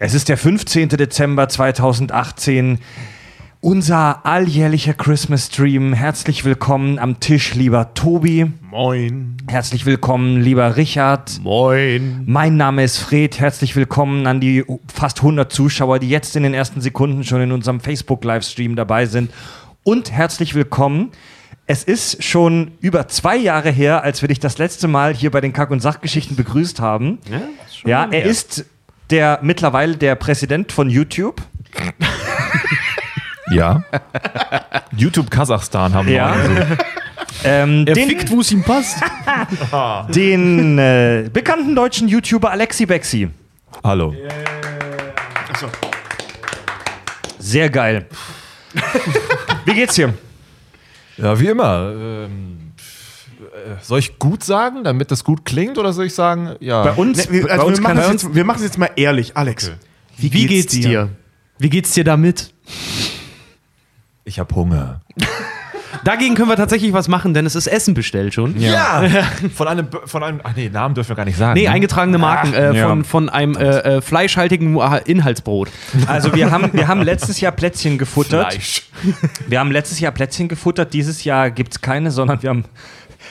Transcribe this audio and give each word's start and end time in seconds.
Es 0.00 0.14
ist 0.14 0.28
der 0.28 0.36
15. 0.36 0.90
Dezember 0.90 1.48
2018. 1.48 2.78
Unser 3.60 4.24
alljährlicher 4.24 4.94
Christmas 4.94 5.46
Stream. 5.46 5.92
Herzlich 5.92 6.44
willkommen 6.44 7.00
am 7.00 7.18
Tisch, 7.18 7.56
lieber 7.56 7.94
Tobi. 7.94 8.46
Moin. 8.70 9.38
Herzlich 9.48 9.86
willkommen, 9.86 10.40
lieber 10.40 10.76
Richard. 10.76 11.40
Moin. 11.42 12.22
Mein 12.26 12.56
Name 12.56 12.84
ist 12.84 12.98
Fred. 12.98 13.40
Herzlich 13.40 13.74
willkommen 13.74 14.28
an 14.28 14.38
die 14.38 14.64
fast 14.86 15.18
100 15.18 15.52
Zuschauer, 15.52 15.98
die 15.98 16.08
jetzt 16.08 16.36
in 16.36 16.44
den 16.44 16.54
ersten 16.54 16.80
Sekunden 16.80 17.24
schon 17.24 17.40
in 17.40 17.50
unserem 17.50 17.80
Facebook-Livestream 17.80 18.76
dabei 18.76 19.06
sind. 19.06 19.32
Und 19.82 20.12
herzlich 20.12 20.54
willkommen. 20.54 21.10
Es 21.66 21.82
ist 21.82 22.22
schon 22.22 22.70
über 22.80 23.08
zwei 23.08 23.36
Jahre 23.36 23.72
her, 23.72 24.04
als 24.04 24.22
wir 24.22 24.28
dich 24.28 24.38
das 24.38 24.58
letzte 24.58 24.86
Mal 24.86 25.12
hier 25.12 25.32
bei 25.32 25.40
den 25.40 25.52
Kack- 25.52 25.72
und 25.72 25.80
Sachgeschichten 25.80 26.36
begrüßt 26.36 26.78
haben. 26.78 27.18
Ja, 27.84 28.08
er 28.12 28.22
ist 28.22 28.64
der 29.10 29.38
mittlerweile 29.42 29.96
der 29.96 30.14
Präsident 30.14 30.72
von 30.72 30.90
YouTube. 30.90 31.40
Ja. 33.50 33.82
YouTube 34.96 35.30
Kasachstan 35.30 35.94
haben 35.94 36.08
Ja. 36.08 36.34
wir. 36.34 36.42
Also. 36.60 36.76
Ähm, 37.44 37.84
Er 37.86 37.94
den 37.94 38.08
fickt, 38.08 38.30
wo 38.30 38.40
es 38.40 38.50
ihm 38.50 38.62
passt. 38.62 38.98
den 40.14 40.78
äh, 40.78 41.30
bekannten 41.32 41.74
deutschen 41.74 42.08
YouTuber 42.08 42.50
Alexi 42.50 42.84
Bexi. 42.84 43.28
Hallo. 43.84 44.14
Sehr 47.38 47.70
geil. 47.70 48.06
Wie 49.64 49.74
geht's 49.74 49.94
dir? 49.94 50.12
Ja, 51.16 51.38
wie 51.38 51.46
immer. 51.46 51.92
Ähm, 51.96 52.57
äh, 52.57 52.57
soll 53.82 53.98
ich 53.98 54.18
gut 54.18 54.42
sagen, 54.44 54.84
damit 54.84 55.10
das 55.10 55.24
gut 55.24 55.44
klingt, 55.44 55.78
oder 55.78 55.92
soll 55.92 56.06
ich 56.06 56.14
sagen, 56.14 56.56
ja. 56.60 56.82
Bei 56.82 56.92
uns, 56.92 57.28
Ne, 57.28 57.32
wir, 57.32 57.42
bei 57.46 57.52
also 57.52 57.66
uns 57.66 57.78
wir, 57.78 57.86
kann 57.86 57.96
machen 57.96 58.14
es 58.14 58.22
jetzt, 58.22 58.34
wir 58.34 58.44
machen 58.44 58.58
es 58.58 58.64
jetzt 58.64 58.78
mal 58.78 58.90
ehrlich. 58.96 59.36
Alex, 59.36 59.72
wie, 60.16 60.32
Wie 60.32 60.46
geht's 60.46 60.72
dir? 60.72 61.10
Wie 61.58 61.70
geht's 61.70 61.92
dir 61.92 62.04
damit? 62.04 62.52
ich 64.28 64.38
habe 64.38 64.54
Hunger. 64.54 65.00
Dagegen 66.04 66.34
können 66.34 66.48
wir 66.48 66.56
tatsächlich 66.56 66.92
was 66.92 67.08
machen, 67.08 67.34
denn 67.34 67.46
es 67.46 67.54
ist 67.54 67.66
Essen 67.66 67.94
bestellt 67.94 68.34
schon. 68.34 68.58
Ja. 68.60 69.02
Von 69.54 69.68
einem, 69.68 69.88
von 70.04 70.22
einem, 70.22 70.40
ach 70.44 70.52
nee, 70.54 70.68
Namen 70.68 70.94
dürfen 70.94 71.10
wir 71.10 71.16
gar 71.16 71.24
nicht 71.24 71.36
sagen. 71.36 71.58
Nee, 71.58 71.66
ne? 71.66 71.70
eingetragene 71.70 72.18
Marken 72.18 72.52
äh, 72.52 72.76
ja. 72.76 72.88
von, 72.88 73.04
von 73.04 73.28
einem 73.28 73.56
äh, 73.56 73.96
äh, 73.96 74.00
fleischhaltigen 74.00 74.78
äh, 74.78 75.00
Inhaltsbrot. 75.06 75.68
Also 76.06 76.34
wir 76.34 76.50
haben, 76.50 76.72
wir 76.72 76.88
haben 76.88 77.02
letztes 77.02 77.40
Jahr 77.40 77.52
Plätzchen 77.52 77.98
gefuttert. 77.98 78.52
Fleisch. 78.52 78.82
Wir 79.48 79.60
haben 79.60 79.70
letztes 79.70 79.98
Jahr 79.98 80.12
Plätzchen 80.12 80.48
gefuttert. 80.48 80.92
Dieses 80.92 81.24
Jahr 81.24 81.50
gibt 81.50 81.72
es 81.72 81.80
keine, 81.80 82.10
sondern 82.10 82.42
wir 82.42 82.50
haben. 82.50 82.64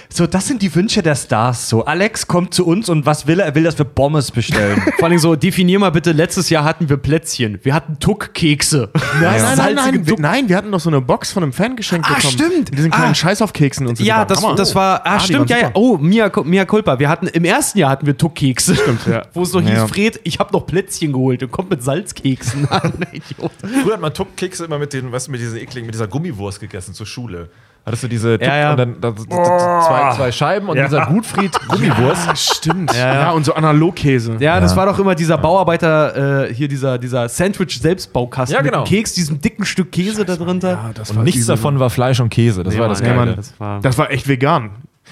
So, 0.09 0.25
das 0.25 0.47
sind 0.47 0.61
die 0.61 0.73
Wünsche 0.73 1.03
der 1.03 1.15
Stars. 1.15 1.67
So, 1.69 1.85
Alex 1.85 2.27
kommt 2.27 2.53
zu 2.53 2.65
uns 2.65 2.87
und 2.89 3.05
was 3.05 3.27
will 3.27 3.39
er? 3.39 3.47
Er 3.47 3.55
will, 3.55 3.63
dass 3.63 3.77
wir 3.77 3.85
Pommes 3.85 4.31
bestellen. 4.31 4.81
Vor 4.97 5.07
allem 5.09 5.19
so, 5.19 5.35
definier 5.35 5.79
mal 5.79 5.89
bitte, 5.91 6.11
letztes 6.13 6.49
Jahr 6.49 6.63
hatten 6.63 6.87
wir 6.89 6.97
Plätzchen. 6.97 7.59
Wir 7.63 7.73
hatten 7.73 7.99
Tuck-Kekse. 7.99 8.89
Nein, 9.21 9.41
nein, 9.41 9.57
nein, 9.57 9.75
nein, 9.75 10.07
wir, 10.07 10.15
nein, 10.17 10.49
wir 10.49 10.55
hatten 10.57 10.71
doch 10.71 10.79
so 10.79 10.89
eine 10.89 11.01
Box 11.01 11.31
von 11.31 11.43
einem 11.43 11.53
Fan 11.53 11.75
geschenkt 11.75 12.07
Ah, 12.09 12.15
bekommen. 12.15 12.33
stimmt. 12.33 12.69
Mit 12.69 12.77
diesen 12.77 12.91
kleinen 12.91 13.11
Ah. 13.11 13.15
Scheißaufkeksen 13.15 13.85
und 13.87 13.97
so. 13.97 14.03
Ja, 14.03 14.23
das, 14.25 14.41
das 14.55 14.73
war, 14.75 15.01
ah, 15.05 15.17
die 15.17 15.25
stimmt, 15.25 15.49
ja, 15.49 15.57
ja. 15.57 15.71
Oh, 15.73 15.97
Mia, 15.97 16.31
Mia 16.43 16.65
Culpa. 16.65 16.99
Wir 16.99 17.09
hatten, 17.09 17.27
im 17.27 17.43
ersten 17.45 17.77
Jahr 17.79 17.89
hatten 17.91 18.05
wir 18.05 18.17
Tuck-Kekse. 18.17 18.75
Stimmt, 18.75 19.05
ja. 19.07 19.23
Wo 19.33 19.43
es 19.43 19.51
so 19.51 19.59
hieß, 19.61 19.69
Ja. 19.69 19.87
Fred, 19.87 20.19
ich 20.23 20.39
habe 20.39 20.51
noch 20.53 20.65
Plätzchen 20.65 21.11
geholt 21.11 21.43
und 21.43 21.51
kommt 21.51 21.69
mit 21.69 21.83
Salzkeksen 21.83 22.67
an. 22.69 22.93
Idiot. 23.11 23.51
Früher 23.83 23.93
hat 23.93 24.01
man 24.01 24.13
Tuckkekse 24.13 24.65
immer 24.65 24.79
mit 24.79 24.93
den, 24.93 25.11
weißt 25.11 25.27
du, 25.27 25.31
mit 25.31 25.41
dieser 25.41 25.57
ekligen, 25.57 25.85
mit 25.85 25.95
dieser 25.95 26.07
Gummiwurst 26.07 26.59
gegessen 26.59 26.93
zur 26.93 27.05
Schule. 27.05 27.49
Hattest 27.87 28.03
du 28.03 28.07
diese 28.09 28.37
Ja, 28.41 28.57
ja. 28.57 28.71
und 28.71 28.77
dann 28.77 28.95
da, 28.99 29.11
da, 29.11 29.23
da, 29.29 29.81
zwei, 29.81 30.15
zwei 30.17 30.31
Scheiben 30.33 30.67
und 30.67 30.75
dieser 30.77 31.05
Gutfried 31.05 31.57
Gummiwurst. 31.69 32.37
Stimmt. 32.37 32.93
Ja, 32.93 33.31
und 33.31 33.45
so 33.45 33.53
Analogkäse. 33.53 34.35
Ja, 34.39 34.59
das 34.59 34.75
war 34.75 34.85
doch 34.87 34.99
immer 34.99 35.15
dieser 35.15 35.37
Bauarbeiter, 35.37 36.47
äh, 36.49 36.53
hier 36.53 36.67
dieser, 36.67 36.97
dieser 36.97 37.29
Sandwich-Selbstbaukasten 37.29 38.53
Ja, 38.55 38.61
mit 38.61 38.71
genau. 38.71 38.83
einem 38.83 38.89
Keks, 38.93 39.13
diesem 39.13 39.39
dicken 39.39 39.65
Stück 39.65 39.93
Käse 39.93 40.25
da 40.25 40.35
drunter. 40.35 40.91
Ja, 40.95 41.15
Und 41.15 41.23
nichts 41.23 41.45
davon 41.45 41.79
war 41.79 41.89
Fleisch 41.89 42.19
und 42.19 42.29
Käse. 42.29 42.63
Das 42.63 42.77
war 42.77 42.89
das 42.89 43.01
Mann, 43.01 43.09
Geile. 43.09 43.25
Mann, 43.27 43.35
das 43.37 43.57
war 43.57 43.79
Das 43.79 43.97
war 43.97 44.11
echt 44.11 44.27
vegan. 44.27 44.71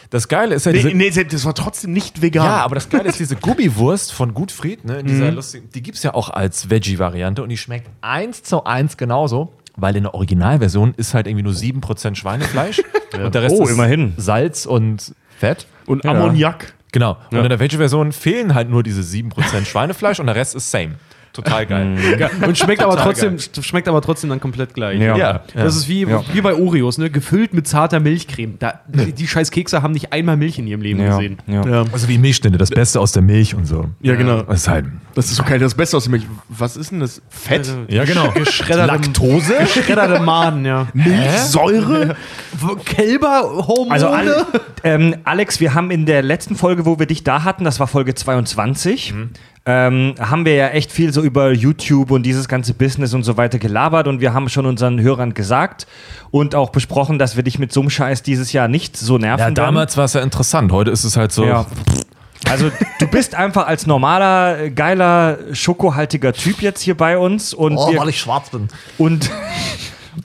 Das 0.10 0.28
Geile 0.28 0.56
ist 0.56 0.66
ja 0.66 0.74
diese, 0.74 0.90
Nee, 0.90 1.10
nee, 1.16 1.24
das 1.24 1.46
war 1.46 1.56
trotzdem 1.56 1.94
nicht 1.94 2.22
vegan. 2.22 2.46
Ja, 2.46 2.58
aber 2.58 2.76
das 2.76 2.90
Geile 2.90 3.08
ist, 3.08 3.20
diese 3.20 3.38
Gummiwurst 3.38 4.12
von 4.12 4.34
Gutfried, 4.34 4.84
ne, 4.84 5.00
in 5.00 5.08
dieser 5.08 5.32
lustigen, 5.32 5.70
die 5.74 5.82
gibt 5.82 5.96
es 5.98 6.04
ja 6.04 6.14
auch 6.14 6.30
als 6.30 6.70
Veggie-Variante 6.70 7.42
und 7.42 7.48
die 7.50 7.58
schmeckt 7.58 7.90
eins 8.02 8.44
zu 8.44 8.66
eins 8.66 8.98
genauso, 8.98 9.54
weil 9.78 9.96
in 9.96 10.04
der 10.04 10.14
Originalversion 10.14 10.94
ist 10.98 11.14
halt 11.14 11.28
irgendwie 11.28 11.44
nur 11.44 11.54
7% 11.54 12.16
Schweinefleisch 12.16 12.82
und 13.24 13.34
der 13.36 13.42
Rest 13.44 13.56
Oh, 13.58 13.64
ist 13.64 13.72
immerhin. 13.72 14.14
Salz 14.18 14.66
und 14.66 15.14
Fett. 15.38 15.68
Und 15.86 16.06
Ammoniak. 16.06 16.74
Genau. 16.92 17.18
Und 17.32 17.40
in 17.40 17.50
der 17.50 17.60
Veggie-Version 17.60 18.12
fehlen 18.14 18.56
halt 18.56 18.70
nur 18.70 18.82
diese 18.82 19.02
7% 19.02 19.66
Schweinefleisch 19.66 20.20
und 20.20 20.28
der 20.28 20.36
Rest 20.36 20.56
ist 20.56 20.72
same. 20.72 20.96
Total 21.34 21.66
geil. 21.66 21.98
und 22.48 22.58
schmeckt 22.58 22.82
aber, 22.82 22.96
trotzdem, 22.96 23.38
schmeckt 23.40 23.90
aber 23.90 24.02
trotzdem 24.02 24.30
dann 24.30 24.40
komplett 24.40 24.74
gleich. 24.74 25.02
Ja. 25.02 25.18
Ja. 25.18 25.42
Das 25.54 25.76
ist 25.76 25.90
wie, 25.90 26.04
Ja. 26.04 26.24
wie 26.32 26.40
bei 26.40 26.56
Oreos, 26.56 26.98
ne? 26.98 27.10
gefüllt 27.10 27.54
mit 27.54 27.68
zarter 27.68 28.00
Milchcreme. 28.00 28.56
Da, 28.58 28.80
die, 28.88 29.12
die 29.12 29.28
scheiß 29.28 29.52
Kekse 29.52 29.82
haben 29.82 29.92
nicht 29.92 30.14
einmal 30.14 30.38
Milch 30.38 30.58
in 30.58 30.66
ihrem 30.68 30.80
Leben 30.80 31.02
ja, 31.02 31.18
gesehen. 31.18 31.38
ja. 31.48 31.68
Ja. 31.68 31.86
Also 31.92 32.08
wie 32.08 32.18
Milchstände, 32.18 32.58
das 32.58 32.70
Beste 32.70 33.02
aus 33.02 33.12
der 33.12 33.22
Milch 33.22 33.54
und 33.54 33.66
so. 33.66 33.90
Ja, 34.00 34.16
genau. 34.16 34.44
Das 34.44 34.62
ist 34.62 34.68
halt. 34.70 34.86
Das 35.16 35.32
ist 35.32 35.40
okay, 35.40 35.58
das 35.58 35.74
Beste 35.74 35.96
aus 35.96 36.04
dem 36.04 36.12
Milch. 36.12 36.28
Was 36.50 36.76
ist 36.76 36.92
denn 36.92 37.00
das? 37.00 37.22
Fett? 37.30 37.72
Ja, 37.88 38.04
genau. 38.04 38.32
Geschredderte, 38.32 38.88
Laktose? 38.92 39.56
geschredderte 39.60 40.20
Maden, 40.20 40.66
ja. 40.66 40.88
Milchsäure? 40.94 42.18
Kälberhormone? 42.84 43.92
Also 43.92 44.10
Ale 44.10 44.46
ähm, 44.84 45.16
Alex, 45.24 45.62
wir 45.62 45.74
haben 45.74 45.90
in 45.90 46.06
der 46.06 46.22
letzten 46.22 46.56
Folge, 46.58 46.86
wo 46.86 47.00
wir 47.00 47.06
dich 47.06 47.24
da 47.24 47.44
hatten, 47.44 47.64
das 47.64 47.80
war 47.80 47.88
Folge 47.88 48.14
22, 48.14 49.14
ähm, 49.66 50.14
haben 50.20 50.46
wir 50.46 50.54
ja 50.54 50.68
echt 50.68 50.92
viel 50.92 51.12
so 51.12 51.22
über 51.22 51.52
YouTube 51.52 52.12
und 52.12 52.24
dieses 52.24 52.48
ganze 52.48 52.74
Business 52.74 53.14
und 53.14 53.24
so 53.24 53.38
weiter 53.38 53.58
gelabert 53.58 54.08
und 54.08 54.20
wir 54.20 54.34
haben 54.34 54.48
schon 54.50 54.66
unseren 54.66 55.02
Hörern 55.02 55.34
gesagt 55.34 55.88
und 56.30 56.54
auch 56.54 56.70
besprochen, 56.70 57.18
dass 57.18 57.36
wir 57.36 57.44
dich 57.44 57.58
mit 57.58 57.72
so 57.72 57.80
einem 57.80 57.90
Scheiß 57.90 58.22
dieses 58.22 58.52
Jahr 58.54 58.68
nicht 58.68 58.96
so 58.96 59.18
nerven 59.18 59.40
Ja, 59.40 59.52
damals 59.52 59.98
war 59.98 60.06
es 60.06 60.14
ja 60.14 60.22
interessant. 60.22 60.72
Heute 60.72 60.92
ist 60.92 61.04
es 61.04 61.18
halt 61.18 61.32
so. 61.32 61.46
Ja. 61.46 61.66
Also 62.50 62.72
du 63.00 63.08
bist 63.08 63.34
einfach 63.34 63.68
als 63.68 63.88
normaler, 63.88 64.70
geiler, 64.70 65.40
schokohaltiger 65.54 66.34
Typ 66.34 66.62
jetzt 66.62 66.82
hier 66.82 66.96
bei 66.96 67.18
uns 67.18 67.54
und 67.54 67.78
wir, 67.78 68.06
ich 68.08 68.20
schwarz 68.20 68.50
bin. 68.50 68.68
und, 68.98 69.32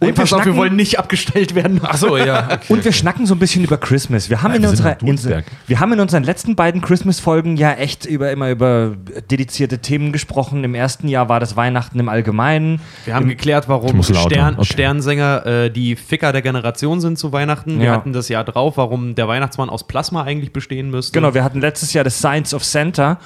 Ey, 0.00 0.08
und 0.10 0.16
wir 0.16 0.22
pass 0.22 0.32
auf, 0.32 0.38
wir 0.40 0.44
schnacken- 0.52 0.56
wollen 0.56 0.76
nicht 0.76 0.98
abgestellt 0.98 1.54
werden. 1.54 1.80
Ach 1.82 1.96
so, 1.96 2.16
ja. 2.16 2.48
Okay. 2.60 2.72
Und 2.72 2.84
wir 2.84 2.92
schnacken 2.92 3.26
so 3.26 3.34
ein 3.34 3.38
bisschen 3.38 3.64
über 3.64 3.76
Christmas. 3.78 4.30
Wir 4.30 4.42
haben, 4.42 4.50
Ja, 4.52 4.56
in, 4.56 4.62
wir 4.62 4.70
unserer, 4.70 5.00
in 5.00 5.44
wir 5.66 5.80
haben 5.80 5.92
in 5.92 6.00
unseren 6.00 6.24
letzten 6.24 6.54
beiden 6.56 6.80
Christmas-Folgen 6.80 7.56
ja 7.56 7.72
echt 7.72 8.06
über, 8.06 8.30
immer 8.30 8.50
über 8.50 8.96
dedizierte 9.30 9.78
Themen 9.78 10.12
gesprochen. 10.12 10.64
Im 10.64 10.74
ersten 10.74 11.08
Jahr 11.08 11.28
war 11.28 11.40
das 11.40 11.56
Weihnachten 11.56 11.98
im 11.98 12.08
Allgemeinen. 12.08 12.80
Wir 13.04 13.14
haben 13.14 13.28
geklärt, 13.28 13.64
Ich 13.64 13.68
warum 13.68 14.02
Stern, 14.02 14.54
okay. 14.56 14.64
Sternsänger 14.64 15.46
äh, 15.46 15.70
die 15.70 15.96
Ficker 15.96 16.32
der 16.32 16.42
Generation 16.42 17.00
sind 17.00 17.18
zu 17.18 17.32
Weihnachten. 17.32 17.78
Wir 17.78 17.86
Ja. 17.86 17.92
hatten 17.92 18.12
das 18.12 18.28
Jahr 18.28 18.44
drauf, 18.44 18.76
warum 18.76 19.14
der 19.14 19.28
Weihnachtsmann 19.28 19.70
aus 19.70 19.86
Plasma 19.86 20.22
eigentlich 20.24 20.52
bestehen 20.52 20.90
müsste. 20.90 21.12
Genau, 21.18 21.34
wir 21.34 21.44
hatten 21.44 21.60
letztes 21.60 21.92
Jahr 21.92 22.04
das 22.04 22.18
Science 22.18 22.54
of 22.54 22.64
Santa. 22.64 23.18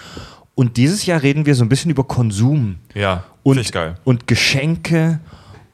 Und 0.56 0.76
dieses 0.76 1.04
Jahr 1.06 1.20
reden 1.22 1.47
wir 1.47 1.54
so 1.56 1.64
ein 1.64 1.69
bisschen 1.69 1.91
über 1.91 2.04
Konsum 2.04 2.77
Ja, 2.94 3.24
und, 3.42 3.72
geil. 3.72 3.97
und 4.04 4.28
Geschenke 4.28 5.18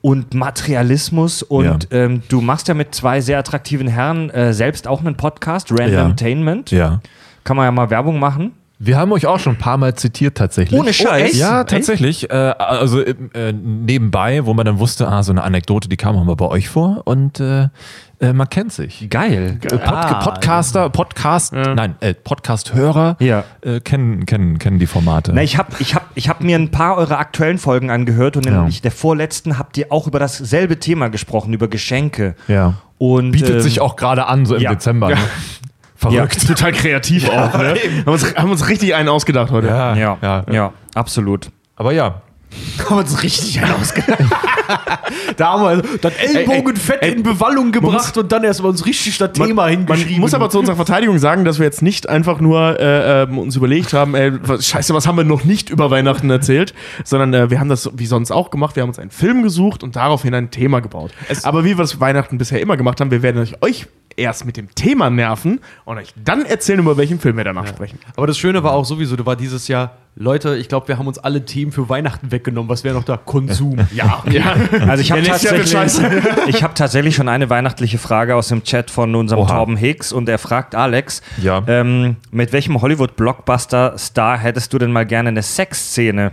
und 0.03 0.35
Materialismus. 0.35 1.43
Und 1.43 1.89
ähm, 1.91 2.23
du 2.29 2.41
machst 2.41 2.69
ja 2.69 2.75
mit 2.75 2.95
zwei 2.95 3.21
sehr 3.21 3.39
attraktiven 3.39 3.89
Herren 3.89 4.31
äh, 4.31 4.53
selbst 4.53 4.87
auch 4.87 5.01
einen 5.01 5.17
Podcast, 5.17 5.71
Randomtainment. 5.73 6.71
Ja. 6.71 7.01
Kann 7.45 7.57
man 7.57 7.67
ja 7.67 7.73
mal 7.73 7.91
Werbung 7.91 8.19
machen. 8.19 8.53
Wir 8.83 8.97
haben 8.97 9.13
euch 9.13 9.27
auch 9.27 9.39
schon 9.39 9.57
ein 9.57 9.59
paar 9.59 9.77
Mal 9.77 9.95
zitiert 9.95 10.39
tatsächlich. 10.39 10.81
Ohne 10.81 10.95
Scheiß? 10.95 11.33
echt? 11.33 11.35
Ja, 11.35 11.65
tatsächlich. 11.65 12.31
Äh, 12.31 12.35
also 12.35 13.03
äh, 13.03 13.53
nebenbei, 13.53 14.47
wo 14.47 14.55
man 14.55 14.65
dann 14.65 14.79
wusste, 14.79 15.07
ah, 15.07 15.23
so 15.23 15.33
eine 15.33 15.43
Anekdote, 15.43 15.91
die 15.91 15.99
kam 15.99 16.17
auch 16.17 16.25
mal 16.25 16.35
bei 16.37 16.47
euch 16.47 16.71
vor 16.71 17.03
und 17.05 17.41
äh, 17.41 17.69
äh, 18.21 18.33
man 18.33 18.49
kennt 18.49 18.73
sich. 18.73 19.09
Geil. 19.11 19.59
Äh, 19.63 19.69
Pod 19.79 20.21
Podcaster, 20.25 20.91
Podcast, 20.91 21.53
nein, 21.53 21.97
äh, 22.01 22.15
Podcast-Hörer 22.15 23.17
Ja. 23.21 23.45
äh, 23.63 23.81
kennen, 23.81 24.27
kennen, 24.27 24.59
kennen 24.59 24.79
die 24.79 24.87
Formate. 24.87 25.33
Na, 25.35 25.43
ich 25.43 25.57
habe 25.59 25.73
ich 25.79 25.95
hab, 25.95 26.07
ich 26.15 26.29
hab 26.29 26.41
mir 26.41 26.57
ein 26.59 26.71
paar 26.71 26.97
eurer 26.97 27.19
aktuellen 27.19 27.59
Folgen 27.59 27.91
angehört 27.91 28.37
und 28.37 28.47
in 28.47 28.53
Ja. 28.53 28.69
der 28.69 28.91
vorletzten 28.91 29.59
habt 29.59 29.77
ihr 29.79 29.87
auch 29.91 30.07
über 30.07 30.19
dasselbe 30.19 30.79
Thema 30.79 31.09
gesprochen, 31.09 31.53
über 31.53 31.69
Geschenke. 31.69 32.35
ja. 32.49 32.75
Und, 32.99 33.31
Bietet 33.33 33.51
ähm, 33.57 33.61
sich 33.63 33.81
auch 33.81 33.97
gerade 33.97 34.27
an, 34.27 34.45
so 34.45 34.55
im 34.57 34.61
ja. 34.61 34.71
Dezember. 34.75 35.09
Ne? 35.09 35.17
Verrückt. 35.97 36.47
Total 36.47 36.73
kreativ 36.73 37.31
auch, 37.31 37.57
ne? 37.57 37.75
Haben 38.05 38.13
uns, 38.13 38.35
haben 38.37 38.51
uns 38.51 38.69
richtig 38.69 38.95
einen 38.95 39.09
ausgedacht 39.09 39.51
heute. 39.51 39.69
Ja, 39.69 39.95
Ja, 39.97 40.19
ja. 40.21 40.45
ja, 40.51 40.73
absolut. 40.95 41.51
Aber 41.77 41.93
ja, 41.93 42.21
Haben 42.79 42.97
wir 42.97 42.99
uns 42.99 43.23
richtig 43.23 43.63
einen 43.63 43.73
ausgedacht. 43.73 44.19
da 45.37 45.53
haben 45.53 45.63
wir 45.63 45.69
also 45.69 45.83
das 46.01 46.15
Ellbogenfett 46.15 47.03
in 47.05 47.23
Bewallung 47.23 47.73
gebracht 47.73 48.17
und 48.17 48.31
dann 48.33 48.45
erstmal 48.45 48.71
uns 48.71 48.87
richtig 48.87 49.19
das 49.19 49.33
Thema 49.33 49.69
hingeschrieben. 49.69 50.13
Man 50.13 50.21
muss 50.21 50.35
aber 50.35 50.51
zu 50.51 50.59
unserer 50.59 50.77
Verteidigung 50.77 51.19
sagen, 51.19 51.45
dass 51.45 51.59
wir 51.59 51.67
jetzt 51.67 51.83
nicht 51.83 52.09
einfach 52.09 52.41
nur 52.41 52.79
äh, 52.81 53.23
ähm, 53.23 53.39
uns 53.39 53.57
überlegt 53.57 53.93
haben, 53.93 54.15
ey, 54.15 54.33
was, 54.43 54.67
scheiße, 54.67 54.95
was 54.95 55.07
haben 55.07 55.17
wir 55.17 55.25
noch 55.25 55.45
nicht 55.45 55.71
über 55.71 55.91
Weihnachten 55.91 56.31
erzählt, 56.31 56.75
sondern 57.05 57.35
äh, 57.35 57.51
wir 57.51 57.61
haben 57.61 57.69
das 57.69 57.91
wie 57.95 58.07
sonst 58.07 58.31
auch 58.31 58.51
gemacht. 58.51 58.77
Wir 58.77 58.83
haben 58.83 58.91
uns 58.91 58.99
einen 58.99 59.11
Film 59.11 59.43
gesucht 59.43 59.83
und 59.83 59.97
daraufhin 59.97 60.35
ein 60.35 60.51
Thema 60.51 60.81
gebaut. 60.81 61.13
aber 61.43 61.65
wie 61.65 61.71
wir 61.71 61.77
das 61.77 62.01
Weihnachten 62.01 62.39
bisher 62.39 62.61
immer 62.61 62.77
gemacht 62.77 63.01
haben, 63.01 63.11
wir 63.11 63.23
werden 63.23 63.47
euch 63.61 63.87
erst 64.17 64.45
mit 64.45 64.57
dem 64.57 64.75
Thema 64.75 65.11
nerven 65.11 65.61
und 65.85 65.99
euch 65.99 66.13
dann 66.23 66.45
erzählen, 66.45 66.81
über 66.81 66.97
welchen 66.97 67.21
Film 67.21 67.37
wir 67.37 67.45
danach 67.45 67.67
sprechen. 67.67 67.99
Aber 68.17 68.27
das 68.27 68.39
Schöne 68.39 68.63
war 68.63 68.73
auch 68.73 68.85
sowieso, 68.85 69.17
da 69.17 69.25
war 69.27 69.37
dieses 69.37 69.69
Jahr, 69.69 69.97
Leute, 70.17 70.57
ich 70.57 70.69
glaube, 70.69 70.89
wir 70.89 70.99
haben 70.99 71.07
uns 71.07 71.19
alle 71.19 71.45
Themen 71.45 71.71
für 71.73 71.89
Weihnachten 71.89 72.31
weggenommen. 72.33 72.69
Was 72.69 72.83
wäre 72.85 72.95
noch 72.97 73.05
da? 73.05 73.17
Konsum. 73.17 73.79
Ja, 73.93 74.23
ja. 74.31 74.55
Also 74.89 75.03
ich 75.03 75.13
habe 75.13 75.23
tatsächlich, 75.23 75.75
ich 76.49 76.63
hab 76.63 76.75
tatsächlich 76.75 77.15
schon 77.15 77.29
eine 77.29 77.49
weihnachtliche 77.51 77.99
Frage 77.99 78.35
aus 78.35 78.49
dem 78.49 78.63
Chat 78.65 78.91
von 78.91 79.15
unserem 79.15 79.43
Oha. 79.43 79.55
Torben 79.57 79.77
Hicks 79.77 80.13
und 80.13 80.29
er 80.29 80.39
fragt 80.39 80.75
Alex, 80.75 81.23
Ja. 81.41 81.63
ähm, 81.67 82.17
mit 82.31 82.53
welchem 82.53 82.81
Hollywood-Blockbuster-Star 82.83 84.39
hättest 84.39 84.73
du 84.73 84.79
denn 84.79 84.93
mal 84.93 85.07
gerne 85.07 85.29
eine 85.31 85.43
Sexszene? 85.43 86.33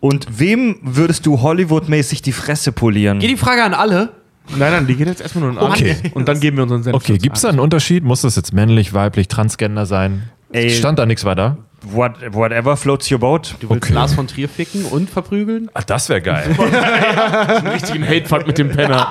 Und 0.00 0.26
wem 0.38 0.78
würdest 0.82 1.26
du 1.26 1.40
Hollywood-mäßig 1.42 2.22
die 2.22 2.32
Fresse 2.32 2.72
polieren? 2.72 3.20
Geht 3.20 3.30
die 3.30 3.36
Frage 3.36 3.62
an 3.62 3.72
alle? 3.74 4.10
Nein, 4.50 4.72
nein, 4.72 4.86
die 4.86 4.96
geht 4.96 5.06
jetzt 5.06 5.20
erstmal 5.20 5.50
nur 5.50 5.52
in 5.52 5.58
Okay. 5.70 5.96
Und 6.14 6.28
dann 6.28 6.40
geben 6.40 6.56
wir 6.56 6.64
unseren 6.64 6.82
Senf. 6.82 6.96
Okay, 6.96 7.18
gibt 7.18 7.36
es 7.36 7.42
da 7.42 7.48
einen 7.48 7.60
Unterschied? 7.60 8.04
Muss 8.04 8.22
das 8.22 8.36
jetzt 8.36 8.52
männlich, 8.52 8.92
weiblich, 8.92 9.28
transgender 9.28 9.86
sein? 9.86 10.30
Ey. 10.52 10.70
Stand 10.70 10.98
da 10.98 11.06
nichts 11.06 11.24
weiter? 11.24 11.58
What, 11.82 12.12
whatever 12.32 12.76
floats 12.76 13.10
your 13.10 13.18
boat. 13.18 13.54
Du 13.60 13.70
willst 13.70 13.84
Okay. 13.84 13.94
Lars 13.94 14.14
von 14.14 14.26
Trier 14.26 14.48
ficken 14.48 14.84
und 14.84 15.10
verprügeln? 15.10 15.70
Ach, 15.74 15.84
das 15.84 16.08
wäre 16.08 16.20
geil. 16.20 16.54
einen 16.58 17.66
richtigen 17.68 18.06
Hatefuck 18.06 18.46
mit 18.46 18.58
dem 18.58 18.68
Penner. 18.70 19.10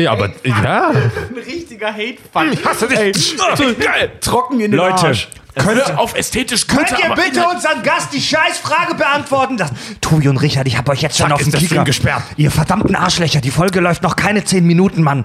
Ja, 0.00 0.12
aber 0.12 0.30
ja. 0.44 0.90
Ein 0.90 1.36
richtiger 1.46 1.92
Hate-Fuck. 1.92 2.64
Hast 2.64 2.82
du 2.82 2.86
dich? 2.86 3.36
geil. 3.78 4.12
Trocken 4.20 4.54
in 4.60 4.70
den 4.70 4.78
Leute, 4.78 5.08
Arsch. 5.08 5.28
Könnt 5.56 5.98
auf 5.98 6.14
ästhetisch 6.14 6.66
Könnt 6.66 6.90
ihr 6.92 7.14
bitte 7.14 7.44
unseren 7.46 7.82
Gast 7.82 8.12
die 8.12 8.20
Scheißfrage 8.20 8.94
beantworten? 8.94 9.56
Das, 9.56 9.70
Tobi 10.00 10.28
und 10.28 10.36
Richard, 10.38 10.66
ich 10.68 10.78
hab 10.78 10.88
euch 10.88 11.02
jetzt 11.02 11.18
schon 11.18 11.32
auf 11.32 11.42
den 11.42 11.52
Kicker 11.52 11.84
gesperrt. 11.84 12.22
Ihr 12.36 12.50
verdammten 12.50 12.94
Arschlöcher, 12.94 13.40
die 13.40 13.50
Folge 13.50 13.80
läuft 13.80 14.02
noch 14.02 14.16
keine 14.16 14.44
10 14.44 14.64
Minuten, 14.64 15.02
Mann. 15.02 15.24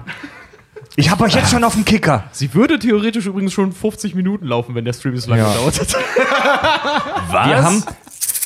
Ich 0.98 1.10
hab 1.10 1.20
euch 1.20 1.34
jetzt 1.34 1.50
schon 1.50 1.62
auf 1.62 1.74
den 1.74 1.84
Kicker. 1.84 2.24
Sie 2.32 2.54
würde 2.54 2.78
theoretisch 2.78 3.26
übrigens 3.26 3.52
schon 3.52 3.72
50 3.72 4.14
Minuten 4.14 4.46
laufen, 4.46 4.74
wenn 4.74 4.84
der 4.84 4.94
Stream 4.94 5.16
so 5.18 5.30
lange 5.30 5.42
Ja. 5.42 5.52
gedauert 5.52 5.80
hat. 5.80 5.94
Was? 7.30 7.48
Wir 7.48 7.62
haben 7.62 7.84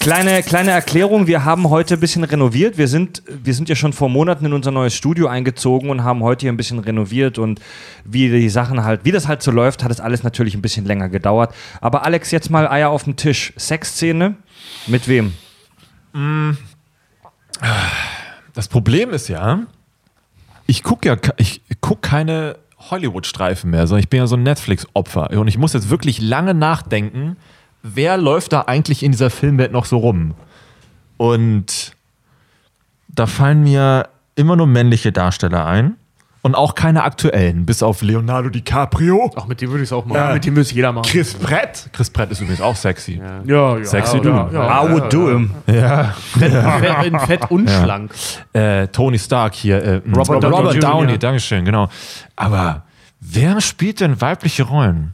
kleine, 0.00 0.43
kleine 0.43 0.70
Erklärung, 0.73 1.26
wir 1.26 1.44
haben 1.44 1.69
heute 1.70 1.94
ein 1.94 2.00
bisschen 2.00 2.25
renoviert. 2.25 2.79
Wir 2.79 2.88
sind, 2.88 3.23
wir 3.29 3.55
sind 3.55 3.69
ja 3.69 3.76
schon 3.76 3.93
vor 3.93 4.08
Monaten 4.08 4.47
in 4.47 4.52
unser 4.52 4.70
neues 4.73 4.94
Studio 4.94 5.29
eingezogen 5.29 5.91
und 5.91 6.02
haben 6.02 6.23
heute 6.23 6.43
hier 6.43 6.52
ein 6.52 6.56
bisschen 6.56 6.81
renoviert 6.81 7.38
und 7.38 7.61
wie 8.05 8.29
die 8.29 8.49
Sachen 8.49 8.82
halt, 8.82 9.05
wie 9.05 9.12
das 9.12 9.29
halt 9.29 9.43
so 9.43 9.50
läuft, 9.50 9.85
hat 9.85 9.93
es 9.93 10.00
alles 10.00 10.23
natürlich 10.23 10.55
ein 10.55 10.62
bisschen 10.62 10.87
länger 10.87 11.08
gedauert. 11.08 11.55
Aber 11.81 12.05
Alex, 12.05 12.31
jetzt 12.31 12.50
mal 12.50 12.67
Eier 12.67 12.91
auf 12.91 13.05
den 13.05 13.17
Tisch. 13.17 13.52
Sexszene? 13.56 14.35
Mit 14.87 15.06
wem? 15.06 15.35
Das 18.55 18.69
Problem 18.69 19.11
ist 19.11 19.29
ja, 19.29 19.61
ich 20.67 20.82
gucke 20.82 21.08
ja 21.08 21.17
ich 21.37 21.62
guck 21.81 22.03
keine 22.03 22.56
Hollywood-Streifen 22.91 23.70
mehr, 23.70 23.87
sondern 23.87 24.03
ich 24.03 24.08
bin 24.08 24.19
ja 24.19 24.26
so 24.26 24.37
ein 24.37 24.43
Netflix-Opfer. 24.43 25.31
Und 25.38 25.49
ich 25.49 25.58
muss 25.58 25.75
jetzt 25.75 25.91
wirklich 25.91 26.20
lange 26.20 26.55
nachdenken, 26.55 27.37
wer 27.82 28.17
läuft 28.17 28.53
da 28.53 28.62
eigentlich 28.62 29.03
in 29.03 29.12
dieser 29.12 29.31
Filmwelt 29.31 29.73
noch 29.73 29.85
so 29.85 29.99
rum? 29.99 30.35
Und 31.17 31.93
da 33.09 33.27
fallen 33.27 33.62
mir 33.62 34.09
immer 34.37 34.56
nur 34.56 34.67
männliche 34.67 35.12
Darsteller 35.12 35.67
ein. 35.67 35.97
Und 36.43 36.55
auch 36.55 36.75
keine 36.75 37.03
aktuellen, 37.03 37.67
bis 37.67 37.82
auf 37.82 38.00
Leonardo 38.00 38.49
DiCaprio. 38.49 39.31
Ach, 39.37 39.47
mit 39.47 39.61
dem 39.61 39.69
würde 39.69 39.82
ich 39.82 39.91
es 39.91 39.93
auch 39.93 40.06
machen. 40.06 40.17
Ja, 40.17 40.32
mit 40.32 40.47
dem 40.47 40.56
es 40.56 40.73
jeder 40.73 40.91
machen. 40.91 41.05
Chris 41.06 41.35
Pratt. 41.35 41.91
Chris 41.93 42.09
Pratt 42.09 42.31
ist 42.31 42.41
übrigens 42.41 42.62
auch 42.62 42.77
sexy. 42.77 43.21
Ja, 43.44 43.77
ja. 43.77 43.85
Sexy 43.85 44.17
ja, 44.17 44.23
Dude. 44.23 44.55
Ja, 44.55 44.82
I 44.82 44.91
would 44.91 45.12
do 45.12 45.29
him. 45.29 45.50
Ja. 45.67 46.15
Fett, 46.38 47.05
in 47.05 47.19
fett 47.19 47.50
und 47.50 47.69
schlank. 47.69 48.12
äh, 48.55 48.88
Tony 48.88 49.19
Stark 49.19 49.55
hier. 49.55 49.85
Äh, 49.85 50.00
Robert 50.17 50.43
Downey 50.43 50.56
Robert 50.56 50.75
Jr. 50.77 50.91
Downey, 50.91 51.19
Dankeschön, 51.19 51.62
genau. 51.67 51.91
Aber 52.37 52.85
wer 53.21 53.61
spielt 53.61 54.00
denn 54.00 54.19
weibliche 54.19 54.62
Rollen? 54.62 55.12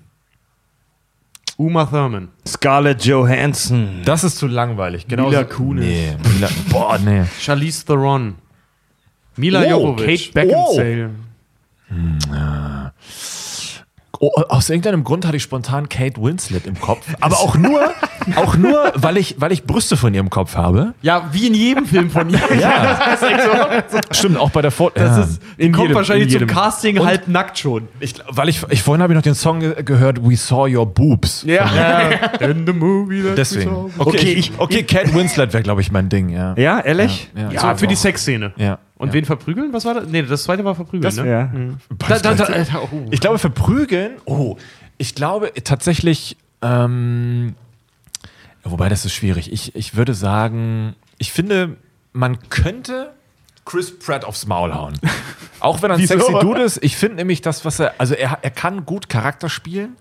Uma 1.59 1.87
Thurman. 1.87 2.29
Scarlett 2.47 3.05
Johansson. 3.05 4.03
Das 4.05 4.25
ist 4.25 4.37
zu 4.39 4.47
langweilig. 4.47 5.07
Genau 5.09 5.29
Mila 5.29 5.45
Kunis. 5.45 5.85
Nee, 5.85 6.17
Mila, 6.35 6.49
boah, 6.71 6.99
nee. 6.99 7.25
Charlize 7.41 7.85
Theron. 7.87 8.35
Mila 9.37 9.63
Oh, 9.63 9.71
Jovovich. 9.71 10.33
Kate 10.33 10.47
Beckinsale. 10.49 11.11
Oh, 14.19 14.31
aus 14.49 14.71
irgendeinem 14.71 15.05
Grund 15.05 15.27
hatte 15.27 15.37
ich 15.37 15.43
spontan 15.43 15.89
Kate 15.89 16.21
Winslet 16.23 16.67
im 16.67 16.79
Kopf. 16.81 17.07
Aber 17.21 17.37
auch 17.37 17.55
nur, 17.57 17.93
auch 18.35 18.57
nur 18.57 18.93
weil, 18.95 19.17
ich, 19.17 19.37
weil 19.39 19.53
ich 19.53 19.65
Brüste 19.65 19.97
von 19.97 20.13
ihr 20.13 20.21
im 20.21 20.31
Kopf 20.31 20.57
habe. 20.57 20.95
Ja, 21.03 21.29
wie 21.33 21.47
in 21.47 21.55
jedem 21.55 21.87
Film 21.87 22.11
von 22.11 22.29
ihr. 22.31 22.41
Ja. 22.61 23.17
Stimmt, 24.11 24.39
auch 24.39 24.51
bei 24.51 24.63
der 24.63 24.71
Foto. 24.71 24.99
Das 24.99 25.19
ist, 25.31 25.43
die 25.59 25.63
In 25.65 25.73
kommt 25.73 25.85
jedem- 25.85 25.97
wahrscheinlich 25.97 26.33
in 26.33 26.39
zum. 26.41 26.49
Casting 26.49 27.05
halb 27.05 27.29
nackt 27.29 27.59
schon. 27.59 27.89
ich, 28.01 28.15
weil 28.29 28.49
ich, 28.49 28.63
ich 28.71 28.83
vorhin 28.83 29.03
habe 29.03 29.13
ich 29.13 29.17
noch 29.17 29.23
den 29.23 29.35
Song 29.35 29.61
ge 29.61 29.83
gehört, 29.85 30.19
We 30.27 30.37
Saw 30.37 30.69
Your 30.75 30.87
Boobs. 30.87 31.43
Ja. 31.47 32.11
In 32.41 32.67
the 32.67 32.73
movie 32.73 33.23
that 33.23 33.33
we 33.33 33.35
Deswegen. 33.37 33.71
saw. 33.71 33.91
Okay, 33.99 34.17
Okay, 34.17 34.33
ich, 34.33 34.53
okay 34.59 34.83
Kate 34.83 35.15
Winslet 35.15 35.53
wäre, 35.53 35.63
glaube 35.63 35.81
ich, 35.81 35.93
mein 35.93 36.09
Ding, 36.09 36.29
ja. 36.31 36.55
Ja, 36.57 36.81
ehrlich? 36.81 37.31
Ja, 37.53 37.61
so, 37.73 37.77
für 37.77 37.87
die 37.87 37.95
Sexszene. 37.97 38.53
ja. 38.57 38.79
Und 38.99 39.13
wen 39.13 39.27
verprügeln? 39.27 39.75
Was 39.75 39.85
war 39.85 39.93
das? 39.93 40.05
Nee, 40.09 40.23
das 40.23 40.45
zweite 40.45 40.65
war 40.65 40.75
verprügeln, 40.75 41.15
ne? 41.17 41.31
Ja. 41.31 41.51
Da, 42.09 42.19
da, 42.19 42.35
da, 42.35 42.45
äh, 42.47 42.65
oh. 42.91 43.07
Ich 43.11 43.21
glaube, 43.21 43.39
verprügeln. 43.39 44.13
Oh, 44.25 44.57
ich 44.97 45.15
glaube 45.15 45.53
tatsächlich. 45.63 46.39
Ähm, 46.63 47.55
wobei, 48.71 48.89
das 48.89 49.05
ist 49.05 49.13
schwierig. 49.13 49.53
Ich, 49.53 49.75
ich 49.75 49.97
würde 49.97 50.15
sagen, 50.15 50.95
ich 51.19 51.33
finde, 51.33 51.77
man 52.13 52.49
könnte 52.49 53.13
Chris 53.65 53.99
Pratt 53.99 54.25
aufs 54.25 54.47
Maul 54.47 54.75
hauen. 54.75 54.99
Auch 55.61 55.83
wenn 55.83 55.91
er 55.91 55.97
ein 55.97 56.07
sexy 56.07 56.33
Dude 56.41 56.63
ist. 56.63 56.83
Ich 56.83 56.97
finde 56.97 57.17
nämlich 57.17 57.41
das, 57.41 57.65
was 57.65 57.81
er. 57.81 57.95
Also, 57.99 58.15
er, 58.15 58.39
er 58.43 58.51
kann 58.51 58.87
gut 58.87 59.09
Charakter 59.09 59.49
spielen. 59.49 59.97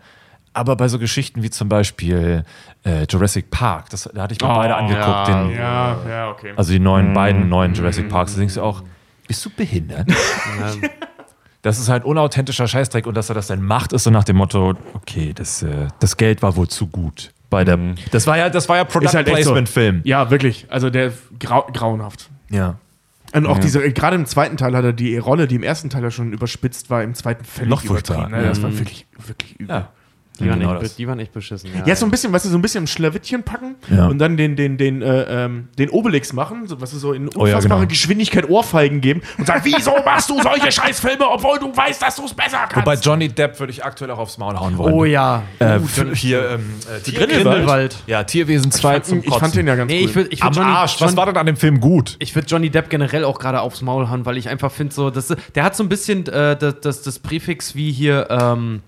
Aber 0.54 0.78
bei 0.78 0.88
so 0.88 1.00
Geschichten 1.00 1.44
wie 1.44 1.50
zum 1.50 1.68
Beispiel 1.68 2.46
äh, 2.86 3.06
Jurassic 3.10 3.52
Park, 3.52 3.90
das, 3.90 4.10
da 4.14 4.22
hatte 4.22 4.36
ich 4.36 4.40
mir 4.40 4.48
beide 4.48 4.76
angeguckt. 4.76 5.06
ja, 5.06 5.44
den, 5.44 5.52
Ja, 5.52 5.98
ja, 6.08 6.30
okay. 6.30 6.54
Also 6.56 6.72
die 6.72 6.80
neuen, 6.80 7.14
beiden 7.14 7.50
neuen 7.50 7.74
Jurassic 7.74 8.08
Parks. 8.08 8.36
Da 8.36 8.40
denkst 8.40 8.54
du 8.54 8.62
auch, 8.62 8.82
bist 9.28 9.44
du 9.44 9.50
behindert? 9.50 10.08
Das 11.66 11.80
ist 11.80 11.90
halt 11.90 12.04
unauthentischer 12.04 12.68
Scheißdreck 12.68 13.08
und 13.08 13.18
dass 13.18 13.30
er 13.30 13.34
das 13.34 13.48
dann 13.48 13.60
macht, 13.60 13.92
ist 13.92 14.04
so 14.04 14.12
nach 14.12 14.24
dem 14.24 14.36
Motto, 14.36 14.76
okay, 14.94 15.34
das, 15.34 15.64
äh, 15.64 15.88
das 16.00 16.16
Geld 16.16 16.44
war 16.44 16.56
wohl 16.58 16.68
zu 16.68 16.86
gut. 16.86 17.32
Bei 17.50 17.64
der, 17.64 17.78
das 18.12 18.28
war 18.28 18.38
ja, 18.38 18.50
das 18.50 18.68
war 18.70 18.78
ja 18.78 18.84
Product 18.84 19.06
Ist 19.06 19.16
halt 19.16 19.28
echt 19.28 19.44
so. 19.44 19.52
Placement 19.52 19.70
Film. 19.70 20.02
Ja, 20.04 20.32
wirklich. 20.32 20.66
Also 20.70 20.90
der 20.90 21.12
grau 21.40 21.68
grauenhaft. 21.72 22.30
Ja. 22.50 22.78
Und 23.34 23.48
auch 23.48 23.60
diese, 23.60 23.92
gerade 23.92 24.16
im 24.16 24.26
zweiten 24.26 24.56
Teil 24.56 24.76
hat 24.76 24.86
er 24.86 24.94
die 24.94 25.18
Rolle, 25.18 25.48
die 25.48 25.56
im 25.56 25.64
ersten 25.64 25.90
Teil 25.90 26.04
ja 26.04 26.12
schon 26.12 26.32
überspitzt 26.32 26.90
war, 26.90 27.04
im 27.04 27.16
zweiten 27.16 27.44
völlig 27.44 27.70
Noch 27.70 27.84
übertrieben. 27.84 28.32
Ne? 28.32 28.44
Das 28.44 28.64
war 28.64 28.72
wirklich, 28.78 29.08
wirklich 29.18 29.60
übel. 29.60 29.76
ja. 29.76 29.90
Die, 30.38 30.50
waren 30.50 30.60
Genau 30.60 30.80
echt, 30.82 30.98
die 30.98 31.08
waren 31.08 31.20
echt 31.20 31.32
beschissen. 31.34 31.70
Ja, 31.74 31.86
Ja, 31.86 31.96
so 31.96 32.06
ein 32.06 32.12
bisschen, 32.12 32.32
weißt 32.34 32.46
du, 32.46 32.50
so 32.50 32.58
ein 32.58 32.62
bisschen 32.62 32.84
im 32.84 32.88
Schlawittchen 32.88 33.44
packen 33.44 33.76
Ja. 33.90 34.08
und 34.08 34.20
dann 34.20 34.36
den, 34.38 34.56
den, 34.56 34.78
den, 34.78 35.02
äh, 35.02 35.46
ähm, 35.46 35.70
den 35.78 35.90
Obelix 35.90 36.34
machen, 36.34 36.68
so, 36.68 36.80
was 36.82 36.94
ist 36.94 37.02
so 37.02 37.14
in 37.14 37.30
Oh 37.30 37.46
ja, 37.46 37.56
unfassbare 37.56 37.82
genau. 37.82 37.90
Geschwindigkeit 37.90 38.50
Ohrfeigen 38.50 39.02
geben 39.02 39.22
und 39.38 39.48
sagen, 39.48 39.62
wieso 39.64 39.92
machst 40.04 40.30
du 40.30 40.42
solche 40.42 40.72
Scheißfilme, 40.72 41.28
obwohl 41.30 41.60
du 41.60 41.76
weißt, 41.76 42.02
dass 42.02 42.16
du 42.18 42.26
es 42.26 42.34
besser 42.34 42.60
kannst. 42.70 42.76
Wobei 42.86 42.96
Johnny 42.96 43.30
Depp 43.30 43.60
würde 43.60 43.72
ich 43.72 43.84
aktuell 43.86 44.12
auch 44.12 44.20
aufs 44.20 44.38
Maul 44.38 44.60
hauen 44.60 44.78
wollen. 44.78 44.94
Oh 44.94 45.06
ja. 45.06 45.44
Äh, 45.60 45.80
Uh, 45.80 46.14
hier, 46.14 46.50
ähm, 46.52 46.74
äh, 46.96 47.00
Tier- 47.02 47.20
Grindelwald. 47.28 47.96
Ja, 48.08 48.24
Tierwesen 48.24 48.72
2 48.72 49.00
zum 49.00 49.20
ich 49.24 49.34
fand 49.34 49.56
den 49.56 49.68
ja 49.68 49.76
ganz 49.76 49.90
Nee, 49.92 50.02
cool. 50.04 50.10
ich 50.10 50.16
würde 50.16 50.30
ich 50.32 50.42
Am 50.44 50.50
würd 50.50 50.58
Johnny, 50.58 50.70
Arsch. 50.72 51.00
Was 51.02 51.12
John- 51.12 51.18
war 51.18 51.26
denn 51.28 51.38
an 51.38 51.46
dem 51.46 51.56
Film 51.58 51.80
gut? 51.80 52.16
Ich 52.20 52.36
würde 52.36 52.48
Johnny 52.48 52.70
Depp 52.70 52.90
generell 52.90 53.24
auch 53.24 53.40
gerade 53.40 53.62
aufs 53.62 53.82
Maul 53.82 54.10
hauen, 54.10 54.26
weil 54.26 54.38
ich 54.38 54.50
einfach 54.50 54.72
finde, 54.72 54.94
so, 54.94 55.10
das, 55.10 55.34
der 55.56 55.64
hat 55.64 55.76
so 55.76 55.84
ein 55.84 55.90
bisschen 55.90 56.26
äh, 56.28 56.58
das, 56.58 56.80
das, 56.82 57.02
das 57.04 57.20
Präfix 57.20 57.76
wie 57.76 57.92
hier, 57.92 58.28
ähm, 58.30 58.82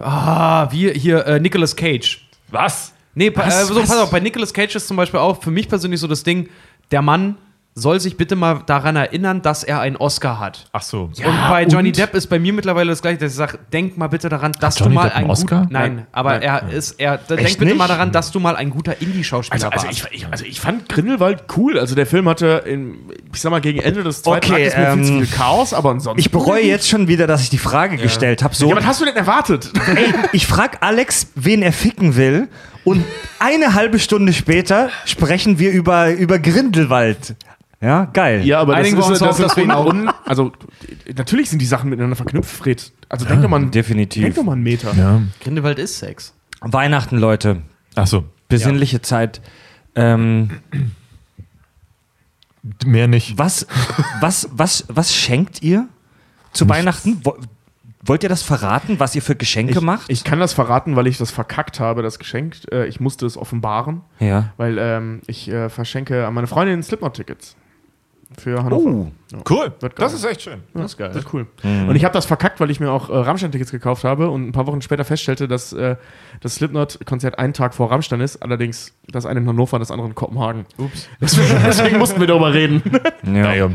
ah, 0.00 0.68
wie 0.70 0.90
hier 0.92 1.26
äh, 1.26 1.40
Nicolas 1.40 1.74
Cage. 1.76 2.20
Was? 2.48 2.92
Nee, 3.14 3.30
pa- 3.30 3.46
Was? 3.46 3.62
äh, 3.62 3.64
so, 3.66 3.76
Was? 3.76 3.88
pass 3.88 3.98
auf, 3.98 4.10
bei 4.10 4.20
Nicolas 4.20 4.52
Cage 4.54 4.76
ist 4.76 4.86
zum 4.88 4.96
Beispiel 4.96 5.20
auch 5.20 5.42
für 5.42 5.50
mich 5.50 5.68
persönlich 5.68 6.00
so 6.00 6.06
das 6.06 6.22
Ding, 6.22 6.48
der 6.90 7.02
Mann 7.02 7.36
soll 7.78 8.00
sich 8.00 8.16
bitte 8.16 8.36
mal 8.36 8.62
daran 8.66 8.96
erinnern, 8.96 9.42
dass 9.42 9.62
er 9.64 9.80
einen 9.80 9.96
Oscar 9.96 10.38
hat. 10.40 10.66
Ach 10.72 10.82
so. 10.82 11.04
und 11.04 11.14
bei 11.48 11.64
Johnny 11.64 11.88
und? 11.90 11.98
Depp 11.98 12.14
ist 12.14 12.26
bei 12.26 12.38
mir 12.38 12.52
mittlerweile 12.52 12.90
das 12.90 13.02
gleiche, 13.02 13.18
dass 13.18 13.32
ich 13.32 13.36
sage, 13.36 13.58
denk 13.72 13.96
mal 13.96 14.08
bitte 14.08 14.28
daran, 14.28 14.52
dass 14.60 14.76
du 14.76 14.88
mal 14.88 15.04
Depp 15.04 15.16
einen 15.16 15.24
ein 15.26 15.30
Oscar? 15.30 15.60
gut, 15.62 15.70
nein, 15.70 15.94
Nein. 15.96 16.06
aber 16.12 16.32
Nein. 16.32 16.42
er 16.42 16.68
ist, 16.70 17.00
er, 17.00 17.18
denk 17.18 17.40
Echt 17.42 17.58
bitte 17.58 17.74
mal 17.74 17.84
nicht? 17.84 17.90
daran, 17.94 18.12
dass 18.12 18.30
du 18.32 18.40
mal 18.40 18.56
ein 18.56 18.70
guter 18.70 19.00
Indie-Schauspieler 19.00 19.54
Also, 19.54 19.68
also, 19.68 19.86
warst. 19.86 20.08
ich, 20.12 20.22
ich, 20.22 20.26
also 20.30 20.44
ich 20.44 20.60
fand 20.60 20.88
Grindelwald 20.88 21.44
cool. 21.56 21.78
Also 21.78 21.94
der 21.94 22.06
Film 22.06 22.28
hatte, 22.28 22.62
in, 22.66 22.96
ich 23.32 23.40
sag 23.40 23.50
mal, 23.50 23.60
gegen 23.60 23.78
Ende 23.80 24.02
des 24.02 24.22
zweiten 24.22 24.52
Okay, 24.52 24.66
Aktes 24.66 24.76
mir 24.76 24.92
viel 24.94 25.04
zu 25.04 25.12
ähm, 25.12 25.24
viel 25.26 25.36
Chaos, 25.36 25.72
aber 25.74 25.90
ansonsten... 25.90 26.20
Ich 26.20 26.30
bereue 26.30 26.64
jetzt 26.64 26.88
schon 26.88 27.08
wieder, 27.08 27.26
dass 27.26 27.42
ich 27.42 27.50
die 27.50 27.58
Frage 27.58 27.96
gestellt 27.96 28.42
habe. 28.42 28.54
So, 28.54 28.68
Ja, 28.68 28.76
was 28.76 28.86
hast 28.86 29.00
du 29.00 29.04
denn 29.04 29.16
erwartet? 29.16 29.70
ey, 29.94 30.12
ich 30.32 30.46
frag 30.46 30.78
Alex, 30.82 31.28
wen 31.34 31.62
er 31.62 31.72
ficken 31.72 32.16
will 32.16 32.48
und 32.84 33.04
eine 33.38 33.74
halbe 33.74 33.98
Stunde 33.98 34.32
später 34.32 34.90
sprechen 35.04 35.58
wir 35.58 35.70
über, 35.70 36.10
über 36.12 36.38
Grindelwald. 36.38 37.36
Ja, 37.80 38.06
geil. 38.06 38.44
Ja, 38.44 38.60
aber 38.60 38.74
Einigen 38.74 38.96
das 38.96 39.08
ist 39.10 39.22
das 39.22 39.36
dass 39.36 39.56
wir 39.56 39.62
ihn 39.64 39.70
un, 39.70 39.76
auch- 39.76 39.86
un, 39.86 40.10
Also, 40.24 40.52
natürlich 41.16 41.48
sind 41.50 41.60
die 41.60 41.66
Sachen 41.66 41.90
miteinander 41.90 42.16
verknüpft, 42.16 42.50
Fred. 42.50 42.90
Also, 43.08 43.24
denk 43.24 43.40
doch 43.42 43.48
mal, 43.48 43.56
einen- 43.58 43.70
definitiv. 43.70 44.22
Denk 44.24 44.34
doch 44.34 44.42
mal 44.42 44.52
einen 44.52 44.62
Meter. 44.64 44.92
Ja. 44.96 45.22
Grindelwald 45.40 45.78
ist 45.78 45.98
Sex. 45.98 46.34
Weihnachten, 46.60 47.18
Leute. 47.18 47.62
Achso, 47.94 48.24
Besinnliche 48.48 49.00
Zeit. 49.02 49.40
Ähm, 49.94 50.50
mehr 52.84 53.08
nicht. 53.08 53.38
was, 53.38 53.66
was, 54.20 54.48
was, 54.52 54.84
was 54.88 55.14
schenkt 55.14 55.62
ihr 55.62 55.88
zu 56.52 56.68
Weihnachten? 56.68 57.20
Wo, 57.24 57.36
wollt 58.04 58.22
ihr 58.22 58.28
das 58.28 58.42
verraten, 58.42 58.98
was 59.00 59.14
ihr 59.14 59.22
für 59.22 59.36
Geschenke 59.36 59.74
Ich, 59.74 59.80
macht? 59.80 60.10
ich 60.10 60.24
kann 60.24 60.40
das 60.40 60.52
verraten, 60.52 60.96
weil 60.96 61.06
ich 61.06 61.18
das 61.18 61.30
verkackt 61.30 61.78
habe, 61.80 62.02
das 62.02 62.18
Geschenk. 62.18 62.56
Äh, 62.72 62.86
ich 62.86 63.00
musste 63.00 63.26
es 63.26 63.36
offenbaren, 63.36 64.00
ja. 64.18 64.52
weil 64.56 64.78
ähm, 64.78 65.20
ich 65.26 65.48
äh, 65.48 65.68
verschenke 65.68 66.26
an 66.26 66.34
meine 66.34 66.46
Freundin 66.46 66.82
Slipknot-Tickets. 66.82 67.56
Für 68.36 68.62
Hannover. 68.62 68.90
Oh. 68.90 69.36
Cool. 69.48 69.72
Wird 69.80 69.96
geil. 69.96 70.06
Das 70.06 70.12
ist 70.12 70.24
echt 70.24 70.42
schön. 70.42 70.60
Das 70.74 70.92
ist 70.92 70.98
geil. 70.98 71.08
Das 71.08 71.24
ist 71.24 71.32
cool. 71.32 71.46
Und 71.62 71.96
ich 71.96 72.04
habe 72.04 72.12
das 72.12 72.26
verkackt, 72.26 72.60
weil 72.60 72.70
ich 72.70 72.78
mir 72.78 72.90
auch 72.90 73.08
äh, 73.08 73.16
Rammstein-Tickets 73.16 73.70
gekauft 73.70 74.04
habe 74.04 74.28
und 74.30 74.46
ein 74.46 74.52
paar 74.52 74.66
Wochen 74.66 74.82
später 74.82 75.04
feststellte, 75.04 75.48
dass 75.48 75.72
äh, 75.72 75.96
das 76.40 76.56
Slipknot-Konzert 76.56 77.38
einen 77.38 77.54
Tag 77.54 77.74
vor 77.74 77.90
Rammstein 77.90 78.20
ist. 78.20 78.42
Allerdings 78.42 78.94
das 79.08 79.24
eine 79.24 79.40
in 79.40 79.48
Hannover, 79.48 79.78
das 79.78 79.90
andere 79.90 80.08
in 80.08 80.14
Kopenhagen. 80.14 80.66
Ups. 80.76 81.08
Deswegen, 81.20 81.62
deswegen 81.64 81.98
mussten 81.98 82.20
wir 82.20 82.26
darüber 82.26 82.52
reden. 82.52 82.82
Ja. 83.24 83.70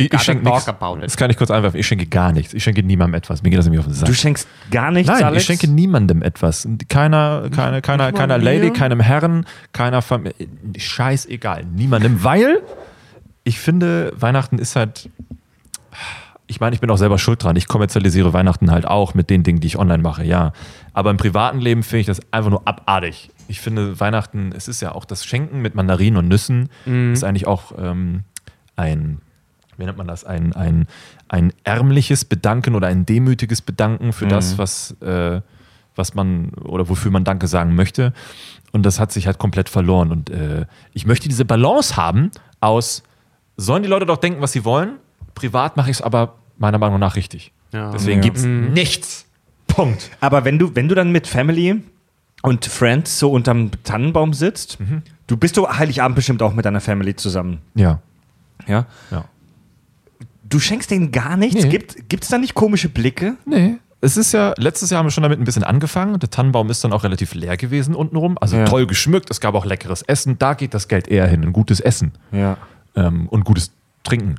Ich, 0.00 0.12
ich 0.12 0.22
schenke 0.22 0.48
nichts. 0.48 0.64
Das 0.64 1.16
kann 1.18 1.30
ich 1.30 1.36
kurz 1.36 1.50
einwerfen. 1.50 1.78
Ich 1.78 1.86
schenke 1.86 2.06
gar 2.06 2.32
nichts. 2.32 2.54
Ich 2.54 2.64
schenke 2.64 2.82
niemandem 2.82 3.14
etwas. 3.18 3.42
Mir 3.42 3.50
geht 3.50 3.58
das 3.58 3.66
nämlich 3.66 3.80
auf 3.80 3.84
den 3.86 3.92
Sack. 3.92 4.08
Du 4.08 4.14
schenkst 4.14 4.48
gar 4.70 4.90
nichts, 4.90 5.12
Nein, 5.12 5.24
Alex? 5.24 5.42
ich 5.42 5.46
schenke 5.46 5.68
niemandem 5.68 6.22
etwas. 6.22 6.66
Keiner, 6.88 7.50
keine, 7.54 7.82
keiner, 7.82 8.10
keiner? 8.12 8.38
Lady, 8.38 8.70
keinem 8.70 9.00
Herren, 9.00 9.44
keiner 9.72 10.00
Familie. 10.00 10.34
Scheißegal. 10.78 11.64
Niemandem, 11.64 12.24
weil 12.24 12.62
ich 13.50 13.58
finde, 13.58 14.12
Weihnachten 14.16 14.58
ist 14.58 14.76
halt. 14.76 15.10
Ich 16.46 16.60
meine, 16.60 16.74
ich 16.74 16.80
bin 16.80 16.88
auch 16.90 16.96
selber 16.96 17.18
schuld 17.18 17.42
dran. 17.42 17.56
Ich 17.56 17.66
kommerzialisiere 17.66 18.32
Weihnachten 18.32 18.70
halt 18.70 18.86
auch 18.86 19.14
mit 19.14 19.28
den 19.28 19.42
Dingen, 19.42 19.58
die 19.58 19.66
ich 19.66 19.76
online 19.76 20.02
mache, 20.02 20.24
ja. 20.24 20.52
Aber 20.92 21.10
im 21.10 21.16
privaten 21.16 21.58
Leben 21.58 21.82
finde 21.82 22.00
ich 22.00 22.06
das 22.06 22.20
einfach 22.32 22.50
nur 22.50 22.66
abartig. 22.66 23.30
Ich 23.48 23.60
finde, 23.60 23.98
Weihnachten, 23.98 24.52
es 24.56 24.68
ist 24.68 24.80
ja 24.80 24.92
auch 24.92 25.04
das 25.04 25.24
Schenken 25.24 25.62
mit 25.62 25.74
Mandarinen 25.74 26.16
und 26.16 26.28
Nüssen, 26.28 26.68
ist 27.12 27.24
eigentlich 27.24 27.46
auch 27.46 27.72
ähm, 27.78 28.22
ein, 28.74 29.18
wie 29.76 29.84
nennt 29.84 29.98
man 29.98 30.08
das, 30.08 30.24
ein, 30.24 30.52
ein, 30.54 30.86
ein 31.28 31.52
ärmliches 31.62 32.24
Bedanken 32.24 32.74
oder 32.74 32.88
ein 32.88 33.06
demütiges 33.06 33.62
Bedanken 33.62 34.12
für 34.12 34.26
das, 34.26 34.58
was, 34.58 34.92
äh, 35.02 35.40
was 35.94 36.14
man 36.14 36.50
oder 36.64 36.88
wofür 36.88 37.12
man 37.12 37.24
Danke 37.24 37.46
sagen 37.46 37.76
möchte. 37.76 38.12
Und 38.72 38.84
das 38.84 38.98
hat 38.98 39.12
sich 39.12 39.26
halt 39.26 39.38
komplett 39.38 39.68
verloren. 39.68 40.10
Und 40.10 40.30
äh, 40.30 40.66
ich 40.94 41.06
möchte 41.06 41.28
diese 41.28 41.44
Balance 41.44 41.96
haben 41.96 42.30
aus, 42.60 43.02
sollen 43.60 43.82
die 43.82 43.88
Leute 43.88 44.06
doch 44.06 44.16
denken, 44.18 44.40
was 44.40 44.52
sie 44.52 44.64
wollen? 44.64 44.96
Privat 45.34 45.76
mache 45.76 45.90
ich 45.90 45.98
es 45.98 46.02
aber 46.02 46.34
meiner 46.58 46.78
Meinung 46.78 46.98
nach 46.98 47.16
richtig. 47.16 47.52
Ja. 47.72 47.90
Deswegen 47.92 48.18
Ja. 48.20 48.22
gibt 48.24 48.38
es 48.38 48.44
nichts. 48.44 49.26
Punkt. 49.66 50.10
Aber 50.20 50.44
wenn 50.44 50.58
du, 50.58 50.74
wenn 50.74 50.88
du 50.88 50.94
dann 50.94 51.12
mit 51.12 51.26
Family 51.26 51.82
und 52.42 52.66
Friends 52.66 53.18
so 53.18 53.30
unterm 53.30 53.70
Tannenbaum 53.84 54.32
sitzt, 54.34 54.78
du 55.26 55.36
bist 55.36 55.56
du 55.56 55.68
Heiligabend 55.68 56.16
bestimmt 56.16 56.42
auch 56.42 56.52
mit 56.54 56.64
deiner 56.64 56.80
Family 56.80 57.14
zusammen. 57.14 57.58
Ja. 57.74 58.00
Ja. 58.66 58.86
ja. 59.10 59.24
Du 60.44 60.58
schenkst 60.58 60.90
denen 60.90 61.12
gar 61.12 61.36
nichts? 61.36 61.62
Nee. 61.64 61.68
Gibt 62.08 62.24
es 62.24 62.28
da 62.28 62.38
nicht 62.38 62.54
komische 62.54 62.88
Blicke? 62.88 63.36
Nee. 63.46 63.76
Es 64.00 64.16
ist 64.16 64.32
ja, 64.32 64.54
letztes 64.56 64.90
Jahr 64.90 64.98
haben 65.00 65.06
wir 65.06 65.10
schon 65.10 65.22
damit 65.22 65.38
ein 65.38 65.44
bisschen 65.44 65.62
angefangen. 65.62 66.18
Der 66.18 66.30
Tannenbaum 66.30 66.70
ist 66.70 66.82
dann 66.82 66.92
auch 66.92 67.04
relativ 67.04 67.34
leer 67.34 67.56
gewesen 67.56 67.94
untenrum. 67.94 68.36
Also 68.40 68.56
Ja. 68.56 68.64
toll 68.64 68.86
geschmückt. 68.86 69.30
Es 69.30 69.40
gab 69.40 69.54
auch 69.54 69.66
leckeres 69.66 70.02
Essen. 70.02 70.38
Da 70.38 70.54
geht 70.54 70.72
das 70.74 70.88
Geld 70.88 71.06
eher 71.06 71.26
hin. 71.28 71.42
Ein 71.44 71.52
gutes 71.52 71.80
Essen 71.80 72.12
Ja. 72.32 72.56
Ähm, 72.96 73.28
und 73.28 73.44
gutes 73.44 73.72
Trinken. 74.02 74.36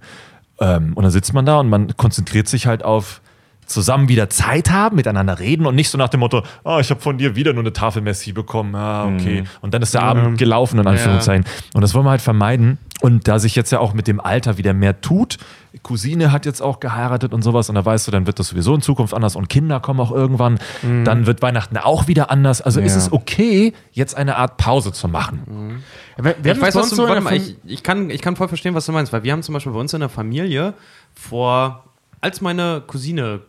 Ähm, 0.60 0.94
und 0.96 1.04
dann 1.04 1.12
sitzt 1.12 1.34
man 1.34 1.46
da 1.46 1.60
und 1.60 1.70
man 1.70 1.96
konzentriert 1.98 2.48
sich 2.48 2.68
halt 2.68 2.84
auf 2.84 3.22
zusammen 3.72 4.10
wieder 4.10 4.30
Zeit 4.30 4.70
haben, 4.72 4.96
miteinander 4.96 5.40
reden 5.40 5.66
und 5.66 5.76
nicht 5.76 5.90
so 5.90 5.98
nach 5.98 6.10
dem 6.10 6.20
Motto, 6.20 6.44
ah, 6.64 6.80
ich 6.80 6.90
habe 6.90 7.02
von 7.02 7.18
dir 7.18 7.36
wieder 7.36 7.54
nur 7.54 7.64
eine 7.64 7.74
Tafel 7.74 8.02
Messi 8.02 8.32
bekommen, 8.34 8.76
ah, 8.76 9.06
okay. 9.06 9.44
Und 9.62 9.74
dann 9.74 9.82
ist 9.82 9.94
der 9.94 10.04
Abend 10.04 10.38
gelaufen, 10.38 10.80
in 10.80 10.88
Anführungszeichen. 10.88 11.46
Und 11.74 11.82
das 11.82 11.94
wollen 11.94 12.06
wir 12.06 12.12
halt 12.12 12.22
vermeiden. 12.22 12.78
Und 13.02 13.28
da 13.28 13.40
sich 13.40 13.56
jetzt 13.56 13.72
ja 13.72 13.80
auch 13.80 13.94
mit 13.94 14.08
dem 14.08 14.20
Alter 14.20 14.58
wieder 14.60 14.74
mehr 14.74 15.02
tut, 15.02 15.38
Cousine 15.82 16.32
hat 16.32 16.46
jetzt 16.46 16.62
auch 16.62 16.80
geheiratet 16.80 17.34
und 17.34 17.42
sowas, 17.42 17.68
und 17.70 17.76
da 17.76 17.84
weißt 17.84 18.08
du, 18.08 18.12
dann 18.12 18.28
wird 18.28 18.38
das 18.38 18.50
sowieso 18.50 18.76
in 18.76 18.82
Zukunft 18.82 19.14
anders 19.14 19.36
und 19.36 19.50
Kinder 19.50 19.80
kommen 19.80 20.00
auch 20.00 20.12
irgendwann, 20.12 20.60
dann 21.04 21.26
wird 21.26 21.42
Weihnachten 21.42 21.78
auch 21.78 22.08
wieder 22.08 22.30
anders. 22.30 22.62
Also 22.62 22.80
ist 22.80 22.92
Ja. 22.94 23.00
es 23.00 23.12
okay, 23.12 23.74
jetzt 23.92 24.16
eine 24.16 24.36
Art 24.36 24.58
Pause 24.58 24.92
zu 24.92 25.08
machen. 25.08 25.82
Wir, 26.18 26.36
wir 26.44 26.52
Ich 26.54 26.62
weiß, 26.62 26.76
was 26.76 26.90
du, 26.90 26.96
so 26.98 27.08
warte 27.08 27.22
mal, 27.22 27.34
ich, 27.36 27.56
ich, 27.66 27.82
kann, 27.82 28.10
ich 28.10 28.22
kann 28.22 28.36
voll 28.36 28.50
verstehen, 28.50 28.76
was 28.76 28.86
du 28.86 28.92
meinst, 28.92 29.12
weil 29.14 29.24
wir 29.24 29.32
haben 29.32 29.42
zum 29.42 29.54
Beispiel 29.54 29.72
bei 29.72 29.80
uns 29.80 29.94
in 29.94 30.02
der 30.02 30.10
Familie 30.10 30.74
vor, 31.16 31.86
als 32.20 32.42
meine 32.42 32.84
Cousine 32.86 33.40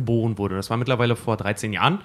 geboren 0.00 0.38
wurde, 0.38 0.54
das 0.56 0.70
war 0.70 0.76
mittlerweile 0.76 1.16
vor 1.16 1.36
13 1.36 1.72
Jahren, 1.72 2.00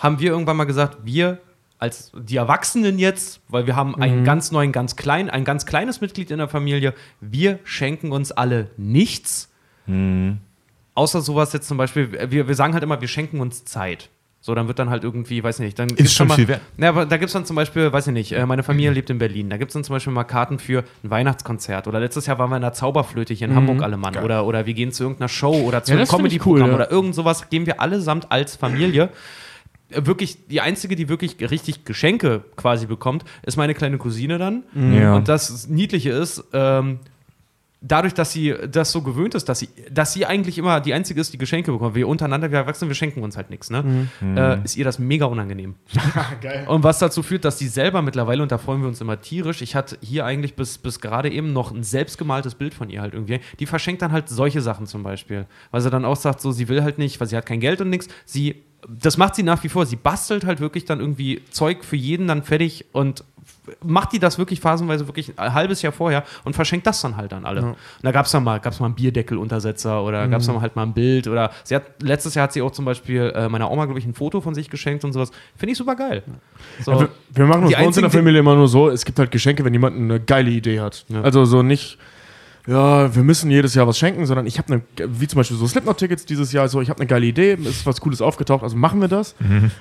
haben 0.00 0.20
wir 0.20 0.30
irgendwann 0.30 0.56
mal 0.56 0.64
gesagt, 0.64 0.98
wir 1.04 1.38
als 1.78 2.12
die 2.14 2.36
Erwachsenen 2.36 2.98
jetzt, 2.98 3.40
weil 3.48 3.66
wir 3.66 3.74
haben 3.76 3.94
einen 4.02 4.24
ganz 4.24 4.50
neuen, 4.50 4.72
ganz 4.72 4.96
kleinen, 4.96 5.30
ein 5.30 5.44
ganz 5.44 5.64
kleines 5.64 6.00
Mitglied 6.00 6.30
in 6.30 6.38
der 6.38 6.48
Familie, 6.48 6.92
wir 7.20 7.58
schenken 7.64 8.12
uns 8.12 8.32
alle 8.32 8.70
nichts, 8.76 9.48
außer 10.94 11.20
sowas 11.22 11.52
jetzt 11.52 11.68
zum 11.68 11.78
Beispiel, 11.78 12.12
wir, 12.30 12.48
wir 12.48 12.54
sagen 12.54 12.74
halt 12.74 12.82
immer, 12.82 13.00
wir 13.00 13.08
schenken 13.08 13.40
uns 13.40 13.64
Zeit. 13.64 14.10
So, 14.48 14.54
dann 14.54 14.66
wird 14.66 14.78
dann 14.78 14.88
halt 14.88 15.04
irgendwie, 15.04 15.44
weiß 15.44 15.58
nicht, 15.58 15.78
dann 15.78 15.88
gibt's 15.88 16.14
schon 16.14 16.26
mal, 16.26 16.34
viel 16.34 16.48
wert. 16.48 16.62
Ja, 16.78 16.88
aber 16.88 17.04
da 17.04 17.18
gibt 17.18 17.26
es 17.28 17.34
dann 17.34 17.44
zum 17.44 17.54
Beispiel, 17.54 17.92
weiß 17.92 18.06
ich 18.06 18.14
nicht, 18.14 18.32
äh, 18.32 18.46
meine 18.46 18.62
Familie 18.62 18.92
lebt 18.92 19.10
in 19.10 19.18
Berlin. 19.18 19.50
Da 19.50 19.58
gibt 19.58 19.68
es 19.68 19.74
dann 19.74 19.84
zum 19.84 19.94
Beispiel 19.94 20.10
mal 20.10 20.24
Karten 20.24 20.58
für 20.58 20.84
ein 21.04 21.10
Weihnachtskonzert. 21.10 21.86
Oder 21.86 22.00
letztes 22.00 22.24
Jahr 22.24 22.38
waren 22.38 22.48
wir 22.48 22.56
in 22.56 22.62
der 22.62 22.72
Zauberflöte 22.72 23.34
hier 23.34 23.46
in 23.46 23.54
Hamburg 23.54 23.82
alle 23.82 23.98
Mann. 23.98 24.16
Oder, 24.16 24.46
oder 24.46 24.64
wir 24.64 24.72
gehen 24.72 24.90
zu 24.90 25.02
irgendeiner 25.02 25.28
Show 25.28 25.52
oder 25.52 25.84
zu 25.84 25.92
Ja, 25.92 25.98
einem 25.98 26.04
ich 26.04 26.08
Comedy-Programm 26.10 26.62
cool, 26.62 26.68
ja. 26.70 26.74
oder 26.76 26.90
irgend 26.90 27.14
sowas. 27.14 27.50
Gehen 27.50 27.66
wir 27.66 27.78
allesamt 27.82 28.32
als 28.32 28.56
Familie. 28.56 29.10
Äh, 29.90 30.06
Wirklich, 30.06 30.46
die 30.48 30.62
einzige, 30.62 30.96
die 30.96 31.10
wirklich 31.10 31.36
richtig 31.50 31.84
Geschenke 31.84 32.42
quasi 32.56 32.86
bekommt, 32.86 33.26
ist 33.42 33.58
meine 33.58 33.74
kleine 33.74 33.98
Cousine 33.98 34.38
dann. 34.38 34.62
Ja. 34.94 35.14
Und 35.14 35.28
das 35.28 35.68
Niedliche 35.68 36.10
ist, 36.10 36.42
ähm, 36.54 37.00
dadurch, 37.80 38.14
dass 38.14 38.32
sie 38.32 38.54
das 38.70 38.90
so 38.90 39.02
gewöhnt 39.02 39.34
ist, 39.34 39.48
dass 39.48 39.60
sie, 39.60 39.68
dass 39.90 40.12
sie 40.12 40.26
eigentlich 40.26 40.58
immer 40.58 40.80
die 40.80 40.94
Einzige 40.94 41.20
ist, 41.20 41.32
die 41.32 41.38
Geschenke 41.38 41.70
bekommt. 41.72 41.94
Wir 41.94 42.08
untereinander, 42.08 42.50
wir 42.50 42.58
Erwachsene, 42.58 42.88
wir 42.90 42.94
schenken 42.94 43.22
uns 43.22 43.36
halt 43.36 43.50
nichts, 43.50 43.70
ne? 43.70 44.08
Äh, 44.36 44.64
ist 44.64 44.76
ihr 44.76 44.84
das 44.84 44.98
mega 44.98 45.26
unangenehm. 45.26 45.76
Und 46.66 46.82
was 46.82 46.98
dazu 46.98 47.22
führt, 47.22 47.44
dass 47.44 47.58
sie 47.58 47.68
selber 47.68 48.02
mittlerweile, 48.02 48.42
und 48.42 48.52
da 48.52 48.58
freuen 48.58 48.80
wir 48.80 48.88
uns 48.88 49.00
immer 49.00 49.20
tierisch, 49.20 49.62
ich 49.62 49.74
hatte 49.74 49.96
hier 50.00 50.24
eigentlich 50.24 50.54
bis, 50.54 50.78
bis 50.78 51.00
gerade 51.00 51.30
eben 51.30 51.52
noch 51.52 51.72
ein 51.72 51.82
selbstgemaltes 51.82 52.54
Bild 52.54 52.74
von 52.74 52.90
ihr 52.90 53.00
halt 53.00 53.14
irgendwie. 53.14 53.40
Die 53.58 53.66
verschenkt 53.66 54.02
dann 54.02 54.12
halt 54.12 54.28
solche 54.28 54.60
Sachen 54.60 54.86
zum 54.86 55.02
Beispiel. 55.02 55.46
Weil 55.70 55.80
sie 55.80 55.90
dann 55.90 56.04
auch 56.04 56.16
sagt, 56.16 56.40
so, 56.40 56.52
sie 56.52 56.68
will 56.68 56.82
halt 56.82 56.98
nicht, 56.98 57.20
weil 57.20 57.28
sie 57.28 57.36
hat 57.36 57.46
kein 57.46 57.60
Geld 57.60 57.80
und 57.80 57.90
nichts. 57.90 58.08
Sie, 58.24 58.62
das 58.86 59.16
macht 59.16 59.34
sie 59.34 59.42
nach 59.42 59.62
wie 59.64 59.68
vor. 59.68 59.86
Sie 59.86 59.96
bastelt 59.96 60.44
halt 60.44 60.60
wirklich 60.60 60.84
dann 60.84 61.00
irgendwie 61.00 61.42
Zeug 61.50 61.84
für 61.84 61.96
jeden 61.96 62.28
dann 62.28 62.42
fertig 62.42 62.86
und 62.92 63.24
macht 63.82 64.12
die 64.12 64.18
das 64.18 64.38
wirklich 64.38 64.60
phasenweise 64.60 65.06
wirklich 65.06 65.38
ein 65.38 65.54
halbes 65.54 65.82
Jahr 65.82 65.92
vorher 65.92 66.24
und 66.44 66.54
verschenkt 66.54 66.86
das 66.86 67.00
dann 67.00 67.16
halt 67.16 67.32
an 67.32 67.44
alle. 67.44 67.62
Und 67.62 67.76
da 68.02 68.12
gab 68.12 68.26
es 68.26 68.32
dann 68.32 68.44
mal, 68.44 68.60
gab's 68.60 68.80
mal 68.80 68.86
einen 68.86 68.94
Bierdeckeluntersetzer 68.94 70.02
oder 70.02 70.26
gab 70.28 70.40
es 70.40 70.46
dann 70.46 70.60
halt 70.60 70.76
mal 70.76 70.84
ein 70.84 70.92
Bild 70.92 71.28
oder 71.28 71.50
sie 71.64 71.74
hat, 71.74 72.02
letztes 72.02 72.34
Jahr 72.34 72.44
hat 72.44 72.52
sie 72.52 72.62
auch 72.62 72.70
zum 72.70 72.84
Beispiel 72.84 73.32
äh, 73.34 73.48
meiner 73.48 73.70
Oma, 73.70 73.84
glaube 73.84 73.98
ich, 73.98 74.06
ein 74.06 74.14
Foto 74.14 74.40
von 74.40 74.54
sich 74.54 74.70
geschenkt 74.70 75.04
und 75.04 75.12
sowas. 75.12 75.30
Finde 75.56 75.72
ich 75.72 75.78
super 75.78 75.96
geil. 75.96 76.22
So. 76.82 76.92
Ja, 76.92 77.00
wir, 77.00 77.08
wir 77.30 77.46
machen 77.46 77.64
uns 77.64 77.74
bei 77.74 77.86
uns 77.86 77.96
in 77.96 78.02
der 78.02 78.10
Familie 78.10 78.40
immer 78.40 78.54
nur 78.54 78.68
so, 78.68 78.88
es 78.88 79.04
gibt 79.04 79.18
halt 79.18 79.30
Geschenke, 79.30 79.64
wenn 79.64 79.72
jemand 79.72 79.96
eine 79.96 80.20
geile 80.20 80.50
Idee 80.50 80.80
hat. 80.80 81.04
Ja. 81.08 81.22
Also 81.22 81.44
so 81.44 81.62
nicht, 81.62 81.98
ja, 82.68 83.14
wir 83.14 83.22
müssen 83.22 83.50
jedes 83.50 83.74
Jahr 83.74 83.86
was 83.86 83.98
schenken, 83.98 84.26
sondern 84.26 84.46
ich 84.46 84.58
habe 84.58 84.72
eine, 84.74 84.82
wie 85.18 85.26
zum 85.26 85.38
Beispiel 85.38 85.56
so 85.56 85.66
Slipknot-Tickets 85.66 86.26
dieses 86.26 86.52
Jahr, 86.52 86.68
so 86.68 86.80
ich 86.82 86.90
habe 86.90 87.00
eine 87.00 87.06
geile 87.06 87.24
Idee, 87.24 87.54
ist 87.54 87.86
was 87.86 88.00
Cooles 88.00 88.20
aufgetaucht, 88.20 88.62
also 88.62 88.76
machen 88.76 89.00
wir 89.00 89.08
das. 89.08 89.34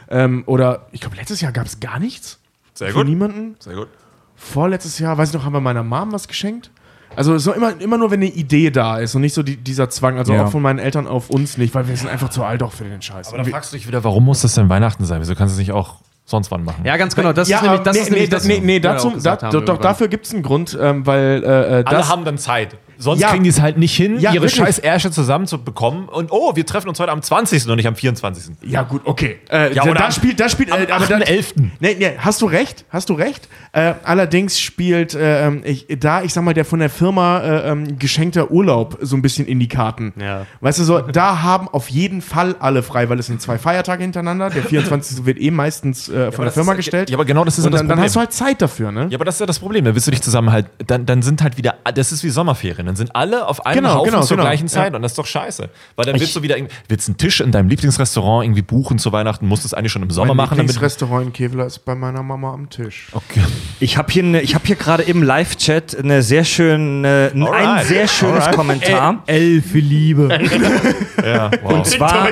Ähm, 0.10 0.44
oder 0.46 0.88
ich 0.94 1.02
glaube, 1.02 1.18
letztes 1.18 1.42
Jahr 1.42 1.52
gab 1.52 1.66
es 1.66 1.80
gar 1.82 2.00
nichts. 2.00 2.40
Sehr 2.74 2.92
Für 2.92 3.04
niemanden. 3.04 3.56
Sehr 3.60 3.76
gut. 3.76 3.88
Vorletztes 4.36 5.00
Jahr, 5.00 5.18
weiß 5.18 5.30
ich 5.30 5.36
noch, 5.36 5.44
haben 5.44 5.54
wir 5.54 5.60
meiner 5.62 5.84
Mom 5.84 6.12
was 6.14 6.28
geschenkt. 6.28 6.72
Also 7.16 7.38
so 7.40 7.52
immer, 7.54 7.80
immer 7.82 7.98
nur, 7.98 8.12
wenn 8.12 8.22
eine 8.22 8.30
Idee 8.32 8.70
da 8.70 9.00
ist 9.00 9.16
und 9.16 9.22
nicht 9.22 9.34
so 9.34 9.42
die, 9.42 9.58
dieser 9.58 9.90
Zwang, 9.90 10.18
also 10.18 10.34
Ja. 10.34 10.46
auch 10.46 10.52
von 10.52 10.62
meinen 10.62 10.78
Eltern 10.80 11.08
auf 11.08 11.30
uns 11.30 11.58
nicht, 11.58 11.74
weil 11.74 11.88
wir 11.88 11.98
sind 11.98 12.10
einfach 12.10 12.30
zu 12.30 12.44
alt 12.44 12.62
auch 12.62 12.72
für 12.74 12.84
den 12.84 13.02
Scheiß. 13.02 13.30
Aber 13.30 13.40
da 13.40 13.44
fragst 13.46 13.74
du 13.74 13.78
dich 13.78 13.88
wieder, 13.88 14.04
warum 14.04 14.26
muss 14.26 14.42
das 14.42 14.54
denn 14.54 14.70
Weihnachten 14.70 15.04
sein? 15.06 15.20
Wieso 15.20 15.34
kannst 15.34 15.54
du 15.56 15.56
es 15.56 15.60
nicht 15.68 15.72
auch 15.72 16.02
sonst 16.28 16.52
wann 16.52 16.64
machen? 16.64 16.86
ja, 16.86 16.98
ganz 16.98 17.16
genau. 17.16 17.34
Das 17.34 17.50
ja, 17.50 17.58
ist 17.58 17.64
nämlich 17.64 17.82
das. 17.82 17.96
nee, 17.96 18.02
ist 18.02 18.10
nämlich 18.10 18.30
nee, 18.30 18.30
das 18.30 18.46
nee, 18.46 18.60
nee, 18.60 18.80
dazu, 18.80 19.14
da, 19.22 19.36
doch, 19.38 19.80
dafür 19.80 20.08
gibt 20.08 20.28
es 20.28 20.34
einen 20.34 20.44
Grund, 20.44 20.78
ähm, 20.80 21.06
weil 21.08 21.44
äh, 21.44 21.48
äh, 21.48 21.84
Alle 21.84 21.84
das, 21.84 22.10
haben 22.10 22.26
dann 22.26 22.38
Zeit. 22.38 22.78
Sonst 22.98 23.22
Ja. 23.22 23.30
kriegen 23.30 23.44
die 23.44 23.50
es 23.50 23.62
halt 23.62 23.78
nicht 23.78 23.96
hin, 23.96 24.20
Ja, 24.20 24.32
ihre 24.32 24.44
wirklich. 24.44 24.56
scheiß 24.56 24.80
Ärsche 24.80 25.12
zusammenzubekommen. 25.12 26.10
Und 26.10 26.32
oh, 26.32 26.56
wir 26.56 26.66
treffen 26.66 26.90
uns 26.90 27.00
heute 27.00 27.12
am 27.12 27.22
20. 27.22 27.68
und 27.68 27.76
nicht 27.76 27.88
am 27.88 27.96
24. 27.96 28.56
Ja, 28.64 28.84
gut, 28.84 29.02
okay. 29.06 29.38
Äh, 29.50 29.74
Ja, 29.74 29.86
da, 29.94 30.12
spielt, 30.12 30.40
da 30.40 30.50
spielt, 30.50 30.70
äh, 30.70 30.74
am 30.74 30.82
aber 30.92 31.06
dann, 31.06 31.22
8.11.. 31.24 31.54
Nee, 31.80 31.96
nee, 32.00 32.12
hast 32.18 32.42
du 32.42 32.46
recht, 32.48 32.86
hast 32.90 33.10
du 33.10 33.14
recht. 33.14 33.48
Äh, 33.74 33.94
allerdings 34.04 34.60
spielt 34.60 35.14
äh, 35.14 35.46
ähm, 35.48 35.62
ich, 35.64 35.86
da, 36.00 36.24
ich 36.24 36.34
sag 36.34 36.44
mal, 36.44 36.54
der 36.54 36.66
von 36.66 36.80
der 36.80 36.90
Firma 36.90 37.40
äh, 37.40 37.70
ähm, 37.72 38.00
geschenkter 38.00 38.50
Urlaub 38.52 38.98
so 39.02 39.16
ein 39.16 39.22
bisschen 39.22 39.46
in 39.48 39.60
die 39.60 39.68
Karten. 39.68 40.14
Ja. 40.20 40.46
Weißt 40.62 40.80
du 40.80 40.84
so, 40.84 41.00
da 41.00 41.42
haben 41.44 41.68
auf 41.70 41.90
jeden 41.90 42.22
Fall 42.22 42.56
alle 42.60 42.82
frei, 42.84 43.10
weil 43.10 43.20
es 43.20 43.28
sind 43.28 43.42
zwei 43.42 43.58
Feiertage 43.58 44.02
hintereinander. 44.04 44.50
Der 44.50 44.64
24. 44.64 45.26
wird 45.26 45.40
eh 45.40 45.52
meistens 45.52 46.10
äh, 46.10 46.32
von 46.32 46.44
der 46.44 46.46
das 46.46 46.54
Firma 46.56 46.72
ist- 46.72 46.78
gestellt. 46.78 47.10
ja, 47.10 47.16
aber 47.18 47.26
genau 47.26 47.44
das 47.44 47.58
ist 47.58 47.64
ja 47.64 47.68
Und 47.68 47.74
das 47.74 47.82
dann, 47.82 47.88
dann 47.90 47.98
Problem. 47.98 48.06
hast 48.06 48.16
du 48.16 48.20
halt 48.20 48.34
Zeit 48.34 48.62
dafür, 48.62 48.92
ne? 48.92 49.08
Ja, 49.10 49.18
aber 49.18 49.26
das 49.26 49.36
ist 49.36 49.40
ja 49.42 49.46
das 49.46 49.60
Problem. 49.60 49.86
Da 49.86 49.94
willst 49.94 50.08
du 50.08 50.12
dich 50.12 50.22
zusammen 50.22 50.52
halt, 50.52 50.66
dann, 50.86 51.06
dann 51.06 51.22
sind 51.22 51.44
halt 51.44 51.58
wieder, 51.58 51.76
das 51.94 52.12
ist 52.12 52.24
wie 52.24 52.30
Sommerferien. 52.30 52.87
Dann 52.88 52.96
sind 52.96 53.16
alle 53.16 53.48
auf 53.48 53.66
einem 53.66 53.84
Genau, 53.84 53.96
Haufen 53.96 54.12
genau, 54.12 54.24
zur 54.24 54.38
genau. 54.38 54.48
gleichen 54.50 54.68
Zeit 54.68 54.92
Ja. 54.92 54.96
und 54.96 55.02
das 55.04 55.12
ist 55.12 55.18
doch 55.18 55.26
scheiße. 55.28 55.70
Weil 55.96 56.06
dann 56.06 56.20
willst 56.20 56.36
du 56.36 56.42
wieder, 56.42 56.58
irgendwie- 56.58 56.74
willst 56.88 57.08
einen 57.08 57.18
Tisch 57.18 57.42
in 57.42 57.52
deinem 57.52 57.70
Lieblingsrestaurant 57.70 58.46
irgendwie 58.46 58.62
buchen 58.64 58.98
zu 58.98 59.12
Weihnachten, 59.12 59.48
musst 59.48 59.64
du 59.64 59.68
es 59.68 59.74
eigentlich 59.74 59.92
schon 59.92 60.02
im 60.04 60.10
Sommer 60.10 60.30
mein 60.34 60.38
machen. 60.38 60.58
Damit, 60.58 60.72
Lieblingsrestaurant 60.72 61.28
in 61.28 61.34
Kevlar 61.34 61.68
ist 61.68 61.80
bei 61.86 61.94
meiner 61.96 62.24
Mama 62.24 62.54
am 62.54 62.70
Tisch. 62.70 63.08
okay. 63.12 63.42
Ich 63.80 63.98
habe 63.98 64.12
hier, 64.12 64.24
ne, 64.24 64.42
ich 64.42 64.56
hab 64.56 64.66
hier 64.66 64.76
gerade 64.76 65.04
im 65.04 65.22
Live-Chat 65.22 65.98
eine 66.00 66.24
sehr 66.24 66.44
schöne, 66.44 67.32
ein 67.34 67.44
Alright. 67.44 67.86
sehr 67.86 68.08
schönes 68.08 68.40
Alright. 68.46 68.56
Kommentar. 68.56 69.24
L 69.28 69.62
für 69.62 69.80
Liebe. 69.80 70.30
Ja, 71.26 71.52
wow. 71.62 71.74
Und 71.74 71.86
zwar, 71.86 72.30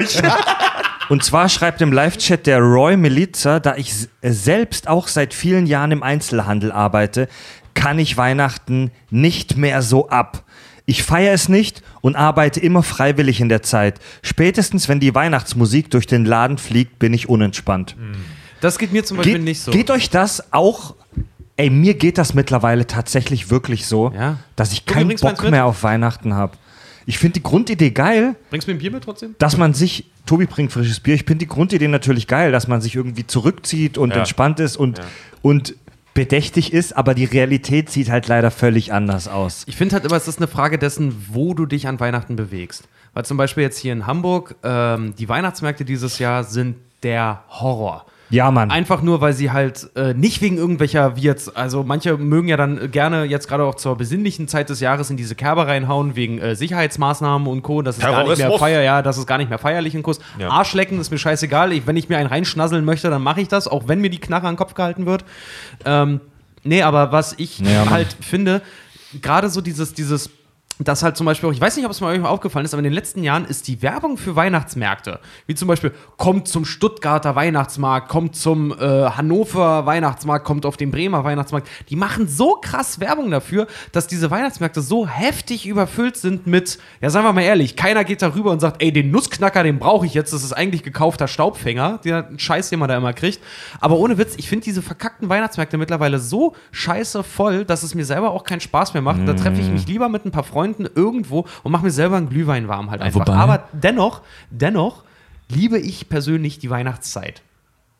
und 1.10 1.24
zwar 1.24 1.50
schreibt 1.50 1.82
im 1.82 1.92
Live-Chat 1.92 2.48
der 2.48 2.60
Roy 2.60 2.96
Miliza, 2.98 3.60
da 3.60 3.76
ich 3.76 3.90
s- 3.90 4.10
selbst 4.22 4.88
auch 4.88 5.08
seit 5.08 5.34
vielen 5.34 5.66
Jahren 5.66 5.92
im 5.92 6.02
Einzelhandel 6.04 6.72
arbeite, 6.72 7.28
kann 7.74 8.00
ich 8.00 8.16
Weihnachten 8.18 8.92
nicht 9.10 9.58
mehr 9.58 9.82
so 9.82 10.08
ab. 10.10 10.44
Ich 10.88 11.02
feiere 11.04 11.34
es 11.34 11.50
nicht 11.50 11.82
und 12.02 12.16
arbeite 12.16 12.60
immer 12.60 12.84
freiwillig 12.84 13.42
in 13.42 13.50
der 13.50 13.64
Zeit. 13.64 14.00
Spätestens, 14.22 14.88
wenn 14.88 15.00
die 15.00 15.16
Weihnachtsmusik 15.16 15.90
durch 15.90 16.06
den 16.06 16.26
Laden 16.26 16.58
fliegt, 16.60 17.00
bin 17.00 17.14
ich 17.14 17.28
unentspannt. 17.28 17.96
Das 18.62 18.78
geht 18.78 18.94
mir 18.94 19.04
zum 19.04 19.18
Beispiel 19.18 19.34
Geht, 19.36 19.44
nicht 19.44 19.62
so. 19.62 19.72
geht 19.72 19.90
euch 19.90 20.10
das 20.10 20.54
auch? 20.54 20.96
Ey, 21.58 21.70
mir 21.70 21.94
geht 21.96 22.18
das 22.18 22.34
mittlerweile 22.34 22.86
tatsächlich 22.86 23.50
wirklich 23.50 23.86
so, 23.88 24.12
Ja. 24.16 24.38
dass 24.56 24.74
ich 24.74 24.86
keinen 24.86 25.16
Bock 25.18 25.50
mehr 25.50 25.66
auf 25.66 25.82
Weihnachten 25.84 26.34
habe. 26.36 26.58
Ich 27.08 27.18
finde 27.20 27.34
die 27.34 27.44
Grundidee 27.44 27.92
geil, 27.92 28.36
Bringst 28.50 28.68
du 28.68 28.72
mir 28.72 28.78
ein 28.78 28.80
Bier 28.80 28.92
mit 28.92 29.04
trotzdem? 29.04 29.36
dass 29.40 29.58
man 29.58 29.74
sich, 29.74 30.06
Tobi 30.26 30.46
bringt 30.48 30.72
frisches 30.72 31.00
Bier, 31.00 31.14
ich 31.16 31.22
finde 31.24 31.46
die 31.46 31.48
Grundidee 31.48 31.88
natürlich 31.88 32.28
geil, 32.28 32.52
dass 32.52 32.68
man 32.68 32.82
sich 32.82 32.96
irgendwie 32.96 33.26
zurückzieht 33.28 33.98
und 33.98 34.10
Ja. 34.12 34.18
entspannt 34.18 34.60
ist 34.60 34.76
und, 34.76 35.00
und 35.42 35.76
bedächtig 36.16 36.74
ist, 36.74 36.98
aber 36.98 37.14
die 37.14 37.26
Realität 37.26 37.92
sieht 37.92 38.10
halt 38.10 38.28
leider 38.28 38.50
völlig 38.50 38.92
anders 38.92 39.28
aus. 39.28 39.64
Ich 39.68 39.76
finde 39.76 39.94
halt 39.94 40.06
immer, 40.06 40.16
es 40.16 40.28
ist 40.28 40.40
eine 40.40 40.48
Frage 40.48 40.80
dessen, 40.80 41.28
wo 41.30 41.54
du 41.54 41.68
dich 41.68 41.88
an 41.88 42.00
Weihnachten 42.00 42.36
bewegst. 42.36 42.88
Weil 43.14 43.26
zum 43.26 43.38
Beispiel 43.38 43.62
jetzt 43.62 43.78
hier 43.78 43.94
in 43.94 44.08
Hamburg, 44.08 44.56
ähm, 44.64 45.14
die 45.16 45.30
Weihnachtsmärkte 45.30 45.86
dieses 45.86 46.18
Jahr 46.18 46.44
sind 46.44 46.78
der 47.04 47.44
Horror. 47.50 48.06
Ja, 48.30 48.50
Mann. 48.50 48.72
Einfach 48.72 49.02
nur, 49.02 49.22
weil 49.22 49.34
sie 49.34 49.52
halt 49.52 49.90
äh, 49.96 50.14
nicht 50.14 50.42
wegen 50.42 50.58
irgendwelcher, 50.58 51.16
wie 51.16 51.22
jetzt, 51.22 51.56
also 51.56 51.84
manche 51.84 52.18
mögen 52.18 52.48
ja 52.48 52.58
dann 52.58 52.92
gerne 52.92 53.24
jetzt 53.26 53.48
gerade 53.48 53.64
auch 53.64 53.76
zur 53.76 53.96
besinnlichen 53.98 54.48
Zeit 54.48 54.70
des 54.70 54.80
Jahres 54.80 55.10
in 55.10 55.18
diese 55.18 55.36
Kerbe 55.36 55.68
reinhauen, 55.68 56.16
wegen 56.16 56.40
äh, 56.40 56.56
Sicherheitsmaßnahmen 56.56 57.48
und 57.48 57.62
Co., 57.62 57.82
dass 57.84 57.98
es 57.98 58.02
gar 58.02 58.10
nicht 58.10 58.28
mehr 58.28 58.36
Terrorismus. 58.38 58.60
feier, 58.60 58.82
ja, 58.82 59.02
das 59.02 59.18
ist 59.18 59.28
gar 59.28 59.38
nicht 59.38 59.50
mehr 59.50 59.60
feierlich 59.60 59.94
in 59.94 60.02
Kurs. 60.02 60.20
Ja. 60.40 60.50
Arschlecken 60.50 61.00
ist 61.00 61.12
mir 61.12 61.20
scheißegal. 61.20 61.72
Ich, 61.72 61.86
wenn 61.86 61.98
ich 61.98 62.10
mir 62.10 62.18
einen 62.18 62.30
reinschnasseln 62.30 62.84
möchte, 62.84 63.10
dann 63.10 63.22
mache 63.22 63.42
ich 63.42 63.48
das, 63.48 63.68
auch 63.68 63.88
wenn 63.88 64.02
mir 64.02 64.10
die 64.10 64.20
Knarre 64.20 64.48
an 64.48 64.54
den 64.54 64.58
Kopf 64.58 64.74
gehalten 64.74 65.06
wird. 65.06 65.24
Ähm, 65.86 66.20
nee, 66.64 66.82
aber 66.82 67.12
was 67.12 67.36
ich 67.38 67.60
Ja, 67.60 67.90
halt 67.92 68.16
finde, 68.22 68.62
gerade 69.22 69.50
so 69.50 69.62
dieses, 69.62 69.94
dieses, 69.94 70.30
das 70.80 71.04
halt 71.04 71.16
zum 71.16 71.26
Beispiel 71.26 71.50
auch, 71.50 71.54
ich 71.54 71.62
weiß 71.62 71.78
nicht, 71.78 71.86
ob 71.86 71.92
es 71.92 72.02
mal 72.02 72.14
euch 72.14 72.20
mal 72.20 72.30
aufgefallen 72.30 72.66
ist, 72.66 72.74
aber 72.74 72.80
in 72.80 72.86
den 72.86 72.94
letzten 72.94 73.24
Jahren 73.24 73.46
ist 73.46 73.68
die 73.68 73.82
Werbung 73.82 74.18
für 74.18 74.36
Weihnachtsmärkte, 74.36 75.20
wie 75.48 75.56
zum 75.56 75.70
Beispiel, 75.70 75.94
kommt 76.18 76.48
zum 76.50 76.66
Stuttgarter 76.66 77.36
Weihnachtsmarkt, 77.36 78.10
kommt 78.10 78.36
zum 78.36 78.72
äh, 78.74 78.76
Hannover 79.10 79.86
Weihnachtsmarkt, 79.86 80.46
kommt 80.46 80.66
auf 80.66 80.76
den 80.76 80.92
Bremer 80.92 81.24
Weihnachtsmarkt, 81.24 81.70
die 81.90 81.96
machen 81.96 82.28
so 82.28 82.58
krass 82.62 83.00
Werbung 83.00 83.32
dafür, 83.32 83.68
dass 83.94 84.08
diese 84.08 84.30
Weihnachtsmärkte 84.32 84.82
so 84.82 85.08
heftig 85.08 85.66
überfüllt 85.66 86.18
sind 86.18 86.46
mit, 86.46 86.78
ja, 87.00 87.10
sagen 87.10 87.26
wir 87.26 87.34
mal 87.34 87.42
ehrlich, 87.42 87.78
keiner 87.78 88.04
geht 88.04 88.22
darüber 88.22 88.52
und 88.52 88.60
sagt, 88.60 88.82
ey, 88.82 88.92
den 88.92 89.12
Nussknacker, 89.12 89.64
den 89.64 89.80
brauche 89.80 90.06
ich 90.06 90.14
jetzt, 90.14 90.34
das 90.34 90.44
ist 90.44 90.54
eigentlich 90.54 90.84
gekaufter 90.84 91.30
Staubfänger, 91.30 92.00
der 92.04 92.30
Scheiß, 92.36 92.70
den 92.70 92.80
man 92.80 92.90
da 92.90 92.98
immer 92.98 93.14
kriegt. 93.14 93.40
Aber 93.80 93.98
ohne 93.98 94.18
Witz, 94.18 94.36
ich 94.38 94.50
finde 94.50 94.66
diese 94.66 94.82
verkackten 94.82 95.30
Weihnachtsmärkte 95.30 95.78
mittlerweile 95.78 96.20
so 96.20 96.54
scheiße 96.72 97.24
voll, 97.24 97.64
dass 97.64 97.84
es 97.84 97.96
mir 97.96 98.06
selber 98.06 98.32
auch 98.32 98.44
keinen 98.44 98.62
Spaß 98.62 98.94
mehr 98.94 99.02
macht. 99.02 99.26
Da 99.26 99.34
treffe 99.34 99.62
ich 99.62 99.70
mich 99.70 99.88
lieber 99.88 100.10
mit 100.10 100.26
ein 100.26 100.32
paar 100.32 100.44
Freunden 100.44 100.65
irgendwo 100.96 101.46
und 101.64 101.72
mache 101.72 101.84
mir 101.86 101.92
selber 101.92 102.18
einen 102.18 102.30
Glühwein 102.30 102.68
warm 102.68 102.92
halt 102.92 103.02
einfach. 103.02 103.22
wobei- 103.22 103.34
Aber 103.38 103.64
dennoch, 103.74 104.22
dennoch 104.50 105.04
liebe 105.50 105.78
ich 105.78 106.10
persönlich 106.10 106.60
die 106.60 106.70
Weihnachtszeit. 106.70 107.42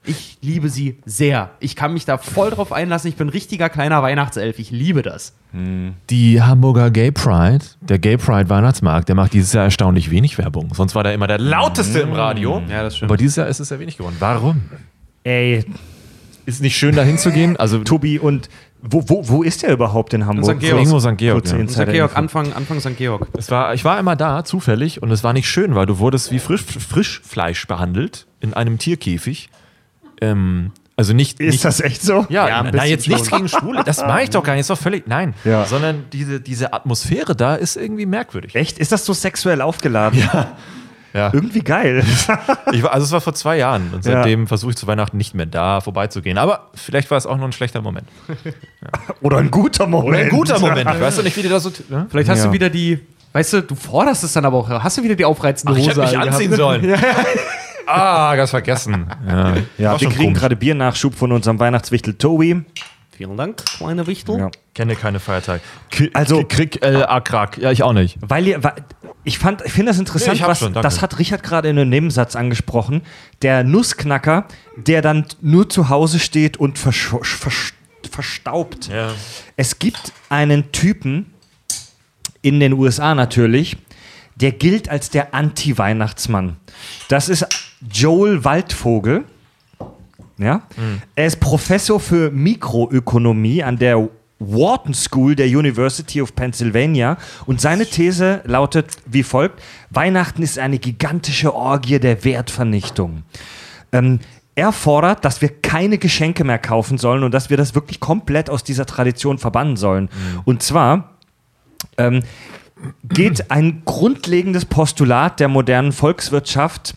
Ich 0.08 0.38
liebe 0.42 0.70
sie 0.70 1.00
sehr. 1.06 1.50
Ich 1.60 1.76
kann 1.76 1.92
mich 1.94 2.06
da 2.06 2.20
voll 2.20 2.52
drauf 2.52 2.72
einlassen. 2.72 3.10
Ich 3.10 3.16
bin 3.16 3.26
ein 3.26 3.32
richtiger 3.32 3.70
kleiner 3.70 4.04
Weihnachtself. 4.04 4.60
Ich 4.60 4.70
liebe 4.70 5.02
das. 5.02 5.34
Die 6.12 6.42
Hamburger 6.44 6.92
Gay 6.92 7.12
Pride, 7.12 7.66
der 7.82 7.98
Gay 7.98 8.18
Pride 8.18 8.48
Weihnachtsmarkt, 8.50 9.08
der 9.10 9.16
macht 9.16 9.34
dieses 9.34 9.52
Jahr 9.54 9.64
erstaunlich 9.64 10.12
wenig 10.12 10.38
Werbung. 10.38 10.74
Sonst 10.76 10.94
war 10.94 11.02
der 11.04 11.16
immer 11.16 11.26
der 11.26 11.40
lauteste 11.40 12.02
im 12.02 12.14
Radio. 12.14 12.62
Ja, 12.70 12.84
das 12.84 12.98
stimmt. 12.98 13.10
Aber 13.10 13.18
dieses 13.18 13.36
Jahr 13.38 13.48
ist 13.48 13.60
es 13.60 13.70
sehr 13.70 13.80
wenig 13.80 13.98
geworden. 13.98 14.16
Warum? 14.20 14.62
Ey, 15.24 15.66
Ist 16.46 16.62
nicht 16.62 16.78
schön, 16.78 16.96
da 16.96 17.02
hinzugehen? 17.02 17.58
Also, 17.58 17.80
Tobi, 17.84 18.20
und 18.20 18.50
wo, 18.88 19.04
wo, 19.08 19.28
wo 19.28 19.44
ist 19.44 19.64
der 19.64 19.74
überhaupt 19.74 20.14
in 20.14 20.26
Hamburg? 20.26 20.56
St. 20.56 20.60
Georg. 20.60 20.80
irgendwo 20.80 21.00
St. 21.00 21.18
Georg. 21.18 21.46
Ja. 21.46 21.68
St. 21.68 21.86
Georg. 21.92 22.16
Anfang, 22.16 22.54
Anfang 22.54 22.80
St. 22.80 22.98
Georg. 22.98 23.28
Es 23.38 23.50
war, 23.52 23.74
ich 23.74 23.84
war 23.84 23.98
einmal 23.98 24.18
da, 24.18 24.44
zufällig, 24.44 25.02
und 25.02 25.12
es 25.12 25.24
war 25.24 25.34
nicht 25.34 25.50
schön, 25.50 25.76
weil 25.76 25.86
du 25.86 26.00
wurdest 26.00 26.32
wie 26.32 26.40
Frisch, 26.40 26.64
Frischfleisch 26.64 27.68
behandelt 27.68 28.28
in 28.40 28.54
einem 28.54 28.78
Tierkäfig. 28.78 29.50
Ähm, 30.22 30.72
also 30.98 31.14
nicht. 31.14 31.40
Ist 31.40 31.52
nicht, 31.52 31.66
das 31.66 31.82
echt 31.82 32.02
so? 32.02 32.26
Ja, 32.30 32.48
Ja, 32.48 32.62
bisschen 32.64 32.88
jetzt 32.88 33.08
nichts 33.08 33.30
gegen 33.30 33.50
Schwule. 33.50 33.84
Das 33.84 34.00
mache 34.02 34.24
ich 34.24 34.30
doch 34.30 34.44
gar 34.44 34.54
nicht. 34.54 34.62
Ist 34.62 34.70
doch 34.70 34.78
völlig. 34.78 35.08
Nein. 35.08 35.34
Ja. 35.44 35.66
Sondern 35.66 36.06
diese, 36.14 36.40
diese 36.40 36.74
Atmosphäre 36.74 37.36
da 37.36 37.56
ist 37.56 37.76
irgendwie 37.76 38.06
merkwürdig. 38.06 38.56
Echt? 38.56 38.78
Ist 38.80 38.92
das 38.92 39.06
so 39.06 39.14
sexuell 39.14 39.62
aufgeladen? 39.62 40.20
Ja. 40.20 40.56
Irgendwie 41.34 41.60
geil. 41.62 42.04
Ich 42.72 42.84
war, 42.84 42.92
also 42.94 43.06
es 43.06 43.12
war 43.12 43.22
vor 43.22 43.34
zwei 43.34 43.58
Jahren 43.58 43.94
und 43.94 44.06
Ja. 44.06 44.14
seitdem 44.14 44.48
versuche 44.48 44.72
ich 44.72 44.78
zu 44.78 44.86
Weihnachten 44.88 45.16
nicht 45.18 45.34
mehr 45.36 45.46
da 45.46 45.80
vorbeizugehen. 45.82 46.38
Aber 46.38 46.70
vielleicht 46.74 47.10
war 47.12 47.18
es 47.18 47.26
auch 47.26 47.38
nur 47.38 47.48
ein 47.48 47.52
schlechter 47.54 47.82
Moment. 47.82 48.08
Oder 49.22 49.38
ein 49.38 49.50
guter 49.52 49.88
Moment. 49.88 50.24
Ein 50.26 50.30
guter 50.30 50.60
Moment. 50.60 50.90
Ich 50.94 51.00
weiß 51.02 51.16
doch 51.18 51.24
nicht, 51.24 51.38
wie 51.38 51.42
die 51.44 51.50
da 51.50 51.60
so. 51.60 51.72
Ne? 51.90 52.08
Vielleicht 52.10 52.30
hast 52.30 52.40
Ja. 52.40 52.48
du 52.48 52.52
wieder 52.54 52.70
die, 52.70 53.00
weißt 53.34 53.54
du, 53.54 53.62
du 53.64 53.76
forderst 53.76 54.24
es 54.24 54.34
dann 54.34 54.46
aber 54.46 54.58
auch. 54.58 54.70
Hast 54.70 54.98
du 54.98 55.04
wieder 55.04 55.16
die 55.16 55.26
aufreizende 55.26 55.74
Ach, 55.74 55.78
ich 55.78 55.90
Hose 55.90 56.04
hätte 56.06 56.18
mich 56.18 56.28
anziehen 56.28 56.54
sollen. 56.54 56.96
Ah, 57.88 58.36
ganz 58.36 58.50
vergessen. 58.50 59.06
Ja, 59.28 59.54
Ja, 59.78 60.02
wir 60.02 60.10
kriegen 60.10 60.34
gerade 60.34 60.56
Biernachschub 60.56 61.14
von 61.14 61.32
unserem 61.32 61.60
Weihnachtswichtel 61.60 62.16
Tobi. 62.16 62.64
Vielen 63.16 63.38
Dank, 63.38 63.64
meine 63.80 64.08
Wichtel. 64.08 64.38
Ja. 64.38 64.52
Kenne 64.74 64.96
keine 64.98 65.22
Feiertage. 65.22 65.62
K 65.90 66.10
Also- 66.14 66.44
Krieg, 66.44 66.84
äh, 66.84 67.04
Akrak. 67.04 67.58
Ja, 67.58 67.72
ich 67.72 67.82
auch 67.82 67.94
nicht. 67.94 68.18
Weil 68.20 68.46
ihr, 68.48 68.62
weil, 68.62 68.74
ich 69.24 69.40
fand, 69.40 69.62
ich 69.66 69.72
finde 69.72 69.92
das 69.92 70.00
interessant, 70.00 70.40
Nee, 70.40 70.46
was, 70.46 70.60
schon, 70.60 70.74
das 70.74 71.02
hat 71.02 71.18
Richard 71.18 71.42
gerade 71.42 71.70
in 71.70 71.80
einem 71.80 71.90
Nebensatz 71.90 72.36
angesprochen. 72.36 73.02
Der 73.42 73.64
Nussknacker, 73.64 74.48
der 74.76 75.02
dann 75.02 75.26
nur 75.42 75.70
zu 75.70 75.88
Hause 75.88 76.20
steht 76.20 76.58
und 76.58 76.78
versch 76.78 77.08
versch 77.24 77.74
verstaubt. 78.12 78.88
Ja. 78.88 79.12
Es 79.56 79.80
gibt 79.80 80.12
einen 80.30 80.72
Typen 80.72 81.34
in 82.42 82.60
den 82.60 82.74
USA 82.74 83.16
natürlich, 83.16 83.78
der 84.36 84.52
gilt 84.52 84.90
als 84.90 85.10
der 85.10 85.34
Anti-Weihnachtsmann. 85.34 86.58
Das 87.08 87.30
ist 87.30 87.48
Joel 87.92 88.44
Waldvogel. 88.44 89.24
Ja? 90.38 90.62
Er 91.16 91.26
ist 91.26 91.40
Professor 91.40 92.00
für 92.00 92.32
Mikroökonomie 92.32 93.64
an 93.64 93.78
der 93.78 94.10
Wharton 94.40 94.94
School 94.94 95.36
der 95.36 95.48
University 95.48 96.22
of 96.22 96.36
Pennsylvania 96.36 97.18
und 97.46 97.62
seine 97.62 97.86
These 97.86 98.42
lautet 98.46 98.98
wie 99.06 99.24
folgt: 99.24 99.62
Weihnachten 99.92 100.44
ist 100.44 100.60
eine 100.60 100.78
gigantische 100.78 101.54
Orgie 101.56 102.00
der 102.00 102.24
Wertvernichtung. 102.24 103.24
Ähm, 103.92 104.20
er 104.56 104.72
fordert, 104.72 105.26
dass 105.26 105.42
wir 105.42 105.50
keine 105.50 105.98
Geschenke 105.98 106.44
mehr 106.44 106.60
kaufen 106.60 106.98
sollen 106.98 107.24
und 107.24 107.34
dass 107.34 107.50
wir 107.50 107.58
das 107.58 107.76
wirklich 107.76 108.00
komplett 108.00 108.50
aus 108.50 108.64
dieser 108.64 108.86
Tradition 108.86 109.38
verbannen 109.38 109.76
sollen. 109.76 110.10
Und 110.46 110.64
zwar 110.64 111.16
ähm, 111.98 112.24
geht 113.04 113.52
ein 113.52 113.84
grundlegendes 113.84 114.66
Postulat 114.66 115.40
der 115.40 115.50
modernen 115.50 115.92
Volkswirtschaft 115.92 116.96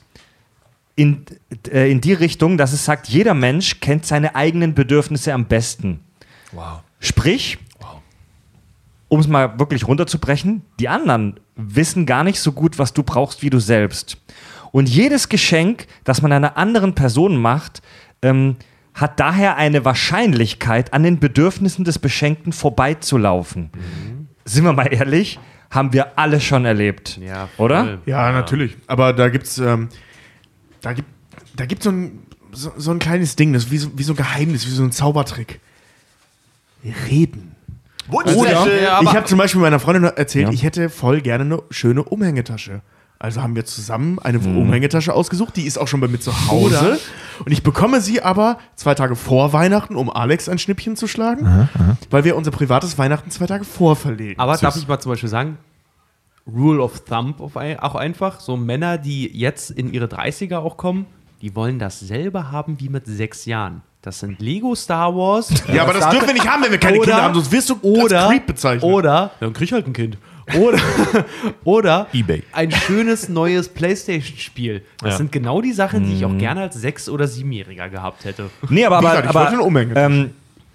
in, 0.98 1.24
äh, 1.70 1.90
in 1.90 2.00
die 2.00 2.12
Richtung, 2.12 2.58
dass 2.58 2.72
es 2.72 2.84
sagt, 2.84 3.08
jeder 3.08 3.32
Mensch 3.32 3.78
kennt 3.78 4.04
seine 4.04 4.34
eigenen 4.34 4.74
Bedürfnisse 4.74 5.32
am 5.32 5.46
besten. 5.46 6.00
Wow. 6.50 6.80
Sprich, 6.98 7.58
um 9.06 9.20
es 9.20 9.28
mal 9.28 9.61
wirklich 9.61 9.87
runterzubrechen, 9.87 10.62
die 10.80 10.88
anderen 10.88 11.38
wissen 11.54 12.04
gar 12.04 12.24
nicht 12.24 12.40
so 12.40 12.50
gut, 12.50 12.80
was 12.80 12.94
du 12.94 13.04
brauchst, 13.04 13.42
wie 13.42 13.50
du 13.50 13.61
selbst. 13.61 14.18
Und 14.72 14.88
jedes 14.88 15.28
Geschenk, 15.28 15.87
das 16.02 16.20
man 16.20 16.32
einer 16.32 16.56
anderen 16.56 16.96
Person 16.96 17.37
macht, 17.37 17.80
ähm, 18.20 18.56
hat 18.92 19.20
daher 19.20 19.56
eine 19.56 19.84
Wahrscheinlichkeit, 19.84 20.92
an 20.92 21.04
den 21.04 21.20
Bedürfnissen 21.20 21.84
des 21.84 22.00
Beschenkten 22.00 22.52
vorbeizulaufen. 22.52 23.70
sind 24.44 24.64
wir 24.64 24.72
mal 24.72 24.92
ehrlich, 24.92 25.38
haben 25.70 25.92
wir 25.92 26.18
alle 26.18 26.40
schon 26.40 26.64
erlebt. 26.64 27.18
Ja. 27.18 27.48
Oder? 27.56 27.98
Ja, 28.04 28.32
natürlich. 28.32 28.76
Aber 28.88 29.12
da 29.12 29.28
gibt's, 29.28 29.58
ähm, 29.58 29.90
da 30.80 30.92
gibt, 30.92 31.08
da 31.56 31.66
gibt's 31.66 31.84
so 31.84 31.90
ein, 31.90 32.20
so, 32.52 32.72
so 32.76 32.90
ein 32.90 32.98
kleines 32.98 33.36
Ding, 33.36 33.52
das 33.52 33.64
ist 33.64 33.70
wie 33.70 33.78
so, 33.78 33.90
wie 33.96 34.02
so 34.02 34.12
ein 34.12 34.16
Geheimnis, 34.16 34.66
wie 34.66 34.70
so 34.70 34.82
ein 34.82 34.92
Zaubertrick. 34.92 35.60
Reden. 37.10 37.54
Oder 38.10 38.32
ich 39.02 39.14
habe 39.14 39.24
zum 39.24 39.38
Beispiel 39.38 39.60
meiner 39.60 39.80
Freundin 39.80 40.04
erzählt, 40.04 40.46
Ja. 40.46 40.52
ich 40.52 40.62
hätte 40.62 40.88
voll 40.88 41.20
gerne 41.20 41.44
eine 41.44 41.62
schöne 41.70 42.02
Umhängetasche. 42.02 42.80
Also 43.18 43.42
haben 43.42 43.56
wir 43.56 43.64
zusammen 43.64 44.20
eine 44.20 44.38
Umhängetasche 44.38 45.12
ausgesucht, 45.12 45.56
die 45.56 45.64
ist 45.66 45.76
auch 45.76 45.88
schon 45.88 46.00
bei 46.00 46.06
mir 46.06 46.20
zu 46.20 46.32
Hause. 46.48 47.00
Und 47.44 47.50
ich 47.50 47.64
bekomme 47.64 48.00
sie 48.00 48.22
aber 48.22 48.58
zwei 48.76 48.94
Tage 48.94 49.16
vor 49.16 49.52
Weihnachten, 49.52 49.96
um 49.96 50.08
Alex 50.08 50.48
ein 50.48 50.58
Schnippchen 50.58 50.94
zu 50.96 51.08
schlagen, 51.08 51.68
weil 52.10 52.22
wir 52.22 52.36
unser 52.36 52.52
privates 52.52 52.96
Weihnachten 52.96 53.30
zwei 53.32 53.46
Tage 53.46 53.64
vorverlegen. 53.64 54.38
Aber 54.38 54.56
darf 54.56 54.76
ich 54.76 54.86
mal 54.86 55.00
zum 55.00 55.10
Beispiel 55.10 55.28
sagen, 55.28 55.58
Rule 56.52 56.82
of 56.82 57.00
Thumb 57.04 57.40
auf 57.40 57.56
ein, 57.56 57.78
auch 57.78 57.94
einfach, 57.94 58.40
so 58.40 58.56
Männer, 58.56 58.98
die 58.98 59.28
jetzt 59.37 59.70
in 59.70 59.92
ihre 59.92 60.06
30er 60.06 60.58
auch 60.58 60.76
kommen, 60.76 61.06
die 61.42 61.54
wollen 61.54 61.78
dasselbe 61.78 62.50
haben 62.50 62.80
wie 62.80 62.88
mit 62.88 63.06
sechs 63.06 63.44
Jahren. 63.44 63.82
Das 64.02 64.20
sind 64.20 64.40
Lego 64.40 64.74
Star 64.74 65.14
Wars. 65.14 65.52
ja, 65.72 65.82
aber 65.82 65.92
das 65.92 66.08
dürfen 66.11 66.28
wir 66.28 66.34
nicht 66.34 66.48
haben, 66.48 66.62
wenn 66.62 66.70
wir 66.70 66.78
keine 66.78 66.98
Oder- 66.98 67.06
Kinder 67.06 67.22
haben, 67.22 67.34
sonst 67.34 67.52
wirst 67.52 67.68
du 67.70 67.78
oder, 67.82 68.20
als 68.22 68.30
Creep 68.30 68.46
bezeichnet. 68.46 68.84
Oder, 68.84 69.30
dann 69.40 69.52
krieg 69.52 69.64
ich 69.68 69.72
halt 69.72 69.87
ein 69.87 69.92
Kind. 69.92 70.16
Oder, 70.58 70.78
oder 71.64 72.06
Ebay. 72.14 72.42
ein 72.52 72.70
schönes 72.70 73.28
neues 73.28 73.68
Playstation-Spiel. 73.68 74.82
Das 75.00 75.11
Ja. 75.12 75.16
sind 75.18 75.32
genau 75.32 75.61
die 75.61 75.72
Sachen, 75.72 76.04
die 76.04 76.14
ich 76.14 76.24
auch 76.24 76.37
gerne 76.38 76.62
als 76.62 76.76
Sechs- 76.76 77.08
oder 77.08 77.26
Siebenjähriger 77.28 77.88
gehabt 77.90 78.24
hätte. 78.24 78.48
Nee, 78.70 78.84
aber, 78.87 78.98
aber, 78.98 79.08
ich 79.18 79.24
wollte 79.34 79.48
eine 79.48 79.56
aber 79.58 79.64
Umhänge. 79.66 79.94
ähm, 79.96 80.30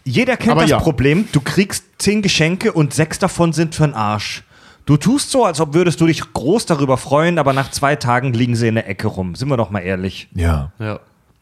jeder 0.05 0.37
kennt 0.37 0.51
Aber 0.51 0.61
das 0.61 0.69
ja. 0.71 0.79
Problem, 0.79 1.27
du 1.31 1.41
kriegst 1.41 1.85
zehn 1.97 2.21
Geschenke 2.21 2.71
und 2.73 2.93
sechs 2.93 3.17
davon 3.19 3.53
sind 3.53 3.73
für 3.73 3.83
den 3.87 3.93
Arsch. 3.95 4.43
Du 4.85 4.97
tust 4.97 5.31
so, 5.31 5.45
als 5.45 5.61
ob 5.61 5.73
würdest 5.73 6.01
du 6.01 6.07
dich 6.07 6.33
groß 6.33 6.65
darüber 6.65 6.97
freuen, 6.97 7.39
aber 7.39 7.53
nach 7.53 7.71
zwei 7.71 7.95
Tagen 7.95 8.33
liegen 8.33 8.55
sie 8.55 8.67
in 8.67 8.75
der 8.75 8.89
Ecke 8.89 9.07
rum. 9.07 9.35
Sind 9.35 9.47
wir 9.49 9.55
doch 9.57 9.69
mal 9.69 9.79
ehrlich. 9.79 10.27
Ja. 10.35 10.71
Ja. 10.79 10.99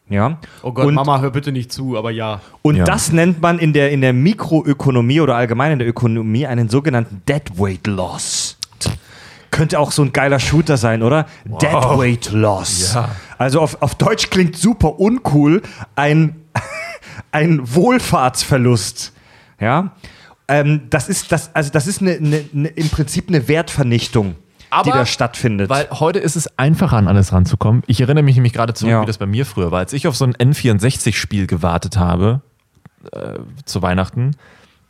Ja. 0.08 0.38
Oh 0.62 0.72
Gott, 0.72 0.86
und, 0.86 0.94
Mama, 0.94 1.20
hör 1.20 1.30
bitte 1.30 1.52
nicht 1.52 1.72
zu, 1.72 1.96
aber 1.96 2.10
ja. 2.10 2.40
Und 2.60 2.76
Ja. 2.76 2.84
das 2.84 3.12
nennt 3.12 3.40
man 3.40 3.58
in 3.58 3.72
der, 3.72 3.90
in 3.90 4.00
der 4.00 4.12
Mikroökonomie 4.12 5.20
oder 5.20 5.36
allgemein 5.36 5.72
in 5.72 5.78
der 5.78 5.88
Ökonomie 5.88 6.46
einen 6.46 6.68
sogenannten 6.68 7.22
Deadweight 7.26 7.86
Loss. 7.86 8.58
Könnte 9.50 9.78
auch 9.78 9.92
so 9.92 10.02
ein 10.02 10.12
geiler 10.12 10.38
Shooter 10.38 10.76
sein, 10.76 11.02
oder? 11.02 11.26
Deadweight 11.44 12.30
Loss. 12.32 12.94
Ja. 12.94 13.10
Also 13.38 13.60
auf, 13.60 13.80
auf 13.82 13.94
Deutsch 13.96 14.30
klingt 14.30 14.56
super 14.56 14.98
uncool. 14.98 15.62
Ein, 15.94 16.36
ein 17.32 17.60
Wohlfahrtsverlust. 17.74 19.12
Ja. 19.60 19.92
Ähm, 20.48 20.82
das 20.90 21.08
ist, 21.08 21.32
das, 21.32 21.54
also 21.54 21.70
das 21.70 21.86
ist 21.86 22.00
eine, 22.00 22.12
eine, 22.12 22.44
eine, 22.54 22.68
im 22.68 22.88
Prinzip 22.88 23.28
eine 23.28 23.48
Wertvernichtung, 23.48 24.34
die 24.34 24.36
Aber- 24.70 24.90
da 24.92 25.06
stattfindet. 25.06 25.68
Weil 25.70 25.88
heute 25.90 26.18
ist 26.18 26.36
es 26.36 26.58
einfacher, 26.58 26.96
an 26.96 27.08
alles 27.08 27.32
ranzukommen. 27.32 27.82
Ich 27.86 28.00
erinnere 28.00 28.24
mich 28.24 28.34
nämlich 28.36 28.52
gerade 28.52 28.74
zurück, 28.74 28.90
Ja. 28.90 29.02
wie 29.02 29.06
das 29.06 29.18
bei 29.18 29.26
mir 29.26 29.46
früher 29.46 29.70
war. 29.70 29.78
Als 29.78 29.92
ich 29.92 30.06
auf 30.06 30.16
so 30.16 30.24
ein 30.24 30.34
N64-Spiel 30.34 31.46
gewartet 31.46 31.96
habe, 31.96 32.40
äh, 33.12 33.38
zu 33.64 33.82
Weihnachten, 33.82 34.32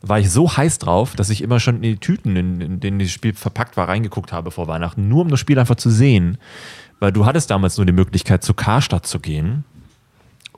war 0.01 0.19
ich 0.19 0.29
so 0.31 0.57
heiß 0.57 0.79
drauf, 0.79 1.15
dass 1.15 1.29
ich 1.29 1.41
immer 1.41 1.59
schon 1.61 1.75
in 1.77 1.81
die 1.83 1.97
Tüten, 1.97 2.35
in, 2.35 2.59
in 2.59 2.79
denen 2.81 2.99
das 2.99 3.11
Spiel 3.11 3.33
verpackt 3.33 3.77
war, 3.77 3.87
reingeguckt 3.87 4.33
habe 4.33 4.51
vor 4.51 4.67
Weihnachten, 4.67 5.07
nur 5.07 5.21
um 5.21 5.29
das 5.29 5.39
Spiel 5.39 5.57
einfach 5.57 5.75
zu 5.75 5.89
sehen. 5.89 6.37
Weil 6.99 7.11
du 7.13 7.25
hattest 7.25 7.49
damals 7.51 7.77
nur 7.77 7.85
die 7.85 7.93
Möglichkeit, 7.93 8.43
zu 8.43 8.53
Karstadt 8.53 9.05
zu 9.05 9.19
gehen. 9.19 9.63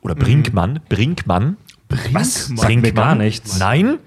Oder 0.02 0.16
Brinkmann. 0.16 0.80
Brinkmann. 0.90 1.58
Was? 2.12 2.46
Sagt 2.48 2.76
mir 2.76 2.92
gar 2.92 3.16
nichts. 3.16 3.60
Nein. 3.60 3.98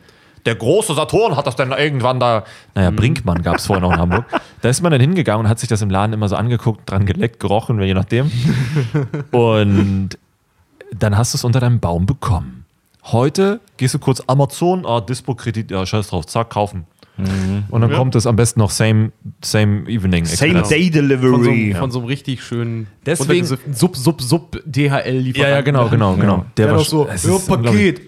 Der 0.47 0.55
große 0.55 0.95
Saturn 0.95 1.37
hat 1.37 1.47
das 1.47 1.57
dann 1.57 1.73
irgendwann 1.73 2.21
da. 2.21 2.45
Naja, 2.75 2.91
Brinkmann 2.91 3.43
gab 3.43 3.57
es 3.57 3.67
vorher 3.67 3.83
noch 3.83 3.93
in 3.93 3.99
Hamburg. 3.99 4.25
Da 4.61 4.69
ist 4.69 4.83
man 4.83 4.91
dann 4.91 5.01
hingegangen 5.01 5.45
und 5.47 5.49
hat 5.49 5.61
sich 5.61 5.69
das 5.69 5.83
im 5.83 5.91
Laden 5.91 6.13
immer 6.13 6.29
so 6.29 6.35
angeguckt, 6.35 6.91
dran 6.91 7.07
geleckt, 7.07 7.39
gerochen, 7.39 7.81
je 7.81 7.95
nachdem. 7.95 8.29
Und 9.31 10.19
dann 10.93 11.17
hast 11.17 11.33
du 11.33 11.37
es 11.37 11.45
unter 11.45 11.61
deinem 11.61 11.79
Baum 11.79 12.07
bekommen. 12.07 12.65
Heute 13.05 13.61
gehst 13.77 13.95
du 13.95 14.01
kurz 14.01 14.21
Amazon, 14.27 14.85
ah, 14.85 15.01
Dispo-Kredit, 15.01 15.71
ja, 15.71 15.87
scheiß 15.87 16.09
drauf, 16.09 16.27
zack, 16.27 16.51
kaufen. 16.51 16.87
Und 17.71 17.81
dann 17.81 17.93
kommt 17.93 18.15
es 18.15 18.27
am 18.29 18.37
besten 18.37 18.61
noch 18.61 18.71
same, 18.71 19.11
same 19.43 19.89
evening. 19.89 20.25
Same. 20.25 20.63
Day 20.63 20.63
Von 20.63 20.65
so, 20.65 21.01
Delivery. 21.01 21.71
einem, 21.71 21.77
von 21.77 21.91
so 21.91 21.99
einem 21.99 22.07
richtig 22.09 22.43
schönen 22.45 22.87
Deswegen- 23.07 23.45
Sub, 23.45 23.97
Sub, 23.97 24.21
Sub 24.21 24.63
DHL-Lieferanten. 24.65 25.35
Ja, 25.35 25.49
ja, 25.49 25.61
genau, 25.63 25.89
genau, 25.89 26.15
genau. 26.15 26.45
Der 26.57 26.71
war 26.71 26.79
doch 26.79 26.85
so, 26.85 27.09
ja. 27.09 27.39
Paket. 27.57 28.03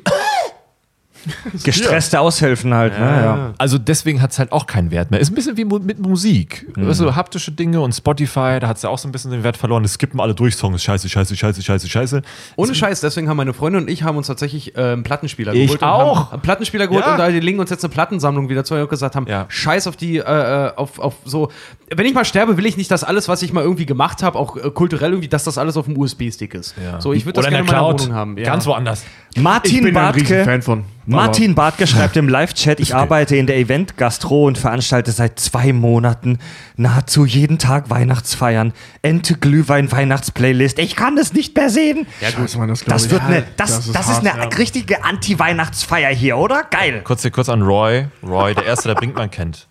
Gestresste 1.65 2.21
Aushilfen 2.21 2.73
halt. 2.75 2.99
ne? 2.99 3.07
ja. 3.07 3.55
Also 3.59 3.79
deswegen 3.79 4.23
hat 4.23 4.33
es 4.33 4.39
halt 4.39 4.53
auch 4.53 4.67
keinen 4.67 4.91
Wert 4.91 5.11
mehr. 5.11 5.21
Ist 5.21 5.31
ein 5.31 5.35
bisschen 5.35 5.57
wie 5.57 5.65
mu 5.65 5.79
mit 5.79 5.99
Musik. 5.99 6.67
Mhm. 6.77 6.89
Weißt 6.89 7.01
du, 7.01 7.15
haptische 7.15 7.53
Dinge 7.53 7.81
und 7.81 7.93
Spotify, 7.93 8.59
da 8.61 8.69
hat 8.69 8.77
es 8.77 8.83
ja 8.83 8.91
auch 8.91 8.99
so 8.99 9.09
ein 9.09 9.13
bisschen 9.13 9.31
den 9.31 9.43
Wert 9.45 9.57
verloren. 9.57 9.85
Es 9.85 9.95
skippen 9.95 10.21
alle 10.21 10.35
durch, 10.35 10.55
Songs, 10.57 10.83
scheiße, 10.83 11.09
scheiße, 11.09 11.37
scheiße, 11.37 11.63
scheiße, 11.63 11.89
scheiße. 11.89 12.23
Ohne 12.57 12.75
Scheiß, 12.75 13.01
deswegen 13.01 13.29
haben 13.29 13.37
meine 13.37 13.53
Freunde 13.53 13.79
und 13.79 13.91
ich 13.91 14.03
haben 14.03 14.17
uns 14.17 14.27
tatsächlich 14.27 14.77
äh, 14.77 14.81
einen 14.93 15.03
Plattenspieler 15.03 15.53
Ich 15.55 15.67
geholt. 15.67 15.83
und 15.83 15.89
auch. 15.89 16.17
Haben 16.27 16.33
einen 16.35 16.43
Plattenspieler 16.43 16.87
geholt 16.87 17.05
Ja. 17.05 17.13
und 17.13 17.19
da 17.19 17.29
die 17.31 17.41
legen 17.41 17.59
uns 17.61 17.71
jetzt 17.71 17.85
eine 17.85 17.93
Plattensammlung 17.93 18.49
wieder 18.49 18.65
zu, 18.65 18.75
auch 18.75 18.89
gesagt 18.89 19.15
haben, 19.17 19.27
Ja. 19.29 19.47
Scheiß 19.49 19.87
auf 19.87 19.97
die, 19.97 20.19
äh, 20.19 20.23
äh, 20.23 20.73
auf, 20.77 20.99
auf 20.99 21.15
so, 21.25 21.51
wenn 21.95 22.07
ich 22.07 22.15
mal 22.15 22.25
sterbe, 22.25 22.57
will 22.57 22.67
ich 22.67 22.77
nicht, 22.77 22.91
dass 22.91 23.05
alles, 23.05 23.29
was 23.29 23.43
ich 23.43 23.53
mal 23.53 23.63
irgendwie 23.63 23.87
gemacht 23.87 24.23
habe, 24.23 24.39
auch 24.39 24.57
äh, 24.57 24.71
kulturell 24.71 25.11
irgendwie, 25.11 25.29
dass 25.29 25.45
das 25.45 25.59
alles 25.59 25.77
auf 25.77 25.87
dem 25.87 25.97
USB-Stick 25.97 26.55
ist. 26.55 26.75
So, 27.01 27.13
ich 27.13 27.25
würde 27.27 27.37
das 27.41 27.47
Oder 27.47 27.59
in 27.59 27.67
gerne 27.67 27.69
in 27.69 27.73
meiner 27.77 27.79
Cloud. 27.97 28.01
Wohnung 28.03 28.15
haben. 28.15 28.39
Ja. 28.39 28.45
Ganz 28.45 28.67
woanders. 28.67 29.05
Martin 29.39 29.77
ich 29.77 29.83
bin 29.83 29.97
ein 29.97 30.13
riesen 30.15 30.29
Bartke. 30.29 30.45
Fan 30.45 30.63
von. 30.63 30.85
Martin 31.11 31.55
Bartke 31.55 31.87
schreibt 31.89 32.17
im 32.17 32.29
Live-Chat, 32.29 32.81
ich 32.81 32.95
arbeite 32.95 33.37
in 33.37 33.47
der 33.47 33.57
Event-Gastro 33.57 34.47
und 34.47 34.59
veranstalte 34.59 35.11
seit 35.13 35.39
zwei 35.41 35.73
Monaten 35.73 36.39
nahezu 36.77 37.25
jeden 37.25 37.59
Tag 37.59 37.91
Weihnachtsfeiern. 37.91 38.73
Ente, 39.03 39.35
Glühwein, 39.35 39.91
Weihnachtsplaylist. 39.91 40.79
Ich 40.79 40.97
kann 40.97 41.19
es 41.19 41.33
nicht 41.33 41.57
mehr 41.57 41.71
sehen. 41.71 42.07
Ja, 42.21 42.31
gut, 42.31 42.57
man, 42.57 42.69
das, 42.69 42.85
Das 42.85 43.11
wird 43.11 43.23
eine, 43.23 43.39
Ja, 43.39 43.45
das, 43.57 43.77
das, 43.77 43.93
das 43.93 44.07
ist, 44.07 44.13
ist 44.13 44.19
eine 44.21 44.35
hart, 44.35 44.53
ja. 44.53 44.59
richtige 44.59 45.05
Anti-Weihnachtsfeier 45.05 46.11
hier, 46.15 46.37
oder? 46.39 46.65
Geil. 46.71 47.01
Kurz 47.05 47.23
hier 47.23 47.31
kurz 47.31 47.49
an 47.49 47.63
Roy. 47.63 48.07
Roy, 48.23 48.55
der 48.55 48.67
Erste, 48.67 48.89
der 48.89 48.95
Brinkmann 48.95 49.31
kennt. 49.31 49.67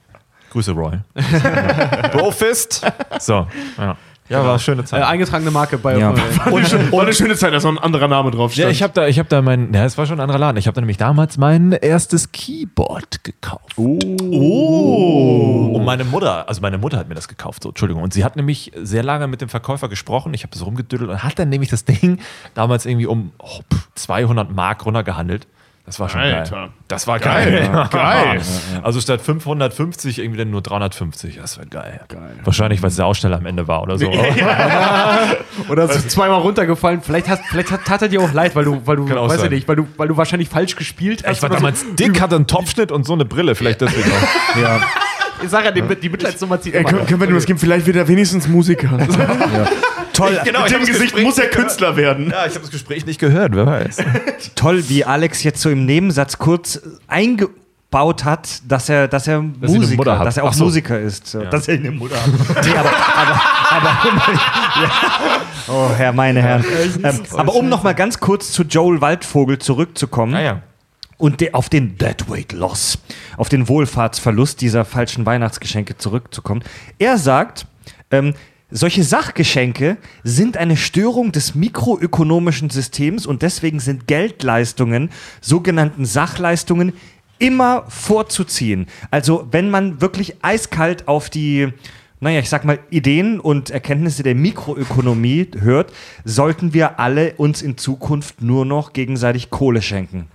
Grüße, 0.52 0.72
Roy. 0.72 1.00
Brofist. 2.12 2.86
So, 3.20 3.48
ja. 3.78 3.98
Ja, 4.30 4.44
war 4.44 4.52
eine 4.52 4.60
schöne 4.60 4.84
Äh, 4.84 4.86
Zeit. 4.86 5.04
eingetragene 5.04 5.50
Marke 5.52 5.78
bei 5.80 5.98
Ja. 5.98 6.12
äh, 6.12 6.16
War 6.38 6.48
eine, 6.58 6.66
schöne, 6.66 6.92
war 6.92 7.02
eine 7.02 7.14
schöne 7.14 7.36
Zeit, 7.36 7.52
dass 7.54 7.64
noch 7.64 7.72
ein 7.72 7.78
anderer 7.80 8.08
Name 8.08 8.30
drauf 8.32 8.54
stand. 8.54 8.66
ja, 8.66 8.70
ich 8.72 8.84
habe 8.84 8.94
da, 8.94 9.08
ich 9.08 9.18
habe 9.20 9.28
da 9.28 9.42
mein, 9.42 9.74
ja, 9.74 9.86
es 9.86 9.98
war 9.98 10.06
schon 10.06 10.18
ein 10.18 10.22
anderer 10.22 10.38
Laden. 10.40 10.58
Ich 10.58 10.68
habe 10.68 10.76
da 10.76 10.82
nämlich 10.82 10.98
damals 10.98 11.38
mein 11.38 11.72
erstes 11.72 12.32
Keyboard 12.32 13.24
gekauft. 13.24 13.74
Oh. 13.78 15.72
Und 15.76 15.84
meine 15.86 16.04
Mutter, 16.04 16.48
also 16.48 16.62
meine 16.62 16.78
Mutter 16.78 16.98
hat 16.98 17.10
mir 17.10 17.16
das 17.16 17.28
gekauft, 17.28 17.64
so, 17.64 17.70
Entschuldigung. 17.70 18.04
Und 18.04 18.14
sie 18.14 18.24
hat 18.24 18.36
nämlich 18.36 18.72
sehr 18.76 19.04
lange 19.04 19.28
mit 19.28 19.42
dem 19.42 19.50
Verkäufer 19.50 19.90
gesprochen. 19.90 20.34
Ich 20.34 20.44
habe 20.44 20.52
das 20.54 20.66
rumgedüttelt 20.66 21.10
und 21.10 21.24
hat 21.24 21.40
dann 21.40 21.50
nämlich 21.50 21.70
das 21.70 21.86
Ding 21.86 22.20
damals 22.54 22.86
irgendwie 22.86 23.08
um 23.08 23.32
oh, 23.40 23.62
pff, 23.74 23.88
200 23.96 24.54
Mark 24.56 24.86
runtergehandelt. 24.86 25.48
Das 25.90 26.00
war 26.00 26.08
schon 26.08 26.22
Alter. 26.22 26.56
geil. 26.56 26.70
Das 26.88 27.08
war 27.08 27.18
geil. 27.18 27.68
Geil. 27.72 27.88
Geil. 27.92 28.42
Also 28.84 29.02
statt 29.02 29.22
550 29.22 30.20
irgendwie 30.20 30.38
dann 30.38 30.52
nur 30.52 30.62
350. 30.62 31.38
Das 31.38 31.58
war 31.58 31.66
geil. 31.66 32.02
Wahrscheinlich, 32.44 32.84
weil 32.84 32.90
es 32.90 32.96
der 32.98 33.08
Aussteller 33.08 33.38
am 33.38 33.48
Ende 33.48 33.68
war 33.68 33.82
oder 33.82 33.98
so. 33.98 34.06
Oder 35.70 35.88
so 35.88 36.08
zweimal 36.08 36.42
runtergefallen. 36.42 37.02
Vielleicht, 37.02 37.28
hast, 37.28 37.44
vielleicht 37.50 37.72
hat, 37.72 37.86
tat 37.86 38.04
er 38.04 38.08
dir 38.08 38.22
auch 38.22 38.32
leid, 38.34 38.56
weil 38.56 38.66
du, 38.66 38.82
weil 38.86 38.98
du, 38.98 39.06
Kann 39.06 39.18
auch 39.18 39.30
weiß 39.30 39.38
ich 39.38 39.42
sein. 39.42 39.50
nicht, 39.50 39.68
weil 39.68 39.78
du, 39.78 39.88
weil 39.98 40.08
du 40.08 40.16
wahrscheinlich 40.16 40.48
falsch 40.48 40.76
gespielt 40.76 41.24
hast. 41.26 41.38
Ich 41.38 41.42
war 41.42 41.50
damals 41.50 41.82
so. 41.82 41.88
dick, 41.94 42.22
hatte 42.22 42.36
einen 42.36 42.46
Topfschnitt 42.46 42.92
und 42.92 43.04
so 43.06 43.14
eine 43.14 43.26
Brille. 43.26 43.56
Vielleicht 43.56 43.82
deswegen 43.82 44.12
auch. 44.12 44.62
Ja. 44.62 44.80
Ich 45.42 45.50
sag 45.50 45.66
ja, 45.66 45.72
die, 45.72 45.82
die 45.82 46.10
Mitleidsnummer 46.10 46.62
zieht 46.62 46.76
immer. 46.76 46.88
können, 46.88 47.06
können 47.08 47.20
wir 47.20 47.28
nur 47.28 47.38
das 47.38 47.46
geben? 47.46 47.58
Vielleicht 47.58 47.88
wird 47.88 47.96
er 47.98 48.08
wenigstens 48.08 48.48
Musiker. 48.48 48.90
Toll, 50.20 50.40
Genau, 50.44 50.64
Mit 50.64 50.72
dem 50.72 50.86
Gesicht 50.86 51.18
muss 51.18 51.38
er 51.38 51.48
Künstler 51.48 51.96
werden. 51.96 52.30
Ja, 52.32 52.46
ich 52.46 52.52
habe 52.54 52.62
das 52.62 52.72
Gespräch 52.72 53.06
nicht 53.06 53.20
gehört, 53.20 53.56
wer 53.56 53.66
weiß. 53.66 53.98
toll, 54.56 54.84
wie 54.90 55.06
Alex 55.06 55.44
jetzt 55.44 55.62
so 55.62 55.70
im 55.70 55.86
Nebensatz 55.86 56.38
kurz 56.38 56.82
eingebaut 57.08 58.26
hat, 58.26 58.62
dass 58.68 58.90
er, 58.90 59.08
dass 59.08 59.28
er 59.28 59.40
eine 59.40 59.54
Musiker, 59.62 60.24
dass 60.24 60.38
er 60.38 60.44
auch 60.44 60.54
so. 60.54 60.66
Musiker 60.66 61.00
ist. 61.00 61.28
So. 61.28 61.44
Dass 61.44 61.68
er 61.68 61.76
eine 61.76 61.92
Mutter 61.92 62.16
hat. 62.16 62.28
nee, 62.66 62.74
aber, 62.78 62.90
aber, 62.90 63.42
aber 63.72 64.34
ja. 64.82 64.92
Oh, 65.68 65.90
Herr, 65.96 66.12
meine 66.14 66.42
Herren. 66.42 66.66
Ähm, 67.04 67.22
aber 67.34 67.56
um 67.56 67.70
noch 67.70 67.84
mal 67.84 67.94
ganz 67.96 68.20
kurz 68.20 68.52
zu 68.52 68.64
Joel 68.64 69.02
Waldvogel 69.02 69.60
zurückzukommen. 69.60 70.36
Ah 70.36 70.42
ja. 70.42 70.62
und 71.18 71.42
de 71.42 71.54
auf 71.54 71.70
den 71.70 71.98
Deadweight 71.98 72.52
Loss, 72.54 73.00
auf 73.38 73.50
den 73.50 73.68
Wohlfahrtsverlust 73.68 74.62
dieser 74.62 74.86
falschen 74.86 75.26
Weihnachtsgeschenke 75.26 75.98
zurückzukommen. 75.98 76.64
Er 76.98 77.18
sagt, 77.18 77.66
ähm, 78.12 78.34
solche 78.72 79.04
Sachgeschenke 79.04 79.98
sind 80.24 80.58
eine 80.58 80.78
Störung 80.78 81.32
des 81.32 81.56
mikroökonomischen 81.56 82.70
Systems 82.70 83.26
und 83.26 83.42
deswegen 83.42 83.80
sind 83.80 84.08
Geldleistungen, 84.08 85.10
sogenannten 85.42 86.06
Sachleistungen, 86.06 86.94
immer 87.40 87.86
vorzuziehen. 87.88 88.88
Also 89.12 89.48
wenn 89.52 89.70
man 89.70 90.02
wirklich 90.02 90.44
eiskalt 90.44 91.08
auf 91.08 91.30
die 91.30 91.70
naja, 92.22 92.40
ich 92.40 92.50
sag 92.50 92.66
mal, 92.66 92.80
Ideen 92.90 93.40
und 93.40 93.70
Erkenntnisse 93.70 94.24
der 94.24 94.36
Mikroökonomie 94.36 95.48
hört, 95.60 95.94
sollten 96.26 96.74
wir 96.74 97.00
alle 97.00 97.34
uns 97.36 97.62
in 97.62 97.78
Zukunft 97.78 98.42
nur 98.42 98.66
noch 98.66 98.94
gegenseitig 98.94 99.50
Kohle 99.50 99.82
schenken. 99.82 100.28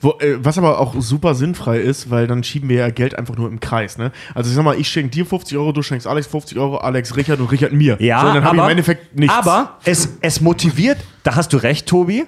Wo, 0.00 0.12
äh, 0.20 0.38
was 0.42 0.56
aber 0.56 0.80
auch 0.80 0.94
super 0.98 1.34
sinnfrei 1.34 1.78
ist, 1.78 2.10
weil 2.10 2.26
dann 2.26 2.42
schieben 2.42 2.68
wir 2.68 2.76
ja 2.76 2.90
Geld 2.90 3.16
einfach 3.16 3.36
nur 3.36 3.48
im 3.48 3.60
Kreis. 3.60 3.98
Ne? 3.98 4.12
Also 4.34 4.48
ich 4.48 4.56
sag 4.56 4.64
mal, 4.64 4.78
ich 4.78 4.88
schenke 4.88 5.10
dir 5.10 5.26
50 5.26 5.58
Euro, 5.58 5.72
du 5.72 5.82
schenkst 5.82 6.06
Alex 6.06 6.26
50 6.26 6.58
Euro, 6.58 6.78
Alex 6.78 7.16
Richard 7.16 7.38
und 7.40 7.52
Richard 7.52 7.72
mir. 7.72 7.96
Ja, 8.00 8.20
so, 8.20 8.26
dann 8.32 8.44
aber, 8.44 8.56
ich 8.56 8.62
im 8.62 8.70
Endeffekt 8.70 9.18
nichts. 9.18 9.34
aber 9.34 9.76
es, 9.84 10.16
es 10.22 10.40
motiviert, 10.40 10.98
da 11.22 11.36
hast 11.36 11.52
du 11.52 11.58
recht, 11.58 11.86
Tobi, 11.86 12.24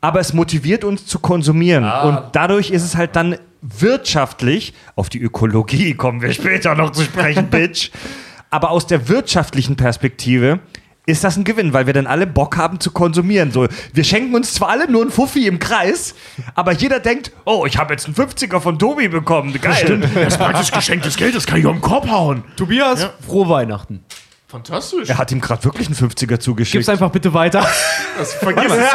aber 0.00 0.18
es 0.20 0.32
motiviert 0.32 0.82
uns 0.82 1.06
zu 1.06 1.20
konsumieren. 1.20 1.84
Und 1.84 2.18
dadurch 2.32 2.70
ist 2.70 2.82
es 2.82 2.96
halt 2.96 3.14
dann 3.14 3.36
wirtschaftlich, 3.62 4.74
auf 4.96 5.08
die 5.08 5.20
Ökologie 5.20 5.94
kommen 5.94 6.22
wir 6.22 6.32
später 6.32 6.74
noch 6.74 6.90
zu 6.90 7.02
sprechen, 7.02 7.46
Bitch, 7.50 7.90
aber 8.50 8.70
aus 8.70 8.86
der 8.86 9.08
wirtschaftlichen 9.08 9.76
Perspektive 9.76 10.60
ist 11.06 11.24
das 11.24 11.36
ein 11.36 11.44
Gewinn, 11.44 11.72
weil 11.72 11.86
wir 11.86 11.92
dann 11.94 12.06
alle 12.06 12.26
Bock 12.26 12.56
haben 12.56 12.78
zu 12.78 12.90
konsumieren. 12.90 13.50
So, 13.52 13.66
wir 13.92 14.04
schenken 14.04 14.34
uns 14.34 14.54
zwar 14.54 14.68
alle 14.68 14.88
nur 14.88 15.02
einen 15.02 15.10
Fuffi 15.10 15.46
im 15.46 15.58
Kreis, 15.58 16.14
aber 16.54 16.72
jeder 16.72 17.00
denkt, 17.00 17.32
oh, 17.46 17.64
ich 17.66 17.78
habe 17.78 17.94
jetzt 17.94 18.06
einen 18.06 18.14
50er 18.14 18.60
von 18.60 18.78
Tobi 18.78 19.08
bekommen. 19.08 19.52
Geil. 19.60 20.00
das 20.14 20.34
ist 20.34 20.38
praktisch 20.38 20.70
geschenktes 20.70 21.16
Geld, 21.16 21.34
das 21.34 21.46
kann 21.46 21.58
ich 21.58 21.66
auf 21.66 21.72
den 21.72 21.80
Korb 21.80 22.08
hauen. 22.08 22.44
Tobias, 22.56 23.08
frohe 23.26 23.48
Weihnachten. 23.48 24.04
Fantastisch. 24.46 25.08
Er 25.08 25.18
hat 25.18 25.30
ihm 25.32 25.40
gerade 25.40 25.64
wirklich 25.64 25.86
einen 25.86 25.96
50er 25.96 26.38
zugeschickt. 26.38 26.72
Gib's 26.72 26.88
einfach 26.88 27.10
bitte 27.10 27.32
weiter. 27.32 27.66
Das 28.18 28.34
vergiss 28.34 28.72
es. 28.72 28.78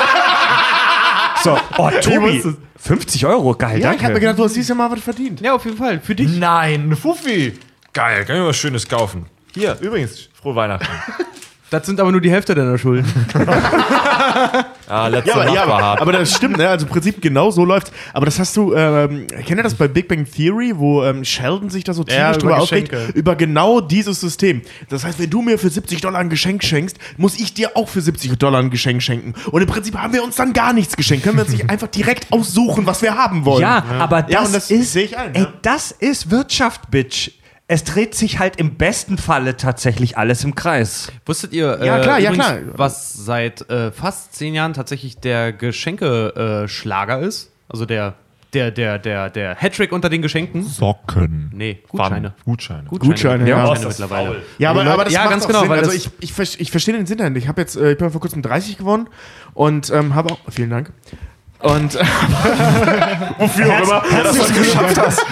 So, 1.43 1.55
oh, 1.77 1.91
Tobi, 2.01 2.43
wusste 2.43 2.57
50 2.79 3.25
Euro, 3.27 3.53
geil, 3.53 3.79
Ja, 3.79 3.91
ich 3.91 3.97
hab 3.97 4.01
mir 4.01 4.07
danke. 4.07 4.19
gedacht, 4.21 4.39
du 4.39 4.43
hast 4.45 4.55
dieses 4.55 4.69
Jahr 4.69 4.77
mal 4.77 4.89
was 4.89 4.99
verdient. 4.99 5.41
ja, 5.41 5.53
auf 5.53 5.63
jeden 5.65 5.77
Fall. 5.77 5.99
Für 5.99 6.15
dich. 6.15 6.37
Nein, 6.39 6.89
ein 6.89 6.95
Fuffi. 6.95 7.53
Geil, 7.93 8.25
kann 8.25 8.37
ich 8.37 8.41
mir 8.41 8.47
was 8.47 8.57
Schönes 8.57 8.87
kaufen. 8.89 9.27
Hier, 9.55 9.75
übrigens, 9.81 10.29
frohe 10.39 10.55
Weihnachten. 10.55 10.85
Das 11.71 11.87
sind 11.87 11.99
aber 11.99 12.11
nur 12.11 12.21
die 12.21 12.29
Hälfte 12.29 12.53
deiner 12.53 12.77
Schulden. 12.77 13.11
Ah, 14.87 15.07
letzter 15.07 15.35
Ja, 15.37 15.41
aber, 15.41 15.53
ja, 15.55 15.63
aber, 15.63 15.81
hart. 15.81 16.01
aber 16.01 16.11
das 16.11 16.31
stimmt, 16.35 16.57
ne? 16.57 16.69
Also 16.69 16.85
im 16.85 16.91
Prinzip 16.91 17.19
genau 17.19 17.49
so 17.49 17.65
läuft's. 17.65 17.91
Aber 18.13 18.25
das 18.27 18.37
hast 18.37 18.55
du, 18.55 18.75
ähm, 18.75 19.25
kennt 19.27 19.59
ihr 19.59 19.63
das 19.63 19.73
bei 19.73 19.87
Big 19.87 20.07
Bang 20.07 20.25
Theory, 20.31 20.73
wo 20.75 21.03
ähm, 21.03 21.25
Sheldon 21.25 21.71
sich 21.71 21.83
da 21.83 21.93
so 21.93 22.03
tierisch 22.03 22.19
Ja, 22.21 22.29
über 22.33 22.39
drüber 22.39 22.57
aufregt? 22.59 22.93
Über 23.15 23.35
genau 23.35 23.81
dieses 23.81 24.21
System. 24.21 24.61
Das 24.89 25.03
heißt, 25.03 25.17
wenn 25.17 25.31
du 25.31 25.41
mir 25.41 25.57
für 25.57 25.69
70 25.71 26.01
Dollar 26.01 26.19
ein 26.19 26.29
Geschenk 26.29 26.63
schenkst, 26.63 26.97
muss 27.17 27.35
ich 27.39 27.55
dir 27.55 27.75
auch 27.75 27.89
für 27.89 28.01
70 28.01 28.37
Dollar 28.37 28.59
ein 28.59 28.69
Geschenk 28.69 29.01
schenken. 29.01 29.33
Und 29.49 29.59
im 29.63 29.67
Prinzip 29.67 29.97
haben 29.97 30.13
wir 30.13 30.23
uns 30.23 30.35
dann 30.35 30.53
gar 30.53 30.71
nichts 30.71 30.95
geschenkt. 30.95 31.23
Können 31.23 31.37
wir 31.37 31.45
uns 31.45 31.51
nicht 31.53 31.67
einfach 31.69 31.87
direkt 31.87 32.31
aussuchen, 32.31 32.85
was 32.85 33.01
wir 33.01 33.15
haben 33.17 33.43
wollen. 33.43 33.61
Ja, 33.63 33.83
aber 33.97 34.21
das, 34.21 34.31
Ja, 34.31 34.41
und 34.43 34.53
das 34.53 34.69
ist, 34.69 34.93
sehe 34.93 35.05
ich 35.05 35.17
ein, 35.17 35.33
ey, 35.33 35.41
ja. 35.43 35.53
das 35.63 35.91
ist 35.91 36.29
Wirtschaft, 36.29 36.91
Bitch. 36.91 37.31
Es 37.67 37.83
dreht 37.83 38.13
sich 38.13 38.37
halt 38.37 38.57
im 38.57 38.75
besten 38.75 39.17
Falle 39.17 39.57
tatsächlich 39.57 40.17
alles 40.19 40.43
im 40.43 40.53
Kreis. 40.53 41.11
Wusstet 41.25 41.51
ihr, 41.51 41.79
Ja, 41.83 41.97
äh, 41.97 42.01
klar, 42.03 42.19
ja, 42.19 42.31
übrigens, 42.31 42.47
klar. 42.47 42.59
was 42.73 43.13
seit 43.13 43.67
äh, 43.71 43.91
fast 43.91 44.35
zehn 44.35 44.53
Jahren 44.53 44.73
tatsächlich 44.73 45.17
der 45.17 45.51
Geschenke-Schlager 45.51 46.63
äh, 46.63 46.67
Schlager 46.67 47.19
ist? 47.21 47.51
Also 47.67 47.87
der, 47.87 48.13
der, 48.53 48.69
der, 48.69 48.99
der, 48.99 49.29
der 49.31 49.55
Hattrick 49.55 49.91
unter 49.91 50.09
den 50.09 50.21
Geschenken? 50.21 50.61
Socken. 50.63 51.49
Nee, 51.55 51.79
Gutscheine. 51.89 52.33
Gutscheine. 52.45 52.87
Gutscheine, 52.87 53.49
ja. 53.49 53.65
Gutscheine 53.65 53.87
mittlerweile. 53.87 54.41
Ja, 54.59 54.69
aber, 54.69 54.85
aber 54.85 55.05
das 55.05 55.13
ja, 55.13 55.21
macht 55.21 55.31
ganz 55.31 55.43
auch 55.45 55.47
genau, 55.47 55.61
Sinn. 55.61 55.69
weil 55.69 55.79
also 55.79 55.91
ich, 55.91 56.11
ich, 56.19 56.59
ich 56.61 56.69
verstehe 56.71 56.95
den 56.95 57.07
Sinn 57.07 57.17
dahinter. 57.17 57.39
Ich 57.39 57.47
habe 57.47 57.61
jetzt, 57.61 57.75
äh, 57.75 57.93
ich 57.93 57.97
bin 57.97 58.11
vor 58.11 58.21
kurzem 58.21 58.43
30 58.43 58.77
geworden 58.77 59.09
und 59.55 59.89
ähm, 59.89 60.13
habe 60.13 60.31
auch, 60.33 60.39
vielen 60.49 60.69
Dank. 60.69 60.93
Und 61.59 61.95
wofür 63.39 63.73
auch 63.73 63.83
immer, 63.83 64.23
dass 64.23 64.35
du 64.35 64.41
es 64.43 64.53
geschafft 64.53 64.99
hast. 64.99 65.25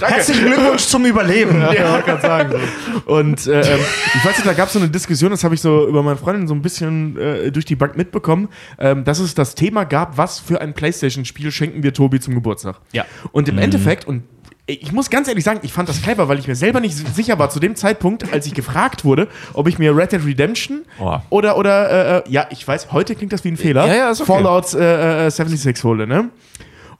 Herzlichen 0.00 0.46
Glückwunsch 0.46 0.84
zum 0.84 1.06
Überleben. 1.06 1.60
Ja, 1.60 2.02
kann 2.02 2.20
sagen. 2.20 2.52
So. 2.52 3.12
Und 3.12 3.46
äh, 3.46 3.60
ähm, 3.60 3.80
ich 4.14 4.24
weiß 4.24 4.36
nicht, 4.36 4.46
da 4.46 4.52
gab 4.52 4.66
es 4.66 4.74
so 4.74 4.78
eine 4.78 4.88
Diskussion, 4.88 5.30
das 5.30 5.44
habe 5.44 5.54
ich 5.54 5.60
so 5.60 5.86
über 5.86 6.02
meine 6.02 6.16
Freundin 6.16 6.48
so 6.48 6.54
ein 6.54 6.62
bisschen 6.62 7.16
äh, 7.16 7.52
durch 7.52 7.64
die 7.64 7.76
Bank 7.76 7.96
mitbekommen, 7.96 8.48
ähm, 8.78 9.04
dass 9.04 9.20
es 9.20 9.34
das 9.34 9.54
Thema 9.54 9.84
gab, 9.84 10.18
was 10.18 10.40
für 10.40 10.60
ein 10.60 10.74
Playstation-Spiel 10.74 11.50
schenken 11.52 11.82
wir 11.82 11.94
Tobi 11.94 12.20
zum 12.20 12.34
Geburtstag. 12.34 12.76
Ja. 12.92 13.04
Und 13.32 13.48
im 13.48 13.58
Endeffekt, 13.58 14.06
und 14.06 14.24
ich 14.72 14.92
muss 14.92 15.10
ganz 15.10 15.28
ehrlich 15.28 15.44
sagen, 15.44 15.60
ich 15.62 15.72
fand 15.72 15.88
das 15.88 16.02
clever, 16.02 16.28
weil 16.28 16.38
ich 16.38 16.46
mir 16.46 16.54
selber 16.56 16.80
nicht 16.80 16.96
sicher 17.14 17.38
war 17.38 17.50
zu 17.50 17.60
dem 17.60 17.76
Zeitpunkt, 17.76 18.32
als 18.32 18.46
ich 18.46 18.54
gefragt 18.54 19.04
wurde, 19.04 19.28
ob 19.54 19.66
ich 19.68 19.78
mir 19.78 19.96
Red 19.96 20.12
Dead 20.12 20.24
Redemption 20.24 20.82
Oh. 20.98 21.18
oder, 21.30 21.56
oder 21.56 21.90
äh, 21.90 22.18
äh, 22.18 22.22
ja, 22.30 22.46
ich 22.50 22.66
weiß, 22.66 22.92
heute 22.92 23.14
klingt 23.14 23.32
das 23.32 23.44
wie 23.44 23.48
ein 23.50 23.56
Fehler, 23.56 23.86
Ja, 23.86 23.94
ja, 23.94 24.10
okay. 24.10 24.24
Fallout 24.24 24.74
äh, 24.74 25.26
äh, 25.26 25.30
76 25.30 25.82
hole, 25.84 26.06
ne? 26.06 26.30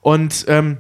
Und 0.00 0.46
ähm, 0.48 0.78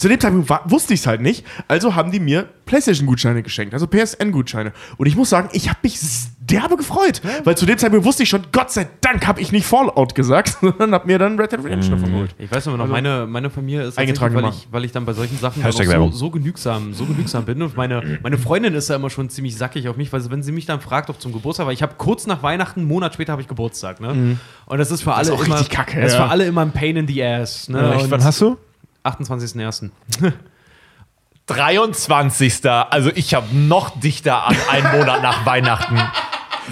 zu 0.00 0.08
dem 0.08 0.18
Zeitpunkt 0.18 0.50
wusste 0.70 0.94
ich 0.94 1.00
es 1.00 1.06
halt 1.06 1.20
nicht, 1.20 1.44
also 1.68 1.94
haben 1.94 2.10
die 2.10 2.20
mir 2.20 2.48
PlayStation-Gutscheine 2.66 3.42
geschenkt, 3.42 3.74
also 3.74 3.86
PSN-Gutscheine. 3.86 4.72
Und 4.96 5.06
ich 5.06 5.16
muss 5.16 5.28
sagen, 5.30 5.48
ich 5.52 5.68
habe 5.68 5.78
mich 5.82 5.98
derbe 6.40 6.76
gefreut, 6.76 7.20
weil 7.44 7.56
zu 7.56 7.66
dem 7.66 7.76
Zeitpunkt 7.78 8.04
wusste 8.06 8.22
ich 8.22 8.28
schon, 8.28 8.42
Gott 8.52 8.70
sei 8.70 8.88
Dank 9.02 9.26
habe 9.26 9.40
ich 9.40 9.52
nicht 9.52 9.66
Fallout 9.66 10.14
gesagt, 10.14 10.56
sondern 10.60 10.94
habe 10.94 11.06
mir 11.06 11.18
dann 11.18 11.38
Red 11.38 11.52
Dead 11.52 11.62
Redemption 11.64 11.92
davon 11.96 12.12
geholt. 12.12 12.34
Ich 12.38 12.50
weiß 12.50 12.66
aber 12.68 12.76
noch, 12.78 12.86
meine, 12.88 13.26
meine 13.26 13.50
Familie 13.50 13.82
ist 13.84 13.98
Eingetragen 13.98 14.34
weil 14.34 14.48
ich, 14.48 14.68
weil 14.70 14.84
ich 14.84 14.92
dann 14.92 15.04
bei 15.04 15.12
solchen 15.12 15.36
Sachen 15.38 15.62
so, 15.70 16.10
so 16.10 16.30
genügsam, 16.30 16.94
so 16.94 17.04
genügsam 17.04 17.44
bin. 17.44 17.60
Und 17.62 17.76
meine, 17.76 18.18
meine 18.22 18.38
Freundin 18.38 18.74
ist 18.74 18.88
ja 18.88 18.96
immer 18.96 19.10
schon 19.10 19.28
ziemlich 19.30 19.56
sackig 19.56 19.88
auf 19.88 19.96
mich, 19.96 20.12
weil 20.12 20.20
sie- 20.20 20.30
wenn 20.30 20.42
sie 20.42 20.52
mich 20.52 20.66
dann 20.66 20.80
fragt, 20.80 21.10
ob 21.10 21.20
zum 21.20 21.32
Geburtstag, 21.32 21.66
weil 21.66 21.74
ich 21.74 21.82
habe 21.82 21.94
kurz 21.98 22.26
nach 22.26 22.42
Weihnachten, 22.42 22.80
einen 22.80 22.88
Monat 22.88 23.14
später 23.14 23.32
habe 23.32 23.42
ich 23.42 23.48
Geburtstag, 23.48 24.00
ne? 24.00 24.38
Und 24.66 24.78
das 24.78 24.90
ist 24.90 25.02
für 25.02 25.14
alle 25.14 25.28
Mhm. 25.30 25.34
auch 25.36 25.44
immer, 25.44 25.54
richtig 25.56 25.70
kacke, 25.76 26.00
das 26.00 26.12
ist 26.12 26.18
ja. 26.18 26.24
für 26.24 26.30
alle 26.30 26.46
immer 26.46 26.62
ein 26.62 26.72
Pain 26.72 26.96
in 26.96 27.06
the 27.06 27.22
ass. 27.22 27.68
Ne? 27.68 27.94
Echt, 27.94 28.04
Und 28.04 28.10
wann 28.10 28.24
hast 28.24 28.40
du? 28.40 28.56
28.01. 29.04 29.90
23. 31.46 32.70
Also 32.70 33.10
ich 33.14 33.34
habe 33.34 33.54
noch 33.54 33.98
dichter 33.98 34.46
an 34.46 34.56
einen 34.70 34.98
Monat 34.98 35.22
nach 35.22 35.44
Weihnachten. 35.46 36.00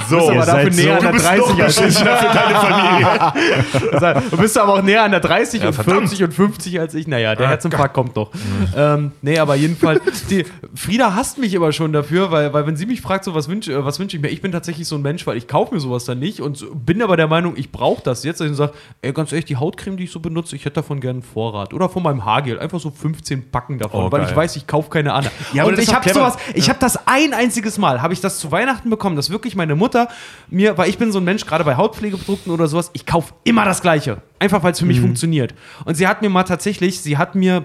So, 0.08 0.30
aber 0.30 0.46
dafür 0.46 0.72
seid 0.72 0.74
näher 0.74 0.84
so- 0.84 0.92
an 0.92 1.00
der 1.00 1.10
du 1.10 1.12
bist 1.12 1.26
30 1.26 1.38
noch 1.48 1.58
als 1.64 1.76
ich. 1.76 1.82
beschissener 1.82 2.16
für 2.16 2.34
deine 2.34 2.54
Familie. 2.54 4.22
Du 4.30 4.36
bist 4.36 4.58
aber 4.58 4.74
auch 4.74 4.82
näher 4.82 5.02
an 5.04 5.10
der 5.10 5.20
30 5.20 5.60
Ja, 5.62 5.68
und 5.68 5.74
verdammt. 5.74 6.08
40 6.08 6.24
und 6.24 6.34
50 6.34 6.80
als 6.80 6.94
ich. 6.94 7.06
Naja, 7.06 7.34
der 7.34 7.46
Ah, 7.46 7.50
Herzinfarkt 7.50 7.94
kommt 7.94 8.16
doch. 8.16 8.30
Ähm, 8.76 9.12
nee, 9.22 9.38
aber 9.38 9.54
jedenfalls, 9.56 10.26
die, 10.26 10.44
Frieda 10.74 11.14
hasst 11.14 11.38
mich 11.38 11.54
immer 11.54 11.72
schon 11.72 11.92
dafür, 11.92 12.30
weil, 12.30 12.52
weil 12.52 12.66
wenn 12.66 12.76
sie 12.76 12.86
mich 12.86 13.00
fragt, 13.00 13.24
so 13.24 13.34
was 13.34 13.48
wünsche 13.48 13.72
äh, 13.72 13.84
was 13.84 13.98
wünsch 13.98 14.14
ich 14.14 14.20
mir, 14.20 14.28
ich 14.28 14.42
bin 14.42 14.52
tatsächlich 14.52 14.86
so 14.86 14.96
ein 14.96 15.02
Mensch, 15.02 15.26
weil 15.26 15.36
ich 15.36 15.48
kaufe 15.48 15.74
mir 15.74 15.80
sowas 15.80 16.04
dann 16.04 16.18
nicht 16.18 16.40
und 16.40 16.64
bin 16.86 17.02
aber 17.02 17.16
der 17.16 17.26
Meinung, 17.28 17.54
ich 17.56 17.72
brauche 17.72 18.02
das 18.02 18.24
jetzt. 18.24 18.40
Und 18.40 18.50
ich 18.50 18.56
sage, 18.56 18.72
ey, 19.02 19.12
ganz 19.12 19.32
ehrlich, 19.32 19.46
die 19.46 19.56
Hautcreme, 19.56 19.96
die 19.96 20.04
ich 20.04 20.10
so 20.12 20.20
benutze, 20.20 20.56
ich 20.56 20.64
hätte 20.64 20.74
davon 20.76 21.00
gerne 21.00 21.18
einen 21.18 21.22
Vorrat. 21.22 21.72
Oder 21.74 21.88
von 21.88 22.02
meinem 22.02 22.24
Haargel, 22.24 22.58
einfach 22.58 22.80
so 22.80 22.90
15 22.90 23.50
Packen 23.50 23.78
davon, 23.78 24.04
Oh, 24.06 24.12
weil 24.12 24.20
geil. 24.20 24.28
ich 24.30 24.36
weiß, 24.36 24.56
ich 24.56 24.66
kaufe 24.66 24.90
keine 24.90 25.12
anderen. 25.12 25.34
Ja, 25.52 25.64
und 25.64 25.78
ich 25.78 25.92
habe 25.94 26.08
sowas, 26.12 26.36
ich 26.54 26.68
habe 26.68 26.78
das 26.78 26.98
ein 27.06 27.32
einziges 27.34 27.78
Mal, 27.78 28.02
habe 28.02 28.12
ich 28.12 28.20
das 28.20 28.38
zu 28.38 28.52
Weihnachten 28.52 28.90
bekommen, 28.90 29.16
dass 29.16 29.30
wirklich 29.30 29.56
meine 29.56 29.74
Mutter 29.74 29.87
mir, 30.48 30.76
weil 30.78 30.88
ich 30.88 30.98
bin 30.98 31.10
so 31.12 31.18
ein 31.18 31.24
Mensch, 31.24 31.44
gerade 31.46 31.64
bei 31.64 31.76
Hautpflegeprodukten 31.76 32.52
oder 32.52 32.66
sowas, 32.66 32.90
ich 32.92 33.06
kaufe 33.06 33.32
immer 33.44 33.64
das 33.64 33.80
Gleiche. 33.82 34.22
Einfach 34.38 34.62
weil 34.62 34.72
es 34.72 34.78
für 34.78 34.84
Mhm. 34.84 34.88
mich 34.92 35.00
funktioniert. 35.00 35.54
Und 35.84 35.94
sie 35.96 36.06
hat 36.06 36.22
mir 36.22 36.28
mal 36.30 36.44
tatsächlich, 36.44 37.00
sie 37.00 37.16
hat 37.18 37.34
mir 37.34 37.64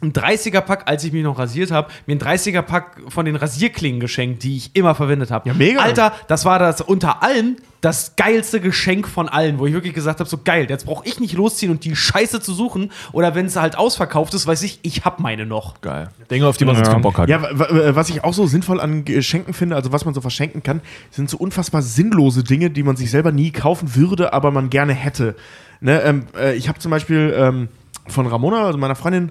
ein 0.00 0.12
30er-Pack, 0.12 0.82
als 0.86 1.02
ich 1.04 1.12
mich 1.12 1.24
noch 1.24 1.38
rasiert 1.38 1.70
habe, 1.72 1.88
mir 2.06 2.14
ein 2.14 2.20
30er-Pack 2.20 3.02
von 3.08 3.24
den 3.24 3.34
Rasierklingen 3.36 3.98
geschenkt, 4.00 4.42
die 4.44 4.56
ich 4.56 4.70
immer 4.76 4.94
verwendet 4.94 5.30
habe. 5.30 5.48
Ja, 5.48 5.54
mega. 5.54 5.80
Alter, 5.80 6.12
das 6.28 6.44
war 6.44 6.58
das 6.60 6.80
unter 6.80 7.22
allem 7.22 7.56
das 7.80 8.16
geilste 8.16 8.60
Geschenk 8.60 9.06
von 9.06 9.28
allen, 9.28 9.58
wo 9.60 9.66
ich 9.66 9.72
wirklich 9.72 9.94
gesagt 9.94 10.18
habe, 10.18 10.28
so 10.28 10.38
geil, 10.44 10.66
jetzt 10.68 10.84
brauche 10.86 11.06
ich 11.06 11.20
nicht 11.20 11.34
losziehen 11.34 11.70
und 11.70 11.84
die 11.84 11.94
Scheiße 11.94 12.40
zu 12.40 12.52
suchen. 12.52 12.90
Oder 13.12 13.34
wenn 13.36 13.46
es 13.46 13.54
halt 13.56 13.76
ausverkauft 13.78 14.34
ist, 14.34 14.46
weiß 14.48 14.62
ich, 14.64 14.80
ich 14.82 15.04
habe 15.04 15.22
meine 15.22 15.46
noch. 15.46 15.80
Geil. 15.80 16.08
Dinge, 16.30 16.46
auf 16.46 16.56
die 16.56 16.64
man 16.64 16.74
sonst 16.76 16.90
keinen 16.90 17.02
Bock 17.02 17.18
hat. 17.18 17.28
Ja, 17.28 17.40
wa- 17.42 17.50
wa- 17.68 17.94
was 17.94 18.08
ich 18.10 18.24
auch 18.24 18.34
so 18.34 18.46
sinnvoll 18.46 18.80
an 18.80 19.04
Geschenken 19.04 19.54
finde, 19.54 19.76
also 19.76 19.92
was 19.92 20.04
man 20.04 20.12
so 20.14 20.20
verschenken 20.20 20.62
kann, 20.64 20.80
sind 21.10 21.30
so 21.30 21.36
unfassbar 21.36 21.82
sinnlose 21.82 22.42
Dinge, 22.42 22.70
die 22.70 22.82
man 22.82 22.96
sich 22.96 23.10
selber 23.12 23.30
nie 23.30 23.52
kaufen 23.52 23.94
würde, 23.94 24.32
aber 24.32 24.50
man 24.50 24.70
gerne 24.70 24.92
hätte. 24.92 25.36
Ne, 25.80 26.00
ähm, 26.02 26.26
äh, 26.36 26.54
ich 26.56 26.68
habe 26.68 26.80
zum 26.80 26.90
Beispiel 26.90 27.32
ähm, 27.36 27.68
von 28.08 28.26
Ramona, 28.26 28.64
also 28.66 28.76
meiner 28.78 28.96
Freundin, 28.96 29.30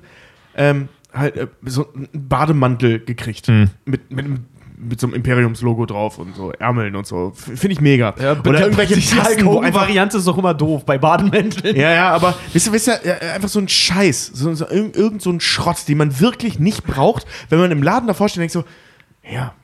ähm, 0.58 0.90
halt 1.14 1.38
äh, 1.38 1.48
so 1.66 1.88
einen 1.94 2.10
Bademantel 2.14 3.00
gekriegt. 3.00 3.48
Mit, 3.48 3.70
mit, 4.12 4.26
einem- 4.26 4.46
mit 4.80 5.00
so 5.02 5.08
einem 5.08 5.16
Imperiums-Logo 5.16 5.88
drauf 5.88 6.20
und 6.20 6.36
so 6.36 6.52
Ärmeln 6.52 6.96
und 6.96 7.08
so. 7.08 7.32
Finde 7.36 7.70
ich 7.72 7.82
mega. 7.82 8.14
Oder 8.14 8.62
irgendwelche 8.62 8.94
Tassen, 9.00 9.44
wo 9.46 9.60
einfach 9.60 9.82
Variante 9.82 10.18
ist 10.18 10.28
doch 10.28 10.38
immer 10.38 10.54
doof 10.54 10.86
bei 10.86 11.00
Badenmänteln. 11.00 11.76
ja, 11.76 11.92
ja, 11.94 12.10
aber 12.14 12.36
wisst 12.54 12.68
ihr, 12.68 12.74
wisst 12.74 12.88
ihr, 12.88 13.00
äh, 13.04 13.32
einfach 13.32 13.50
so 13.50 13.58
ein 13.60 13.68
Scheiß, 13.68 14.28
so, 14.36 14.54
so, 14.54 14.68
irgend, 14.70 14.96
irgend 14.96 15.22
so 15.24 15.32
ein 15.32 15.40
Schrott, 15.40 15.88
den 15.88 15.98
man 15.98 16.20
wirklich 16.20 16.60
nicht 16.60 16.84
braucht, 16.86 17.26
wenn 17.50 17.58
man 17.60 17.72
im 17.72 17.82
Laden 17.82 18.06
davor 18.06 18.30
steht 18.30 18.38
und 18.38 18.42
denkt 18.42 18.54
so, 18.54 18.66
ja, 19.34 19.56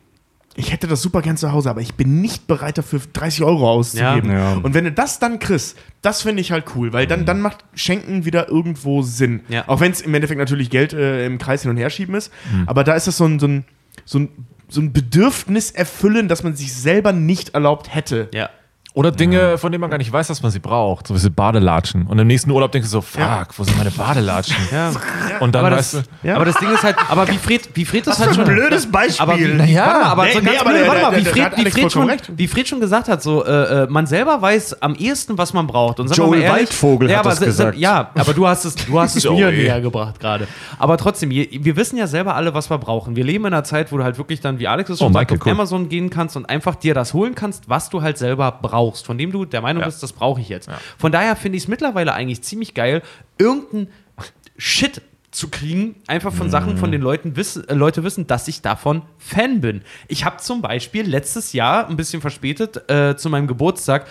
ich 0.55 0.71
hätte 0.71 0.87
das 0.87 1.01
super 1.01 1.21
gern 1.21 1.35
zu 1.35 1.51
Hause, 1.51 1.69
aber 1.69 1.81
ich 1.81 1.95
bin 1.95 2.21
nicht 2.21 2.47
bereit 2.47 2.77
dafür 2.77 3.01
30 3.11 3.43
Euro 3.43 3.69
auszugeben. 3.69 4.31
Ja. 4.31 4.53
Ja. 4.53 4.59
Und 4.61 4.73
wenn 4.73 4.83
du 4.83 4.91
das 4.91 5.19
dann 5.19 5.39
kriegst, 5.39 5.77
das 6.01 6.21
finde 6.21 6.41
ich 6.41 6.51
halt 6.51 6.65
cool, 6.75 6.93
weil 6.93 7.07
dann, 7.07 7.25
dann 7.25 7.41
macht 7.41 7.65
Schenken 7.73 8.25
wieder 8.25 8.49
irgendwo 8.49 9.01
Sinn. 9.01 9.41
Ja. 9.49 9.67
Auch 9.67 9.79
wenn 9.79 9.91
es 9.91 10.01
im 10.01 10.13
Endeffekt 10.13 10.39
natürlich 10.39 10.69
Geld 10.69 10.93
äh, 10.93 11.25
im 11.25 11.39
Kreis 11.39 11.63
hin 11.63 11.71
und 11.71 11.77
her 11.77 11.89
schieben 11.89 12.13
ist, 12.15 12.31
aber 12.67 12.83
da 12.83 12.93
ist 12.93 13.07
das 13.07 13.17
so 13.17 13.25
ein, 13.25 13.39
so 13.39 13.47
ein, 13.47 13.65
so 14.05 14.19
ein, 14.19 14.29
so 14.69 14.81
ein 14.81 14.93
Bedürfnis 14.93 15.71
erfüllen, 15.71 16.27
das 16.27 16.43
man 16.43 16.55
sich 16.55 16.73
selber 16.73 17.13
nicht 17.13 17.53
erlaubt 17.55 17.93
hätte. 17.93 18.29
Ja. 18.33 18.49
Oder 18.95 19.11
Dinge, 19.11 19.57
von 19.57 19.71
denen 19.71 19.81
man 19.81 19.89
gar 19.89 19.97
nicht 19.97 20.11
weiß, 20.13 20.27
dass 20.27 20.43
man 20.43 20.51
sie 20.51 20.59
braucht. 20.59 21.07
So 21.07 21.15
wie 21.21 21.29
Badelatschen. 21.29 22.05
Und 22.05 22.19
im 22.19 22.27
nächsten 22.27 22.51
Urlaub 22.51 22.71
denkst 22.71 22.87
du 22.87 22.91
so, 22.91 23.01
fuck, 23.01 23.47
wo 23.57 23.63
sind 23.63 23.75
meine 23.77 23.89
Badelatschen? 23.89 24.55
Ja. 24.71 24.91
Und 25.39 25.55
dann 25.55 25.65
Aber 25.65 25.75
weißt 25.77 25.95
das, 25.95 26.03
du, 26.21 26.35
aber 26.35 26.45
das 26.45 26.55
Ding 26.57 26.69
ist 26.71 26.83
halt, 26.83 26.95
aber 27.09 27.27
wie 27.27 27.37
Fred, 27.37 27.69
wie 27.73 27.85
Fred 27.85 28.05
das 28.05 28.19
halt 28.19 28.29
ein 28.29 28.35
schon. 28.35 28.45
blödes 28.45 28.91
Beispiel. 28.91 29.21
Aber 29.23 29.37
wie, 29.39 29.47
mal, 29.47 30.03
aber 30.03 30.25
Nee, 30.25 30.33
so 30.33 30.39
nee, 30.41 30.45
ganz 30.45 30.63
blöd, 30.63 30.87
warte 30.87 31.01
mal, 31.01 31.15
wie 31.17 31.25
Fred, 31.25 31.57
wie 31.57 31.63
schon, 31.71 31.81
vollkommen 31.81 32.09
recht. 32.11 32.31
wie 32.35 32.47
Fred 32.47 32.67
schon 32.67 32.79
gesagt 32.79 33.07
hat, 33.07 33.23
so, 33.23 33.43
äh, 33.43 33.83
äh, 33.83 33.87
man 33.89 34.05
selber 34.05 34.39
weiß 34.39 34.81
am 34.83 34.93
ehesten, 34.93 35.39
was 35.39 35.53
man 35.53 35.65
braucht. 35.65 35.99
Und 35.99 36.15
Joel 36.15 36.41
ehrlich, 36.41 36.51
Waldvogel 36.67 37.09
ja, 37.09 37.17
hat 37.17 37.25
aber 37.25 37.35
das 37.35 37.39
gesagt. 37.41 37.77
Ja, 37.77 38.11
aber 38.13 38.33
du 38.35 38.47
hast 38.47 38.65
es, 38.65 38.75
du 38.75 38.99
hast 38.99 39.15
es 39.15 39.23
mir 39.29 39.51
näher 39.51 39.81
gebracht 39.81 40.19
gerade. 40.19 40.47
Aber 40.77 40.97
trotzdem, 40.97 41.31
je, 41.31 41.49
wir 41.51 41.75
wissen 41.77 41.97
ja 41.97 42.05
selber 42.05 42.35
alle, 42.35 42.53
was 42.53 42.69
wir 42.69 42.77
brauchen. 42.77 43.15
Wir 43.15 43.23
leben 43.23 43.45
in 43.45 43.53
einer 43.53 43.63
Zeit, 43.63 43.91
wo 43.91 43.97
du 43.97 44.03
halt 44.03 44.19
wirklich 44.19 44.39
dann, 44.39 44.59
wie 44.59 44.67
Alex 44.67 44.91
es 44.91 44.99
schon 44.99 45.09
Oh, 45.09 45.13
sagt, 45.13 45.31
auf. 45.31 45.47
Amazon 45.47 45.89
gehen 45.89 46.11
kannst 46.11 46.37
und 46.37 46.47
einfach 46.47 46.75
dir 46.75 46.93
das 46.93 47.13
holen 47.15 47.33
kannst, 47.33 47.67
was 47.69 47.89
du 47.89 48.03
halt 48.03 48.19
selber 48.19 48.51
brauchst, 48.61 48.82
von 48.91 49.17
dem 49.17 49.31
du 49.31 49.45
der 49.45 49.61
Meinung 49.61 49.83
bist, 49.83 50.03
das 50.03 50.13
brauche 50.13 50.41
ich 50.41 50.49
jetzt. 50.49 50.69
Von 50.97 51.11
daher 51.11 51.35
finde 51.35 51.57
ich 51.57 51.63
es 51.63 51.67
mittlerweile 51.67 52.13
eigentlich 52.13 52.41
ziemlich 52.43 52.73
geil, 52.73 53.01
irgendein 53.37 53.87
Shit 54.57 55.01
zu 55.33 55.49
kriegen, 55.49 55.95
einfach 56.07 56.31
von 56.31 56.49
Sachen, 56.49 56.77
von 56.77 56.91
den 56.91 57.01
Leuten 57.01 57.35
wissen, 57.35 57.67
äh, 57.67 57.73
Leute 57.73 58.03
wissen, 58.03 58.27
dass 58.27 58.47
ich 58.47 58.61
davon 58.61 59.01
Fan 59.17 59.61
bin. 59.61 59.81
Ich 60.07 60.25
habe 60.25 60.37
zum 60.37 60.61
Beispiel 60.61 61.07
letztes 61.07 61.53
Jahr, 61.53 61.89
ein 61.89 61.97
bisschen 61.97 62.21
verspätet, 62.21 62.89
äh, 62.89 63.17
zu 63.17 63.29
meinem 63.29 63.47
Geburtstag, 63.47 64.07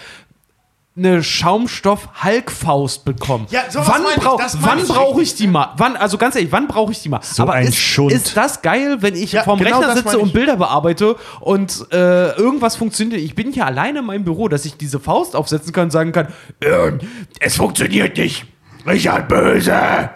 eine 0.94 1.22
Schaumstoff-Halkfaust 1.22 3.04
bekommen. 3.06 3.46
Ja, 3.50 3.62
sowas 3.70 3.88
wann 3.88 4.02
meine 4.02 4.14
ich, 4.16 4.22
brauch- 4.22 4.38
das 4.38 4.54
meine 4.54 4.66
wann 4.66 4.78
ich 4.80 4.88
brauche 4.88 5.22
ich 5.22 5.34
die 5.34 5.46
mal? 5.46 5.72
Wann, 5.78 5.96
also 5.96 6.18
ganz 6.18 6.34
ehrlich, 6.36 6.52
wann 6.52 6.68
brauche 6.68 6.92
ich 6.92 7.00
die 7.02 7.08
mal? 7.08 7.20
So 7.22 7.42
Aber 7.44 7.54
ein 7.54 7.68
ist, 7.68 7.78
Schund. 7.78 8.12
ist 8.12 8.36
das 8.36 8.60
geil, 8.60 8.98
wenn 9.00 9.14
ich 9.14 9.32
Ja, 9.32 9.42
vorm 9.42 9.58
genau 9.58 9.78
Rechner 9.78 9.96
sitze 9.96 10.18
und 10.18 10.32
Bilder 10.34 10.56
bearbeite 10.56 11.16
und 11.40 11.86
äh, 11.92 12.32
irgendwas 12.36 12.76
funktioniert? 12.76 13.20
Ich 13.22 13.34
bin 13.34 13.52
hier 13.52 13.64
alleine 13.66 14.00
in 14.00 14.04
meinem 14.04 14.24
Büro, 14.24 14.48
dass 14.48 14.64
ich 14.66 14.76
diese 14.76 15.00
Faust 15.00 15.34
aufsetzen 15.34 15.72
kann 15.72 15.84
und 15.84 15.90
sagen 15.92 16.12
kann, 16.12 16.28
äh, 16.60 16.92
es 17.40 17.56
funktioniert 17.56 18.16
nicht. 18.18 18.44
Richard 18.86 19.28
Böse. 19.28 20.10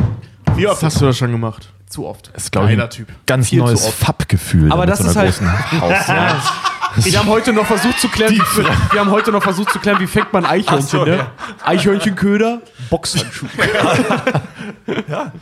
Wie 0.56 0.66
oft 0.68 0.82
hast 0.82 1.00
du 1.00 1.06
das 1.06 1.16
schon 1.16 1.32
gemacht? 1.32 1.70
Zu 1.88 2.04
oft. 2.06 2.30
das 2.34 2.44
ist, 2.44 2.52
glaube 2.52 2.66
ich, 2.66 2.72
Geiler 2.72 2.84
ein 2.84 2.90
Typ. 2.90 3.08
ganz 3.26 3.48
Viel 3.48 3.60
neues. 3.60 3.86
Fab-Gefühl. 3.86 4.72
Aber 4.72 4.86
das 4.86 4.98
so 4.98 5.08
ist 5.08 5.16
halt-. 5.16 5.40
Wir 6.96 7.18
haben 7.18 7.28
heute 7.28 7.52
noch 7.52 7.66
versucht 7.66 8.00
zu 8.00 8.08
klären, 8.08 8.32
wie, 8.32 8.38
wir 8.38 9.00
haben 9.00 9.10
heute 9.10 9.30
noch 9.30 9.42
versucht 9.42 9.70
zu 9.70 9.78
klären, 9.78 10.00
wie 10.00 10.06
fängt 10.06 10.32
man 10.32 10.46
Eichhörnchen, 10.46 11.04
ne? 11.04 11.26
Eichhörnchenköder, 11.64 12.62
Boxhandschuh. 12.90 13.46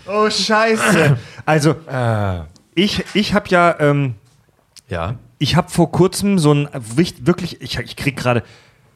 Oh, 0.06 0.28
scheiße. 0.30 1.16
Also, 1.44 1.76
ich, 2.74 3.04
ich 3.14 3.34
habe 3.34 3.48
ja, 3.48 3.76
ähm, 3.78 4.14
ja. 4.88 5.16
ich 5.38 5.56
habe 5.56 5.70
vor 5.70 5.92
kurzem 5.92 6.38
so 6.38 6.52
ein 6.52 6.68
wirklich, 6.72 7.60
ich, 7.60 7.78
ich 7.78 7.96
krieg 7.96 8.16
gerade, 8.16 8.42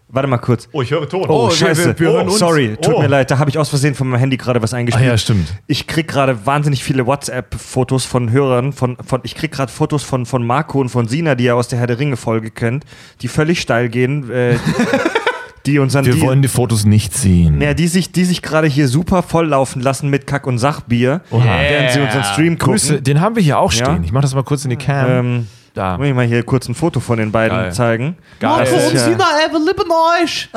warte 0.08 0.28
mal 0.28 0.38
kurz. 0.38 0.68
Oh, 0.72 0.82
ich 0.82 0.90
höre 0.90 1.08
Ton. 1.08 1.26
Oh, 1.28 1.48
wir- 1.48 1.54
scheiße. 1.56 1.84
wir- 1.86 1.98
wir 2.00 2.08
hören 2.12 2.28
oh, 2.28 2.30
uns. 2.30 2.38
sorry, 2.38 2.76
tut 2.80 2.94
Oh. 2.94 3.00
mir 3.02 3.08
leid, 3.08 3.30
da 3.30 3.38
habe 3.38 3.50
ich 3.50 3.58
aus 3.58 3.68
Versehen 3.68 3.94
von 3.94 4.08
meinem 4.08 4.20
Handy 4.20 4.36
gerade 4.36 4.62
was 4.62 4.72
Ah, 4.74 4.78
eingespielt. 4.78 5.06
ja, 5.06 5.18
stimmt. 5.18 5.52
Ich 5.66 5.86
krieg 5.86 6.08
gerade 6.08 6.46
wahnsinnig 6.46 6.82
viele 6.82 7.06
WhatsApp-Fotos 7.06 8.04
von 8.04 8.30
Hörern, 8.30 8.72
von, 8.72 8.96
von 9.06 9.20
ich 9.24 9.34
krieg 9.34 9.52
gerade 9.52 9.70
Fotos 9.70 10.02
von, 10.02 10.26
von 10.26 10.46
Marco 10.46 10.80
und 10.80 10.88
von 10.88 11.08
Sina, 11.08 11.34
die 11.34 11.44
ihr 11.44 11.56
aus 11.56 11.68
der 11.68 11.78
Herr 11.78 11.86
der 11.86 11.98
Ringe-Folge 11.98 12.50
kennt, 12.50 12.84
die 13.22 13.28
völlig 13.28 13.60
steil 13.60 13.88
gehen, 13.88 14.30
äh, 14.30 14.56
die 15.66 15.78
uns 15.78 15.94
an 15.94 16.06
Wir 16.06 16.14
die, 16.14 16.20
wollen 16.22 16.40
die 16.40 16.48
Fotos 16.48 16.86
nicht 16.86 17.12
sehen. 17.14 17.60
ja, 17.60 17.74
die 17.74 17.88
sich, 17.88 18.10
die 18.12 18.24
sich 18.24 18.40
gerade 18.40 18.66
hier 18.66 18.88
super 18.88 19.22
volllaufen 19.22 19.82
lassen 19.82 20.08
mit 20.08 20.26
Kack- 20.26 20.46
und 20.46 20.58
Sachbier, 20.58 21.20
während 21.30 21.90
sie 21.92 22.00
unseren 22.00 22.24
Stream 22.24 22.58
gucken. 22.58 22.72
Grüße, 22.74 23.02
den 23.02 23.20
haben 23.20 23.36
wir 23.36 23.42
hier 23.42 23.58
auch 23.58 23.72
Ja. 23.72 23.84
stehen. 23.86 24.04
Ich 24.04 24.12
mache 24.12 24.22
das 24.22 24.34
mal 24.34 24.44
kurz 24.44 24.64
in 24.64 24.70
die 24.70 24.76
Cam. 24.76 25.10
Ähm, 25.10 25.46
da. 25.78 25.96
Muss 25.96 26.06
ich 26.08 26.14
mal 26.14 26.26
hier 26.26 26.42
kurz 26.42 26.68
ein 26.68 26.74
Foto 26.74 27.00
von 27.00 27.18
den 27.18 27.32
beiden 27.32 27.56
Geil. 27.56 27.72
zeigen. 27.72 28.16
Geil. 28.40 28.66
Das 28.70 28.92
ist 28.92 28.92
ja, 28.94 29.06
ever 29.08 29.58
lieben 29.58 29.90
euch. 30.22 30.48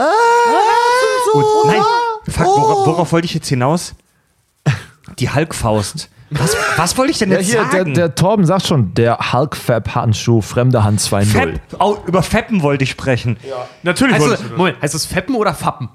und, 1.33 1.45
nein, 1.67 1.81
fuck, 2.27 2.45
wora, 2.45 2.85
worauf 2.87 3.11
wollte 3.11 3.25
ich 3.25 3.33
jetzt 3.33 3.47
hinaus? 3.47 3.93
Die 5.19 5.29
Hulkfaust. 5.29 6.09
Was, 6.33 6.55
was 6.77 6.97
wollte 6.97 7.11
ich 7.11 7.17
denn 7.19 7.29
Ja, 7.29 7.39
jetzt 7.39 7.47
hier, 7.51 7.63
der, 7.65 7.71
sagen? 7.79 7.93
der 7.93 8.15
Torben 8.15 8.45
sagt 8.45 8.65
schon, 8.65 8.93
der 8.93 9.33
Hulk-Fab-Handschuh, 9.33 10.39
fremde 10.41 10.81
Hand 10.83 11.01
2.0. 11.01 11.25
Fepp, 11.25 11.59
oh, 11.79 11.97
über 12.07 12.23
Feppen 12.23 12.61
wollte 12.63 12.85
ich 12.85 12.91
sprechen. 12.91 13.35
Natürlich 13.83 14.13
Heißt 14.15 14.21
wolltest 14.23 14.41
es, 14.43 14.47
du 14.47 14.51
das. 14.53 14.57
Moment, 14.57 14.81
heißt 14.81 14.95
es 14.95 15.05
Feppen 15.05 15.35
oder 15.35 15.53
Fappen? 15.53 15.89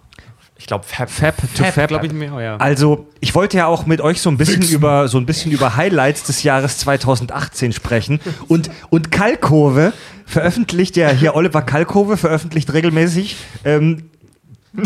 Ich 0.58 0.66
glaube, 0.66 0.84
Fab. 0.84 1.10
Fab 1.10 1.36
to 1.54 1.64
Fab. 1.64 1.88
glaube 1.88 2.06
ich 2.06 2.12
mir. 2.12 2.32
Oh, 2.34 2.40
ja. 2.40 2.56
Also, 2.56 3.06
ich 3.20 3.34
wollte 3.34 3.58
ja 3.58 3.66
auch 3.66 3.86
mit 3.86 4.00
euch 4.00 4.20
so 4.20 4.30
ein 4.30 4.38
bisschen 4.38 4.62
über 4.62 5.06
so 5.08 5.18
ein 5.18 5.26
bisschen 5.26 5.52
über 5.52 5.76
Highlights 5.76 6.24
des 6.24 6.42
Jahres 6.42 6.78
2018 6.78 7.72
sprechen 7.72 8.20
und 8.48 8.70
und 8.88 9.12
Kalkove 9.12 9.92
veröffentlicht 10.24 10.96
ja 10.96 11.10
hier 11.10 11.34
Oliver 11.36 11.62
Kalkove 11.62 12.16
veröffentlicht 12.16 12.72
regelmäßig 12.72 13.36
ähm, 13.64 14.10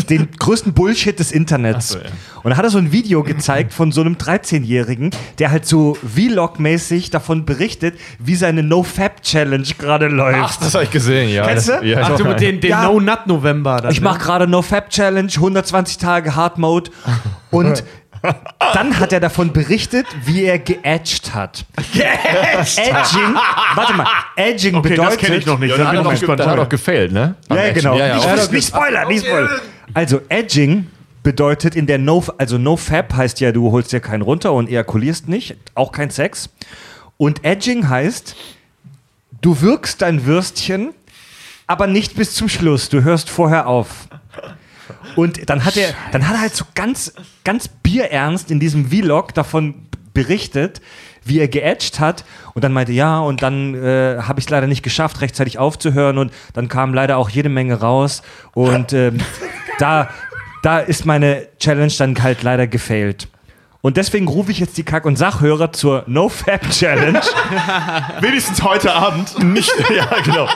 den 0.09 0.29
größten 0.37 0.73
Bullshit 0.73 1.17
des 1.19 1.31
Internets. 1.31 1.89
So, 1.89 1.97
ja. 1.99 2.05
Und 2.43 2.51
da 2.51 2.57
hat 2.57 2.63
er 2.63 2.69
so 2.71 2.77
ein 2.77 2.91
Video 2.91 3.23
gezeigt 3.23 3.73
von 3.73 3.91
so 3.91 4.01
einem 4.01 4.15
13-Jährigen, 4.15 5.11
der 5.39 5.51
halt 5.51 5.65
so 5.65 5.95
Vlog-mäßig 6.03 7.09
davon 7.11 7.45
berichtet, 7.45 7.95
wie 8.19 8.35
seine 8.35 8.63
No-Fab-Challenge 8.63 9.67
gerade 9.77 10.07
läuft. 10.07 10.39
Ach, 10.41 10.55
das 10.57 10.73
habe 10.73 10.85
ich 10.85 10.91
gesehen, 10.91 11.29
ja. 11.29 11.45
Kennst 11.45 11.69
du? 11.69 11.73
Ja, 11.85 11.99
Ach, 12.03 12.15
du 12.17 12.23
mit 12.25 12.39
den, 12.39 12.59
den 12.61 12.69
Ja. 12.71 12.83
No-Nut-November. 12.83 13.81
dann, 13.81 13.91
Ich 13.91 13.99
ne? 13.99 14.05
mache 14.05 14.19
gerade 14.19 14.47
No 14.47 14.61
Fab 14.61 14.89
Challenge, 14.89 15.31
120 15.33 15.97
Tage 15.97 16.35
Hard 16.35 16.57
Mode 16.57 16.91
und 17.51 17.83
dann 18.73 18.99
hat 18.99 19.13
er 19.13 19.19
davon 19.19 19.51
berichtet, 19.51 20.05
wie 20.25 20.43
er 20.43 20.59
geedged 20.59 21.33
hat. 21.33 21.65
Geedged? 21.93 22.77
Edging, 22.77 23.35
warte 23.75 23.93
mal, 23.93 24.05
Edging 24.35 24.75
Okay, 24.75 24.89
das 24.89 24.97
bedeutet. 24.97 25.19
kenne 25.19 25.35
ich 25.37 25.45
noch 25.47 25.57
nicht. 25.59 25.71
Ja, 25.71 25.77
Da 25.77 25.83
dann 25.85 25.95
bin 25.95 26.05
hat 26.05 26.05
ich 26.05 26.11
er 26.11 26.19
gespannt. 26.19 26.39
doch, 26.39 26.45
dann 26.45 26.53
hat 26.53 26.59
doch 26.65 26.69
gefailt, 26.69 27.11
ne? 27.11 27.35
Ja, 27.49 27.55
Action. 27.55 27.73
genau. 27.81 27.97
Ja, 27.97 28.07
ja, 28.07 28.15
nicht, 28.15 28.27
nicht, 28.35 28.51
nicht 28.51 28.67
Spoiler, 28.67 29.05
nicht 29.07 29.25
Spoiler. 29.25 29.49
Also 29.93 30.21
Edging 30.29 30.87
bedeutet 31.23 31.75
in 31.75 31.85
der 31.87 31.97
No, 31.97 32.23
also 32.37 32.57
No 32.57 32.77
Fab 32.77 33.13
heißt 33.13 33.39
ja, 33.39 33.51
du 33.51 33.71
holst 33.71 33.91
dir 33.91 33.99
keinen 33.99 34.21
runter 34.21 34.53
und 34.53 34.69
ejakulierst 34.69 35.27
nicht, 35.27 35.55
auch 35.75 35.91
kein 35.91 36.09
Sex. 36.09 36.49
Und 37.17 37.43
Edging 37.43 37.89
heißt, 37.89 38.35
du 39.41 39.61
wirkst 39.61 40.01
dein 40.01 40.25
Würstchen, 40.25 40.93
aber 41.67 41.87
nicht 41.87 42.15
bis 42.15 42.33
zum 42.33 42.49
Schluss. 42.49 42.89
Du 42.89 43.03
hörst 43.03 43.29
vorher 43.29 43.67
auf. 43.67 44.07
Und 45.15 45.49
dann 45.49 45.63
hat 45.63 45.77
er, 45.77 45.93
dann 46.11 46.27
hat 46.27 46.35
er 46.35 46.41
halt 46.41 46.55
so 46.55 46.65
ganz, 46.75 47.13
ganz 47.43 47.67
bierernst 47.67 48.51
in 48.51 48.59
diesem 48.59 48.89
Vlog 48.89 49.33
davon 49.33 49.87
berichtet, 50.13 50.81
wie 51.23 51.39
er 51.39 51.47
geedged 51.47 51.99
hat 51.99 52.25
und 52.53 52.63
dann 52.63 52.73
meinte, 52.73 52.91
ja, 52.91 53.19
und 53.19 53.41
dann 53.41 53.75
äh, 53.75 54.17
habe 54.21 54.39
ich 54.39 54.45
es 54.45 54.49
leider 54.49 54.67
nicht 54.67 54.83
geschafft, 54.83 55.21
rechtzeitig 55.21 55.57
aufzuhören 55.59 56.17
und 56.17 56.33
dann 56.53 56.67
kam 56.67 56.93
leider 56.93 57.17
auch 57.17 57.29
jede 57.29 57.49
Menge 57.49 57.79
raus 57.79 58.21
und 58.53 58.93
ähm, 58.93 59.19
da, 59.79 60.09
da 60.63 60.79
ist 60.79 61.05
meine 61.05 61.47
Challenge 61.59 61.93
dann 61.97 62.21
halt 62.21 62.43
leider 62.43 62.67
gefailt. 62.67 63.27
Und 63.81 63.97
deswegen 63.97 64.27
rufe 64.27 64.51
ich 64.51 64.59
jetzt 64.59 64.77
die 64.77 64.83
Kack- 64.83 65.05
und 65.05 65.15
Sachhörer 65.15 65.73
zur 65.73 66.03
No-Fab-Challenge. 66.05 67.19
Wenigstens 68.21 68.61
heute 68.61 68.93
Abend. 68.93 69.43
Nicht, 69.43 69.73
ja, 69.89 70.07
genau. 70.23 70.47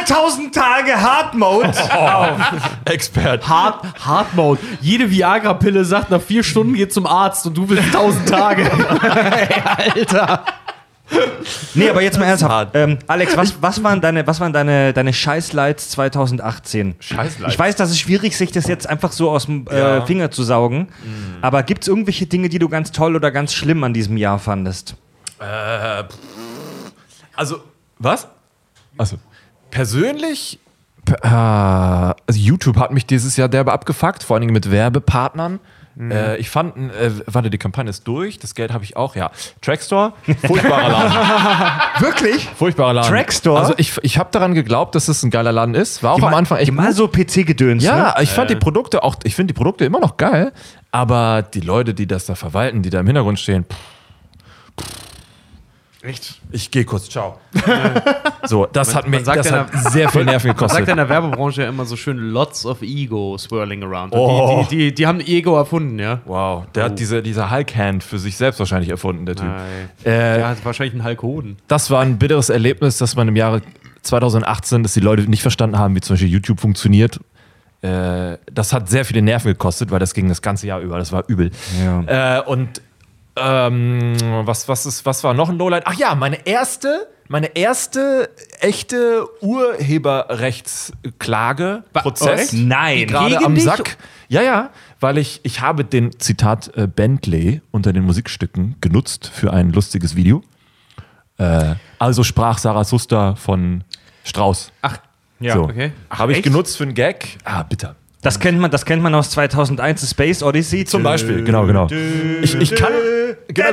1000 0.00 0.54
Tage 0.54 1.00
Hard 1.00 1.34
Mode 1.34 1.68
auf. 1.94 2.38
Expert. 2.84 3.48
Hard, 3.48 3.84
Hard 4.04 4.34
Mode. 4.34 4.60
Jede 4.80 5.10
Viagra-Pille 5.10 5.84
sagt, 5.84 6.10
nach 6.10 6.20
vier 6.22 6.42
Stunden 6.42 6.74
geht 6.74 6.92
zum 6.92 7.06
Arzt 7.06 7.46
und 7.46 7.56
du 7.56 7.68
willst 7.68 7.84
1000 7.94 8.28
Tage. 8.28 8.70
Alter. 9.76 10.44
Nee, 11.74 11.88
aber 11.88 12.02
jetzt 12.02 12.18
mal 12.18 12.24
ernsthaft. 12.24 12.70
Ähm, 12.74 12.98
Alex, 13.06 13.36
was, 13.36 13.62
was 13.62 13.80
waren 13.84 14.00
deine, 14.00 14.26
was 14.26 14.40
waren 14.40 14.52
deine, 14.52 14.92
deine 14.92 15.12
Scheißlights 15.12 15.90
2018? 15.90 16.96
Scheißlights? 16.98 17.52
Ich 17.52 17.58
weiß, 17.58 17.76
das 17.76 17.90
ist 17.90 18.00
schwierig, 18.00 18.36
sich 18.36 18.50
das 18.50 18.66
jetzt 18.66 18.88
einfach 18.88 19.12
so 19.12 19.30
aus 19.30 19.46
dem 19.46 19.66
äh, 19.70 19.78
Ja. 19.78 20.04
Finger 20.04 20.32
zu 20.32 20.42
saugen. 20.42 20.88
Aber 21.42 21.62
gibt 21.62 21.82
es 21.82 21.88
irgendwelche 21.88 22.26
Dinge, 22.26 22.48
die 22.48 22.58
du 22.58 22.68
ganz 22.68 22.90
toll 22.90 23.14
oder 23.14 23.30
ganz 23.30 23.54
schlimm 23.54 23.84
an 23.84 23.94
diesem 23.94 24.16
Jahr 24.16 24.40
fandest? 24.40 24.96
Äh, 25.38 26.04
also, 27.36 27.58
was? 28.00 28.26
Also, 28.98 29.16
persönlich, 29.76 30.58
äh, 31.22 31.26
also 31.28 32.16
YouTube 32.32 32.78
hat 32.78 32.92
mich 32.92 33.04
dieses 33.04 33.36
Jahr 33.36 33.50
derbe 33.50 33.74
abgefuckt, 33.74 34.22
vor 34.22 34.34
allen 34.36 34.40
Dingen 34.40 34.54
mit 34.54 34.70
Werbepartnern. 34.70 35.60
Äh, 35.98 36.38
ich 36.38 36.48
fand, 36.48 36.76
äh, 36.76 37.10
warte, 37.26 37.50
die 37.50 37.58
Kampagne 37.58 37.90
ist 37.90 38.08
durch, 38.08 38.38
das 38.38 38.54
Geld 38.54 38.72
habe 38.72 38.84
ich 38.84 38.96
auch, 38.96 39.16
ja. 39.16 39.30
Trackstore, 39.60 40.14
furchtbarer 40.46 40.88
Laden. 40.88 41.12
Wirklich? 42.00 42.48
Furchtbarer 42.56 42.94
Laden. 42.94 43.10
Trackstore? 43.10 43.58
Also 43.60 43.74
ich, 43.76 43.92
ich 44.02 44.16
habe 44.18 44.30
daran 44.32 44.54
geglaubt, 44.54 44.94
dass 44.94 45.08
es 45.08 45.22
ein 45.22 45.30
geiler 45.30 45.52
Laden 45.52 45.74
ist. 45.74 46.02
War 46.02 46.14
auch 46.14 46.22
am 46.22 46.32
Anfang 46.34 46.56
echt 46.58 46.72
Mal 46.72 46.94
so 46.94 47.06
PC-Gedöns. 47.06 47.82
Ja, 47.84 48.14
Ne? 48.16 48.22
ich 48.22 48.30
fand 48.30 48.48
die 48.48 48.56
Produkte 48.56 49.02
auch, 49.04 49.16
ich 49.24 49.34
finde 49.34 49.52
die 49.52 49.58
Produkte 49.58 49.84
immer 49.84 50.00
noch 50.00 50.16
geil, 50.16 50.52
aber 50.90 51.42
die 51.42 51.60
Leute, 51.60 51.92
die 51.92 52.06
das 52.06 52.24
da 52.24 52.34
verwalten, 52.34 52.80
die 52.82 52.88
da 52.90 53.00
im 53.00 53.06
Hintergrund 53.06 53.38
stehen, 53.38 53.64
pff, 53.64 53.76
Echt? 56.06 56.40
ich 56.52 56.70
gehe 56.70 56.84
kurz, 56.84 57.08
ciao. 57.08 57.38
so, 58.44 58.66
das 58.66 58.94
hat 58.94 59.08
mir 59.08 59.16
man 59.20 59.24
das 59.24 59.50
hat 59.50 59.70
sehr 59.90 60.08
viel 60.08 60.24
Nerven 60.24 60.48
Man 60.48 60.56
sagt 60.58 60.68
gekostet. 60.76 60.88
in 60.88 60.96
der 60.96 61.08
Werbebranche 61.08 61.62
ja 61.62 61.68
immer 61.68 61.84
so 61.84 61.96
schön, 61.96 62.16
lots 62.18 62.64
of 62.64 62.82
ego 62.82 63.36
swirling 63.38 63.82
around. 63.82 64.12
Und 64.12 64.20
Oh. 64.20 64.64
Die, 64.70 64.76
die, 64.76 64.84
die, 64.88 64.94
die 64.94 65.06
haben 65.06 65.20
Ego 65.20 65.56
erfunden, 65.56 65.98
ja. 65.98 66.20
Wow, 66.24 66.66
der 66.74 66.84
hat 66.84 66.98
diese, 66.98 67.22
diese 67.22 67.50
Hulk-Hand 67.50 68.04
für 68.04 68.18
sich 68.18 68.36
selbst 68.36 68.58
wahrscheinlich 68.60 68.90
erfunden, 68.90 69.26
der 69.26 69.34
Typ. 69.36 69.48
Äh, 70.04 70.10
Der 70.36 70.48
hat 70.48 70.64
wahrscheinlich 70.64 70.94
einen 70.94 71.04
Hulk 71.04 71.22
Hoden. 71.22 71.56
Das 71.66 71.90
war 71.90 72.00
ein 72.02 72.18
bitteres 72.18 72.50
Erlebnis, 72.50 72.98
dass 72.98 73.16
man 73.16 73.26
im 73.28 73.36
Jahre 73.36 73.62
2018, 74.02 74.82
dass 74.84 74.94
die 74.94 75.00
Leute 75.00 75.22
nicht 75.28 75.42
verstanden 75.42 75.78
haben, 75.78 75.94
wie 75.96 76.00
zum 76.00 76.14
Beispiel 76.14 76.30
YouTube 76.30 76.60
funktioniert. 76.60 77.18
Äh, 77.82 78.38
das 78.52 78.72
hat 78.72 78.88
sehr 78.88 79.04
viele 79.04 79.22
Nerven 79.22 79.48
gekostet, 79.48 79.90
weil 79.90 79.98
das 79.98 80.14
ging 80.14 80.28
das 80.28 80.40
ganze 80.40 80.66
Jahr 80.66 80.80
über. 80.80 80.98
Das 80.98 81.12
war 81.12 81.24
übel. 81.28 81.50
Ja. 81.84 82.38
Äh, 82.38 82.42
und 82.42 82.80
ähm, 83.36 84.16
was, 84.44 84.68
was, 84.68 84.86
ist, 84.86 85.04
was 85.06 85.22
war 85.24 85.34
noch 85.34 85.48
ein 85.48 85.58
Lowlight? 85.58 85.82
Ach 85.86 85.94
ja, 85.94 86.14
meine 86.14 86.46
erste, 86.46 87.08
meine 87.28 87.56
erste 87.56 88.30
echte 88.60 89.26
Urheberrechtsklage, 89.40 91.82
Prozess. 91.92 92.52
echt? 92.52 92.54
Nein. 92.54 93.06
gerade 93.06 93.30
Gegen 93.34 93.44
am 93.44 93.54
dich? 93.54 93.64
Sack. 93.64 93.96
Ja, 94.28 94.42
ja, 94.42 94.70
weil 95.00 95.18
ich, 95.18 95.40
ich 95.44 95.60
habe 95.60 95.84
den 95.84 96.18
Zitat 96.18 96.76
äh, 96.76 96.88
Bentley 96.88 97.60
unter 97.70 97.92
den 97.92 98.02
Musikstücken 98.04 98.74
genutzt 98.80 99.30
für 99.32 99.52
ein 99.52 99.70
lustiges 99.72 100.16
Video. 100.16 100.42
Äh, 101.38 101.74
also 101.98 102.24
sprach 102.24 102.58
Zarathustra 102.58 103.34
von 103.36 103.84
Strauß. 104.24 104.72
Ach, 104.82 104.98
Ja, 105.38 105.54
so. 105.54 105.62
okay. 105.64 105.92
Habe 106.10 106.32
ich 106.32 106.38
echt? 106.38 106.44
genutzt 106.44 106.76
für 106.76 106.82
einen 106.84 106.94
Gag. 106.94 107.38
Ah, 107.44 107.62
bitter. 107.62 107.94
Das 108.26 108.40
kennt 108.40 108.58
man, 108.58 108.72
das 108.72 108.84
kennt 108.84 109.04
man 109.04 109.14
aus 109.14 109.30
2001 109.30 110.00
The 110.00 110.06
Space 110.08 110.42
Odyssey. 110.42 110.84
Zum 110.84 111.04
Beispiel, 111.04 111.44
genau, 111.44 111.64
genau. 111.64 111.86
Ich, 112.42 112.56
ich 112.56 112.74
kann. 112.74 112.92
Genau, 113.46 113.70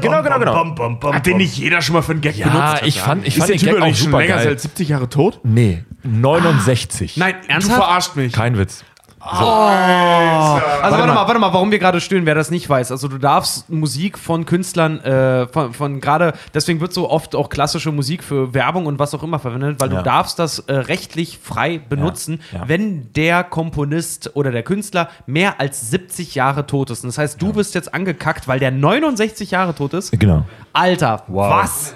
genau, 0.00 0.22
genau, 0.22 0.38
genau. 0.38 0.74
genau. 0.76 1.12
Hat 1.12 1.26
den 1.26 1.38
nicht 1.38 1.58
jeder 1.58 1.82
schon 1.82 1.94
mal 1.94 2.02
für 2.02 2.12
einen 2.12 2.20
Gag 2.20 2.36
Ja, 2.36 2.46
benutzt? 2.48 2.82
ich 2.86 3.00
fand, 3.00 3.26
ich 3.26 3.36
fand 3.36 3.50
den 3.50 3.58
Gag 3.58 3.80
auch 3.80 3.86
nicht 3.86 3.98
schon 3.98 4.06
super 4.12 4.18
länger 4.18 4.36
geil. 4.36 4.46
als 4.50 4.62
70 4.62 4.88
Jahre 4.88 5.08
tot? 5.08 5.40
Nee, 5.42 5.82
69. 6.04 7.16
Nein, 7.16 7.34
Du 7.42 7.48
ernsthaft? 7.50 7.76
verarscht 7.82 8.14
mich. 8.14 8.32
Kein 8.32 8.56
Witz. 8.56 8.84
Also 9.20 10.96
warte, 10.96 11.06
mal, 11.08 11.26
warte 11.26 11.38
mal, 11.40 11.52
warum 11.52 11.70
wir 11.72 11.78
gerade 11.78 12.00
stöhnen, 12.00 12.24
wer 12.24 12.34
das 12.36 12.50
nicht 12.50 12.68
weiß. 12.68 12.92
Also 12.92 13.08
du 13.08 13.18
darfst 13.18 13.68
Musik 13.68 14.16
von 14.18 14.46
Künstlern, 14.46 15.00
äh, 15.00 15.48
von, 15.48 15.72
von 15.74 16.00
gerade, 16.00 16.34
deswegen 16.54 16.80
wird 16.80 16.92
so 16.92 17.10
oft 17.10 17.34
auch 17.34 17.48
klassische 17.48 17.90
Musik 17.90 18.22
für 18.22 18.54
Werbung 18.54 18.86
und 18.86 18.98
was 18.98 19.14
auch 19.14 19.22
immer 19.24 19.38
verwendet, 19.38 19.80
weil 19.80 19.90
Ja. 19.92 19.98
du 19.98 20.02
darfst 20.04 20.38
das 20.38 20.60
äh, 20.60 20.72
rechtlich 20.72 21.38
frei 21.42 21.78
benutzen, 21.78 22.40
Ja. 22.52 22.68
wenn 22.68 23.12
der 23.14 23.42
Komponist 23.44 24.30
oder 24.36 24.52
der 24.52 24.62
Künstler 24.62 25.08
mehr 25.26 25.60
als 25.60 25.90
70 25.90 26.34
Jahre 26.36 26.66
tot 26.66 26.90
ist. 26.90 27.02
Und 27.02 27.08
das 27.08 27.18
heißt, 27.18 27.42
du 27.42 27.52
bist 27.52 27.74
jetzt 27.74 27.92
angekackt, 27.92 28.46
weil 28.46 28.60
der 28.60 28.70
69 28.70 29.50
Jahre 29.50 29.74
tot 29.74 29.94
ist. 29.94 30.12
Genau. 30.18 30.44
Alter, 30.72 31.24
was? 31.26 31.94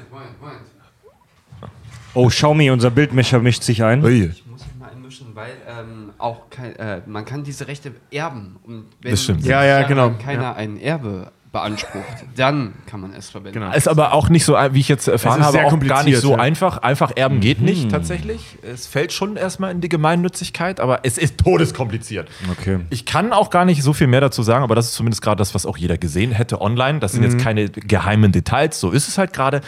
Oh, 2.14 2.26
Xiaomi, 2.28 2.70
unser 2.70 2.90
Bildmischer 2.90 3.38
mischt 3.38 3.62
sich 3.62 3.82
ein. 3.82 4.04
Ui. 4.04 4.24
Ich 4.26 4.44
muss 4.46 4.60
mich 4.66 4.76
mal 4.78 4.90
einmischen, 4.90 5.28
weil 5.34 5.52
ähm, 5.66 6.10
auch 6.22 6.50
kein, 6.50 6.76
äh, 6.76 7.02
man 7.06 7.24
kann 7.24 7.44
diese 7.44 7.68
Rechte 7.68 7.92
erben. 8.10 8.56
Und 8.64 8.86
wenn 9.00 9.10
Das 9.10 9.22
stimmt. 9.22 9.44
Ja, 9.44 9.64
ja, 9.64 9.82
genau. 9.82 10.10
keiner 10.22 10.56
ein 10.56 10.80
Erbe 10.80 11.32
beansprucht, 11.52 12.24
dann 12.34 12.72
kann 12.86 13.00
man 13.00 13.12
es 13.12 13.28
verwenden. 13.28 13.60
Genau. 13.60 13.72
Ist 13.72 13.86
aber 13.86 14.14
auch 14.14 14.30
nicht 14.30 14.44
so, 14.44 14.54
wie 14.54 14.80
ich 14.80 14.88
jetzt 14.88 15.06
erfahren 15.06 15.44
habe, 15.44 15.64
auch 15.64 15.78
gar 15.80 16.02
nicht 16.02 16.18
so 16.18 16.32
ja. 16.32 16.38
einfach. 16.38 16.78
Einfach 16.78 17.12
erben 17.14 17.40
geht 17.40 17.60
nicht 17.60 17.90
tatsächlich. 17.90 18.40
Es 18.62 18.86
fällt 18.86 19.12
schon 19.12 19.36
erstmal 19.36 19.70
in 19.70 19.82
die 19.82 19.90
Gemeinnützigkeit, 19.90 20.80
aber 20.80 21.00
es 21.02 21.18
ist 21.18 21.38
todeskompliziert. 21.38 22.30
Okay. 22.50 22.80
Ich 22.88 23.04
kann 23.04 23.32
auch 23.32 23.50
gar 23.50 23.66
nicht 23.66 23.82
so 23.82 23.92
viel 23.92 24.06
mehr 24.06 24.22
dazu 24.22 24.42
sagen, 24.42 24.64
aber 24.64 24.74
das 24.74 24.86
ist 24.86 24.94
zumindest 24.94 25.22
gerade 25.22 25.36
das, 25.36 25.54
was 25.54 25.66
auch 25.66 25.76
jeder 25.76 25.98
gesehen 25.98 26.32
hätte 26.32 26.60
online. 26.60 27.00
Das 27.00 27.12
sind 27.12 27.22
jetzt 27.22 27.38
keine 27.38 27.68
geheimen 27.68 28.32
Details, 28.32 28.80
so 28.80 28.90
ist 28.90 29.08
es 29.08 29.18
halt 29.18 29.32
gerade. 29.32 29.60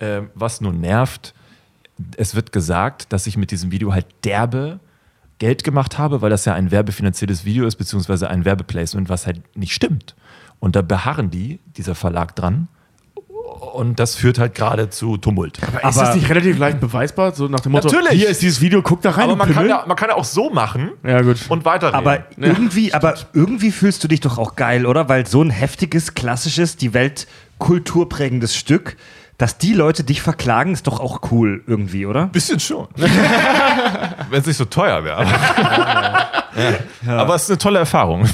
Ähm, 0.00 0.30
was 0.34 0.60
nur 0.60 0.72
nervt, 0.72 1.34
es 2.16 2.36
wird 2.36 2.52
gesagt, 2.52 3.12
dass 3.12 3.26
ich 3.26 3.36
mit 3.36 3.50
diesem 3.50 3.72
Video 3.72 3.92
halt 3.92 4.06
derbe 4.24 4.78
Geld 5.38 5.64
gemacht 5.64 5.98
habe, 5.98 6.20
weil 6.22 6.30
das 6.30 6.44
ja 6.44 6.54
ein 6.54 6.70
werbefinanziertes 6.70 7.44
Video 7.44 7.66
ist, 7.66 7.76
beziehungsweise 7.76 8.28
ein 8.28 8.44
Werbeplacement, 8.44 9.08
was 9.08 9.26
halt 9.26 9.40
nicht 9.56 9.72
stimmt. 9.72 10.14
Und 10.60 10.74
da 10.76 10.82
beharren 10.82 11.30
die, 11.30 11.60
dieser 11.76 11.94
Verlag 11.94 12.34
dran. 12.34 12.68
Und 13.72 13.98
das 13.98 14.14
führt 14.14 14.38
halt 14.38 14.54
gerade 14.54 14.90
zu 14.90 15.16
Tumult. 15.16 15.58
Aber 15.62 15.88
ist 15.88 15.98
das 15.98 16.14
nicht 16.14 16.28
relativ 16.28 16.58
leicht 16.58 16.80
beweisbar? 16.80 17.34
So 17.34 17.48
nach 17.48 17.60
dem 17.60 17.72
Motto, 17.72 17.88
Natürlich. 17.88 18.20
hier 18.20 18.28
ist 18.28 18.42
dieses 18.42 18.60
Video, 18.60 18.82
guck 18.82 19.00
da 19.02 19.10
rein, 19.10 19.24
Aber 19.24 19.36
man 19.36 19.52
kann, 19.52 19.68
ja, 19.68 19.84
man 19.86 19.96
kann 19.96 20.10
ja 20.10 20.16
auch 20.16 20.24
so 20.24 20.50
machen 20.50 20.90
Ja, 21.02 21.22
gut. 21.22 21.38
und 21.48 21.64
weiterreden. 21.64 21.98
Aber 21.98 22.24
irgendwie, 22.36 22.92
aber 22.92 23.14
irgendwie 23.32 23.70
fühlst 23.72 24.04
du 24.04 24.08
dich 24.08 24.20
doch 24.20 24.38
auch 24.38 24.54
geil, 24.54 24.86
oder? 24.86 25.08
Weil 25.08 25.26
so 25.26 25.42
ein 25.42 25.50
heftiges, 25.50 26.14
klassisches, 26.14 26.76
die 26.76 26.94
Welt 26.94 27.26
kulturprägendes 27.58 28.54
Stück, 28.54 28.96
dass 29.38 29.56
die 29.56 29.72
Leute 29.72 30.02
dich 30.02 30.20
verklagen, 30.20 30.72
ist 30.72 30.88
doch 30.88 30.98
auch 30.98 31.20
cool 31.30 31.62
irgendwie, 31.66 32.06
oder? 32.06 32.26
Bisschen 32.26 32.58
schon. 32.58 32.88
Wenn 32.96 34.40
es 34.40 34.46
nicht 34.46 34.56
so 34.56 34.64
teuer 34.64 35.04
wäre. 35.04 35.24
ja. 37.06 37.16
Aber 37.16 37.36
es 37.36 37.44
ist 37.44 37.50
eine 37.50 37.58
tolle 37.58 37.78
Erfahrung. 37.78 38.28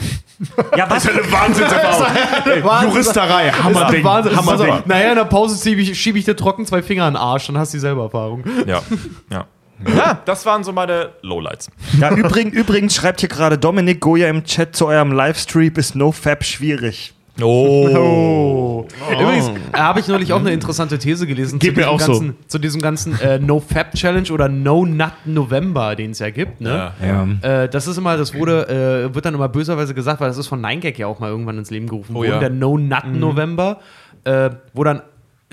Ja, 0.77 0.89
was? 0.89 1.07
eine 1.07 1.31
Wahnsinnserfahrung. 1.31 2.89
Juristerei, 2.91 3.51
Hammerding. 3.51 4.03
Wahnsinn. 4.03 4.37
Hammerding. 4.37 4.71
Auf, 4.71 4.87
Nachher 4.87 5.11
in 5.11 5.17
der 5.17 5.25
Pause 5.27 5.63
schiebe 5.63 5.83
ich, 5.83 6.01
schieb 6.01 6.17
ich 6.17 6.25
dir 6.25 6.37
trocken 6.37 6.67
zwei 6.67 6.83
Finger 6.83 7.07
in 7.07 7.15
den 7.15 7.21
Arsch, 7.21 7.47
dann 7.47 7.59
hast 7.59 7.73
du 7.73 7.77
dieselbe 7.77 8.01
Erfahrung. 8.01 8.43
Ja. 8.67 8.83
ja. 9.31 9.47
Ja, 9.95 10.21
das 10.25 10.47
waren 10.47 10.65
so 10.65 10.73
meine 10.73 11.11
Lowlights. 11.23 11.71
Ja, 11.99 12.11
übrigens, 12.15 12.55
übrigens 12.55 12.95
schreibt 12.95 13.21
hier 13.21 13.29
gerade 13.29 13.59
Dominik 13.59 14.01
Goya 14.01 14.29
im 14.29 14.45
Chat 14.45 14.75
zu 14.75 14.87
eurem 14.87 15.13
Livestream 15.13 15.75
ist 15.77 15.95
NoFap 15.95 16.45
schwierig. 16.45 17.14
Oh. 17.43 18.87
Übrigens 19.11 19.49
äh, 19.49 19.77
habe 19.77 20.01
ich 20.01 20.09
neulich 20.09 20.33
auch 20.33 20.41
eine 20.41 20.53
interessante 20.53 20.99
These 20.99 21.27
gelesen 21.27 21.59
Geht 21.59 21.71
zu, 21.71 21.75
diesem 21.77 21.91
auch 21.91 22.01
so. 22.01 22.13
ganzen, 22.13 22.37
zu 22.47 22.59
diesem 22.59 22.81
ganzen 22.81 23.21
äh, 23.21 23.39
No 23.39 23.61
Fab 23.61 23.93
Challenge 23.95 24.31
oder 24.31 24.49
No 24.49 24.87
Nut 24.87 25.13
November, 25.25 25.97
den 25.97 26.13
es 26.13 26.21
ja 26.21 26.31
gibt. 26.31 26.61
Ne? 26.61 26.93
Ja. 27.03 27.63
Äh, 27.63 27.69
das 27.69 27.87
ist 27.89 27.97
immer, 27.97 28.17
das 28.17 28.35
wurde, 28.35 29.09
äh, 29.11 29.15
wird 29.15 29.25
dann 29.25 29.35
immer 29.35 29.49
böserweise 29.49 29.95
gesagt, 29.95 30.21
weil 30.21 30.29
das 30.29 30.39
ist 30.39 30.47
von 30.47 30.65
9gag 30.65 30.97
ja 30.97 31.07
auch 31.09 31.19
mal 31.19 31.31
irgendwann 31.31 31.59
ins 31.59 31.71
Leben 31.71 31.89
gerufen 31.89 32.13
Oh 32.15 32.19
worden, 32.21 32.31
ja. 32.31 32.39
der 32.39 32.51
No 32.51 32.79
Nut 32.79 33.05
November, 33.13 33.81
äh, 34.25 34.51
wo 34.73 34.85
dann 34.85 35.03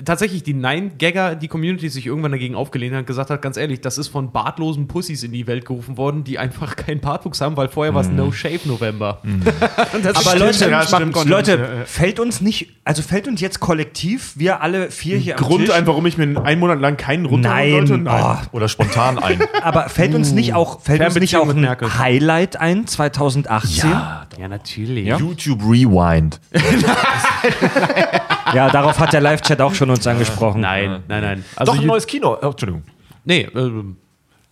tatsächlich 0.04 0.42
die 0.42 0.54
9-Gagger, 0.54 1.36
die 1.36 1.48
Community 1.48 1.88
sich 1.88 2.06
irgendwann 2.06 2.32
dagegen 2.32 2.54
aufgelehnt 2.54 2.94
hat, 2.94 3.06
gesagt 3.06 3.30
hat, 3.30 3.40
ganz 3.42 3.56
ehrlich, 3.56 3.80
das 3.80 3.98
ist 3.98 4.08
von 4.08 4.32
bartlosen 4.32 4.88
Pussys 4.88 5.22
in 5.22 5.32
die 5.32 5.46
Welt 5.46 5.64
gerufen 5.64 5.96
worden, 5.96 6.24
die 6.24 6.38
einfach 6.38 6.76
keinen 6.76 7.00
Bartwuchs 7.00 7.40
haben, 7.40 7.56
weil 7.56 7.68
vorher 7.68 7.94
war 7.94 8.00
es 8.02 8.08
No 8.08 8.32
Shave 8.32 8.60
November. 8.66 9.20
Das 10.02 10.16
Aber 10.16 10.30
stimmt, 10.30 10.38
Leute, 10.40 10.70
ja, 10.70 10.82
stimmt, 10.82 10.86
stimmt, 10.96 11.16
stimmt. 11.16 11.28
Leute, 11.30 11.52
Ja, 11.52 11.58
ja. 11.80 11.84
fällt 11.84 12.18
uns 12.20 12.40
nicht, 12.40 12.68
also 12.84 13.02
fällt 13.02 13.28
uns 13.28 13.40
jetzt 13.40 13.60
kollektiv, 13.60 14.32
wir 14.36 14.60
alle 14.62 14.90
vier 14.90 15.18
hier 15.18 15.38
am 15.38 15.44
Grund 15.44 15.66
Tisch, 15.66 15.74
einfach, 15.74 15.88
warum 15.92 16.06
ich 16.06 16.16
mir 16.18 16.24
einen 16.42 16.60
Monat 16.60 16.80
lang 16.80 16.96
keinen 16.96 17.26
runterholen 17.26 17.84
Nein, 17.84 17.86
sollte? 17.86 18.10
oh, 18.52 18.56
Oder 18.56 18.68
spontan 18.68 19.18
ein. 19.18 19.40
aber 19.62 19.88
fällt 19.88 20.14
uns 20.14 20.32
nicht 20.32 20.54
auch, 20.54 20.80
fällt 20.80 21.00
uns 21.02 21.14
nicht 21.16 21.36
auch 21.36 21.48
ein 21.48 21.60
Merkel. 21.60 21.98
Highlight 21.98 22.56
ein 22.56 22.86
2018? 22.86 23.90
Ja, 23.90 24.26
Ja, 24.38 24.48
natürlich. 24.48 25.06
YouTube 25.06 25.62
Rewind. 25.62 26.40
darauf 28.54 28.98
hat 28.98 29.12
der 29.12 29.20
Live-Chat 29.20 29.60
auch 29.60 29.74
schon 29.74 29.81
uns 29.90 30.06
angesprochen. 30.06 30.60
Nein, 30.60 31.02
nein, 31.08 31.22
nein. 31.22 31.44
Also 31.56 31.72
Doch, 31.72 31.80
ein 31.80 31.86
neues 31.86 32.06
Kino. 32.06 32.36
Oh, 32.40 32.46
Entschuldigung. 32.46 32.82
Nee, 33.24 33.42
äh, 33.42 33.70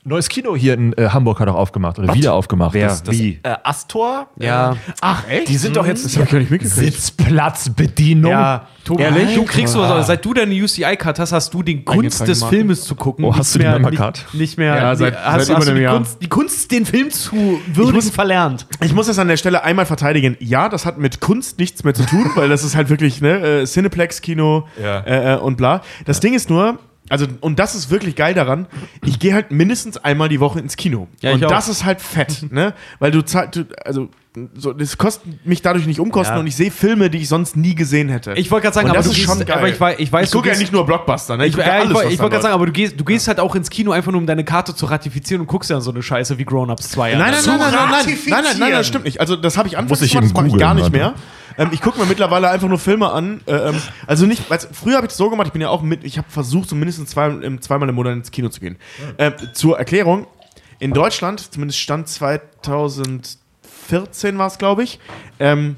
Neues 0.03 0.31
Kino 0.31 0.57
hier 0.57 0.73
in 0.75 0.95
äh, 0.95 1.09
Hamburg 1.11 1.41
hat 1.41 1.49
auch 1.49 1.55
aufgemacht 1.57 1.99
oder 1.99 2.15
wieder 2.15 2.33
aufgemacht. 2.33 2.73
Wer? 2.73 2.89
Das, 2.89 3.03
das, 3.03 3.19
Wie? 3.19 3.39
Äh, 3.43 3.55
Astor. 3.63 4.29
ja. 4.39 4.75
Ach, 5.03 5.29
echt? 5.29 5.49
Die 5.49 5.59
sind 5.59 5.77
doch 5.77 5.87
jetzt 5.87 6.07
Das 6.07 6.17
hab 6.17 6.25
ich 6.25 6.31
gar 6.31 6.39
nicht 6.39 6.51
mitgekriegt. 6.51 6.95
Sitzplatzbedienung. 6.95 8.31
Ja, 8.31 8.67
Tobi, 8.85 9.03
Ehrlich? 9.03 9.35
du 9.35 9.45
kriegst 9.45 9.75
so, 9.75 10.03
seit 10.03 10.25
du 10.25 10.33
deine 10.33 10.55
UCI-Card 10.55 11.19
hast, 11.19 11.33
hast 11.33 11.53
du 11.53 11.63
den 11.63 11.85
Kunst 11.85 12.27
des 12.27 12.41
Marken. 12.41 12.57
Filmes 12.57 12.85
zu 12.85 12.95
gucken. 12.95 13.27
Oh, 13.27 13.29
nicht 13.29 13.39
hast 13.41 13.55
du 13.55 13.59
die 13.59 13.67
mehr, 13.67 13.79
Membercard? 13.79 14.25
Nicht, 14.33 14.35
nicht 14.41 14.59
mehr. 14.59 14.75
Ja, 14.75 14.97
seit- 14.97 15.13
nee, 15.13 15.19
hast, 15.23 15.47
seit 15.47 15.49
über 15.51 15.59
hast 15.59 15.67
du 15.69 15.73
einem 15.73 15.83
Jahr. 15.83 15.95
Kunst, 15.97 16.23
die 16.23 16.29
Kunst, 16.29 16.71
den 16.73 16.87
Film 16.87 17.11
zu 17.11 17.61
würdigen, 17.75 18.01
verlernt. 18.11 18.67
Ich 18.83 18.95
muss 18.95 19.07
das 19.07 19.19
an 19.19 19.29
der 19.29 19.37
Stelle 19.37 19.65
einmal 19.65 19.85
verteidigen. 19.85 20.35
Ja, 20.41 20.71
das 20.71 20.87
hat 20.87 20.97
mit 20.97 21.21
Kunst 21.21 21.59
nichts 21.59 21.85
mehr 21.85 21.93
zu 21.93 22.07
tun, 22.07 22.31
weil 22.37 22.49
das 22.49 22.65
ist 22.65 22.75
halt 22.75 22.89
wirklich 22.89 23.21
ne, 23.21 23.61
äh, 23.61 23.65
Cineplex-Kino 23.67 24.67
Ja. 24.83 25.01
äh, 25.01 25.35
äh, 25.35 25.37
und 25.39 25.57
bla. 25.57 25.83
Das 26.07 26.21
Ding 26.21 26.33
ist 26.33 26.49
nur, 26.49 26.79
also, 27.11 27.27
und 27.41 27.59
das 27.59 27.75
ist 27.75 27.91
wirklich 27.91 28.17
geil 28.17 28.33
daran, 28.35 28.67
ich 29.05 29.19
gehe 29.19 29.35
halt 29.35 29.51
mindestens 29.51 29.99
einmal 29.99 30.29
die 30.29 30.41
Woche 30.41 30.59
ins 30.61 30.77
Kino. 30.77 31.09
Ja, 31.21 31.31
ich 31.31 31.37
und 31.37 31.45
auch. 31.45 31.51
das 31.51 31.69
ist 31.69 31.85
halt 31.85 32.01
fett, 32.01 32.47
ne? 32.53 32.73
Weil 32.99 33.11
du 33.11 33.23
zahlst, 33.23 33.57
du- 33.57 33.65
also, 33.85 34.09
so, 34.55 34.73
das 34.73 34.97
kostet 34.97 35.45
mich 35.45 35.61
dadurch 35.61 35.87
nicht 35.87 35.99
Umkosten 35.99 36.37
Ja. 36.37 36.41
und 36.41 36.47
ich 36.47 36.55
sehe 36.55 36.71
Filme, 36.71 37.11
die 37.11 37.19
ich 37.19 37.29
sonst 37.29 37.57
nie 37.57 37.75
gesehen 37.75 38.09
hätte. 38.09 38.35
Ich 38.35 38.49
wollte 38.53 38.63
gerade 38.65 38.75
sagen, 38.77 38.85
und 38.87 38.91
aber 38.91 38.99
das 38.99 39.07
du 39.07 39.11
ist 39.11 39.17
gehst- 39.19 39.29
schon 39.29 39.45
geil. 39.45 39.59
aber 39.59 39.69
ich 39.69 39.75
ich 39.99 40.13
weiß, 40.13 40.25
ich 40.27 40.31
du 40.31 40.39
gucke 40.39 40.51
ja 40.51 40.57
nicht 40.57 40.73
nur 40.73 40.87
Blockbuster, 40.87 41.37
ne? 41.37 41.47
Ich, 41.47 41.55
gucke 41.55 41.67
ja, 41.67 41.79
ich, 41.83 41.91
ich 41.91 41.95
wollte 41.97 42.15
gerade 42.31 42.43
sagen, 42.43 42.55
aber 42.55 42.67
du 42.67 42.73
gehst, 42.73 42.95
du 42.99 43.05
gehst 43.05 43.27
halt 43.27 43.41
auch 43.41 43.57
ins 43.57 43.71
Kino 43.71 43.91
einfach 43.91 44.13
nur, 44.13 44.21
um 44.21 44.27
deine 44.29 44.45
Karte 44.45 44.73
zu 44.77 44.87
ratifizieren 44.87 45.41
und 45.41 45.49
guckst 45.49 45.69
ja 45.69 45.81
so 45.81 45.91
eine 45.91 46.03
Scheiße 46.05 46.39
wie 46.39 46.45
Grown 46.45 46.71
Ups 46.71 46.91
2. 46.91 47.15
Nein, 47.15 47.19
nein, 47.19 47.33
nein, 47.33 47.43
nein, 47.45 47.59
nein, 47.59 47.73
nein, 47.73 47.91
nein, 47.91 48.19
nein, 48.29 48.45
nein, 48.45 48.59
nein, 48.61 48.71
das 48.73 48.87
stimmt 48.87 49.05
nicht. 49.05 49.19
Also 49.21 49.35
das 49.35 49.59
habe 49.59 49.67
ich 49.67 49.77
anfangs 49.77 49.99
Muss 50.01 50.03
ich 50.07 50.13
gemacht, 50.13 50.27
das 50.27 50.33
mache 50.35 50.47
ich 50.47 50.57
gar 50.57 50.75
nicht 50.75 50.93
mehr. 50.93 51.15
Ähm, 51.61 51.69
ich 51.73 51.81
gucke 51.83 52.01
mir 52.01 52.07
mittlerweile 52.07 52.49
einfach 52.49 52.69
nur 52.69 52.79
Filme 52.79 53.13
an. 53.13 53.43
Äh, 53.47 53.53
ähm, 53.53 53.77
also 54.07 54.25
nicht, 54.25 54.49
weil 54.49 54.59
früher 54.59 54.97
habe 54.97 55.05
ich 55.05 55.11
das 55.11 55.19
so 55.19 55.29
gemacht, 55.29 55.49
ich 55.49 55.53
bin 55.53 55.61
ja 55.61 55.69
auch 55.69 55.83
mit, 55.83 56.05
ich 56.05 56.17
habe 56.17 56.31
versucht, 56.31 56.71
so 56.71 56.75
mindestens 56.75 57.11
zwei, 57.11 57.29
ähm, 57.29 57.61
zweimal 57.61 57.87
im 57.91 57.95
Monat 57.95 58.15
ins 58.15 58.31
Kino 58.31 58.49
zu 58.49 58.61
gehen. 58.61 58.79
Ähm, 59.19 59.35
zur 59.53 59.79
Erklärung, 59.79 60.27
in 60.79 60.93
Deutschland, 60.93 61.53
zumindest 61.53 61.79
Stand 61.79 62.09
2014 62.09 64.39
war 64.39 64.47
es, 64.47 64.57
glaube 64.57 64.85
ich, 64.85 64.99
ähm, 65.39 65.77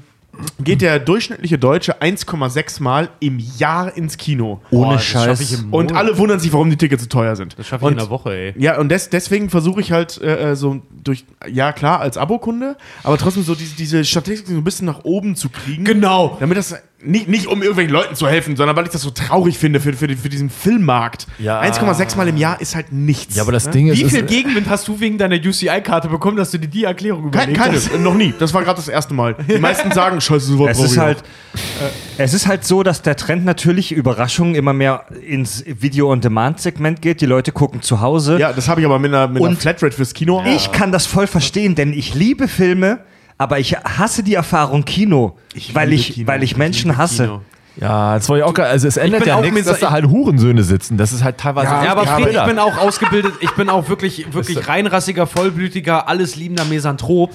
geht 0.59 0.81
der 0.81 0.99
durchschnittliche 0.99 1.57
Deutsche 1.59 2.01
1,6 2.01 2.81
Mal 2.81 3.09
im 3.19 3.39
Jahr 3.57 3.95
ins 3.95 4.17
Kino. 4.17 4.61
Ohne 4.71 4.97
Scheiß. 4.99 5.39
ich 5.41 5.53
im 5.59 5.73
Und 5.73 5.93
alle 5.93 6.17
wundern 6.17 6.39
sich, 6.39 6.51
warum 6.53 6.69
die 6.69 6.77
Tickets 6.77 7.03
so 7.03 7.09
teuer 7.09 7.35
sind. 7.35 7.57
Das 7.59 7.67
schaffe 7.67 7.83
ich 7.83 7.87
Und- 7.87 7.93
in 7.93 7.99
einer 7.99 8.09
Woche, 8.09 8.31
ey. 8.33 8.53
ja, 8.57 8.79
und 8.79 8.89
des, 8.89 9.09
deswegen 9.09 9.49
versuche 9.49 9.81
ich 9.81 9.91
halt 9.91 10.19
äh, 10.21 10.51
äh, 10.51 10.55
so 10.55 10.81
durch, 11.03 11.25
ja 11.49 11.71
klar, 11.71 11.99
als 11.99 12.17
Abokunde, 12.17 12.77
aber 13.03 13.17
trotzdem 13.17 13.43
so 13.43 13.53
diese, 13.55 13.75
diese 13.75 14.03
Statistik 14.05 14.47
so 14.47 14.53
ein 14.53 14.63
bisschen 14.63 14.87
nach 14.87 15.03
oben 15.03 15.35
zu 15.35 15.49
kriegen. 15.49 15.83
Genau. 15.85 16.37
Damit 16.39 16.57
das 16.57 16.75
nicht, 17.05 17.27
nicht 17.27 17.47
um 17.47 17.61
irgendwelchen 17.61 17.93
Leuten 17.93 18.15
zu 18.15 18.27
helfen, 18.27 18.55
sondern 18.55 18.75
weil 18.75 18.85
ich 18.85 18.91
das 18.91 19.01
so 19.01 19.09
traurig 19.09 19.57
finde 19.57 19.79
für, 19.79 19.93
für, 19.93 20.07
für 20.15 20.29
diesen 20.29 20.49
Filmmarkt. 20.49 21.27
Ja. 21.39 21.61
1,6 21.61 22.17
Mal 22.17 22.27
im 22.27 22.37
Jahr 22.37 22.61
ist 22.61 22.75
halt 22.75 22.91
nichts. 22.91 23.35
Ja, 23.35 23.43
aber 23.43 23.51
das 23.51 23.65
ne? 23.65 23.71
Ding 23.71 23.87
ist, 23.87 23.99
Wie 23.99 24.09
viel 24.09 24.21
ist 24.21 24.27
Gegenwind 24.27 24.69
hast 24.69 24.87
du 24.87 24.99
wegen 24.99 25.17
deiner 25.17 25.35
UCI-Karte 25.35 26.07
bekommen, 26.07 26.37
dass 26.37 26.51
du 26.51 26.57
dir 26.57 26.67
die 26.67 26.83
Erklärung 26.83 27.25
überlegt 27.27 27.57
keine, 27.57 27.75
hast? 27.75 27.97
noch 27.99 28.13
nie. 28.13 28.33
Das 28.39 28.53
war 28.53 28.63
gerade 28.63 28.77
das 28.77 28.87
erste 28.87 29.13
Mal. 29.13 29.35
Die 29.47 29.57
meisten 29.59 29.91
sagen, 29.91 30.21
scheiße, 30.21 30.45
so 30.45 30.67
Es 30.67 30.79
ist 30.79 30.97
halt, 30.97 31.19
äh, 31.19 32.23
es 32.23 32.33
ist 32.33 32.47
halt 32.47 32.65
so, 32.65 32.83
dass 32.83 33.01
der 33.01 33.15
Trend 33.15 33.45
natürlich 33.45 33.91
Überraschungen 33.91 34.55
immer 34.55 34.73
mehr 34.73 35.05
ins 35.25 35.63
Video-on-Demand-Segment 35.65 37.01
geht. 37.01 37.21
Die 37.21 37.25
Leute 37.25 37.51
gucken 37.51 37.81
zu 37.81 38.01
Hause. 38.01 38.37
Ja, 38.39 38.53
das 38.53 38.67
habe 38.69 38.81
ich 38.81 38.85
aber 38.85 38.99
mit 38.99 39.13
einer, 39.13 39.27
mit 39.27 39.43
einer 39.43 39.55
Flatrate 39.55 39.95
fürs 39.95 40.13
Kino. 40.13 40.43
Ich 40.45 40.71
kann 40.71 40.91
das 40.91 41.05
voll 41.05 41.27
verstehen, 41.27 41.75
denn 41.75 41.93
ich 41.93 42.13
liebe 42.13 42.47
Filme, 42.47 42.99
aber 43.43 43.59
ich 43.59 43.73
hasse 43.75 44.23
die 44.23 44.33
Erfahrung 44.33 44.83
Kino, 44.85 45.37
weil, 45.73 45.89
liebe 45.89 46.01
ich, 46.01 46.13
Kino. 46.13 46.27
weil 46.27 46.43
ich 46.43 46.51
Ich 46.51 46.57
Menschen 46.57 46.89
liebe 46.91 46.97
hasse. 47.01 47.23
Kino. 47.25 47.41
ja, 47.77 48.15
das 48.15 48.27
war 48.29 48.37
ja 48.37 48.45
auch. 48.45 48.57
Also 48.57 48.87
es 48.87 48.97
ändert 48.97 49.25
ja 49.25 49.35
auch 49.35 49.41
nichts, 49.41 49.65
dass 49.65 49.79
da 49.79 49.91
halt 49.91 50.05
Hurensöhne 50.07 50.63
sitzen. 50.63 50.97
Das 50.97 51.11
ist 51.11 51.23
halt 51.23 51.37
teilweise. 51.37 51.67
Ja, 51.67 51.83
Ja, 51.85 51.91
aber 51.91 52.05
Ja, 52.05 52.15
Fried, 52.15 52.29
aber- 52.29 52.41
ich 52.41 52.45
bin 52.49 52.59
auch 52.59 52.77
ausgebildet, 52.77 53.33
ich 53.41 53.51
bin 53.51 53.69
auch 53.69 53.87
wirklich, 53.89 54.33
wirklich 54.33 54.67
reinrassiger, 54.67 55.27
vollblütiger, 55.27 56.07
alles 56.07 56.35
liebender 56.35 56.65
Misanthrop. 56.65 57.31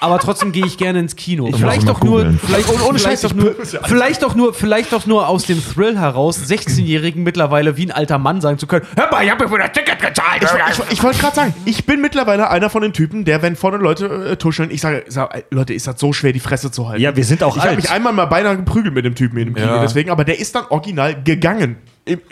Aber 0.00 0.18
trotzdem 0.18 0.52
gehe 0.52 0.66
ich 0.66 0.76
gerne 0.78 0.98
ins 1.00 1.16
Kino. 1.16 1.50
vielleicht 1.52 1.84
mal 1.84 1.92
doch 1.92 2.02
nur, 2.02 2.32
vielleicht, 2.44 2.68
ohne, 2.68 2.82
ohne 2.84 2.98
Scheiß 2.98 3.22
doch 3.22 3.32
nur, 3.34 3.54
vielleicht 3.84 4.22
doch 4.22 4.34
nur, 4.34 4.52
vielleicht 4.54 4.92
doch 4.92 5.06
nur 5.06 5.28
aus 5.28 5.44
dem 5.44 5.62
Thrill 5.64 5.98
heraus, 5.98 6.38
16-Jährigen 6.46 7.22
mittlerweile 7.22 7.76
wie 7.76 7.86
ein 7.86 7.90
alter 7.92 8.18
Mann 8.18 8.40
sagen 8.40 8.58
zu 8.58 8.66
können: 8.66 8.86
Hör 8.96 9.10
mal, 9.10 9.24
ich 9.24 9.30
habe 9.30 9.44
mir 9.44 9.50
für 9.50 9.58
das 9.58 9.72
Ticket 9.72 9.98
gezahlt. 10.00 10.42
Ich, 10.42 10.78
ich, 10.78 10.92
ich 10.92 11.02
wollte 11.02 11.18
gerade 11.18 11.34
sagen, 11.36 11.54
ich 11.64 11.86
bin 11.86 12.00
mittlerweile 12.00 12.50
einer 12.50 12.68
von 12.70 12.82
den 12.82 12.92
Typen, 12.92 13.24
der, 13.24 13.42
wenn 13.42 13.56
vorne 13.56 13.78
Leute 13.78 14.06
äh, 14.32 14.36
tuscheln, 14.36 14.70
ich 14.70 14.80
sage, 14.80 15.04
sag, 15.08 15.34
ey, 15.34 15.44
Leute, 15.50 15.72
ist 15.74 15.86
das 15.86 15.98
so 15.98 16.12
schwer, 16.12 16.32
die 16.32 16.40
Fresse 16.40 16.70
zu 16.70 16.88
halten. 16.88 17.02
Ja, 17.02 17.16
wir 17.16 17.24
sind 17.24 17.42
auch 17.42 17.56
Ich 17.56 17.62
habe 17.62 17.70
alt. 17.70 17.76
mich 17.80 17.90
einmal 17.90 18.12
mal 18.12 18.26
beinahe 18.26 18.56
geprügelt 18.56 18.94
mit 18.94 19.04
dem 19.04 19.14
Typen 19.14 19.38
in 19.38 19.46
dem 19.46 19.54
Kino, 19.54 19.66
Ja. 19.66 19.80
deswegen, 19.82 20.10
aber 20.10 20.24
der 20.24 20.38
ist 20.38 20.54
dann 20.54 20.64
original 20.68 21.22
gegangen. 21.22 21.76
Mitte, 22.08 22.22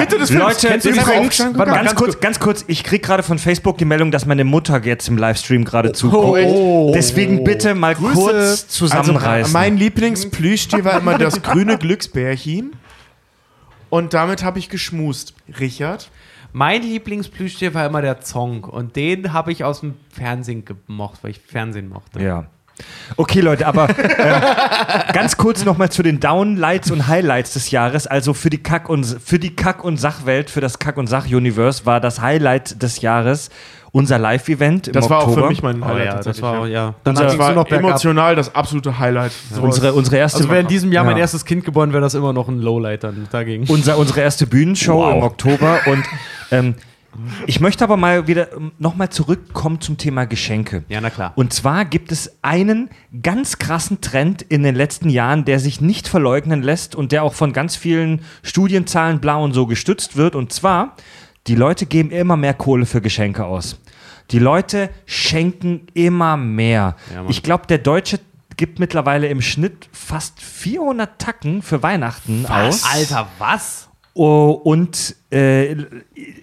Mitte 0.00 0.18
des 0.18 0.30
Films. 0.30 0.42
Leute, 0.44 0.68
Kennst 0.68 0.86
du 0.86 0.90
übrigens, 0.90 1.06
diesen 1.06 1.26
Aufstand? 1.26 1.58
warte 1.58 1.70
mal, 1.70 1.78
Gegangen. 1.78 1.84
ganz 1.86 1.94
kurz, 1.94 2.20
ganz 2.20 2.40
kurz, 2.40 2.64
ich 2.66 2.82
krieg 2.82 3.02
gerade 3.02 3.22
von 3.22 3.38
Facebook 3.38 3.78
die 3.78 3.84
Meldung, 3.84 4.10
dass 4.10 4.26
meine 4.26 4.42
Mutter 4.44 4.82
jetzt 4.84 5.08
im 5.08 5.16
Livestream 5.16 5.64
gerade 5.64 5.90
Oh, 5.90 5.92
zuguckt. 5.92 6.94
Deswegen 6.96 7.44
bitte 7.44 7.74
mal 7.74 7.94
kurz 7.94 8.66
zusammenreißen. 8.68 9.44
Also, 9.44 9.52
mein 9.52 9.76
Lieblingsplüschtier 9.76 10.84
war 10.84 10.98
immer 10.98 11.16
das 11.18 11.42
grüne 11.42 11.78
Glücksbärchen. 11.78 12.72
Und 13.88 14.12
damit 14.14 14.42
habe 14.42 14.58
ich 14.58 14.68
geschmust. 14.68 15.34
Richard? 15.60 16.10
Mein 16.52 16.82
Lieblingsplüschtier 16.82 17.74
war 17.74 17.86
immer 17.86 18.02
der 18.02 18.20
Zong 18.20 18.64
und 18.64 18.96
den 18.96 19.32
habe 19.32 19.52
ich 19.52 19.62
aus 19.64 19.80
dem 19.80 19.94
Fernsehen 20.12 20.64
gemocht, 20.64 21.20
weil 21.22 21.32
ich 21.32 21.40
Fernsehen 21.40 21.88
mochte. 21.88 22.20
Ja. 22.22 22.46
Okay, 23.16 23.40
Leute, 23.40 23.66
aber 23.66 23.88
äh, 23.90 25.12
ganz 25.12 25.36
kurz 25.36 25.64
nochmal 25.64 25.90
zu 25.90 26.02
den 26.02 26.18
Downlights 26.20 26.90
und 26.90 27.06
Highlights 27.06 27.52
des 27.52 27.70
Jahres. 27.70 28.06
Also 28.06 28.34
für 28.34 28.50
die 28.50 28.62
Kack- 28.62 28.88
und, 28.88 29.04
für 29.24 29.38
die 29.38 29.54
Kack- 29.54 29.84
und 29.84 29.96
Sachwelt, 29.98 30.50
für 30.50 30.60
das 30.60 30.78
Kack- 30.78 30.96
und 30.96 31.06
Sach-Universe 31.06 31.86
war 31.86 32.00
das 32.00 32.20
Highlight 32.20 32.82
des 32.82 33.00
Jahres 33.00 33.50
unser 33.92 34.18
Live-Event 34.18 34.88
im 34.88 34.92
Das 34.92 35.08
war 35.08 35.20
auch 35.20 35.32
für 35.34 35.46
mich 35.46 35.62
mein 35.62 35.80
Oh 35.80 35.86
Highlight. 35.86 36.04
ja, 36.06 36.14
das 36.16 36.24
tatsächlich, 36.24 36.42
war, 36.42 36.66
ja. 36.66 36.94
Dann 37.04 37.14
Das 37.14 37.38
war 37.38 37.52
noch 37.52 37.68
bergab. 37.68 37.90
emotional 37.90 38.34
das 38.34 38.52
absolute 38.52 38.98
Highlight. 38.98 39.30
Sowas- 39.52 39.62
unsere, 39.62 39.92
unsere 39.92 40.16
erste 40.16 40.38
Also 40.38 40.48
wäre 40.50 40.60
in 40.62 40.66
diesem 40.66 40.90
Jahr 40.90 41.04
mein 41.04 41.14
Ja. 41.16 41.20
erstes 41.22 41.44
Kind 41.44 41.64
geboren, 41.64 41.92
wäre 41.92 42.02
das 42.02 42.14
immer 42.14 42.32
noch 42.32 42.48
ein 42.48 42.60
Lowlight 42.60 43.04
dann 43.04 43.28
dagegen. 43.30 43.66
unser, 43.68 43.96
unsere 43.96 44.20
erste 44.22 44.48
Bühnenshow 44.48 44.94
Wow. 44.98 45.14
im 45.14 45.22
Oktober 45.22 45.78
und 45.86 46.02
ähm, 46.50 46.74
ich 47.46 47.60
möchte 47.60 47.84
aber 47.84 47.96
mal 47.96 48.26
wieder 48.26 48.48
nochmal 48.78 49.10
zurückkommen 49.10 49.80
zum 49.80 49.96
Thema 49.96 50.24
Geschenke. 50.24 50.84
Ja, 50.88 51.00
na 51.00 51.10
klar. 51.10 51.32
Und 51.36 51.52
zwar 51.52 51.84
gibt 51.84 52.12
es 52.12 52.38
einen 52.42 52.90
ganz 53.22 53.58
krassen 53.58 54.00
Trend 54.00 54.42
in 54.42 54.62
den 54.62 54.74
letzten 54.74 55.08
Jahren, 55.08 55.44
der 55.44 55.58
sich 55.58 55.80
nicht 55.80 56.08
verleugnen 56.08 56.62
lässt 56.62 56.94
und 56.94 57.12
der 57.12 57.22
auch 57.22 57.34
von 57.34 57.52
ganz 57.52 57.76
vielen 57.76 58.22
Studienzahlen 58.42 59.20
blau 59.20 59.42
und 59.44 59.52
so 59.52 59.66
gestützt 59.66 60.16
wird. 60.16 60.34
Und 60.34 60.52
zwar, 60.52 60.96
die 61.46 61.54
Leute 61.54 61.86
geben 61.86 62.10
immer 62.10 62.36
mehr 62.36 62.54
Kohle 62.54 62.86
für 62.86 63.00
Geschenke 63.00 63.44
aus. 63.44 63.80
Die 64.30 64.38
Leute 64.38 64.90
schenken 65.06 65.86
immer 65.92 66.36
mehr. 66.36 66.96
Ja, 67.14 67.24
ich 67.28 67.42
glaube, 67.42 67.66
der 67.66 67.78
Deutsche 67.78 68.20
gibt 68.56 68.78
mittlerweile 68.78 69.28
im 69.28 69.42
Schnitt 69.42 69.88
fast 69.92 70.40
400 70.40 71.18
Tacken 71.18 71.62
für 71.62 71.82
Weihnachten 71.82 72.46
aus. 72.46 72.84
Alter, 72.84 73.28
was? 73.38 73.88
Oh, 74.16 74.50
und 74.50 75.16
äh, 75.32 75.72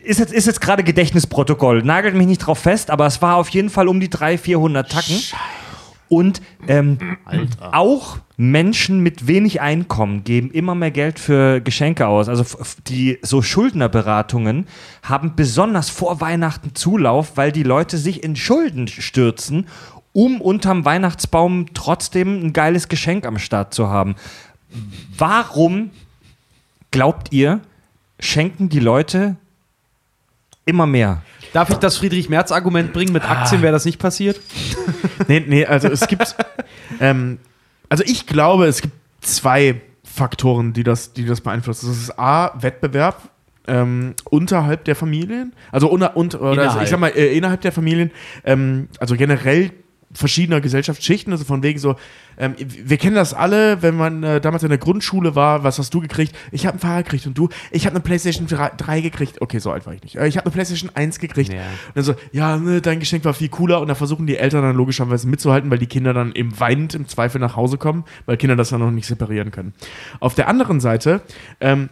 ist 0.03 0.19
jetzt, 0.19 0.34
ist 0.34 0.45
jetzt 0.45 0.59
gerade 0.59 0.84
Gedächtnisprotokoll. 0.84 1.84
Nagelt 1.84 2.15
mich 2.15 2.28
nicht 2.28 2.39
drauf 2.39 2.59
fest, 2.59 2.91
aber 2.91 3.05
es 3.05 3.22
war 3.22 3.38
auf 3.38 3.47
jeden 3.49 3.69
Fall 3.69 3.88
um 3.88 4.01
die 4.01 4.09
300, 4.09 4.39
400 4.41 4.91
Tacken. 4.91 5.22
Und 6.09 6.41
ähm, 6.67 6.97
auch 7.72 8.17
Menschen 8.36 8.99
mit 8.99 9.28
wenig 9.28 9.61
Einkommen 9.61 10.26
geben 10.26 10.51
immer 10.51 10.76
mehr 10.76 10.91
Geld 10.91 11.19
für 11.19 11.61
Geschenke 11.61 12.07
aus. 12.07 12.28
Also 12.28 12.43
die 12.88 13.19
so 13.22 13.41
Schuldnerberatungen 13.41 14.67
haben 15.03 15.38
besonders 15.38 15.89
vor 15.89 16.19
Weihnachten 16.19 16.76
Zulauf, 16.76 17.38
weil 17.38 17.53
die 17.53 17.63
Leute 17.63 17.97
sich 17.97 18.24
in 18.24 18.36
Schulden 18.36 18.89
stürzen, 18.89 19.67
um 20.11 20.41
unterm 20.41 20.84
Weihnachtsbaum 20.84 21.67
trotzdem 21.74 22.47
ein 22.47 22.51
geiles 22.51 22.89
Geschenk 22.89 23.26
am 23.26 23.39
Start 23.39 23.74
zu 23.74 23.88
haben. 23.88 24.15
Warum 25.17 25.91
glaubt 26.92 27.32
ihr, 27.32 27.62
schenken 28.20 28.70
die 28.70 28.80
Leute 28.80 29.36
immer 30.66 30.86
mehr? 30.86 31.22
Darf 31.54 31.70
ich 31.70 31.78
das 31.78 31.98
Friedrich-Merz-Argument 31.98 32.94
bringen? 32.94 33.12
Mit 33.14 33.24
Ah. 33.24 33.42
Aktien 33.42 33.62
wäre 33.62 33.74
das 33.74 33.86
nicht 33.86 34.00
passiert? 34.00 34.39
Nee, 35.28 35.44
nee, 35.48 35.66
also 35.66 35.88
es 35.88 36.08
gibt. 36.08 36.36
ähm, 37.00 37.38
also 37.89 38.04
ich 38.06 38.26
glaube, 38.26 38.66
es 38.66 38.82
gibt 38.82 38.96
zwei 39.22 39.80
Faktoren, 40.04 40.74
die 40.74 40.84
das, 40.84 41.14
die 41.14 41.26
das 41.26 41.42
beeinflussen. 41.42 41.88
Das 41.89 41.98
ist 41.98 42.18
A, 42.20 42.52
Wettbewerb. 42.60 43.30
Ähm, 43.68 44.16
unterhalb 44.30 44.84
der 44.86 44.96
Familien, 44.96 45.54
also 45.72 45.88
unter, 45.88 46.18
unter 46.18 46.42
oder 46.42 46.54
Innerhalb. 46.64 46.84
ich 46.84 46.89
sag 46.89 47.00
mal 47.00 47.10
äh, 47.16 47.38
innerhalb 47.38 47.62
der 47.62 47.72
Familien, 47.72 48.10
ähm, 48.44 48.89
also 49.00 49.16
generell 49.16 49.72
verschiedener 50.14 50.62
Gesellschaftsschichten, 50.62 51.32
also 51.32 51.45
von 51.45 51.64
wegen 51.64 51.80
so, 51.80 51.95
ähm, 52.38 52.55
wir 52.57 52.97
kennen 52.97 53.16
das 53.16 53.34
alle, 53.34 53.82
wenn 53.82 53.95
man 53.95 54.24
äh, 54.24 54.41
damals 54.41 54.64
in 54.64 54.70
der 54.70 54.78
Grundschule 54.78 55.36
war, 55.36 55.64
was 55.64 55.80
hast 55.80 55.93
du 55.93 55.99
gekriegt? 55.99 56.36
Ich 56.51 56.66
habe 56.66 56.78
ein 56.78 56.80
Fahrrad 56.80 57.05
gekriegt 57.05 57.28
und 57.28 57.38
du, 57.38 57.49
ich 57.72 57.86
habe 57.86 57.95
eine 57.95 58.03
Playstation 58.03 58.47
3, 58.47 58.72
3 58.78 59.01
gekriegt. 59.01 59.41
Okay, 59.41 59.59
so 59.59 59.72
alt 59.72 59.86
war 59.86 59.93
ich 59.93 60.01
nicht. 60.03 60.16
Äh, 60.16 60.28
ich 60.28 60.38
habe 60.38 60.45
eine 60.45 60.53
Playstation 60.53 60.89
1 60.93 61.20
gekriegt. 61.20 61.53
Ja. 61.53 61.62
Und 61.62 61.95
dann 61.95 62.03
so, 62.03 62.16
ja, 62.32 62.57
ne, 62.57 62.82
dein 62.82 62.99
Geschenk 62.99 63.26
war 63.26 63.34
viel 63.34 63.49
cooler 63.49 63.82
und 63.82 63.88
da 63.88 63.95
versuchen 63.95 64.28
die 64.28 64.38
Eltern 64.38 64.64
dann 64.64 64.76
logischerweise 64.76 65.28
mitzuhalten, 65.28 65.70
weil 65.70 65.80
die 65.80 65.88
Kinder 65.88 66.14
dann 66.14 66.34
eben 66.34 66.59
weinend 66.59 66.95
im 66.95 67.07
Zweifel 67.07 67.39
nach 67.39 67.55
Hause 67.55 67.78
kommen, 67.78 68.05
weil 68.26 68.38
Kinder 68.38 68.55
das 68.55 68.70
dann 68.70 68.80
noch 68.80 68.91
nicht 68.91 69.07
separieren 69.07 69.51
können. 69.51 69.74
Auf 70.20 70.36
der 70.36 70.47
anderen 70.47 70.80
Seite 70.80 71.22
ähm, 71.59 71.89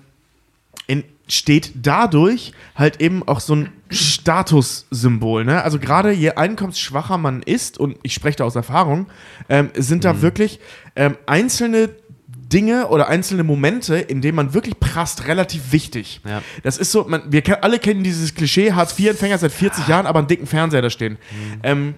entsteht 0.88 1.74
dadurch 1.76 2.54
halt 2.76 3.02
eben 3.02 3.28
auch 3.28 3.40
so 3.40 3.56
ein 3.56 3.70
Statussymbol. 3.92 5.46
Ne? 5.46 5.64
Also 5.64 5.80
gerade 5.80 6.12
je 6.12 6.32
einkommensschwacher 6.32 7.18
man 7.18 7.42
ist, 7.44 7.78
und 7.78 7.98
ich 8.04 8.14
spreche 8.14 8.38
da 8.38 8.44
aus 8.46 8.56
Erfahrung, 8.56 9.08
ähm, 9.48 9.70
sind 9.76 10.06
da 10.06 10.22
wirklich 10.22 10.60
ähm, 10.96 11.18
einzelne 11.26 11.90
Dinge 12.28 12.88
oder 12.88 13.08
einzelne 13.08 13.44
Momente, 13.44 13.96
in 13.98 14.22
denen 14.22 14.36
man 14.36 14.54
wirklich 14.54 14.80
prasst, 14.80 15.28
relativ 15.28 15.72
wichtig. 15.72 16.22
Ja. 16.28 16.42
Das 16.64 16.78
ist 16.78 16.92
so, 16.92 17.06
man, 17.08 17.32
wir 17.32 17.64
alle 17.64 17.78
kennen 17.80 18.04
dieses 18.04 18.34
Klischee, 18.34 18.74
Hartz-IV-Empfänger 18.74 19.38
seit 19.38 19.52
40 19.52 19.88
Jahren, 19.88 20.08
aber 20.08 20.20
einen 20.20 20.28
dicken 20.28 20.48
Fernseher 20.48 20.82
da 20.82 20.90
stehen. 20.90 21.18
Ähm, 21.62 21.96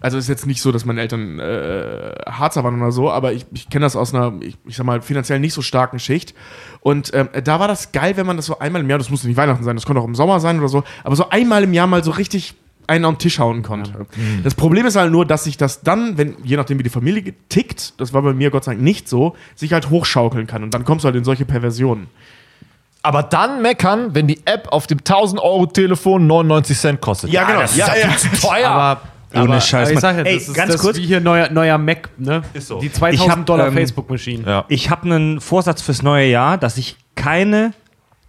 also 0.00 0.16
ist 0.18 0.28
jetzt 0.28 0.46
nicht 0.46 0.62
so, 0.62 0.72
dass 0.72 0.84
meine 0.84 1.00
Eltern 1.00 1.38
äh, 1.38 2.14
Harzer 2.26 2.64
waren 2.64 2.80
oder 2.80 2.90
so, 2.92 3.10
aber 3.10 3.32
ich, 3.32 3.46
ich 3.52 3.68
kenne 3.68 3.84
das 3.84 3.96
aus 3.96 4.14
einer, 4.14 4.32
ich, 4.40 4.56
ich 4.66 4.76
sag 4.76 4.84
mal, 4.86 5.02
finanziell 5.02 5.40
nicht 5.40 5.52
so 5.52 5.62
starken 5.62 5.98
Schicht. 5.98 6.34
Und 6.80 7.12
ähm, 7.14 7.28
da 7.44 7.60
war 7.60 7.68
das 7.68 7.92
geil, 7.92 8.16
wenn 8.16 8.26
man 8.26 8.36
das 8.36 8.46
so 8.46 8.58
einmal 8.58 8.80
im 8.80 8.88
Jahr, 8.88 8.98
das 8.98 9.10
musste 9.10 9.28
nicht 9.28 9.36
Weihnachten 9.36 9.62
sein, 9.62 9.76
das 9.76 9.84
konnte 9.86 10.00
auch 10.00 10.06
im 10.06 10.14
Sommer 10.14 10.40
sein 10.40 10.58
oder 10.58 10.68
so, 10.68 10.84
aber 11.04 11.16
so 11.16 11.28
einmal 11.28 11.64
im 11.64 11.74
Jahr 11.74 11.86
mal 11.86 12.02
so 12.02 12.10
richtig 12.12 12.54
einen 12.86 13.04
auf 13.04 13.14
den 13.14 13.18
Tisch 13.18 13.38
hauen 13.38 13.62
konnte. 13.62 14.06
Das 14.42 14.56
Problem 14.56 14.84
ist 14.84 14.96
halt 14.96 15.12
nur, 15.12 15.24
dass 15.24 15.44
sich 15.44 15.56
das 15.56 15.82
dann, 15.82 16.18
wenn, 16.18 16.34
je 16.42 16.56
nachdem 16.56 16.78
wie 16.80 16.82
die 16.82 16.90
Familie 16.90 17.34
tickt, 17.48 18.00
das 18.00 18.12
war 18.12 18.22
bei 18.22 18.32
mir 18.32 18.50
Gott 18.50 18.64
sei 18.64 18.72
Dank 18.72 18.82
nicht 18.82 19.08
so, 19.08 19.36
sich 19.54 19.72
halt 19.72 19.90
hochschaukeln 19.90 20.48
kann. 20.48 20.64
Und 20.64 20.74
dann 20.74 20.84
kommst 20.84 21.04
du 21.04 21.06
halt 21.06 21.14
in 21.14 21.22
solche 21.22 21.44
Perversionen. 21.44 22.08
Aber 23.02 23.22
dann 23.22 23.62
meckern, 23.62 24.14
wenn 24.14 24.26
die 24.26 24.40
App 24.44 24.68
auf 24.72 24.86
dem 24.88 24.98
1000 24.98 25.40
Euro 25.40 25.66
Telefon 25.66 26.26
99 26.26 26.78
Cent 26.78 27.00
kostet. 27.00 27.30
Ja, 27.30 27.44
genau. 27.44 27.60
Das 27.60 27.76
Ja, 27.76 27.86
ist 27.86 27.94
ja, 28.02 28.08
ja. 28.08 28.14
viel 28.14 28.30
zu 28.32 28.46
teuer. 28.46 28.68
Aber, 28.70 29.00
Ohne 29.32 29.42
aber, 29.44 29.60
Scheiß, 29.60 29.88
aber 29.88 29.94
ich 29.94 30.00
sag 30.00 30.16
ja, 30.16 30.22
Ey, 30.24 30.34
das 30.38 30.48
ist 30.48 30.54
ganz 30.54 30.72
das 30.72 30.80
kurz. 30.80 30.96
wie 30.98 31.06
hier 31.06 31.20
neuer, 31.20 31.50
neuer 31.50 31.78
Mac, 31.78 32.10
ne? 32.18 32.42
Ist 32.52 32.68
so. 32.68 32.80
Die 32.80 32.90
2000 32.92 33.14
Ich 33.24 33.30
hab, 33.30 33.46
Dollar 33.46 33.68
ähm, 33.68 33.74
Facebook-Maschine. 33.74 34.44
Ja. 34.46 34.64
Ich 34.68 34.90
habe 34.90 35.04
einen 35.04 35.40
Vorsatz 35.40 35.82
fürs 35.82 36.02
neue 36.02 36.26
Jahr, 36.28 36.58
dass 36.58 36.76
ich 36.78 36.96
keine 37.14 37.72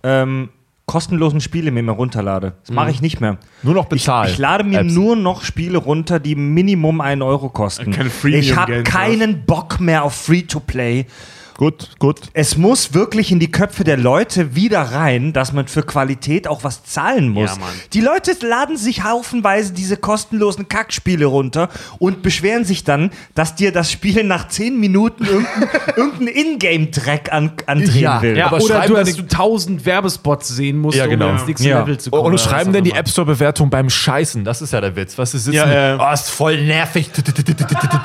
ähm, 0.04 0.50
kostenlosen 0.86 1.40
Spiele 1.40 1.72
mehr, 1.72 1.84
mehr 1.84 1.94
runterlade. 1.96 2.54
Das 2.66 2.76
mache 2.76 2.92
ich 2.92 3.02
nicht 3.02 3.22
mehr. 3.22 3.38
Nur 3.64 3.74
noch 3.76 3.84
Ich, 3.86 3.90
bezahlen. 3.90 4.30
ich 4.32 4.38
lade 4.38 4.64
mir 4.64 4.82
Apps. 4.82 4.94
nur 4.94 5.16
noch 5.16 5.44
Spiele 5.44 5.78
runter, 5.78 6.20
die 6.20 6.36
Minimum 6.36 7.02
einen 7.02 7.22
Euro 7.22 7.50
kosten. 7.50 7.92
Keine 7.92 8.10
ich 8.36 8.56
habe 8.56 8.84
keinen 8.84 9.46
Bock 9.46 9.80
mehr 9.80 10.04
auf 10.04 10.14
Free-to-Play. 10.14 11.06
Gut, 11.62 11.90
gut. 12.00 12.20
Es 12.34 12.58
muss 12.58 12.94
wirklich 12.96 13.32
in 13.32 13.40
die 13.40 13.52
Köpfe 13.52 13.84
der 13.84 13.98
Leute 13.98 14.56
wieder 14.56 14.82
rein, 14.82 15.32
dass 15.32 15.54
man 15.54 15.68
für 15.68 15.84
Qualität 15.84 16.48
auch 16.48 16.64
was 16.64 16.84
zahlen 16.84 17.30
muss. 17.30 17.52
Ja, 17.52 17.58
Mann. 17.58 17.70
die 17.94 18.02
Leute 18.02 18.36
laden 18.42 18.78
sich 18.78 19.04
haufenweise 19.04 19.72
diese 19.74 19.96
kostenlosen 19.96 20.68
Kackspiele 20.68 21.26
runter 21.26 21.70
und 22.00 22.24
beschweren 22.24 22.66
sich 22.66 22.84
dann, 22.84 23.12
dass 23.36 23.54
dir 23.54 23.72
das 23.72 23.92
Spiel 23.92 24.24
nach 24.24 24.48
10 24.48 24.80
Minuten 24.80 25.24
irgendeinen 25.96 26.28
irgendein 26.28 26.28
Ingame-Track 26.28 27.32
an, 27.32 27.52
andrehen 27.68 28.02
Ja. 28.02 28.22
will. 28.22 28.38
Ja, 28.38 28.48
Aber 28.48 28.58
oder 28.62 28.82
du, 28.88 28.94
dass 28.96 29.16
du 29.16 29.28
tausend 29.28 29.86
Werbespots 29.86 30.48
sehen 30.48 30.78
musst, 30.80 30.98
Ja, 30.98 31.06
genau. 31.06 31.28
um 31.30 31.36
ins 31.36 31.46
nächste 31.46 31.70
Ja. 31.70 31.80
Level 31.82 31.98
zu 32.00 32.10
kommen. 32.12 32.26
Und 32.26 32.40
schreiben 32.40 32.74
denn 32.74 32.84
die. 32.84 32.92
App 32.92 33.08
Store-Bewertung 33.08 33.70
beim 33.70 33.90
Scheißen? 33.90 34.44
Das 34.44 34.62
ist 34.62 34.74
ja 34.74 34.82
der 34.82 34.96
Witz. 34.96 35.18
Was 35.18 35.34
ist 35.34 35.46
sitzen? 35.46 35.56
Ja, 35.58 35.72
ja. 35.96 36.10
Oh, 36.10 36.14
ist 36.14 36.30
voll 36.30 36.62
nervig. 36.64 37.10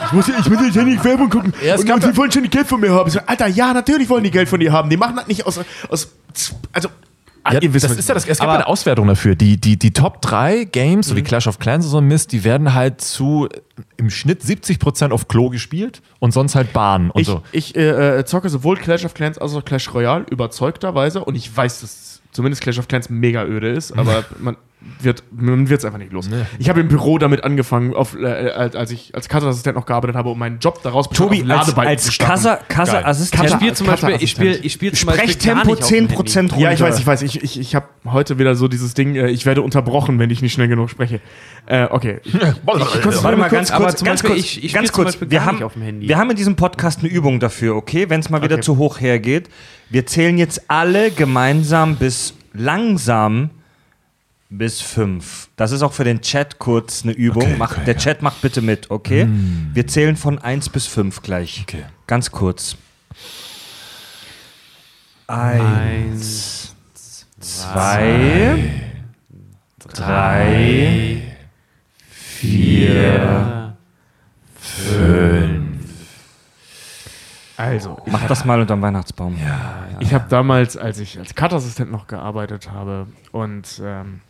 Ich 0.06 0.12
muss, 0.12 0.26
jetzt 0.28 0.76
nicht 0.76 1.04
Werbung 1.04 1.28
gucken. 1.28 1.52
Ja, 1.64 1.76
und, 1.76 1.88
ja- 1.88 1.98
die 1.98 2.16
wollen 2.16 2.30
schon 2.30 2.42
die 2.42 2.48
Geld 2.50 2.66
von 2.66 2.80
mir 2.80 2.90
haben. 2.92 3.06
Ich 3.08 3.14
so, 3.14 3.20
Alter, 3.46 3.56
ja, 3.56 3.72
natürlich 3.72 4.08
wollen 4.08 4.24
die 4.24 4.30
Geld 4.30 4.48
von 4.48 4.60
dir 4.60 4.72
haben. 4.72 4.90
Die 4.90 4.96
machen 4.96 5.16
das 5.16 5.26
nicht 5.26 5.46
aus. 5.46 5.58
aus 5.88 6.08
also, 6.72 6.88
ah, 7.42 7.54
Ja, 7.54 7.60
ihr 7.60 7.72
wisst, 7.74 7.84
das 7.84 7.92
ist 7.96 8.08
ja 8.08 8.14
das, 8.14 8.24
es 8.24 8.28
gibt 8.28 8.40
Aber- 8.40 8.54
eine 8.54 8.66
Auswertung 8.66 9.06
dafür. 9.06 9.34
Die, 9.34 9.56
die, 9.60 9.78
die 9.78 9.92
Top 9.92 10.20
3 10.22 10.64
Games, 10.64 11.08
so 11.08 11.16
wie 11.16 11.22
Clash 11.22 11.46
of 11.46 11.58
Clans 11.58 11.84
und 11.84 11.90
so 11.90 11.98
ein 11.98 12.06
Mist, 12.08 12.32
die 12.32 12.44
werden 12.44 12.74
halt 12.74 13.00
zu 13.00 13.48
äh, 13.52 13.60
im 13.96 14.10
Schnitt 14.10 14.42
70% 14.42 15.10
auf 15.10 15.28
Klo 15.28 15.48
gespielt 15.48 16.02
und 16.18 16.32
sonst 16.32 16.54
halt 16.54 16.72
Bahn 16.72 17.10
und 17.10 17.20
Ich, 17.20 17.26
so. 17.26 17.42
ich 17.52 17.76
äh, 17.76 18.18
äh, 18.18 18.24
zocke 18.24 18.48
sowohl 18.48 18.76
Clash 18.76 19.04
of 19.04 19.14
Clans 19.14 19.38
als 19.38 19.54
auch 19.54 19.64
Clash 19.64 19.92
Royale 19.94 20.24
überzeugterweise 20.30 21.24
und 21.24 21.34
ich 21.34 21.54
weiß, 21.56 21.80
dass 21.80 22.20
zumindest 22.32 22.62
Clash 22.62 22.78
of 22.78 22.88
Clans 22.88 23.08
mega 23.10 23.44
öde 23.44 23.68
ist, 23.70 23.92
aber 23.96 24.24
man 24.38 24.56
wird 25.00 25.22
man 25.30 25.68
wird's 25.68 25.84
einfach 25.84 25.98
nicht 25.98 26.12
los. 26.12 26.28
Ich 26.58 26.68
habe 26.68 26.80
im 26.80 26.88
Büro 26.88 27.18
damit 27.18 27.44
angefangen, 27.44 27.94
auf, 27.94 28.14
äh, 28.16 28.24
als 28.26 28.90
ich 28.90 29.14
als 29.14 29.28
Kassassistent 29.28 29.76
noch 29.76 29.86
gearbeitet 29.86 30.16
habe, 30.16 30.30
um 30.30 30.38
meinen 30.38 30.58
Job 30.58 30.82
daraus 30.82 31.08
Tobi, 31.10 31.44
als, 31.50 31.76
als. 31.76 32.10
Kassa- 32.18 32.58
Kassa-Assistent. 32.68 33.44
Ich 33.44 33.50
spiele 33.52 33.72
zum 33.74 33.86
Beispiel, 33.86 34.16
ich 34.20 34.30
spiele, 34.30 34.56
ich 34.56 34.72
spiele 34.72 34.92
zum 34.92 35.06
Beispiel 35.08 35.28
Sprechtempo 35.30 35.74
dem 35.74 35.84
10% 35.84 35.94
Handy. 35.96 36.14
runter. 36.14 36.58
Ja, 36.58 36.72
ich 36.72 36.80
weiß, 36.80 36.98
ich 36.98 37.06
weiß. 37.06 37.22
Ich, 37.22 37.42
ich, 37.42 37.60
ich 37.60 37.74
habe 37.74 37.86
heute 38.06 38.38
wieder 38.38 38.54
so 38.54 38.68
dieses 38.68 38.94
Ding, 38.94 39.14
äh, 39.16 39.28
ich 39.28 39.46
werde 39.46 39.62
unterbrochen, 39.62 40.18
wenn 40.18 40.30
ich 40.30 40.42
nicht 40.42 40.52
schnell 40.52 40.68
genug 40.68 40.90
spreche. 40.90 41.20
Äh, 41.66 41.86
okay. 41.90 42.20
Warte 42.64 43.36
mal 43.36 43.48
ganz 43.50 43.72
kurz, 43.72 44.02
ganz 44.04 44.22
Beispiel, 44.22 44.30
kurz, 44.30 44.40
ich- 44.40 44.64
ich 44.64 44.72
ganz 44.72 44.88
spiel 44.88 44.94
kurz. 44.94 45.06
Beispiel 45.14 45.30
wir 45.30 45.44
haben, 45.44 45.56
nicht 45.56 45.64
auf 45.64 45.72
dem 45.74 45.82
Handy. 45.82 46.08
wir 46.08 46.16
haben 46.18 46.30
in 46.30 46.36
diesem 46.36 46.56
Podcast 46.56 47.00
eine 47.00 47.08
Übung 47.08 47.40
dafür, 47.40 47.76
okay? 47.76 48.08
Wenn 48.08 48.20
es 48.20 48.30
mal 48.30 48.42
wieder 48.42 48.54
Okay. 48.56 48.62
zu 48.64 48.76
hoch 48.78 49.00
hergeht. 49.00 49.48
Wir 49.90 50.06
zählen 50.06 50.36
jetzt 50.38 50.62
alle 50.68 51.10
gemeinsam 51.10 51.96
bis 51.96 52.34
langsam 52.52 53.50
bis 54.48 54.80
fünf. 54.80 55.48
Das 55.56 55.72
ist 55.72 55.82
auch 55.82 55.92
für 55.92 56.04
den 56.04 56.20
Chat 56.20 56.58
kurz 56.58 57.02
eine 57.02 57.12
Übung. 57.12 57.42
Okay, 57.42 57.62
okay, 57.62 57.84
der 57.86 57.94
ja. 57.94 58.00
Chat 58.00 58.22
macht 58.22 58.40
bitte 58.42 58.62
mit, 58.62 58.90
okay? 58.90 59.28
Wir 59.72 59.86
zählen 59.86 60.16
von 60.16 60.38
eins 60.38 60.68
bis 60.68 60.86
fünf 60.86 61.22
gleich. 61.22 61.62
Okay. 61.62 61.84
Ganz 62.06 62.30
kurz. 62.30 62.76
Eins, 65.26 66.76
zwei, 67.40 68.70
drei, 69.78 71.22
vier. 72.08 73.56
Also, 77.56 77.98
Mach 78.06 78.26
das 78.26 78.44
mal 78.44 78.60
unterm 78.60 78.82
Weihnachtsbaum. 78.82 79.36
Ich 80.00 80.12
habe 80.12 80.26
damals, 80.28 80.76
als 80.76 80.98
ich 80.98 81.18
als 81.18 81.34
Cut-Assistent 81.34 81.90
noch 81.90 82.06
gearbeitet 82.06 82.70
habe 82.70 83.06
und 83.32 83.80
ähm, 83.82 84.20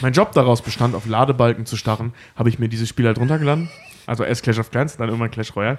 mein 0.00 0.12
Job 0.12 0.32
daraus 0.32 0.62
bestand, 0.62 0.94
auf 0.94 1.06
Ladebalken 1.06 1.66
zu 1.66 1.76
starren, 1.76 2.12
habe 2.36 2.48
ich 2.48 2.58
mir 2.58 2.68
dieses 2.68 2.88
Spiel 2.88 3.06
halt 3.06 3.18
runtergeladen. 3.18 3.68
Also 4.06 4.24
erst 4.24 4.42
Clash 4.42 4.58
of 4.58 4.70
Clans, 4.70 4.96
dann 4.96 5.08
irgendwann 5.08 5.30
Clash 5.30 5.54
Royale. 5.54 5.78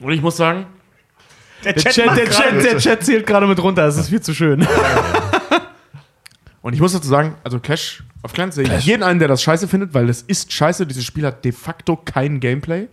Und 0.00 0.12
ich 0.12 0.22
muss 0.22 0.36
sagen, 0.36 0.66
Der 1.64 1.72
Der 1.72 1.92
Chat, 1.92 2.16
der, 2.16 2.30
Chat, 2.30 2.64
der 2.64 2.78
Chat 2.78 3.04
zählt 3.04 3.26
gerade 3.26 3.46
mit 3.46 3.62
runter, 3.62 3.82
das 3.86 3.96
ist 3.96 4.08
viel 4.08 4.20
zu 4.20 4.34
schön. 4.34 4.66
und 6.62 6.72
ich 6.72 6.80
muss 6.80 6.92
dazu 6.92 7.08
sagen, 7.08 7.36
also 7.44 7.58
Clash 7.60 8.02
of 8.22 8.32
Clans 8.32 8.54
sehe 8.54 8.64
ich 8.64 8.84
jeden 8.84 9.02
einen, 9.02 9.18
der 9.18 9.28
das 9.28 9.42
scheiße 9.42 9.68
findet, 9.68 9.94
weil 9.94 10.08
es 10.08 10.22
ist 10.22 10.52
scheiße. 10.52 10.86
Dieses 10.86 11.04
Spiel 11.04 11.24
hat 11.24 11.44
de 11.44 11.52
facto 11.52 11.96
kein 11.96 12.40
Gameplay. 12.40 12.88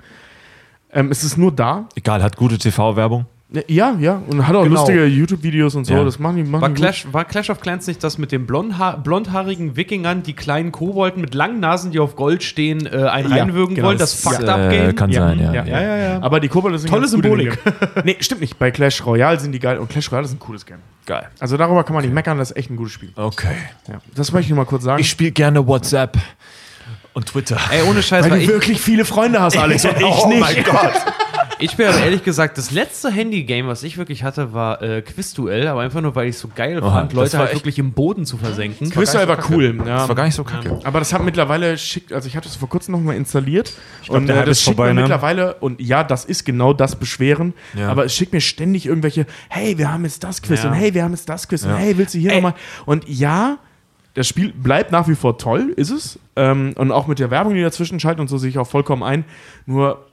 Ähm, 0.91 1.11
es 1.11 1.23
ist 1.23 1.37
nur 1.37 1.51
da. 1.51 1.89
Egal, 1.95 2.21
hat 2.23 2.37
gute 2.37 2.57
TV-Werbung. 2.57 3.25
Ja, 3.67 3.95
ja, 3.99 4.19
und 4.27 4.47
hat 4.47 4.55
auch 4.55 4.63
Genau. 4.63 4.79
lustige 4.79 5.05
YouTube-Videos 5.05 5.75
und 5.75 5.85
so. 5.85 5.93
Ja. 5.93 6.03
Das 6.03 6.17
machen 6.17 6.37
die, 6.37 6.43
machen 6.43 6.61
War 6.63 6.69
die 6.69 6.75
Clash, 6.75 7.05
war 7.11 7.23
Clash 7.23 7.51
of 7.51 7.59
Clans 7.61 7.85
nicht 7.85 8.03
das 8.03 8.17
mit 8.17 8.31
den 8.31 8.47
blondha 8.47 8.95
blondhaarigen 8.95 9.75
Wikingern, 9.75 10.23
die 10.23 10.33
kleinen 10.33 10.71
Kobolden 10.71 11.21
mit 11.21 11.35
langen 11.35 11.59
Nasen, 11.59 11.91
die 11.91 11.99
auf 11.99 12.15
Gold 12.15 12.41
stehen, 12.41 12.87
äh, 12.87 12.89
einen 13.09 13.29
Ja, 13.29 13.37
reinwürgen 13.43 13.75
genau. 13.75 13.89
wollen? 13.89 13.99
Das 13.99 14.23
Ja. 14.23 14.31
Fucked 14.31 14.49
Up 14.49 14.59
Äh, 14.59 14.69
Game? 14.69 14.95
kann 14.95 15.11
Ja. 15.11 15.27
sein, 15.27 15.39
ja. 15.39 15.53
Ja, 15.53 15.65
ja. 15.65 15.81
ja, 15.81 15.97
ja. 15.97 16.21
Aber 16.23 16.39
die 16.39 16.47
Kobolde 16.47 16.79
sind 16.79 16.89
Tolle 16.89 17.07
Symbolik. 17.07 17.59
Nee, 18.03 18.17
stimmt 18.21 18.41
nicht. 18.41 18.57
Bei 18.57 18.71
Clash 18.71 19.05
Royale 19.05 19.39
sind 19.39 19.51
die 19.51 19.59
geil 19.59 19.77
und 19.77 19.87
Clash 19.87 20.11
Royale 20.11 20.25
ist 20.25 20.33
ein 20.33 20.39
cooles 20.39 20.65
Game. 20.65 20.79
Geil. 21.05 21.27
Also 21.39 21.55
darüber 21.55 21.83
kann 21.83 21.93
man 21.93 22.03
nicht 22.03 22.13
meckern, 22.13 22.39
das 22.39 22.49
ist 22.51 22.57
echt 22.57 22.71
ein 22.71 22.75
gutes 22.75 22.93
Spiel. 22.93 23.11
Okay. 23.15 23.49
Ja. 23.87 23.95
Das 24.15 24.31
möchte 24.31 24.45
ich 24.45 24.49
nur 24.49 24.57
mal 24.57 24.65
kurz 24.65 24.83
sagen. 24.83 24.99
Ich 24.99 25.09
spiele 25.11 25.31
gerne 25.31 25.67
WhatsApp 25.67 26.17
und 27.13 27.27
Twitter. 27.27 27.57
Ey, 27.71 27.83
ohne 27.83 28.01
Scheiß, 28.01 28.23
weil 28.23 28.31
weil 28.31 28.37
du 28.39 28.43
ich, 28.45 28.49
wirklich 28.49 28.81
viele 28.81 29.05
Freunde 29.05 29.39
hast, 29.41 29.55
Alex, 29.57 29.85
und 29.85 29.97
ich 29.97 30.03
oh 30.05 30.27
nicht. 30.29 30.39
mein 30.39 30.63
Gott. 30.63 30.91
ich 31.59 31.75
bin 31.77 31.87
aber 31.87 31.99
ehrlich 31.99 32.23
gesagt, 32.23 32.57
das 32.57 32.71
letzte 32.71 33.11
Handy-Game, 33.11 33.67
was 33.67 33.83
ich 33.83 33.97
wirklich 33.97 34.23
hatte, 34.23 34.53
war 34.53 34.81
äh, 34.81 35.01
Quizduell, 35.01 35.67
aber 35.67 35.81
einfach 35.81 36.01
nur, 36.01 36.15
weil 36.15 36.27
ich 36.27 36.35
es 36.35 36.41
so 36.41 36.49
geil 36.53 36.81
Oha, 36.81 36.91
fand, 36.91 37.11
das 37.11 37.15
Leute 37.15 37.33
war 37.37 37.45
halt 37.47 37.55
wirklich 37.55 37.79
im 37.79 37.91
Boden 37.93 38.25
zu 38.25 38.37
versenken. 38.37 38.89
Quizduell 38.89 39.27
war 39.27 39.37
cool. 39.49 39.75
Ja. 39.79 39.97
Das 39.97 40.09
war 40.09 40.15
gar 40.15 40.25
nicht 40.25 40.35
so 40.35 40.43
kacke. 40.43 40.79
Aber 40.83 40.99
das 40.99 41.13
hat 41.13 41.23
mittlerweile 41.23 41.77
schickt, 41.77 42.11
also 42.11 42.27
ich 42.27 42.35
hatte 42.35 42.47
es 42.47 42.55
vor 42.55 42.69
kurzem 42.69 42.93
noch 42.93 43.01
mal 43.01 43.15
installiert 43.15 43.73
und 44.09 44.27
der 44.27 44.43
äh, 44.43 44.45
das 44.45 44.57
ist 44.57 44.63
schickt 44.63 44.75
vorbei, 44.75 44.89
mir 44.89 44.95
ne? 44.95 45.01
mittlerweile 45.01 45.55
und 45.55 45.79
ja, 45.81 46.03
das 46.03 46.25
ist 46.25 46.45
genau 46.45 46.73
das 46.73 46.95
Beschweren, 46.95 47.53
Ja. 47.77 47.89
aber 47.89 48.05
es 48.05 48.15
schickt 48.15 48.33
mir 48.33 48.41
ständig 48.41 48.85
irgendwelche, 48.85 49.25
hey, 49.49 49.77
wir 49.77 49.91
haben 49.91 50.03
jetzt 50.03 50.23
das 50.23 50.41
Quiz 50.41 50.63
Ja. 50.63 50.69
und 50.69 50.75
hey, 50.75 50.93
wir 50.93 51.03
haben 51.03 51.11
jetzt 51.11 51.29
das 51.29 51.47
Quiz 51.47 51.63
und 51.63 51.71
Ja. 51.71 51.77
hey, 51.77 51.97
willst 51.97 52.13
du 52.13 52.19
hier 52.19 52.33
nochmal? 52.33 52.53
Und 52.85 53.07
ja, 53.07 53.57
das 54.15 54.27
Spiel 54.27 54.53
bleibt 54.53 54.91
nach 54.91 55.07
wie 55.07 55.15
vor 55.15 55.37
toll, 55.39 55.73
ist 55.75 55.89
es. 55.89 56.19
Ähm, 56.35 56.73
und 56.77 56.91
auch 56.91 57.07
mit 57.07 57.17
der 57.19 57.31
Werbung, 57.31 57.55
die 57.55 57.61
dazwischen 57.61 57.99
schaltet 57.99 58.19
und 58.19 58.27
so 58.27 58.37
sehe 58.37 58.49
ich 58.49 58.59
auch 58.59 58.67
vollkommen 58.67 59.01
ein. 59.01 59.25
Nur, 59.65 60.05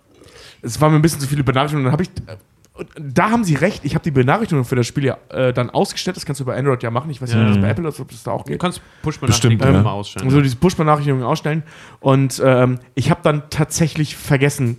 es 0.62 0.80
war 0.80 0.90
mir 0.90 0.96
ein 0.96 1.02
bisschen 1.02 1.20
zu 1.20 1.26
viele 1.26 1.44
Benachrichtigungen. 1.44 1.84
Dann 1.84 1.92
habe 1.92 2.02
ich. 2.02 2.10
äh, 2.26 2.36
da 2.98 3.30
haben 3.30 3.44
sie 3.44 3.56
recht, 3.56 3.84
ich 3.84 3.94
habe 3.94 4.02
die 4.02 4.10
Benachrichtigung 4.10 4.64
für 4.64 4.76
das 4.76 4.86
Spiel 4.86 5.04
ja 5.04 5.18
äh, 5.28 5.52
dann 5.52 5.68
ausgestellt. 5.68 6.16
Das 6.16 6.24
kannst 6.24 6.40
du 6.40 6.46
bei 6.46 6.56
Android 6.56 6.82
ja 6.82 6.90
machen. 6.90 7.10
Ich 7.10 7.20
weiß 7.20 7.28
nicht, 7.34 7.42
ob 7.42 7.48
das 7.48 7.60
bei 7.60 7.68
Apple 7.68 7.86
ist, 7.88 8.00
ob 8.00 8.08
das 8.08 8.22
da 8.22 8.30
auch 8.30 8.44
Du 8.44 8.52
geht. 8.52 8.60
kannst 8.60 8.80
push 9.02 9.18
Bestimmt, 9.20 9.58
benachrichtigungen 9.58 9.74
ja. 9.74 9.82
mal 9.82 9.90
ausstellen. 9.92 10.26
Also 10.28 10.40
diese 10.40 10.56
Push-Benachrichtigungen 10.56 11.24
ausstellen. 11.24 11.62
Und 12.00 12.40
ähm, 12.42 12.78
ich 12.94 13.10
habe 13.10 13.20
dann 13.22 13.42
tatsächlich 13.50 14.16
vergessen, 14.16 14.78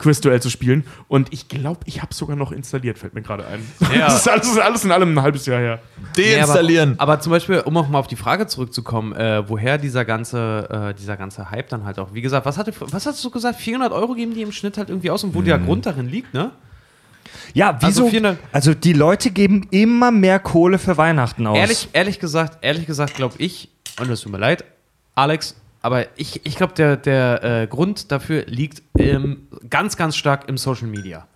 Quizduell 0.00 0.40
zu 0.40 0.50
spielen. 0.50 0.84
Und 1.08 1.32
ich 1.32 1.48
glaube, 1.48 1.80
ich 1.84 2.00
habe 2.00 2.12
sogar 2.14 2.34
noch 2.34 2.52
installiert, 2.52 2.98
fällt 2.98 3.14
mir 3.14 3.22
gerade 3.22 3.46
ein. 3.46 3.60
Ja. 3.94 4.08
Das, 4.10 4.20
ist 4.20 4.28
alles, 4.28 4.46
das 4.46 4.52
ist 4.52 4.60
alles 4.60 4.84
in 4.84 4.92
allem 4.92 5.16
ein 5.16 5.22
halbes 5.22 5.46
Jahr 5.46 5.60
her. 5.60 5.78
Deinstallieren. 6.16 6.90
Nee, 6.90 6.94
aber, 6.98 7.12
aber 7.12 7.20
zum 7.20 7.30
Beispiel, 7.30 7.60
um 7.60 7.76
auch 7.76 7.88
mal 7.88 7.98
auf 7.98 8.06
die 8.06 8.16
Frage 8.16 8.46
zurückzukommen, 8.46 9.12
äh, 9.12 9.48
woher 9.48 9.78
dieser 9.78 10.04
ganze, 10.04 10.90
äh, 10.90 10.94
dieser 10.94 11.16
ganze 11.16 11.50
Hype 11.50 11.68
dann 11.68 11.84
halt 11.84 11.98
auch, 11.98 12.14
wie 12.14 12.22
gesagt, 12.22 12.46
was, 12.46 12.56
hatte, 12.58 12.72
was 12.80 13.06
hast 13.06 13.24
du 13.24 13.30
gesagt, 13.30 13.60
400 13.60 13.92
Euro 13.92 14.14
geben 14.14 14.34
die 14.34 14.42
im 14.42 14.52
Schnitt 14.52 14.78
halt 14.78 14.88
irgendwie 14.88 15.10
aus 15.10 15.22
und 15.22 15.34
wo 15.34 15.42
der 15.42 15.58
Grund 15.58 15.86
darin 15.86 16.08
liegt, 16.08 16.34
ne? 16.34 16.50
Ja, 17.52 17.76
wieso? 17.80 18.04
Also 18.04 18.08
400 18.08 18.38
Also 18.52 18.74
die 18.74 18.92
Leute 18.92 19.30
geben 19.30 19.68
immer 19.70 20.10
mehr 20.10 20.38
Kohle 20.38 20.78
für 20.78 20.96
Weihnachten 20.96 21.46
aus. 21.46 21.58
Ehrlich, 21.58 21.88
ehrlich 21.92 22.18
gesagt, 22.18 22.58
ehrlich 22.62 22.86
gesagt 22.86 23.14
glaube 23.14 23.34
ich, 23.38 23.68
und 24.00 24.10
es 24.10 24.22
tut 24.22 24.32
mir 24.32 24.38
leid, 24.38 24.64
Alex, 25.14 25.54
aber 25.82 26.06
ich, 26.16 26.44
ich 26.44 26.56
glaube, 26.56 26.74
der, 26.74 26.96
der 26.96 27.42
äh, 27.42 27.66
Grund 27.66 28.12
dafür 28.12 28.44
liegt 28.46 28.82
ähm, 29.00 29.48
ganz, 29.68 29.96
ganz 29.96 30.16
stark 30.16 30.48
im 30.48 30.56
Social 30.56 30.88
Media. 30.88 31.26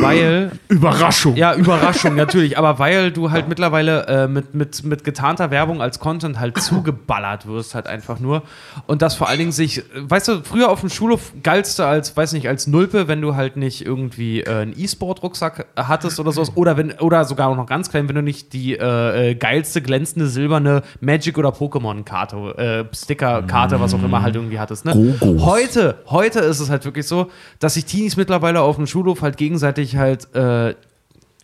Weil 0.00 0.52
Überraschung. 0.68 1.36
Ja, 1.36 1.54
Überraschung, 1.54 2.14
natürlich. 2.14 2.58
Aber 2.58 2.78
weil 2.78 3.10
du 3.10 3.30
halt 3.30 3.48
mittlerweile 3.48 4.06
äh, 4.06 4.28
mit, 4.28 4.54
mit, 4.54 4.84
mit 4.84 5.04
getarnter 5.04 5.50
Werbung 5.50 5.80
als 5.80 5.98
Content 5.98 6.38
halt 6.38 6.60
zugeballert 6.60 7.46
wirst, 7.46 7.74
halt 7.74 7.86
einfach 7.86 8.20
nur. 8.20 8.42
Und 8.86 9.02
das 9.02 9.14
vor 9.14 9.28
allen 9.28 9.38
Dingen 9.38 9.52
sich, 9.52 9.82
weißt 9.94 10.28
du, 10.28 10.42
früher 10.42 10.70
auf 10.70 10.80
dem 10.80 10.90
Schulhof 10.90 11.32
galtst 11.42 11.78
du 11.78 11.84
als, 11.84 12.16
weiß 12.16 12.32
nicht, 12.32 12.48
als 12.48 12.66
Nulpe, 12.66 13.08
wenn 13.08 13.20
du 13.20 13.34
halt 13.34 13.56
nicht 13.56 13.84
irgendwie 13.84 14.42
äh, 14.42 14.62
einen 14.62 14.74
E-Sport-Rucksack 14.76 15.66
hattest 15.76 16.20
oder 16.20 16.32
sowas. 16.32 16.52
Oder, 16.54 16.76
wenn, 16.76 16.92
oder 16.92 17.24
sogar 17.24 17.48
auch 17.48 17.56
noch 17.56 17.66
ganz 17.66 17.90
klein, 17.90 18.08
wenn 18.08 18.16
du 18.16 18.22
nicht 18.22 18.52
die 18.52 18.76
äh, 18.76 19.30
äh, 19.30 19.34
geilste, 19.34 19.82
glänzende, 19.82 20.28
silberne 20.28 20.82
Magic- 21.00 21.38
oder 21.38 21.50
Pokémon-Karte, 21.50 22.88
äh, 22.90 22.96
Sticker-Karte, 22.96 23.80
was 23.80 23.94
auch 23.94 24.02
immer 24.02 24.22
halt 24.22 24.34
irgendwie 24.34 24.58
hattest. 24.58 24.84
Ne? 24.84 25.18
Heute, 25.40 25.96
heute 26.06 26.40
ist 26.40 26.51
es 26.60 26.70
halt 26.70 26.84
wirklich 26.84 27.06
so, 27.06 27.30
dass 27.58 27.74
sich 27.74 27.84
Teenies 27.84 28.16
mittlerweile 28.16 28.60
auf 28.60 28.76
dem 28.76 28.86
Schulhof 28.86 29.22
halt 29.22 29.36
gegenseitig 29.36 29.96
halt, 29.96 30.34
äh, 30.34 30.74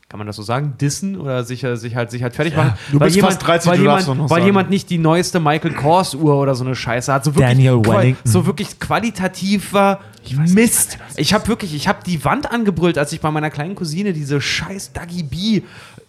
kann 0.08 0.16
man 0.16 0.26
das 0.26 0.36
so 0.36 0.42
sagen, 0.42 0.74
dissen 0.80 1.20
oder 1.20 1.44
sich, 1.44 1.62
äh, 1.64 1.76
sich 1.76 1.94
halt 1.94 2.10
sich 2.10 2.22
halt 2.22 2.34
fertig 2.34 2.56
machen. 2.56 2.74
du 2.90 2.98
bist 2.98 3.16
jemand, 3.16 3.34
fast 3.34 3.46
30, 3.46 3.70
weil, 3.70 3.80
jemand, 3.80 4.08
weil 4.08 4.28
sagen. 4.28 4.46
jemand 4.46 4.70
nicht 4.70 4.88
die 4.88 4.98
neueste 4.98 5.38
Michael 5.38 5.74
Kors 5.74 6.14
Uhr 6.14 6.36
oder 6.36 6.54
so 6.54 6.64
eine 6.64 6.74
Scheiße 6.74 7.12
hat. 7.12 7.24
So 7.24 7.34
wirklich, 7.34 7.48
so 8.24 8.46
wirklich 8.46 8.80
qualitativer 8.80 10.00
Mist. 10.36 10.98
Ich 11.16 11.34
habe 11.34 11.46
wirklich, 11.48 11.74
ich 11.74 11.88
habe 11.88 12.00
die 12.04 12.24
Wand 12.24 12.50
angebrüllt, 12.50 12.98
als 12.98 13.12
ich 13.12 13.20
bei 13.20 13.30
meiner 13.30 13.50
kleinen 13.50 13.74
Cousine 13.74 14.12
diese 14.12 14.40
scheiß 14.40 14.92
Dagi 14.92 15.22
B 15.22 15.62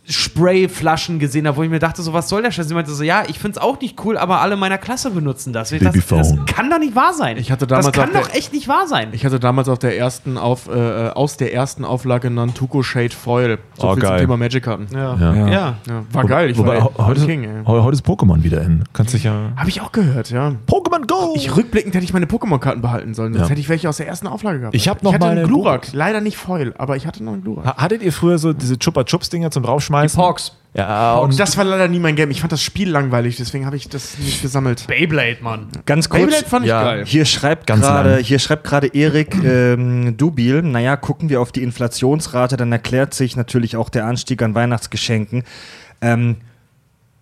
Sprayflaschen 0.10 1.20
gesehen 1.20 1.48
habe, 1.48 1.58
wo 1.58 1.64
ich 1.64 1.70
mir 1.70 1.80
dachte, 1.80 2.02
so, 2.02 2.14
was 2.14 2.30
soll 2.30 2.42
der 2.42 2.52
Scheiß? 2.52 2.68
Sie 2.68 2.74
meinte 2.74 2.92
so, 2.92 3.04
ja, 3.04 3.24
ich 3.28 3.40
finde 3.40 3.58
es 3.60 3.64
auch 3.64 3.80
nicht 3.80 4.04
cool, 4.06 4.18
aber 4.18 4.42
alle 4.42 4.56
meiner 4.58 4.78
Klasse 4.78 5.12
benutzen 5.12 5.54
das. 5.54 5.72
Ich 5.72 5.82
dachte, 5.84 6.00
das 6.00 6.10
Babyphone. 6.10 6.46
kann 6.46 6.70
doch 6.70 6.80
nicht 6.80 6.96
wahr 6.96 7.14
sein. 7.14 7.38
Ich 7.38 7.52
hatte 7.52 7.68
damals 7.68 7.88
das 7.88 7.96
kann 7.96 8.14
doch 8.14 8.34
echt 8.34 8.54
nicht 8.54 8.68
wahr 8.68 8.88
sein. 8.88 9.10
Ich 9.12 9.26
hatte 9.26 9.40
damals 9.40 9.70
auf 9.70 9.80
der 9.80 9.98
ersten 9.98 10.38
auf, 10.38 10.68
äh, 10.68 11.10
aus 11.10 11.38
der 11.38 11.54
ersten 11.54 11.86
Auflage 11.86 12.30
Nantuko 12.30 12.84
Shade 12.84 13.10
Foil. 13.16 13.60
So 13.78 13.88
Oh, 13.90 13.94
viel 13.94 14.02
zum 14.04 14.10
geil. 14.12 14.20
Thema 14.22 14.38
Magic-Karten. 14.38 14.88
ja. 14.94 15.16
Ja. 15.16 15.36
Ja. 15.36 15.76
Ja, 15.88 16.04
war 16.12 16.26
geil. 16.26 16.50
Ich 16.52 16.58
Wobei, 16.58 16.82
war 16.82 16.92
heute, 17.08 17.26
King, 17.26 17.44
ey. 17.44 17.64
heute 17.66 17.96
ist 17.96 18.06
Pokémon 18.06 18.44
wieder 18.44 18.62
in. 18.62 18.84
Kannst 18.94 19.14
dich 19.14 19.24
ja. 19.24 19.52
Habe 19.56 19.70
ich 19.70 19.82
auch 19.82 19.92
gehört, 19.92 20.30
ja. 20.32 20.54
Pokémon 20.68 21.06
Go! 21.08 21.34
Ich 21.36 21.56
rückblickend 21.56 21.96
hätte 21.96 22.04
ich 22.04 22.14
meine 22.14 22.26
Pokémon-Karten 22.26 22.82
behalten 22.82 23.14
sollen, 23.14 23.34
sonst 23.34 23.46
Ja. 23.46 23.50
hätte 23.50 23.62
ich 23.62 23.70
welche 23.70 23.90
aus 23.90 23.98
der 23.98 24.08
ersten 24.08 24.28
Auflage 24.28 24.60
gehabt. 24.60 24.76
Ich 24.76 24.88
hab 24.90 25.02
noch 25.04 25.12
ich 25.12 25.16
hatte 25.16 25.26
mal 25.26 25.32
einen 25.32 25.40
eine 25.40 25.48
Glurak, 25.48 25.88
leider 25.94 26.22
nicht 26.22 26.38
Foil, 26.38 26.74
aber 26.78 26.96
ich 26.98 27.06
hatte 27.08 27.24
noch 27.24 27.34
einen 27.34 27.44
Glurak. 27.44 27.66
Ha- 27.66 27.78
Hattet 27.78 28.02
ihr 28.04 28.12
früher 28.14 28.38
so 28.38 28.54
diese 28.54 28.78
Chupa 28.78 29.04
Chups 29.04 29.30
Dinger 29.30 29.50
draufschmeißen? 30.08 30.18
Porks. 30.18 30.56
Ja, 30.74 31.16
und 31.16 31.32
Und 31.32 31.40
das 31.40 31.58
war 31.58 31.64
leider 31.64 31.88
nie 31.88 32.00
mein 32.00 32.16
Game. 32.16 32.30
Ich 32.30 32.42
fand 32.42 32.52
das 32.52 32.62
Spiel 32.62 32.90
langweilig, 32.90 33.38
deswegen 33.38 33.66
habe 33.66 33.76
ich 33.76 33.90
das 33.90 34.20
nicht 34.20 34.42
gesammelt. 34.42 34.86
Beyblade, 34.88 35.38
Mann. 35.42 35.68
Ganz 35.86 36.10
kurz. 36.10 36.22
Beyblade 36.22 36.46
fand 36.46 36.66
ich 36.66 36.70
ja. 36.70 36.84
geil. 36.84 37.06
Hier 37.06 37.26
schreibt 37.26 37.66
Ganz 37.66 37.82
gerade, 37.82 38.16
lang. 38.16 38.24
hier 38.24 38.38
schreibt 38.38 38.66
gerade 38.66 38.88
Erik 38.88 39.36
ähm, 39.44 40.16
Dubil, 40.16 40.62
naja, 40.62 40.96
gucken 40.96 41.30
wir 41.30 41.42
auf 41.42 41.52
die 41.52 41.64
Inflationsrate, 41.64 42.56
dann 42.56 42.72
erklärt 42.72 43.16
sich 43.16 43.36
natürlich 43.36 43.78
auch 43.78 43.90
der 43.90 44.06
Anstieg 44.06 44.42
an 44.44 44.54
Weihnachtsgeschenken. 44.54 45.44
Ähm, 46.02 46.38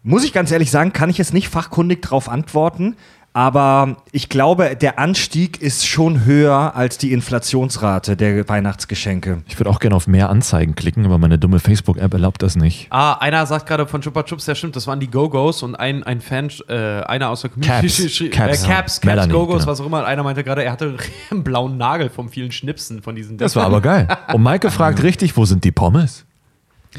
muss 0.04 0.24
ich 0.24 0.34
ganz 0.34 0.52
ehrlich 0.52 0.72
sagen, 0.72 0.94
kann 0.94 1.10
ich 1.10 1.18
jetzt 1.18 1.34
nicht 1.34 1.50
fachkundig 1.50 2.02
darauf 2.02 2.30
antworten, 2.30 2.96
aber 3.38 3.98
ich 4.12 4.30
glaube, 4.30 4.76
der 4.76 4.98
Anstieg 4.98 5.62
ist 5.62 5.86
schon 5.88 6.26
höher 6.26 6.76
als 6.76 6.98
die 6.98 7.12
Inflationsrate 7.14 8.18
der 8.18 8.50
Weihnachtsgeschenke. 8.50 9.44
ich 9.48 9.60
würde 9.60 9.70
auch 9.70 9.80
gerne 9.80 9.96
auf 9.96 10.08
mehr 10.08 10.32
Anzeigen 10.32 10.74
klicken, 10.74 11.06
aber 11.06 11.20
meine 11.20 11.38
dumme 11.38 11.60
Facebook-App 11.60 12.12
erlaubt 12.14 12.42
das 12.42 12.56
nicht. 12.56 12.88
Ah, 12.90 13.14
einer 13.14 13.46
sagt 13.46 13.68
gerade 13.68 13.86
von 13.86 14.02
Chupa 14.02 14.24
Chups, 14.24 14.48
ja 14.48 14.56
stimmt, 14.56 14.76
das 14.76 14.88
waren 14.88 15.00
die 15.00 15.12
Go-Go's 15.12 15.62
und 15.62 15.76
ein, 15.76 16.04
ein 16.04 16.20
Fan, 16.20 16.50
äh, 16.68 17.02
einer 17.04 17.30
aus 17.30 17.42
der 17.42 17.52
Community, 17.52 17.88
Caps. 17.88 17.96
schrie- 18.16 18.30
Caps. 18.32 18.64
äh, 18.64 18.68
Caps, 18.68 18.68
Caps 19.02 19.04
Melanie, 19.04 19.32
Go-Go's, 19.34 19.60
genau. 19.60 19.72
was 19.72 19.82
auch 19.82 19.86
immer. 19.86 20.04
Einer 20.04 20.24
meinte 20.24 20.44
gerade, 20.44 20.64
er 20.64 20.72
hatte 20.72 20.98
einen 21.30 21.44
blauen 21.44 21.78
Nagel 21.78 22.10
vom 22.10 22.30
vielen 22.30 22.52
Schnipsen 22.52 23.04
von 23.04 23.14
diesen. 23.16 23.38
Das 23.38 23.56
war 23.56 23.66
aber 23.66 23.82
geil. 23.82 24.08
Und 24.34 24.42
Maike 24.42 24.72
fragt 24.72 25.04
richtig, 25.04 25.38
wo 25.38 25.46
sind 25.46 25.64
die 25.64 25.72
Pommes? 25.72 26.26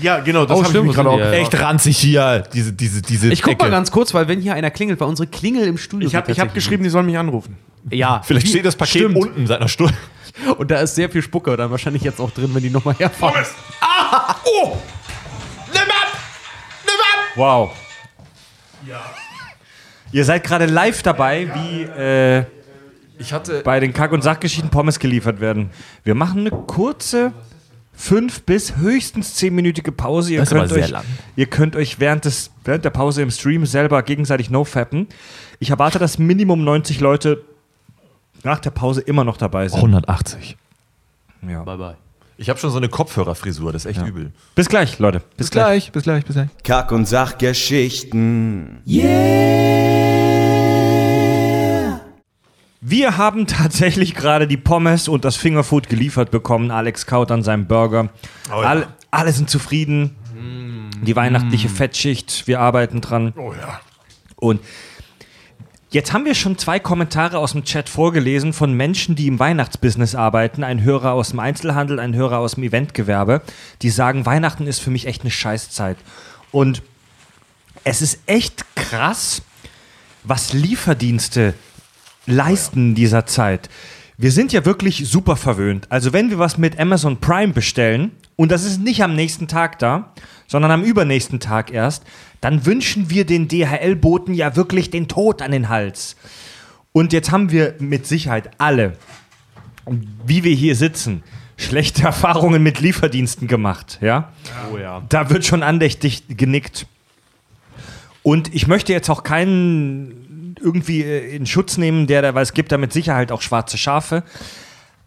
Ja, 0.01 0.21
genau, 0.21 0.45
das 0.47 0.57
Oh, 0.59 0.65
habe 0.65 0.87
ich 0.87 0.95
gerade 0.95 1.09
auch 1.11 1.17
die? 1.17 1.23
gefragt. 1.23 1.55
Echt 1.55 1.61
ranzig 1.63 1.99
hier, 1.99 2.45
diese, 2.53 2.73
diese, 2.73 3.03
diese 3.03 3.33
Ich 3.33 3.43
guck 3.43 3.59
mal 3.59 3.65
Ecke. 3.67 3.71
ganz 3.73 3.91
kurz, 3.91 4.15
weil 4.15 4.29
wenn 4.29 4.41
hier 4.41 4.55
einer 4.55 4.71
klingelt, 4.71 5.01
weil 5.01 5.09
unsere 5.09 5.27
Klingel 5.27 5.67
im 5.67 5.79
Studio 5.79 6.07
Ich 6.09 6.15
habe 6.15 6.33
hab 6.33 6.55
geschrieben, 6.55 6.85
die 6.85 6.91
sollen 6.91 7.07
mich 7.07 7.19
anrufen. 7.19 7.57
Ja, 7.91 8.21
Vielleicht 8.25 8.49
steht 8.49 8.65
das 8.65 8.77
Paket 8.77 9.03
stimmt. 9.03 9.17
unten 9.17 9.47
seit 9.47 9.59
einer 9.61 9.69
Stunde. 9.69 9.95
Und 10.59 10.71
da 10.71 10.81
ist 10.81 10.95
sehr 10.95 11.11
viel 11.11 11.23
Spucke 11.23 11.57
dann 11.57 11.71
wahrscheinlich 11.71 12.03
jetzt 12.03 12.21
auch 12.21 12.31
drin, 12.31 12.51
wenn 12.55 12.63
die 12.63 12.71
nochmal 12.71 12.95
herfahren. 12.95 13.45
Wow. 17.35 17.71
Ihr 20.13 20.25
seid 20.25 20.45
gerade 20.45 20.67
live 20.67 21.03
dabei, 21.03 21.51
wie 21.55 21.83
äh, 21.83 22.45
Ich 23.19 23.33
hatte. 23.33 23.61
bei 23.63 23.79
den 23.81 23.93
Kack- 23.93 24.13
und 24.13 24.23
Sachgeschichten 24.23 24.71
Pommes 24.71 24.99
geliefert 24.99 25.41
werden. 25.41 25.71
Wir 26.05 26.15
machen 26.15 26.41
eine 26.41 26.51
kurze 26.51 27.33
fünf 27.99 28.43
bis 28.43 28.77
höchstens 28.77 29.35
zehnminütige 29.35 29.91
Pause. 29.91 30.33
Ihr 30.33 30.39
Das 30.41 30.49
ist 30.49 30.53
aber 30.53 30.61
könnt, 30.63 30.73
sehr 30.73 30.85
euch, 30.85 30.91
lang. 30.91 31.05
ihr 31.35 31.47
könnt 31.47 31.75
euch 31.77 31.99
während, 31.99 32.25
des, 32.25 32.53
während 32.65 32.85
der 32.85 32.91
Pause 32.91 33.23
im 33.23 33.31
Stream 33.31 33.67
selber 33.67 34.03
gegenseitig 34.05 34.51
no-fappen. 34.51 35.09
Ich 35.59 35.71
erwarte, 35.71 35.99
dass 35.99 36.17
Minimum 36.19 36.63
90 36.63 37.01
Leute 37.01 37.45
nach 38.45 38.61
der 38.61 38.71
Pause 38.71 39.01
immer 39.01 39.25
noch 39.25 39.37
dabei 39.37 39.67
sind. 39.69 39.79
180. 39.79 40.57
Ja. 41.49 41.65
Bye 41.65 41.77
bye. 41.77 41.97
Ich 42.37 42.49
habe 42.49 42.61
schon 42.61 42.71
so 42.71 42.77
eine 42.77 42.89
Kopfhörerfrisur, 42.89 43.73
das 43.73 43.85
ist 43.85 43.97
echt 43.97 44.07
übel. 44.07 44.31
Bis 44.55 44.69
gleich, 44.69 45.01
Leute. 45.01 45.23
Bis, 45.37 45.51
gleich. 45.51 45.91
bis 45.91 46.05
gleich, 46.05 46.25
bis 46.25 46.37
gleich. 46.37 46.49
Kack- 46.63 46.93
und 46.93 47.07
Sachgeschichten. 47.07 48.81
Wir 52.81 53.17
haben 53.17 53.47
tatsächlich 53.47 54.15
gerade 54.15 54.47
die 54.47 54.57
Pommes 54.57 55.09
und 55.09 55.25
das 55.25 55.37
Fingerfood 55.37 55.89
geliefert 55.89 56.31
bekommen. 56.31 56.71
Alex 56.71 57.07
kaut 57.07 57.31
an 57.31 57.43
seinem 57.43 57.67
Burger. 57.67 58.11
alle, 58.51 58.89
alle 59.11 59.33
sind 59.33 59.51
zufrieden. 59.51 60.15
Die 61.03 61.17
weihnachtliche 61.17 61.69
Fettschicht, 61.69 62.47
wir 62.47 62.61
arbeiten 62.61 63.01
dran. 63.01 63.33
Oh 63.37 63.53
ja. 63.53 63.81
Und 64.37 64.61
jetzt 65.91 66.13
haben 66.13 66.25
wir 66.25 66.35
schon 66.35 66.59
zwei 66.59 66.79
Kommentare 66.79 67.39
aus 67.39 67.53
dem 67.53 67.65
Chat 67.65 67.89
vorgelesen 67.89 68.53
von 68.53 68.73
Menschen, 68.73 69.17
die 69.17 69.27
im 69.27 69.39
Weihnachtsbusiness 69.41 70.15
arbeiten. 70.15 70.63
Ein 70.63 70.83
Hörer 70.83 71.13
aus 71.13 71.31
dem 71.31 71.41
Einzelhandel, 71.41 71.99
ein 71.99 72.15
Hörer 72.15 72.39
aus 72.39 72.55
dem 72.55 72.65
Eventgewerbe. 72.65 73.43
Die 73.83 73.91
sagen, 73.91 74.27
Weihnachten 74.27 74.67
ist 74.69 74.79
für 74.81 74.91
mich 74.91 75.07
echt 75.07 75.23
eine 75.23 75.31
Scheißzeit. 75.33 75.97
Und 76.53 76.83
es 77.83 78.03
ist 78.03 78.21
echt 78.27 78.65
krass, 78.77 79.43
was 80.23 80.53
Lieferdienste 80.53 81.55
leisten 82.29 82.91
in 82.91 82.95
dieser 82.95 83.27
Zeit. 83.27 83.69
Wir 84.17 84.33
sind 84.33 84.53
ja 84.53 84.65
wirklich 84.65 85.09
super 85.09 85.37
verwöhnt. 85.37 85.87
Also 85.91 86.13
wenn 86.13 86.31
wir 86.31 86.39
was 86.39 86.59
mit 86.59 86.79
Amazon 86.79 87.19
Prime 87.19 87.53
bestellen 87.53 88.13
und 88.37 88.51
das 88.51 88.65
ist 88.65 88.81
nicht 88.81 89.03
am 89.03 89.15
nächsten 89.15 89.49
Tag 89.49 89.79
da, 89.79 90.13
sondern 90.47 90.71
am 90.71 90.83
übernächsten 90.83 91.41
Tag 91.41 91.73
erst, 91.73 92.05
dann 92.41 92.67
wünschen 92.67 93.11
wir 93.11 93.25
den 93.25 93.49
DHL-Boten 93.49 94.35
ja 94.35 94.57
wirklich 94.57 94.91
den 94.91 95.09
Tod 95.09 95.43
an 95.43 95.53
den 95.53 95.69
Hals. 95.69 96.17
Und 96.93 97.13
jetzt 97.13 97.31
haben 97.31 97.51
wir 97.53 97.75
mit 97.79 98.07
Sicherheit 98.07 98.51
alle, 98.59 98.95
wie 100.27 100.45
wir 100.45 100.55
hier 100.55 100.75
sitzen, 100.75 101.23
schlechte 101.57 102.03
Erfahrungen 102.05 102.63
mit 102.63 102.81
Lieferdiensten 102.81 103.47
gemacht, 103.47 103.99
ja? 104.01 104.33
Oh 104.73 104.79
ja. 104.79 105.03
Da 105.09 105.31
wird 105.31 105.45
schon 105.45 105.63
andächtig 105.63 106.25
genickt. 106.29 106.87
Und 108.23 108.55
ich 108.55 108.67
möchte 108.67 108.93
jetzt 108.93 109.11
auch 109.11 109.23
keinen 109.23 110.28
irgendwie 110.61 111.03
äh, 111.03 111.35
in 111.35 111.47
Schutz 111.47 111.77
nehmen, 111.77 112.07
der 112.07 112.23
da, 112.23 112.35
weil 112.35 112.43
es 112.43 112.53
gibt 112.53 112.73
da 112.73 112.79
mit 112.79 112.93
Sicherheit 112.93 113.33
auch 113.33 113.43
schwarze 113.43 113.79
Schafe. 113.79 114.23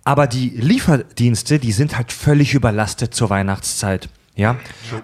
Aber 0.04 0.28
die 0.28 0.50
Lieferdienste, 0.50 1.60
die 1.60 1.72
sind 1.72 1.96
halt 1.96 2.12
völlig 2.12 2.54
überlastet 2.54 3.14
zur 3.14 3.30
Weihnachtszeit. 3.30 4.10
Ja? 4.36 4.58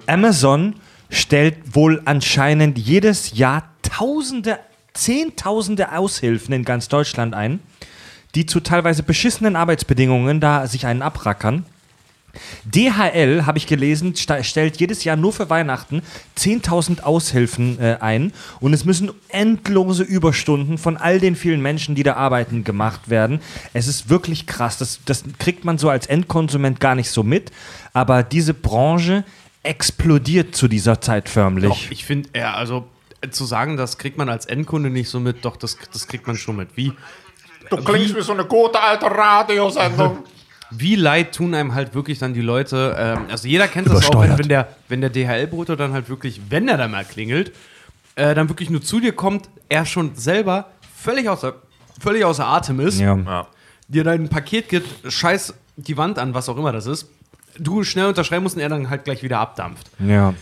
Amazon 0.08 0.76
stellt 1.10 1.76
wohl 1.76 2.02
anscheinend 2.06 2.78
jedes 2.78 3.38
Jahr 3.38 3.70
Tausende, 3.84 4.60
Zehntausende 4.94 5.94
Aushilfen 5.96 6.54
in 6.54 6.66
ganz 6.66 6.88
Deutschland 6.88 7.36
ein, 7.36 7.60
die 8.36 8.46
zu 8.46 8.60
teilweise 8.60 9.04
beschissenen 9.04 9.56
Arbeitsbedingungen 9.56 10.40
da 10.40 10.66
sich 10.68 10.86
einen 10.88 11.02
abrackern. 11.02 11.66
DHL, 12.66 13.46
habe 13.46 13.58
ich 13.58 13.68
gelesen, 13.68 14.16
stellt 14.16 14.78
jedes 14.78 15.04
Jahr 15.04 15.16
nur 15.16 15.34
für 15.34 15.50
Weihnachten 15.50 16.02
10.000 16.38 17.02
Aushilfen 17.02 17.80
äh, 17.80 17.98
ein 18.00 18.34
und 18.60 18.74
es 18.74 18.86
müssen 18.86 19.12
endlose 19.30 20.04
Überstunden 20.04 20.78
von 20.78 20.98
all 20.98 21.20
den 21.20 21.36
vielen 21.36 21.62
Menschen, 21.62 21.96
die 21.96 22.04
da 22.04 22.14
arbeiten, 22.14 22.64
gemacht 22.64 23.10
werden. 23.10 23.40
Es 23.74 23.88
ist 23.88 24.10
wirklich 24.10 24.48
krass. 24.48 24.78
Das, 24.78 25.00
das 25.06 25.24
kriegt 25.40 25.66
man 25.66 25.78
so 25.78 25.90
als 25.90 26.08
Endkonsument 26.08 26.80
gar 26.80 26.96
nicht 26.96 27.12
so 27.12 27.24
mit, 27.24 27.52
aber 27.94 28.24
diese 28.24 28.54
Branche 28.54 29.24
explodiert 29.64 30.56
zu 30.56 30.68
dieser 30.68 31.02
Zeit 31.02 31.30
förmlich. 31.30 31.70
Doch, 31.70 31.92
ich 31.92 32.06
finde, 32.06 32.30
ja, 32.36 32.54
also 32.54 32.88
äh, 33.22 33.30
zu 33.30 33.46
sagen, 33.46 33.78
das 33.78 33.98
kriegt 33.98 34.18
man 34.18 34.30
als 34.30 34.46
Endkunde 34.46 34.90
nicht 34.90 35.10
so 35.10 35.20
mit, 35.20 35.44
doch, 35.44 35.58
das, 35.58 35.78
das 35.92 36.08
kriegt 36.08 36.28
man 36.28 36.38
schon 36.38 36.56
mit. 36.56 36.70
Wie, 36.76 36.94
Du 37.70 37.78
klingst 37.78 38.16
wie 38.16 38.22
so 38.22 38.34
eine 38.34 38.46
gute 38.46 38.80
alte 38.80 39.06
Radiosendung. 39.06 40.24
wie 40.72 40.96
leid 40.96 41.34
tun 41.36 41.54
einem 41.54 41.74
halt 41.74 41.96
wirklich 41.96 42.20
dann 42.20 42.34
die 42.34 42.42
Leute. 42.42 42.96
Ähm, 42.98 43.20
also 43.30 43.48
jeder 43.48 43.68
kennt 43.68 43.88
das 43.88 44.06
auch, 44.10 44.22
wenn, 44.22 44.38
wenn 44.38 44.48
der, 44.48 44.68
wenn 44.90 45.02
der 45.02 45.10
DHL-Bote 45.10 45.76
dann 45.78 45.94
halt 45.94 46.10
wirklich, 46.10 46.42
wenn 46.50 46.68
er 46.68 46.78
dann 46.78 46.92
mal 46.92 47.06
klingelt, 47.06 47.52
äh, 48.16 48.34
dann 48.36 48.50
wirklich 48.50 48.70
nur 48.70 48.82
zu 48.82 49.00
dir 49.00 49.14
kommt, 49.14 49.50
er 49.70 49.86
schon 49.86 50.16
selber 50.16 50.68
völlig 50.96 51.30
außer, 51.30 51.56
völlig 52.00 52.26
außer 52.26 52.46
Atem 52.46 52.80
ist, 52.80 53.00
ja. 53.00 53.48
dir 53.88 54.04
dein 54.04 54.28
Paket 54.30 54.70
gibt, 54.70 55.12
scheiß 55.12 55.54
die 55.78 55.98
Wand 55.98 56.20
an, 56.20 56.34
was 56.34 56.50
auch 56.50 56.58
immer 56.58 56.72
das 56.72 56.86
ist, 56.88 57.08
du 57.58 57.84
schnell 57.84 58.08
unterschreiben 58.08 58.44
musst 58.44 58.56
und 58.56 58.62
er 58.62 58.70
dann 58.70 58.90
halt 58.90 59.04
gleich 59.06 59.24
wieder 59.24 59.40
abdampft. 59.40 59.90
ja. 60.00 60.34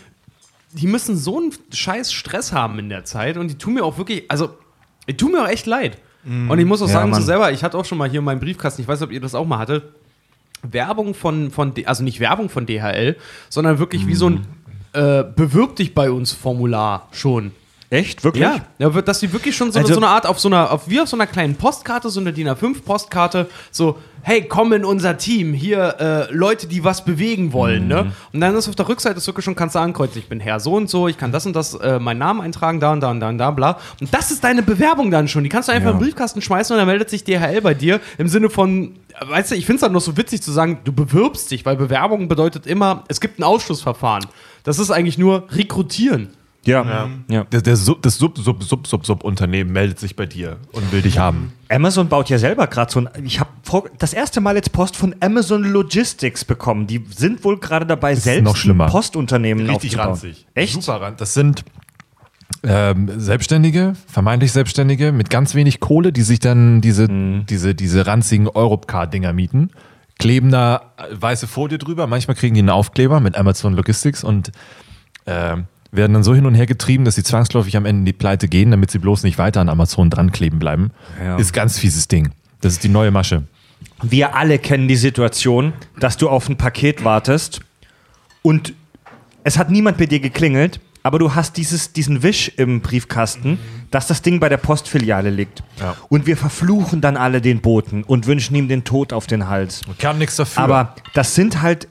Die 0.72 0.88
müssen 0.88 1.16
so 1.16 1.38
einen 1.38 1.54
scheiß 1.72 2.12
Stress 2.12 2.52
haben 2.52 2.80
in 2.80 2.90
der 2.90 3.06
Zeit 3.06 3.38
und 3.38 3.48
die 3.48 3.58
tun 3.58 3.76
mir 3.76 3.86
auch 3.86 3.98
wirklich, 3.98 4.30
also, 4.30 4.58
die 5.08 5.16
tun 5.16 5.32
mir 5.32 5.44
auch 5.44 5.48
echt 5.48 5.68
leid. 5.68 5.98
Und 6.26 6.60
ich 6.60 6.66
muss 6.66 6.82
auch 6.82 6.88
Ja, 6.88 6.94
sagen, 6.94 7.14
so 7.14 7.22
selber, 7.22 7.50
ich 7.54 7.64
hatte 7.64 7.78
auch 7.78 7.86
schon 7.86 7.98
mal 7.98 8.10
hier 8.10 8.20
in 8.20 8.26
meinem 8.26 8.42
Briefkasten, 8.42 8.82
ich 8.82 8.88
weiß 8.88 9.00
nicht, 9.00 9.08
ob 9.08 9.14
ihr 9.14 9.22
das 9.22 9.36
auch 9.36 9.46
mal 9.46 9.58
hattet, 9.60 9.84
Werbung 10.74 11.14
von, 11.14 11.52
von 11.52 11.74
also 11.86 12.04
nicht 12.04 12.20
Werbung 12.20 12.50
von 12.50 12.66
DHL, 12.66 13.18
sondern 13.50 13.80
wirklich 13.80 14.08
wie 14.08 14.16
so 14.16 14.30
ein 14.30 14.48
äh, 14.94 15.24
Bewirb 15.24 15.76
dich 15.76 15.94
bei 15.94 16.10
uns 16.10 16.32
Formular 16.32 17.10
schon. 17.12 17.52
Echt? 17.92 18.24
Wirklich? 18.24 18.44
Ja, 18.44 18.56
ja 18.80 18.94
wird- 18.94 19.08
dass 19.08 19.20
die 19.20 19.32
wirklich 19.32 19.56
schon 19.56 19.72
so, 19.72 19.80
Also- 19.80 19.94
so 19.94 20.00
eine 20.00 20.08
Art 20.08 20.26
auf 20.26 20.40
so 20.40 20.50
einer, 20.50 20.72
auf, 20.72 20.90
wie 20.90 21.00
auf 21.00 21.08
so 21.08 21.16
einer 21.16 21.28
kleinen 21.28 21.56
Postkarte, 21.56 22.10
so 22.10 22.20
eine 22.20 22.34
DIN 22.34 22.48
A5-Postkarte, 22.50 23.48
so, 23.72 24.00
hey, 24.24 24.44
komm 24.44 24.74
in 24.74 24.84
unser 24.84 25.18
Team, 25.18 25.54
hier 25.54 25.96
äh, 26.30 26.34
Leute, 26.34 26.66
die 26.66 26.84
was 26.84 27.06
bewegen 27.06 27.54
wollen, 27.54 27.88
ne? 27.88 28.12
Und 28.34 28.42
dann 28.42 28.56
ist 28.56 28.68
auf 28.68 28.76
der 28.76 28.88
Rückseite 28.90 29.18
ist 29.18 29.28
wirklich 29.28 29.46
schon, 29.46 29.56
kannst 29.56 29.76
du 29.76 29.80
ankreuzen, 29.80 30.18
ich 30.18 30.28
bin 30.28 30.40
Herr 30.40 30.60
so 30.60 30.74
und 30.74 30.90
so, 30.90 31.08
ich 31.08 31.18
kann 31.18 31.32
das 31.32 31.46
und 31.46 31.56
das, 31.56 31.76
äh, 31.76 32.00
meinen 32.00 32.18
Namen 32.18 32.42
eintragen, 32.42 32.80
da 32.80 32.92
und 32.92 33.02
da 33.02 33.12
und 33.12 33.20
da 33.20 33.30
und 33.30 33.38
da, 33.38 33.52
bla. 33.52 33.78
Und 34.02 34.12
das 34.12 34.32
ist 34.32 34.44
deine 34.44 34.64
Bewerbung 34.64 35.12
dann 35.12 35.28
schon. 35.28 35.44
Die 35.44 35.50
kannst 35.50 35.70
du 35.70 35.74
einfach 35.74 35.92
in 35.92 35.98
den 35.98 36.04
Briefkasten 36.06 36.42
schmeißen 36.42 36.74
und 36.74 36.80
dann 36.80 36.88
meldet 36.88 37.12
sich 37.12 37.24
DHL 37.24 37.62
bei 37.62 37.76
dir 37.76 38.00
im 38.18 38.28
Sinne 38.28 38.50
von, 38.50 38.96
weißt 39.28 39.52
du, 39.52 39.56
ich 39.56 39.66
finde 39.68 39.76
es 39.76 39.82
dann 39.82 39.92
noch 39.92 40.02
so 40.02 40.18
witzig 40.18 40.42
zu 40.42 40.52
sagen, 40.52 40.80
du 40.84 40.92
bewirbst 40.92 41.52
dich, 41.52 41.64
weil 41.68 41.76
Bewerbung 41.76 42.28
bedeutet 42.28 42.66
immer, 42.66 43.04
es 43.10 43.22
gibt 43.22 43.38
ein 43.40 43.44
Ausschlussverfahren. 43.44 44.26
Das 44.64 44.80
ist 44.80 44.90
eigentlich 44.90 45.20
nur 45.20 45.46
rekrutieren. 45.52 46.30
Ja. 46.68 47.10
ja. 47.28 47.44
Der, 47.46 47.62
der 47.62 47.76
Sub, 47.76 48.02
das 48.02 48.18
Sub, 48.18 48.38
Sub, 48.38 48.64
Sub, 48.64 48.88
Sub, 48.88 49.06
Sub 49.06 49.24
Unternehmen 49.24 49.72
meldet 49.72 50.00
sich 50.00 50.16
bei 50.16 50.26
dir 50.26 50.58
und 50.72 50.92
will 50.92 51.02
dich 51.02 51.20
haben. 51.20 51.54
Amazon 51.70 52.10
baut 52.10 52.30
ja 52.30 52.38
selber 52.38 52.68
gerade 52.68 52.92
so 52.92 53.00
ein. 53.00 53.10
Ich 53.24 53.40
habe 53.40 53.50
das 54.00 54.14
erste 54.14 54.42
Mal 54.42 54.56
jetzt 54.56 54.72
Post 54.72 54.96
von 54.96 55.16
Amazon 55.20 55.64
Logistics 55.64 56.46
bekommen. 56.46 56.88
Die 56.88 57.06
sind 57.16 57.44
wohl 57.44 57.60
gerade 57.60 57.86
dabei, 57.86 58.16
selbst 58.16 58.44
noch 58.44 58.56
schlimmer. 58.56 58.88
Postunternehmen 58.88 59.70
Richtig 59.70 59.92
aufzubauen. 59.92 60.08
ranzig. 60.10 60.48
Echt? 60.54 60.74
Super 60.82 61.02
ran. 61.02 61.16
Das 61.18 61.34
sind 61.34 61.64
ähm, 62.64 63.20
Selbstständige, 63.20 63.94
vermeintlich 64.08 64.52
Selbstständige 64.52 65.12
mit 65.12 65.30
ganz 65.30 65.56
wenig 65.56 65.80
Kohle, 65.80 66.12
die 66.12 66.24
sich 66.24 66.40
dann 66.40 66.82
diese, 66.82 67.08
diese, 67.10 67.76
diese 67.76 68.08
ranzigen 68.08 68.48
Europcar-Dinger 68.48 69.34
mieten, 69.34 69.72
kleben 70.20 70.52
da 70.52 70.94
äh, 70.98 71.04
weiße 71.12 71.48
Folie 71.48 71.78
drüber. 71.78 72.08
Manchmal 72.08 72.36
kriegen 72.36 72.56
die 72.56 72.62
einen 72.62 72.70
Aufkleber 72.70 73.20
mit 73.20 73.36
Amazon 73.36 73.74
Logistics 73.74 74.24
und 74.24 74.52
ähm, 75.28 75.66
werden 75.96 76.14
dann 76.14 76.24
so 76.24 76.36
hin 76.36 76.46
und 76.46 76.56
her 76.56 76.66
getrieben, 76.66 77.06
dass 77.06 77.16
sie 77.16 77.24
zwangsläufig 77.24 77.78
am 77.78 77.86
Ende 77.86 78.00
in 78.02 78.06
die 78.06 78.14
Pleite 78.14 78.48
gehen, 78.48 78.72
damit 78.72 78.92
sie 78.92 79.00
bloß 79.00 79.24
nicht 79.24 79.38
weiter 79.38 79.62
an 79.62 79.70
Amazon 79.70 80.10
dran 80.10 80.32
kleben 80.32 80.60
bleiben. 80.60 80.92
Ja. 81.24 81.38
Ist 81.38 81.54
ganz 81.54 81.80
fieses 81.80 82.08
Ding. 82.08 82.32
Das 82.62 82.74
ist 82.74 82.84
die 82.84 82.90
neue 82.90 83.12
Masche. 83.12 83.44
Wir 84.02 84.36
alle 84.36 84.60
kennen 84.60 84.88
die 84.88 84.96
Situation, 84.96 85.74
dass 86.00 86.18
du 86.18 86.30
auf 86.30 86.50
ein 86.50 86.58
Paket 86.58 87.04
wartest 87.04 87.62
und 88.42 88.74
es 89.44 89.58
hat 89.58 89.70
niemand 89.70 89.98
bei 89.98 90.06
dir 90.06 90.20
geklingelt, 90.20 90.80
aber 91.04 91.20
du 91.20 91.36
hast 91.36 91.58
dieses, 91.58 91.94
diesen 91.94 92.24
Wisch 92.24 92.52
im 92.58 92.82
Briefkasten, 92.82 93.60
dass 93.92 94.08
das 94.08 94.24
Ding 94.24 94.40
bei 94.40 94.50
der 94.50 94.58
Postfiliale 94.58 95.30
liegt. 95.30 95.62
Ja. 95.80 95.96
Und 96.10 96.26
wir 96.26 96.36
verfluchen 96.36 97.00
dann 97.00 97.16
alle 97.16 97.42
den 97.42 97.62
Boten 97.62 98.04
und 98.04 98.26
wünschen 98.26 98.56
ihm 98.56 98.68
den 98.68 98.84
Tod 98.84 99.14
auf 99.14 99.28
den 99.28 99.48
Hals. 99.48 99.82
Kann 100.00 100.18
nichts 100.18 100.36
dafür. 100.36 100.64
Aber 100.64 100.96
das 101.14 101.36
sind 101.36 101.62
halt 101.62 101.88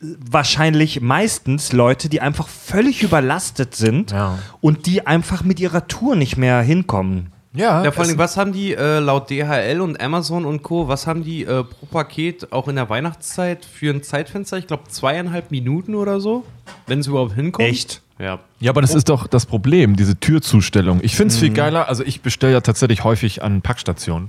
wahrscheinlich 0.00 1.00
meistens 1.00 1.72
Leute, 1.72 2.08
die 2.08 2.20
einfach 2.20 2.48
völlig 2.48 3.02
überlastet 3.02 3.74
sind 3.74 4.10
Ja. 4.12 4.38
und 4.60 4.86
die 4.86 5.06
einfach 5.06 5.42
mit 5.44 5.58
ihrer 5.60 5.88
Tour 5.88 6.16
nicht 6.16 6.36
mehr 6.36 6.60
hinkommen. 6.60 7.32
ja, 7.54 7.82
Ja, 7.82 7.90
vor 7.92 8.04
allem, 8.04 8.18
was 8.18 8.36
haben 8.36 8.52
die 8.52 8.74
äh, 8.74 8.98
laut 8.98 9.30
DHL 9.30 9.80
und 9.80 9.98
Amazon 10.00 10.44
und 10.44 10.62
Co., 10.62 10.88
was 10.88 11.06
haben 11.06 11.24
die 11.24 11.44
äh, 11.44 11.64
pro 11.64 11.86
Paket 11.86 12.52
auch 12.52 12.68
in 12.68 12.76
der 12.76 12.90
Weihnachtszeit 12.90 13.64
für 13.64 13.90
ein 13.90 14.02
Zeitfenster? 14.02 14.58
Ich 14.58 14.66
glaube, 14.66 14.84
zweieinhalb 14.88 15.50
Minuten 15.50 15.94
oder 15.94 16.20
so, 16.20 16.44
wenn 16.86 16.98
es 17.00 17.06
überhaupt 17.06 17.32
hinkommt. 17.34 17.66
Echt? 17.66 18.02
Ja. 18.18 18.40
Ja, 18.60 18.70
aber 18.72 18.82
das 18.82 18.94
ist 18.94 19.08
doch 19.08 19.26
das 19.26 19.46
Problem, 19.46 19.96
diese 19.96 20.18
Türzustellung. 20.20 21.00
Ich 21.02 21.16
finde 21.16 21.32
es 21.34 21.40
viel 21.40 21.50
geiler, 21.52 21.88
also 21.88 22.02
ich 22.04 22.20
bestelle 22.20 22.52
ja 22.54 22.60
tatsächlich 22.60 23.04
häufig 23.04 23.42
an 23.42 23.62
Packstationen 23.62 24.28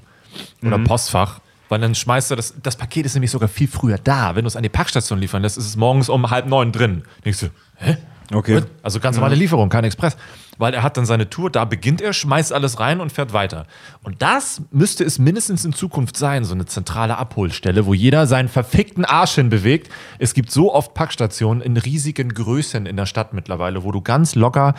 oder 0.66 0.78
Postfach, 0.80 1.40
weil 1.70 1.80
dann 1.80 1.96
schmeißt 1.96 2.32
du 2.32 2.36
das, 2.36 2.54
das 2.62 2.76
Paket 2.76 3.06
ist 3.06 3.14
nämlich 3.14 3.32
sogar 3.32 3.50
viel 3.50 3.68
früher 3.68 3.98
da. 3.98 4.36
Wenn 4.36 4.44
du 4.44 4.48
es 4.48 4.56
an 4.56 4.64
die 4.64 4.70
Packstation 4.70 5.20
liefern 5.20 5.42
lässt, 5.42 5.58
ist 5.58 5.66
es 5.66 5.76
morgens 5.76 6.10
um 6.10 6.30
halb 6.30 6.48
neun 6.48 6.72
drin. 6.72 7.04
Denkst 7.26 7.42
du, 7.42 7.48
hä? 7.76 7.98
Okay. 8.34 8.62
Also 8.84 9.00
ganz 9.00 9.16
normale 9.16 9.36
Lieferung, 9.36 9.70
kein 9.70 9.86
Express. 9.86 10.18
Weil 10.58 10.74
er 10.74 10.84
hat 10.84 10.98
dann 10.98 11.06
seine 11.06 11.30
Tour, 11.30 11.50
da 11.50 11.66
beginnt 11.66 12.02
er, 12.02 12.14
schmeißt 12.14 12.52
alles 12.52 12.80
rein 12.80 13.00
und 13.00 13.12
fährt 13.12 13.32
weiter. 13.32 13.68
Und 14.04 14.22
das 14.22 14.62
müsste 14.72 15.04
es 15.04 15.20
mindestens 15.20 15.64
in 15.64 15.72
Zukunft 15.72 16.18
sein, 16.18 16.44
so 16.44 16.54
eine 16.54 16.66
zentrale 16.66 17.18
Abholstelle, 17.18 17.86
wo 17.86 17.94
jeder 17.94 18.28
seinen 18.28 18.50
verfickten 18.50 19.06
Arsch 19.06 19.36
hinbewegt. 19.36 19.90
Es 20.20 20.34
gibt 20.34 20.52
so 20.52 20.74
oft 20.74 20.94
Packstationen 20.94 21.62
in 21.62 21.78
riesigen 21.78 22.34
Größen 22.34 22.86
in 22.86 22.98
der 22.98 23.06
Stadt 23.06 23.34
mittlerweile, 23.34 23.84
wo 23.84 23.92
du 23.92 24.02
ganz 24.02 24.36
locker 24.36 24.74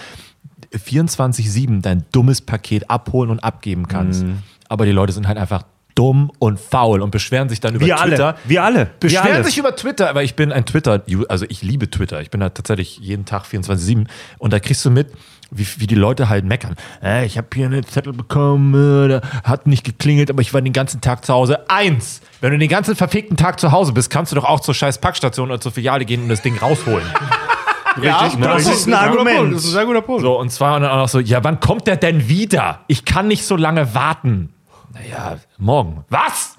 24-7 0.74 1.80
dein 1.80 2.05
dummes 2.12 2.43
Paket 2.43 2.91
abholen 2.91 3.30
und 3.30 3.41
abgeben 3.41 3.89
kannst. 3.89 4.24
Aber 4.68 4.84
die 4.84 4.93
Leute 4.93 5.12
sind 5.12 5.28
halt 5.28 5.39
einfach 5.39 5.62
dumm 5.99 6.30
und 6.38 6.61
faul 6.61 7.03
und 7.03 7.11
beschweren 7.11 7.49
sich 7.49 7.59
dann 7.59 7.74
über 7.74 7.84
Wir 7.84 7.96
Twitter. 7.96 8.26
alle. 8.28 8.36
Wir 8.44 8.62
alle. 8.62 8.78
Wir 8.78 8.86
Beschweren 9.01 9.32
alle. 9.32 9.44
sich 9.44 9.59
über 9.59 9.74
Twitter, 9.74 10.09
aber 10.09 10.22
ich 10.22 10.36
bin 10.36 10.53
ein 10.53 10.64
Twitter, 10.64 11.03
also 11.28 11.44
ich 11.49 11.62
liebe 11.62 11.90
Twitter. 11.90 12.20
Ich 12.20 12.30
bin 12.30 12.40
da 12.40 12.51
tatsächlich 12.51 12.99
jeden 12.99 13.24
Tag 13.24 13.44
24-7 13.44 14.07
und 14.38 14.53
da 14.53 14.61
kriegst 14.61 14.84
du 14.84 14.90
mit, 14.90 15.09
wie, 15.51 15.66
wie 15.78 15.88
die 15.88 15.96
Leute 15.96 16.28
halt 16.28 16.44
meckern. 16.44 16.76
Äh, 17.03 17.26
ich 17.26 17.36
habe 17.36 17.49
hier 17.53 17.66
einen 17.66 17.84
Zettel 17.84 18.12
bekommen, 18.12 19.11
äh, 19.11 19.20
hat 19.42 19.66
nicht 19.66 19.82
geklingelt, 19.82 20.30
aber 20.30 20.40
ich 20.40 20.55
war 20.55 20.62
den 20.62 20.72
ganzen 20.72 21.01
Tag 21.01 21.24
zu 21.24 21.34
Hause. 21.34 21.68
Eins, 21.68 22.20
wenn 22.40 22.53
du 22.53 22.59
den 22.59 22.68
ganzen 22.68 22.94
verfickten 22.94 23.36
Tag 23.36 23.59
zu 23.59 23.72
Hause 23.72 23.92
bist, 23.92 24.09
kannst 24.09 24.30
du 24.30 24.36
doch 24.36 24.44
auch 24.44 24.61
zur 24.61 24.74
scheiß 24.74 24.99
Packstation 24.99 25.49
oder 25.51 25.61
zur 25.61 25.72
Filiale 25.72 26.05
gehen 26.05 26.22
und 26.22 26.28
das 26.28 26.42
Ding 26.42 26.57
rausholen. 26.59 27.07
Ja, 28.01 28.30
das 28.40 28.66
ist 28.68 28.86
ein 28.86 28.94
Argument. 28.94 29.55
Das 29.55 29.62
ist 29.64 29.70
ein 29.70 29.72
sehr 29.72 29.84
guter 29.86 30.03
Punkt. 30.03 30.22
So, 30.22 30.38
und 30.38 30.51
zwar 30.51 30.78
dann 30.78 30.88
auch 30.88 30.96
noch 30.99 31.09
so, 31.09 31.18
ja, 31.18 31.42
wann 31.42 31.59
kommt 31.59 31.88
der 31.88 31.96
denn 31.96 32.28
wieder? 32.28 32.80
Ich 32.86 33.05
kann 33.05 33.26
nicht 33.26 33.44
so 33.44 33.57
lange 33.57 33.92
warten. 33.92 34.51
Naja, 35.01 35.38
morgen. 35.59 36.05
Was? 36.11 36.57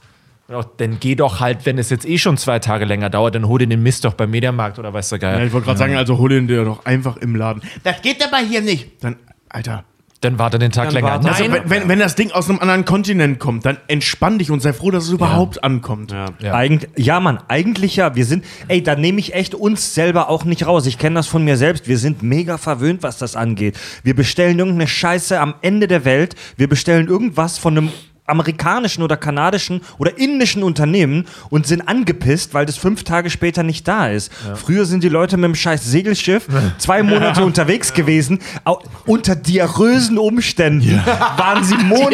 Ja, 0.48 0.62
Dann 0.78 1.00
geh 1.00 1.16
doch 1.16 1.40
halt, 1.40 1.66
wenn 1.66 1.78
es 1.78 1.90
jetzt 1.92 2.08
eh 2.08 2.18
schon 2.18 2.38
zwei 2.38 2.58
Tage 2.60 2.86
länger 2.86 3.10
dauert, 3.10 3.36
dann 3.36 3.48
hol 3.48 3.60
dir 3.60 3.68
den 3.68 3.84
Mist 3.84 4.04
doch 4.06 4.14
beim 4.14 4.32
Mediamarkt 4.32 4.80
oder 4.80 4.92
weiß 4.94 5.10
der 5.10 5.20
Ja, 5.20 5.32
Geier. 5.36 5.46
ich 5.46 5.54
wollte 5.54 5.66
gerade 5.68 5.78
sagen, 5.80 5.96
also 5.96 6.18
hol 6.18 6.32
ihn 6.32 6.48
dir 6.48 6.64
doch 6.66 6.86
einfach 6.86 7.18
im 7.18 7.36
Laden. 7.36 7.62
Das 7.84 8.02
geht 8.02 8.24
aber 8.26 8.38
hier 8.38 8.62
nicht. 8.62 9.04
Dann, 9.04 9.18
Alter. 9.50 9.84
Dann 10.22 10.38
warte 10.38 10.60
den 10.60 10.72
Tag 10.72 10.86
Dann 10.88 10.96
länger. 10.96 11.08
warte. 11.12 11.30
Also, 11.30 11.44
wenn, 11.50 11.70
wenn, 11.70 11.88
wenn 11.88 12.00
das 12.00 12.16
Ding 12.16 12.32
aus 12.32 12.50
einem 12.50 12.60
anderen 12.60 12.84
Kontinent 12.84 13.40
kommt, 13.40 13.66
dann 13.66 13.78
entspann 13.88 14.38
dich 14.38 14.52
und 14.52 14.60
sei 14.60 14.74
froh, 14.74 14.92
dass 14.92 15.06
es 15.06 15.12
überhaupt 15.12 15.64
ankommt. 15.64 16.12
Ja. 16.12 16.26
Ja. 16.42 16.56
Eigentlich, 16.56 16.90
ja, 17.06 17.20
Mann, 17.22 17.40
eigentlich 17.48 17.96
ja. 17.96 18.16
Wir 18.16 18.26
sind, 18.26 18.44
ey, 18.68 18.84
da 18.84 18.96
nehme 18.96 19.20
ich 19.20 19.34
echt 19.34 19.56
uns 19.56 19.94
selber 19.94 20.30
auch 20.30 20.44
nicht 20.44 20.66
raus. 20.68 20.88
Ich 20.88 20.98
kenne 20.98 21.16
das 21.16 21.28
von 21.28 21.46
mir 21.46 21.56
selbst. 21.56 21.88
Wir 21.88 21.98
sind 21.98 22.22
mega 22.22 22.58
verwöhnt, 22.58 23.02
was 23.02 23.18
das 23.18 23.38
angeht. 23.38 23.80
Wir 24.04 24.14
bestellen 24.16 24.60
irgendeine 24.60 24.88
Scheiße 24.88 25.40
am 25.40 25.54
Ende 25.62 25.88
der 25.88 26.04
Welt. 26.04 26.36
Wir 26.58 26.68
bestellen 26.68 27.08
irgendwas 27.08 27.58
von 27.58 27.78
einem 27.78 27.90
amerikanischen 28.30 29.04
oder 29.04 29.18
kanadischen 29.18 29.82
oder 29.98 30.18
indischen 30.18 30.64
Unternehmen 30.64 31.26
und 31.50 31.68
sind 31.68 31.88
angepisst, 31.88 32.54
weil 32.54 32.66
das 32.66 32.78
fünf 32.78 33.04
Tage 33.04 33.30
später 33.30 33.64
nicht 33.64 33.88
da 33.88 34.10
ist. 34.10 34.32
Früher 34.56 34.86
sind 34.86 35.04
die 35.04 35.10
Leute 35.10 35.38
mit 35.38 35.46
dem 35.46 35.56
scheiß 35.56 35.84
Segelschiff 35.86 36.48
zwei 36.78 37.04
Monate 37.04 37.44
unterwegs 37.50 37.94
gewesen, 37.94 38.40
au- 38.66 38.82
unter 39.06 39.36
diarösen 39.36 40.18
Umständen 40.18 41.02
waren 41.38 41.64
sie 41.64 41.76
Monate. 41.76 42.10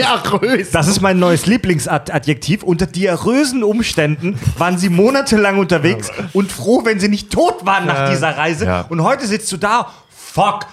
Das 0.72 0.88
ist 0.88 1.02
mein 1.02 1.20
neues 1.20 1.46
Lieblingsadjektiv. 1.46 2.64
Unter 2.64 2.86
diarösen 2.88 3.64
Umständen 3.64 4.40
waren 4.58 4.78
sie 4.78 4.90
monatelang 4.90 5.58
unterwegs 5.58 6.10
und 6.34 6.52
froh, 6.52 6.82
wenn 6.86 7.00
sie 7.00 7.08
nicht 7.10 7.30
tot 7.32 7.66
waren 7.66 7.86
nach 7.86 8.10
dieser 8.10 8.38
Reise. 8.38 8.66
Ja. 8.66 8.82
Und 8.90 9.02
heute 9.04 9.28
sitzt 9.28 9.52
du 9.52 9.58
da, 9.58 9.92
fuck. 10.10 10.66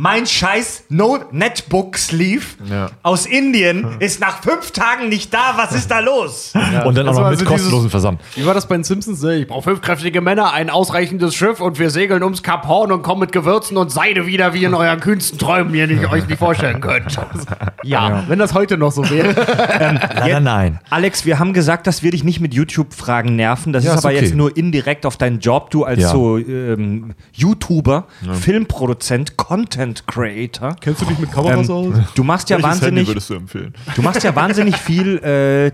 Mein 0.00 0.26
scheiß 0.28 0.84
No 0.90 1.18
Netbook 1.32 1.98
Sleeve 1.98 2.44
Ja. 2.70 2.86
aus 3.02 3.26
Indien 3.26 3.96
ist 3.98 4.20
nach 4.20 4.40
fünf 4.44 4.70
Tagen 4.70 5.08
nicht 5.08 5.34
da. 5.34 5.54
Was 5.56 5.72
ist 5.74 5.90
da 5.90 5.98
los? 5.98 6.52
und 6.84 6.96
dann 6.96 7.08
auch 7.08 7.08
Also 7.08 7.20
noch 7.22 7.30
mit 7.30 7.40
also 7.40 7.44
kostenlosen 7.46 7.78
dieses- 7.88 7.90
Versand. 7.90 8.20
Wie 8.36 8.46
war 8.46 8.54
das 8.54 8.68
bei 8.68 8.76
den 8.76 8.84
Simpsons? 8.84 9.24
Ich 9.24 9.48
brauche 9.48 9.64
fünf 9.64 9.80
kräftige 9.80 10.20
Männer, 10.20 10.52
ein 10.52 10.70
ausreichendes 10.70 11.34
Schiff 11.34 11.60
und 11.60 11.80
wir 11.80 11.90
segeln 11.90 12.22
ums 12.22 12.44
Kap 12.44 12.68
Horn 12.68 12.92
und 12.92 13.02
kommen 13.02 13.22
mit 13.22 13.32
Gewürzen 13.32 13.76
und 13.76 13.90
Seide 13.90 14.24
wieder, 14.28 14.54
wie 14.54 14.62
in 14.62 14.72
euren 14.74 15.00
kühnsten 15.00 15.36
Träumen, 15.36 15.72
die 15.72 15.80
ihr 15.80 15.88
nicht, 15.88 16.08
euch 16.12 16.28
nicht 16.28 16.38
vorstellen 16.38 16.80
könnt. 16.80 17.18
Ja, 17.82 18.22
wenn 18.28 18.38
das 18.38 18.54
heute 18.54 18.78
noch 18.78 18.92
so 18.92 19.02
wäre. 19.10 19.34
Leider 20.14 20.38
nein. 20.38 20.78
Alex, 20.90 21.26
wir 21.26 21.40
haben 21.40 21.52
gesagt, 21.52 21.88
dass 21.88 22.04
wir 22.04 22.12
dich 22.12 22.22
nicht 22.22 22.38
mit 22.38 22.54
YouTube-Fragen 22.54 23.34
nerven. 23.34 23.72
Das 23.72 23.82
Ja, 23.82 23.94
ist 23.94 23.98
ist 23.98 24.04
aber 24.04 24.14
okay. 24.14 24.22
jetzt 24.26 24.36
nur 24.36 24.56
indirekt 24.56 25.06
auf 25.06 25.16
deinen 25.16 25.40
Job. 25.40 25.70
Du 25.70 25.82
als 25.82 26.02
Ja. 26.02 26.10
so 26.10 26.38
ähm, 26.38 27.14
YouTuber, 27.32 28.06
Filmproduzent, 28.40 29.36
Content 29.36 29.87
Creator. 30.06 30.76
Kennst 30.80 31.02
du 31.02 31.06
dich 31.06 31.18
mit 31.18 31.32
Kameras 31.32 31.70
aus? 31.70 31.94
Du 32.14 32.24
machst 32.24 32.50
ja 32.50 32.62
wahnsinnig, 32.62 33.08
du 33.08 33.34
empfehlen? 33.34 33.74
du 33.94 34.02
machst 34.02 34.22
ja 34.22 34.34
wahnsinnig 34.36 34.76
viel 34.76 35.18
äh, 35.18 35.72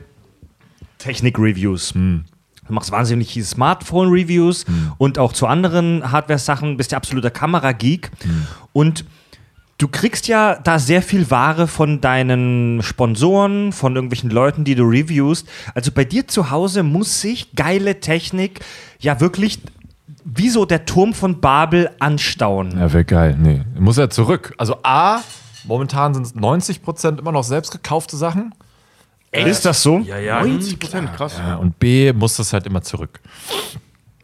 Technik-Reviews. 0.99 1.93
Du 1.93 2.73
machst 2.73 2.91
wahnsinnig 2.91 3.33
viele 3.33 3.45
Smartphone-Reviews 3.45 4.65
und 4.97 5.19
auch 5.19 5.33
zu 5.33 5.47
anderen 5.47 6.11
Hardware-Sachen, 6.11 6.77
bist 6.77 6.93
ja 6.93 6.99
absoluter 6.99 7.31
Kamerageek. 7.31 8.11
Und 8.73 9.05
du 9.79 9.89
kriegst 9.89 10.29
ja 10.29 10.55
da 10.57 10.79
sehr 10.79 11.03
viel 11.03 11.31
Ware 11.31 11.67
von 11.67 12.01
deinen 12.01 12.83
Sponsoren, 12.83 13.73
von 13.73 13.95
irgendwelchen 13.95 14.31
Leuten, 14.31 14.65
die 14.65 14.75
du 14.75 14.85
reviewst. 14.85 15.47
Also 15.75 15.93
bei 15.93 16.05
dir 16.05 16.27
zu 16.27 16.51
Hause 16.51 16.83
muss 16.83 17.21
sich 17.21 17.55
geile 17.55 18.01
Technik 18.01 18.61
ja 18.99 19.21
wirklich 19.21 19.61
wie 20.25 20.49
so 20.49 20.65
der 20.65 20.87
Turm 20.87 21.13
von 21.15 21.41
Babel 21.41 21.91
anstauen. 21.99 22.73
Ja, 22.79 22.93
wäre 22.93 23.05
geil. 23.05 23.37
Nee, 23.39 23.63
muss 23.79 23.99
er 23.99 24.11
zurück. 24.11 24.55
Also 24.59 24.79
A, 24.83 25.21
momentan 25.65 26.15
sind 26.15 26.27
es 26.27 26.35
90% 26.35 27.19
immer 27.19 27.33
noch 27.33 27.45
selbst 27.45 27.71
gekaufte 27.71 28.17
Sachen. 28.17 28.55
Ist 29.33 29.65
das 29.65 29.83
so? 29.83 29.99
Ja, 29.99 30.43
90 30.45 30.79
Prozent, 30.79 31.13
krass. 31.15 31.35
Ja, 31.39 31.57
und 31.57 31.79
B, 31.81 32.13
muss 32.13 32.37
das 32.37 32.53
halt 32.53 32.67
immer 32.67 32.83
zurück. 32.83 33.21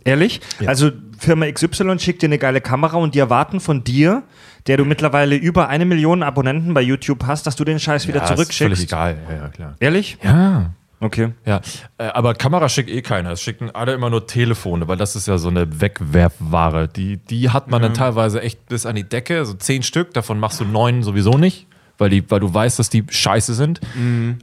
Ehrlich? 0.05 0.41
Also 0.67 0.91
Firma 1.19 1.51
XY 1.51 1.99
schickt 1.99 2.23
dir 2.23 2.27
eine 2.27 2.39
geile 2.39 2.61
Kamera 2.61 2.97
und 2.97 3.15
die 3.15 3.19
erwarten 3.19 3.61
von 3.61 3.85
dir, 3.85 4.23
der 4.67 4.77
du 4.77 4.85
mittlerweile 4.85 5.37
über 5.37 5.69
eine 5.69 5.85
Million 5.85 6.23
Abonnenten 6.23 6.73
bei 6.75 6.81
YouTube 6.81 7.25
hast, 7.27 7.47
dass 7.47 7.57
du 7.57 7.65
den 7.65 7.79
Scheiß 7.81 8.07
wieder 8.09 8.19
Ja, 8.19 8.25
ist 8.25 8.29
völlig 8.31 8.49
zurückschickst. 8.57 8.83
egal. 8.85 9.19
Ja, 9.29 9.37
ja, 9.37 9.49
klar. 9.49 9.75
Ehrlich? 9.81 10.17
Ja. 10.23 10.71
Okay. 11.03 11.33
Ja, 11.47 11.63
äh, 11.97 12.05
aber 12.05 12.35
Kamera 12.35 12.69
schickt 12.69 12.91
eh 12.91 13.01
keiner. 13.01 13.31
Es 13.33 13.41
schicken 13.41 13.71
alle 13.71 13.95
immer 13.95 14.11
nur 14.11 14.27
Telefone, 14.27 14.87
weil 14.87 14.99
das 14.99 15.17
ist 15.17 15.27
ja 15.27 15.39
so 15.39 15.49
eine 15.49 15.81
Wegwerfware. 15.81 16.89
Die, 16.89 17.17
die 17.17 17.49
hat 17.49 17.71
man 17.71 17.81
dann 17.81 17.95
teilweise 17.95 18.43
echt 18.43 18.67
bis 18.67 18.85
an 18.85 18.97
die 18.97 19.05
Decke, 19.05 19.47
so 19.47 19.55
zehn 19.55 19.83
Stück. 19.83 20.13
Davon 20.13 20.39
machst 20.39 20.61
du 20.61 20.67
neun 20.67 21.03
sowieso 21.03 21.39
nicht, 21.39 21.67
weil, 21.97 22.11
die, 22.11 22.31
weil 22.31 22.41
du 22.41 22.53
weißt, 22.53 22.79
dass 22.79 22.91
die 22.91 23.05
scheiße 23.09 23.55
sind. 23.55 23.81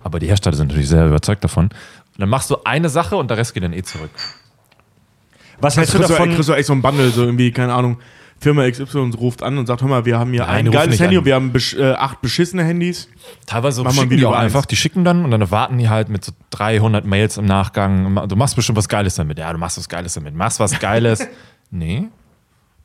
Aber 0.04 0.18
die 0.18 0.28
Hersteller 0.28 0.56
sind 0.56 0.70
natürlich 0.70 0.90
sehr 0.90 1.06
überzeugt 1.06 1.44
davon. 1.44 1.66
Und 1.66 1.74
dann 2.18 2.30
machst 2.30 2.50
du 2.50 2.58
eine 2.64 2.90
Sache 2.90 3.18
und 3.18 3.30
der 3.30 3.38
Rest 3.38 3.54
geht 3.54 3.64
dann 3.64 3.74
eh 3.74 3.84
zurück. 3.84 4.10
Was 5.60 5.78
hältst 5.78 5.94
du, 5.94 6.00
davon? 6.00 6.34
kriegst 6.34 6.50
du 6.50 6.54
echt 6.54 6.68
so 6.68 6.74
ein 6.74 6.82
Bundle, 6.82 7.10
so 7.10 7.24
irgendwie, 7.24 7.52
keine 7.52 7.74
Ahnung, 7.74 8.00
Firma 8.40 8.70
XY 8.70 9.12
ruft 9.18 9.42
an 9.44 9.58
und 9.58 9.66
sagt, 9.66 9.82
hör 9.82 9.88
mal, 9.90 10.06
wir 10.06 10.20
haben 10.20 10.32
hier 10.32 10.46
Nein, 10.46 10.68
ein 10.68 10.72
geiles 10.72 11.00
Handy 11.00 11.16
an. 11.16 11.20
und 11.20 11.26
wir 11.26 11.36
haben 11.36 11.52
besch 11.52 11.74
äh, 11.76 11.94
acht 11.94 12.22
beschissene 12.22 12.64
Handys. 12.64 13.10
Teilweise 13.46 13.84
Mach 13.84 13.94
mal 13.94 14.02
ein 14.02 14.10
schicken 14.10 14.18
die 14.18 14.26
auch 14.26 14.34
eins. 14.34 14.44
einfach, 14.54 14.66
die 14.66 14.76
schicken 14.76 15.04
dann 15.04 15.26
und 15.26 15.32
dann 15.32 15.50
warten 15.52 15.78
die 15.78 15.90
halt 15.90 16.10
mit 16.10 16.24
so 16.24 16.32
300 16.52 17.06
Mails 17.06 17.38
im 17.38 17.46
Nachgang. 17.46 18.28
Du 18.28 18.36
machst 18.36 18.56
bestimmt 18.56 18.78
was 18.78 18.88
Geiles 18.90 19.16
damit. 19.16 19.40
Ja, 19.40 19.52
du 19.52 19.58
machst 19.58 19.78
was 19.78 19.90
Geiles 19.90 20.14
damit. 20.14 20.36
Machst 20.36 20.60
was 20.60 20.80
Geiles. 20.80 21.28
nee. 21.72 22.08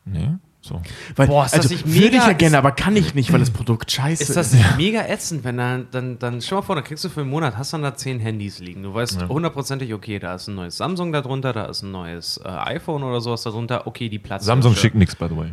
Nee. 0.04 0.30
So. 0.64 0.80
Weil, 1.16 1.26
Boah, 1.26 1.44
ist 1.44 1.54
das 1.56 1.62
also, 1.64 1.74
nicht 1.74 1.86
würde 1.88 2.00
mega- 2.12 2.18
ich 2.18 2.26
ja 2.28 2.32
gerne, 2.34 2.56
aber 2.58 2.70
kann 2.70 2.94
ich 2.94 3.14
nicht, 3.14 3.32
weil 3.32 3.40
das 3.40 3.50
Produkt 3.50 3.90
scheiße 3.90 4.22
Ist 4.22 4.36
das 4.36 4.52
nicht 4.52 4.76
mega 4.76 5.04
ätzend, 5.08 5.42
wenn 5.42 5.56
dann, 5.56 5.88
dann, 5.90 6.20
dann, 6.20 6.40
stell 6.40 6.58
mal 6.58 6.62
vor, 6.62 6.76
dann 6.76 6.84
kriegst 6.84 7.02
du 7.02 7.08
für 7.08 7.22
einen 7.22 7.30
Monat, 7.30 7.56
hast 7.58 7.72
dann 7.72 7.82
da 7.82 7.96
zehn 7.96 8.20
Handys 8.20 8.60
liegen. 8.60 8.84
Du 8.84 8.94
weißt 8.94 9.26
hundertprozentig, 9.28 9.92
okay, 9.92 10.20
da 10.20 10.36
ist 10.36 10.46
ein 10.46 10.54
neues 10.54 10.76
Samsung 10.76 11.10
darunter, 11.10 11.52
da 11.52 11.64
ist 11.64 11.82
ein 11.82 11.90
neues 11.90 12.36
äh, 12.44 12.48
iPhone 12.48 13.02
oder 13.02 13.20
sowas 13.20 13.42
darunter, 13.42 13.88
okay, 13.88 14.08
die 14.08 14.20
Platz. 14.20 14.44
Samsung 14.44 14.76
schickt 14.76 14.94
nichts, 14.94 15.16
by 15.16 15.26
the 15.28 15.36
way. 15.36 15.48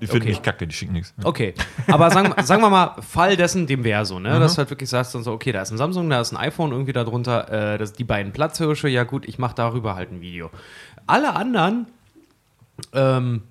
Die 0.00 0.06
finden 0.06 0.22
Okay. 0.22 0.28
mich 0.30 0.42
kacke, 0.42 0.64
die 0.68 0.72
schicken 0.74 0.92
nichts. 0.92 1.12
Okay, 1.24 1.54
aber 1.88 2.08
sagen, 2.12 2.32
sagen 2.44 2.62
wir 2.62 2.70
mal, 2.70 2.94
Fall 3.02 3.36
dessen, 3.36 3.66
dem 3.66 3.82
wäre 3.82 4.06
so, 4.06 4.20
ne? 4.20 4.38
Dass 4.38 4.52
du 4.54 4.58
halt 4.58 4.70
wirklich 4.70 4.88
sagst, 4.88 5.12
dann 5.16 5.24
so, 5.24 5.32
okay, 5.32 5.50
da 5.50 5.62
ist 5.62 5.72
ein 5.72 5.78
Samsung, 5.78 6.08
da 6.08 6.20
ist 6.20 6.30
ein 6.32 6.36
iPhone 6.36 6.70
irgendwie 6.70 6.92
darunter, 6.92 7.74
äh, 7.74 7.78
das, 7.78 7.92
die 7.94 8.04
beiden 8.04 8.30
Platzhirsche, 8.32 8.86
ja 8.86 9.02
gut, 9.02 9.26
ich 9.26 9.40
mache 9.40 9.56
darüber 9.56 9.96
halt 9.96 10.12
ein 10.12 10.20
Video. 10.20 10.50
Alle 11.08 11.34
anderen, 11.34 11.88
ähm, 12.92 13.42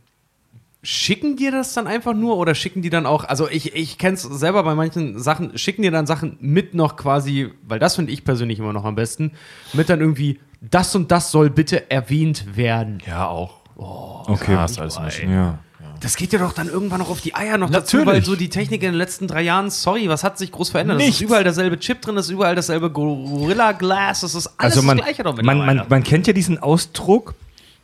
schicken 0.84 1.36
dir 1.36 1.52
das 1.52 1.74
dann 1.74 1.88
einfach 1.88 2.14
nur 2.14 2.38
oder 2.38 2.56
schicken 2.56 2.82
die 2.82 2.90
dann 2.90 3.06
auch, 3.06 3.24
also 3.24 3.50
ich, 3.50 3.76
ich 3.76 3.98
kenne 3.98 4.16
es 4.16 4.22
selber 4.22 4.64
bei 4.64 4.76
manchen 4.76 5.20
Sachen, 5.20 5.58
schicken 5.58 5.82
dir 5.82 5.92
dann 5.92 6.08
Sachen 6.08 6.38
mit 6.40 6.74
noch 6.74 6.96
quasi, 6.96 7.50
weil 7.68 7.80
das 7.80 7.96
finde 7.96 8.12
ich 8.12 8.24
persönlich 8.24 8.60
immer 8.60 8.74
noch 8.74 8.86
am 8.86 8.96
besten, 8.96 9.32
mit 9.74 9.90
dann 9.90 10.00
irgendwie, 10.00 10.40
das 10.62 10.96
und 10.96 11.12
das 11.12 11.32
soll 11.32 11.50
bitte 11.50 11.90
erwähnt 11.92 12.56
werden. 12.56 13.00
Ja, 13.06 13.28
auch. 13.28 13.62
Okay. 13.76 14.54
Ja, 14.54 14.66
ist 14.66 14.80
alles 14.80 15.00
mischen. 15.00 15.32
Ja. 15.32 15.60
Das 16.00 16.16
geht 16.16 16.32
dir 16.32 16.40
doch 16.40 16.54
dann 16.54 16.68
irgendwann 16.68 17.00
noch 17.00 17.10
auf 17.10 17.22
die 17.22 17.34
Eier 17.34 17.58
noch 17.58 17.70
Natürlich. 17.70 18.06
dazu, 18.06 18.06
weil 18.06 18.24
so 18.24 18.36
die 18.36 18.50
Technik 18.50 18.84
in 18.84 18.92
den 18.92 18.98
letzten 18.98 19.28
drei 19.28 19.42
Jahren, 19.42 19.70
sorry, 19.70 20.08
was 20.10 20.24
hat 20.24 20.38
sich 20.38 20.52
groß 20.52 20.70
verändert? 20.70 20.98
Es 21.00 21.06
Nichts. 21.06 21.22
ist 21.22 21.26
überall 21.26 21.44
derselbe 21.44 21.80
Chip 21.80 22.02
drin, 22.02 22.18
es 22.18 22.28
ist 22.28 22.32
überall 22.32 22.56
dasselbe 22.56 22.92
Gorilla 22.92 23.72
Glass, 23.72 24.24
es 24.24 24.36
ist 24.36 24.48
alles 24.58 24.76
Also 24.76 24.82
man, 24.84 24.98
das 24.98 25.06
gleiche 25.06 25.24
doch 25.24 25.42
man, 25.42 25.58
man, 25.58 25.86
man 25.90 26.04
kennt 26.04 26.28
ja 26.28 26.34
diesen 26.34 26.60
Ausdruck, 26.60 27.34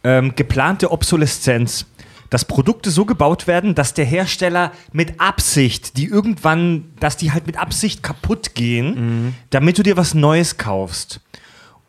ähm, 0.03 0.35
geplante 0.35 0.91
Obsoleszenz. 0.91 1.85
Dass 2.34 2.45
Produkte 2.45 2.89
so 2.89 3.05
gebaut 3.05 3.45
werden, 3.45 3.75
dass 3.75 3.93
der 3.93 4.05
Hersteller 4.05 4.71
mit 4.91 5.19
Absicht, 5.19 5.97
die 5.97 6.05
irgendwann, 6.05 6.86
dass 6.99 7.15
die 7.15 7.31
halt 7.31 7.45
mit 7.45 7.59
Absicht 7.59 8.01
kaputt 8.01 8.55
gehen, 8.55 9.36
damit 9.51 9.77
du 9.77 9.84
dir 9.84 9.97
was 9.97 10.15
Neues 10.15 10.57
kaufst. 10.57 11.19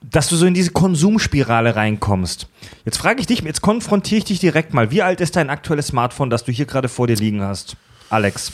Dass 0.03 0.29
du 0.29 0.37
so 0.37 0.45
in 0.45 0.53
diese 0.53 0.71
Konsumspirale 0.71 1.77
reinkommst. 1.77 2.47
Jetzt 2.85 2.99
frage 2.99 3.21
ich 3.21 3.27
dich, 3.27 3.41
jetzt 3.41 3.63
konfrontiere 3.63 4.19
ich 4.19 4.25
dich 4.25 4.39
direkt 4.39 4.75
mal. 4.75 4.91
Wie 4.91 5.01
alt 5.01 5.23
ist 5.23 5.35
dein 5.35 5.49
aktuelles 5.49 5.87
Smartphone, 5.87 6.29
das 6.29 6.45
du 6.45 6.53
hier 6.53 6.67
gerade 6.67 6.91
vor 6.91 7.07
dir 7.07 7.17
liegen 7.17 7.41
hast? 7.41 7.79
Alex. 8.11 8.53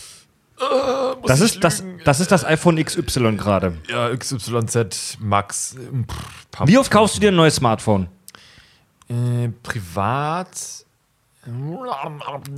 das, 1.27 1.41
ist 1.41 1.65
das, 1.65 1.83
das 2.05 2.21
ist 2.21 2.31
das 2.31 2.45
iPhone 2.45 2.77
XY 2.77 3.35
gerade. 3.37 3.79
Ja, 3.89 4.15
XYZ 4.17 5.19
Max. 5.19 5.75
ähm, 5.75 6.05
pff, 6.09 6.69
Wie 6.69 6.79
oft 6.79 6.93
kaufst 6.93 7.17
du 7.17 7.21
dir 7.21 7.33
ein 7.33 7.37
neues 7.37 7.57
Smartphone? 7.57 8.07
Äh, 9.09 9.49
privat. 9.65 10.87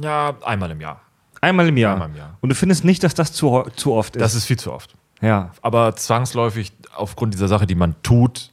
Ja, 0.03 0.35
einmal 0.45 0.71
im 0.71 0.81
Jahr. 0.81 1.01
Einmal 1.41 1.69
im 1.69 1.77
Jahr. 1.77 1.93
Einmal 1.95 2.09
im 2.11 2.17
Jahr. 2.17 2.39
Und 2.41 2.49
du 2.51 2.55
findest 2.55 2.85
nicht, 2.85 3.03
dass 3.03 3.15
das 3.15 3.33
zu, 3.33 3.65
zu 3.77 3.93
oft 3.93 4.17
ist. 4.17 4.23
Das 4.23 4.35
ist 4.35 4.45
viel 4.45 4.59
zu 4.59 4.73
oft. 4.73 4.95
ja. 5.21 5.51
Aber 5.63 5.97
zwangsläufig, 5.97 6.73
aufgrund 6.95 7.35
dieser 7.35 7.49
Sache, 7.49 7.67
die 7.67 7.75
man 7.75 7.95
tut, 8.03 8.53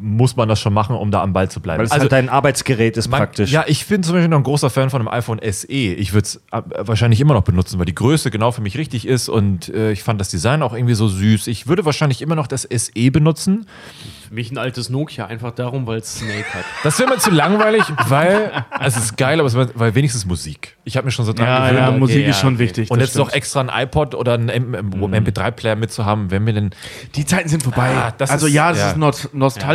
muss 0.00 0.36
man 0.36 0.48
das 0.48 0.60
schon 0.60 0.72
machen, 0.74 0.96
um 0.96 1.10
da 1.10 1.22
am 1.22 1.32
Ball 1.32 1.50
zu 1.50 1.60
bleiben. 1.60 1.78
Weil 1.78 1.86
es 1.86 1.92
halt 1.92 2.10
dein 2.12 2.28
Arbeitsgerät 2.28 2.96
ist 2.96 3.08
man- 3.08 3.18
praktisch. 3.20 3.50
Ja, 3.50 3.64
ich 3.66 3.86
bin 3.86 4.02
zum 4.02 4.14
Beispiel 4.14 4.28
noch 4.28 4.38
ein 4.38 4.42
großer 4.44 4.70
Fan 4.70 4.90
von 4.90 5.00
dem 5.00 5.08
iPhone 5.08 5.40
SE. 5.50 5.66
Ich 5.68 6.12
würde 6.12 6.26
es 6.26 6.40
wahrscheinlich 6.78 7.20
immer 7.20 7.34
noch 7.34 7.42
benutzen, 7.42 7.78
weil 7.78 7.86
die 7.86 7.94
Größe 7.94 8.30
genau 8.30 8.50
für 8.52 8.60
mich 8.62 8.76
richtig 8.78 9.06
ist 9.06 9.28
und 9.28 9.68
äh, 9.68 9.92
ich 9.92 10.02
fand 10.02 10.20
das 10.20 10.28
Design 10.30 10.62
auch 10.62 10.74
irgendwie 10.74 10.94
so 10.94 11.08
süß. 11.08 11.46
Ich 11.46 11.66
würde 11.66 11.84
wahrscheinlich 11.84 12.22
immer 12.22 12.34
noch 12.34 12.46
das 12.46 12.62
SE 12.62 13.10
benutzen. 13.10 13.66
Für 14.28 14.34
mich 14.34 14.50
ein 14.50 14.58
altes 14.58 14.88
Nokia, 14.90 15.26
einfach 15.26 15.50
darum, 15.52 15.86
weil 15.86 15.98
es 15.98 16.14
Snake 16.18 16.44
hat. 16.54 16.64
Das 16.82 16.98
wäre 16.98 17.08
mir 17.10 17.18
zu 17.18 17.30
langweilig, 17.30 17.82
weil 18.08 18.50
es 18.80 18.96
ist 18.96 19.16
geil, 19.16 19.38
aber 19.40 19.46
es 19.46 19.54
war, 19.54 19.68
weil 19.74 19.94
wenigstens 19.94 20.26
Musik. 20.26 20.76
Ich 20.84 20.96
habe 20.96 21.04
mir 21.06 21.10
schon 21.10 21.24
so 21.24 21.32
dran 21.32 21.46
Ja, 21.46 21.68
gewöhnt. 21.70 21.78
ja, 21.86 21.90
Musik 21.92 22.22
ja, 22.22 22.28
ist 22.30 22.40
schon 22.40 22.54
okay. 22.54 22.64
wichtig. 22.64 22.90
und 22.90 23.00
jetzt 23.00 23.16
noch 23.16 23.26
stimmt. 23.28 23.36
extra 23.36 23.60
ein 23.60 23.70
iPod 23.84 24.14
oder 24.14 24.34
ein 24.34 24.48
M- 24.48 24.74
M- 24.74 24.92
MP3-Player 24.92 25.76
mitzuhaben, 25.76 26.30
wenn 26.30 26.44
wir 26.46 26.52
denn. 26.52 26.70
Die 27.14 27.24
Zeiten 27.24 27.48
sind 27.48 27.62
vorbei. 27.62 27.90
Ah, 27.94 28.12
das 28.16 28.30
also 28.30 28.46
ist- 28.46 28.52
ja, 28.52 28.70
das 28.70 28.78
ja. 28.78 28.90
ist 28.90 28.96
not- 28.96 29.28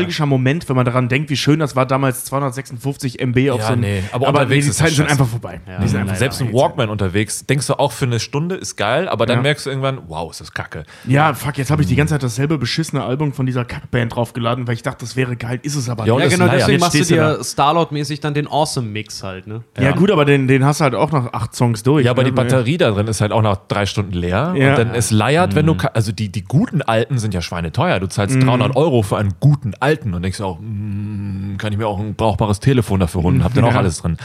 nostalgischer 0.09 0.25
Moment, 0.25 0.67
wenn 0.69 0.75
man 0.75 0.85
daran 0.85 1.07
denkt, 1.09 1.29
wie 1.29 1.37
schön 1.37 1.59
das 1.59 1.75
war 1.75 1.85
damals 1.85 2.25
256 2.25 3.19
MB 3.21 3.51
auf 3.51 3.59
Ja, 3.59 3.67
so 3.67 3.73
einem. 3.73 3.81
nee, 3.81 4.03
aber 4.11 4.27
aber 4.27 4.45
nee, 4.45 4.55
die 4.61 4.67
ist 4.67 4.77
Zeiten 4.77 4.95
sind 4.95 5.09
einfach 5.09 5.27
vorbei. 5.27 5.61
die 5.81 5.87
sind 5.87 5.99
einfach 6.01 6.15
Selbst 6.15 6.41
ein. 6.41 6.51
Walkman 6.53 6.89
unterwegs, 6.89 7.45
denkst 7.45 7.67
du 7.67 7.73
auch 7.79 7.91
für 7.91 8.05
eine 8.05 8.19
Stunde 8.19 8.55
ist 8.55 8.75
geil, 8.75 9.07
aber 9.07 9.25
dann 9.25 9.37
Ja. 9.37 9.41
merkst 9.43 9.65
du 9.65 9.69
irgendwann, 9.69 9.99
wow, 10.07 10.31
ist 10.31 10.41
das 10.41 10.53
kacke. 10.53 10.83
Ja, 11.07 11.33
fuck, 11.33 11.57
jetzt 11.57 11.71
habe 11.71 11.81
ich 11.81 11.87
die 11.87 11.95
ganze 11.95 12.15
Zeit 12.15 12.23
dasselbe 12.23 12.57
beschissene 12.57 13.03
Album 13.03 13.33
von 13.33 13.45
dieser 13.45 13.65
Kackband 13.65 14.15
draufgeladen, 14.15 14.67
weil 14.67 14.73
ich 14.75 14.83
dachte, 14.83 14.99
das 15.05 15.15
wäre 15.15 15.35
geil, 15.35 15.59
ist 15.63 15.75
es 15.75 15.89
aber 15.89 16.05
Ja, 16.05 16.15
nicht. 16.15 16.31
Ja, 16.31 16.37
genau, 16.37 16.51
deswegen 16.51 16.79
machst 16.79 16.95
du 16.99 17.03
dir. 17.03 17.39
Starlord-mäßig 17.43 18.19
dann 18.19 18.33
den 18.33 18.47
Awesome-Mix 18.47 19.23
halt, 19.23 19.47
ne? 19.47 19.63
Ja, 19.79 19.91
gut, 19.91 20.11
aber 20.11 20.25
den, 20.25 20.47
den 20.47 20.65
hast 20.65 20.79
du 20.79 20.83
halt 20.85 20.95
auch 20.95 21.11
noch 21.11 21.33
acht 21.33 21.55
Songs 21.55 21.83
durch. 21.83 22.05
Ja, 22.05 22.11
aber 22.11 22.23
ne? 22.23 22.29
die 22.29 22.35
Batterie 22.35 22.77
da 22.77 22.91
drin 22.91 23.07
ist 23.07 23.21
halt 23.21 23.31
auch 23.31 23.41
nach 23.41 23.57
drei 23.67 23.85
Stunden 23.85 24.13
leer. 24.13 24.53
Ja. 24.57 24.69
Und 24.71 24.77
dann 24.77 24.93
es 24.95 25.11
leiert, 25.11 25.55
wenn 25.55 25.65
du, 25.65 25.75
ka- 25.75 25.91
also 25.93 26.11
die, 26.11 26.29
die 26.29 26.43
guten 26.43 26.81
alten 26.81 27.17
sind 27.19 27.33
ja 27.33 27.41
schweineteuer. 27.41 27.99
Du 27.99 28.07
zahlst 28.07 28.35
300 28.41 28.75
Euro 28.75 29.01
für 29.03 29.17
einen 29.17 29.33
guten 29.39 29.73
alten 29.79 29.88
und 29.97 30.21
denkst 30.21 30.41
auch, 30.41 30.59
mm, 30.59 31.57
kann 31.57 31.71
ich 31.73 31.77
mir 31.77 31.87
auch 31.87 31.99
ein 31.99 32.15
brauchbares 32.15 32.59
Telefon 32.59 32.99
dafür 32.99 33.23
holen, 33.23 33.43
hab 33.43 33.53
dann 33.53 33.65
auch 33.65 33.71
Ja. 33.73 33.77
alles 33.79 34.01
drin. 34.01 34.17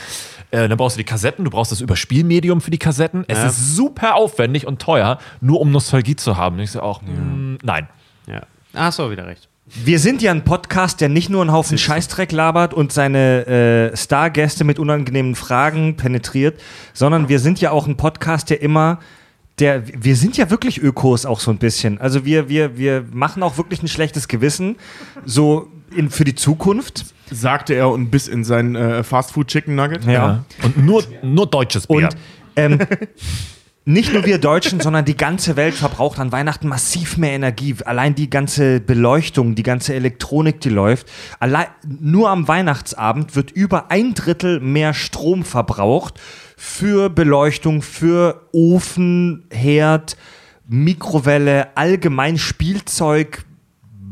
Äh, 0.50 0.68
dann 0.68 0.76
brauchst 0.78 0.96
du 0.96 0.98
die 0.98 1.04
Kassetten, 1.04 1.44
du 1.44 1.50
brauchst 1.50 1.72
das 1.72 1.80
Überspielmedium 1.80 2.60
für 2.60 2.70
die 2.70 2.78
Kassetten. 2.78 3.24
Es 3.28 3.42
ist 3.42 3.74
super 3.76 4.14
aufwendig 4.14 4.66
und 4.66 4.80
teuer, 4.80 5.18
nur 5.40 5.60
um 5.60 5.70
Nostalgie 5.72 6.16
zu 6.16 6.36
haben. 6.36 6.56
Und 6.56 6.62
ich 6.62 6.70
so 6.70 6.80
auch, 6.80 7.02
mm, 7.02 7.56
nein. 7.62 7.88
Ja. 8.26 8.42
Ah, 8.72 8.88
auch 8.88 9.10
wieder 9.10 9.26
recht. 9.26 9.48
Wir 9.66 9.98
sind 9.98 10.20
ja 10.20 10.30
ein 10.30 10.44
Podcast, 10.44 11.00
der 11.00 11.08
nicht 11.08 11.30
nur 11.30 11.40
einen 11.40 11.50
Haufen 11.50 11.78
Scheißdreck 11.78 12.32
labert 12.32 12.74
und 12.74 12.92
seine 12.92 13.46
äh, 13.92 13.96
Stargäste 13.96 14.62
mit 14.62 14.78
unangenehmen 14.78 15.34
Fragen 15.34 15.96
penetriert, 15.96 16.60
sondern 16.92 17.30
wir 17.30 17.38
sind 17.40 17.60
ja 17.62 17.70
auch 17.70 17.86
ein 17.86 17.96
Podcast, 17.96 18.50
der 18.50 18.60
immer 18.60 18.98
der, 19.58 19.84
wir 19.86 20.16
sind 20.16 20.36
ja 20.36 20.50
wirklich 20.50 20.82
Ökos 20.82 21.26
auch 21.26 21.40
so 21.40 21.50
ein 21.50 21.58
bisschen. 21.58 22.00
Also 22.00 22.24
wir, 22.24 22.48
wir, 22.48 22.76
wir 22.76 23.04
machen 23.12 23.42
auch 23.42 23.56
wirklich 23.56 23.82
ein 23.82 23.88
schlechtes 23.88 24.26
Gewissen, 24.26 24.76
so 25.24 25.68
in, 25.94 26.10
für 26.10 26.24
die 26.24 26.34
Zukunft. 26.34 27.06
sagte 27.30 27.74
er 27.74 27.90
und 27.90 28.10
bis 28.10 28.26
in 28.26 28.44
sein 28.44 28.74
äh, 28.74 29.04
Fastfood 29.04 29.48
Chicken 29.48 29.76
Nugget. 29.76 30.04
Ja. 30.04 30.44
Und 30.62 30.84
nur, 30.84 31.04
nur 31.22 31.46
deutsches 31.46 31.86
Bier. 31.86 32.08
Und 32.08 32.16
ähm, 32.56 32.80
nicht 33.84 34.12
nur 34.12 34.24
wir 34.24 34.38
Deutschen, 34.38 34.80
sondern 34.80 35.04
die 35.04 35.16
ganze 35.16 35.56
Welt 35.56 35.74
verbraucht 35.74 36.18
an 36.18 36.32
Weihnachten 36.32 36.68
massiv 36.68 37.16
mehr 37.16 37.32
Energie. 37.32 37.76
Allein 37.84 38.14
die 38.14 38.30
ganze 38.30 38.80
Beleuchtung, 38.80 39.54
die 39.54 39.62
ganze 39.62 39.94
Elektronik, 39.94 40.60
die 40.62 40.70
läuft. 40.70 41.06
Allein, 41.38 41.66
nur 41.86 42.30
am 42.30 42.48
Weihnachtsabend 42.48 43.36
wird 43.36 43.50
über 43.50 43.90
ein 43.90 44.14
Drittel 44.14 44.58
mehr 44.58 44.94
Strom 44.94 45.44
verbraucht 45.44 46.18
für 46.56 47.10
Beleuchtung, 47.10 47.82
für 47.82 48.48
Ofen, 48.52 49.46
Herd, 49.50 50.16
Mikrowelle, 50.68 51.76
allgemein 51.76 52.38
Spielzeug, 52.38 53.44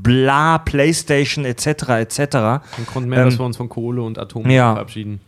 bla, 0.02 0.58
Playstation 0.58 1.44
etc. 1.44 1.66
etc. 1.66 2.18
Ein 2.20 2.62
Grund 2.86 3.08
mehr, 3.08 3.20
Ähm, 3.20 3.24
dass 3.26 3.38
wir 3.38 3.46
uns 3.46 3.56
von 3.56 3.68
Kohle 3.68 4.02
und 4.02 4.18
Atom 4.18 4.48
ja. 4.50 4.72
verabschieden. 4.72 5.20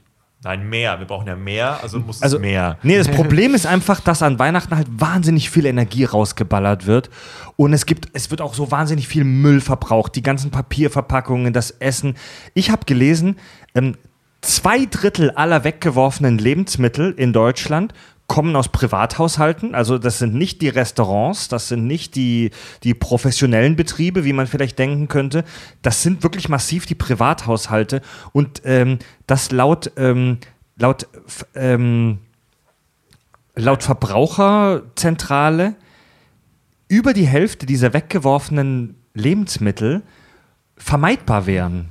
Nein, 0.44 0.68
mehr. 0.68 0.98
Wir 0.98 1.06
brauchen 1.06 1.26
ja 1.26 1.36
mehr, 1.36 1.82
also 1.82 1.98
muss 2.00 2.20
Also, 2.20 2.36
es 2.36 2.42
mehr. 2.42 2.76
Nee, 2.82 2.98
das 2.98 3.08
Problem 3.08 3.54
ist 3.54 3.66
einfach, 3.66 4.00
dass 4.00 4.22
an 4.22 4.38
Weihnachten 4.38 4.76
halt 4.76 4.88
wahnsinnig 4.90 5.48
viel 5.48 5.64
Energie 5.64 6.04
rausgeballert 6.04 6.86
wird. 6.86 7.08
Und 7.56 7.72
es 7.72 7.86
gibt, 7.86 8.08
es 8.12 8.30
wird 8.30 8.42
auch 8.42 8.52
so 8.52 8.70
wahnsinnig 8.70 9.08
viel 9.08 9.24
Müll 9.24 9.62
verbraucht. 9.62 10.14
Die 10.16 10.22
ganzen 10.22 10.50
Papierverpackungen, 10.50 11.54
das 11.54 11.70
Essen. 11.70 12.16
Ich 12.52 12.70
habe 12.70 12.84
gelesen, 12.84 13.36
ähm, 13.74 13.96
zwei 14.44 14.86
Drittel 14.86 15.30
aller 15.30 15.64
weggeworfenen 15.64 16.38
Lebensmittel 16.38 17.12
in 17.16 17.32
Deutschland 17.32 17.92
kommen 18.26 18.56
aus 18.56 18.68
Privathaushalten. 18.68 19.74
Also 19.74 19.98
das 19.98 20.18
sind 20.18 20.34
nicht 20.34 20.62
die 20.62 20.68
Restaurants, 20.68 21.48
das 21.48 21.68
sind 21.68 21.86
nicht 21.86 22.14
die, 22.14 22.50
die 22.82 22.94
professionellen 22.94 23.76
Betriebe, 23.76 24.24
wie 24.24 24.32
man 24.32 24.46
vielleicht 24.46 24.78
denken 24.78 25.08
könnte. 25.08 25.44
Das 25.82 26.02
sind 26.02 26.22
wirklich 26.22 26.48
massiv 26.48 26.86
die 26.86 26.94
Privathaushalte. 26.94 28.00
Und 28.32 28.62
ähm, 28.64 28.98
das 29.26 29.50
laut, 29.50 29.92
ähm, 29.96 30.38
laut, 30.76 31.06
ähm, 31.54 32.18
laut 33.54 33.82
Verbraucherzentrale 33.82 35.74
über 36.88 37.12
die 37.12 37.26
Hälfte 37.26 37.66
dieser 37.66 37.92
weggeworfenen 37.92 38.94
Lebensmittel 39.14 40.02
vermeidbar 40.76 41.46
wären. 41.46 41.90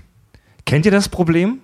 Kennt 0.66 0.86
ihr 0.86 0.92
das 0.92 1.10
Problem? 1.10 1.60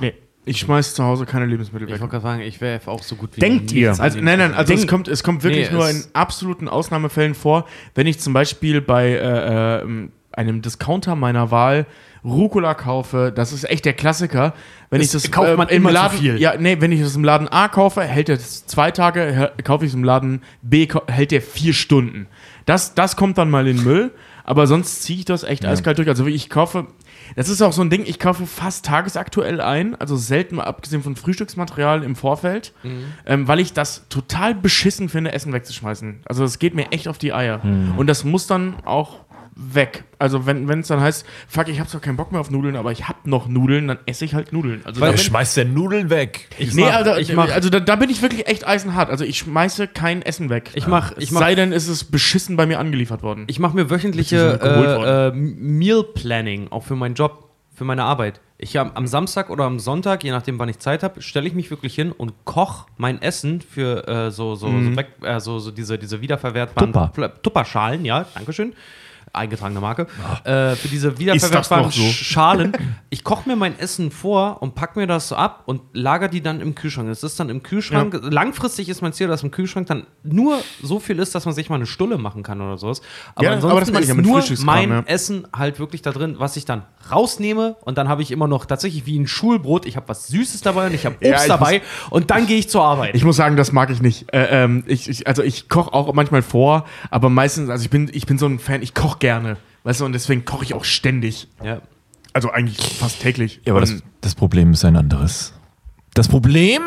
Nee. 0.00 0.14
Ich 0.44 0.58
schmeiß 0.58 0.94
zu 0.94 1.04
Hause 1.04 1.24
keine 1.24 1.46
Lebensmittel 1.46 1.86
weg. 1.86 1.94
Ich 1.94 2.00
wollte 2.00 2.12
gerade 2.12 2.22
sagen, 2.22 2.40
ich 2.42 2.60
wäre 2.60 2.80
auch 2.86 3.02
so 3.02 3.14
gut 3.14 3.36
wie 3.36 3.40
Denkt 3.40 3.70
ihr? 3.70 3.90
Also, 3.98 4.20
nein, 4.20 4.38
nein, 4.40 4.54
also 4.54 4.72
es 4.74 4.88
kommt, 4.88 5.06
es 5.06 5.22
kommt 5.22 5.44
wirklich 5.44 5.70
Nee, 5.70 5.76
nur 5.76 5.88
in 5.88 6.02
absoluten 6.14 6.68
Ausnahmefällen 6.68 7.34
vor, 7.34 7.64
wenn 7.94 8.08
ich 8.08 8.18
zum 8.18 8.32
Beispiel 8.32 8.80
bei 8.80 9.10
äh, 9.10 9.82
äh, 9.82 10.08
einem 10.32 10.60
Discounter 10.62 11.14
meiner 11.14 11.52
Wahl 11.52 11.86
Rucola 12.24 12.74
kaufe, 12.74 13.32
das 13.34 13.52
ist 13.52 13.68
echt 13.68 13.84
der 13.84 13.92
Klassiker. 13.92 14.54
Wenn 14.90 15.00
Das 15.00 15.06
ich 15.14 15.22
das 15.22 15.30
kauft 15.30 15.56
man 15.56 15.68
im 15.68 15.76
immer 15.76 15.90
zu 15.90 15.94
Laden, 15.94 16.18
viel. 16.18 16.40
ja, 16.40 16.54
nee, 16.58 16.76
wenn 16.80 16.90
ich 16.92 17.00
das 17.00 17.14
im 17.14 17.24
Laden 17.24 17.48
A 17.48 17.68
kaufe, 17.68 18.02
hält 18.02 18.28
er 18.28 18.36
das 18.36 18.66
zwei 18.66 18.90
Tage, 18.90 19.52
kaufe 19.62 19.84
ich 19.84 19.90
es 19.90 19.94
im 19.94 20.04
Laden 20.04 20.42
B, 20.62 20.88
hält 21.08 21.30
der 21.30 21.42
vier 21.42 21.72
Stunden. 21.72 22.26
Das, 22.64 22.94
das 22.94 23.16
kommt 23.16 23.38
dann 23.38 23.50
mal 23.50 23.66
in 23.68 23.76
den 23.76 23.84
Müll, 23.84 24.12
aber 24.44 24.66
sonst 24.66 25.02
ziehe 25.02 25.20
ich 25.20 25.24
das 25.24 25.42
echt 25.44 25.64
eiskalt 25.64 25.98
durch. 25.98 26.08
Also 26.08 26.26
ich 26.26 26.48
kaufe, 26.48 26.86
das 27.36 27.48
ist 27.48 27.62
auch 27.62 27.72
so 27.72 27.82
ein 27.82 27.90
Ding, 27.90 28.04
ich 28.06 28.18
kaufe 28.18 28.46
fast 28.46 28.84
tagesaktuell 28.84 29.60
ein, 29.60 29.94
also 30.00 30.16
selten 30.16 30.56
mal 30.56 30.64
abgesehen 30.64 31.02
von 31.02 31.16
Frühstücksmaterial 31.16 32.02
im 32.02 32.16
Vorfeld, 32.16 32.72
ähm, 33.26 33.48
weil 33.48 33.60
ich 33.60 33.72
das 33.72 34.06
total 34.08 34.54
beschissen 34.54 35.08
finde, 35.08 35.32
Essen 35.32 35.52
wegzuschmeißen. 35.52 36.20
Also 36.24 36.44
es 36.44 36.58
geht 36.58 36.74
mir 36.74 36.92
echt 36.92 37.08
auf 37.08 37.18
die 37.18 37.32
Eier. 37.32 37.60
Und 37.96 38.06
das 38.06 38.24
muss 38.24 38.46
dann 38.46 38.74
auch 38.84 39.20
weg. 39.54 40.04
Also 40.18 40.46
wenn 40.46 40.68
es 40.80 40.88
dann 40.88 41.00
heißt, 41.00 41.26
fuck, 41.48 41.68
ich 41.68 41.78
habe 41.78 41.88
zwar 41.88 42.00
keinen 42.00 42.16
Bock 42.16 42.32
mehr 42.32 42.40
auf 42.40 42.50
Nudeln, 42.50 42.74
aber 42.76 42.90
ich 42.92 43.08
habe 43.08 43.18
noch 43.28 43.48
Nudeln, 43.48 43.88
dann 43.88 43.98
esse 44.06 44.24
ich 44.24 44.34
halt 44.34 44.52
Nudeln. 44.52 44.80
Also 44.84 45.00
Wer 45.00 45.08
da 45.08 45.12
bin- 45.14 45.22
schmeißt 45.22 45.56
denn 45.58 45.74
Nudeln 45.74 46.08
weg? 46.10 46.48
Ich 46.58 46.72
Nee, 46.74 46.82
mach- 46.82 46.94
also, 46.94 47.16
ich 47.16 47.32
mach- 47.34 47.50
also 47.52 47.68
da, 47.68 47.80
da 47.80 47.96
bin 47.96 48.08
ich 48.08 48.22
wirklich 48.22 48.46
echt 48.46 48.66
eisenhart. 48.66 49.10
Also 49.10 49.24
ich 49.24 49.38
schmeiße 49.38 49.88
kein 49.88 50.22
Essen 50.22 50.48
weg. 50.48 50.70
Ich 50.74 50.86
mach- 50.86 51.12
es 51.12 51.24
ich 51.24 51.32
mach- 51.32 51.40
sei 51.40 51.54
denn, 51.54 51.72
ist 51.72 51.88
es 51.88 52.04
beschissen 52.04 52.56
bei 52.56 52.66
mir 52.66 52.78
angeliefert 52.78 53.22
worden. 53.22 53.44
Ich 53.48 53.58
mache 53.58 53.76
mir 53.76 53.90
wöchentliche 53.90 54.58
äh, 54.62 55.28
äh, 55.28 55.32
Meal 55.32 56.02
Planning, 56.02 56.68
auch 56.70 56.84
für 56.84 56.96
meinen 56.96 57.14
Job, 57.14 57.50
für 57.74 57.84
meine 57.84 58.04
Arbeit. 58.04 58.40
Ich 58.58 58.78
am, 58.78 58.92
am 58.94 59.08
Samstag 59.08 59.50
oder 59.50 59.64
am 59.64 59.80
Sonntag, 59.80 60.22
je 60.22 60.30
nachdem, 60.30 60.58
wann 60.60 60.68
ich 60.68 60.78
Zeit 60.78 61.02
habe, 61.02 61.20
stelle 61.20 61.48
ich 61.48 61.54
mich 61.54 61.68
wirklich 61.70 61.94
hin 61.96 62.12
und 62.12 62.32
koche 62.44 62.86
mein 62.96 63.20
Essen 63.20 63.60
für 63.60 64.06
äh, 64.06 64.30
so, 64.30 64.54
so, 64.54 64.68
so, 64.68 64.96
weg, 64.96 65.08
äh, 65.22 65.40
so, 65.40 65.58
so 65.58 65.72
diese, 65.72 65.98
diese 65.98 66.20
wiederverwertbaren 66.20 66.92
Tupper. 66.92 67.42
Tupperschalen, 67.42 68.04
ja, 68.04 68.24
Dankeschön. 68.34 68.72
Eingetragene 69.34 69.80
Marke. 69.80 70.06
Ah. 70.44 70.72
Äh, 70.72 70.76
für 70.76 70.88
diese 70.88 71.18
wiederverwertbaren 71.18 71.90
so? 71.90 72.02
Schalen. 72.02 72.72
Ich 73.08 73.24
koche 73.24 73.48
mir 73.48 73.56
mein 73.56 73.78
Essen 73.78 74.10
vor 74.10 74.60
und 74.60 74.74
packe 74.74 74.98
mir 74.98 75.06
das 75.06 75.28
so 75.28 75.36
ab 75.36 75.62
und 75.66 75.80
lager 75.92 76.28
die 76.28 76.42
dann 76.42 76.60
im 76.60 76.74
Kühlschrank. 76.74 77.08
Es 77.08 77.22
ist 77.22 77.40
dann 77.40 77.48
im 77.48 77.62
Kühlschrank. 77.62 78.18
Langfristig 78.22 78.88
ist 78.88 79.00
mein 79.00 79.12
Ziel, 79.12 79.28
dass 79.28 79.42
im 79.42 79.50
Kühlschrank 79.50 79.86
dann 79.86 80.06
nur 80.22 80.58
so 80.82 81.00
viel 81.00 81.18
ist, 81.18 81.34
dass 81.34 81.46
man 81.46 81.54
sich 81.54 81.70
mal 81.70 81.76
eine 81.76 81.86
Stulle 81.86 82.18
machen 82.18 82.42
kann 82.42 82.60
oder 82.60 82.76
sowas. 82.76 83.00
Aber 83.34 83.44
Ja, 83.44 83.52
ansonsten 83.52 83.90
aber 83.90 84.00
ist 84.00 84.08
ja 84.08 84.14
nur 84.14 84.42
mein 84.64 84.90
ja. 84.90 85.02
Essen 85.06 85.46
halt 85.54 85.78
wirklich 85.78 86.02
da 86.02 86.12
drin, 86.12 86.36
was 86.38 86.56
ich 86.56 86.64
dann 86.64 86.82
rausnehme 87.10 87.76
und 87.82 87.98
dann 87.98 88.08
habe 88.08 88.22
ich 88.22 88.30
immer 88.30 88.48
noch 88.48 88.66
tatsächlich 88.66 89.06
wie 89.06 89.18
ein 89.18 89.26
Schulbrot. 89.26 89.86
Ich 89.86 89.96
habe 89.96 90.08
was 90.08 90.26
Süßes 90.28 90.60
dabei 90.60 90.86
und 90.86 90.94
ich 90.94 91.06
habe 91.06 91.16
Obst 91.16 91.26
Ja, 91.26 91.40
ich 91.40 91.48
dabei 91.48 91.82
und 92.10 92.30
dann 92.30 92.46
gehe 92.46 92.58
ich 92.58 92.68
zur 92.68 92.84
Arbeit. 92.84 93.14
Ich 93.14 93.24
muss 93.24 93.36
sagen, 93.36 93.56
das 93.56 93.72
mag 93.72 93.90
ich 93.90 94.02
nicht. 94.02 94.32
Äh, 94.32 94.64
ähm, 94.64 94.84
ich, 94.86 95.08
ich, 95.08 95.26
also 95.26 95.42
ich 95.42 95.68
koche 95.68 95.92
auch 95.92 96.12
manchmal 96.12 96.42
vor, 96.42 96.84
aber 97.10 97.30
meistens, 97.30 97.70
also 97.70 97.82
ich 97.82 97.90
bin, 97.90 98.10
ich 98.12 98.26
bin 98.26 98.38
so 98.38 98.46
ein 98.46 98.58
Fan, 98.58 98.82
ich 98.82 98.94
koche 98.94 99.18
gerne. 99.22 99.56
Weißt 99.84 100.00
du, 100.00 100.04
und 100.04 100.12
deswegen 100.12 100.44
koche 100.44 100.64
ich 100.64 100.74
auch 100.74 100.84
ständig. 100.84 101.48
ja. 101.64 101.80
Also 102.34 102.50
eigentlich 102.50 102.78
fast 102.98 103.20
täglich. 103.20 103.60
Ja, 103.66 103.74
aber 103.74 103.82
das, 103.82 104.02
das 104.22 104.34
Problem 104.34 104.72
ist 104.72 104.86
ein 104.86 104.96
anderes. 104.96 105.52
Das 106.14 106.28
Problem? 106.28 106.80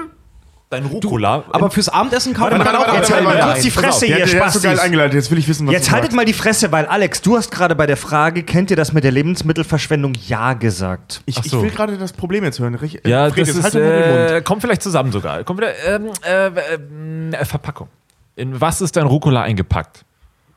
Dein 0.71 0.85
Rucola. 0.87 1.43
Aber 1.51 1.69
fürs 1.69 1.87
Abendessen 1.87 2.33
kauft 2.33 2.51
Warte, 2.51 2.65
man 2.65 2.75
auch 2.75 2.91
Jetzt 2.95 3.13
halt 3.13 3.23
mal 3.23 3.39
kurz 3.39 3.61
die 3.61 3.69
Fresse 3.69 4.07
hier, 4.07 4.25
der 4.25 4.45
ist 4.47 4.53
so 4.53 4.59
geil 4.59 4.79
eingeleitet. 4.79 5.13
Jetzt 5.13 5.29
will 5.29 5.37
ich 5.37 5.47
wissen, 5.47 5.67
was 5.67 5.73
Jetzt 5.73 5.87
du 5.89 5.91
haltet 5.91 6.05
sagst. 6.07 6.15
mal 6.15 6.25
die 6.25 6.33
Fresse, 6.33 6.71
weil 6.71 6.87
Alex, 6.87 7.21
du 7.21 7.37
hast 7.37 7.51
gerade 7.51 7.75
bei 7.75 7.85
der 7.85 7.97
Frage, 7.97 8.41
kennt 8.41 8.71
ihr 8.71 8.75
das 8.75 8.91
mit 8.91 9.03
der 9.03 9.11
Lebensmittelverschwendung? 9.11 10.13
Ja 10.27 10.53
gesagt. 10.53 11.21
Ich, 11.27 11.37
Ach 11.37 11.45
ich 11.45 11.51
so. 11.51 11.61
will 11.61 11.69
gerade 11.69 11.95
das 11.99 12.13
Problem 12.13 12.43
jetzt 12.43 12.59
hören. 12.59 12.73
Rich- 12.73 13.01
ja, 13.05 13.29
Fred, 13.29 13.41
das 13.47 13.55
jetzt 13.55 13.57
ist, 13.67 13.75
halt 13.75 13.75
äh, 13.75 14.41
kommt 14.41 14.63
vielleicht 14.63 14.81
zusammen 14.81 15.11
sogar. 15.11 15.43
Kommt 15.43 15.59
wieder, 15.59 15.73
ähm, 15.87 16.07
äh, 16.25 17.35
äh, 17.35 17.45
Verpackung. 17.45 17.87
In 18.35 18.59
was 18.59 18.81
ist 18.81 18.95
dein 18.95 19.05
Rucola 19.05 19.43
eingepackt? 19.43 20.04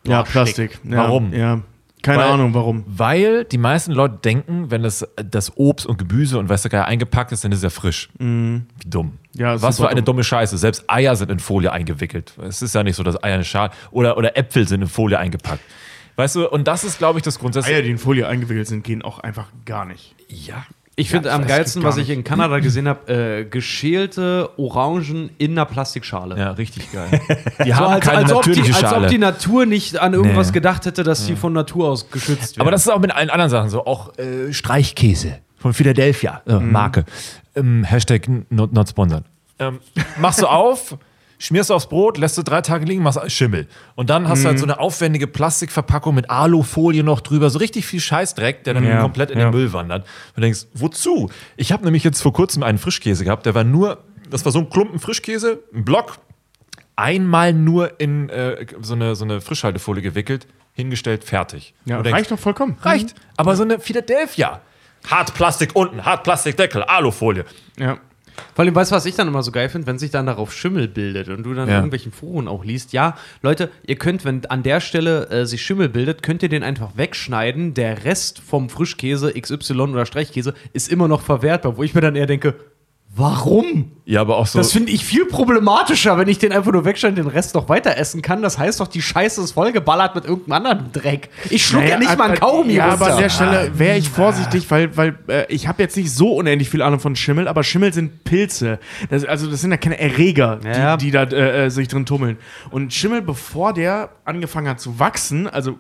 Ja, 0.09 0.23
Plastik. 0.23 0.79
Ja, 0.85 0.97
Warum? 0.99 1.33
Ja. 1.33 1.61
Keine 2.03 2.23
Weil- 2.23 2.31
Ahnung, 2.31 2.55
warum. 2.55 2.85
Weil 2.87 3.45
die 3.45 3.59
meisten 3.59 3.91
Leute 3.93 4.19
denken, 4.23 4.71
wenn 4.71 4.85
das, 4.85 5.07
das 5.17 5.57
Obst 5.57 5.85
und 5.85 5.99
Gemüse 5.99 6.39
und 6.39 6.49
weißt 6.49 6.65
du, 6.65 6.69
gar 6.69 6.87
eingepackt 6.87 7.33
ist, 7.33 7.43
dann 7.43 7.51
ist 7.51 7.59
es 7.59 7.65
ja 7.65 7.71
frisch. 7.71 8.09
Wie 8.19 8.63
dumm. 8.87 9.19
Ja, 9.35 9.61
Was 9.61 9.79
für 9.79 9.89
eine 9.89 9.97
dumm. 9.97 10.05
dumme 10.15 10.25
Scheiße. 10.25 10.57
Selbst 10.59 10.85
Eier 10.87 11.17
sind 11.17 11.31
in 11.31 11.41
Folie 11.41 11.73
eingewickelt. 11.73 12.35
Es 12.41 12.63
ist 12.63 12.75
ja 12.75 12.85
nicht 12.85 12.95
so, 12.95 13.03
dass 13.03 13.23
Eier 13.25 13.35
eine 13.35 13.45
Schale 13.45 13.73
oder, 13.91 14.17
oder 14.17 14.37
Äpfel 14.37 14.69
sind 14.69 14.83
in 14.83 14.89
Folie 14.89 15.19
eingepackt. 15.19 15.61
Weißt 16.15 16.37
du, 16.37 16.49
und 16.49 16.69
das 16.69 16.85
ist, 16.85 16.99
glaube 16.99 17.19
ich, 17.19 17.25
das 17.25 17.39
Grundsätzliche. 17.41 17.77
Eier, 17.79 17.83
die 17.83 17.91
in 17.91 17.99
Folie 17.99 18.29
eingewickelt 18.29 18.69
sind, 18.69 18.85
gehen 18.85 19.03
auch 19.03 19.19
einfach 19.19 19.49
gar 19.65 19.85
nicht. 19.85 20.15
Ja. 20.29 20.65
Ich 20.99 21.11
finde 21.11 21.33
am 21.33 21.43
das 21.43 21.49
geilsten, 21.51 21.83
was 21.85 21.97
ich 21.97 22.11
in 22.11 22.25
Kanada 22.25 22.59
gesehen 22.59 22.89
habe, 22.89 23.13
äh, 23.13 23.45
geschälte 23.45 24.51
Orangen 24.57 25.31
in 25.39 25.53
einer 25.53 25.65
Plastikschale. 25.65 26.37
Ja, 26.39 26.51
richtig 26.53 26.91
geil. 26.93 27.21
Die 27.65 27.71
So, 27.71 27.77
haben 27.77 27.93
als, 27.95 28.05
keine 28.05 28.19
als, 28.19 28.33
ob 28.33 28.43
die, 28.43 28.51
natürliche 28.51 28.75
als 28.75 28.81
Schale. 28.91 29.05
ob 29.05 29.11
die 29.11 29.19
Natur 29.19 29.65
nicht 29.67 29.99
an 29.99 30.13
irgendwas 30.15 30.49
Nee. 30.49 30.55
gedacht 30.55 30.87
hätte, 30.87 31.05
dass 31.05 31.25
sie 31.27 31.37
von 31.37 31.53
Natur 31.53 31.89
aus 31.89 32.11
geschützt 32.11 32.57
werden. 32.57 32.63
Aber 32.63 32.71
das 32.71 32.83
ist 32.87 32.89
auch 32.93 32.99
mit 33.01 33.15
allen 33.15 33.31
anderen 33.31 33.51
Sachen 33.51 33.71
so. 33.71 33.87
Auch 33.87 34.19
äh, 34.19 34.53
Streichkäse 34.53 35.39
von 35.57 35.73
Philadelphia, 35.73 36.43
äh, 36.47 36.55
Marke. 36.55 37.05
Ähm, 37.55 37.85
Hashtag 37.85 38.29
not, 38.51 38.73
not 38.73 38.89
sponsored. 38.89 39.25
Ähm, 39.61 39.79
machst 40.21 40.43
du 40.43 40.47
auf, 40.47 40.97
schmierst 41.39 41.71
du 41.71 41.75
aufs 41.75 41.89
Brot, 41.89 42.19
lässt 42.19 42.37
du 42.37 42.43
drei 42.43 42.61
Tage 42.61 42.85
liegen, 42.85 43.03
machst 43.03 43.19
Schimmel. 43.31 43.67
Und 43.95 44.11
dann 44.11 44.29
hast 44.29 44.43
du 44.43 44.49
halt 44.49 44.59
so 44.59 44.65
eine 44.65 44.79
aufwendige 44.79 45.27
Plastikverpackung 45.27 46.15
mit 46.15 46.31
Alufolie 46.31 47.03
noch 47.03 47.21
drüber, 47.21 47.49
so 47.51 47.59
richtig 47.59 47.87
viel 47.87 48.01
Scheißdreck, 48.01 48.65
der 48.65 48.75
dann 48.75 48.85
Ja, 48.85 49.01
komplett 49.01 49.31
in 49.31 49.39
ja. 49.39 49.47
den 49.49 49.55
Müll 49.55 49.73
wandert. 49.73 50.03
Und 50.03 50.37
du 50.37 50.41
denkst, 50.43 50.67
wozu? 50.75 51.31
Ich 51.57 51.73
habe 51.73 51.85
nämlich 51.85 52.05
jetzt 52.05 52.21
vor 52.21 52.33
kurzem 52.33 52.63
einen 52.63 52.79
Frischkäse 52.79 53.25
gehabt, 53.25 53.47
der 53.47 53.55
war 53.55 53.65
nur, 53.65 54.05
das 54.31 54.45
war 54.45 54.53
so 54.53 54.59
ein 54.59 54.69
Klumpen 54.69 54.99
Frischkäse, 54.99 55.63
ein 55.73 55.85
Block, 55.85 56.19
einmal 56.97 57.53
nur 57.53 58.01
in 58.01 58.29
äh, 58.29 58.67
so, 58.81 58.95
eine, 58.95 59.15
so 59.15 59.25
eine 59.25 59.41
Frischhaltefolie 59.41 60.03
gewickelt, 60.03 60.47
hingestellt, 60.73 61.25
fertig. 61.25 61.75
Ja, 61.85 62.03
denkst, 62.03 62.17
reicht 62.19 62.31
doch 62.31 62.39
vollkommen. 62.39 62.77
Reicht. 62.83 63.15
Aber 63.37 63.57
so 63.57 63.63
eine 63.63 63.79
Philadelphia. 63.79 64.61
Hartplastik 65.09 65.71
unten, 65.75 66.05
Hartplastikdeckel, 66.05 66.83
Alufolie. 66.83 67.45
Ja. 67.79 67.99
Vor 68.55 68.65
allem, 68.65 68.75
weißt 68.75 68.91
du, 68.91 68.97
was 68.97 69.07
ich 69.07 69.15
dann 69.15 69.29
immer 69.29 69.43
so 69.43 69.53
geil 69.53 69.69
finde, 69.69 69.87
wenn 69.87 69.99
sich 69.99 70.11
dann 70.11 70.27
darauf 70.27 70.53
Schimmel 70.53 70.89
bildet 70.89 71.29
und 71.29 71.43
du 71.45 71.55
dann 71.55 71.65
in 71.65 71.71
Ja. 71.71 71.77
irgendwelchen 71.77 72.13
Foren 72.13 72.49
auch 72.49 72.65
liest. 72.65 72.93
Ja, 72.93 73.17
Leute, 73.43 73.71
ihr 73.87 73.97
könnt, 73.97 74.25
wenn 74.25 74.45
an 74.47 74.63
der 74.63 74.81
Stelle 74.81 75.29
äh, 75.31 75.47
sich 75.47 75.63
Schimmel 75.63 75.89
bildet, 75.89 76.23
könnt 76.23 76.43
ihr 76.43 76.49
den 76.49 76.63
einfach 76.63 76.97
wegschneiden. 76.97 77.75
Der 77.75 78.05
Rest 78.05 78.41
vom 78.41 78.69
Frischkäse, 78.69 79.33
XY 79.33 79.81
oder 79.81 80.07
Streichkäse, 80.07 80.55
ist 80.73 80.91
immer 80.91 81.09
noch 81.09 81.23
verwertbar, 81.23 81.77
wo 81.77 81.83
ich 81.83 81.95
mir 81.95 82.01
dann 82.01 82.17
eher 82.17 82.27
denke, 82.27 82.55
warum? 83.19 83.93
Ja, 84.05 84.23
aber 84.23 84.37
auch 84.39 84.47
so. 84.47 84.59
Das 84.59 84.73
finde 84.73 84.91
ich 84.91 85.05
viel 85.05 85.27
problematischer, 85.27 86.17
wenn 86.17 86.29
ich 86.29 86.39
den 86.39 86.51
einfach 86.53 86.73
nur 86.73 86.85
wegschneide 86.87 87.21
und 87.21 87.27
den 87.29 87.33
Rest 87.35 87.55
noch 87.55 87.69
weiter 87.69 87.97
essen 87.99 88.23
kann. 88.23 88.41
Das 88.41 88.59
heißt 88.59 88.81
doch, 88.81 88.87
die 88.89 89.03
Scheiße 89.03 89.43
ist 89.43 89.53
vollgeballert 89.53 90.15
mit 90.15 90.25
irgendeinem 90.25 90.67
anderen 90.67 90.93
Dreck. 90.93 91.29
Ich 91.51 91.67
schluck 91.67 91.87
ja, 91.87 91.99
nicht 91.99 92.17
mal 92.17 92.31
einen 92.31 92.39
Kaugummi 92.39 92.73
Ja, 92.75 92.89
runter. 92.91 93.05
aber 93.05 93.15
an 93.15 93.21
der 93.21 93.29
Stelle 93.29 93.71
wäre 93.79 93.99
ich 93.99 94.09
vorsichtig, 94.09 94.71
weil, 94.71 94.97
weil 94.97 95.19
äh, 95.29 95.45
ich 95.53 95.69
habe 95.69 95.83
jetzt 95.83 95.97
nicht 95.97 96.11
so 96.11 96.33
unendlich 96.37 96.71
viel 96.71 96.81
Ahnung 96.81 97.01
von 97.01 97.17
Schimmel, 97.17 97.49
aber 97.49 97.65
Schimmel 97.65 97.93
sind 97.93 98.25
Pilze. 98.25 98.79
Das, 99.11 99.25
also 99.27 99.51
das 99.51 99.61
sind 99.61 99.73
ja 99.73 99.77
keine 99.77 99.99
Erreger, 100.01 100.59
Ja. 100.65 100.97
die, 100.97 101.07
die 101.07 101.11
da 101.11 101.25
äh, 101.25 101.67
äh, 101.67 101.71
sich 101.71 101.89
drin 101.89 102.07
tummeln. 102.07 102.39
Und 102.71 102.95
Schimmel, 102.95 103.21
bevor 103.21 103.75
der 103.75 104.09
angefangen 104.25 104.69
hat 104.69 104.81
zu 104.81 104.99
wachsen, 104.99 105.47
also 105.49 105.77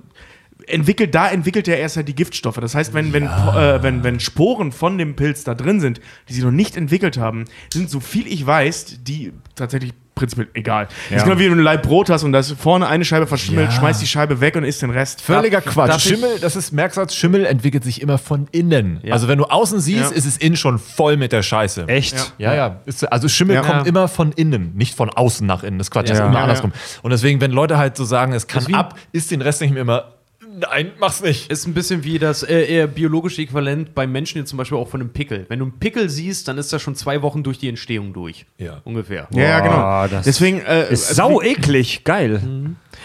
entwickelt, 0.69 1.15
da 1.15 1.29
entwickelt 1.29 1.69
er 1.69 1.79
erst 1.79 1.97
halt 1.97 2.09
die 2.09 2.15
Giftstoffe. 2.15 2.59
Das 2.61 2.75
heißt, 2.75 2.95
wenn, 2.95 3.13
wenn, 3.13 3.25
äh, 3.25 3.83
wenn, 3.83 4.05
wenn 4.05 4.21
Sporen 4.21 4.73
von 4.73 4.99
dem 4.99 5.17
Pilz 5.17 5.45
da 5.45 5.55
drin 5.55 5.81
sind, 5.81 6.01
die 6.29 6.33
sie 6.35 6.43
noch 6.43 6.51
nicht 6.51 6.77
entwickelt 6.77 7.19
haben, 7.19 7.45
sind, 7.73 7.91
so 7.91 8.01
viel 8.01 8.27
ich 8.27 8.47
weiß, 8.47 8.99
die 9.03 9.33
tatsächlich 9.55 9.93
prinzipiell 10.15 10.49
egal. 10.55 10.89
Das 11.11 11.19
ist 11.19 11.25
genau 11.29 11.39
wie 11.39 11.45
wenn 11.45 11.53
du 11.53 11.59
ein 11.59 11.65
Leib 11.65 11.85
Brot 11.85 12.11
hast 12.11 12.25
und 12.25 12.33
da 12.33 12.41
ist 12.41 12.51
vorne 12.59 12.89
eine 12.89 13.05
Scheibe 13.05 13.29
verschimmelt, 13.29 13.71
Ja. 13.71 13.79
schmeißt 13.79 14.03
die 14.03 14.07
Scheibe 14.09 14.41
weg 14.41 14.57
und 14.57 14.65
isst 14.65 14.83
den 14.83 14.91
Rest. 14.91 15.21
Völliger 15.23 15.61
Quatsch. 15.61 15.89
darf 15.91 16.05
ich- 16.05 16.11
Schimmel, 16.13 16.41
das 16.41 16.57
ist 16.57 16.73
Merksatz, 16.73 17.15
Schimmel 17.15 17.47
entwickelt 17.47 17.85
sich 17.85 18.03
immer 18.03 18.19
von 18.19 18.49
innen. 18.51 19.01
Also 19.13 19.29
wenn 19.29 19.39
du 19.39 19.45
außen 19.45 19.79
siehst, 19.79 20.11
Ja. 20.11 20.17
ist 20.17 20.27
es 20.27 20.37
innen 20.37 20.57
schon 20.57 20.81
voll 20.81 21.17
mit 21.17 21.31
der 21.31 21.43
Scheiße. 21.45 21.87
Echt? 21.87 22.35
Ja, 22.39 22.53
ja. 22.53 22.81
Ist, 22.85 23.05
also 23.13 23.29
Schimmel 23.29 23.55
Ja. 23.57 23.61
kommt 23.63 23.83
Ja. 23.83 23.87
immer 23.87 24.09
von 24.09 24.33
innen, 24.33 24.73
nicht 24.75 24.97
von 24.97 25.09
außen 25.09 25.47
nach 25.47 25.63
innen. 25.63 25.79
Das 25.79 25.87
ist 25.87 25.91
Quatsch, 25.93 26.11
das 26.11 26.19
Ja. 26.19 26.25
ist 26.25 26.31
immer 26.31 26.39
Ja, 26.39 26.43
andersrum. 26.47 26.73
Und 27.03 27.13
deswegen, 27.13 27.41
wenn 27.41 27.53
Leute 27.53 27.79
halt 27.79 27.97
so 27.97 28.05
sagen, 28.05 28.33
es 28.33 28.49
kann 28.49 28.75
ab, 28.75 28.99
ist 29.13 29.31
den 29.31 29.41
Rest 29.41 29.61
nicht 29.61 29.71
mehr 29.73 29.83
immer 29.83 30.15
Nein, 30.61 30.93
mach's 30.99 31.23
nicht. 31.23 31.51
Ist 31.51 31.67
ein 31.67 31.75
bisschen 31.75 32.05
wie 32.05 32.19
das 32.19 32.43
äh, 32.43 32.65
eher 32.65 32.87
biologische 32.87 33.43
Äquivalent 33.43 33.95
bei 33.95 34.07
Menschen 34.07 34.39
jetzt 34.39 34.51
zum 34.51 34.57
Beispiel 34.57 34.79
auch 34.79 34.89
von 34.89 35.01
einem 35.01 35.11
Pickel. 35.11 35.47
Wenn 35.49 35.59
du 35.59 35.67
einen 35.67 35.79
Pickel 35.79 36.09
siehst, 36.09 36.49
dann 36.49 36.59
ist 36.59 36.73
das 36.73 36.83
schon 36.83 36.95
zwei 36.95 37.23
Wochen 37.23 37.43
durch 37.43 37.59
die 37.59 37.69
Entstehung 37.69 38.13
durch. 38.13 38.47
Ja. 38.59 38.81
Ungefähr. 38.85 39.29
Ja, 39.31 39.43
ja, 39.43 39.61
Boah, 39.61 40.07
genau. 40.09 40.17
das 40.17 40.25
Deswegen 40.25 40.61
äh, 40.61 40.91
Ist 40.91 41.09
also 41.09 41.15
sau 41.15 41.43
eklig, 41.43 42.05
geil. 42.05 42.41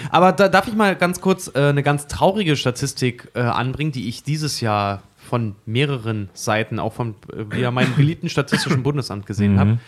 Aber 0.09 0.31
da 0.31 0.49
darf 0.49 0.67
ich 0.67 0.75
mal 0.75 0.95
ganz 0.95 1.21
kurz 1.21 1.51
äh, 1.53 1.59
eine 1.59 1.83
ganz 1.83 2.07
traurige 2.07 2.55
Statistik 2.55 3.29
äh, 3.35 3.41
anbringen, 3.41 3.91
die 3.91 4.07
ich 4.07 4.23
dieses 4.23 4.61
Jahr 4.61 5.03
von 5.17 5.55
mehreren 5.65 6.29
Seiten, 6.33 6.79
auch 6.79 6.93
von 6.93 7.15
äh, 7.51 7.71
meinem 7.71 7.95
beliebten 7.95 8.29
Statistischen 8.29 8.83
Bundesamt 8.83 9.25
gesehen 9.25 9.59
habe. 9.59 9.79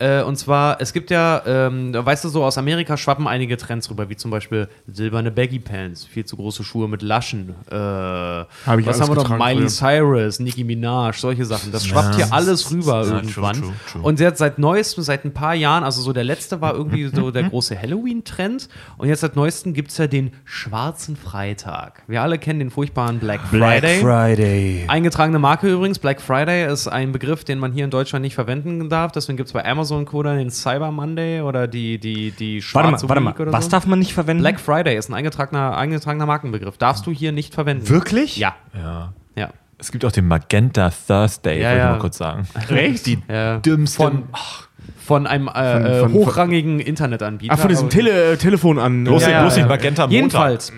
Äh, 0.00 0.22
und 0.22 0.36
zwar, 0.36 0.80
es 0.80 0.94
gibt 0.94 1.10
ja, 1.10 1.42
ähm, 1.46 1.92
weißt 1.94 2.24
du, 2.24 2.30
so 2.30 2.42
aus 2.42 2.56
Amerika 2.56 2.96
schwappen 2.96 3.28
einige 3.28 3.58
Trends 3.58 3.90
rüber, 3.90 4.08
wie 4.08 4.16
zum 4.16 4.30
Beispiel 4.30 4.66
silberne 4.90 5.30
Baggy 5.30 5.58
Pants, 5.58 6.06
viel 6.06 6.24
zu 6.24 6.36
große 6.36 6.64
Schuhe 6.64 6.88
mit 6.88 7.02
Laschen. 7.02 7.50
Äh, 7.70 8.40
ich 8.40 8.46
was 8.86 8.98
haben 8.98 9.08
wir 9.08 9.14
noch? 9.16 9.28
Miley. 9.28 9.68
Cyrus, 9.68 10.40
Nicki 10.40 10.64
Minaj, 10.64 11.18
solche 11.18 11.44
Sachen. 11.44 11.70
Das 11.70 11.86
schwappt 11.86 12.14
hier 12.14 12.32
alles 12.32 12.70
rüber 12.70 13.04
Ja, 13.04 13.16
irgendwann. 13.16 13.56
true, 13.56 13.62
true, 13.68 13.74
true. 13.92 14.02
Und 14.02 14.20
jetzt 14.20 14.38
seit 14.38 14.58
neuestem, 14.58 15.04
seit 15.04 15.26
ein 15.26 15.34
paar 15.34 15.54
Jahren, 15.54 15.84
also 15.84 16.00
so 16.00 16.14
der 16.14 16.24
letzte 16.24 16.62
war 16.62 16.74
irgendwie 16.74 17.08
so 17.14 17.30
der 17.30 17.42
große 17.42 17.78
Halloween-Trend. 17.78 18.70
Und 18.96 19.08
jetzt 19.08 19.20
seit 19.20 19.36
neuestem 19.36 19.74
gibt 19.74 19.90
es 19.90 19.98
ja 19.98 20.06
den 20.06 20.32
schwarzen 20.46 21.14
Freitag. 21.14 22.04
Wir 22.06 22.22
alle 22.22 22.38
kennen 22.38 22.58
den 22.60 22.70
furchtbaren 22.70 23.18
Black 23.18 23.50
Black 23.50 23.80
Friday. 23.80 24.00
Friday. 24.00 24.84
Eingetragene 24.88 25.38
Marke 25.38 25.70
übrigens. 25.70 25.98
Black 25.98 26.22
Friday 26.22 26.72
ist 26.72 26.88
ein 26.88 27.12
Begriff, 27.12 27.44
den 27.44 27.58
man 27.58 27.72
hier 27.72 27.84
in 27.84 27.90
Deutschland 27.90 28.22
nicht 28.22 28.34
verwenden 28.34 28.88
darf. 28.88 29.12
Deswegen 29.12 29.36
gibt 29.36 29.48
es 29.48 29.52
bei 29.52 29.62
Amazon 29.62 29.89
Coda 30.06 30.34
den 30.36 30.50
Cyber 30.50 30.90
Monday 30.90 31.40
oder 31.42 31.66
die, 31.68 31.98
die, 31.98 32.30
die 32.30 32.56
Warte 32.56 32.88
schwarze 32.88 33.04
mal, 33.06 33.08
warte 33.10 33.20
mal. 33.22 33.30
Week 33.32 33.40
oder 33.40 33.52
Was 33.52 33.64
so. 33.66 33.70
darf 33.70 33.86
man 33.86 33.98
nicht 33.98 34.12
verwenden? 34.12 34.42
Black 34.42 34.60
Friday 34.60 34.96
ist 34.96 35.08
ein 35.10 35.14
eingetragener, 35.14 35.76
eingetragener 35.76 36.26
Markenbegriff. 36.26 36.76
Darfst 36.78 37.06
du 37.06 37.10
hier 37.12 37.32
nicht 37.32 37.54
verwenden. 37.54 37.88
Wirklich? 37.88 38.36
Ja. 38.36 38.54
Ja. 38.74 39.12
Ja. 39.36 39.50
Es 39.78 39.90
gibt 39.92 40.04
auch 40.04 40.12
den 40.12 40.28
Magenta 40.28 40.90
Thursday, 40.90 41.60
Ja, 41.60 41.68
wollte 41.68 41.76
ich 41.78 41.84
ja. 41.84 41.90
mal 41.92 41.98
kurz 41.98 42.18
sagen. 42.18 42.46
Recht? 42.68 43.06
Die 43.06 43.18
Ja. 43.28 43.60
Von, 43.96 44.24
von 44.98 45.26
einem 45.26 45.48
äh, 45.48 46.00
Von- 46.00 46.10
von- 46.10 46.12
hochrangigen 46.12 46.80
Internetanbieter. 46.80 47.54
Ach, 47.54 47.58
von 47.58 47.68
diesem 47.68 47.88
Tele 47.90 48.36
Telefon 48.38 48.78
an. 48.78 49.04
Bloß, 49.04 49.26
ja, 49.26 49.40
bloß 49.42 49.56
ja. 49.56 49.66
Magenta 49.66 50.02
Montag. 50.02 50.12
Jedenfalls. 50.12 50.72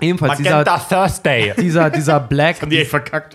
Magenta 0.00 0.64
dieser, 0.64 0.88
Thursday. 0.88 1.54
dieser, 1.58 1.90
dieser 1.90 2.20
Black, 2.30 2.68
die 2.68 2.86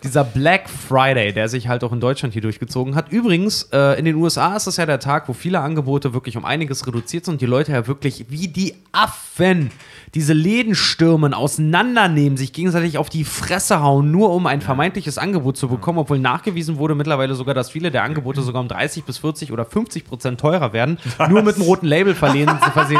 dieser 0.04 0.24
Black 0.24 0.70
Friday, 0.70 1.34
der 1.34 1.50
sich 1.50 1.68
halt 1.68 1.84
auch 1.84 1.94
in 1.94 2.00
Deutschland 2.00 2.34
hier 2.34 2.42
durchgezogen 2.42 2.96
hat. 2.96 3.12
Übrigens, 3.12 3.70
äh, 3.72 3.98
in 4.00 4.06
den 4.06 4.16
USA 4.16 4.56
ist 4.56 4.68
es 4.68 4.78
ja 4.78 4.86
der 4.86 5.00
Tag, 5.00 5.28
wo 5.28 5.34
viele 5.34 5.60
Angebote 5.60 6.14
wirklich 6.14 6.38
um 6.38 6.46
einiges 6.46 6.86
reduziert 6.88 7.26
sind 7.26 7.36
und 7.36 7.42
die 7.42 7.46
Leute 7.46 7.72
ja 7.72 7.88
wirklich 7.88 8.26
wie 8.30 8.48
die 8.48 8.76
Affen 8.92 9.72
diese 10.16 10.32
Läden 10.32 10.76
stürmen, 10.76 11.34
auseinandernehmen, 11.34 12.38
sich 12.38 12.54
gegenseitig 12.54 12.98
auf 12.98 13.10
die 13.10 13.26
Fresse 13.26 13.82
hauen, 13.82 14.12
nur 14.12 14.32
um 14.32 14.48
ein 14.48 14.62
vermeintliches 14.62 15.18
Angebot 15.18 15.58
zu 15.58 15.68
bekommen, 15.68 16.00
obwohl 16.00 16.20
nachgewiesen 16.20 16.78
wurde 16.78 16.96
mittlerweile 16.96 17.36
sogar, 17.36 17.54
dass 17.54 17.70
viele 17.70 17.92
der 17.92 18.04
Angebote 18.04 18.42
sogar 18.42 18.62
um 18.62 18.70
30 18.70 19.04
bis 19.04 19.18
40 19.18 19.52
oder 19.52 19.66
50 19.66 20.06
Prozent 20.06 20.40
teurer 20.40 20.72
werden, 20.72 20.98
nur 21.30 21.44
mit 21.44 21.56
einem 21.56 21.66
roten 21.66 21.86
Label 21.86 22.16
versehen 22.16 22.50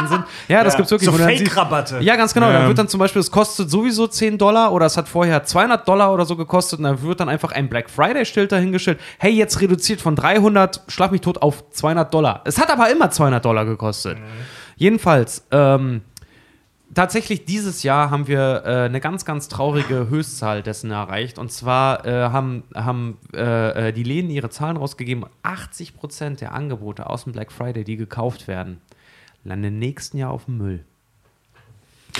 sind. 0.10 0.26
Ja, 0.50 0.66
das 0.66 0.76
gibt's 0.76 0.92
wirklich. 0.92 1.10
So 1.10 1.16
Fake-Rabatte. 1.18 2.00
Ja, 2.02 2.18
ganz 2.18 2.34
genau. 2.34 2.52
Dann 2.52 2.68
wird 2.68 2.78
dann 2.78 2.90
zum 2.90 3.00
Beispiel, 3.00 3.22
es 3.22 3.32
kostet 3.32 3.70
sowieso 3.70 4.08
10 4.08 4.38
Dollar 4.38 4.74
oder 4.74 4.86
es 4.86 4.98
hat 4.98 5.08
vorher 5.08 5.46
200 5.46 5.88
Dollar 5.88 6.14
oder 6.14 6.26
so 6.26 6.36
gekostet 6.36 6.80
und 6.80 6.84
dann 6.84 7.02
wird 7.02 7.22
dann 7.22 7.30
einfach 7.30 7.54
ein 7.54 7.70
Black 7.70 7.90
Friday-Schild 7.90 8.52
dahingestellt. 8.52 9.00
Hey, 9.20 9.32
jetzt 9.32 9.62
reduziert 9.62 10.02
von 10.02 10.18
300, 10.18 10.82
schlag 10.90 11.14
mich 11.14 11.22
tot, 11.22 11.42
auf 11.42 11.64
200 11.70 12.14
Dollar. 12.14 12.42
Es 12.44 12.60
hat 12.60 12.70
aber 12.70 12.92
immer 12.92 13.10
200 13.10 13.46
Dollar 13.46 13.64
gekostet. 13.64 14.18
Jedenfalls, 14.76 15.46
ähm, 15.52 16.02
tatsächlich 16.96 17.46
dieses 17.46 17.84
Jahr 17.84 18.10
haben 18.10 18.28
wir 18.28 18.64
äh, 18.66 18.86
eine 18.86 19.00
ganz, 19.00 19.26
ganz 19.26 19.48
traurige 19.48 20.10
Höchstzahl 20.10 20.64
dessen 20.64 20.90
erreicht. 20.90 21.38
Und 21.38 21.52
zwar 21.52 22.06
äh, 22.06 22.30
haben, 22.30 22.64
haben 22.74 23.20
äh, 23.34 23.90
äh, 23.90 23.94
die 23.94 24.04
Läden 24.04 24.32
ihre 24.32 24.50
Zahlen 24.50 24.78
rausgegeben. 24.78 25.26
80% 25.44 26.40
der 26.40 26.54
Angebote 26.54 27.08
aus 27.08 27.26
dem 27.26 27.34
Black 27.34 27.52
Friday, 27.52 27.84
die 27.84 27.98
gekauft 27.98 28.48
werden, 28.48 28.82
landen 29.44 29.66
im 29.66 29.80
nächsten 29.80 30.18
Jahr 30.18 30.32
auf 30.32 30.46
dem 30.46 30.58
Müll. 30.58 30.86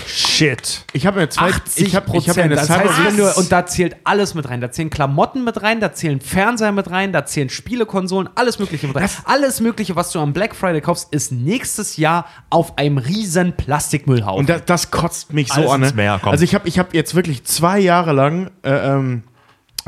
Shit. 0.06 0.86
Ich 0.94 1.06
habe 1.06 1.20
mir 1.20 1.30
zwei. 1.30 1.50
80 1.50 1.88
ich 1.88 1.96
habe 1.96 2.18
ich 2.18 2.30
hab 2.30 2.38
eine 2.38 2.56
das 2.56 2.68
Cyber 2.68 2.90
heißt, 2.90 3.06
wenn 3.06 3.18
du, 3.18 3.32
und 3.38 3.52
da 3.52 3.66
zählt 3.66 3.96
alles 4.04 4.34
mit 4.34 4.50
rein. 4.50 4.62
Da 4.62 4.72
zählen 4.72 4.90
Klamotten 4.90 5.44
mit 5.44 5.62
rein, 5.62 5.80
da 5.80 5.94
zählen 5.94 6.20
Fernseher 6.20 6.72
mit 6.72 6.90
rein, 6.92 7.14
da 7.14 7.26
zählen 7.26 7.50
Spielekonsolen, 7.50 8.30
alles 8.36 8.60
Mögliche 8.60 8.88
mit 8.88 8.96
rein. 8.96 9.10
alles 9.26 9.62
Mögliche, 9.62 9.96
was 9.96 10.12
du 10.12 10.20
am 10.20 10.34
Black 10.34 10.56
Friday 10.56 10.82
kaufst, 10.82 11.14
ist 11.14 11.32
nächstes 11.32 11.98
Jahr 11.98 12.26
auf 12.50 12.78
einem 12.78 12.98
riesen 12.98 13.54
Plastikmüllhaufen. 13.56 14.40
Und 14.40 14.50
das, 14.50 14.66
das 14.66 14.92
kotzt 14.92 15.34
mich 15.34 15.48
so 15.48 15.62
Alles 15.62 15.72
an. 15.72 15.82
Ne? 15.82 15.92
Meer. 15.96 16.20
Also 16.26 16.44
ich 16.44 16.56
habe 16.56 16.68
ich 16.68 16.80
hab 16.80 16.94
jetzt 16.94 17.16
wirklich 17.16 17.44
zwei 17.46 17.80
Jahre 17.80 18.12
lang 18.12 18.52
äh, 18.64 18.72
ähm, 18.72 19.24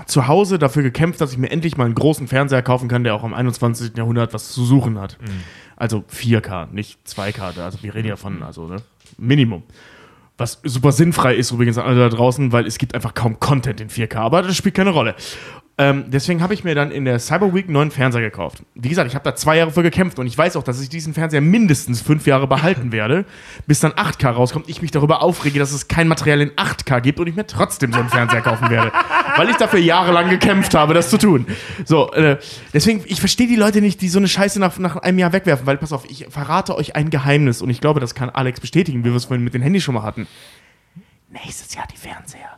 zu 0.06 0.28
Hause 0.28 0.60
dafür 0.60 0.84
gekämpft, 0.84 1.20
dass 1.22 1.32
ich 1.32 1.38
mir 1.38 1.50
endlich 1.50 1.76
mal 1.76 1.86
einen 1.86 1.96
großen 1.96 2.28
Fernseher 2.28 2.62
kaufen 2.62 2.88
kann, 2.88 3.04
der 3.04 3.16
auch 3.16 3.24
im 3.24 3.34
21. 3.34 3.98
Jahrhundert 3.98 4.34
was 4.34 4.52
zu 4.52 4.64
suchen 4.64 5.00
hat. 5.00 5.18
Also 5.76 6.04
4K, 6.12 6.72
nicht 6.72 7.00
2K. 7.08 7.60
Also 7.60 7.82
wir 7.82 7.94
reden 7.94 8.08
ja 8.08 8.16
von 8.16 8.44
also 8.44 8.68
ne? 8.68 8.78
Minimum. 9.18 9.64
Was 10.38 10.60
super 10.64 10.92
sinnfrei 10.92 11.36
ist 11.36 11.52
übrigens 11.52 11.78
alle 11.78 11.98
da 11.98 12.10
draußen, 12.10 12.52
weil 12.52 12.68
es 12.68 12.78
gibt 12.78 12.94
einfach 12.94 13.14
kaum 13.16 13.40
Content 13.40 13.82
in 13.82 13.90
4K, 13.90 14.18
aber 14.18 14.44
das 14.44 14.56
spielt 14.56 14.76
keine 14.76 14.92
Rolle. 14.92 15.16
Ähm, 15.80 16.06
deswegen 16.08 16.42
habe 16.42 16.56
ich 16.56 16.64
mir 16.64 16.74
dann 16.74 16.90
in 16.90 17.06
der 17.06 17.20
Cyber 17.20 17.54
Week 17.54 17.66
einen 17.66 17.74
neuen 17.74 17.92
Fernseher 17.92 18.22
gekauft. 18.22 18.64
Wie 18.74 18.90
gesagt, 18.90 19.08
ich 19.08 19.14
habe 19.14 19.24
da 19.24 19.36
zwei 19.36 19.58
Jahre 19.58 19.70
für 19.70 19.84
gekämpft 19.84 20.18
und 20.18 20.26
ich 20.26 20.36
weiß 20.36 20.56
auch, 20.56 20.64
dass 20.64 20.82
ich 20.82 20.90
diesen 20.90 21.14
Fernseher 21.14 21.40
mindestens 21.42 22.02
fünf 22.02 22.26
Jahre 22.26 22.48
behalten 22.48 22.92
werde, 22.92 23.26
bis 23.68 23.80
dann 23.80 23.92
8K 23.92 24.32
rauskommt. 24.32 24.70
Ich 24.70 24.82
mich 24.82 24.90
darüber 24.90 25.22
aufrege, 25.22 25.60
dass 25.60 25.72
es 25.72 25.88
kein 25.88 26.08
Material 26.08 26.42
in 26.42 26.50
8K 26.52 27.00
gibt 27.02 27.20
und 27.20 27.28
ich 27.28 27.36
mir 27.36 27.46
trotzdem 27.46 27.94
so 27.94 28.00
einen 28.00 28.10
Fernseher 28.10 28.42
kaufen 28.42 28.72
werde, 28.72 28.92
weil 29.38 29.50
ich 29.52 29.58
dafür 29.58 29.80
jahrelang 29.80 30.32
gekämpft 30.32 30.74
habe, 30.74 30.96
das 30.96 31.12
zu 31.12 31.20
tun. 31.20 31.46
So, 31.86 32.12
äh, 32.14 32.40
deswegen, 32.74 33.04
ich 33.06 33.20
verstehe 33.20 33.48
die 33.48 33.56
Leute 33.56 33.80
nicht, 33.80 34.02
die 34.02 34.10
so 34.10 34.18
eine 34.18 34.28
Scheiße 34.28 34.60
nach, 34.60 34.80
nach 34.80 34.96
einem 34.96 35.20
Jahr 35.20 35.32
wegwerfen, 35.32 35.68
weil 35.68 35.78
pass 35.78 35.94
auf, 35.94 36.10
ich 36.10 36.26
verrate 36.30 36.76
euch 36.76 36.96
ein 36.96 37.12
Geheimnis 37.12 37.62
und 37.62 37.70
ich 37.70 37.82
glaube, 37.82 38.00
das 38.00 38.16
kann 38.16 38.32
Alex 38.32 38.62
bestätigen, 38.62 39.02
wie 39.06 39.10
wir 39.10 39.16
es 39.16 39.26
vorhin 39.26 39.44
mit 39.44 39.54
den 39.54 39.62
Handys 39.62 39.84
schon 39.84 39.94
mal 39.94 40.04
hatten. 40.04 40.26
Nächstes 41.30 41.76
Jahr 41.76 41.86
die 41.94 41.98
Fernseher 41.98 42.57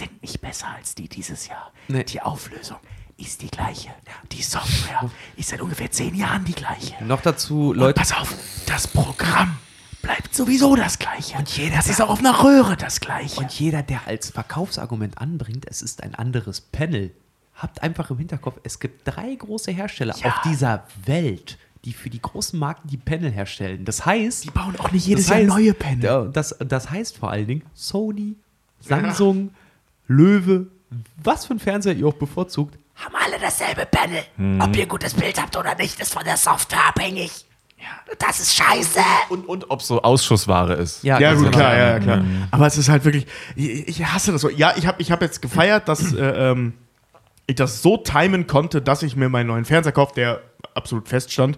sind 0.00 0.20
nicht 0.22 0.40
besser 0.40 0.66
als 0.76 0.94
die 0.94 1.08
dieses 1.08 1.46
Jahr. 1.48 1.72
Nee. 1.88 2.04
Die 2.04 2.20
Auflösung 2.20 2.76
ist 3.16 3.42
die 3.42 3.48
gleiche. 3.50 3.90
Die 4.32 4.42
Software 4.42 5.10
ist 5.36 5.50
seit 5.50 5.60
ungefähr 5.60 5.90
zehn 5.90 6.14
Jahren 6.14 6.44
die 6.44 6.52
gleiche. 6.54 7.02
noch 7.04 7.20
dazu, 7.20 7.70
Und 7.70 7.76
Leute, 7.78 8.00
pass 8.00 8.12
auf, 8.12 8.34
das 8.66 8.88
Programm 8.88 9.58
bleibt 10.02 10.34
sowieso 10.34 10.74
das 10.76 10.98
gleiche. 10.98 11.36
Und 11.36 11.48
jeder, 11.56 11.76
das 11.76 11.88
ist 11.88 12.00
auch 12.00 12.08
auf 12.08 12.20
einer 12.20 12.42
Röhre 12.42 12.76
das 12.76 13.00
gleiche. 13.00 13.38
und 13.40 13.50
jeder, 13.52 13.82
der 13.82 14.06
als 14.06 14.30
Verkaufsargument 14.30 15.18
anbringt, 15.18 15.66
es 15.68 15.82
ist 15.82 16.02
ein 16.02 16.14
anderes 16.14 16.60
Panel, 16.62 17.12
habt 17.54 17.82
einfach 17.82 18.10
im 18.10 18.16
Hinterkopf, 18.18 18.58
es 18.64 18.80
gibt 18.80 19.06
drei 19.06 19.34
große 19.34 19.70
Hersteller 19.70 20.16
Ja. 20.16 20.28
auf 20.28 20.40
dieser 20.42 20.84
Welt, 21.04 21.58
die 21.84 21.92
für 21.92 22.08
die 22.08 22.22
großen 22.22 22.58
Marken 22.58 22.88
die 22.88 22.96
Panel 22.96 23.30
herstellen. 23.30 23.84
Das 23.84 24.06
heißt, 24.06 24.44
die 24.44 24.50
bauen 24.50 24.76
auch 24.80 24.90
nicht 24.92 25.06
jedes 25.06 25.28
Jahr 25.28 25.38
heißt, 25.40 25.48
neue 25.48 25.74
Panel. 25.74 26.04
Ja, 26.04 26.24
Das, 26.24 26.56
das 26.58 26.90
heißt 26.90 27.18
vor 27.18 27.30
allen 27.30 27.46
Dingen 27.46 27.62
Sony, 27.74 28.36
Samsung, 28.80 29.50
Löwe, 30.10 30.66
was 31.22 31.46
für 31.46 31.54
ein 31.54 31.60
Fernseher 31.60 31.94
ihr 31.94 32.06
auch 32.06 32.14
bevorzugt, 32.14 32.76
Haben 32.96 33.14
alle 33.14 33.38
dasselbe 33.40 33.86
Panel. 33.86 34.22
Ob 34.60 34.76
ihr 34.76 34.82
ein 34.82 34.88
gutes 34.88 35.14
Bild 35.14 35.40
habt 35.40 35.56
oder 35.56 35.74
nicht, 35.76 36.00
ist 36.00 36.12
von 36.12 36.24
der 36.24 36.36
Software 36.36 36.88
abhängig. 36.88 37.30
Ja. 37.78 37.86
Das 38.18 38.40
ist 38.40 38.54
scheiße. 38.54 39.00
Und, 39.30 39.48
und 39.48 39.70
ob 39.70 39.80
so 39.80 40.02
Ausschussware 40.02 40.74
ist. 40.74 41.04
Ja, 41.04 41.18
ganz 41.18 41.38
gut, 41.38 41.46
genau. 41.46 41.58
klar, 41.58 41.76
ja, 41.76 41.90
ja, 41.92 41.98
klar. 42.00 42.24
Aber 42.50 42.66
es 42.66 42.76
ist 42.76 42.88
halt 42.88 43.04
wirklich, 43.04 43.26
ich, 43.54 43.88
ich 43.88 44.04
hasse 44.04 44.32
das 44.32 44.42
so. 44.42 44.50
Ja, 44.50 44.74
ich 44.76 44.86
habe 44.86 45.00
ich 45.00 45.12
hab 45.12 45.22
jetzt 45.22 45.40
gefeiert, 45.40 45.88
dass 45.88 46.12
äh, 46.12 46.50
ähm, 46.50 46.74
ich 47.46 47.54
das 47.54 47.80
so 47.80 47.96
timen 47.96 48.46
konnte, 48.48 48.82
dass 48.82 49.02
ich 49.02 49.16
mir 49.16 49.28
meinen 49.28 49.46
neuen 49.46 49.64
Fernseher 49.64 49.92
kaufe, 49.92 50.14
der 50.14 50.42
absolut 50.74 51.08
feststand, 51.08 51.56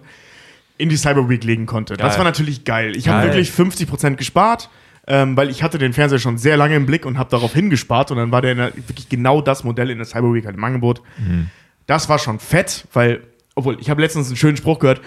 in 0.77 0.89
die 0.89 0.97
Cyber 0.97 1.27
Week 1.27 1.43
legen 1.43 1.65
konnte. 1.65 1.97
Das 1.97 2.09
Geil. 2.09 2.17
war 2.19 2.25
natürlich 2.25 2.63
geil. 2.63 2.95
Ich 2.95 3.07
habe 3.09 3.25
wirklich 3.25 3.49
50% 3.49 4.15
gespart, 4.15 4.69
ähm, 5.07 5.35
weil 5.35 5.49
ich 5.49 5.63
hatte 5.63 5.77
den 5.77 5.93
Fernseher 5.93 6.19
schon 6.19 6.37
sehr 6.37 6.57
lange 6.57 6.75
im 6.75 6.85
Blick 6.85 7.05
und 7.05 7.17
habe 7.17 7.29
darauf 7.29 7.53
hingespart 7.53 8.11
und 8.11 8.17
dann 8.17 8.31
war 8.31 8.41
der 8.41 8.55
der, 8.55 8.75
wirklich 8.75 9.09
genau 9.09 9.41
das 9.41 9.63
Modell 9.63 9.89
in 9.89 9.97
der 9.97 10.05
Cyber 10.05 10.33
Week 10.33 10.45
halt 10.45 10.55
im 10.55 10.63
Angebot. 10.63 11.01
Das 11.87 12.07
war 12.07 12.19
schon 12.19 12.39
fett, 12.39 12.87
weil, 12.93 13.21
obwohl, 13.55 13.77
ich 13.79 13.89
habe 13.89 14.01
letztens 14.01 14.27
einen 14.27 14.37
schönen 14.37 14.55
Spruch 14.57 14.79
gehört, 14.79 15.01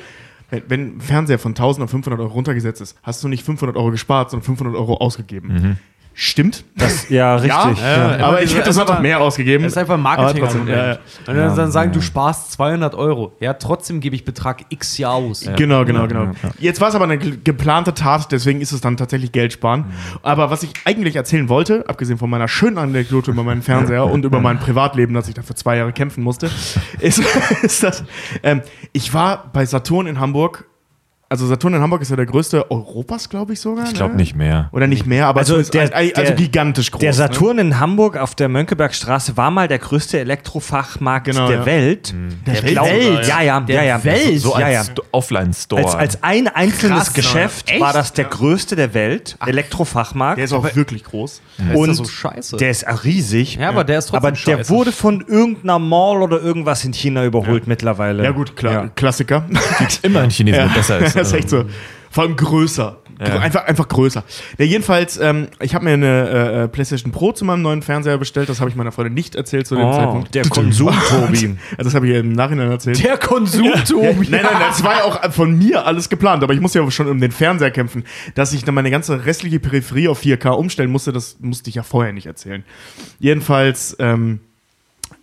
wenn, 0.51 0.63
wenn 0.69 0.97
ein 0.97 1.01
Fernseher 1.01 1.39
von 1.39 1.53
1000 1.53 1.85
auf 1.85 1.91
500 1.91 2.21
Euro 2.21 2.33
runtergesetzt 2.33 2.81
ist, 2.81 2.99
hast 3.03 3.25
du 3.25 3.29
nicht 3.29 3.45
500 3.45 3.77
Euro 3.77 3.91
gespart, 3.91 4.31
sondern 4.31 4.45
500 4.45 4.75
Euro 4.77 4.99
ausgegeben. 4.99 5.79
Stimmt. 6.19 6.65
Das, 6.75 7.11
Ja, 7.11 7.35
richtig. 7.35 7.53
ja, 7.53 8.17
aber 8.25 8.41
ich 8.43 8.57
hätte 8.57 8.71
aber- 8.81 9.01
mehr 9.01 9.21
ausgegeben. 9.21 9.65
Das 9.65 9.73
ist 9.75 9.77
einfach 9.79 9.99
marketing 9.99 10.43
trotzdem, 10.43 10.67
ja, 10.67 10.77
ja. 10.87 10.93
Und 11.27 11.37
dann, 11.37 11.55
dann 11.55 11.71
sagen, 11.71 11.93
du 11.93 12.01
sparst 12.01 12.53
200 12.53 12.95
Euro. 12.95 13.33
Ja, 13.39 13.53
trotzdem 13.53 14.01
gebe 14.01 14.17
ich 14.17 14.25
Betrag 14.25 14.65
X 14.71 14.95
hier 14.95 15.11
aus. 15.11 15.45
Genau, 15.57 15.85
genau, 15.85 16.07
genau. 16.07 16.31
Jetzt 16.59 16.81
war 16.81 16.89
es 16.89 16.95
aber 16.95 17.05
eine 17.05 17.19
ge- 17.19 17.37
geplante 17.45 17.93
Tat, 17.93 18.33
deswegen 18.33 18.63
ist 18.63 18.73
es 18.73 18.81
dann 18.81 18.97
tatsächlich 18.97 19.31
Geld 19.31 19.53
sparen. 19.53 19.85
Aber 20.23 20.49
was 20.51 20.63
ich 20.63 20.71
eigentlich 20.87 21.17
erzählen 21.17 21.51
wollte, 21.51 21.87
abgesehen 21.87 22.17
von 22.17 22.31
meiner 22.31 22.49
schönen 22.49 22.79
Anekdote 22.79 23.33
über 23.33 23.45
meinen 23.45 23.61
Fernseher 23.61 24.07
und 24.11 24.25
über 24.25 24.41
mein 24.41 24.59
Privatleben, 24.59 25.13
dass 25.15 25.29
ich 25.29 25.35
dafür 25.35 25.55
zwei 25.55 25.77
Jahre 25.77 25.93
kämpfen 25.93 26.25
musste, 26.25 26.49
ist, 26.99 27.23
ist 27.63 27.83
das, 27.83 28.05
ähm, 28.43 28.63
ich 28.95 29.13
war 29.13 29.51
bei 29.53 29.67
Saturn 29.67 30.07
in 30.07 30.19
Hamburg 30.19 30.65
also 31.29 31.45
Saturn 31.47 31.75
in 31.75 31.81
Hamburg 31.81 32.03
ist 32.03 32.11
ja 32.11 32.17
der 32.17 32.27
größte 32.27 32.71
Europas, 32.71 33.29
glaube 33.29 33.53
ich 33.55 33.61
sogar. 33.61 33.85
Ich 33.87 33.95
glaube 33.95 34.13
ne? 34.13 34.19
nicht 34.19 34.37
mehr. 34.37 34.69
Oder 34.73 34.87
nicht 34.87 35.07
mehr, 35.07 35.27
aber 35.27 35.41
Also 35.41 35.61
der- 35.61 35.93
ein- 35.95 36.13
also 36.15 36.23
der- 36.23 36.33
gigantisch 36.37 36.93
groß. 36.93 37.01
Der 37.01 37.11
ne? 37.11 37.15
Saturn 37.17 37.59
in 37.59 37.81
Hamburg 37.81 38.17
auf 38.17 38.37
der 38.37 38.49
Mönckebergstraße 38.49 39.37
war 39.37 39.51
mal 39.51 39.67
der 39.67 39.81
größte 39.81 40.21
Elektrofachmarkt 40.21 41.27
Genau, 41.27 41.49
der 41.49 41.59
ja. 41.61 41.67
Welt. 41.67 42.15
Der 42.47 42.63
Welt? 42.63 43.27
Ja, 43.27 43.43
ja, 43.43 43.65
ja, 43.67 43.83
ja. 43.83 44.05
Welt? 44.05 44.41
So 44.41 44.53
ja, 44.59 44.69
ja. 44.69 44.79
als 44.79 44.87
Sto- 44.89 45.03
Offline-Store. 45.11 45.83
Als, 45.85 45.95
als 45.97 46.23
ein 46.23 46.47
einzelnes 46.47 47.07
Krass, 47.07 47.15
Geschäft 47.15 47.71
echt? 47.71 47.81
war 47.81 47.93
das 47.93 48.13
der 48.13 48.27
größte 48.27 48.77
der 48.77 48.95
Welt, 48.95 49.37
Elektrofachmarkt. 49.45 50.39
Der 50.39 50.45
ist 50.45 50.53
auch 50.53 50.77
wirklich 50.77 51.03
groß. 51.03 51.41
und 51.75 51.89
das 51.89 51.97
so 51.97 52.05
scheiße? 52.05 52.57
der 52.59 52.71
ist 52.71 52.87
riesig. 53.05 53.57
Ja, 53.57 53.71
aber 53.71 53.83
der 53.83 53.99
ist 53.99 54.07
trotzdem 54.07 54.17
Aber 54.19 54.31
der 54.31 54.37
scheiße. 54.59 54.71
wurde 54.71 54.93
von 54.93 55.25
irgendeiner 55.27 55.81
Mall 55.81 56.23
oder 56.23 56.41
irgendwas 56.41 56.85
in 56.85 56.93
China 56.93 57.25
überholt 57.25 57.67
mittlerweile. 57.67 58.23
Ja 58.23 58.31
gut, 58.31 58.55
klar, 58.55 58.91
Klassiker. 58.95 59.45
immer 60.03 60.21
ein 60.21 60.31
Chinesen, 60.31 60.61
der 60.61 60.69
besser 60.69 60.99
ist. 61.01 61.16
Das 61.17 61.29
ist 61.29 61.35
echt 61.35 61.51
so. 61.51 61.65
Vor 62.11 62.23
allem 62.25 62.37
größer. 62.37 62.99
Gr- 63.19 63.41
Einfach, 63.41 63.65
einfach 63.65 63.89
größer. 63.89 64.25
Ja, 64.59 64.65
jedenfalls, 64.67 65.17
ähm, 65.19 65.49
ich 65.61 65.75
habe 65.75 65.87
mir 65.87 65.95
eine 65.95 66.29
äh, 66.29 66.65
äh, 66.65 66.69
PlayStation 66.69 67.13
Pro 67.13 67.33
zu 67.33 67.47
meinem 67.47 67.63
neuen 67.63 67.81
Fernseher 67.81 68.19
bestellt. 68.19 68.51
Das 68.51 68.61
habe 68.61 68.69
ich 68.69 68.77
meiner 68.77 68.93
Freundin 68.93 69.15
nicht 69.15 69.35
erzählt 69.35 69.67
zu 69.67 69.75
dem 69.75 69.85
Oh, 69.87 69.93
Zeitpunkt. 69.93 70.35
der 70.35 70.47
Konsum, 70.49 70.95
Tobi. 71.09 71.57
Also 71.79 71.85
das 71.85 71.95
habe 71.95 72.07
ich 72.07 72.13
ihr 72.13 72.21
im 72.21 72.33
Nachhinein 72.33 72.71
erzählt. 72.71 73.03
Der 73.03 73.17
Konsum, 73.17 73.65
Ja, 73.65 73.81
Tobi. 73.81 74.29
nein, 74.29 74.43
nein, 74.43 74.61
das 74.69 74.85
war 74.85 74.97
ja 74.99 75.05
auch 75.05 75.33
von 75.33 75.57
mir 75.57 75.87
alles 75.87 76.11
geplant, 76.11 76.43
aber 76.43 76.53
ich 76.53 76.61
muss 76.61 76.75
ja 76.75 76.89
schon 76.91 77.09
um 77.09 77.19
den 77.19 77.33
Fernseher 77.33 77.71
kämpfen. 77.71 78.05
Dass 78.35 78.53
ich 78.53 78.65
dann 78.65 78.75
meine 78.75 78.91
ganze 78.91 79.25
restliche 79.25 79.61
Peripherie 79.61 80.09
auf 80.09 80.21
4K 80.23 80.51
umstellen 80.51 80.91
musste, 80.91 81.11
das 81.13 81.39
musste 81.41 81.71
ich 81.71 81.77
ja 81.77 81.83
vorher 81.85 82.13
nicht 82.13 82.27
erzählen. 82.27 82.65
Jedenfalls 83.19 83.97
ähm, 83.99 84.41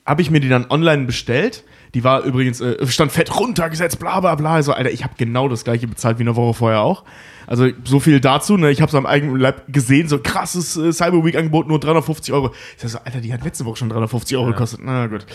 habe 0.06 0.24
ich 0.24 0.32
mir 0.32 0.40
die 0.40 0.49
dann 0.49 0.65
online 0.70 1.06
bestellt. 1.06 1.64
Die 1.94 2.03
war 2.03 2.24
übrigens, 2.24 2.60
äh, 2.60 2.88
stand 2.88 3.11
fett 3.11 3.40
runtergesetzt, 3.40 3.99
bla 3.99 4.20
bla 4.20 4.34
bla. 4.36 4.53
Also, 4.56 4.74
Alter, 4.74 4.90
ich 4.91 5.03
habe 5.03 5.14
genau 5.18 5.48
das 5.48 5.64
gleiche 5.64 5.88
bezahlt 5.88 6.18
wie 6.18 6.24
eine 6.24 6.36
Woche 6.36 6.56
vorher 6.56 6.82
auch. 6.82 7.03
Also, 7.45 7.68
so 7.84 7.99
viel 7.99 8.20
dazu. 8.20 8.57
Ne? 8.57 8.72
Ich 8.72 8.82
habe 8.82 8.90
es 8.90 8.95
am 8.95 9.06
eigenen 9.06 9.36
Leib 9.38 9.72
gesehen, 9.72 10.07
so 10.07 10.18
krasses 10.18 10.76
äh, 10.76 10.91
Cyber 10.91 11.24
Week-Angebot, 11.24 11.68
nur 11.68 11.80
350 11.80 12.34
Euro. 12.34 12.52
Ich 12.76 12.82
sag 12.82 12.90
so, 12.90 12.98
Alter, 13.06 13.22
die 13.22 13.32
hat 13.32 13.44
letzte 13.44 13.65
Woche 13.65 13.78
schon 13.78 13.90
350 13.90 14.36
Euro 14.38 14.48
gekostet. 14.48 14.80
Na 14.84 15.06
gut. 15.07 15.26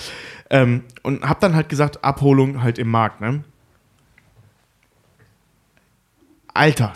Ähm, 0.50 0.82
und 1.02 1.22
habe 1.22 1.38
dann 1.40 1.54
halt 1.54 1.68
gesagt, 1.68 2.02
Abholung 2.02 2.60
halt 2.62 2.78
im 2.78 2.88
Markt. 2.90 3.20
Ne? 3.20 3.44
Alter. 6.54 6.92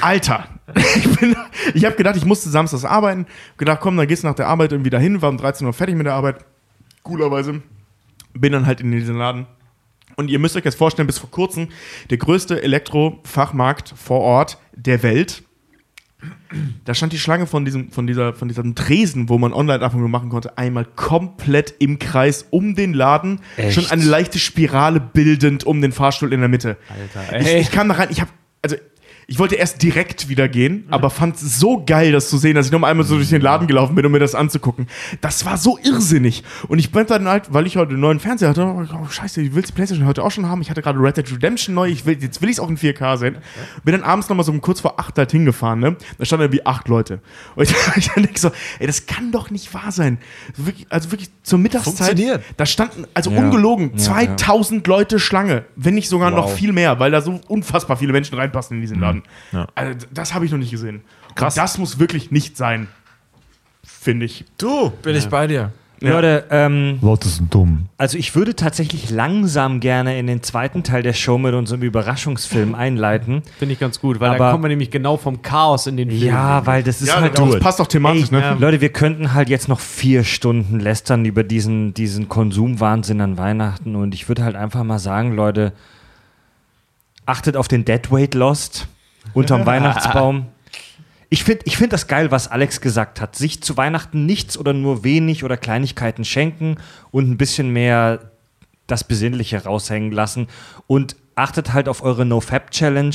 Alter. 0.00 0.46
Ich, 0.94 1.16
bin- 1.18 1.34
ich 1.74 1.84
habe 1.84 1.96
gedacht, 1.96 2.14
ich 2.14 2.24
musste 2.24 2.48
samstags 2.48 2.84
arbeiten. 2.84 3.26
Gedacht, 3.56 3.80
komm, 3.80 3.96
dann 3.96 4.06
gehst 4.06 4.22
du 4.22 4.28
nach 4.28 4.36
der 4.36 4.46
Arbeit 4.46 4.70
irgendwie 4.70 4.90
dahin. 4.90 5.20
War 5.20 5.28
um 5.28 5.36
13 5.36 5.66
Uhr 5.66 5.72
fertig 5.72 5.96
mit 5.96 6.06
der 6.06 6.14
Arbeit. 6.14 6.44
Coolerweise. 7.02 7.60
Bin 8.34 8.52
dann 8.52 8.66
halt 8.66 8.80
in 8.80 8.90
diesen 8.92 9.16
Laden. 9.16 9.46
Und 10.16 10.28
ihr 10.30 10.38
müsst 10.38 10.56
euch 10.56 10.64
jetzt 10.64 10.76
vorstellen, 10.76 11.06
bis 11.06 11.18
vor 11.18 11.30
kurzem 11.30 11.68
der 12.10 12.18
größte 12.18 12.62
Elektrofachmarkt 12.62 13.94
vor 13.96 14.20
Ort 14.20 14.58
der 14.74 15.02
Welt. 15.02 15.42
Da 16.84 16.92
stand 16.94 17.12
die 17.14 17.18
Schlange 17.18 17.46
von 17.46 17.64
diesem, 17.64 17.90
von 17.90 18.06
dieser, 18.06 18.34
von 18.34 18.48
diesem 18.48 18.74
Tresen, 18.74 19.28
wo 19.30 19.38
man 19.38 19.54
Online-Abholung 19.54 20.10
machen 20.10 20.28
konnte, 20.28 20.58
einmal 20.58 20.84
komplett 20.84 21.74
im 21.78 21.98
Kreis 21.98 22.46
um 22.50 22.74
den 22.74 22.92
Laden. 22.92 23.40
Echt? 23.56 23.74
Schon 23.74 23.86
eine 23.90 24.04
leichte 24.04 24.38
Spirale 24.38 25.00
bildend 25.00 25.64
um 25.64 25.80
den 25.80 25.92
Fahrstuhl 25.92 26.32
in 26.32 26.40
der 26.40 26.48
Mitte. 26.50 26.76
Alter, 26.88 27.40
Ich, 27.40 27.46
ey. 27.46 27.60
ich 27.60 27.70
kam 27.70 27.88
da 27.88 27.94
rein, 27.94 28.08
ich 28.10 28.20
habe, 28.20 28.30
also 28.62 28.76
ich 29.32 29.38
wollte 29.38 29.54
erst 29.54 29.80
direkt 29.80 30.28
wieder 30.28 30.48
gehen, 30.48 30.86
aber 30.90 31.08
fand 31.08 31.36
es 31.36 31.60
so 31.60 31.84
geil, 31.86 32.10
das 32.10 32.28
zu 32.28 32.36
sehen, 32.36 32.56
dass 32.56 32.66
ich 32.66 32.72
noch 32.72 32.80
mal 32.80 32.90
einmal 32.90 33.06
so 33.06 33.14
durch 33.14 33.28
den 33.28 33.40
Laden 33.40 33.68
gelaufen 33.68 33.94
bin, 33.94 34.04
um 34.04 34.10
mir 34.10 34.18
das 34.18 34.34
anzugucken. 34.34 34.88
Das 35.20 35.44
war 35.44 35.56
so 35.56 35.78
irrsinnig. 35.80 36.42
Und 36.66 36.80
ich 36.80 36.90
bin 36.90 37.06
dann 37.06 37.28
halt, 37.28 37.54
weil 37.54 37.64
ich 37.64 37.76
heute 37.76 37.92
einen 37.92 38.00
neuen 38.00 38.18
Fernseher 38.18 38.48
hatte, 38.48 38.64
oh, 38.64 39.06
scheiße, 39.08 39.40
ich 39.40 39.54
will 39.54 39.62
die 39.62 39.70
Playstation 39.70 40.04
heute 40.08 40.24
auch 40.24 40.32
schon 40.32 40.46
haben. 40.46 40.60
Ich 40.62 40.68
hatte 40.68 40.82
gerade 40.82 40.98
Red 40.98 41.16
Dead 41.16 41.30
Redemption 41.32 41.76
neu, 41.76 41.88
ich 41.88 42.04
will, 42.06 42.18
jetzt 42.20 42.42
will 42.42 42.48
ich 42.48 42.56
es 42.56 42.60
auch 42.60 42.68
in 42.68 42.76
4K 42.76 43.18
sehen. 43.18 43.38
Bin 43.84 43.92
dann 43.92 44.02
abends 44.02 44.28
noch 44.28 44.36
mal 44.36 44.42
so 44.42 44.50
um 44.50 44.60
kurz 44.60 44.80
vor 44.80 44.98
acht 44.98 45.16
halt 45.16 45.30
hingefahren, 45.30 45.78
ne? 45.78 45.96
Da 46.18 46.24
standen 46.24 46.42
irgendwie 46.46 46.66
acht 46.66 46.88
Leute. 46.88 47.20
Und 47.54 47.62
ich, 47.70 47.74
ich 47.98 48.08
denke 48.08 48.36
so, 48.40 48.50
ey, 48.80 48.88
das 48.88 49.06
kann 49.06 49.30
doch 49.30 49.50
nicht 49.52 49.72
wahr 49.72 49.92
sein. 49.92 50.18
Wirklich, 50.56 50.88
also 50.90 51.12
wirklich 51.12 51.30
zur 51.44 51.60
Mittagszeit. 51.60 52.08
Funktioniert. 52.08 52.42
Da 52.56 52.66
standen, 52.66 53.04
also 53.14 53.30
Ja. 53.30 53.38
ungelogen, 53.38 53.92
Ja, 53.92 53.98
2000 53.98 54.84
Leute 54.88 55.20
Schlange, 55.20 55.66
wenn 55.76 55.94
nicht 55.94 56.08
sogar 56.08 56.32
noch 56.32 56.46
Wow. 56.46 56.54
viel 56.54 56.72
mehr, 56.72 56.98
weil 56.98 57.12
da 57.12 57.20
so 57.20 57.40
unfassbar 57.46 57.96
viele 57.96 58.10
Menschen 58.12 58.36
reinpassen 58.36 58.76
in 58.78 58.80
diesen 58.80 58.98
Laden. 58.98 59.19
Ja. 59.52 59.66
Also, 59.74 60.06
das 60.12 60.34
habe 60.34 60.44
ich 60.44 60.50
noch 60.52 60.58
nicht 60.58 60.70
gesehen. 60.70 61.02
Krass. 61.34 61.54
Und 61.56 61.62
das 61.62 61.78
muss 61.78 61.98
wirklich 61.98 62.30
nicht 62.30 62.56
sein, 62.56 62.88
finde 63.84 64.26
ich. 64.26 64.44
Du, 64.58 64.90
bin 65.02 65.14
ich 65.16 65.28
bei 65.28 65.46
dir. 65.46 65.72
Ja. 66.02 66.12
Leute, 66.12 66.46
ähm, 66.50 66.98
Leute 67.02 67.28
sind 67.28 67.52
dumm. 67.52 67.86
also 67.98 68.16
ich 68.16 68.34
würde 68.34 68.56
tatsächlich 68.56 69.10
langsam 69.10 69.80
gerne 69.80 70.18
in 70.18 70.26
den 70.26 70.42
zweiten 70.42 70.82
Teil 70.82 71.02
der 71.02 71.12
Show 71.12 71.36
mit 71.36 71.52
unserem 71.52 71.82
Überraschungsfilm 71.82 72.74
einleiten. 72.74 73.42
Finde 73.58 73.74
ich 73.74 73.78
ganz 73.80 74.00
gut, 74.00 74.18
weil 74.18 74.30
Aber- 74.30 74.38
da 74.38 74.50
kommen 74.52 74.64
wir 74.64 74.68
nämlich 74.70 74.90
genau 74.90 75.18
vom 75.18 75.42
Chaos 75.42 75.86
in 75.86 75.98
den 75.98 76.08
Film. 76.08 76.22
Ja, 76.22 76.64
weil 76.64 76.82
das 76.82 77.02
ist 77.02 77.08
Ja, 77.08 77.20
halt 77.20 77.38
das 77.38 77.58
passt 77.60 77.80
doch 77.80 77.86
thematisch, 77.86 78.30
ne? 78.30 78.40
ja. 78.40 78.52
Leute, 78.54 78.80
wir 78.80 78.88
könnten 78.88 79.34
halt 79.34 79.50
jetzt 79.50 79.68
noch 79.68 79.78
vier 79.78 80.24
Stunden 80.24 80.80
lästern 80.80 81.26
über 81.26 81.44
diesen, 81.44 81.92
diesen 81.92 82.30
Konsumwahnsinn 82.30 83.20
an 83.20 83.36
Weihnachten 83.36 83.94
und 83.94 84.14
ich 84.14 84.26
würde 84.26 84.42
halt 84.42 84.56
einfach 84.56 84.82
mal 84.84 84.98
sagen, 84.98 85.34
Leute, 85.36 85.74
achtet 87.26 87.58
auf 87.58 87.68
den 87.68 87.84
Deadweight 87.84 88.34
Lost 88.34 88.88
unterm 89.34 89.66
Weihnachtsbaum. 89.66 90.46
Ich 91.28 91.44
finde 91.44 91.62
ich 91.66 91.76
find 91.76 91.92
das 91.92 92.08
geil, 92.08 92.30
was 92.30 92.48
Alex 92.48 92.80
gesagt 92.80 93.20
hat. 93.20 93.36
Sich 93.36 93.62
zu 93.62 93.76
Weihnachten 93.76 94.26
nichts 94.26 94.58
oder 94.58 94.72
nur 94.72 95.04
wenig 95.04 95.44
oder 95.44 95.56
Kleinigkeiten 95.56 96.24
schenken 96.24 96.76
und 97.12 97.30
ein 97.30 97.38
bisschen 97.38 97.70
mehr 97.70 98.30
das 98.88 99.04
Besinnliche 99.04 99.62
raushängen 99.62 100.10
lassen. 100.10 100.48
Und 100.86 101.14
achtet 101.36 101.72
halt 101.72 101.88
auf 101.88 102.02
eure 102.02 102.24
No-Fab-Challenge. 102.24 103.14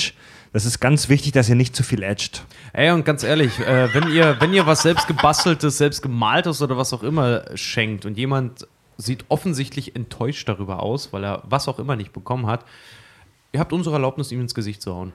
Das 0.53 0.65
ist 0.65 0.79
ganz 0.79 1.09
wichtig, 1.09 1.33
dass 1.33 1.49
ihr 1.49 1.55
nicht 1.55 1.75
zu 1.75 1.83
viel 1.83 2.01
edgt. 2.01 2.45
Ey, 2.71 2.91
und 2.91 3.03
ganz 3.03 3.23
ehrlich, 3.23 3.59
äh, 3.59 3.93
wenn, 3.93 4.09
ihr, 4.09 4.37
wenn 4.39 4.53
ihr 4.53 4.65
was 4.65 4.83
selbst 4.83 5.07
gebasteltes, 5.07 5.77
selbst 5.77 6.01
gemaltes 6.01 6.61
oder 6.61 6.77
was 6.77 6.93
auch 6.93 7.03
immer 7.03 7.43
schenkt 7.55 8.05
und 8.05 8.17
jemand 8.17 8.65
sieht 8.97 9.25
offensichtlich 9.27 9.95
enttäuscht 9.95 10.47
darüber 10.47 10.81
aus, 10.81 11.11
weil 11.11 11.25
er 11.25 11.43
was 11.43 11.67
auch 11.67 11.77
immer 11.77 11.97
nicht 11.97 12.13
bekommen 12.13 12.47
hat, 12.47 12.63
ihr 13.51 13.59
habt 13.59 13.73
unsere 13.73 13.95
Erlaubnis, 13.95 14.31
ihm 14.31 14.39
ins 14.39 14.55
Gesicht 14.55 14.81
zu 14.81 14.95
hauen. 14.95 15.11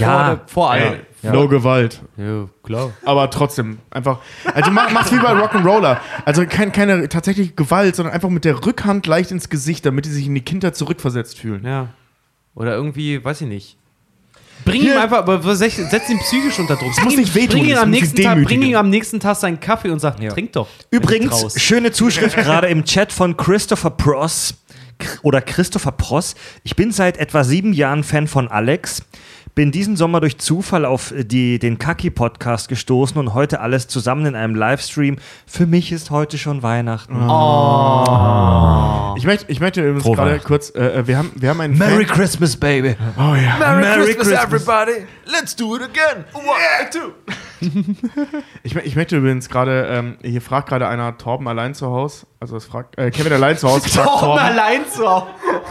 Ja, 0.00 0.40
vor, 0.46 0.70
allem. 0.70 1.00
No 1.22 1.48
Gewalt. 1.48 2.02
Ja, 2.16 2.46
klar. 2.62 2.90
Aber 3.04 3.30
trotzdem, 3.30 3.78
einfach. 3.90 4.18
Also 4.54 4.70
mach, 4.70 4.90
mach's 4.92 5.10
wie 5.12 5.18
bei 5.18 5.32
Rock'n'Roller. 5.32 5.98
Also 6.24 6.44
kein, 6.46 6.70
keine 6.72 7.08
tatsächliche 7.08 7.52
Gewalt, 7.52 7.96
sondern 7.96 8.14
einfach 8.14 8.28
mit 8.28 8.44
der 8.44 8.64
Rückhand 8.66 9.06
leicht 9.06 9.30
ins 9.30 9.48
Gesicht, 9.48 9.86
damit 9.86 10.04
die 10.04 10.10
sich 10.10 10.26
in 10.26 10.34
die 10.34 10.42
Kindheit 10.42 10.76
zurückversetzt 10.76 11.38
fühlen. 11.38 11.64
Ja. 11.64 11.88
Oder 12.54 12.74
irgendwie, 12.74 13.24
weiß 13.24 13.40
ich 13.40 13.48
nicht. 13.48 13.76
Bring 14.64 14.82
Hier- 14.82 14.94
ihm 14.94 15.00
einfach, 15.00 15.18
aber 15.18 15.56
setz, 15.56 15.76
setz 15.76 16.08
ihn 16.08 16.18
psychisch 16.18 16.58
unter 16.58 16.76
Druck. 16.76 16.88
muss 16.88 16.96
Bring 16.96 17.16
nicht 17.16 17.34
ihm- 17.34 17.42
wehtun, 17.42 17.60
Bring 17.60 17.64
ihn, 17.64 17.70
das 17.74 17.82
am 17.82 17.90
muss 17.90 18.00
nächsten 18.00 18.22
Tag, 18.22 18.42
bring 18.44 18.62
ihm 18.62 18.76
am 18.76 18.90
nächsten 18.90 19.20
Tag 19.20 19.36
seinen 19.36 19.60
Kaffee 19.60 19.90
und 19.90 19.98
sag, 20.00 20.20
Ja. 20.20 20.30
trink 20.30 20.52
doch. 20.52 20.68
Übrigens, 20.90 21.60
schöne 21.60 21.90
Zuschrift 21.92 22.36
gerade 22.36 22.68
im 22.68 22.84
Chat 22.84 23.12
von 23.12 23.36
Christopher 23.36 23.90
Pross 23.90 24.54
oder 25.22 25.40
Christopher 25.40 25.92
Pross. 25.92 26.34
Ich 26.62 26.76
bin 26.76 26.92
seit 26.92 27.16
etwa 27.16 27.44
sieben 27.44 27.72
Jahren 27.72 28.04
Fan 28.04 28.26
von 28.28 28.48
Alex. 28.48 29.02
Bin 29.54 29.70
diesen 29.70 29.96
Sommer 29.96 30.20
durch 30.20 30.38
Zufall 30.38 30.84
auf 30.84 31.14
die, 31.16 31.60
den 31.60 31.78
Kaki-Podcast 31.78 32.68
gestoßen 32.68 33.16
und 33.18 33.34
heute 33.34 33.60
alles 33.60 33.86
zusammen 33.86 34.26
in 34.26 34.34
einem 34.34 34.56
Livestream. 34.56 35.16
Für 35.46 35.66
mich 35.66 35.92
ist 35.92 36.10
heute 36.10 36.38
schon 36.38 36.64
Weihnachten. 36.64 37.14
Ich 39.16 39.24
möchte, 39.24 39.44
ich 39.46 39.60
möchte 39.60 39.80
übrigens 39.80 40.02
Frohe 40.02 40.16
gerade 40.16 40.40
kurz, 40.40 40.70
äh, 40.74 40.98
äh, 40.98 41.06
wir 41.06 41.18
haben, 41.18 41.30
wir 41.36 41.50
haben 41.50 41.60
einen 41.60 41.78
Merry 41.78 42.04
Fan, 42.04 42.16
Christmas, 42.16 42.56
Baby. 42.56 42.96
Oh 43.16 43.36
ja. 43.36 43.56
Merry, 43.58 44.14
Christmas, 44.14 44.42
everybody. 44.44 45.06
Let's 45.26 45.54
do 45.54 45.76
it 45.76 45.82
again. 45.82 46.24
One, 46.32 46.90
two. 46.90 47.12
Ich, 48.62 48.74
ich 48.76 48.96
möchte 48.96 49.16
übrigens 49.16 49.48
gerade, 49.48 49.86
ähm, 49.90 50.16
hier 50.22 50.40
fragt 50.40 50.68
gerade 50.68 50.88
einer 50.88 51.16
Torben 51.18 51.46
allein 51.48 51.74
zu 51.74 51.86
Hause. 51.88 52.26
Also 52.40 52.56
es 52.56 52.64
fragt, 52.64 52.98
äh, 52.98 53.10
Kevin 53.10 53.32
allein 53.32 53.56
zu 53.56 53.68
Hause 53.68 53.88
fragt 53.88 54.08
Torben. 54.20 54.38
allein 54.38 54.80
zu 54.90 55.08
Hause. 55.08 55.26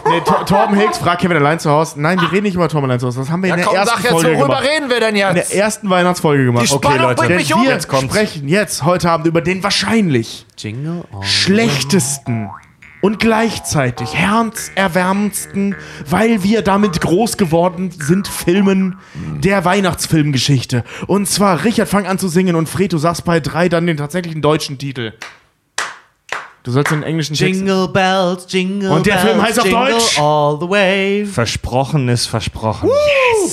Nee, 0.08 0.20
Tor, 0.24 0.44
Torben 0.46 0.76
Hicks 0.76 0.98
fragt 0.98 1.20
Kevin 1.22 1.36
allein 1.36 1.58
zu 1.58 1.70
Hause. 1.70 2.00
Nein, 2.00 2.20
wir 2.20 2.30
reden 2.32 2.44
nicht 2.44 2.54
über 2.56 2.68
Torben 2.68 2.88
allein 2.88 3.00
zu 3.00 3.06
Hause. 3.06 3.20
Das 3.20 3.30
haben 3.30 3.42
wir 3.42 3.50
in 3.50 3.56
der 3.60 3.66
ersten 3.66 4.02
Folge 4.02 4.36
gemacht. 4.36 4.64
reden 4.64 4.90
wir 4.90 5.00
denn 5.00 5.14
In 5.16 5.34
der 5.34 5.54
ersten 5.54 5.88
Weihnachtsfolge 5.90 6.44
gemacht. 6.44 6.64
Die 6.64 6.68
Spannung 6.68 7.00
Leute. 7.00 7.14
bringt 7.16 7.30
Denn 7.30 7.36
mich 7.38 7.54
um. 7.54 7.62
wir 7.62 7.70
Jetzt 7.70 7.88
kommt's. 7.88 8.04
sprechen 8.14 8.48
jetzt 8.48 8.84
heute 8.84 9.10
Abend 9.10 9.26
über 9.26 9.40
den 9.40 9.62
wahrscheinlich 9.62 10.46
Jingle. 10.58 11.04
Oh. 11.12 11.22
schlechtesten 11.22 12.50
und 13.04 13.18
gleichzeitig 13.18 14.14
herzerwärmendsten, 14.14 15.76
weil 16.08 16.42
wir 16.42 16.62
damit 16.62 17.02
groß 17.02 17.36
geworden 17.36 17.90
sind, 17.90 18.26
Filmen 18.26 18.98
der 19.40 19.66
Weihnachtsfilmgeschichte. 19.66 20.84
Und 21.06 21.28
zwar, 21.28 21.64
Richard, 21.64 21.86
fang 21.86 22.06
an 22.06 22.18
zu 22.18 22.28
singen 22.28 22.56
und 22.56 22.66
Fred, 22.66 22.94
du 22.94 22.96
sagst 22.96 23.26
bei 23.26 23.40
drei 23.40 23.68
dann 23.68 23.86
den 23.86 23.98
tatsächlichen 23.98 24.40
deutschen 24.40 24.78
Titel. 24.78 25.12
Du 26.62 26.70
sollst 26.70 26.92
den 26.92 27.02
englischen 27.02 27.36
Text... 27.36 27.60
Jingle 27.60 27.88
bells, 27.88 28.46
jingle 28.48 28.90
Und 28.90 29.04
der 29.04 29.18
Film 29.18 29.42
heißt 29.42 29.60
auf 29.60 29.68
Deutsch? 29.68 30.18
All 30.18 30.58
the 30.58 30.66
way. 30.70 31.26
Versprochen 31.26 32.08
ist 32.08 32.24
versprochen. 32.24 32.88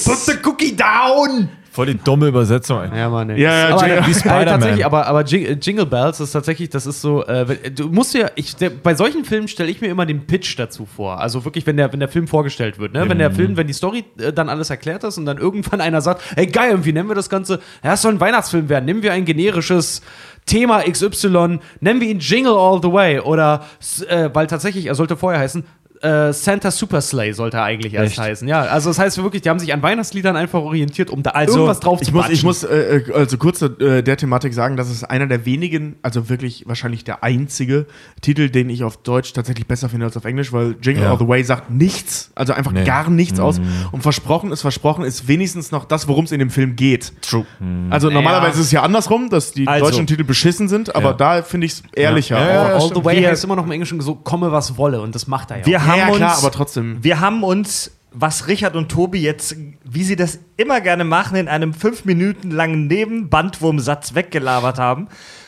Put 0.05 0.17
the 0.27 0.37
cookie 0.45 0.73
down! 0.73 1.49
Voll 1.73 1.85
die 1.85 1.97
dumme 1.97 2.27
Übersetzung. 2.27 2.81
ey. 2.81 2.97
Ja, 2.99 3.09
Mann, 3.09 3.29
ey. 3.29 3.41
Ja, 3.41 3.69
ja, 3.69 3.75
aber, 3.75 3.87
Jingle- 3.87 4.05
wie 4.07 4.11
äh, 4.11 4.13
Spider-Man. 4.15 4.45
tatsächlich, 4.45 4.85
aber, 4.85 5.07
aber 5.07 5.21
Jing- 5.21 5.57
Jingle 5.61 5.85
Bells 5.85 6.19
ist 6.19 6.31
tatsächlich, 6.33 6.69
das 6.69 6.85
ist 6.85 7.01
so, 7.01 7.23
äh, 7.25 7.71
du 7.71 7.87
musst 7.87 8.13
ja, 8.13 8.29
ich, 8.35 8.55
der, 8.57 8.69
bei 8.71 8.93
solchen 8.93 9.23
Filmen 9.23 9.47
stelle 9.47 9.71
ich 9.71 9.79
mir 9.79 9.87
immer 9.87 10.05
den 10.05 10.27
Pitch 10.27 10.59
dazu 10.59 10.85
vor. 10.85 11.19
Also 11.21 11.45
wirklich, 11.45 11.65
wenn 11.65 11.77
der, 11.77 11.91
wenn 11.93 11.99
der 12.01 12.09
Film 12.09 12.27
vorgestellt 12.27 12.77
wird, 12.77 12.93
ne? 12.93 13.07
Wenn 13.07 13.19
der 13.19 13.31
Film, 13.31 13.55
wenn 13.55 13.67
die 13.67 13.73
Story 13.73 14.03
äh, 14.19 14.33
dann 14.33 14.49
alles 14.49 14.69
erklärt 14.69 15.03
ist 15.05 15.17
und 15.17 15.25
dann 15.25 15.37
irgendwann 15.37 15.79
einer 15.81 16.01
sagt, 16.01 16.21
ey 16.35 16.45
geil, 16.47 16.75
und 16.75 16.85
wie 16.85 16.91
nennen 16.91 17.09
wir 17.09 17.15
das 17.15 17.29
Ganze? 17.29 17.61
Ja, 17.83 17.93
es 17.93 18.01
soll 18.01 18.13
ein 18.13 18.19
Weihnachtsfilm 18.19 18.67
werden. 18.67 18.83
Nehmen 18.85 19.01
wir 19.01 19.13
ein 19.13 19.23
generisches 19.23 20.01
Thema 20.45 20.81
XY, 20.81 21.59
nennen 21.79 22.01
wir 22.01 22.07
ihn 22.09 22.19
Jingle 22.19 22.53
All 22.57 22.81
the 22.81 22.91
Way. 22.91 23.19
Oder, 23.21 23.63
äh, 24.09 24.29
weil 24.33 24.47
tatsächlich, 24.47 24.87
er 24.87 24.95
sollte 24.95 25.15
vorher 25.15 25.39
heißen, 25.39 25.63
äh, 26.01 26.33
Santa 26.33 26.71
Super 26.71 26.99
Slay 27.01 27.33
sollte 27.33 27.57
er 27.57 27.63
eigentlich 27.63 27.93
erst 27.93 28.11
Echt? 28.13 28.19
heißen. 28.19 28.47
Ja, 28.47 28.61
also 28.61 28.89
das 28.89 28.97
heißt 28.99 29.21
wirklich, 29.21 29.41
die 29.43 29.49
haben 29.49 29.59
sich 29.59 29.71
an 29.73 29.81
Weihnachtsliedern 29.83 30.35
einfach 30.35 30.59
orientiert, 30.61 31.09
um 31.09 31.21
da 31.23 31.31
Also, 31.31 31.53
irgendwas 31.55 31.79
drauf 31.79 31.99
Ich 32.01 32.07
zu 32.07 32.13
muss, 32.13 32.29
ich 32.29 32.43
muss 32.43 32.63
äh, 32.63 32.97
äh, 32.97 33.13
also 33.13 33.37
kurz 33.37 33.59
zu 33.59 33.65
äh, 33.79 34.01
der 34.01 34.17
Thematik 34.17 34.53
sagen, 34.53 34.77
dass 34.77 34.89
es 34.89 35.03
einer 35.03 35.27
der 35.27 35.45
wenigen, 35.45 35.95
also 36.01 36.29
wirklich 36.29 36.63
wahrscheinlich 36.67 37.03
der 37.03 37.23
einzige 37.23 37.85
Titel, 38.21 38.49
den 38.49 38.69
ich 38.69 38.83
auf 38.83 38.97
Deutsch 38.97 39.33
tatsächlich 39.33 39.67
besser 39.67 39.89
finde 39.89 40.05
als 40.07 40.17
auf 40.17 40.25
Englisch, 40.25 40.51
weil 40.51 40.75
Jingle 40.81 41.03
Ja. 41.03 41.11
All 41.11 41.19
the 41.19 41.27
Way 41.27 41.43
sagt 41.43 41.69
nichts, 41.69 42.31
also 42.35 42.53
einfach 42.53 42.71
Nee. 42.71 42.83
gar 42.83 43.09
nichts 43.09 43.39
aus. 43.39 43.59
Und 43.91 44.01
versprochen 44.01 44.51
ist 44.51 44.61
versprochen, 44.61 45.03
ist 45.05 45.27
wenigstens 45.27 45.71
noch 45.71 45.85
das, 45.85 46.07
worum 46.07 46.25
es 46.25 46.31
in 46.31 46.39
dem 46.39 46.49
Film 46.49 46.75
geht. 46.75 47.11
True. 47.21 47.45
Also 47.89 48.09
normalerweise 48.09 48.59
ist 48.59 48.65
es 48.67 48.71
ja 48.71 48.81
andersrum, 48.81 49.29
dass 49.29 49.51
die 49.51 49.67
Also. 49.67 49.85
deutschen 49.85 50.07
Titel 50.07 50.23
beschissen 50.23 50.67
sind, 50.67 50.95
aber 50.95 51.09
Ja. 51.11 51.13
da 51.13 51.43
finde 51.43 51.65
ich 51.67 51.73
es 51.73 51.83
ehrlicher. 51.93 52.39
Ja, 52.39 52.47
ja, 52.47 52.53
ja, 52.53 52.73
All 52.75 52.81
stimmt. 52.81 52.95
the 52.97 53.05
way 53.05 53.21
heißt 53.23 53.43
immer 53.43 53.55
noch 53.55 53.65
im 53.65 53.71
Englischen 53.71 54.01
so, 54.01 54.15
komme 54.15 54.51
was 54.51 54.77
wolle 54.77 55.01
und 55.01 55.13
das 55.15 55.27
macht 55.27 55.51
er 55.51 55.59
ja. 55.59 55.65
Wir 55.65 55.71
Ja, 55.73 55.85
haben 55.91 55.99
ja, 55.99 56.15
klar, 56.15 56.35
uns, 56.35 56.43
aber 56.43 56.51
trotzdem. 56.51 57.03
Wir 57.03 57.19
haben 57.19 57.43
uns, 57.43 57.91
was 58.11 58.47
Richard 58.47 58.75
und 58.75 58.89
Tobi 58.89 59.21
jetzt, 59.21 59.55
wie 59.83 60.03
sie 60.03 60.15
das 60.15 60.39
immer 60.57 60.81
gerne 60.81 61.03
machen, 61.03 61.37
in 61.37 61.47
einem 61.47 61.73
fünf 61.73 62.05
Minuten 62.05 62.51
langen 62.51 62.87
Nebenbandwurmsatz 62.87 64.15
weggelabert 64.15 64.79
haben. 64.79 65.07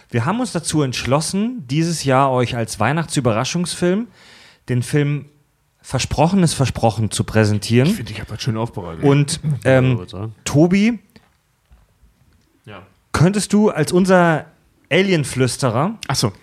Wir 0.09 0.25
haben 0.25 0.39
uns 0.39 0.51
dazu 0.51 0.83
entschlossen, 0.83 1.65
dieses 1.67 2.03
Jahr 2.03 2.31
euch 2.31 2.55
als 2.55 2.79
Weihnachtsüberraschungsfilm 2.79 4.07
den 4.69 4.83
Film 4.83 5.25
Versprochenes 5.81 6.53
Versprochen 6.53 7.11
zu 7.11 7.25
präsentieren. 7.25 7.89
Ich 7.89 7.95
finde, 7.95 8.11
ich 8.13 8.19
habe 8.21 8.31
das 8.31 8.41
schön 8.41 8.55
aufbereitet. 8.55 9.03
Und 9.03 9.41
ähm, 9.65 9.99
Tobi, 10.45 10.99
könntest 13.13 13.53
du 13.53 13.69
als 13.69 13.93
unser 13.93 14.45
Alien-Flüsterer, 14.91 15.97
Achso. 16.07 16.33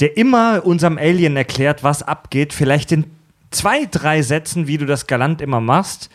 Der 0.00 0.16
immer 0.16 0.64
unserem 0.64 0.98
Alien 0.98 1.36
erklärt, 1.36 1.82
was 1.82 2.02
abgeht, 2.02 2.52
vielleicht 2.52 2.92
in 2.92 3.06
zwei, 3.50 3.86
drei 3.86 4.22
Sätzen, 4.22 4.66
wie 4.66 4.78
du 4.78 4.86
das 4.86 5.06
galant 5.06 5.40
immer 5.40 5.60
machst, 5.60 6.10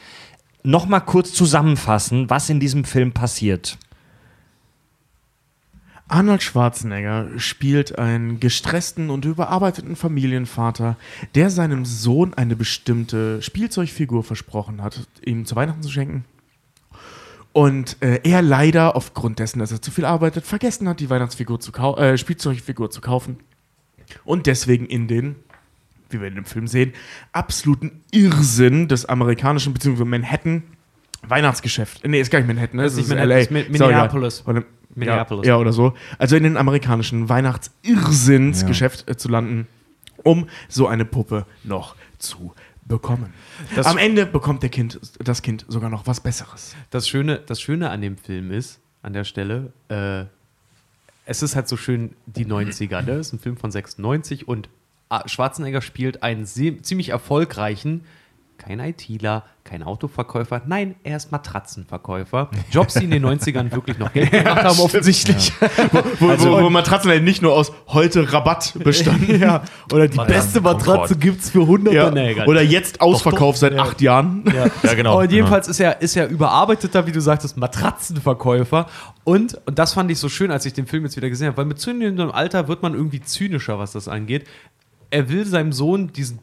nochmal 0.64 1.02
kurz 1.02 1.34
zusammenfassen, 1.34 2.30
was 2.30 2.50
in 2.50 2.60
diesem 2.60 2.84
Film 2.84 3.14
passiert. 3.14 3.78
Arnold 6.10 6.42
Schwarzenegger 6.42 7.28
spielt 7.38 8.00
einen 8.00 8.40
gestressten 8.40 9.12
und 9.12 9.26
überarbeiteten 9.26 9.96
Familienvater, 9.96 10.98
der 11.36 11.52
seinem 11.52 11.86
Sohn 11.86 12.34
eine 12.34 12.56
bestimmte 12.56 13.44
Spielzeugfigur 13.44 14.24
versprochen 14.24 14.82
hat, 14.82 15.08
ihm 15.24 15.46
zu 15.46 15.56
Weihnachten 15.56 15.84
zu 15.84 15.92
schenken. 15.92 16.26
Und 17.54 17.98
äh, 18.02 18.22
er 18.24 18.42
leider 18.42 18.96
aufgrund 18.96 19.38
dessen, 19.38 19.60
dass 19.60 19.72
er 19.72 19.84
zu 19.84 19.92
viel 19.92 20.06
arbeitet, 20.06 20.46
vergessen 20.46 20.90
hat, 20.90 21.00
die 21.00 21.12
Weihnachtsfigur 21.12 21.60
zu 21.60 21.72
äh, 21.74 22.18
Spielzeugfigur 22.18 22.90
zu 22.90 23.02
kaufen. 23.02 23.38
Und 24.26 24.46
deswegen 24.48 24.86
in 24.86 25.08
den, 25.08 25.36
wie 26.10 26.20
wir 26.20 26.28
in 26.28 26.36
dem 26.36 26.46
Film 26.46 26.68
sehen, 26.68 26.94
absoluten 27.32 28.02
Irrsinn 28.12 28.88
des 28.88 29.06
amerikanischen 29.06 29.74
bzw. 29.74 30.04
Manhattan 30.06 30.64
Weihnachtsgeschäft. 31.22 32.08
Nee, 32.08 32.22
ist 32.22 32.32
gar 32.32 32.40
nicht 32.40 32.48
Manhattan, 32.48 32.78
ne? 32.78 32.84
Das 32.84 32.94
ist 32.94 33.00
nicht 33.00 33.10
Manhattan, 33.10 33.30
LA. 33.30 33.38
ist 33.40 33.52
Ist. 33.52 33.70
Minneapolis. 33.72 34.44
Oder, 34.48 34.64
Minneapolis. 34.96 35.46
Ja, 35.46 35.54
ja, 35.56 35.60
oder 35.60 35.74
so. 35.74 35.94
Also 36.18 36.36
in 36.36 36.44
den 36.44 36.58
amerikanischen 36.58 37.30
Weihnachtsirrsinnsgeschäft 37.30 39.10
äh, 39.10 39.18
zu 39.18 39.28
landen, 39.28 39.68
um 40.24 40.48
so 40.68 40.88
eine 40.88 41.06
Puppe 41.06 41.46
noch 41.64 41.96
zu 42.18 42.54
bekommen. 42.86 43.34
Am 43.84 43.98
Ende 43.98 44.26
bekommt 44.26 44.64
der 44.64 44.70
kind, 44.70 45.00
das 45.20 45.42
Kind 45.42 45.66
sogar 45.68 45.90
noch 45.90 46.08
was 46.08 46.22
Besseres. 46.22 46.76
Das 46.90 47.08
Schöne, 47.08 47.40
das 47.46 47.62
Schöne 47.62 47.90
an 47.90 48.02
dem 48.02 48.18
Film 48.18 48.52
ist, 48.52 48.80
an 49.02 49.14
der 49.14 49.24
Stelle, 49.24 49.74
äh, 49.90 50.26
es 51.30 51.44
ist 51.44 51.56
halt 51.56 51.68
so 51.68 51.78
schön 51.78 52.16
die 52.26 52.46
90er, 52.46 53.04
ne? 53.04 53.12
Es 53.12 53.28
ist 53.28 53.34
ein 53.34 53.40
Film 53.40 53.56
von 53.56 53.70
96 53.70 54.48
und 54.48 54.68
ah, 55.10 55.28
Schwarzenegger 55.28 55.82
spielt 55.82 56.24
einen 56.24 56.48
ziemlich 56.48 57.10
erfolgreichen, 57.10 58.04
kein 58.60 58.80
ITler, 58.80 59.44
kein 59.64 59.84
Autoverkäufer, 59.84 60.62
nein, 60.68 60.96
er 61.04 61.18
ist 61.18 61.32
Matratzenverkäufer. 61.32 62.50
Jobs, 62.72 62.94
die 62.96 63.06
in 63.06 63.12
den 63.12 63.26
90ern 63.26 63.72
wirklich 63.72 63.98
noch 63.98 64.14
Geld 64.14 64.32
gemacht 64.32 64.64
haben, 64.64 64.80
offensichtlich. 64.82 65.52
Wo, 66.20 66.28
wo, 66.28 66.64
wo 66.64 66.70
Matratzen 66.70 67.10
halt 67.10 67.24
nicht 67.24 67.42
nur 67.42 67.54
aus 67.54 67.72
heute 67.88 68.32
Rabatt 68.32 68.74
bestanden. 68.84 69.40
ja, 69.40 69.64
oder 69.92 70.08
die 70.08 70.18
beste 70.18 70.62
Matratze 70.62 71.00
Matratze 71.00 71.18
gibt 71.18 71.42
es 71.42 71.50
für 71.50 71.62
100 71.62 71.94
Ja. 71.94 72.12
Nägel. 72.12 72.48
Oder 72.48 72.62
jetzt 72.62 73.02
ausverkauft 73.02 73.60
seit 73.60 73.78
acht 73.78 74.02
Jahren. 74.02 74.44
Ja, 74.54 74.94
genau. 74.96 75.20
Und 75.20 75.32
jedenfalls 75.32 75.68
ist 75.68 75.80
er, 75.80 76.02
ist 76.02 76.16
er 76.16 76.28
überarbeiteter, 76.28 77.06
wie 77.08 77.12
du 77.12 77.22
sagtest, 77.22 77.58
Matratzenverkäufer. 77.58 78.88
Und, 79.24 79.60
und 79.66 79.80
das 79.80 79.94
fand 79.94 80.12
ich 80.12 80.20
so 80.20 80.30
schön, 80.30 80.52
als 80.52 80.66
ich 80.66 80.74
den 80.74 80.88
Film 80.88 81.04
jetzt 81.04 81.18
wieder 81.18 81.30
gesehen 81.30 81.48
habe, 81.48 81.58
weil 81.58 81.66
mit 81.66 81.80
zunehmendem 81.80 82.32
Alter 82.32 82.68
wird 82.68 82.82
man 82.82 82.94
irgendwie 82.94 83.22
zynischer, 83.22 83.80
was 83.80 83.92
das 83.92 84.08
angeht. 84.08 84.46
Er 85.12 85.30
will 85.30 85.46
seinem 85.46 85.72
Sohn 85.72 86.14
diesen 86.14 86.40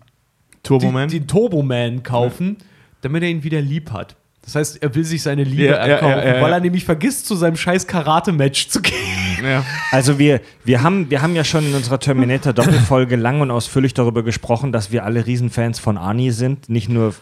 Turboman. 0.66 1.08
die, 1.08 1.20
den 1.20 1.28
Turboman 1.28 2.02
kaufen, 2.02 2.56
damit 3.00 3.22
er 3.22 3.28
ihn 3.30 3.42
wieder 3.42 3.60
lieb 3.60 3.92
hat. 3.92 4.16
Das 4.46 4.54
heißt, 4.54 4.80
er 4.80 4.94
will 4.94 5.04
sich 5.04 5.22
seine 5.22 5.42
Liebe 5.42 5.64
Ja, 5.64 5.72
ja, 5.72 5.94
erkaufen, 5.94 6.18
ja, 6.18 6.24
ja, 6.24 6.36
ja. 6.36 6.42
weil 6.42 6.52
er 6.52 6.60
nämlich 6.60 6.84
vergisst, 6.84 7.26
zu 7.26 7.34
seinem 7.34 7.56
scheiß 7.56 7.88
Karate-Match 7.88 8.68
zu 8.68 8.80
gehen. 8.80 8.94
ja. 9.42 9.64
Also 9.90 10.20
wir, 10.20 10.40
wir, 10.64 10.84
haben, 10.84 11.10
wir 11.10 11.20
haben 11.20 11.34
ja 11.34 11.42
schon 11.42 11.66
in 11.66 11.74
unserer 11.74 11.98
Terminator-Doppelfolge 11.98 13.16
lang 13.16 13.40
und 13.40 13.50
ausführlich 13.50 13.92
darüber 13.92 14.22
gesprochen, 14.22 14.70
dass 14.70 14.92
wir 14.92 15.04
alle 15.04 15.26
Riesenfans 15.26 15.80
von 15.80 15.98
Arnie 15.98 16.30
sind, 16.30 16.68
nicht 16.68 16.88
nur, 16.88 17.12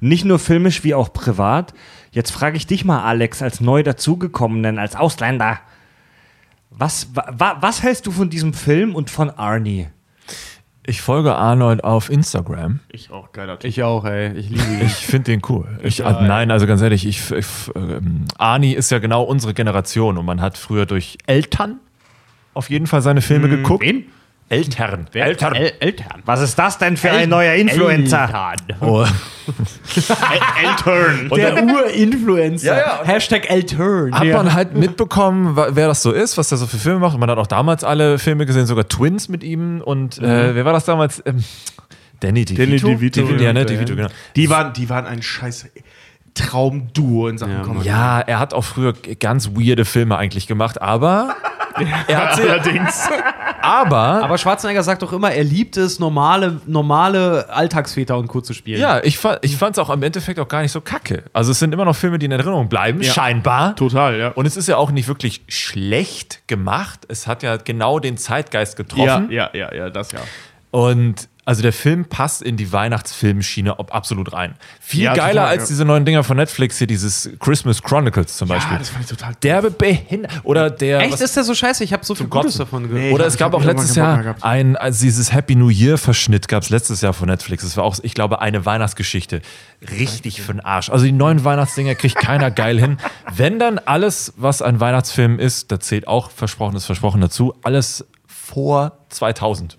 nicht 0.00 0.24
nur 0.24 0.38
filmisch 0.38 0.82
wie 0.82 0.94
auch 0.94 1.12
privat. 1.12 1.74
Jetzt 2.12 2.30
frage 2.30 2.56
ich 2.56 2.66
dich 2.66 2.86
mal, 2.86 3.02
Alex, 3.04 3.42
als 3.42 3.60
neu 3.60 3.82
dazugekommenen, 3.82 4.78
als 4.78 4.96
Ausländer. 4.96 5.60
Was, 6.70 7.14
wa, 7.14 7.26
wa, 7.36 7.56
was 7.60 7.82
hältst 7.82 8.06
du 8.06 8.10
von 8.10 8.30
diesem 8.30 8.54
Film 8.54 8.94
und 8.94 9.10
von 9.10 9.28
Arnie? 9.28 9.88
Ich 10.86 11.02
folge 11.02 11.34
Arnold 11.34 11.84
auf 11.84 12.10
Instagram. 12.10 12.80
Ich 12.90 13.10
auch, 13.10 13.32
geiler 13.32 13.58
Typ. 13.58 13.68
Ich 13.68 13.82
auch, 13.82 14.04
ey. 14.04 14.32
Ich 14.36 14.48
liebe 14.48 14.62
ihn. 14.62 14.80
Ich 14.86 15.06
finde 15.06 15.32
den 15.32 15.42
cool. 15.48 15.66
Ich, 15.82 16.00
äh, 16.00 16.04
nein, 16.04 16.50
also 16.50 16.66
ganz 16.66 16.80
ehrlich, 16.80 17.06
ich, 17.06 17.30
ich, 17.30 17.46
ähm, 17.74 18.24
Arnie 18.38 18.72
ist 18.72 18.90
ja 18.90 18.98
genau 18.98 19.22
unsere 19.22 19.52
Generation 19.52 20.16
und 20.16 20.24
man 20.24 20.40
hat 20.40 20.56
früher 20.56 20.86
durch 20.86 21.18
Eltern 21.26 21.80
auf 22.54 22.70
jeden 22.70 22.86
Fall 22.86 23.02
seine 23.02 23.20
Filme 23.20 23.48
geguckt. 23.48 23.84
Wen? 23.84 24.06
Eltern. 24.50 25.06
Eltern. 25.14 25.54
El 25.54 25.72
Eltern. 25.78 26.22
Was 26.24 26.40
ist 26.40 26.58
das 26.58 26.76
denn 26.76 26.96
für 26.96 27.12
ein 27.12 27.28
neuer 27.28 27.54
Influencer? 27.54 28.56
Oh. 28.80 29.06
Eltern. 30.60 31.30
Der 31.36 31.62
Ur-Influencer. 31.64 32.66
Ja, 32.66 32.78
ja. 32.78 33.00
Hashtag 33.04 33.48
Elturn. 33.48 34.12
Hat 34.12 34.26
man 34.26 34.52
halt 34.52 34.74
mitbekommen, 34.74 35.56
wer 35.56 35.86
das 35.86 36.02
so 36.02 36.10
ist, 36.10 36.36
was 36.36 36.48
der 36.48 36.58
so 36.58 36.66
für 36.66 36.78
Filme 36.78 36.98
macht. 36.98 37.14
Und 37.14 37.20
man 37.20 37.30
hat 37.30 37.38
auch 37.38 37.46
damals 37.46 37.84
alle 37.84 38.18
Filme 38.18 38.44
gesehen, 38.44 38.66
sogar 38.66 38.88
Twins 38.88 39.28
mit 39.28 39.44
ihm. 39.44 39.80
Und 39.82 40.18
äh, 40.18 40.52
wer 40.52 40.64
war 40.64 40.72
das 40.72 40.84
damals? 40.84 41.22
Ähm, 41.24 41.44
Danny 42.18 42.44
DeVito. 42.44 42.64
Danny 42.64 42.96
DeVito, 42.96 43.20
DeVito, 43.22 43.42
ja, 43.44 43.52
ne? 43.52 43.60
ja. 43.60 43.66
DeVito, 43.66 43.94
genau. 43.94 44.08
Die 44.34 44.50
waren, 44.50 44.72
die 44.72 44.90
waren 44.90 45.06
ein 45.06 45.22
scheiß 45.22 45.68
Traumduo 46.34 47.28
in 47.28 47.38
Sachen 47.38 47.52
Ja, 47.52 47.62
Comedy. 47.62 47.88
Ja, 47.88 48.20
er 48.20 48.38
hat 48.38 48.54
auch 48.54 48.64
früher 48.64 48.94
ganz 49.18 49.50
weirde 49.50 49.84
Filme 49.84 50.16
eigentlich 50.16 50.46
gemacht, 50.46 50.80
aber 50.80 51.36
er 52.08 52.16
hat 52.16 52.36
sie, 52.36 52.42
allerdings. 52.42 53.08
Aber, 53.62 54.22
Aber 54.22 54.38
Schwarzenegger 54.38 54.82
sagt 54.82 55.02
doch 55.02 55.12
immer, 55.12 55.30
er 55.32 55.44
liebt 55.44 55.76
es, 55.76 55.98
normale, 55.98 56.60
normale 56.66 57.48
Alltagsväter 57.50 58.16
und 58.16 58.28
Co. 58.28 58.40
zu 58.40 58.52
spielen. 58.52 58.80
ja, 58.80 59.02
ich, 59.02 59.18
fa 59.18 59.38
ich 59.42 59.56
fand 59.56 59.76
es 59.76 59.78
auch 59.78 59.90
im 59.90 60.02
Endeffekt 60.02 60.38
auch 60.38 60.48
gar 60.48 60.62
nicht 60.62 60.72
so 60.72 60.80
kacke. 60.80 61.24
Also 61.32 61.52
es 61.52 61.58
sind 61.58 61.72
immer 61.72 61.84
noch 61.84 61.96
Filme, 61.96 62.18
die 62.18 62.26
in 62.26 62.32
Erinnerung 62.32 62.68
bleiben, 62.68 63.02
scheinbar. 63.02 63.76
Total, 63.76 64.18
ja. 64.18 64.28
Und 64.28 64.46
es 64.46 64.56
ist 64.56 64.68
ja 64.68 64.76
auch 64.76 64.90
nicht 64.90 65.08
wirklich 65.08 65.42
schlecht 65.48 66.46
gemacht. 66.46 67.00
Es 67.08 67.26
hat 67.26 67.42
ja 67.42 67.56
genau 67.56 67.98
den 67.98 68.16
Zeitgeist 68.16 68.76
getroffen. 68.76 69.30
ja, 69.30 69.50
ja, 69.52 69.74
ja, 69.74 69.90
das 69.90 70.12
ja. 70.12 70.20
Und 70.70 71.28
also 71.50 71.62
der 71.62 71.72
Film 71.72 72.04
passt 72.04 72.42
in 72.42 72.56
die 72.56 72.72
Weihnachtsfilmschiene 72.72 73.76
absolut 73.90 74.32
rein. 74.32 74.54
Viel 74.80 75.02
Ja, 75.02 75.14
geiler 75.14 75.32
total, 75.42 75.46
als 75.48 75.62
ja. 75.64 75.68
diese 75.68 75.84
neuen 75.84 76.04
Dinger 76.04 76.22
von 76.22 76.36
Netflix 76.36 76.78
hier, 76.78 76.86
dieses 76.86 77.28
Christmas 77.40 77.82
Chronicles 77.82 78.36
zum 78.36 78.48
Beispiel. 78.48 78.72
Ja, 78.74 78.78
das 78.78 78.90
fand 78.90 79.04
ich 79.04 79.10
total 79.10 79.34
Derbe 79.42 79.70
behindert. 79.72 80.32
Oder 80.44 80.70
der. 80.70 81.00
Echt, 81.00 81.12
was- 81.12 81.20
ist 81.20 81.36
der 81.36 81.42
so 81.44 81.54
scheiße? 81.54 81.82
Ich 81.82 81.92
habe 81.92 82.04
so 82.04 82.14
viel 82.14 82.26
Gutes 82.28 82.56
davon 82.56 82.84
gehört. 82.84 83.02
Nee. 83.02 83.12
oder 83.12 83.26
es 83.26 83.36
gab 83.36 83.52
auch 83.52 83.64
letztes 83.64 83.96
Jahr 83.96 84.36
ein, 84.42 84.76
also 84.76 85.02
dieses 85.02 85.32
Happy 85.32 85.56
New 85.56 85.70
Year 85.70 85.98
Verschnitt 85.98 86.46
gab 86.48 86.62
es 86.62 86.70
letztes 86.70 87.00
Jahr 87.00 87.12
von 87.12 87.28
Netflix. 87.28 87.64
Das 87.64 87.76
war 87.76 87.82
auch, 87.84 87.96
ich 88.02 88.14
glaube, 88.14 88.40
eine 88.40 88.64
Weihnachtsgeschichte. 88.64 89.42
Richtig 89.98 90.40
für 90.42 90.52
den 90.52 90.60
Arsch. 90.60 90.88
Also 90.90 91.04
die 91.04 91.12
neuen 91.12 91.44
Weihnachtsdinger 91.44 91.94
kriegt 91.96 92.16
keiner 92.16 92.50
geil 92.52 92.78
hin. 92.78 92.98
Wenn 93.34 93.58
dann 93.58 93.78
alles, 93.78 94.32
was 94.36 94.62
ein 94.62 94.78
Weihnachtsfilm 94.80 95.38
ist, 95.38 95.72
da 95.72 95.80
zählt 95.80 96.06
auch 96.06 96.30
Versprochenes 96.30 96.84
Versprochen 96.86 97.20
dazu, 97.20 97.54
alles 97.62 98.04
vor 98.26 98.98
2000. 99.08 99.76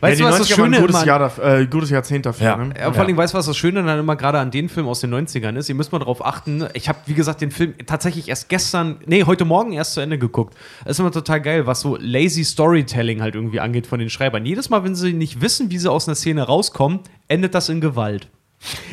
Weißt 0.00 0.20
ja, 0.20 0.26
du, 0.26 0.32
was 0.32 0.38
das 0.38 0.48
90er 0.48 0.50
waren 0.50 0.64
Schöne 0.64 0.76
ein 0.76 0.82
gutes, 0.82 0.96
immer- 0.96 1.06
Jahr 1.06 1.18
dafür, 1.20 1.58
äh, 1.58 1.66
gutes 1.66 1.90
Jahrzehnt 1.90 2.26
dafür. 2.26 2.46
Ja. 2.46 2.56
Ne? 2.56 2.74
Ja, 2.78 2.92
vor 2.92 3.04
allem, 3.04 3.16
weißt 3.16 3.34
du, 3.34 3.38
was 3.38 3.46
das 3.46 3.56
Schöne 3.56 3.82
dann 3.84 3.98
immer 4.00 4.16
gerade 4.16 4.38
an 4.38 4.50
den 4.50 4.68
Film 4.68 4.88
aus 4.88 5.00
den 5.00 5.10
90ern 5.14 5.56
ist? 5.56 5.68
Ihr 5.68 5.74
müsst 5.76 5.92
mal 5.92 6.00
darauf 6.00 6.24
achten. 6.24 6.66
Ich 6.74 6.88
habe, 6.88 6.98
wie 7.06 7.14
gesagt, 7.14 7.40
den 7.40 7.50
Film 7.52 7.74
tatsächlich 7.86 8.28
erst 8.28 8.48
gestern, 8.48 8.96
nee, 9.06 9.24
heute 9.24 9.44
Morgen 9.44 9.72
erst 9.72 9.94
zu 9.94 10.00
Ende 10.00 10.18
geguckt. 10.18 10.56
Das 10.84 10.92
ist 10.92 10.98
immer 11.00 11.12
total 11.12 11.40
geil, 11.40 11.66
was 11.66 11.80
so 11.80 11.96
lazy 12.00 12.44
Storytelling 12.44 13.22
halt 13.22 13.34
irgendwie 13.36 13.60
angeht 13.60 13.86
von 13.86 14.00
den 14.00 14.10
Schreibern. 14.10 14.44
Jedes 14.44 14.70
Mal, 14.70 14.82
wenn 14.82 14.94
sie 14.96 15.12
nicht 15.12 15.40
wissen, 15.40 15.70
wie 15.70 15.78
sie 15.78 15.90
aus 15.90 16.08
einer 16.08 16.16
Szene 16.16 16.42
rauskommen, 16.42 17.00
endet 17.28 17.54
das 17.54 17.68
in 17.68 17.80
Gewalt. 17.80 18.28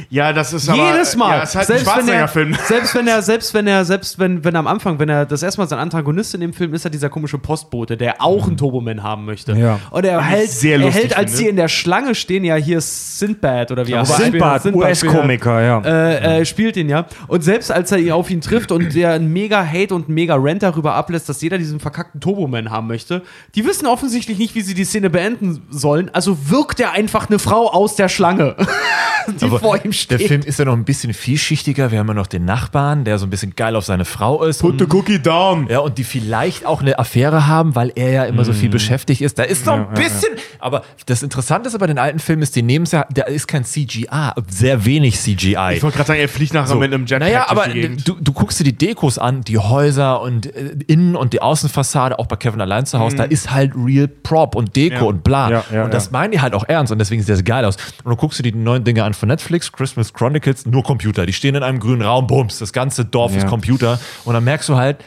Ja, 0.10 0.32
das 0.32 0.54
ist 0.54 0.70
aber. 0.70 0.92
Jedes 0.92 1.16
Mal. 1.18 1.38
Ja, 1.38 1.44
ist 1.44 1.56
halt 1.56 1.70
ein 1.70 1.86
wenn 1.86 2.08
er, 2.08 2.28
selbst 2.68 2.96
wenn 2.96 3.08
er, 3.08 3.22
selbst 3.22 3.54
wenn 3.54 3.68
er, 3.68 3.84
selbst 3.84 4.18
wenn, 4.18 4.44
wenn 4.46 4.56
er 4.56 4.60
am 4.60 4.68
Anfang, 4.68 4.98
wenn 5.00 5.10
er 5.10 5.26
das 5.26 5.44
erstmal 5.44 5.68
sein 5.68 5.80
Antagonist 5.80 6.34
in 6.34 6.40
dem 6.40 6.54
Film 6.54 6.74
ist, 6.74 6.86
er 6.86 6.92
dieser 6.92 7.10
komische 7.10 7.38
Postbote, 7.38 7.98
der 7.98 8.22
auch 8.22 8.48
einen 8.48 8.56
Turboman 8.56 9.04
haben 9.04 9.26
möchte. 9.26 9.54
Ja. 9.54 9.80
Und 9.92 10.06
er 10.06 10.22
hält, 10.24 10.50
sehr 10.50 10.80
er 10.80 10.90
hält, 10.90 11.18
als 11.18 11.32
finde. 11.32 11.38
sie 11.38 11.48
in 11.48 11.56
der 11.58 11.68
Schlange 11.68 12.16
stehen, 12.16 12.46
ja, 12.46 12.56
hier 12.56 12.78
ist 12.78 13.20
Sindbad 13.20 13.72
oder 13.72 13.86
wie 13.86 13.92
er 13.92 14.02
heißt. 14.02 14.16
Sindbad, 14.16 14.66
US-Komiker, 14.68 15.62
ja. 15.62 15.82
Äh, 15.82 16.40
äh, 16.40 16.46
spielt 16.46 16.78
ihn 16.78 16.88
ja. 16.88 17.06
Und 17.28 17.44
selbst 17.44 17.70
als 17.70 17.92
er 17.92 18.16
auf 18.16 18.30
ihn 18.30 18.40
trifft 18.40 18.72
und 18.72 18.96
der 18.96 19.12
einen 19.12 19.34
mega 19.34 19.66
Hate 19.66 19.94
und 19.94 20.06
einen 20.06 20.16
mega 20.16 20.36
Rant 20.38 20.64
darüber 20.64 20.94
ablässt, 20.94 21.28
dass 21.28 21.42
jeder 21.42 21.58
diesen 21.58 21.82
verkackten 21.82 22.22
Turboman 22.22 22.72
haben 22.72 22.88
möchte, 22.88 23.22
die 23.56 23.66
wissen 23.66 23.86
offensichtlich 23.86 24.38
nicht, 24.38 24.56
wie 24.56 24.62
sie 24.62 24.74
die 24.74 24.86
Szene 24.86 25.10
beenden 25.10 25.62
sollen. 25.70 26.10
Also 26.14 26.50
wirkt 26.50 26.80
er 26.80 26.94
einfach 26.94 27.28
eine 27.28 27.38
Frau 27.38 27.70
aus 27.70 27.98
der 27.98 28.08
Schlange, 28.08 28.56
die 29.42 29.46
Aber 29.46 29.57
vor 29.60 29.76
ihm 29.78 29.84
Der 29.92 29.92
steht. 29.94 30.22
Film 30.28 30.42
ist 30.42 30.60
ja 30.60 30.66
noch 30.66 30.74
ein 30.74 30.86
bisschen 30.86 31.14
vielschichtiger. 31.14 31.92
Wir 31.92 32.00
haben 32.00 32.08
ja 32.08 32.14
noch 32.14 32.28
den 32.28 32.46
Nachbarn, 32.46 33.04
der 33.04 33.18
so 33.18 33.26
ein 33.26 33.30
bisschen 33.30 33.56
geil 33.56 33.76
auf 33.76 33.86
seine 33.86 34.06
Frau 34.06 34.44
ist. 34.44 34.62
Put 34.62 34.78
the 34.80 34.86
Und, 34.86 34.94
cookie 34.94 35.20
down. 35.20 35.68
ja, 35.70 35.80
und 35.80 35.98
die 35.98 36.04
vielleicht 36.04 36.66
auch 36.66 36.82
eine 36.82 36.98
Affäre 37.00 37.48
haben, 37.48 37.76
weil 37.76 37.92
er 37.96 38.12
ja 38.12 38.24
immer 38.26 38.46
so 38.46 38.54
viel 38.54 38.70
beschäftigt 38.70 39.22
ist. 39.22 39.38
Da 39.40 39.44
ist 39.44 39.66
noch 39.66 39.76
ein 39.90 39.94
bisschen. 39.94 40.34
Aber 40.60 40.84
das 41.06 41.24
Interessante 41.24 41.70
ist 41.70 41.78
bei 41.78 41.88
den 41.88 42.00
alten 42.00 42.20
Filmen 42.20 42.42
ist, 42.44 42.56
die 42.56 42.64
nehmen 42.64 42.84
es 42.84 42.92
ja, 42.92 43.06
da 43.14 43.24
ist 43.24 43.48
kein 43.48 43.64
CGI, 43.64 44.08
sehr 44.50 44.86
wenig 44.86 45.20
CGI. 45.20 45.74
Ich 45.76 45.84
wollte 45.84 45.98
gerade 45.98 46.08
sagen, 46.08 46.20
er 46.20 46.30
fliegt 46.30 46.54
nachher 46.54 46.76
mit 46.76 46.94
einem 46.94 47.06
Jetpack 47.06 47.20
Naja, 47.28 47.46
durch 47.50 47.66
aber 47.66 47.74
du, 48.06 48.16
du 48.20 48.34
guckst 48.34 48.60
dir 48.60 48.64
die 48.64 48.74
Dekos 48.78 49.18
an, 49.18 49.42
die 49.42 49.58
Häuser 49.58 50.22
und 50.22 50.48
äh, 50.56 50.76
Innen- 50.88 51.16
und 51.16 51.34
die 51.34 51.42
Außenfassade, 51.42 52.18
auch 52.20 52.26
bei 52.28 52.36
Kevin 52.36 52.62
allein 52.62 52.86
zu 52.86 53.00
Hause, 53.00 53.16
da 53.18 53.24
ist 53.24 53.52
halt 53.52 53.74
real 53.76 54.08
Prop 54.08 54.56
und 54.56 54.76
Deko 54.76 54.96
Ja. 54.96 55.02
und 55.04 55.24
bla. 55.24 55.50
Ja, 55.52 55.64
ja, 55.74 55.84
und 55.86 55.94
das 55.94 56.06
ja. 56.06 56.12
meinen 56.14 56.32
die 56.32 56.42
halt 56.42 56.54
auch 56.54 56.64
ernst 56.68 56.92
und 56.92 57.00
deswegen 57.00 57.22
sieht 57.22 57.30
das 57.34 57.44
geil 57.44 57.66
aus. 57.66 57.78
Und 58.04 58.12
du 58.12 58.16
guckst 58.16 58.40
dir 58.40 58.44
die 58.44 58.54
neuen 58.54 58.84
Dinge 58.84 59.04
an 59.04 59.14
von 59.14 59.28
Netflix, 59.30 59.47
Christmas 59.50 60.14
Chronicles, 60.14 60.66
nur 60.66 60.84
Computer. 60.84 61.26
Die 61.26 61.34
stehen 61.34 61.56
in 61.56 61.64
einem 61.64 61.80
grünen 61.80 62.02
Raum, 62.02 62.28
bums, 62.28 62.60
das 62.60 62.74
ganze 62.74 63.06
Dorf 63.06 63.36
ist 63.36 63.44
Ja. 63.44 63.50
Computer. 63.50 64.00
Und 64.26 64.34
dann 64.34 64.44
merkst 64.44 64.70
du 64.70 64.76
halt, 64.76 64.98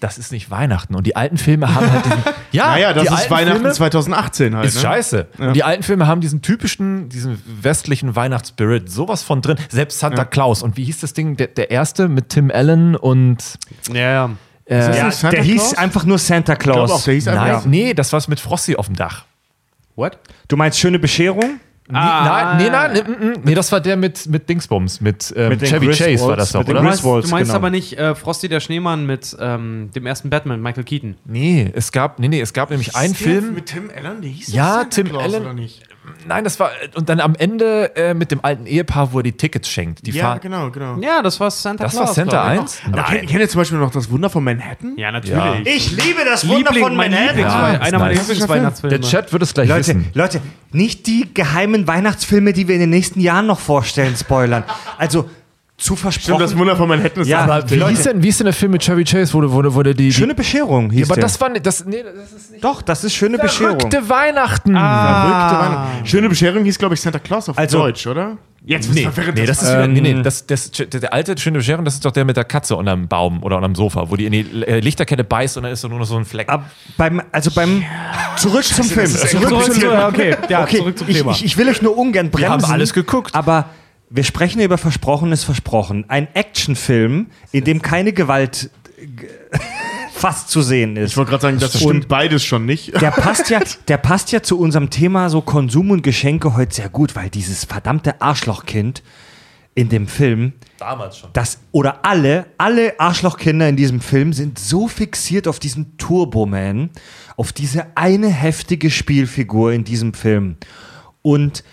das 0.00 0.18
ist 0.18 0.32
nicht 0.32 0.50
Weihnachten. 0.50 0.94
Und 0.94 1.06
die 1.06 1.16
alten 1.16 1.36
Filme 1.38 1.74
haben 1.74 1.90
halt 1.90 2.04
diesen. 2.04 2.22
ja, 2.52 2.66
naja, 2.72 2.92
das 2.92 3.02
die 3.02 3.08
ist 3.08 3.20
alten 3.20 3.30
Weihnachten 3.32 3.56
Filme, 3.60 3.72
2018 3.74 4.56
halt. 4.56 4.66
ist 4.66 4.74
ne? 4.76 4.80
scheiße. 4.80 5.26
Und 5.38 5.54
die 5.54 5.62
alten 5.64 5.82
Filme 5.82 6.06
haben 6.06 6.20
diesen 6.20 6.42
typischen, 6.42 7.08
diesen 7.08 7.42
westlichen 7.62 8.16
Weihnachtsspirit, 8.16 8.90
sowas 8.90 9.22
von 9.22 9.42
drin. 9.42 9.56
Selbst 9.68 9.98
Santa 9.98 10.24
Claus. 10.24 10.62
Und 10.62 10.76
wie 10.76 10.84
hieß 10.84 11.00
das 11.00 11.12
Ding? 11.14 11.36
Der, 11.36 11.48
der 11.48 11.70
erste 11.70 12.08
mit 12.08 12.30
Tim 12.30 12.50
Allen 12.52 12.96
und. 12.96 13.58
Ja, 13.92 14.00
ja. 14.00 14.30
Äh, 14.66 14.96
Ja, 14.96 15.10
der 15.30 15.42
hieß 15.42 15.60
Claus? 15.62 15.74
einfach 15.78 16.04
nur 16.04 16.18
Santa 16.18 16.56
Claus. 16.56 16.90
auch, 16.90 17.04
der 17.04 17.14
hieß 17.14 17.28
einfach. 17.28 17.62
nein, 17.64 17.70
nee, 17.70 17.92
das 17.94 18.12
war's 18.14 18.28
mit 18.28 18.40
Frosty 18.40 18.76
auf 18.76 18.86
dem 18.86 18.96
Dach. 18.96 19.24
What? 19.96 20.18
Du 20.48 20.56
meinst 20.56 20.78
schöne 20.78 20.98
Bescherung? 20.98 21.60
Ah. 21.92 22.56
Nee, 22.56 22.70
nein, 22.70 22.92
nee, 22.92 23.02
nein, 23.02 23.16
nee, 23.20 23.40
nee, 23.44 23.54
das 23.54 23.70
war 23.70 23.78
der 23.78 23.96
mit, 23.96 24.26
mit 24.26 24.48
Dingsbums, 24.48 25.02
mit, 25.02 25.34
ähm, 25.36 25.50
Mit 25.50 25.60
Chevy 25.60 25.88
Chase 25.88 26.26
war 26.26 26.36
das 26.36 26.52
doch, 26.52 26.60
oder? 26.60 26.74
Du 26.74 26.82
meinst, 26.82 27.04
du 27.04 27.10
meinst 27.10 27.30
genau. 27.30 27.54
aber 27.54 27.68
nicht 27.68 27.98
äh, 27.98 28.14
Frosty 28.14 28.48
der 28.48 28.60
Schneemann 28.60 29.04
mit 29.04 29.36
ähm, 29.38 29.90
dem 29.94 30.06
ersten 30.06 30.30
Batman, 30.30 30.62
Michael 30.62 30.84
Keaton. 30.84 31.16
Nee, 31.26 31.70
es 31.74 31.92
gab, 31.92 32.18
nee, 32.18 32.28
nee, 32.28 32.40
es 32.40 32.54
gab 32.54 32.70
nämlich 32.70 32.96
einen 32.96 33.14
Film. 33.14 33.54
Mit 33.54 33.66
Tim 33.66 33.90
Allen, 33.94 34.22
der 34.22 34.30
hieß 34.30 34.54
Ja, 34.54 34.84
Tim 34.84 35.08
Claus, 35.08 35.24
Allen. 35.24 35.42
Oder 35.42 35.52
nicht? 35.52 35.82
Nein, 36.26 36.44
das 36.44 36.58
war, 36.60 36.70
und 36.94 37.08
dann 37.08 37.20
am 37.20 37.34
Ende 37.34 37.94
äh, 37.96 38.14
mit 38.14 38.30
dem 38.30 38.44
alten 38.44 38.66
Ehepaar, 38.66 39.12
wo 39.12 39.18
er 39.18 39.22
die 39.22 39.32
Tickets 39.32 39.68
schenkt. 39.68 40.06
Die 40.06 40.10
Ja, 40.10 40.24
fahren- 40.24 40.40
genau, 40.42 40.70
genau. 40.70 40.96
Ja, 41.00 41.22
das 41.22 41.38
war 41.40 41.50
Santa 41.50 41.84
Das 41.84 41.92
Claus. 41.94 42.08
war 42.08 42.14
Santa 42.14 42.52
glaub 42.54 42.54
ich. 42.54 42.60
1? 42.60 42.82
Aber 42.92 43.02
kennt, 43.04 43.28
kennt 43.28 43.40
ihr 43.40 43.48
zum 43.48 43.60
Beispiel 43.60 43.78
noch 43.78 43.90
das 43.90 44.10
Wunder 44.10 44.30
von 44.30 44.42
Manhattan? 44.44 44.94
Ja, 44.96 45.12
natürlich. 45.12 45.34
Ja. 45.36 45.56
Ich 45.64 45.90
liebe 45.92 46.24
das 46.24 46.42
Liebling, 46.42 46.94
mein 46.94 47.10
Lieblings 47.12 47.38
Ja, 47.40 47.72
ist 47.72 47.80
einer 47.82 47.98
meiner 47.98 48.10
nice. 48.14 48.18
Lieblingsweihnachtsfilme. 48.28 48.98
Der 48.98 49.08
Chat 49.08 49.32
wird 49.32 49.42
es 49.42 49.54
gleich 49.54 49.68
Leute, 49.68 49.80
wissen. 49.80 50.10
Leute, 50.14 50.40
nicht 50.72 51.06
die 51.06 51.28
geheimen 51.32 51.86
Weihnachtsfilme, 51.86 52.52
die 52.52 52.68
wir 52.68 52.74
in 52.74 52.80
den 52.82 52.90
nächsten 52.90 53.20
Jahren 53.20 53.46
noch 53.46 53.60
vorstellen, 53.60 54.14
spoilern. 54.16 54.64
Also 54.98 55.28
zu 55.76 55.86
Stimmt, 55.96 55.98
versprochen. 56.00 56.38
das 56.40 56.56
Wunder 56.56 56.76
von 56.76 56.88
Manhattan 56.88 57.22
ist 57.22 57.28
Ja, 57.28 57.40
aber 57.40 57.68
Wie 57.68 57.82
hieß, 57.84 58.04
denn, 58.04 58.22
wie 58.22 58.26
hieß 58.26 58.38
denn 58.38 58.44
der 58.44 58.54
Film 58.54 58.72
mit 58.72 58.82
Chevy 58.82 59.02
Chase, 59.04 59.34
wo, 59.34 59.42
wo, 59.42 59.74
wo 59.74 59.82
der 59.82 59.94
die. 59.94 60.12
schöne 60.12 60.34
Bescherung 60.34 60.90
hieß 60.90 61.00
ja, 61.00 61.06
aber 61.06 61.14
der. 61.16 61.22
das 61.24 61.40
war 61.40 61.48
nicht. 61.48 61.66
Das, 61.66 61.84
nee, 61.84 62.02
das 62.02 62.32
ist 62.32 62.52
nicht. 62.52 62.62
Doch, 62.64 62.80
das 62.80 63.02
ist 63.02 63.12
schöne 63.14 63.38
Bescherung. 63.38 63.78
Verrückte 63.80 64.08
Weihnachten. 64.08 64.72
Verrückte 64.72 65.58
Weihnachten. 65.58 66.06
Schöne 66.06 66.28
Bescherung 66.28 66.64
hieß, 66.64 66.78
glaube 66.78 66.94
ich, 66.94 67.00
Santa 67.00 67.18
Claus 67.18 67.48
auf 67.48 67.58
Also- 67.58 67.78
Deutsch, 67.78 68.06
oder? 68.06 68.38
Jetzt 68.66 68.94
Nee, 68.94 69.02
verwirrend. 69.02 69.36
nee, 69.36 69.44
das 69.44 69.60
ist 69.62 69.68
wieder, 69.70 69.86
nee, 69.86 70.00
nee, 70.00 70.22
das, 70.22 70.46
das, 70.46 70.70
der, 70.70 71.12
alte 71.12 71.36
schöne 71.36 71.58
Bescherung, 71.58 71.84
das 71.84 71.94
ist 71.94 72.04
doch 72.06 72.12
der 72.12 72.24
mit 72.24 72.38
der 72.38 72.44
Katze 72.44 72.76
unterm 72.76 73.08
Baum 73.08 73.42
oder 73.42 73.56
unterm 73.56 73.74
Sofa, 73.74 74.08
wo 74.10 74.16
die 74.16 74.24
in 74.24 74.32
die 74.32 74.40
äh, 74.64 74.80
Lichterkette 74.80 75.22
beißt 75.22 75.58
und 75.58 75.64
dann 75.64 75.72
ist 75.72 75.82
so 75.82 75.88
nur 75.88 75.98
noch 75.98 76.06
so 76.06 76.16
ein 76.16 76.24
Fleck. 76.24 76.48
Ab, 76.48 76.70
beim, 76.96 77.20
also 77.30 77.50
beim 77.50 77.84
zurück 78.38 78.64
zum 78.64 78.86
Film. 78.86 79.06
Zurück 79.06 79.48
Zurück 79.50 79.72
zum 79.74 79.82
ja, 79.82 80.08
okay, 80.08 80.34
ja, 80.48 80.62
okay, 80.62 80.78
zurück 80.78 80.96
zum 80.98 81.08
ich, 81.10 81.16
Thema. 81.18 81.32
Ich, 81.32 81.44
ich 81.44 81.58
will 81.58 81.68
euch 81.68 81.82
nur 81.82 81.94
ungern 81.98 82.30
bremsen. 82.30 82.40
Wir 82.48 82.50
haben 82.52 82.64
alles 82.64 82.94
geguckt. 82.94 83.34
Aber 83.34 83.66
wir 84.14 84.22
sprechen 84.24 84.60
über 84.60 84.78
Versprochenes 84.78 85.42
Versprochen. 85.42 86.04
Ein 86.08 86.28
Actionfilm, 86.34 87.26
in 87.50 87.64
dem 87.64 87.82
keine 87.82 88.12
Gewalt 88.12 88.70
fast 90.12 90.50
zu 90.50 90.62
sehen 90.62 90.96
ist. 90.96 91.10
Ich 91.12 91.16
wollte 91.16 91.30
gerade 91.30 91.42
sagen, 91.42 91.58
das 91.58 91.74
Und- 91.74 91.80
stimmt 91.82 92.08
beides 92.08 92.44
schon 92.44 92.64
nicht. 92.64 93.00
Der 93.00 93.10
passt, 93.10 93.50
ja, 93.50 93.60
der 93.88 93.96
passt 93.98 94.30
ja 94.32 94.42
zu 94.42 94.58
unserem 94.58 94.90
Thema 94.90 95.28
so 95.30 95.40
Konsum 95.40 95.90
und 95.90 96.02
Geschenke 96.02 96.54
heute 96.56 96.74
sehr 96.74 96.88
gut, 96.88 97.16
weil 97.16 97.28
dieses 97.28 97.64
verdammte 97.64 98.20
Arschlochkind 98.20 99.02
in 99.74 99.88
dem 99.88 100.06
Film, 100.06 100.52
Damals 100.78 101.18
schon. 101.18 101.30
das 101.32 101.58
oder 101.72 102.04
alle, 102.04 102.46
alle 102.58 102.98
Arschlochkinder 103.00 103.68
in 103.68 103.74
diesem 103.74 104.00
Film 104.00 104.32
sind 104.32 104.60
so 104.60 104.86
fixiert 104.86 105.48
auf 105.48 105.58
diesen 105.58 105.98
Turboman, 105.98 106.90
auf 107.36 107.52
diese 107.52 107.88
eine 107.96 108.28
heftige 108.28 108.88
Spielfigur 108.92 109.72
in 109.72 109.82
diesem 109.82 110.14
Film. 110.14 110.56
Und 111.22 111.64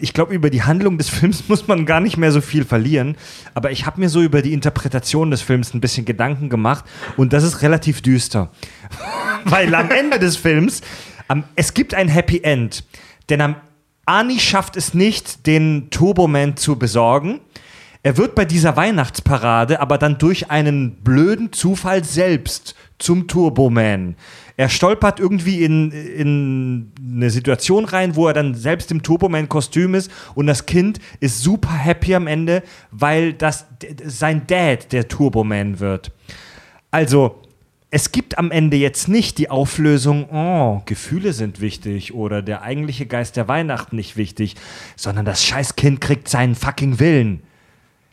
ich 0.00 0.12
glaube, 0.12 0.34
über 0.34 0.50
die 0.50 0.62
Handlung 0.62 0.98
des 0.98 1.08
Films 1.08 1.44
muss 1.48 1.68
man 1.68 1.86
gar 1.86 2.00
nicht 2.00 2.16
mehr 2.16 2.32
so 2.32 2.40
viel 2.40 2.64
verlieren. 2.64 3.16
Aber 3.54 3.70
ich 3.70 3.86
habe 3.86 4.00
mir 4.00 4.08
so 4.08 4.22
über 4.22 4.42
die 4.42 4.52
Interpretation 4.52 5.30
des 5.30 5.42
Films 5.42 5.74
ein 5.74 5.80
bisschen 5.80 6.04
Gedanken 6.04 6.48
gemacht 6.48 6.84
und 7.16 7.32
das 7.32 7.44
ist 7.44 7.62
relativ 7.62 8.02
düster. 8.02 8.50
Weil 9.44 9.74
am 9.74 9.90
Ende 9.90 10.18
des 10.18 10.36
Films, 10.36 10.80
am, 11.28 11.44
es 11.54 11.74
gibt 11.74 11.94
ein 11.94 12.08
Happy 12.08 12.40
End. 12.42 12.84
Denn 13.28 13.40
am 13.40 13.56
Arnie 14.04 14.40
schafft 14.40 14.76
es 14.76 14.94
nicht, 14.94 15.46
den 15.46 15.90
Turboman 15.90 16.56
zu 16.56 16.76
besorgen. 16.76 17.40
Er 18.02 18.16
wird 18.16 18.34
bei 18.34 18.44
dieser 18.44 18.76
Weihnachtsparade 18.76 19.80
aber 19.80 19.98
dann 19.98 20.18
durch 20.18 20.50
einen 20.50 21.02
blöden 21.02 21.52
Zufall 21.52 22.04
selbst 22.04 22.74
zum 22.98 23.28
Turboman. 23.28 24.16
Er 24.58 24.68
stolpert 24.68 25.20
irgendwie 25.20 25.62
in, 25.62 25.92
in 25.92 26.92
eine 27.00 27.30
Situation 27.30 27.84
rein, 27.84 28.16
wo 28.16 28.26
er 28.26 28.34
dann 28.34 28.56
selbst 28.56 28.90
im 28.90 29.04
Turboman-Kostüm 29.04 29.94
ist 29.94 30.10
und 30.34 30.48
das 30.48 30.66
Kind 30.66 30.98
ist 31.20 31.44
super 31.44 31.72
happy 31.72 32.16
am 32.16 32.26
Ende, 32.26 32.64
weil 32.90 33.34
das 33.34 33.66
sein 34.04 34.48
Dad 34.48 34.90
der 34.90 35.06
Turboman 35.06 35.78
wird. 35.78 36.10
Also, 36.90 37.40
es 37.92 38.10
gibt 38.10 38.36
am 38.36 38.50
Ende 38.50 38.76
jetzt 38.76 39.06
nicht 39.06 39.38
die 39.38 39.48
Auflösung, 39.48 40.28
oh, 40.32 40.82
Gefühle 40.86 41.32
sind 41.34 41.60
wichtig 41.60 42.12
oder 42.12 42.42
der 42.42 42.62
eigentliche 42.62 43.06
Geist 43.06 43.36
der 43.36 43.46
Weihnachten 43.46 43.94
nicht 43.94 44.16
wichtig, 44.16 44.56
sondern 44.96 45.24
das 45.24 45.44
Scheißkind 45.44 46.00
kriegt 46.00 46.28
seinen 46.28 46.56
fucking 46.56 46.98
Willen. 46.98 47.44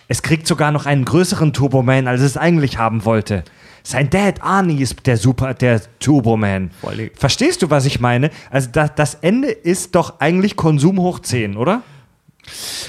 Es 0.08 0.22
kriegt 0.22 0.46
sogar 0.46 0.72
noch 0.72 0.86
einen 0.86 1.06
größeren 1.06 1.54
Turboman, 1.54 2.08
als 2.08 2.22
es 2.22 2.38
eigentlich 2.38 2.78
haben 2.78 3.04
wollte. 3.04 3.44
Sein 3.86 4.10
Dad 4.10 4.42
Arnie 4.42 4.82
ist 4.82 5.06
der 5.06 5.16
Super, 5.16 5.54
der 5.54 5.80
Turboman. 6.00 6.72
Verstehst 7.16 7.62
du, 7.62 7.70
was 7.70 7.86
ich 7.86 8.00
meine? 8.00 8.32
Also 8.50 8.70
das, 8.72 8.96
das 8.96 9.14
Ende 9.22 9.50
ist 9.52 9.94
doch 9.94 10.20
eigentlich 10.20 10.56
Konsum 10.56 11.00
hoch 11.00 11.20
10, 11.20 11.56
oder? 11.56 11.84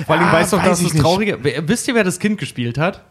Vor 0.07 0.17
allem 0.17 0.25
Ah, 0.25 0.33
weißt 0.33 0.53
du 0.55 0.57
doch, 0.57 0.63
weiß 0.65 0.71
dass 0.71 0.81
ich 0.81 0.93
das. 0.93 1.03
Traurige. 1.03 1.39
Wisst 1.69 1.87
ihr, 1.89 1.95
wer 1.95 2.03
das 2.03 2.19
Kind 2.19 2.39
gespielt 2.39 2.79
hat? 2.79 3.03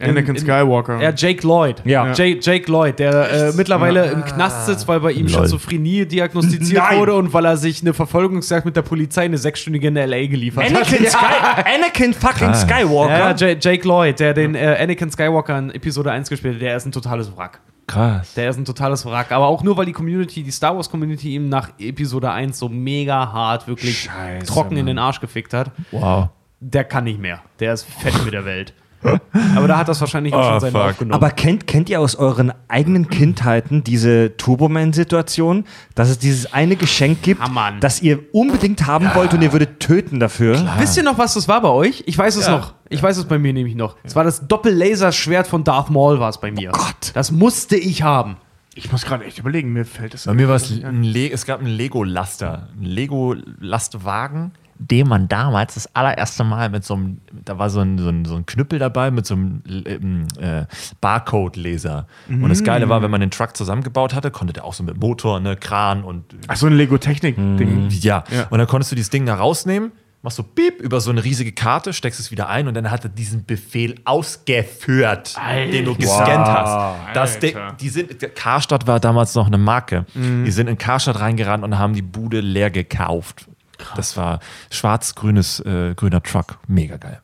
Anakin 0.00 0.34
in- 0.34 0.40
Skywalker. 0.40 1.00
Ja, 1.00 1.12
Jake 1.14 1.46
Lloyd. 1.46 1.82
Ja. 1.84 2.12
Jake, 2.12 2.38
Jake 2.42 2.70
Lloyd, 2.70 2.98
der 2.98 3.30
äh, 3.32 3.52
mittlerweile 3.56 4.06
im 4.10 4.24
Knast 4.24 4.66
sitzt, 4.66 4.88
weil 4.88 5.00
bei 5.00 5.12
ihm 5.12 5.28
Schizophrenie 5.28 6.04
diagnostiziert 6.06 6.82
Nein. 6.82 6.98
wurde 6.98 7.14
und 7.14 7.32
weil 7.32 7.44
er 7.44 7.56
sich 7.56 7.80
eine 7.82 7.94
Verfolgungsjagd 7.94 8.66
mit 8.66 8.74
der 8.76 8.82
Polizei 8.82 9.24
eine 9.24 9.38
sechsstündige 9.38 9.88
in 9.88 9.96
L.A. 9.96 10.26
geliefert 10.26 10.64
hat. 10.64 10.70
Anakin, 10.74 11.06
Sky, 11.08 11.74
Anakin 11.76 12.12
fucking 12.14 12.54
Skywalker. 12.54 13.18
Ja, 13.18 13.30
J 13.34 13.64
Jake 13.64 13.86
Lloyd, 13.86 14.18
der 14.20 14.34
den 14.34 14.54
äh, 14.54 14.76
Anakin 14.80 15.10
Skywalker 15.10 15.58
in 15.58 15.70
Episode 15.70 16.10
1 16.12 16.28
gespielt 16.28 16.54
hat, 16.56 16.62
der 16.62 16.76
ist 16.76 16.86
ein 16.86 16.92
totales 16.92 17.36
Wrack. 17.36 17.60
Krass. 17.86 18.32
Der 18.34 18.48
ist 18.48 18.56
ein 18.58 18.64
totales 18.64 19.04
Wrack. 19.04 19.30
Aber 19.30 19.46
auch 19.46 19.62
nur, 19.62 19.76
weil 19.76 19.84
die 19.86 19.92
Community, 19.92 20.42
die 20.42 20.50
Star 20.50 20.74
Wars 20.74 20.90
Community 20.90 21.34
ihm 21.34 21.48
nach 21.50 21.68
Episode 21.78 22.30
1 22.30 22.58
so 22.58 22.68
mega 22.70 23.30
hart 23.32 23.68
wirklich 23.68 24.04
Scheiße, 24.04 24.46
trocken 24.46 24.72
in 24.72 24.86
Mann. 24.86 24.96
den 24.96 24.98
Arsch 24.98 25.20
gefickt 25.20 25.52
hat. 25.52 25.70
Wow. 25.90 26.28
Der 26.60 26.84
kann 26.84 27.04
nicht 27.04 27.20
mehr. 27.20 27.40
Der 27.60 27.74
ist 27.74 27.84
fett 27.86 28.14
mit 28.24 28.32
der 28.32 28.46
Welt. 28.46 28.72
Aber 29.56 29.68
da 29.68 29.78
hat 29.78 29.88
das 29.88 30.00
wahrscheinlich 30.00 30.32
auch 30.34 30.38
Oh, 30.40 30.50
schon 30.52 30.60
seinen 30.60 30.72
fuck. 30.72 30.80
Lauf 30.82 30.98
genommen. 30.98 31.14
Aber 31.14 31.30
kennt, 31.30 31.66
kennt 31.66 31.88
ihr 31.90 32.00
aus 32.00 32.16
euren 32.16 32.52
eigenen 32.68 33.08
Kindheiten 33.08 33.84
diese 33.84 34.36
Turboman-Situation, 34.36 35.64
dass 35.94 36.08
es 36.08 36.18
dieses 36.18 36.52
eine 36.52 36.76
Geschenk 36.76 37.22
gibt, 37.22 37.40
Ah, 37.40 37.72
das 37.80 38.02
ihr 38.02 38.20
unbedingt 38.32 38.86
haben 38.86 39.10
wollt 39.14 39.34
und 39.34 39.42
ihr 39.42 39.52
würdet 39.52 39.80
töten 39.80 40.20
dafür? 40.20 40.64
Wisst 40.78 40.96
ihr 40.96 41.02
noch, 41.02 41.18
was 41.18 41.34
das 41.34 41.48
war 41.48 41.60
bei 41.60 41.68
euch? 41.68 42.02
Ich 42.06 42.16
weiß 42.16 42.36
es 42.36 42.48
noch. 42.48 42.74
Ich 42.88 43.02
weiß 43.02 43.16
es 43.16 43.24
bei 43.24 43.38
mir 43.38 43.52
nämlich 43.52 43.74
noch. 43.74 43.96
Es 44.04 44.14
war 44.16 44.24
das 44.24 44.46
Doppellaserschwert 44.46 45.46
von 45.46 45.64
Darth 45.64 45.90
Maul 45.90 46.20
war 46.20 46.28
es 46.30 46.38
bei 46.38 46.50
mir. 46.50 46.70
Oh 46.74 46.78
Gott. 46.78 47.10
Das 47.14 47.30
musste 47.30 47.76
ich 47.76 48.02
haben. 48.02 48.36
Ich 48.76 48.90
muss 48.90 49.04
gerade 49.04 49.24
echt 49.24 49.38
überlegen, 49.38 49.72
mir 49.72 49.84
fällt 49.84 50.14
es. 50.14 50.24
Bei 50.24 50.34
mir 50.34 50.48
war 50.48 50.56
es 50.56 50.70
ein 50.82 51.04
Le 51.04 51.30
es 51.30 51.46
gab 51.46 51.60
einen 51.60 51.68
Lego-Laster, 51.68 52.68
einen 52.76 52.86
Lego-Lastwagen, 52.86 54.52
den 54.90 55.08
man 55.08 55.28
damals 55.28 55.74
das 55.74 55.94
allererste 55.94 56.44
Mal 56.44 56.68
mit 56.68 56.84
so 56.84 56.94
einem, 56.94 57.18
da 57.44 57.58
war 57.58 57.70
so 57.70 57.80
ein, 57.80 57.96
so 57.98 58.08
ein, 58.08 58.24
so 58.24 58.36
ein 58.36 58.44
Knüppel 58.44 58.78
dabei 58.78 59.10
mit 59.10 59.24
so 59.24 59.34
einem 59.34 59.62
ähm, 59.86 60.26
äh, 60.38 60.64
Barcode-Leser. 61.00 62.06
Und 62.28 62.48
das 62.48 62.62
Geile 62.64 62.88
war, 62.88 63.02
wenn 63.02 63.10
man 63.10 63.20
den 63.20 63.30
Truck 63.30 63.56
zusammengebaut 63.56 64.14
hatte, 64.14 64.30
konnte 64.30 64.52
der 64.52 64.64
auch 64.64 64.74
so 64.74 64.82
mit 64.82 65.00
Motor, 65.00 65.40
ne, 65.40 65.56
Kran 65.56 66.04
und 66.04 66.24
Ach 66.48 66.56
so 66.56 66.66
ein 66.66 66.74
Lego-Technik-Ding. 66.74 67.88
ja. 68.00 68.24
Ja. 68.30 68.46
Und 68.50 68.58
dann 68.58 68.66
konntest 68.66 68.92
du 68.92 68.96
dieses 68.96 69.10
Ding 69.10 69.24
da 69.26 69.34
rausnehmen, 69.36 69.92
machst 70.22 70.36
so 70.36 70.42
Piep 70.42 70.80
über 70.80 71.00
so 71.00 71.10
eine 71.10 71.22
riesige 71.24 71.52
Karte, 71.52 71.92
steckst 71.92 72.18
es 72.20 72.30
wieder 72.30 72.48
ein 72.48 72.66
und 72.68 72.74
dann 72.74 72.90
hat 72.90 73.04
er 73.04 73.10
diesen 73.10 73.44
Befehl 73.44 73.94
ausgeführt, 74.04 75.34
den 75.72 75.84
du 75.84 75.94
gescannt 75.94 76.46
hast. 76.46 77.14
Das 77.14 77.38
Ding- 77.38 77.56
die 77.80 77.88
sind, 77.88 78.34
Karstadt 78.34 78.86
war 78.86 79.00
damals 79.00 79.34
noch 79.34 79.46
eine 79.46 79.58
Marke. 79.58 80.06
Die 80.14 80.50
sind 80.50 80.68
in 80.68 80.78
Karstadt 80.78 81.20
reingerannt 81.20 81.64
und 81.64 81.78
haben 81.78 81.94
die 81.94 82.02
Bude 82.02 82.40
leer 82.40 82.70
gekauft. 82.70 83.46
Das 83.96 84.16
war 84.16 84.40
schwarz-grünes 84.70 85.60
äh, 85.60 85.94
grüner 85.94 86.22
Truck. 86.22 86.58
Mega 86.66 86.96
geil. 86.96 87.20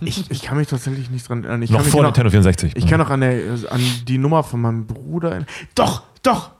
Ich, 0.00 0.30
ich 0.30 0.42
kann 0.42 0.58
mich 0.58 0.68
tatsächlich 0.68 1.10
nicht 1.10 1.28
dran 1.28 1.44
erinnern. 1.44 1.62
Ich 1.62 1.70
Noch 1.70 1.78
kann 1.78 1.86
mich 1.86 1.92
vor 1.92 2.02
noch, 2.02 2.10
Nintendo 2.10 2.30
64. 2.30 2.76
Ich 2.76 2.86
kann 2.86 2.98
noch 3.00 3.10
an, 3.10 3.20
der, 3.20 3.56
an 3.70 3.80
die 4.06 4.18
Nummer 4.18 4.42
von 4.44 4.60
meinem 4.60 4.86
Bruder. 4.86 5.30
erinnern. 5.30 5.48
Doch, 5.74 6.02
doch! 6.22 6.50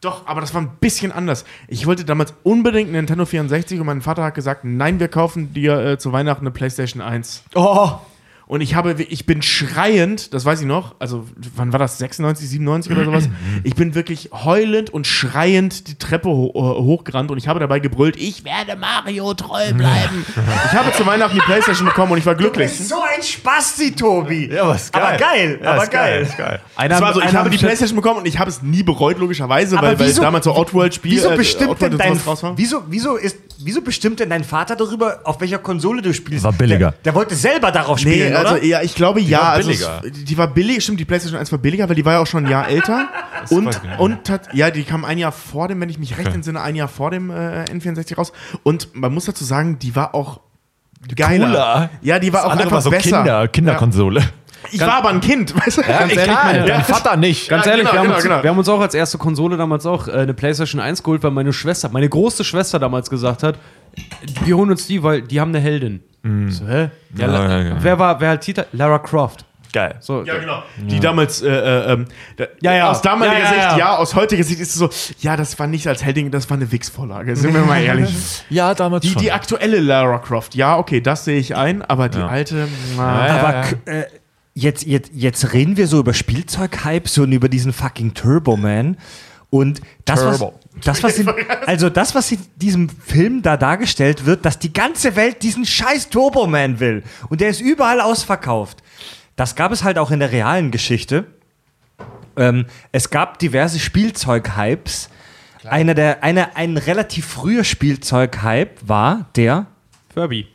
Doch, 0.00 0.26
aber 0.26 0.40
das 0.40 0.54
war 0.54 0.62
ein 0.62 0.70
bisschen 0.80 1.12
anders. 1.12 1.44
Ich 1.68 1.84
wollte 1.84 2.06
damals 2.06 2.32
unbedingt 2.42 2.88
einen 2.88 2.96
Nintendo 2.96 3.26
64 3.26 3.80
und 3.80 3.86
mein 3.86 4.00
Vater 4.00 4.24
hat 4.24 4.34
gesagt, 4.34 4.64
nein, 4.64 4.98
wir 4.98 5.08
kaufen 5.08 5.52
dir 5.52 5.78
äh, 5.78 5.98
zu 5.98 6.10
Weihnachten 6.10 6.40
eine 6.46 6.52
PlayStation 6.52 7.02
1. 7.02 7.42
Oh, 7.54 7.98
Und 8.50 8.62
ich 8.62 8.74
habe, 8.74 9.00
ich 9.00 9.26
bin 9.26 9.42
schreiend, 9.42 10.34
das 10.34 10.44
weiß 10.44 10.62
ich 10.62 10.66
noch, 10.66 10.96
also 10.98 11.24
wann 11.54 11.72
war 11.72 11.78
das, 11.78 11.98
96, 11.98 12.48
97 12.48 12.90
oder 12.90 13.04
sowas? 13.04 13.28
Ich 13.62 13.74
bin 13.76 13.94
wirklich 13.94 14.30
heulend 14.32 14.90
und 14.90 15.06
schreiend 15.06 15.86
die 15.86 15.96
Treppe 15.96 16.28
ho 16.30 16.50
äh, 16.54 16.82
hochgerannt 16.82 17.30
und 17.30 17.38
ich 17.38 17.46
habe 17.46 17.60
dabei 17.60 17.78
gebrüllt, 17.78 18.16
ich 18.16 18.44
werde 18.44 18.74
Mario 18.74 19.34
treu 19.34 19.72
bleiben. 19.74 20.24
ich 20.66 20.72
habe 20.72 20.92
zu 20.92 21.06
Weihnachten 21.06 21.34
die 21.36 21.42
Playstation 21.42 21.86
bekommen 21.86 22.12
und 22.12 22.18
ich 22.18 22.26
war 22.26 22.34
glücklich. 22.34 22.72
so 22.76 22.96
ein 22.96 23.22
Spasti, 23.22 23.92
Tobi. 23.92 24.50
Ja, 24.52 24.66
was 24.66 24.90
geil. 24.90 25.02
Aber 25.02 25.16
geil, 25.16 25.60
aber 25.62 25.82
ist 25.84 25.90
geil, 25.92 26.10
geil. 26.10 26.22
ist 26.22 26.36
geil. 26.38 26.60
Einer, 26.74 26.94
Das 26.94 27.00
war 27.02 27.14
so, 27.14 27.20
ich 27.20 27.34
habe 27.34 27.50
die 27.50 27.58
Playstation 27.58 27.96
bekommen 27.96 28.20
und 28.20 28.26
ich 28.26 28.38
habe 28.38 28.50
es 28.50 28.62
nie 28.62 28.82
bereut, 28.82 29.18
logischerweise, 29.18 29.78
Aber 29.78 29.88
weil, 29.88 29.98
weil 30.00 30.08
wieso- 30.08 30.22
damals 30.22 30.44
so 30.44 30.52
Outworld-Spiel 30.52 31.12
Wieso 31.12 31.30
äh, 31.30 31.36
bestimmt, 31.36 31.70
Outworld 31.70 31.92
denn 31.92 31.98
dein, 31.98 32.56
wieso, 32.56 32.82
wieso, 32.88 33.16
ist, 33.16 33.36
wieso 33.58 33.82
bestimmt 33.82 34.18
denn 34.20 34.30
dein 34.30 34.42
Vater 34.42 34.74
darüber, 34.74 35.20
auf 35.24 35.40
welcher 35.40 35.58
Konsole 35.58 36.02
du 36.02 36.12
spielst? 36.14 36.44
War 36.44 36.52
billiger. 36.52 36.92
Der, 36.92 36.98
der 37.04 37.14
wollte 37.14 37.34
selber 37.34 37.70
darauf 37.70 38.02
Nee, 38.02 38.12
spielen, 38.12 38.39
also 38.40 38.54
oder? 38.54 38.64
ja, 38.64 38.82
ich 38.82 38.94
glaube 38.94 39.20
ja. 39.20 39.38
war 39.38 39.48
also 39.50 39.68
billiger. 39.68 40.02
es, 40.04 40.24
die 40.24 40.38
war 40.38 40.48
billig, 40.48 40.82
stimmt, 40.82 41.00
die 41.00 41.04
PlayStation 41.04 41.38
1 41.38 41.50
war 41.52 41.58
billiger, 41.58 41.88
weil 41.88 41.96
die 41.96 42.04
war 42.04 42.14
ja 42.14 42.18
auch 42.20 42.26
schon 42.26 42.44
ein 42.46 42.50
Jahr 42.50 42.68
älter. 42.68 43.08
weiß 43.42 43.52
und, 43.52 43.80
und 43.98 44.30
hat, 44.30 44.52
ja, 44.54 44.70
die 44.70 44.84
kam 44.84 45.04
ein 45.04 45.18
Jahr 45.18 45.32
vor 45.32 45.68
dem, 45.68 45.80
wenn 45.80 45.88
ich 45.88 45.98
mich 45.98 46.18
recht 46.18 46.34
entsinne, 46.34 46.60
ein 46.60 46.76
Jahr 46.76 46.88
vor 46.88 47.10
dem 47.10 47.30
äh, 47.30 47.64
N64 47.64 48.16
raus. 48.16 48.32
Und 48.62 48.94
man 48.94 49.12
muss 49.12 49.24
dazu 49.24 49.44
sagen, 49.44 49.78
die 49.78 49.96
war 49.96 50.14
auch 50.14 50.40
geiler. 51.14 51.46
Cooler. 51.46 51.90
Ja, 52.02 52.18
die 52.18 52.32
war 52.32 52.40
Das 52.40 52.46
auch 52.46 52.52
andere 52.52 52.64
einfach 52.64 52.76
war 52.76 52.82
so 52.82 52.90
besser. 52.90 53.18
Kinder, 53.18 53.48
Kinderkonsole. 53.48 54.20
Ja. 54.20 54.26
Ich 54.72 54.80
war 54.80 54.94
aber 54.94 55.08
ein 55.08 55.20
Kind, 55.20 55.54
weißt 55.66 55.78
du? 55.78 55.82
Ganz 55.82 56.14
ehrlich, 56.14 56.34
meine- 56.44 56.64
dein 56.66 56.84
Vater 56.84 57.16
nicht. 57.16 57.48
Ganz 57.48 57.64
Ja, 57.64 57.72
ehrlich, 57.72 57.86
genau, 57.86 57.94
wir, 57.94 57.98
haben 58.00 58.06
genau, 58.06 58.16
uns, 58.16 58.24
genau. 58.24 58.42
wir 58.42 58.50
haben 58.50 58.58
uns 58.58 58.68
auch 58.68 58.80
als 58.80 58.94
erste 58.94 59.18
Konsole 59.18 59.56
damals 59.56 59.86
auch 59.86 60.08
äh, 60.08 60.12
eine 60.12 60.34
PlayStation 60.34 60.80
1 60.80 61.02
geholt, 61.02 61.22
weil 61.22 61.30
meine 61.30 61.52
Schwester, 61.52 61.88
meine 61.88 62.08
große 62.08 62.44
Schwester 62.44 62.78
damals 62.78 63.08
gesagt 63.10 63.42
hat, 63.42 63.56
wir 64.44 64.56
holen 64.56 64.70
uns 64.70 64.86
die, 64.86 65.02
weil 65.02 65.22
die 65.22 65.40
haben 65.40 65.50
eine 65.50 65.60
Heldin. 65.60 66.02
So, 66.48 66.66
hä? 66.66 66.90
Ja, 67.16 67.26
Ja, 67.26 67.62
ja. 67.62 67.76
Wer 67.80 67.98
war, 67.98 68.20
wer 68.20 68.28
halt 68.30 68.42
Tita? 68.42 68.66
Lara 68.72 68.98
Croft. 68.98 69.46
Geil. 69.72 69.94
So, 70.00 70.22
Ja, 70.24 70.36
genau. 70.36 70.62
Die 70.76 70.98
damals, 71.00 71.40
äh, 71.42 71.48
äh, 71.48 71.92
ähm, 71.92 72.06
da, 72.36 72.46
Ja, 72.60 72.74
ja. 72.74 72.90
aus 72.90 73.00
damaliger 73.02 73.38
Ja, 73.38 73.44
ja, 73.44 73.48
Sicht, 73.48 73.62
ja. 73.62 73.78
ja. 73.78 73.96
aus 73.96 74.14
heutiger 74.14 74.42
Sicht 74.42 74.60
ist 74.60 74.70
es 74.70 74.74
so, 74.74 74.90
ja, 75.20 75.36
das 75.36 75.58
war 75.58 75.66
nicht 75.66 75.86
als 75.86 76.04
Helding, 76.04 76.30
das 76.30 76.50
war 76.50 76.56
eine 76.56 76.70
Wix-Vorlage, 76.70 77.36
sind 77.36 77.54
wir 77.54 77.62
mal 77.62 77.80
ehrlich. 77.80 78.10
Ja, 78.50 78.74
damals 78.74 79.02
Die, 79.02 79.10
schon. 79.10 79.22
die 79.22 79.32
aktuelle 79.32 79.78
Lara 79.80 80.18
Croft, 80.18 80.54
ja, 80.56 80.76
okay, 80.76 81.00
das 81.00 81.24
sehe 81.24 81.38
ich 81.38 81.54
ein, 81.56 81.82
aber 81.82 82.08
die 82.08 82.18
alte, 82.18 82.66
na, 82.96 83.26
Ja, 83.28 83.36
Aber 83.38 83.92
äh, 83.92 84.04
jetzt, 84.54 84.84
jetzt, 84.86 85.12
jetzt 85.14 85.52
reden 85.52 85.76
wir 85.76 85.86
so 85.86 86.00
über 86.00 86.12
Spielzeug-Hypes 86.14 87.16
und 87.18 87.30
über 87.32 87.48
diesen 87.48 87.72
fucking 87.72 88.12
Turbo 88.14 88.56
Man. 88.56 88.96
Und 89.50 89.80
das, 90.04 90.24
was, 90.24 90.44
das, 90.84 91.02
was 91.02 91.18
in, 91.18 91.28
also 91.66 91.90
das, 91.90 92.14
was 92.14 92.30
in 92.30 92.38
diesem 92.56 92.88
Film 92.88 93.42
da 93.42 93.56
dargestellt 93.56 94.24
wird, 94.24 94.44
dass 94.44 94.58
die 94.58 94.72
ganze 94.72 95.16
Welt 95.16 95.42
diesen 95.42 95.66
scheiß 95.66 96.08
Turbo 96.08 96.46
Man 96.46 96.78
will. 96.78 97.02
Und 97.28 97.40
der 97.40 97.50
ist 97.50 97.60
überall 97.60 98.00
ausverkauft. 98.00 98.82
Das 99.34 99.56
gab 99.56 99.72
es 99.72 99.82
halt 99.82 99.98
auch 99.98 100.10
in 100.12 100.20
der 100.20 100.30
realen 100.30 100.70
Geschichte. 100.70 101.26
Ähm, 102.36 102.66
es 102.92 103.10
gab 103.10 103.38
diverse 103.40 103.80
Spielzeug-Hypes. 103.80 105.10
Einer 105.64 105.94
der, 105.94 106.22
einer, 106.22 106.56
ein 106.56 106.76
relativ 106.76 107.26
früher 107.26 107.64
Spielzeug-Hype 107.64 108.78
war 108.86 109.26
der 109.34 109.66
Furby. 110.14 110.46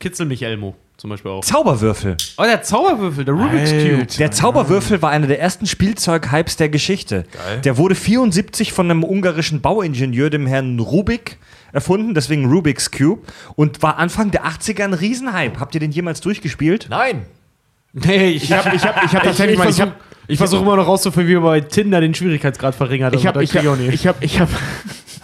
Kitzel 0.00 0.26
mich 0.26 0.42
Elmo 0.42 0.74
zum 1.02 1.10
Beispiel 1.10 1.32
auch. 1.32 1.44
Zauberwürfel. 1.44 2.16
Oh, 2.36 2.44
der 2.44 2.62
Zauberwürfel, 2.62 3.24
der 3.24 3.34
Rubik's 3.34 3.72
Cube. 3.72 4.06
Der 4.20 4.30
Zauberwürfel 4.30 5.02
war 5.02 5.10
einer 5.10 5.26
der 5.26 5.40
ersten 5.40 5.66
Spielzeug-Hypes 5.66 6.58
der 6.58 6.68
Geschichte. 6.68 7.24
Der 7.64 7.76
wurde 7.76 7.96
74 7.96 8.72
von 8.72 8.88
einem 8.88 9.02
ungarischen 9.02 9.60
Bauingenieur, 9.60 10.30
dem 10.30 10.46
Herrn 10.46 10.78
Rubik, 10.78 11.38
erfunden, 11.72 12.14
deswegen 12.14 12.48
Rubik's 12.48 12.92
Cube, 12.92 13.22
und 13.56 13.82
war 13.82 13.98
Anfang 13.98 14.30
der 14.30 14.46
80er 14.46 14.84
ein 14.84 14.94
Riesenhype. 14.94 15.58
Habt 15.58 15.74
ihr 15.74 15.80
den 15.80 15.90
jemals 15.90 16.20
durchgespielt? 16.20 16.86
Nein. 16.88 17.26
Nee, 17.92 18.28
ich, 18.28 18.44
ich 18.44 18.52
habe 18.52 18.76
ich 18.76 18.84
hab, 18.84 19.04
ich 19.04 19.12
hab 19.12 19.22
tatsächlich 19.24 19.54
ich 19.54 19.58
mal, 19.58 19.68
ich 19.70 19.74
versuche 19.74 19.92
habe 20.28 20.36
versuch 20.36 20.62
immer 20.62 20.76
noch 20.76 20.86
rauszufinden, 20.86 21.28
wie 21.28 21.34
man 21.34 21.42
bei 21.42 21.60
Tinder 21.62 22.00
den 22.00 22.14
Schwierigkeitsgrad 22.14 22.76
verringert. 22.76 23.16
ich 23.16 23.26
habe 23.26 23.42
ich 23.42 23.58
auch 23.58 23.76
nicht. 23.76 23.92
ich 23.92 24.06
habe 24.06 24.24
ich 24.24 24.38
habe 24.38 24.52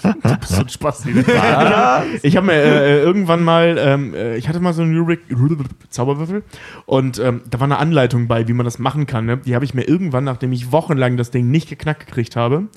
Du 0.03 0.37
bist 0.39 0.53
so 0.53 0.63
ein 0.63 0.69
Spasti. 0.69 1.13
ne? 1.13 1.25
ich 2.23 2.37
habe 2.37 2.47
mir 2.47 2.55
äh, 2.55 3.01
irgendwann 3.01 3.43
mal, 3.43 3.77
ähm, 3.79 4.15
äh, 4.15 4.37
ich 4.37 4.49
hatte 4.49 4.61
mal 4.61 4.73
so 4.73 4.83
einen 4.83 4.97
Rubik 4.99 5.21
Zauberwürfel 5.91 6.43
und 6.87 7.19
ähm, 7.19 7.43
da 7.49 7.61
war 7.61 7.67
eine 7.67 7.79
Anleitung 7.79 8.29
bei, 8.29 8.49
wie 8.49 8.53
man 8.53 8.65
das 8.65 8.79
machen 8.79 9.07
kann. 9.07 9.27
Ne? 9.27 9.39
Die 9.39 9.55
habe 9.55 9.65
ich 9.65 9.75
mir 9.75 9.85
irgendwann, 9.89 10.25
nachdem 10.25 10.53
ich 10.53 10.73
wochenlang 10.73 11.17
das 11.17 11.31
Ding 11.31 11.51
nicht 11.51 11.69
geknackt 11.69 12.07
gekriegt 12.07 12.37
habe, 12.37 12.69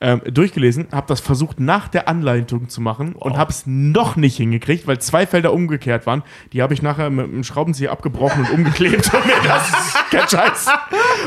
ähm, 0.00 0.20
durchgelesen, 0.30 0.88
habe 0.92 1.06
das 1.08 1.20
versucht 1.20 1.58
nach 1.58 1.88
der 1.88 2.06
Anleitung 2.08 2.68
zu 2.68 2.80
machen 2.82 3.14
und 3.14 3.38
habe 3.38 3.50
es 3.50 3.62
noch 3.66 4.16
nicht 4.16 4.36
hingekriegt, 4.36 4.86
weil 4.86 4.98
zwei 4.98 5.26
Felder 5.26 5.54
umgekehrt 5.54 6.06
waren. 6.06 6.22
Die 6.52 6.60
habe 6.60 6.74
ich 6.74 6.82
nachher 6.82 7.08
mit 7.08 7.24
einem 7.24 7.44
Schraubenzieher 7.44 7.92
abgebrochen 7.92 8.44
und 8.44 8.50
umgeklebt. 8.50 9.12
und 9.14 9.26
mir 9.26 9.32
das 9.42 9.94
kein 10.10 10.28
Scheiß. 10.28 10.66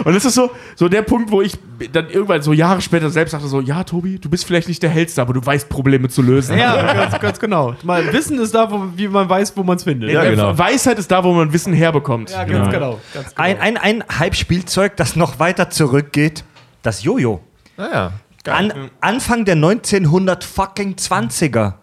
Und 0.03 0.13
das 0.13 0.23
ist 0.23 0.35
so, 0.35 0.51
so 0.75 0.87
der 0.87 1.01
Punkt, 1.01 1.31
wo 1.31 1.41
ich 1.41 1.53
dann 1.91 2.09
irgendwann 2.09 2.43
so 2.43 2.53
Jahre 2.53 2.81
später 2.81 3.09
selbst 3.09 3.31
sagte 3.31 3.47
so, 3.47 3.59
ja 3.59 3.83
Tobi, 3.83 4.19
du 4.19 4.29
bist 4.29 4.45
vielleicht 4.45 4.67
nicht 4.67 4.83
der 4.83 4.91
Hellste, 4.91 5.21
aber 5.21 5.33
du 5.33 5.43
weißt 5.43 5.67
Probleme 5.69 6.09
zu 6.09 6.21
lösen. 6.21 6.57
ja, 6.57 6.93
ganz, 6.93 7.19
ganz 7.19 7.39
genau. 7.39 7.75
Mal 7.83 8.13
Wissen 8.13 8.39
ist 8.39 8.53
da, 8.53 8.69
wo, 8.69 8.83
wie 8.95 9.07
man 9.07 9.27
weiß, 9.27 9.57
wo 9.57 9.63
man 9.63 9.77
es 9.77 9.83
findet. 9.83 10.11
Ja, 10.11 10.29
genau. 10.29 10.55
Weisheit 10.57 10.99
ist 10.99 11.09
da, 11.09 11.23
wo 11.23 11.33
man 11.33 11.51
Wissen 11.53 11.73
herbekommt. 11.73 12.29
Ja, 12.29 12.43
ganz 12.43 12.69
genau. 12.69 12.99
Ganz 13.13 13.33
genau. 13.33 13.47
Ein, 13.47 13.59
ein, 13.59 13.77
ein 13.77 14.03
Hype-Spielzeug, 14.19 14.95
das 14.95 15.15
noch 15.15 15.39
weiter 15.39 15.71
zurückgeht, 15.71 16.43
das 16.83 17.03
Jojo. 17.03 17.41
Naja. 17.75 18.11
An, 18.53 18.89
Anfang 19.01 19.45
der 19.45 19.55
1920er. 19.55 21.73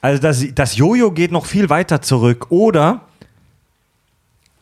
Also 0.00 0.22
das, 0.22 0.44
das 0.54 0.76
Jojo 0.76 1.10
geht 1.10 1.32
noch 1.32 1.46
viel 1.46 1.68
weiter 1.68 2.02
zurück. 2.02 2.46
Oder, 2.50 3.00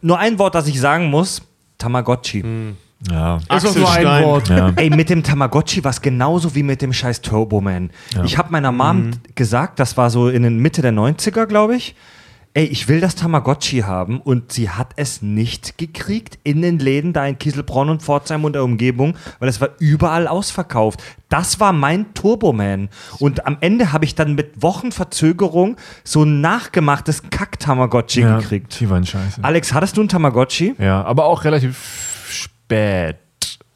nur 0.01 0.19
ein 0.19 0.39
Wort, 0.39 0.55
das 0.55 0.66
ich 0.66 0.81
sagen 0.81 1.11
muss, 1.11 1.43
Tamagotchi. 1.79 2.45
Ja. 3.11 3.37
ist 3.37 3.66
doch 3.66 3.77
nur 3.77 3.93
ein. 3.93 4.25
Wort. 4.25 4.49
ja. 4.49 4.73
Ey, 4.77 4.89
mit 4.89 5.11
dem 5.11 5.23
Tamagotchi 5.23 5.85
war 5.85 5.91
es 5.91 6.01
genauso 6.01 6.55
wie 6.55 6.62
mit 6.62 6.81
dem 6.81 6.93
scheiß 6.93 7.21
Turboman. 7.21 7.91
Ich 8.25 8.39
habe 8.39 8.51
meiner 8.51 8.73
Mom 8.73 9.11
gesagt, 9.35 9.79
das 9.79 9.97
war 9.97 10.11
so 10.11 10.29
in 10.29 10.43
den 10.43 10.59
Mitte 10.59 10.83
der 10.83 10.93
90er, 10.93 11.47
glaube 11.47 11.77
ich. 11.77 11.95
Ey, 12.57 12.67
ich 12.67 12.87
will 12.87 13.01
das 13.01 13.17
Tamagotchi 13.17 13.81
haben 13.81 14.21
und 14.21 14.53
sie 14.53 14.71
hat 14.71 14.93
es 14.95 15.23
nicht 15.23 15.77
gekriegt 15.77 16.39
in 16.45 16.63
den 16.63 16.79
Läden 16.79 17.13
da 17.13 17.27
in 17.27 17.37
Kieselbronn 17.37 17.89
und 17.89 18.01
Pforzheim 18.01 18.45
und 18.45 18.53
der 18.53 18.63
Umgebung, 18.63 19.17
weil 19.41 19.49
es 19.49 19.61
war 19.61 19.71
überall 19.81 20.29
ausverkauft. 20.29 21.03
Das 21.29 21.59
war 21.59 21.73
mein 21.73 22.15
Turboman. 22.15 22.91
Und 23.19 23.45
am 23.45 23.57
Ende 23.61 23.93
habe 23.93 24.05
ich 24.05 24.15
dann 24.15 24.37
mit 24.37 24.63
Wochenverzögerung 24.63 25.77
so 26.05 26.23
ein 26.23 26.41
nachgemachtes 26.43 27.29
Kack-Tamagotchi 27.29 28.21
ja. 28.21 28.39
gekriegt. 28.39 28.79
Die 28.79 28.89
waren 28.89 29.05
scheiße. 29.05 29.43
Alex, 29.43 29.75
hattest 29.75 29.97
du 29.97 30.03
ein 30.03 30.09
Tamagotchi? 30.09 30.77
Ja, 30.79 31.03
aber 31.03 31.25
auch 31.25 31.43
relativ 31.43 32.29
spät. 32.31 33.17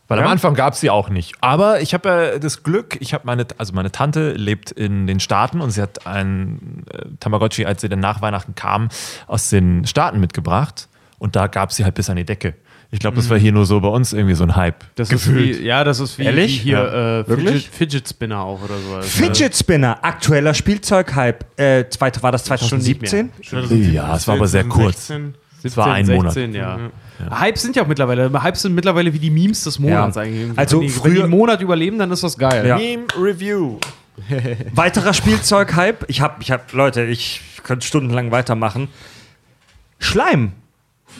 Weil 0.08 0.18
Ja? 0.18 0.24
am 0.24 0.30
Anfang 0.30 0.54
gab 0.54 0.72
es 0.72 0.80
sie 0.80 0.90
auch 0.90 1.10
nicht. 1.10 1.34
Aber 1.40 1.80
ich 1.80 1.94
habe 1.94 2.08
ja 2.08 2.38
das 2.38 2.62
Glück, 2.62 2.96
ich 3.00 3.14
habe 3.14 3.26
meine, 3.26 3.46
also 3.58 3.74
meine 3.74 3.92
Tante 3.92 4.32
lebt 4.32 4.70
in 4.70 5.06
den 5.06 5.20
Staaten 5.20 5.60
und 5.60 5.70
sie 5.70 5.82
hat 5.82 6.06
ein 6.06 6.84
äh, 6.92 7.04
Tamagotchi, 7.20 7.66
als 7.66 7.82
sie 7.82 7.88
dann 7.88 8.00
nach 8.00 8.22
Weihnachten 8.22 8.54
kam, 8.54 8.88
aus 9.26 9.50
den 9.50 9.86
Staaten 9.86 10.18
mitgebracht. 10.18 10.88
Und 11.18 11.36
da 11.36 11.46
gab 11.46 11.72
sie 11.72 11.84
halt 11.84 11.94
bis 11.94 12.08
an 12.08 12.16
die 12.16 12.24
Decke. 12.24 12.54
Ich 12.90 13.00
glaube, 13.00 13.16
das 13.16 13.28
war 13.28 13.36
hier 13.36 13.52
nur 13.52 13.66
so 13.66 13.80
bei 13.80 13.88
uns 13.88 14.14
irgendwie 14.14 14.34
so 14.34 14.44
ein 14.44 14.56
Hype. 14.56 14.82
Das 14.94 15.12
ist 15.12 15.34
wie, 15.34 15.60
ja, 15.60 15.84
das 15.84 16.00
ist 16.00 16.18
wie, 16.18 16.22
Ehrlich? 16.22 16.60
wie 16.60 16.70
hier 16.70 16.78
äh, 16.78 17.24
Fidget, 17.24 17.28
Wirklich? 17.44 17.70
Fidget 17.70 18.08
Spinner 18.08 18.40
auch 18.40 18.62
oder 18.62 18.78
so. 18.78 19.02
Fidget 19.02 19.54
Spinner, 19.54 19.98
aktueller 20.00 20.54
Spielzeughype. 20.54 21.44
Äh, 21.56 21.84
war 22.22 22.32
das 22.32 22.46
schon 22.66 22.78
nicht 22.78 23.02
mehr. 23.02 23.10
2017? 23.10 23.92
Ja, 23.92 24.16
es 24.16 24.26
war 24.26 24.36
aber 24.36 24.46
sehr 24.46 24.64
kurz. 24.64 25.08
16. 25.08 25.34
Es 25.64 25.76
war 25.76 25.92
ein 25.92 26.06
Monat. 26.06 26.32
16, 26.32 26.54
ja. 27.18 27.40
Hypes 27.40 27.62
sind 27.62 27.76
ja 27.76 27.82
auch 27.82 27.86
mittlerweile, 27.86 28.30
Hypes 28.42 28.62
sind 28.62 28.74
mittlerweile 28.74 29.12
wie 29.12 29.18
die 29.18 29.30
Memes 29.30 29.64
des 29.64 29.78
Monats 29.78 30.16
Ja. 30.16 30.22
eigentlich. 30.22 30.58
Also 30.58 30.80
wenn 30.80 30.86
die, 30.86 30.92
früher- 30.92 31.04
wenn 31.04 31.14
die 31.14 31.22
einen 31.22 31.30
Monat 31.30 31.60
überleben, 31.60 31.98
dann 31.98 32.10
ist 32.10 32.22
das 32.22 32.36
geil. 32.38 32.66
Ja. 32.66 32.76
Meme 32.76 33.04
Review. 33.20 33.78
Weiterer 34.74 35.14
Spielzeughype. 35.14 36.04
Ich 36.08 36.20
hab, 36.20 36.40
ich 36.40 36.50
hab, 36.50 36.72
Leute, 36.72 37.04
ich 37.04 37.40
könnte 37.62 37.86
stundenlang 37.86 38.30
weitermachen. 38.30 38.88
Schleim. 39.98 40.52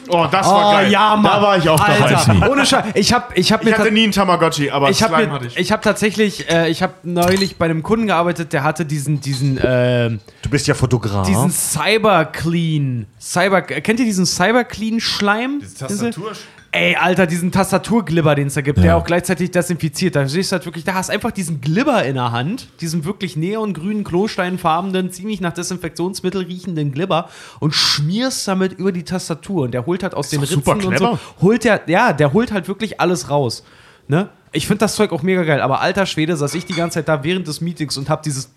Oh, 0.07 0.25
das 0.31 0.47
Oh, 0.47 0.51
war 0.51 0.73
geil. 0.73 0.91
ja, 0.91 1.15
Mann. 1.15 1.23
Da 1.31 1.41
war 1.41 1.57
ich 1.57 1.69
auch 1.69 1.79
dabei. 1.79 2.49
Ohne 2.49 2.65
Scheiß. 2.65 2.85
Ich 2.95 3.13
hab, 3.13 3.37
ich 3.37 3.51
hab 3.51 3.61
Ich 3.63 3.69
mir 3.69 3.77
hatte 3.77 3.91
nie 3.91 4.03
einen 4.03 4.11
Tamagotchi, 4.11 4.71
aber 4.71 4.89
ich 4.89 5.03
habe 5.03 5.15
Slime 5.15 5.31
hatte 5.31 5.47
ich. 5.47 5.57
ich 5.57 5.71
hab 5.71 5.81
tatsächlich, 5.81 6.49
äh, 6.49 6.69
ich 6.69 6.81
habe 6.81 6.93
neulich 7.03 7.57
bei 7.57 7.65
einem 7.65 7.83
Kunden 7.83 8.07
gearbeitet, 8.07 8.53
der 8.53 8.63
hatte 8.63 8.85
diesen, 8.85 9.21
diesen, 9.21 9.57
äh, 9.59 10.09
Du 10.41 10.49
bist 10.49 10.67
ja 10.67 10.73
Fotograf. 10.73 11.27
diesen 11.27 11.51
Cyber 11.51 12.25
Clean, 12.25 13.05
Cyber, 13.19 13.61
kennt 13.61 13.99
ihr 13.99 14.05
diesen 14.05 14.25
Cyber 14.25 14.63
Clean 14.63 14.99
Schleim? 14.99 15.61
Tastatur. 15.77 16.31
Ey, 16.71 16.95
Alter, 16.95 17.25
diesen 17.25 17.51
Tastaturglibber, 17.51 18.35
den 18.35 18.47
es 18.47 18.53
da 18.53 18.61
gibt, 18.61 18.77
der 18.77 18.95
auch 18.95 19.03
gleichzeitig 19.03 19.49
desinfiziert. 19.49 20.15
Da 20.15 20.27
siehst 20.27 20.51
du 20.51 20.55
halt 20.55 20.65
wirklich, 20.65 20.83
da 20.83 20.93
hast 20.93 21.09
einfach 21.09 21.31
diesen 21.31 21.61
Glibber 21.61 22.03
in 22.05 22.13
der 22.13 22.31
Hand, 22.31 22.67
diesen 22.79 23.05
wirklich 23.05 23.35
neongrünen, 23.35 24.03
klosteinfarbenen, 24.03 25.11
ziemlich 25.11 25.41
nach 25.41 25.53
Desinfektionsmittel 25.53 26.43
riechenden 26.43 26.91
Glibber 26.91 27.29
und 27.59 27.73
schmierst 27.73 28.47
damit 28.47 28.73
über 28.73 28.91
die 28.91 29.03
Tastatur. 29.03 29.63
Und 29.63 29.73
der 29.73 29.87
holt 29.87 30.03
halt 30.03 30.13
aus 30.13 30.29
den 30.29 30.41
doch 30.41 30.43
Ritzen 30.43 30.63
super 30.63 30.87
und 30.87 30.97
so, 30.99 31.19
holt 31.41 31.63
der, 31.63 31.81
ja, 31.87 32.13
der 32.13 32.33
holt 32.33 32.51
halt 32.51 32.67
wirklich 32.67 33.01
alles 33.01 33.31
raus. 33.31 33.63
Ne? 34.07 34.29
Ich 34.51 34.67
finde 34.67 34.79
das 34.79 34.95
Zeug 34.95 35.11
auch 35.11 35.23
mega 35.23 35.43
geil, 35.43 35.61
aber 35.61 35.81
alter 35.81 36.05
Schwede 36.05 36.37
saß 36.37 36.53
ich 36.53 36.65
die 36.65 36.73
ganze 36.73 36.95
Zeit 36.99 37.07
da 37.07 37.23
während 37.23 37.47
des 37.47 37.61
Meetings 37.61 37.97
und 37.97 38.09
hab 38.09 38.21
dieses 38.21 38.53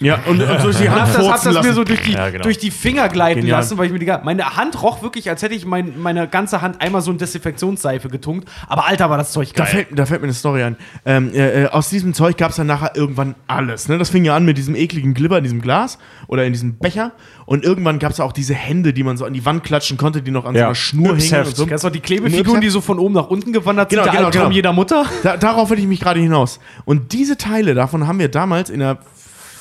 Ja, 0.00 0.18
und, 0.26 0.40
und 0.42 0.62
durch 0.64 0.78
die 0.78 0.84
und 0.88 0.90
Hand 0.92 1.02
hab 1.02 1.12
das, 1.14 1.28
hab 1.28 1.42
das 1.54 1.62
mir 1.66 1.74
so 1.74 1.84
durch 1.84 2.00
die, 2.02 2.12
Ja, 2.12 2.30
genau. 2.30 2.42
durch 2.42 2.56
die 2.58 2.70
Finger 2.70 3.08
gleiten 3.10 3.40
Genial. 3.40 3.58
lassen, 3.60 3.76
weil 3.76 3.86
ich 3.86 3.92
mir 3.92 3.98
die 3.98 4.10
meine 4.24 4.56
Hand 4.56 4.82
roch 4.82 5.02
wirklich, 5.02 5.28
als 5.28 5.42
hätte 5.42 5.54
ich 5.54 5.66
mein, 5.66 6.00
meine 6.00 6.26
ganze 6.26 6.62
Hand 6.62 6.80
einmal 6.80 7.02
so 7.02 7.10
in 7.10 7.18
Desinfektionsseife 7.18 8.08
getunkt. 8.08 8.48
Aber 8.66 8.86
Alter, 8.86 9.10
war 9.10 9.18
das 9.18 9.32
Zeug 9.32 9.52
Da 9.54 9.64
geil. 9.64 9.72
fällt, 9.86 9.98
da 9.98 10.06
fällt 10.06 10.22
mir 10.22 10.28
eine 10.28 10.34
Story 10.34 10.62
ein. 10.62 10.76
Ähm, 11.04 11.32
äh, 11.34 11.64
äh, 11.64 11.66
aus 11.68 11.90
diesem 11.90 12.14
Zeug 12.14 12.36
gab 12.38 12.50
es 12.50 12.56
dann 12.56 12.66
nachher 12.66 12.96
irgendwann 12.96 13.34
alles. 13.46 13.88
Ne? 13.88 13.98
Das 13.98 14.08
fing 14.10 14.24
ja 14.24 14.34
an 14.34 14.44
mit 14.46 14.56
diesem 14.56 14.74
ekligen 14.74 15.12
Glibber 15.12 15.36
in 15.38 15.44
diesem 15.44 15.60
Glas 15.60 15.98
oder 16.28 16.44
in 16.44 16.52
diesem 16.52 16.78
Becher. 16.78 17.12
Und 17.44 17.64
irgendwann 17.64 17.98
gab 17.98 18.12
es 18.12 18.20
auch 18.20 18.32
diese 18.32 18.54
Hände, 18.54 18.92
die 18.94 19.02
man 19.02 19.16
so 19.18 19.24
an 19.26 19.34
die 19.34 19.44
Wand 19.44 19.64
klatschen 19.64 19.96
konnte, 19.98 20.22
die 20.22 20.30
noch 20.30 20.46
an 20.46 20.54
so 20.54 20.60
Ja. 20.60 20.66
einer 20.66 20.74
Schnur 20.74 21.16
hingen. 21.16 21.44
Und 21.44 21.56
so. 21.56 21.66
Kennst 21.66 21.84
du 21.84 21.88
auch 21.88 21.92
die 21.92 22.00
Klebefiguren, 22.00 22.60
die 22.62 22.70
so 22.70 22.80
von 22.80 22.98
oben 22.98 23.14
nach 23.14 23.26
unten 23.28 23.52
gewandert 23.52 23.90
Genau, 23.90 24.04
sind? 24.04 24.12
Der 24.12 24.18
genau, 24.20 24.26
Albtraum 24.28 24.44
genau. 24.44 24.54
jeder 24.56 24.72
Mutter? 24.72 25.04
Da, 25.22 25.36
darauf 25.36 25.68
will 25.70 25.78
ich 25.78 25.86
mich 25.86 26.00
gerade 26.00 26.20
hinaus. 26.20 26.58
Und 26.86 27.12
diese 27.12 27.36
Teile 27.36 27.74
davon 27.74 28.06
haben 28.06 28.18
wir 28.18 28.28
damals 28.28 28.70
in 28.70 28.80
der 28.80 28.98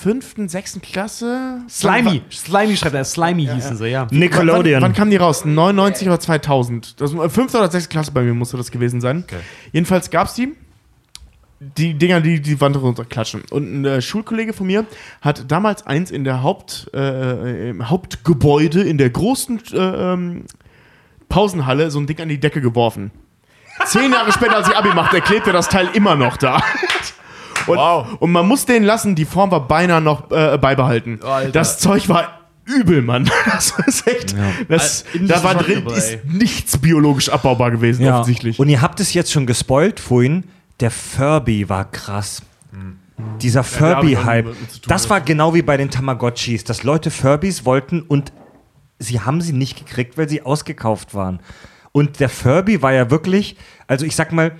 fünften, 0.01 0.47
sechsten 0.47 0.81
Klasse. 0.81 1.61
Slimy. 1.69 2.21
Slimy 2.31 2.77
schreibt 2.77 2.95
er. 2.95 3.03
Slimy 3.03 3.45
hießen 3.45 3.77
sie, 3.77 3.87
ja. 3.87 4.07
Nickelodeon. 4.09 4.81
Wann, 4.81 4.89
wann 4.89 4.93
kamen 4.93 5.11
die 5.11 5.17
raus? 5.17 5.43
99 5.43 6.07
oder 6.07 6.19
2000? 6.19 7.01
Das, 7.01 7.13
äh, 7.13 7.29
fünfte 7.29 7.57
oder 7.57 7.69
sechste 7.69 7.89
Klasse 7.89 8.11
bei 8.11 8.21
mir 8.21 8.33
musste 8.33 8.55
das 8.57 8.71
gewesen 8.71 9.01
sein. 9.01 9.25
Jedenfalls 9.73 10.09
gab 10.09 10.27
es 10.27 10.35
die. 10.35 10.55
Die 11.59 11.93
Dinger, 11.95 12.21
die 12.21 12.39
die 12.39 12.61
Wand 12.61 12.77
runterklatschen. 12.77 13.43
Und 13.51 13.81
ein 13.81 13.85
äh, 13.85 14.01
Schulkollege 14.01 14.53
von 14.53 14.65
mir 14.65 14.85
hat 15.21 15.51
damals 15.51 15.85
eins 15.85 16.09
in 16.09 16.23
der 16.23 16.41
Haupt, 16.41 16.89
äh, 16.93 17.71
im 17.71 17.89
Hauptgebäude, 17.89 18.81
in 18.81 18.97
der 18.97 19.09
großen 19.09 19.59
äh, 19.73 19.77
ähm, 19.77 20.45
Pausenhalle, 21.27 21.91
so 21.91 21.99
ein 21.99 22.07
Ding 22.07 22.21
an 22.21 22.29
die 22.29 22.39
Decke 22.39 22.61
geworfen. 22.61 23.11
Zehn 23.85 24.13
Jahre 24.13 24.31
später, 24.31 24.55
als 24.55 24.69
ich 24.69 24.75
Abi 24.77 24.93
machte, 24.93 25.19
klebte 25.19 25.51
das 25.51 25.67
Teil 25.67 25.89
immer 25.93 26.15
noch 26.15 26.37
da. 26.37 26.61
Und, 27.77 28.21
und 28.21 28.31
man 28.31 28.47
muss 28.47 28.65
den 28.65 28.83
lassen, 28.83 29.15
die 29.15 29.25
Form 29.25 29.51
war 29.51 29.67
beinahe 29.67 30.01
noch 30.01 30.31
äh, 30.31 30.57
beibehalten. 30.57 31.19
Alter. 31.23 31.51
Das 31.51 31.79
Zeug 31.79 32.09
war 32.09 32.39
übel, 32.65 33.01
Mann. 33.01 33.29
Das 33.45 33.73
ist 33.85 34.07
echt. 34.07 34.35
Das, 34.67 35.05
da 35.21 35.43
war 35.43 35.55
drin 35.55 35.79
Indestructible, 35.79 35.93
ist 35.97 36.25
nichts 36.25 36.77
biologisch 36.77 37.29
abbaubar 37.29 37.71
gewesen, 37.71 38.03
Ja. 38.05 38.15
offensichtlich. 38.19 38.59
Und 38.59 38.69
ihr 38.69 38.81
habt 38.81 38.99
es 38.99 39.13
jetzt 39.13 39.31
schon 39.31 39.45
gespoilt 39.45 39.99
vorhin. 39.99 40.43
Der 40.79 40.91
Furby 40.91 41.67
war 41.69 41.89
krass. 41.91 42.41
Dieser 43.41 43.63
Furby-Hype. 43.65 44.47
Das 44.87 45.09
war 45.09 45.19
genau 45.19 45.53
wie 45.53 45.61
bei 45.61 45.75
den 45.75 45.89
Tamagotchis, 45.89 46.63
dass 46.63 46.83
Leute 46.83 47.11
Furbys 47.11 47.65
wollten 47.65 48.01
und 48.01 48.31
sie 48.97 49.19
haben 49.19 49.41
sie 49.41 49.51
nicht 49.51 49.77
gekriegt, 49.77 50.17
weil 50.17 50.29
sie 50.29 50.41
ausgekauft 50.41 51.13
waren. 51.13 51.41
Und 51.91 52.19
der 52.21 52.29
Furby 52.29 52.81
war 52.81 52.93
ja 52.93 53.11
wirklich, 53.11 53.57
also 53.87 54.05
ich 54.05 54.15
sag 54.15 54.31
mal, 54.31 54.51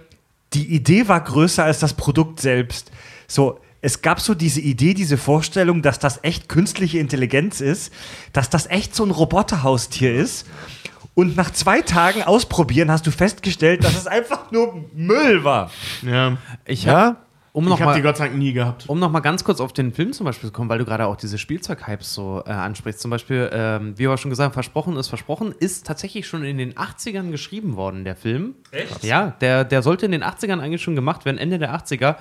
die 0.54 0.74
Idee 0.74 1.08
war 1.08 1.22
größer 1.22 1.64
als 1.64 1.80
das 1.80 1.94
Produkt 1.94 2.40
selbst. 2.40 2.92
So, 3.28 3.60
es 3.82 4.02
gab 4.02 4.20
so 4.20 4.36
diese 4.36 4.60
Idee, 4.60 4.94
diese 4.94 5.18
Vorstellung, 5.18 5.82
dass 5.82 6.00
das 6.00 6.24
echt 6.24 6.50
künstliche 6.50 7.00
Intelligenz 7.00 7.62
ist, 7.62 7.94
dass 8.34 8.50
das 8.50 8.66
echt 8.68 8.96
so 8.96 9.06
ein 9.06 9.12
Roboterhaustier 9.12 10.14
ist. 10.14 10.48
Und 11.16 11.36
nach 11.36 11.52
zwei 11.52 11.82
Tagen 11.82 12.24
ausprobieren 12.24 12.92
hast 12.92 13.06
du 13.08 13.12
festgestellt, 13.12 13.84
dass 13.84 13.96
es 13.96 14.08
einfach 14.08 14.52
nur 14.52 14.86
Müll 14.94 15.44
war. 15.44 15.72
ja. 16.02 16.38
Ich 16.66 16.88
hab, 16.88 17.26
um 17.52 17.66
noch 17.66 17.76
Ich 17.78 17.82
habe 17.82 17.94
die 17.94 18.00
mal, 18.00 18.04
Gott 18.04 18.18
sei 18.18 18.28
Dank 18.28 18.38
nie 18.38 18.54
gehabt. 18.54 18.88
um 18.88 19.00
noch 19.00 19.12
mal 19.12 19.20
ganz 19.22 19.44
kurz 19.44 19.60
auf 19.60 19.74
den 19.74 19.92
Film 19.94 20.14
zum 20.14 20.26
Beispiel 20.26 20.50
zu 20.50 20.54
kommen, 20.54 20.70
weil 20.70 20.80
du 20.80 20.86
gerade 20.86 21.08
auch 21.08 21.16
diese 21.16 21.38
Spielzeughypes 21.38 22.14
so 22.14 22.44
äh, 22.46 22.52
ansprichst. 22.52 23.02
Zum 23.02 23.12
Beispiel, 23.12 23.50
ähm, 23.52 23.94
wie 23.98 24.08
wir 24.08 24.18
schon 24.18 24.30
gesagt 24.30 24.46
haben, 24.46 24.54
Versprochen 24.54 24.98
ist 24.98 25.08
Versprochen, 25.08 25.54
ist 25.60 25.86
tatsächlich 25.86 26.28
schon 26.28 26.44
in 26.44 26.58
den 26.58 26.74
80ern 26.74 27.32
geschrieben 27.32 27.76
worden, 27.76 28.04
der 28.04 28.16
Film. 28.16 28.56
Echt? 28.72 29.04
Ja, 29.04 29.32
der, 29.42 29.64
der 29.66 29.82
sollte 29.82 30.06
in 30.06 30.12
den 30.12 30.24
80ern 30.24 30.60
eigentlich 30.60 30.82
schon 30.82 30.96
gemacht 30.96 31.26
werden, 31.26 31.38
Ende 31.38 31.60
der 31.60 31.76
80er. 31.76 32.16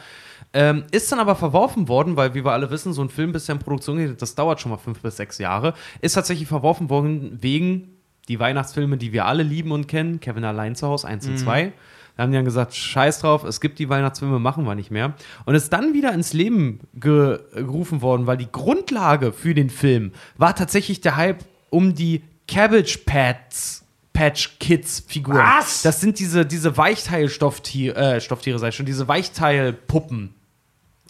Ähm, 0.54 0.84
ist 0.92 1.12
dann 1.12 1.18
aber 1.18 1.36
verworfen 1.36 1.88
worden, 1.88 2.16
weil, 2.16 2.34
wie 2.34 2.44
wir 2.44 2.52
alle 2.52 2.70
wissen, 2.70 2.92
so 2.94 3.02
ein 3.02 3.10
Film, 3.10 3.32
bis 3.32 3.46
der 3.46 3.56
in 3.56 3.58
Produktion 3.60 3.98
geht, 3.98 4.22
das 4.22 4.34
dauert 4.34 4.60
schon 4.60 4.70
mal 4.70 4.78
fünf 4.78 5.00
bis 5.00 5.16
sechs 5.16 5.38
Jahre. 5.38 5.74
Ist 6.00 6.14
tatsächlich 6.14 6.48
verworfen 6.48 6.88
worden 6.88 7.38
wegen 7.42 7.98
die 8.28 8.40
Weihnachtsfilme, 8.40 8.96
die 8.96 9.12
wir 9.12 9.26
alle 9.26 9.42
lieben 9.42 9.72
und 9.72 9.88
kennen. 9.88 10.20
Kevin 10.20 10.44
allein 10.44 10.74
zu 10.74 10.86
Hause 10.86 11.08
1 11.08 11.26
und 11.28 11.38
2. 11.38 11.72
Da 12.18 12.24
haben 12.24 12.32
die 12.32 12.36
dann 12.36 12.44
gesagt, 12.44 12.74
scheiß 12.74 13.20
drauf, 13.20 13.44
es 13.44 13.60
gibt 13.60 13.78
die 13.78 13.88
Weihnachtsfilme, 13.88 14.40
machen 14.40 14.64
wir 14.64 14.74
nicht 14.74 14.90
mehr. 14.90 15.14
Und 15.44 15.54
ist 15.54 15.72
dann 15.72 15.94
wieder 15.94 16.12
ins 16.12 16.32
Leben 16.32 16.80
ge 16.92 17.38
gerufen 17.54 18.02
worden, 18.02 18.26
weil 18.26 18.36
die 18.36 18.50
Grundlage 18.50 19.32
für 19.32 19.54
den 19.54 19.70
Film 19.70 20.10
war 20.36 20.56
tatsächlich 20.56 21.00
der 21.00 21.14
Hype 21.14 21.44
um 21.70 21.94
die 21.94 22.24
Cabbage 22.48 23.04
Patch. 23.06 23.82
Patch 24.12 24.58
Kids 24.58 25.04
Figuren. 25.06 25.38
Was? 25.38 25.82
Das 25.82 26.00
sind 26.00 26.18
diese, 26.18 26.44
diese 26.44 26.76
Weichteilstofftiere, 26.76 28.16
äh, 28.16 28.20
Stofftiere, 28.20 28.68
ich 28.68 28.74
schon, 28.74 28.84
diese 28.84 29.06
Weichteilpuppen, 29.06 30.34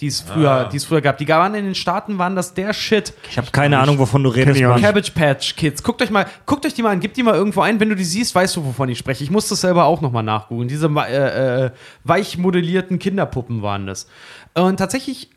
die 0.01 0.07
es 0.07 0.21
früher, 0.21 0.69
die 0.71 0.77
es 0.77 0.85
früher 0.85 1.01
gab. 1.01 1.19
Die 1.19 1.27
waren 1.27 1.55
in 1.55 1.65
den 1.65 1.75
Staaten, 1.75 2.19
waren 2.19 2.37
das 2.37 2.55
der 2.55 2.73
Shit. 2.73 3.13
Ich 3.31 3.37
habe 3.37 3.51
keine 3.51 3.79
Ahnung, 3.79 3.99
wovon 3.99 4.23
du 4.23 4.31
redest. 4.31 4.59
ich 4.59 4.67
Mann. 4.67 4.81
Cabbage 4.81 5.11
Patch 5.13 5.57
Kids. 5.57 5.83
Guckt 5.83 6.01
euch 6.03 6.11
mal, 6.11 6.27
guckt 6.47 6.65
euch 6.65 6.75
die 6.75 6.83
mal 6.83 6.91
an, 6.91 7.01
gebt 7.01 7.17
die 7.17 7.23
mal 7.23 7.35
irgendwo 7.35 7.63
ein. 7.63 7.81
Wenn 7.81 7.89
du 7.89 7.97
die 7.97 8.05
siehst, 8.05 8.35
weißt 8.35 8.57
du, 8.57 8.65
wovon 8.65 8.89
ich 8.89 8.99
spreche. 8.99 9.25
Ich 9.25 9.31
muss 9.31 9.49
das 9.49 9.61
selber 9.61 9.85
auch 9.85 10.01
nochmal 10.01 10.23
nachgoogeln. 10.23 10.69
Diese 10.69 10.87
äh, 10.87 11.65
äh, 11.67 11.71
weich 12.05 12.39
modellierten 12.39 12.99
Kinderpuppen 12.99 13.63
waren 13.63 13.87
das. 13.87 14.07
Und 14.55 14.77
tatsächlich, 14.77 15.31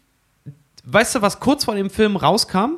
weißt 0.83 1.15
du, 1.15 1.21
was 1.21 1.39
kurz 1.39 1.65
vor 1.65 1.75
dem 1.75 1.89
Film 1.89 2.15
rauskam? 2.15 2.77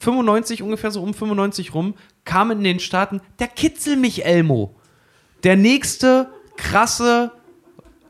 95, 0.00 0.62
ungefähr 0.62 0.92
so 0.92 1.02
um 1.02 1.12
95 1.12 1.74
rum, 1.74 1.94
kam 2.24 2.52
in 2.52 2.62
den 2.62 2.78
Staaten 2.78 3.20
der 3.40 3.48
Kitzel 3.48 3.96
mich 3.96 4.24
Elmo. 4.24 4.76
Der 5.42 5.56
nächste 5.56 6.28
krasse 6.56 7.32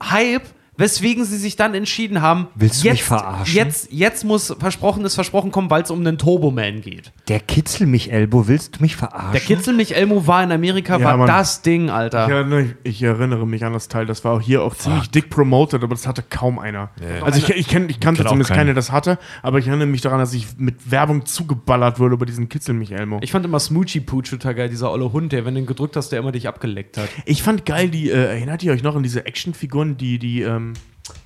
Hype, 0.03 0.47
weswegen 0.79 1.25
sie 1.25 1.37
sich 1.37 1.57
dann 1.57 1.75
entschieden 1.75 2.23
haben, 2.23 2.47
Willst 2.55 2.83
du 2.83 2.87
jetzt, 2.87 2.95
mich 2.95 3.05
verarschen? 3.05 3.55
Jetzt, 3.55 3.93
jetzt 3.93 4.25
muss 4.25 4.55
versprochen 4.59 5.05
ist 5.05 5.17
versprochen 5.17 5.51
kommen, 5.51 5.69
weil 5.71 5.83
es 5.83 5.91
um 5.91 6.05
den 6.05 6.17
Turboman 6.19 6.81
geht. 6.81 7.13
Der 7.27 7.41
Kitzel 7.41 7.87
mich 7.87 8.13
Elbo, 8.13 8.49
willst 8.49 8.77
du 8.79 8.83
mich 8.83 8.97
verarschen? 8.97 9.33
Der 9.33 9.41
Kitzel 9.41 9.75
mich 9.75 9.95
Elmo 9.95 10.27
war 10.27 10.43
in 10.45 10.53
Amerika, 10.53 10.97
Ja, 10.99 11.05
war 11.05 11.17
Mann. 11.19 11.27
das 11.27 11.63
Ding, 11.63 11.87
Ich 11.87 11.91
Alter. 11.93 12.19
erinnere, 12.21 12.77
ich 12.85 13.03
erinnere 13.03 13.47
mich 13.47 13.65
an 13.65 13.73
das 13.73 13.89
Teil. 13.89 14.07
Das 14.07 14.25
war 14.25 14.35
auch 14.35 14.41
hier 14.41 14.63
auch 14.63 14.75
ziemlich 14.75 15.11
dick 15.11 15.29
promoted, 15.31 15.83
aber 15.83 15.95
das 15.95 16.07
hatte 16.07 16.23
kaum 16.23 16.59
einer. 16.59 16.91
Also 17.23 17.39
ich, 17.39 17.51
ich, 17.51 17.69
kenn, 17.69 17.89
ich 17.91 17.99
kannte 18.01 18.25
zumindest 18.25 18.53
keine, 18.53 18.73
das 18.73 18.93
hatte, 18.93 19.19
aber 19.43 19.59
ich 19.59 19.67
erinnere 19.67 19.89
mich 19.89 20.01
daran, 20.01 20.21
dass 20.21 20.33
ich 20.33 20.47
mit 20.59 20.91
Werbung 20.91 21.27
zugeballert 21.27 21.99
wurde 21.99 22.15
über 22.15 22.27
diesen 22.27 22.49
Kitzel 22.49 22.75
mich 22.75 22.93
Elmo. 22.93 23.19
Ich 23.23 23.33
fand 23.33 23.45
immer 23.45 23.59
Smoochie 23.59 24.01
Pooch 24.01 24.31
total 24.31 24.55
geil, 24.55 24.69
dieser 24.69 24.93
olle 24.93 25.13
Hund, 25.13 25.33
der, 25.33 25.45
wenn 25.45 25.55
du 25.55 25.61
ihn 25.61 25.67
gedrückt 25.67 25.97
hast, 25.97 26.11
der 26.11 26.21
immer 26.21 26.31
dich 26.31 26.47
abgeleckt 26.47 26.97
hat. 26.99 27.09
Ich 27.25 27.43
fand 27.43 27.67
geil, 27.67 27.89
die, 27.89 28.11
äh, 28.11 28.15
erinnert 28.29 28.63
ihr 28.63 28.73
euch 28.73 28.85
noch 28.85 28.95
an 28.95 29.03
diese 29.03 29.27
Actionfiguren, 29.27 29.97
die, 29.97 30.19
die, 30.21 30.43
ähm, 30.43 30.68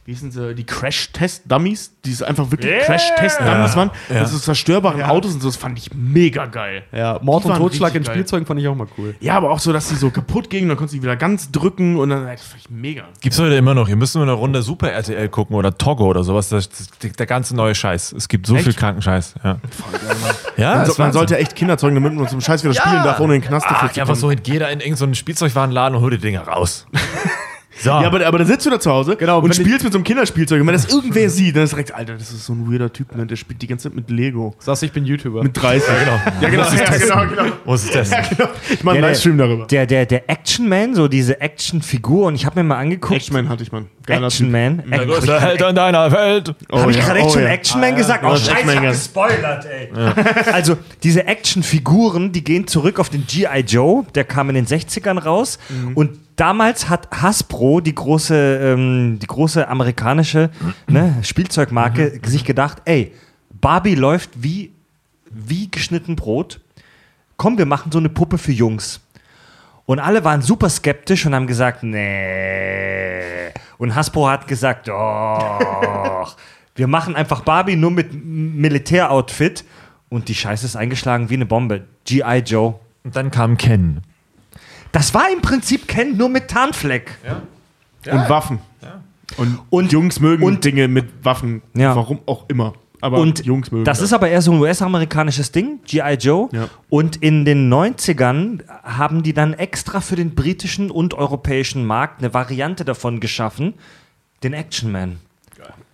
wie 0.05 0.13
hießen 0.13 0.33
sie, 0.33 0.55
die 0.55 0.65
Crash-Test-Dummies, 0.65 1.93
die 2.05 2.11
ist 2.11 2.23
einfach 2.23 2.51
wirklich 2.51 2.73
Crash-Test-Dummies 2.85 3.77
waren. 3.77 3.91
Also 4.11 4.39
zerstörbaren 4.39 5.03
Autos 5.03 5.35
und 5.35 5.41
so, 5.41 5.49
das 5.49 5.57
fand 5.57 5.79
ich 5.79 5.95
mega 5.95 6.47
geil. 6.47 6.83
Ja, 6.93 7.21
Mord 7.23 7.45
Die 7.45 7.49
und 7.49 7.57
Totschlag 7.57 7.95
in. 7.95 8.05
Spielzeugen 8.05 8.45
fand 8.45 8.61
ich 8.61 8.67
auch 8.67 8.75
mal 8.75 8.89
cool. 8.99 9.15
Ja, 9.21 9.37
aber 9.37 9.51
auch 9.51 9.61
so, 9.61 9.73
dass 9.73 9.89
die 9.89 9.95
so 9.95 10.11
kaputt 10.11 10.51
gingen, 10.51 10.69
dann 10.69 10.77
konntest 10.77 10.95
du 10.95 10.99
die 10.99 11.03
wieder 11.05 11.17
ganz 11.17 11.53
drücken 11.53 11.97
und 11.97 12.11
dann, 12.11 12.27
das 12.27 12.43
fand 12.43 12.63
ich 12.63 12.71
mega. 12.71 13.05
Gibt's 13.21 13.39
heute 13.39 13.55
immer 13.55 13.75
noch. 13.75 13.89
Ihr 13.89 13.97
müsst 13.97 14.15
nur 14.15 14.25
eine 14.25 14.33
Runde 14.33 14.63
Super 14.63 14.91
RTL 14.91 15.29
gucken 15.29 15.55
oder 15.55 15.77
Togo 15.79 16.07
oder 16.07 16.25
sowas. 16.25 16.49
Das, 16.49 16.69
das, 16.69 17.13
der 17.13 17.27
ganze 17.27 17.55
neue 17.55 17.75
Scheiß. 17.75 18.13
Es 18.13 18.29
gibt 18.29 18.47
so 18.47 18.57
Echt? 18.57 18.65
viel 18.65 18.75
kranken 18.75 19.03
Scheiß. 19.03 19.35
Ja, 19.45 19.59
ja 20.57 20.77
Man, 20.77 20.87
so, 20.87 20.95
man 20.99 21.13
sollte 21.13 21.39
echt 21.39 21.55
Kinder 21.55 21.79
zeugen, 21.79 21.95
damit 21.95 22.15
man 22.15 22.29
zum 22.29 22.41
Scheiß 22.41 22.65
wieder 22.65 22.75
spielen 22.75 23.05
darf, 23.05 23.21
ohne 23.21 23.37
in 23.37 23.41
den 23.41 23.49
Knast 23.49 23.67
dafür 23.67 23.89
Ach, 23.89 23.93
zu 23.93 24.01
einfach 24.01 24.19
kommen. 24.21 24.37
so 24.37 24.43
geh 24.43 24.59
da 24.59 24.69
in 24.69 24.81
irgendeinen 24.81 25.15
Spielzeugwarenladen 25.15 25.97
und 25.97 26.03
hol 26.03 26.11
die 26.11 26.19
Dinger 26.19 26.43
raus. 26.43 26.87
So. 27.79 27.91
Ja, 27.91 28.01
aber, 28.07 28.25
aber 28.27 28.39
da 28.39 28.45
sitzt 28.45 28.67
du 28.67 28.71
da 28.71 28.79
zu 28.79 28.91
Hause 28.91 29.17
Genau, 29.17 29.41
und 29.41 29.55
spielst 29.55 29.83
mit 29.83 29.93
so 29.93 29.99
einem 29.99 30.05
Kinderspielzeug. 30.05 30.61
Und 30.61 30.67
wenn 30.67 30.75
das 30.75 30.93
irgendwer 30.93 31.29
sieht, 31.31 31.57
dann 31.57 31.65
ist 31.65 31.71
direkt, 31.73 31.95
Alter, 31.95 32.15
das 32.15 32.31
ist 32.31 32.45
so 32.47 32.53
ein 32.53 32.71
weirder 32.71 32.93
Typ, 32.93 33.15
ne? 33.17 33.27
der 33.27 33.37
spielt 33.37 33.63
die 33.63 33.67
ganze 33.67 33.89
Zeit 33.89 33.97
mit 33.97 34.11
Lego. 34.11 34.55
Sagst, 34.59 34.83
ich 34.83 34.93
bin 34.93 35.05
YouTuber. 35.05 35.43
Mit 35.43 35.57
30. 35.61 35.89
genau. 35.89 36.21
Ja, 36.41 36.49
genau. 36.49 36.63
Ja, 36.63 36.97
genau, 37.25 37.27
genau. 37.43 37.55
Muss 37.65 37.85
es 37.85 37.91
testen. 37.91 38.19
Ich 38.71 38.85
mache 38.85 38.95
einen 38.97 39.03
der- 39.03 39.11
Livestream 39.11 39.39
darüber. 39.39 39.67
Der, 39.67 39.87
der, 39.87 40.07
der 40.07 40.29
Action 40.29 40.69
Man, 40.69 40.95
so 40.95 41.09
diese 41.09 41.41
Action-Figur, 41.41 42.27
und 42.27 42.35
ich 42.35 42.45
habe 42.47 42.61
mir 42.63 42.65
mal 42.69 42.79
angeguckt. 42.79 43.15
Action-Man 43.17 43.49
hatte 43.49 43.63
ich, 43.63 43.73
Mann. 43.73 43.87
Geiler 44.07 44.27
Action 44.27 44.47
Typ. 44.47 44.53
Man. 44.53 44.83
Der 44.91 45.07
größte 45.07 45.41
Held 45.41 45.63
in 45.63 45.75
deiner 45.75 46.13
Welt. 46.13 46.55
Oh, 46.71 46.81
Habe 46.81 46.91
ich 46.91 46.97
ja. 46.99 47.05
gerade 47.05 47.19
echt 47.21 47.29
Oh, 47.29 47.33
schon 47.33 47.43
ja. 47.43 47.49
Action 47.49 47.81
Man 47.81 47.97
gesagt? 47.97 48.23
Ja, 48.23 48.29
Oh, 48.29 48.33
das 48.33 48.43
ist 48.43 48.49
scheiße, 48.51 48.61
ich 48.63 48.67
Action 48.69 48.77
hab 48.77 48.83
Man, 48.85 48.93
gespoilert, 48.93 49.67
ey. 49.67 50.53
Also, 50.53 50.77
diese 51.03 51.27
Action-Figuren, 51.27 52.33
die 52.33 52.45
gehen 52.45 52.67
zurück 52.67 52.99
auf 52.99 53.09
den 53.09 53.27
G.I. 53.27 53.61
Joe, 53.67 54.05
der 54.15 54.25
kam 54.25 54.49
in 54.51 54.57
den 54.57 54.67
60ern 54.67 55.19
raus. 55.19 55.59
Mhm. 55.69 55.93
Und 55.95 56.11
damals 56.43 56.89
hat 56.89 57.09
Hasbro, 57.23 57.81
die 57.81 57.95
große, 57.95 58.35
ähm, 58.75 59.19
die 59.21 59.27
große 59.29 59.69
amerikanische 59.69 60.51
ne, 60.89 61.15
Spielzeugmarke, 61.23 62.15
Mhm. 62.21 62.29
sich 62.29 62.45
gedacht, 62.45 62.83
ey, 62.85 63.13
Barbie 63.61 63.95
läuft 63.95 64.31
wie, 64.43 64.73
wie 65.31 65.71
geschnitten 65.71 66.17
Brot. 66.17 66.61
Komm, 67.37 67.59
wir 67.59 67.67
machen 67.67 67.93
so 67.93 67.99
eine 67.99 68.09
Puppe 68.09 68.39
für 68.39 68.51
Jungs. 68.51 69.01
Und 69.87 70.01
alle 70.01 70.25
waren 70.25 70.43
super 70.43 70.69
skeptisch 70.69 71.25
und 71.27 71.35
haben 71.35 71.47
gesagt, 71.47 71.85
nee. 71.85 73.53
Und 73.79 73.95
Hasbro 73.95 74.29
hat 74.29 74.49
gesagt, 74.49 74.89
doch. 74.89 76.37
Wir 76.75 76.89
machen 76.89 77.15
einfach 77.15 77.43
Barbie 77.43 77.77
nur 77.77 77.93
mit 77.93 78.11
Militäroutfit. 78.13 79.65
Und 80.09 80.29
die 80.29 80.35
Scheiße 80.35 80.67
ist 80.67 80.75
eingeschlagen 80.77 81.31
wie 81.31 81.35
eine 81.35 81.47
Bombe. 81.47 81.85
G.I. 82.05 82.39
Joe. 82.45 82.75
Und 83.05 83.15
dann 83.15 83.31
kam 83.31 83.57
Ken. 83.57 84.03
Das 84.93 85.15
war 85.15 85.31
im 85.33 85.41
Prinzip 85.41 85.89
Ken 85.89 86.17
nur 86.17 86.29
mit 86.29 86.49
Tarnfleck. 86.49 87.19
Und 88.11 88.29
Waffen. 88.29 88.59
Und, 89.39 89.59
Und- 89.71 89.93
Jungs 89.93 90.21
mögen 90.21 90.45
und- 90.45 90.65
Dinge 90.65 90.89
mit 90.89 91.07
Waffen. 91.25 91.63
Ja. 91.75 91.97
Warum 91.97 92.21
auch 92.27 92.45
immer. 92.49 92.75
Aber 93.01 93.19
Und 93.19 93.45
Jungs 93.45 93.73
mögen 93.73 93.85
das 93.85 94.01
ist 94.01 94.13
aber 94.13 94.29
eher 94.29 94.43
so 94.43 94.53
ein 94.53 94.61
US-amerikanisches 94.61 95.51
Ding, 95.51 95.81
G.I. 95.87 96.15
Joe. 96.21 96.49
Ja. 96.53 96.69
Und 96.89 97.17
in 97.17 97.45
den 97.45 97.69
90ern 97.73 98.61
haben 98.85 99.25
die 99.25 99.33
dann 99.33 99.55
extra 99.55 100.01
für 100.01 100.15
den 100.15 100.37
britischen 100.37 100.89
und 100.91 101.15
europäischen 101.15 101.85
Markt 101.85 102.21
eine 102.21 102.33
Variante 102.33 102.85
davon 102.85 103.19
geschaffen, 103.19 103.75
den 104.45 104.53
Action 104.53 104.93
Man. 104.93 105.19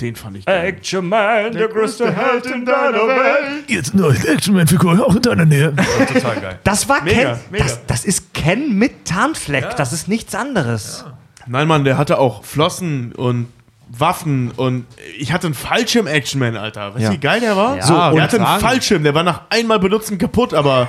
Den 0.00 0.14
fand 0.14 0.36
ich 0.36 0.44
geil. 0.46 0.64
Action 0.66 1.08
Man, 1.08 1.52
der 1.52 1.66
größte 1.68 2.12
Held 2.14 2.46
in 2.46 2.64
deiner 2.64 2.98
Welt. 3.08 3.64
Jetzt 3.68 3.92
eine 3.94 4.02
neue 4.02 4.28
Action-Man-Figur, 4.28 5.04
auch 5.04 5.16
in 5.16 5.22
deiner 5.22 5.44
Nähe. 5.44 5.74
total 6.12 6.36
geil. 6.40 6.58
Das 6.62 6.88
war 6.88 7.02
Mega, 7.02 7.32
Ken. 7.34 7.38
mega. 7.50 7.64
Das, 7.64 7.80
das 7.86 8.04
ist 8.04 8.32
Ken 8.32 8.78
mit 8.78 9.04
Tarnfleck. 9.06 9.74
Das 9.76 9.92
ist 9.92 10.06
nichts 10.06 10.34
anderes. 10.36 11.04
Nein, 11.48 11.66
Mann, 11.66 11.82
der 11.84 11.98
hatte 11.98 12.18
auch 12.18 12.44
Flossen 12.44 13.12
und 13.12 13.48
Waffen 13.90 14.52
und 14.52 14.84
ich 15.18 15.32
hatte 15.32 15.46
einen 15.48 15.54
Fallschirm-Action-Man, 15.54 16.56
Alter. 16.56 16.90
Weißt 16.94 16.98
du, 16.98 17.02
Ja. 17.04 17.12
wie 17.12 17.18
geil 17.18 17.40
der 17.40 17.56
war? 17.56 17.76
Ja, 17.78 17.82
so, 17.82 17.94
und 18.00 18.14
der 18.16 18.22
hatte 18.22 18.46
einen. 18.46 18.60
Fallschirm, 18.60 19.02
der 19.02 19.14
war 19.14 19.22
nach 19.24 19.42
einmal 19.50 19.78
benutzen 19.80 20.18
kaputt, 20.18 20.54
aber 20.54 20.88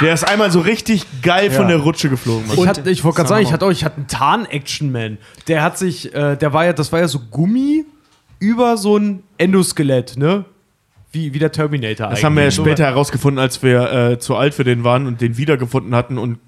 der 0.00 0.14
ist 0.14 0.24
einmal 0.24 0.50
so 0.50 0.58
richtig 0.60 1.04
geil 1.22 1.52
von 1.52 1.68
der 1.68 1.76
Rutsche 1.76 2.08
geflogen. 2.08 2.50
Ich, 2.52 2.66
hatte- 2.66 2.90
ich 2.90 3.04
wollte 3.04 3.16
gerade 3.18 3.28
sagen, 3.28 3.42
ich 3.44 3.52
hatte 3.52 3.66
auch, 3.66 3.70
ich 3.70 3.84
hatte 3.84 3.98
einen 3.98 4.08
Tarn-Action-Man. 4.08 5.18
Der 5.46 5.62
hat 5.62 5.78
sich, 5.78 6.12
äh, 6.14 6.34
der 6.36 6.52
war 6.52 6.64
ja, 6.64 6.72
das 6.72 6.90
war 6.90 6.98
ja 6.98 7.06
so 7.06 7.20
Gummi 7.30 7.84
über 8.38 8.76
so 8.76 8.96
ein 8.96 9.22
Endoskelett, 9.38 10.16
ne? 10.16 10.44
Wie, 11.12 11.32
wie 11.32 11.38
der 11.38 11.52
Terminator 11.52 12.08
Das 12.08 12.24
haben 12.24 12.34
wir 12.36 12.42
ja 12.42 12.50
später 12.50 12.84
herausgefunden, 12.84 13.38
als 13.38 13.62
wir 13.62 13.92
äh, 13.92 14.18
zu 14.18 14.34
alt 14.34 14.52
für 14.52 14.64
den 14.64 14.82
waren 14.82 15.06
und 15.06 15.20
den 15.20 15.36
wiedergefunden 15.36 15.94
hatten 15.94 16.18
und 16.18 16.38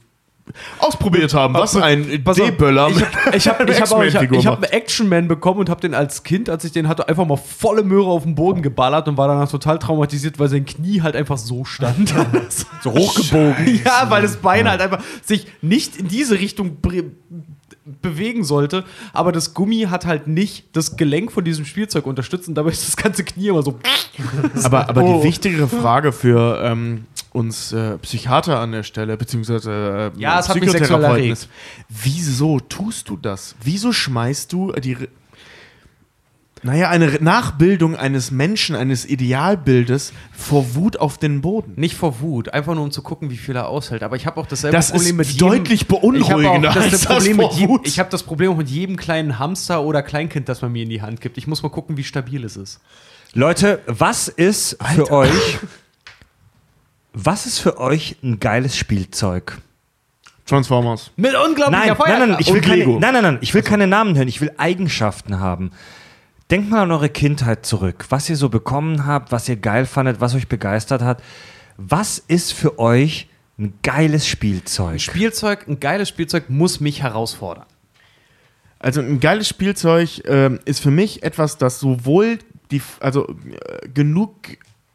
ausprobiert 0.79 1.35
haben, 1.35 1.55
was 1.55 1.77
ein 1.77 2.05
D-Böller 2.25 2.89
Ich 2.89 2.99
habe 3.01 3.37
ich 3.37 3.49
hab, 3.49 3.61
ich 3.71 3.81
hab, 3.81 3.93
auch- 3.93 4.03
ich 4.05 4.15
hab, 4.17 4.31
ich 4.33 4.47
hab 4.47 4.55
einen 4.63 4.73
Action-Man 4.73 5.29
bekommen 5.29 5.61
und 5.61 5.69
habe 5.69 5.81
den 5.81 5.95
als 5.95 6.23
Kind, 6.23 6.49
als 6.49 6.65
ich 6.65 6.73
den 6.73 6.89
hatte, 6.89 7.09
einfach 7.09 7.27
mal 7.27 7.37
volle 7.37 7.83
Möhre 7.83 8.07
auf 8.07 8.23
den 8.23 8.35
Boden 8.35 8.63
geballert 8.63 9.09
und 9.09 9.17
war 9.17 9.29
danach 9.29 9.51
total 9.51 9.79
traumatisiert, 9.79 10.39
weil 10.39 10.49
sein 10.49 10.65
Knie 10.65 11.03
halt 11.03 11.17
einfach 11.17 11.39
so 11.39 11.65
stand. 11.65 12.15
so 12.83 12.93
hochgebogen. 12.93 13.81
ja, 13.85 14.07
weil 14.09 14.23
das 14.23 14.37
Bein 14.37 14.69
halt 14.69 14.81
einfach 14.81 15.03
sich 15.23 15.47
nicht 15.63 15.97
in 15.97 16.09
diese 16.09 16.39
Richtung 16.39 16.77
bewegen 18.03 18.43
sollte, 18.45 18.85
aber 19.13 19.33
das 19.33 19.55
Gummi 19.55 19.83
hat 19.91 20.07
halt 20.07 20.27
nicht 20.27 20.65
das 20.73 20.97
Gelenk 20.97 21.31
von 21.33 21.45
diesem 21.45 21.65
Spielzeug 21.65 22.07
unterstützt 22.07 22.49
und 22.49 22.55
dabei 22.55 22.71
ist 22.71 22.87
das 22.87 22.97
ganze 22.97 23.23
Knie 23.25 23.49
immer 23.49 23.63
so. 23.63 23.79
Aber, 24.65 24.89
aber 24.89 25.03
Oh. 25.03 25.19
die 25.21 25.29
wichtigere 25.29 25.69
Frage 25.69 26.11
für 26.13 26.61
ähm, 26.63 27.05
uns 27.33 27.73
äh, 27.73 27.99
Psychiater 27.99 28.59
an 28.61 28.73
der 28.73 28.83
Stelle, 28.83 29.17
beziehungsweise 29.17 30.13
äh, 30.17 30.21
Ja, 30.21 30.39
es 30.41 30.49
hat 30.49 30.57
mich 30.57 30.65
sexuell 30.71 30.83
Psychotherapeuten 30.89 31.25
erregt. 31.27 31.33
ist, 31.43 31.49
wieso 31.89 32.59
tust 32.61 33.09
du 33.09 33.17
das? 33.17 33.55
Wieso 33.63 33.93
schmeißt 33.93 34.53
du 34.53 34.73
die, 34.73 34.97
naja, 36.63 36.89
eine 36.89 37.19
Nachbildung 37.21 37.97
eines 37.97 38.31
Menschen, 38.31 38.77
eines 38.77 39.05
Idealbildes 39.05 40.13
vor 40.33 40.75
Wut 40.75 40.97
auf 40.97 41.19
den 41.19 41.43
Boden? 41.43 41.75
Nicht 41.77 41.97
vor 41.97 42.21
Wut, 42.21 42.49
einfach 42.53 42.75
nur 42.75 42.85
um 42.85 42.91
zu 42.91 43.03
gucken, 43.03 43.31
wie 43.31 43.37
viel 43.37 43.55
er 43.55 43.69
aushält. 43.69 44.03
Aber 44.03 44.17
ich 44.17 44.27
habe 44.27 44.41
auch 44.41 44.47
dasselbe 44.47 44.77
Das 44.77 44.91
Problem 44.91 45.21
ist 45.21 45.29
mit 45.29 45.41
jedem, 45.41 45.49
deutlich 45.49 45.87
beunruhigender 45.87 46.71
Ich 46.71 46.77
habe 46.77 46.91
das, 46.91 47.03
das 47.03 47.07
Problem 47.07 47.37
mit 47.37 47.47
vor 47.47 47.55
jedem, 47.55 47.69
Wut. 47.69 47.87
ich 47.87 47.99
habe 47.99 48.11
das 48.11 48.23
Problem 48.23 48.53
auch 48.53 48.57
mit 48.57 48.71
jedem 48.71 48.97
kleinen 48.97 49.39
Hamster 49.39 49.83
oder 49.83 50.03
Kleinkind, 50.03 50.49
das 50.49 50.63
man 50.63 50.73
mir 50.73 50.83
in 50.83 50.89
die 50.89 51.03
Hand 51.03 51.21
gibt. 51.21 51.37
Ich 51.39 51.47
muss 51.47 51.63
mal 51.63 51.69
gucken, 51.69 51.97
wie 51.97 52.05
stabil 52.05 52.43
es 52.45 52.57
ist. 52.57 52.81
Leute, 53.35 53.81
was 53.87 54.29
ist 54.29 54.79
für 54.95 55.11
euch. 55.11 55.59
Was 57.13 57.47
ist 57.47 57.59
für 57.59 57.79
euch 57.79 58.17
ein 58.23 58.41
geiles 58.41 58.77
Spielzeug? 58.77 59.59
Transformers. 60.47 61.11
Mit 61.17 61.35
unglaublicher 61.35 61.71
Nein, 61.71 61.87
nein, 61.89 61.97
Feuerkraft. 61.97 62.29
nein, 62.29 62.37
ich 62.39 62.53
will 62.53 62.61
keine, 62.61 62.87
nein, 62.87 63.13
nein, 63.15 63.23
nein, 63.23 63.39
ich 63.41 63.53
will 63.55 63.63
keine 63.63 63.87
Namen 63.87 64.17
hören, 64.17 64.29
ich 64.29 64.41
will 64.41 64.53
Eigenschaften 64.59 65.41
haben. 65.41 65.73
Denkt 66.51 66.71
mal 66.71 66.83
an 66.83 66.93
eure 66.93 67.09
Kindheit 67.09 67.67
zurück, 67.67 68.07
was 68.11 68.31
ihr 68.31 68.37
so 68.37 68.49
bekommen 68.49 69.05
habt, 69.05 69.33
was 69.33 69.49
ihr 69.49 69.57
geil 69.57 69.85
fandet, 69.85 70.21
was 70.21 70.35
euch 70.37 70.47
begeistert 70.47 71.03
hat. 71.03 71.21
Was 71.77 72.19
ist 72.19 72.53
für 72.53 72.79
euch 72.79 73.29
ein 73.59 73.75
geiles 73.83 74.29
Spielzeug? 74.29 75.01
Spielzeug, 75.01 75.67
ein 75.67 75.81
geiles 75.81 76.09
Spielzeug 76.09 76.49
muss 76.49 76.79
mich 76.79 77.03
herausfordern. 77.03 77.67
Also 78.79 79.01
ein 79.01 79.19
geiles 79.19 79.49
Spielzeug 79.49 80.23
ähm, 80.27 80.61
ist 80.65 80.81
für 80.81 80.93
mich 80.93 81.25
etwas, 81.25 81.59
das 81.59 81.81
sowohl 81.81 82.39
die, 82.71 82.81
also 83.01 83.27
äh, 83.29 83.89
genug 83.89 84.37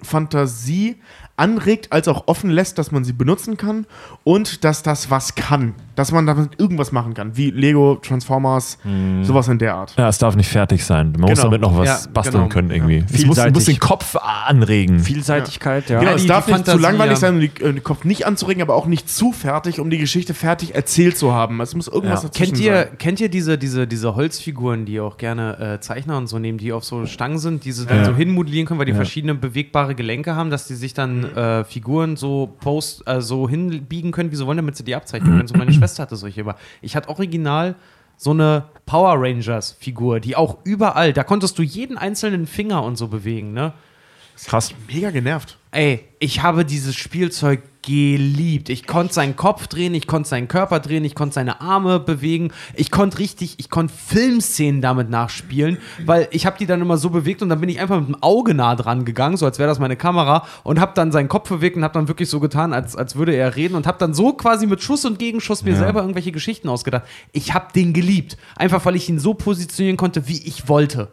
Fantasie 0.02 0.96
anregt, 1.42 1.92
als 1.92 2.08
auch 2.08 2.28
offen 2.28 2.50
lässt, 2.52 2.78
dass 2.78 2.92
man 2.92 3.04
sie 3.04 3.14
benutzen 3.14 3.58
kann 3.58 3.86
und 4.24 4.64
dass 4.64 4.84
das 4.84 5.10
was 5.10 5.36
kann. 5.36 5.74
Dass 5.96 6.12
man 6.12 6.26
damit 6.26 6.52
irgendwas 6.60 6.92
machen 6.94 7.14
kann, 7.14 7.36
wie 7.36 7.52
Lego, 7.52 7.96
Transformers, 8.02 8.78
sowas 9.24 9.48
in 9.50 9.60
der 9.60 9.76
Art. 9.76 9.94
Ja, 9.98 10.08
es 10.08 10.18
darf 10.20 10.36
nicht 10.36 10.50
fertig 10.50 10.86
sein. 10.86 11.12
Man 11.12 11.22
muss 11.22 11.32
Genau. 11.32 11.44
damit 11.44 11.62
noch 11.62 11.78
was 11.78 11.88
Ja, 12.06 12.12
basteln 12.14 12.36
genau. 12.44 12.48
können 12.48 12.72
irgendwie. 12.72 13.04
Es 13.14 13.26
muss, 13.26 13.38
muss 13.54 13.66
den 13.66 13.80
Kopf 13.80 14.16
anregen. 14.16 15.00
Vielseitigkeit, 15.00 15.90
ja. 15.90 16.00
Genau, 16.00 16.12
Ja, 16.12 16.16
es 16.16 16.22
die- 16.24 16.28
darf 16.30 16.46
die 16.46 16.52
nicht 16.54 16.66
zu 16.66 16.72
Fantasie, 16.72 16.82
langweilig 16.84 17.14
ja. 17.14 17.18
sein, 17.20 17.36
um 17.36 17.40
den 17.76 17.84
Kopf 17.84 18.06
nicht 18.06 18.26
anzuregen, 18.26 18.62
aber 18.62 18.76
auch 18.76 18.86
nicht 18.86 19.10
zu 19.10 19.32
fertig, 19.32 19.80
um 19.80 19.90
die 19.90 19.98
Geschichte 19.98 20.34
fertig 20.34 20.76
erzählt 20.76 21.18
zu 21.18 21.34
haben. 21.34 21.60
Es 21.62 21.76
muss 21.76 21.88
irgendwas 21.88 22.24
Ja. 22.24 22.30
dazwischen 22.30 22.54
Kennt 22.54 22.64
ihr, 22.66 22.74
sein. 22.76 22.98
kennt 22.98 23.20
ihr 23.20 23.30
diese, 23.30 23.58
diese, 23.58 23.88
diese 23.88 24.16
Holzfiguren, 24.16 24.86
die 24.86 25.00
auch 25.00 25.18
gerne 25.18 25.58
äh, 25.60 25.80
Zeichner 25.82 26.18
und 26.18 26.28
so 26.28 26.40
nehmen, 26.40 26.58
die 26.58 26.72
auf 26.74 26.84
so 26.84 27.06
Stangen 27.06 27.38
sind, 27.40 27.66
die 27.66 27.72
sie 27.72 27.86
dann 27.86 28.06
so 28.06 28.16
hinmodellieren 28.16 28.68
können, 28.68 28.80
weil 28.80 28.86
die 28.86 28.94
verschiedene 28.94 29.36
bewegbare 29.36 29.96
Gelenke 29.96 30.36
haben, 30.36 30.50
dass 30.50 30.68
die 30.68 30.76
sich 30.76 30.94
dann 30.94 31.31
äh, 31.36 31.64
Figuren 31.64 32.16
so 32.16 32.56
post, 32.60 33.08
äh, 33.08 33.22
so 33.22 33.48
hinbiegen 33.48 34.12
können, 34.12 34.32
wie 34.32 34.36
sie 34.36 34.46
wollen, 34.46 34.58
damit 34.58 34.76
sie 34.76 34.84
die 34.84 34.96
abzeichnen 34.96 35.38
können. 35.38 35.48
So 35.48 35.56
meine 35.56 35.74
Schwester 35.74 36.04
hatte 36.04 36.16
solche. 36.16 36.42
Aber 36.42 36.58
ich 36.82 36.96
hatte 36.96 37.10
original 37.10 37.76
so 38.18 38.32
eine 38.32 38.66
Power 38.86 39.16
Rangers 39.18 39.72
Figur, 39.80 40.20
die 40.20 40.36
auch 40.36 40.58
überall, 40.64 41.12
da 41.12 41.24
konntest 41.24 41.58
du 41.58 41.64
jeden 41.64 41.98
einzelnen 41.98 42.46
Finger 42.46 42.84
und 42.84 42.96
so 42.96 43.08
bewegen, 43.08 43.54
ne? 43.54 43.74
Krass. 44.46 44.74
Mega 44.88 45.12
genervt. 45.12 45.58
Ey, 45.74 46.04
ich 46.20 46.44
habe 46.44 46.66
dieses 46.66 46.96
Spielzeug 46.96 47.62
geliebt. 47.82 48.70
Ich 48.70 48.86
konnte 48.86 49.14
seinen 49.14 49.36
Kopf 49.36 49.68
drehen, 49.68 49.96
ich 49.96 50.06
konnte 50.06 50.28
seinen 50.28 50.50
Körper 50.50 50.82
drehen, 50.82 51.06
ich 51.06 51.16
konnte 51.16 51.34
seine 51.34 51.62
Arme 51.62 52.00
bewegen. 52.00 52.52
Ich 52.76 52.92
konnte 52.92 53.20
richtig, 53.20 53.56
ich 53.58 53.70
konnte 53.70 53.94
Filmszenen 53.94 54.82
damit 54.82 55.10
nachspielen, 55.10 55.78
weil 56.06 56.28
ich 56.32 56.46
habe 56.46 56.58
die 56.58 56.66
dann 56.66 56.82
immer 56.82 56.98
so 56.98 57.10
bewegt 57.10 57.42
und 57.42 57.48
dann 57.48 57.60
bin 57.62 57.70
ich 57.70 57.80
einfach 57.80 58.00
mit 58.00 58.10
dem 58.10 58.22
Auge 58.22 58.54
nah 58.54 58.76
dran 58.76 59.06
gegangen, 59.06 59.38
so 59.38 59.46
als 59.46 59.60
wäre 59.60 59.70
das 59.70 59.80
meine 59.80 59.96
Kamera 59.96 60.46
und 60.64 60.80
habe 60.80 60.92
dann 60.94 61.14
seinen 61.14 61.30
Kopf 61.30 61.50
bewegt 61.50 61.78
und 61.78 61.84
habe 61.84 61.94
dann 61.94 62.08
wirklich 62.08 62.30
so 62.30 62.42
getan, 62.42 62.74
als, 62.74 62.96
als 62.96 63.16
würde 63.16 63.34
er 63.34 63.56
reden 63.56 63.76
und 63.76 63.88
habe 63.88 63.98
dann 63.98 64.14
so 64.14 64.34
quasi 64.34 64.68
mit 64.68 64.84
Schuss 64.84 65.06
und 65.06 65.18
Gegenschuss 65.20 65.64
mir 65.64 65.76
selber 65.76 66.02
irgendwelche 66.02 66.34
Geschichten 66.34 66.68
ausgedacht. 66.68 67.04
Ich 67.32 67.54
habe 67.54 67.68
den 67.74 67.94
geliebt, 67.94 68.38
einfach 68.58 68.86
weil 68.86 68.98
ich 68.98 69.10
ihn 69.10 69.20
so 69.20 69.34
positionieren 69.34 69.98
konnte, 69.98 70.28
wie 70.28 70.46
ich 70.46 70.68
wollte. 70.68 71.08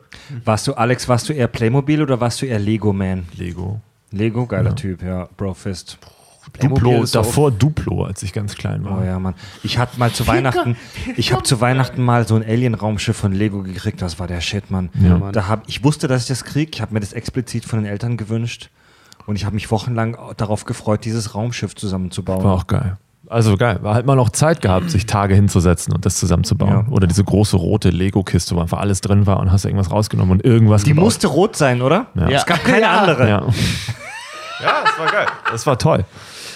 Warst 0.44 0.66
du, 0.66 0.74
Alex, 0.74 1.08
warst 1.08 1.28
du 1.28 1.32
eher 1.32 1.48
Playmobil 1.48 2.02
oder 2.02 2.20
warst 2.20 2.42
du 2.42 2.46
eher 2.46 2.58
Lego-Man? 2.58 3.28
Lego. 3.36 3.80
Lego, 4.10 4.46
geiler 4.46 4.74
Typ, 4.74 5.02
ja. 5.02 5.28
Brofist. 5.36 5.98
Duplo, 6.60 7.04
davor 7.04 7.50
Duplo, 7.50 8.04
als 8.04 8.22
ich 8.22 8.32
ganz 8.32 8.54
klein 8.54 8.84
war. 8.84 9.00
Oh 9.00 9.04
ja, 9.04 9.18
Mann. 9.18 9.34
Ich 9.62 9.76
hatte 9.78 9.98
mal 9.98 10.10
zu 10.12 10.26
Weihnachten, 10.26 10.76
ich 11.16 11.32
habe 11.32 11.42
zu 11.42 11.60
Weihnachten 11.60 12.02
mal 12.02 12.26
so 12.26 12.36
ein 12.36 12.42
Alien-Raumschiff 12.42 13.16
von 13.16 13.32
Lego 13.32 13.62
gekriegt. 13.62 14.00
Das 14.00 14.18
war 14.18 14.26
der 14.26 14.40
Shit, 14.40 14.70
Mann. 14.70 14.88
Ja. 14.94 15.30
Da 15.30 15.46
hab, 15.46 15.68
ich 15.68 15.84
wusste, 15.84 16.08
dass 16.08 16.22
ich 16.22 16.28
das 16.28 16.44
krieg. 16.44 16.74
Ich 16.74 16.80
habe 16.80 16.94
mir 16.94 17.00
das 17.00 17.12
explizit 17.12 17.64
von 17.64 17.80
den 17.80 17.86
Eltern 17.86 18.16
gewünscht. 18.16 18.70
Und 19.26 19.36
ich 19.36 19.44
habe 19.44 19.54
mich 19.54 19.70
wochenlang 19.70 20.16
darauf 20.38 20.64
gefreut, 20.64 21.04
dieses 21.04 21.34
Raumschiff 21.34 21.74
zusammenzubauen. 21.74 22.42
War 22.42 22.54
auch 22.54 22.66
geil. 22.66 22.96
Also 23.30 23.56
geil. 23.56 23.78
War 23.82 23.94
halt 23.94 24.06
mal 24.06 24.16
noch 24.16 24.30
Zeit 24.30 24.62
gehabt, 24.62 24.90
sich 24.90 25.06
Tage 25.06 25.34
hinzusetzen 25.34 25.92
und 25.92 26.06
das 26.06 26.16
zusammenzubauen. 26.16 26.86
Ja. 26.86 26.92
Oder 26.92 27.06
diese 27.06 27.24
große 27.24 27.56
rote 27.56 27.90
Lego-Kiste, 27.90 28.56
wo 28.56 28.60
einfach 28.60 28.78
alles 28.78 29.00
drin 29.00 29.26
war 29.26 29.40
und 29.40 29.52
hast 29.52 29.64
irgendwas 29.64 29.90
rausgenommen 29.90 30.32
und 30.38 30.44
irgendwas 30.44 30.84
Die 30.84 30.90
gebaut. 30.90 31.04
musste 31.04 31.26
rot 31.26 31.56
sein, 31.56 31.82
oder? 31.82 32.06
Ja. 32.14 32.28
Es 32.30 32.46
gab 32.46 32.64
keine 32.64 32.88
andere. 32.88 33.28
Ja. 33.28 33.40
ja, 34.62 34.84
das 34.84 34.98
war 34.98 35.06
geil. 35.12 35.26
Das 35.50 35.66
war 35.66 35.78
toll. 35.78 36.04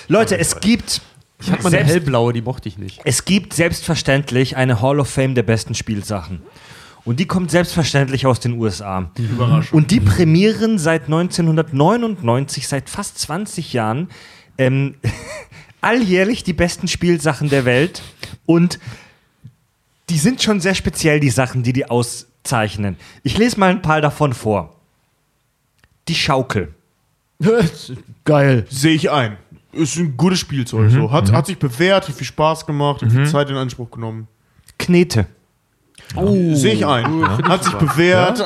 Leute, 0.08 0.38
es 0.38 0.60
gibt. 0.60 1.02
Ich 1.40 1.50
hatte 1.50 1.62
mal 1.64 1.74
eine 1.74 1.84
hellblaue, 1.84 2.32
die 2.32 2.42
mochte 2.42 2.68
ich 2.68 2.78
nicht. 2.78 3.00
Es 3.04 3.24
gibt 3.24 3.52
selbstverständlich 3.52 4.56
eine 4.56 4.80
Hall 4.80 5.00
of 5.00 5.08
Fame 5.08 5.34
der 5.34 5.42
besten 5.42 5.74
Spielsachen. 5.74 6.42
Und 7.04 7.18
die 7.18 7.26
kommt 7.26 7.50
selbstverständlich 7.50 8.26
aus 8.26 8.38
den 8.38 8.52
USA. 8.60 9.10
Und 9.72 9.90
die 9.90 9.98
prämieren 9.98 10.78
seit 10.78 11.04
1999, 11.06 12.68
seit 12.68 12.88
fast 12.88 13.18
20 13.18 13.72
Jahren, 13.72 14.08
ähm, 14.56 14.94
alljährlich 15.82 16.42
die 16.44 16.54
besten 16.54 16.88
Spielsachen 16.88 17.50
der 17.50 17.66
Welt. 17.66 18.02
Und 18.46 18.78
die 20.08 20.18
sind 20.18 20.42
schon 20.42 20.60
sehr 20.60 20.74
speziell, 20.74 21.20
die 21.20 21.30
Sachen, 21.30 21.62
die 21.62 21.72
die 21.72 21.90
auszeichnen. 21.90 22.96
Ich 23.22 23.36
lese 23.36 23.60
mal 23.60 23.70
ein 23.70 23.82
paar 23.82 24.00
davon 24.00 24.32
vor. 24.32 24.74
Die 26.08 26.14
Schaukel. 26.14 26.74
Geil. 28.24 28.66
Sehe 28.70 28.94
ich 28.94 29.10
ein. 29.10 29.36
Ist 29.72 29.96
ein 29.96 30.16
gutes 30.16 30.38
Spielzeug. 30.38 30.90
so. 30.90 31.10
Hat, 31.10 31.32
hat 31.32 31.46
sich 31.46 31.58
bewährt, 31.58 32.08
hat 32.08 32.14
viel 32.14 32.26
Spaß 32.26 32.66
gemacht, 32.66 33.02
hat 33.02 33.10
viel 33.10 33.26
Zeit 33.26 33.48
in 33.50 33.56
Anspruch 33.56 33.90
genommen. 33.90 34.28
Knete. 34.78 35.26
Sehe 36.14 36.74
ich 36.74 36.84
ein. 36.86 37.26
Hat 37.48 37.64
sich 37.64 37.72
bewährt. 37.74 38.38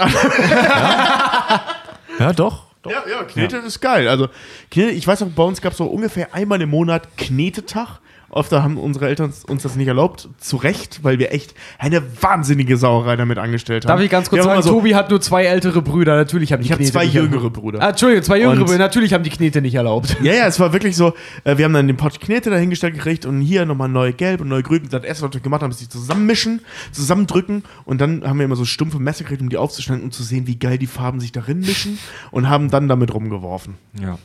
Ja, 2.19 2.33
doch. 2.37 2.66
Ja, 2.91 3.05
ja, 3.09 3.25
Knete 3.25 3.59
ist 3.59 3.81
geil. 3.81 4.09
Also, 4.09 4.29
Knete, 4.71 4.91
ich 4.91 5.07
weiß 5.07 5.23
auch, 5.23 5.29
bei 5.29 5.43
uns 5.43 5.61
gab 5.61 5.73
es 5.73 5.79
so 5.79 5.85
ungefähr 5.85 6.35
einmal 6.35 6.61
im 6.61 6.71
Monat 6.71 7.17
Knetetag. 7.17 8.01
Oft 8.37 8.53
haben 8.53 8.77
unsere 8.77 9.09
Eltern 9.09 9.33
uns 9.49 9.63
das 9.63 9.77
nicht 9.77 9.89
erlaubt. 9.89 10.29
Zu 10.39 10.57
Recht, 10.59 11.01
weil 11.03 11.19
wir 11.19 11.33
echt 11.33 11.55
eine 11.79 12.03
wahnsinnige 12.23 12.77
Sauerei 12.77 13.17
damit 13.17 13.39
angestellt 13.39 13.85
haben. 13.85 13.89
Darf 13.97 14.01
ich 14.01 14.11
ganz 14.11 14.29
kurz 14.29 14.45
sagen, 14.45 14.63
so, 14.63 14.71
Tobi 14.71 14.95
hat 14.95 15.09
nur 15.11 15.21
zwei 15.21 15.45
ältere 15.45 15.81
Brüder, 15.83 16.17
natürlich 16.17 16.53
haben 16.53 16.61
die 16.61 16.67
Ich 16.67 16.73
habe 16.73 16.81
Knete 16.81 16.93
zwei 16.93 17.05
nicht 17.07 17.15
jüngere 17.15 17.37
erlaubt. 17.39 17.57
Brüder. 17.57 17.83
Ah, 17.83 17.89
Entschuldigung, 17.91 18.23
zwei 18.25 18.39
jüngere 18.39 18.53
Und- 18.59 18.65
Brüder, 18.67 18.79
natürlich 18.79 19.13
haben 19.15 19.25
die 19.25 19.31
Knete 19.31 19.63
nicht 19.63 19.75
erlaubt. 19.75 20.17
Ja, 20.23 20.35
ja, 20.35 20.47
es 20.47 20.61
war 20.61 20.73
wirklich 20.73 20.97
so, 20.97 21.15
äh, 21.45 21.57
wir 21.57 21.65
haben 21.65 21.73
dann 21.73 21.87
den 21.87 21.97
Pott 21.97 22.21
Knete 22.21 22.51
dahingestellt 22.51 22.95
gekriegt 22.95 23.25
und 23.27 23.41
hier 23.41 23.65
nochmal 23.65 23.89
neu 23.89 24.13
gelb 24.13 24.41
und 24.43 24.49
neu 24.49 24.63
grün. 24.63 24.83
Das 24.91 25.03
erste, 25.03 25.25
was 25.27 25.33
wir 25.35 25.41
gemacht 25.41 25.63
haben, 25.63 25.71
ist 25.71 25.81
die 25.81 25.89
zusammenmischen, 25.89 26.61
zusammendrücken 26.93 27.63
und 27.85 28.01
dann 28.01 28.23
haben 28.27 28.39
wir 28.39 28.45
immer 28.45 28.57
so 28.57 28.65
stumpfe 28.65 28.99
Messer 28.99 29.25
gekriegt, 29.25 29.41
um 29.43 29.49
die 29.49 29.57
aufzuschneiden 29.57 30.05
und 30.05 30.13
zu 30.13 30.23
sehen, 30.23 30.47
wie 30.47 30.59
geil 30.59 30.79
die 30.79 30.87
Farben 30.87 31.21
sich 31.21 31.33
darin 31.33 31.61
mischen 31.61 31.99
und 32.31 32.49
haben 32.49 32.71
dann 32.71 32.89
damit 32.89 33.15
rumgeworfen. 33.15 33.75
Ja. 34.01 34.19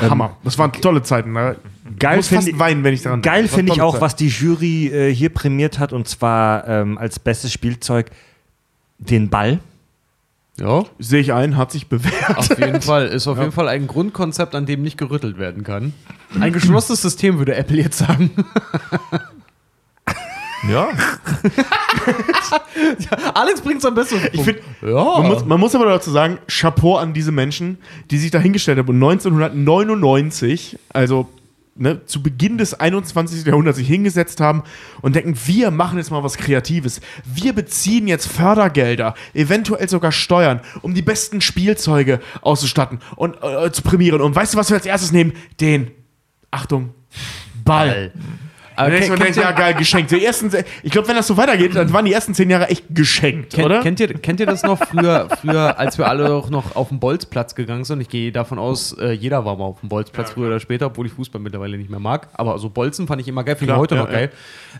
Hammer. 0.00 0.36
Das 0.44 0.58
waren 0.58 0.72
tolle 0.72 1.02
Zeiten. 1.02 1.32
Ne? 1.32 1.56
Geil 1.98 2.12
ich 2.12 2.16
muss 2.18 2.28
finde 2.28 2.46
fast 2.50 2.58
weinen, 2.58 2.84
wenn 2.84 2.94
ich 2.94 3.02
daran 3.02 3.22
Geil 3.22 3.48
finde 3.48 3.72
ich 3.72 3.80
auch, 3.82 3.92
Zeit. 3.94 4.00
was 4.00 4.16
die 4.16 4.28
Jury 4.28 4.86
äh, 4.88 5.14
hier 5.14 5.28
prämiert 5.30 5.78
hat, 5.78 5.92
und 5.92 6.08
zwar 6.08 6.66
ähm, 6.68 6.98
als 6.98 7.18
bestes 7.18 7.52
Spielzeug 7.52 8.10
den 8.98 9.28
Ball. 9.30 9.58
Ja, 10.58 10.84
Sehe 10.98 11.20
ich 11.20 11.32
ein, 11.32 11.56
hat 11.56 11.72
sich 11.72 11.88
bewährt. 11.88 12.36
auf 12.36 12.58
jeden 12.58 12.80
Fall. 12.82 13.06
Ist 13.06 13.26
auf 13.26 13.38
jeden 13.38 13.52
Fall 13.52 13.68
ein 13.68 13.86
Grundkonzept, 13.86 14.54
an 14.54 14.66
dem 14.66 14.82
nicht 14.82 14.98
gerüttelt 14.98 15.38
werden 15.38 15.64
kann. 15.64 15.94
Ein 16.38 16.52
geschlossenes 16.52 17.02
System, 17.02 17.38
würde 17.38 17.54
Apple 17.54 17.78
jetzt 17.78 17.98
sagen. 17.98 18.30
Ja. 20.68 20.90
Alex 23.34 23.60
bringt 23.60 23.78
es 23.78 23.84
am 23.84 23.94
besten. 23.94 24.20
Ich 24.32 24.42
finde, 24.42 24.60
ja. 24.80 25.18
man, 25.18 25.26
muss, 25.26 25.44
man 25.44 25.60
muss 25.60 25.74
aber 25.74 25.86
dazu 25.86 26.10
sagen, 26.10 26.38
Chapeau 26.46 26.96
an 26.96 27.14
diese 27.14 27.32
Menschen, 27.32 27.78
die 28.10 28.18
sich 28.18 28.30
da 28.30 28.38
hingestellt 28.38 28.78
haben 28.78 28.88
und 28.88 29.02
1999, 29.02 30.78
also 30.90 31.28
ne, 31.74 32.04
zu 32.06 32.22
Beginn 32.22 32.58
des 32.58 32.78
21. 32.78 33.46
Jahrhunderts 33.46 33.78
sich 33.78 33.88
hingesetzt 33.88 34.40
haben 34.40 34.62
und 35.00 35.16
denken, 35.16 35.36
wir 35.46 35.70
machen 35.70 35.98
jetzt 35.98 36.10
mal 36.10 36.22
was 36.22 36.36
Kreatives. 36.36 37.00
Wir 37.24 37.52
beziehen 37.52 38.06
jetzt 38.06 38.26
Fördergelder, 38.26 39.14
eventuell 39.34 39.88
sogar 39.88 40.12
Steuern, 40.12 40.60
um 40.82 40.94
die 40.94 41.02
besten 41.02 41.40
Spielzeuge 41.40 42.20
auszustatten 42.40 43.00
und 43.16 43.36
äh, 43.42 43.70
zu 43.72 43.82
prämieren. 43.82 44.20
Und 44.20 44.34
weißt 44.34 44.54
du, 44.54 44.58
was 44.58 44.70
wir 44.70 44.76
als 44.76 44.86
erstes 44.86 45.12
nehmen? 45.12 45.32
Den, 45.60 45.90
Achtung, 46.50 46.90
Ball. 47.64 48.12
Aber 48.82 48.90
dann 48.90 49.00
kennt- 49.00 49.22
denkt 49.22 49.36
ja, 49.36 49.52
geil, 49.52 49.74
geschenkt. 49.74 50.10
Die 50.10 50.24
ersten, 50.24 50.50
ich 50.82 50.92
glaube, 50.92 51.08
wenn 51.08 51.16
das 51.16 51.26
so 51.26 51.36
weitergeht, 51.36 51.74
dann 51.74 51.92
waren 51.92 52.04
die 52.04 52.12
ersten 52.12 52.34
zehn 52.34 52.50
Jahre 52.50 52.68
echt 52.68 52.84
geschenkt, 52.90 53.54
Kennt, 53.54 53.66
oder? 53.66 53.80
kennt, 53.80 54.00
ihr, 54.00 54.08
kennt 54.14 54.40
ihr 54.40 54.46
das 54.46 54.62
noch 54.62 54.78
früher, 54.78 55.28
früher, 55.40 55.78
als 55.78 55.98
wir 55.98 56.06
alle 56.08 56.32
auch 56.32 56.50
noch 56.50 56.76
auf 56.76 56.88
den 56.88 57.00
Bolzplatz 57.00 57.54
gegangen 57.54 57.84
sind? 57.84 58.00
Ich 58.00 58.08
gehe 58.08 58.32
davon 58.32 58.58
aus, 58.58 58.96
äh, 58.98 59.12
jeder 59.12 59.44
war 59.44 59.56
mal 59.56 59.64
auf 59.64 59.80
dem 59.80 59.88
Bolzplatz 59.88 60.32
früher 60.32 60.48
oder 60.48 60.60
später, 60.60 60.86
obwohl 60.86 61.06
ich 61.06 61.12
Fußball 61.12 61.40
mittlerweile 61.40 61.76
nicht 61.76 61.90
mehr 61.90 62.00
mag. 62.00 62.28
Aber 62.34 62.58
so 62.58 62.68
Bolzen 62.68 63.06
fand 63.06 63.20
ich 63.20 63.28
immer 63.28 63.44
geil, 63.44 63.56
finde 63.56 63.74
ich 63.74 63.78
heute 63.78 63.94
ja, 63.94 64.00
noch 64.02 64.08
ja. 64.08 64.14
geil. 64.14 64.30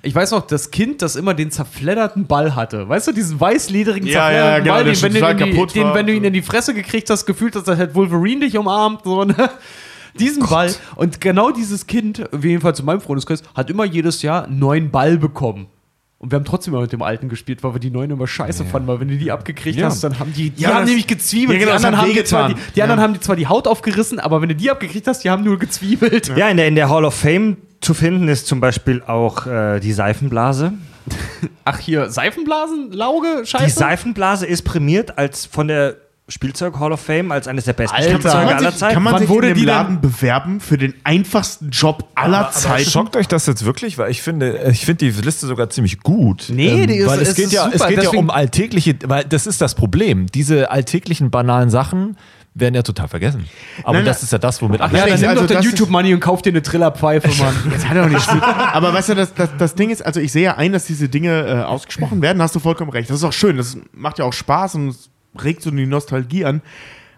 Ich 0.03 0.15
weiß 0.15 0.31
noch, 0.31 0.47
das 0.47 0.71
Kind, 0.71 1.03
das 1.03 1.17
immer 1.17 1.35
den 1.35 1.51
zerfledderten 1.51 2.27
Ball 2.27 2.55
hatte. 2.55 2.89
Weißt 2.89 3.07
du, 3.09 3.13
diesen 3.13 3.41
weißlederigen 3.41 4.07
Ja, 4.09 4.21
zerfledderten 4.21 4.53
ja, 4.53 4.59
genau, 4.59 4.75
Ball, 4.75 4.85
der 4.85 4.93
den, 4.93 5.03
wenn, 5.03 5.39
du 5.39 5.67
die, 5.67 5.73
den, 5.79 5.95
wenn 5.95 6.07
du 6.07 6.13
ihn 6.15 6.25
in 6.25 6.33
die 6.33 6.43
Fresse 6.43 6.75
gekriegt 6.75 7.11
hast, 7.11 7.27
gefühlt 7.27 7.55
hast, 7.57 7.69
als 7.69 7.79
hätte 7.79 7.95
Wolverine 7.95 8.41
dich 8.47 8.57
umarmt. 8.57 9.05
So, 9.05 9.25
ne? 9.25 9.51
Diesen 10.19 10.45
Ball. 10.47 10.73
Und 10.97 11.21
genau 11.21 11.51
dieses 11.51 11.87
Kind, 11.87 12.23
jedenfalls 12.41 12.81
in 12.81 12.87
meinem 12.87 13.01
Freundeskreis, 13.01 13.43
hat 13.55 13.71
immer 13.71 13.85
jedes 13.85 14.23
Jahr 14.23 14.45
einen 14.45 14.59
neuen 14.59 14.91
Ball 14.91 15.19
bekommen. 15.19 15.67
Und 16.19 16.31
wir 16.31 16.37
haben 16.37 16.45
trotzdem 16.45 16.73
immer 16.75 16.83
mit 16.83 16.93
dem 16.93 17.03
alten 17.03 17.29
gespielt, 17.29 17.65
weil 17.65 17.75
wir 17.75 17.81
die 17.81 17.91
neuen 17.91 18.13
immer 18.13 18.29
scheiße 18.29 18.65
fanden, 18.65 18.87
weil 18.87 19.01
wenn 19.01 19.09
du 19.09 19.17
die 19.17 19.33
abgekriegt 19.33 19.77
Ja. 19.79 19.87
hast, 19.87 20.05
dann 20.05 20.21
haben 20.21 20.33
die, 20.33 20.51
die 20.51 20.63
Ja, 20.63 20.75
haben 20.75 20.85
nämlich 20.85 21.09
gezwiebelt. 21.09 21.59
Ja, 21.59 21.65
genau, 21.67 21.79
die 21.79 21.85
anderen, 21.85 22.01
haben 22.01 22.13
die, 22.15 22.23
zwar 22.25 22.49
die, 22.51 22.55
die 22.77 22.83
anderen 22.83 23.01
Ja. 23.01 23.05
haben 23.05 23.15
die 23.15 23.21
zwar 23.21 23.35
die 23.35 23.49
Haut 23.49 23.67
aufgerissen, 23.67 24.21
aber 24.21 24.41
wenn 24.41 24.49
du 24.49 24.55
die 24.55 24.71
abgekriegt 24.71 25.09
hast, 25.09 25.25
die 25.25 25.31
haben 25.31 25.43
nur 25.43 25.59
gezwiebelt. 25.59 26.31
Ja, 26.37 26.49
in 26.49 26.59
der, 26.59 26.69
in 26.69 26.77
der 26.77 26.89
Hall 26.89 27.05
of 27.05 27.15
Fame 27.15 27.57
zu 27.81 27.93
finden 27.95 28.29
ist 28.29 28.47
zum 28.47 28.61
Beispiel 28.61 29.03
auch 29.05 29.47
äh, 29.49 29.81
die 29.81 29.93
Seifenblase. 29.93 30.75
Ach, 31.65 31.81
hier, 31.81 32.09
Seifenblasen, 32.11 32.93
Lauge, 32.93 33.43
Scheiße. 33.45 33.65
Die 33.65 33.71
Seifenblase 33.73 34.47
ist 34.47 34.63
prämiert 34.63 35.19
als 35.19 35.47
von 35.47 35.67
der 35.67 35.97
Spielzeug 36.29 36.79
Hall 36.79 36.93
of 36.93 37.01
Fame 37.01 37.33
als 37.33 37.49
eines 37.49 37.65
der 37.65 37.73
besten 37.73 37.97
Alter. 37.97 38.09
Spielzeuge 38.11 38.35
Kann 38.37 38.45
man 38.47 38.55
aller 38.57 38.71
sich, 38.71 38.79
Zeiten. 38.79 38.95
kann 38.95 39.03
man 39.03 39.13
Wann 39.15 39.21
sich 39.23 39.29
wurde 39.29 39.49
in 39.49 39.55
dem 39.57 39.65
Laden 39.67 40.01
bewerben 40.01 40.61
für 40.61 40.79
den 40.79 40.95
einfachsten 41.05 41.71
Job 41.71 42.09
aller 42.15 42.51
Zeiten? 42.53 42.89
Schockt 42.89 43.17
euch 43.17 43.27
das 43.29 43.47
jetzt 43.47 43.65
wirklich? 43.65 43.99
Weil 43.99 44.11
ich 44.11 44.23
finde, 44.23 44.69
ich 44.71 44.87
finde 44.87 45.11
die 45.11 45.21
Liste 45.21 45.47
sogar 45.47 45.69
ziemlich 45.69 46.01
gut. 46.01 46.49
Ähm, 46.49 46.57
Nee, 46.57 46.87
die 46.87 46.95
ist- 46.99 47.09
weil 47.09 47.21
es, 47.21 47.31
es 47.31 47.35
geht 47.35 47.47
ist 47.47 47.53
ja, 47.53 47.67
es 47.67 47.73
super, 47.75 47.89
geht 47.89 47.97
ja 47.99 48.03
deswegen- 48.05 48.23
um 48.23 48.31
alltägliche, 48.31 48.97
weil 49.07 49.25
das 49.25 49.47
ist 49.47 49.61
das 49.61 49.75
Problem. 49.75 50.27
Diese 50.27 50.71
alltäglichen 50.71 51.31
banalen 51.31 51.71
Sachen 51.71 52.17
werden 52.55 52.75
ja 52.75 52.83
total 52.83 53.09
vergessen. 53.09 53.47
Aber 53.83 53.95
Nein, 53.95 54.05
das 54.05 54.19
nein. 54.19 54.25
ist 54.25 54.33
ja 54.33 54.39
das, 54.39 54.63
womit 54.63 54.81
Ach 54.81 54.89
alle 54.91 54.99
ja, 54.99 55.05
dann 55.05 55.13
Also 55.13 55.27
nimm 55.27 55.35
doch 55.37 55.47
dein 55.47 55.59
ist- 55.59 55.65
YouTube-Money 55.65 56.15
und 56.15 56.21
kauf 56.21 56.41
dir 56.43 56.51
eine 56.51 56.63
Trillerpfeife, 56.63 57.29
Mann. 57.43 57.55
Jetzt 57.73 57.89
hat 57.89 57.97
er 57.97 58.05
auch 58.05 58.09
nicht 58.09 58.23
schlimm. 58.23 58.41
Aber 58.43 58.95
weißt 58.95 59.09
du, 59.09 59.15
das, 59.17 59.35
das, 59.35 59.49
das 59.59 59.75
Ding 59.75 59.91
ist, 59.91 60.05
also 60.07 60.21
ich 60.21 60.31
sehe 60.33 60.45
ja 60.45 60.57
ein, 60.57 60.73
dass 60.73 60.85
diese 60.87 61.09
Dinge 61.09 61.47
äh, 61.47 61.63
ausgesprochen 61.65 62.23
werden, 62.23 62.41
hast 62.41 62.55
du 62.55 62.61
vollkommen 62.61 62.91
recht. 62.93 63.11
Das 63.11 63.17
ist 63.17 63.25
auch 63.25 63.33
schön, 63.33 63.57
das 63.57 63.77
macht 63.93 64.19
ja 64.19 64.25
auch 64.25 64.33
Spaß 64.35 64.77
und 64.77 64.95
regt 65.41 65.63
so 65.63 65.71
die 65.71 65.87
Nostalgie 65.87 66.45
an. 66.45 66.63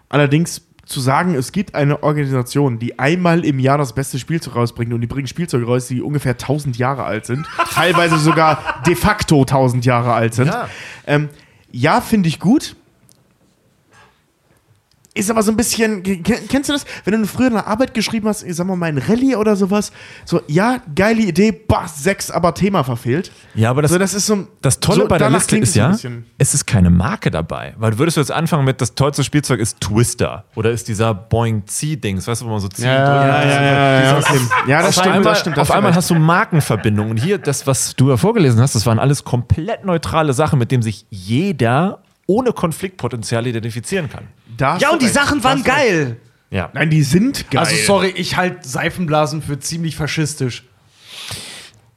Allerdings 0.09 0.61
zu 0.85 0.99
sagen, 0.99 1.33
es 1.35 1.51
gibt 1.51 1.73
eine 1.73 2.03
Organisation, 2.03 2.77
die 2.77 2.99
einmal 2.99 3.43
im 3.43 3.59
Jahr 3.59 3.77
das 3.77 3.93
beste 3.93 4.19
Spielzeug 4.19 4.55
rausbringt 4.55 4.93
und 4.93 5.01
die 5.01 5.07
bringen 5.07 5.27
Spielzeuge 5.27 5.65
raus, 5.65 5.87
die 5.87 6.01
ungefähr 6.01 6.33
1000 6.33 6.77
Jahre 6.77 7.03
alt 7.03 7.25
sind, 7.25 7.47
teilweise 7.71 8.17
sogar 8.19 8.83
de 8.85 8.95
facto 8.95 9.41
1000 9.41 9.85
Jahre 9.85 10.13
alt 10.13 10.35
sind. 10.35 10.47
Ja. 10.47 10.69
Ähm, 11.07 11.29
ja, 11.71 12.01
finde 12.01 12.29
ich 12.29 12.39
gut. 12.39 12.75
Ist 15.15 15.31
aber 15.31 15.41
so 15.41 15.51
ein 15.51 15.57
bisschen, 15.57 16.03
ken- 16.03 16.23
kennst 16.49 16.69
du 16.69 16.73
das? 16.73 16.85
Wenn 17.05 17.19
du 17.21 17.25
früher 17.27 17.47
eine 17.47 17.65
Arbeit 17.65 17.93
geschrieben 17.93 18.27
hast, 18.27 18.41
sagen 18.41 18.69
wir 18.69 18.75
mal 18.75 18.87
ein 18.87 18.97
Rallye 18.97 19.37
oder 19.37 19.55
sowas, 19.55 19.91
so, 20.25 20.41
ja, 20.47 20.81
geile 20.93 21.21
Idee, 21.21 21.51
boah, 21.53 21.87
sechs, 21.87 22.29
aber 22.29 22.53
Thema 22.53 22.83
verfehlt. 22.83 23.31
Ja, 23.55 23.69
aber 23.69 23.81
das, 23.81 23.91
so, 23.91 23.97
das 23.97 24.13
ist 24.13 24.25
so, 24.27 24.45
das 24.61 24.79
Tolle 24.81 25.03
so, 25.03 25.07
bei 25.07 25.17
der 25.17 25.29
Liste 25.29 25.57
ist 25.57 25.73
ja, 25.73 25.95
es 26.37 26.53
ist 26.53 26.67
keine 26.67 26.89
Marke 26.89 27.31
dabei. 27.31 27.73
Weil 27.77 27.97
würdest 27.97 28.17
du 28.17 28.21
jetzt 28.21 28.31
anfangen 28.31 28.65
mit, 28.65 28.81
das 28.81 28.93
tollste 28.93 29.23
Spielzeug 29.23 29.61
ist 29.61 29.79
Twister 29.79 30.43
oder 30.53 30.71
ist 30.71 30.87
dieser 30.89 31.13
Boing-Zieh-Dings, 31.13 32.27
weißt 32.27 32.41
du, 32.41 32.45
wo 32.45 32.49
man 32.49 32.59
so 32.59 32.67
drückt? 32.67 32.79
Ja, 32.79 33.25
ja, 33.25 33.45
ja, 33.45 34.03
ja, 34.03 34.17
okay. 34.17 34.39
ja, 34.67 34.81
das 34.81 34.95
stimmt, 34.95 35.07
einmal, 35.15 35.23
das 35.23 35.39
stimmt. 35.39 35.59
auf 35.59 35.71
einmal 35.71 35.95
hast 35.95 36.09
du 36.09 36.15
Markenverbindungen. 36.15 37.11
Und 37.11 37.17
hier, 37.17 37.37
das, 37.37 37.65
was 37.65 37.95
du 37.95 38.09
ja 38.09 38.17
vorgelesen 38.17 38.59
hast, 38.59 38.75
das 38.75 38.85
waren 38.85 38.99
alles 38.99 39.23
komplett 39.23 39.85
neutrale 39.85 40.33
Sachen, 40.33 40.59
mit 40.59 40.71
denen 40.71 40.83
sich 40.83 41.05
jeder 41.09 41.99
ohne 42.27 42.51
Konfliktpotenzial 42.53 43.45
identifieren 43.47 44.09
kann. 44.09 44.27
Da 44.57 44.73
hast 44.73 44.81
Ja, 44.81 44.89
und 44.91 45.01
die 45.01 45.05
recht, 45.05 45.15
Sachen 45.15 45.43
waren 45.43 45.63
geil. 45.63 46.17
Ja. 46.49 46.69
Nein, 46.73 46.89
die 46.89 47.03
sind 47.03 47.49
geil. 47.51 47.61
Also 47.61 47.75
sorry, 47.85 48.13
ich 48.15 48.37
halte 48.37 48.67
Seifenblasen 48.67 49.41
für 49.41 49.59
ziemlich 49.59 49.95
faschistisch. 49.95 50.63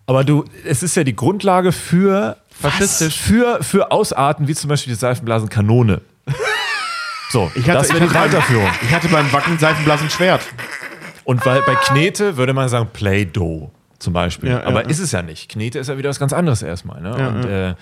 Aber 0.06 0.24
du, 0.24 0.44
es 0.64 0.82
ist 0.82 0.96
ja 0.96 1.04
die 1.04 1.14
Grundlage 1.14 1.72
für 1.72 2.38
Faschistisch. 2.60 3.16
Für, 3.18 3.62
für 3.62 3.92
Ausarten, 3.92 4.48
wie 4.48 4.54
zum 4.54 4.68
Beispiel 4.68 4.92
die 4.92 4.98
Seifenblasenkanone. 4.98 6.00
So, 7.30 7.52
Ich 7.56 7.68
hatte, 7.68 7.80
das 7.80 7.92
wäre 7.92 8.06
die 8.08 8.14
Weiterführung. 8.14 8.66
ich 8.80 8.90
hatte 8.90 9.08
beim 9.08 9.30
Wacken 9.34 9.58
Seifenblasen 9.58 10.08
Schwert. 10.08 10.40
Und 11.24 11.44
weil 11.44 11.60
bei 11.60 11.74
Knete 11.74 12.38
würde 12.38 12.54
man 12.54 12.70
sagen 12.70 12.88
Play-Doh 12.90 13.70
zum 13.98 14.14
Beispiel. 14.14 14.48
Ja, 14.48 14.60
ja, 14.60 14.64
Aber 14.64 14.84
ja. 14.84 14.88
ist 14.88 14.98
es 14.98 15.12
ja 15.12 15.20
nicht. 15.20 15.50
Knete 15.50 15.78
ist 15.78 15.88
ja 15.88 15.98
wieder 15.98 16.08
was 16.08 16.18
ganz 16.18 16.32
anderes 16.32 16.62
erstmal. 16.62 17.02
Ne? 17.02 17.14
Und 17.14 17.44
äh, 17.44 17.74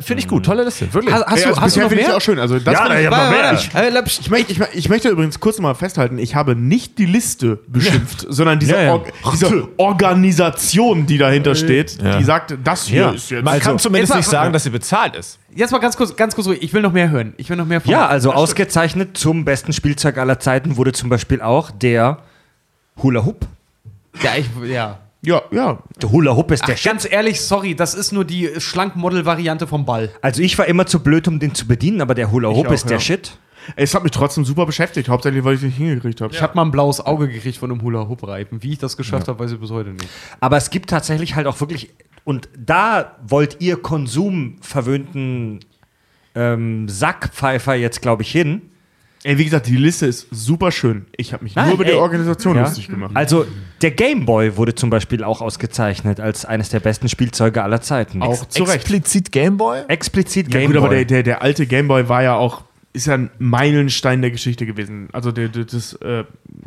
finde 0.00 0.20
ich 0.20 0.28
gut. 0.28 0.44
Tolle 0.44 0.64
Liste. 0.64 0.92
Wirklich. 0.92 1.14
Hast, 1.14 1.26
hast, 1.26 1.44
du, 1.44 1.48
also 1.48 1.60
hast 1.60 1.76
du 1.76 1.80
noch 1.80 1.88
finde 1.88 2.02
ich 2.02 2.08
mehr? 2.08 2.16
auch 2.16 2.20
schön. 2.20 2.38
Also 2.38 2.58
das 2.58 2.74
Ja, 2.74 2.94
ich, 2.96 3.04
ja, 3.04 3.10
mal 3.10 3.30
mehr. 3.30 3.52
Ich, 3.54 4.20
ich, 4.20 4.30
möchte, 4.30 4.52
ich, 4.52 4.60
ich 4.74 4.88
möchte 4.88 5.08
übrigens 5.08 5.40
kurz 5.40 5.58
mal 5.58 5.74
festhalten, 5.74 6.18
ich 6.18 6.34
habe 6.34 6.56
nicht 6.56 6.98
die 6.98 7.06
Liste 7.06 7.58
beschimpft, 7.66 8.26
sondern 8.28 8.58
diese, 8.58 8.72
Ja, 8.74 8.82
ja. 8.82 8.92
Org, 8.92 9.12
diese 9.32 9.68
Organisation, 9.76 11.06
die 11.06 11.18
dahinter 11.18 11.54
steht, 11.54 12.02
Ja. 12.02 12.18
die 12.18 12.24
sagt, 12.24 12.56
das 12.64 12.84
hier 12.86 13.00
ja. 13.02 13.10
ist 13.10 13.30
jetzt... 13.30 13.44
man 13.44 13.58
kann 13.60 13.78
zumindest 13.78 14.10
jetzt 14.10 14.14
mal- 14.14 14.16
nicht 14.18 14.28
sagen, 14.30 14.52
dass 14.52 14.64
sie 14.64 14.70
bezahlt 14.70 15.16
ist. 15.16 15.38
Jetzt 15.54 15.70
mal 15.70 15.78
ganz 15.78 15.96
kurz, 15.96 16.16
ganz 16.16 16.34
kurz 16.34 16.46
ruhig. 16.48 16.62
Ich 16.62 16.72
will 16.74 16.82
noch 16.82 16.92
mehr 16.92 17.10
hören. 17.10 17.32
Ich 17.36 17.48
will 17.48 17.56
noch 17.56 17.66
mehr 17.66 17.80
von 17.80 17.90
Ja, 17.90 18.06
also 18.06 18.32
ausgezeichnet 18.32 19.16
zum 19.16 19.44
besten 19.44 19.72
Spielzeug 19.72 20.18
aller 20.18 20.40
Zeiten 20.40 20.76
wurde 20.76 20.92
zum 20.92 21.08
Beispiel 21.10 21.40
auch 21.40 21.70
der 21.70 22.18
Hula 23.02 23.24
Hoop. 23.24 23.46
Ja, 24.22 24.30
ich, 24.36 24.46
ja. 24.68 24.98
Ja, 25.24 25.42
ja. 25.50 25.78
Der 26.00 26.10
Hula 26.10 26.36
Hoop 26.36 26.50
ist 26.50 26.66
der 26.66 26.74
Ach, 26.74 26.78
Shit. 26.78 26.92
ganz 26.92 27.08
ehrlich, 27.10 27.40
sorry, 27.40 27.74
das 27.74 27.94
ist 27.94 28.12
nur 28.12 28.24
die 28.24 28.50
Schlank-Model-Variante 28.58 29.66
vom 29.66 29.84
Ball. 29.84 30.10
Also 30.22 30.42
ich 30.42 30.56
war 30.58 30.66
immer 30.66 30.86
zu 30.86 31.00
blöd, 31.00 31.28
um 31.28 31.38
den 31.38 31.54
zu 31.54 31.66
bedienen, 31.66 32.00
aber 32.00 32.14
der 32.14 32.30
Hula 32.30 32.48
Hoop 32.48 32.68
auch, 32.68 32.72
ist 32.72 32.84
der 32.84 32.98
ja. 32.98 33.00
Shit. 33.00 33.38
Es 33.76 33.94
hat 33.94 34.02
mich 34.02 34.12
trotzdem 34.12 34.44
super 34.44 34.66
beschäftigt, 34.66 35.08
hauptsächlich, 35.08 35.42
weil 35.44 35.54
ich 35.54 35.62
nicht 35.62 35.76
hingekriegt 35.76 36.20
habe. 36.20 36.34
Ich 36.34 36.42
habe 36.42 36.54
mal 36.54 36.62
ein 36.62 36.70
blaues 36.70 37.00
Auge 37.00 37.28
gekriegt 37.28 37.56
von 37.56 37.70
einem 37.70 37.80
Hula-Hoop-Reifen. 37.82 38.62
Wie 38.62 38.72
ich 38.72 38.78
das 38.78 38.96
geschafft 38.96 39.28
habe, 39.28 39.38
weiß 39.38 39.52
ich 39.52 39.60
bis 39.60 39.70
heute 39.70 39.90
nicht. 39.90 40.08
Aber 40.40 40.56
es 40.56 40.70
gibt 40.70 40.90
tatsächlich 40.90 41.34
halt 41.34 41.46
auch 41.46 41.60
wirklich, 41.60 41.90
und 42.24 42.48
da 42.58 43.16
wollt 43.26 43.56
ihr 43.60 43.80
konsumverwöhnten 43.80 45.60
ähm, 46.34 46.88
Sackpfeifer 46.88 47.74
jetzt, 47.74 48.02
glaube 48.02 48.22
ich, 48.22 48.30
hin. 48.30 48.70
Ey, 49.24 49.38
wie 49.38 49.44
gesagt, 49.44 49.66
die 49.66 49.76
Liste 49.76 50.04
ist 50.06 50.26
super 50.30 50.70
schön. 50.70 51.06
Ich 51.16 51.32
habe 51.32 51.42
mich 51.44 51.54
Nein, 51.54 51.66
nur 51.66 51.74
über 51.76 51.84
die 51.84 51.92
ey. 51.92 51.96
Organisation 51.96 52.56
Ja. 52.56 52.62
lustig 52.64 52.88
gemacht. 52.88 53.12
Also 53.14 53.46
der 53.80 53.90
Game 53.92 54.26
Boy 54.26 54.56
wurde 54.58 54.74
zum 54.74 54.90
Beispiel 54.90 55.24
auch 55.24 55.40
ausgezeichnet 55.40 56.20
als 56.20 56.44
eines 56.44 56.68
der 56.68 56.80
besten 56.80 57.08
Spielzeuge 57.08 57.62
aller 57.62 57.80
Zeiten. 57.80 58.22
Auch 58.22 58.46
zu 58.46 58.64
Recht. 58.64 58.74
Explizit 58.76 59.32
Gameboy? 59.32 59.80
Explizit 59.88 60.52
Ja, 60.52 60.60
Game 60.60 60.72
gut, 60.72 60.76
Boy. 60.80 60.86
aber 60.86 60.94
der, 60.96 61.04
der, 61.06 61.22
der 61.22 61.42
alte 61.42 61.66
Gameboy 61.66 62.08
war 62.10 62.22
ja 62.22 62.34
auch, 62.34 62.62
ist 62.92 63.06
ja 63.06 63.14
ein 63.14 63.30
Meilenstein 63.38 64.20
der 64.20 64.30
Geschichte 64.30 64.66
gewesen. 64.66 65.08
Also 65.12 65.32
der, 65.32 65.48
der, 65.48 65.64
das 65.64 65.94
äh, 65.94 66.24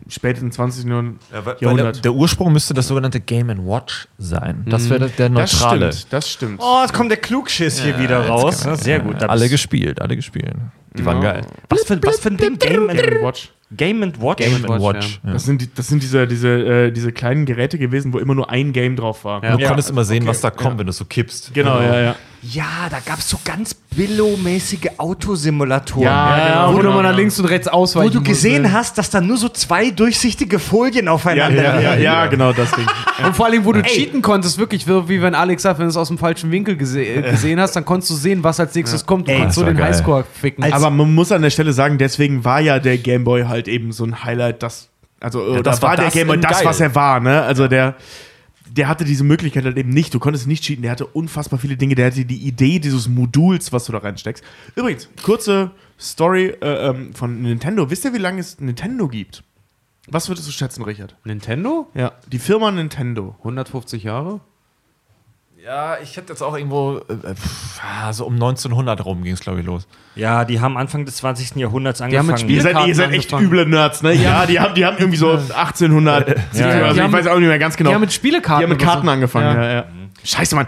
späten 0.10 0.52
20. 0.52 0.84
Jahrhundert. 0.86 1.20
Weil 1.62 1.76
der, 1.78 1.92
der 1.94 2.14
Ursprung 2.14 2.52
müsste 2.52 2.74
das 2.74 2.88
sogenannte 2.88 3.20
Game 3.20 3.50
Watch 3.68 4.08
sein. 4.18 4.66
Das 4.68 4.90
wäre 4.90 5.08
der, 5.08 5.10
der 5.10 5.30
das 5.30 5.54
neutrale. 5.54 5.94
stimmt, 5.94 6.08
das 6.14 6.30
stimmt. 6.30 6.60
oh, 6.62 6.80
jetzt 6.82 6.94
kommt 6.94 7.12
der 7.12 7.18
Klugschiss 7.20 7.80
hier 7.82 8.00
wieder 8.00 8.28
raus. 8.28 8.64
Ja, 8.66 8.76
Sehr 8.76 9.00
gut. 9.00 9.22
Da 9.22 9.28
Alle 9.28 9.48
gespielt, 9.48 10.02
alle 10.02 10.16
gespielt. 10.16 10.56
Die 10.98 11.06
waren 11.06 11.22
geil. 11.22 11.42
was, 11.70 11.84
für, 11.84 12.02
was 12.04 12.20
für 12.20 12.30
ein 12.30 12.38
Ding? 12.38 12.58
Game 12.60 12.90
and, 12.90 13.00
Watch. 13.22 13.50
Game 13.72 14.02
and 14.04 14.22
Watch? 14.22 14.38
Game 14.38 14.56
and 14.56 14.68
Watch, 14.70 14.82
Watch. 14.82 15.20
Ja. 15.26 15.34
Das 15.34 15.44
sind, 15.46 15.62
die, 15.62 15.74
das 15.74 15.88
sind 15.88 16.02
diese, 16.02 16.26
diese, 16.28 16.48
äh, 16.50 16.92
diese 16.92 17.12
kleinen 17.12 17.46
Geräte 17.46 17.78
gewesen, 17.78 18.14
wo 18.14 18.18
immer 18.20 18.34
nur 18.36 18.50
ein 18.50 18.72
Game 18.74 18.96
drauf 18.96 19.26
war. 19.26 19.42
Du 19.42 19.48
Ja. 19.60 19.68
konntest 19.68 19.90
immer 19.90 20.06
sehen, 20.06 20.26
was 20.26 20.42
da 20.42 20.50
kommt, 20.52 20.80
wenn 20.80 20.88
du 20.88 20.94
so 20.94 21.06
kippst. 21.06 21.54
Genau, 21.54 21.80
ja, 21.82 22.00
ja. 22.00 22.16
Ja, 22.44 22.88
da 22.90 23.00
gab 23.06 23.20
es 23.20 23.30
so 23.30 23.38
ganz 23.44 23.74
Billo-mäßige 23.74 24.90
Autosimulatoren. 24.98 26.04
Ja, 26.04 26.38
Ja, 26.38 26.66
genau, 26.68 26.74
wo 26.78 26.82
du 26.82 26.90
mal 26.90 26.98
genau. 26.98 27.10
nach 27.10 27.18
links 27.18 27.40
und 27.40 27.46
rechts 27.46 27.68
Wo 27.68 27.72
ausweichen 27.72 28.12
du 28.14 28.20
musst, 28.20 28.30
gesehen 28.30 28.62
ne? 28.64 28.72
hast, 28.74 28.98
dass 28.98 29.10
da 29.10 29.22
nur 29.22 29.38
so 29.38 29.50
zwei 29.50 29.90
durchsichtige 29.90 30.60
Folien 30.60 31.06
Ja, 31.08 31.12
aufeinander 31.12 31.64
ja, 31.64 31.80
ja, 31.82 31.92
liegen. 31.92 32.04
ja, 32.04 32.26
genau 32.28 32.54
das 32.54 32.72
Ding. 32.72 32.86
Und 33.26 33.36
vor 33.36 33.48
allem, 33.48 33.66
wo 33.66 33.74
du 33.74 33.82
cheaten 33.82 34.22
konntest, 34.22 34.58
wirklich, 34.60 34.88
wie 34.88 35.10
wie 35.10 35.22
wenn 35.22 35.34
Alex 35.36 35.64
sagt, 35.64 35.80
wenn 35.80 35.86
du 35.88 35.90
es 35.90 35.98
aus 35.98 36.10
dem 36.10 36.18
falschen 36.20 36.52
Winkel 36.52 36.78
gese 36.78 37.04
äh, 37.04 37.22
gesehen 37.32 37.60
hast, 37.60 37.76
dann 37.76 37.84
konntest 37.86 38.12
du 38.12 38.16
sehen, 38.16 38.44
was 38.44 38.60
als 38.60 38.76
nächstes 38.76 39.06
kommt. 39.06 39.28
Du 39.28 39.32
Ey, 39.32 39.40
konntest 39.40 39.58
so 39.60 39.66
den 39.66 39.76
geil. 39.76 39.88
Highscore 39.88 40.24
ficken. 40.40 40.64
Aber 40.72 40.90
man 40.92 41.14
muss 41.16 41.32
an 41.32 41.42
der 41.42 41.50
Stelle 41.50 41.74
sagen, 41.74 41.98
deswegen 41.98 42.46
war 42.46 42.60
ja 42.62 42.78
der 42.80 42.98
Gameboy 43.00 43.46
halt 43.46 43.68
eben 43.68 43.92
so 43.92 44.04
ein 44.06 44.24
Highlight, 44.24 44.62
das, 44.62 44.90
also, 45.20 45.42
äh, 45.42 45.54
das, 45.56 45.64
das 45.64 45.82
war 45.82 45.90
war 45.90 45.98
der 45.98 46.10
Gameboy 46.12 46.38
das, 46.40 46.64
was 46.64 46.80
er 46.80 46.94
war, 46.94 47.20
ne? 47.20 47.42
Also 47.42 47.68
der, 47.68 47.96
der 48.72 48.88
hatte 48.88 49.06
diese 49.06 49.24
Möglichkeit 49.24 49.66
halt 49.66 49.78
eben 49.78 49.90
nicht. 49.90 50.14
Du 50.14 50.20
konntest 50.20 50.48
nicht 50.48 50.64
cheaten, 50.64 50.82
der 50.82 50.92
hatte 50.92 51.06
unfassbar 51.06 51.60
viele 51.60 51.78
Dinge, 51.78 51.96
der 51.96 52.08
hatte 52.08 52.26
die 52.26 52.48
Idee 52.48 52.80
dieses 52.80 53.08
Moduls, 53.08 53.72
was 53.74 53.86
du 53.86 53.92
da 53.92 54.00
reinsteckst. 54.00 54.44
Übrigens, 54.76 55.10
kurze 55.24 55.72
Story 56.00 56.56
äh, 56.62 56.90
ähm, 56.90 57.14
von 57.14 57.42
Nintendo. 57.42 57.90
Wisst 57.90 58.06
ihr, 58.06 58.14
wie 58.14 58.20
lange 58.20 58.40
es 58.40 58.60
Nintendo 58.60 59.08
gibt? 59.08 59.44
Was 60.10 60.30
würdest 60.30 60.48
du 60.48 60.52
schätzen, 60.52 60.84
Richard? 60.84 61.16
Nintendo? 61.26 61.88
Ja, 61.94 62.14
die 62.32 62.40
Firma 62.40 62.72
Nintendo. 62.72 63.36
150 63.40 64.04
Jahre? 64.04 64.40
Ja, 65.68 65.98
ich 66.02 66.16
hätte 66.16 66.32
jetzt 66.32 66.42
auch 66.42 66.56
irgendwo, 66.56 67.00
äh, 67.10 67.34
pff, 67.36 67.82
ah, 67.84 68.14
so 68.14 68.26
um 68.26 68.36
1900 68.36 69.04
rum 69.04 69.22
ging 69.24 69.34
es, 69.34 69.42
glaube 69.42 69.60
ich, 69.60 69.66
los. 69.66 69.86
Ja, 70.16 70.46
die 70.46 70.62
haben 70.62 70.78
Anfang 70.78 71.04
des 71.06 71.18
20. 71.18 71.58
Jahrhunderts 71.58 72.00
haben 72.00 72.06
angefangen. 72.06 72.30
mit 72.32 72.40
Spiel- 72.40 72.56
Ihr 72.56 72.62
seid, 72.62 72.88
ihr 72.88 72.96
seid 72.96 73.12
echt 73.12 73.34
angefangen. 73.34 73.46
üble 73.46 73.66
Nerds, 73.66 74.02
ne? 74.02 74.14
Ja, 74.14 74.46
die 74.46 74.62
haben, 74.62 74.76
die 74.76 74.86
haben 74.86 74.96
irgendwie 74.98 75.18
so 75.18 75.32
1800, 75.32 76.30
ja. 76.30 76.36
also 76.36 76.46
Die 76.54 76.60
ich 76.96 77.02
haben- 77.04 77.12
weiß 77.12 77.28
auch 77.28 77.38
nicht 77.38 77.50
mehr 77.50 77.60
ganz 77.60 77.76
genau. 77.76 77.90
Die 77.90 77.96
haben 77.96 78.02
mit 78.02 78.14
Spielekarten 78.14 78.60
Die 78.60 78.64
haben 78.64 78.70
mit 78.78 78.80
so. 78.82 78.88
Karten 78.88 79.10
angefangen, 79.10 79.58
ja, 79.62 79.70
ja. 79.74 79.86
Scheiße, 80.24 80.56
Mann. 80.56 80.68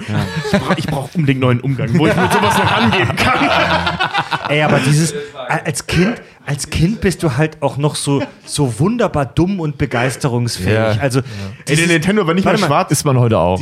Ich 0.78 0.86
brauche 0.86 0.92
brauch 0.92 1.16
unbedingt 1.16 1.40
neuen 1.40 1.62
Umgang, 1.62 1.98
wo 1.98 2.06
ich 2.06 2.16
mit 2.16 2.32
sowas 2.34 2.58
noch 2.58 2.72
angehen 2.72 3.16
kann. 3.16 3.50
Ey, 4.50 4.62
aber 4.64 4.80
dieses, 4.80 5.14
als 5.48 5.88
Kind, 5.88 6.22
als 6.46 6.70
Kind 6.70 7.00
bist 7.02 7.24
du 7.24 7.36
halt 7.38 7.62
auch 7.62 7.78
noch 7.78 7.96
so, 7.96 8.22
so 8.46 8.80
wunderbar 8.80 9.26
dumm 9.26 9.60
und 9.62 9.78
begeisterungsfähig. 9.78 10.74
Ja. 10.74 10.98
Also, 11.02 11.20
Ey, 11.20 11.26
dieses, 11.68 11.86
der 11.86 11.94
Nintendo 11.96 12.28
war 12.28 12.34
nicht 12.34 12.44
mal. 12.46 12.58
schwarz. 12.58 12.92
Ist 12.92 13.06
man 13.06 13.18
heute 13.18 13.38
auch. 13.38 13.60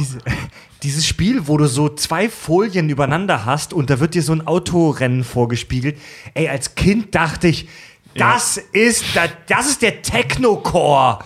Dieses 0.88 1.06
Spiel, 1.06 1.50
wo 1.50 1.58
du 1.58 1.66
so 1.66 1.90
zwei 1.90 2.30
Folien 2.30 2.88
übereinander 2.88 3.44
hast 3.44 3.74
und 3.74 3.90
da 3.90 4.00
wird 4.00 4.14
dir 4.14 4.24
so 4.24 4.32
ein 4.32 4.48
Autorennen 4.48 5.26
vorgespiegelt. 5.26 5.98
Ey, 6.34 6.48
als 6.48 6.76
Kind 6.76 7.14
dachte 7.14 7.50
ich, 7.50 7.68
das 8.16 8.56
ist, 8.72 9.04
das, 9.14 9.30
das 9.48 9.68
ist 9.68 9.82
der 9.82 10.02
Technocore. 10.02 11.20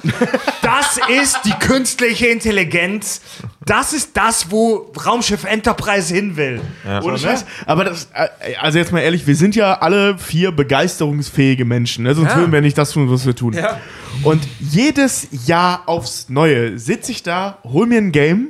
Das 0.64 1.00
ist 1.10 1.42
die 1.46 1.54
künstliche 1.54 2.28
Intelligenz. 2.28 3.22
Das 3.66 3.94
ist 3.94 4.18
das, 4.18 4.50
wo 4.50 4.92
Raumschiff 5.06 5.44
Enterprise 5.44 6.14
hin 6.14 6.38
will. 6.38 6.60
Ohne 7.04 7.20
Scheiß. 7.20 7.46
Aber 7.68 7.86
das, 7.86 8.10
äh, 8.14 8.56
also 8.60 8.80
jetzt 8.80 8.92
mal 8.92 9.02
ehrlich, 9.02 9.28
wir 9.28 9.36
sind 9.36 9.56
ja 9.56 9.76
alle 9.76 10.18
vier 10.18 10.52
begeisterungsfähige 10.52 11.66
Menschen, 11.66 12.04
ne? 12.04 12.16
sonst 12.16 12.36
würden 12.36 12.52
wir 12.52 12.62
nicht 12.62 12.78
das 12.78 12.92
tun, 12.92 13.12
was 13.12 13.26
wir 13.28 13.36
tun. 13.36 13.56
Und 14.24 14.42
jedes 14.60 15.28
Jahr 15.46 15.84
aufs 15.88 16.30
Neue 16.30 16.80
sitze 16.80 17.12
ich 17.12 17.22
da, 17.22 17.60
hol 17.64 17.86
mir 17.86 18.00
ein 18.00 18.12
Game. 18.12 18.50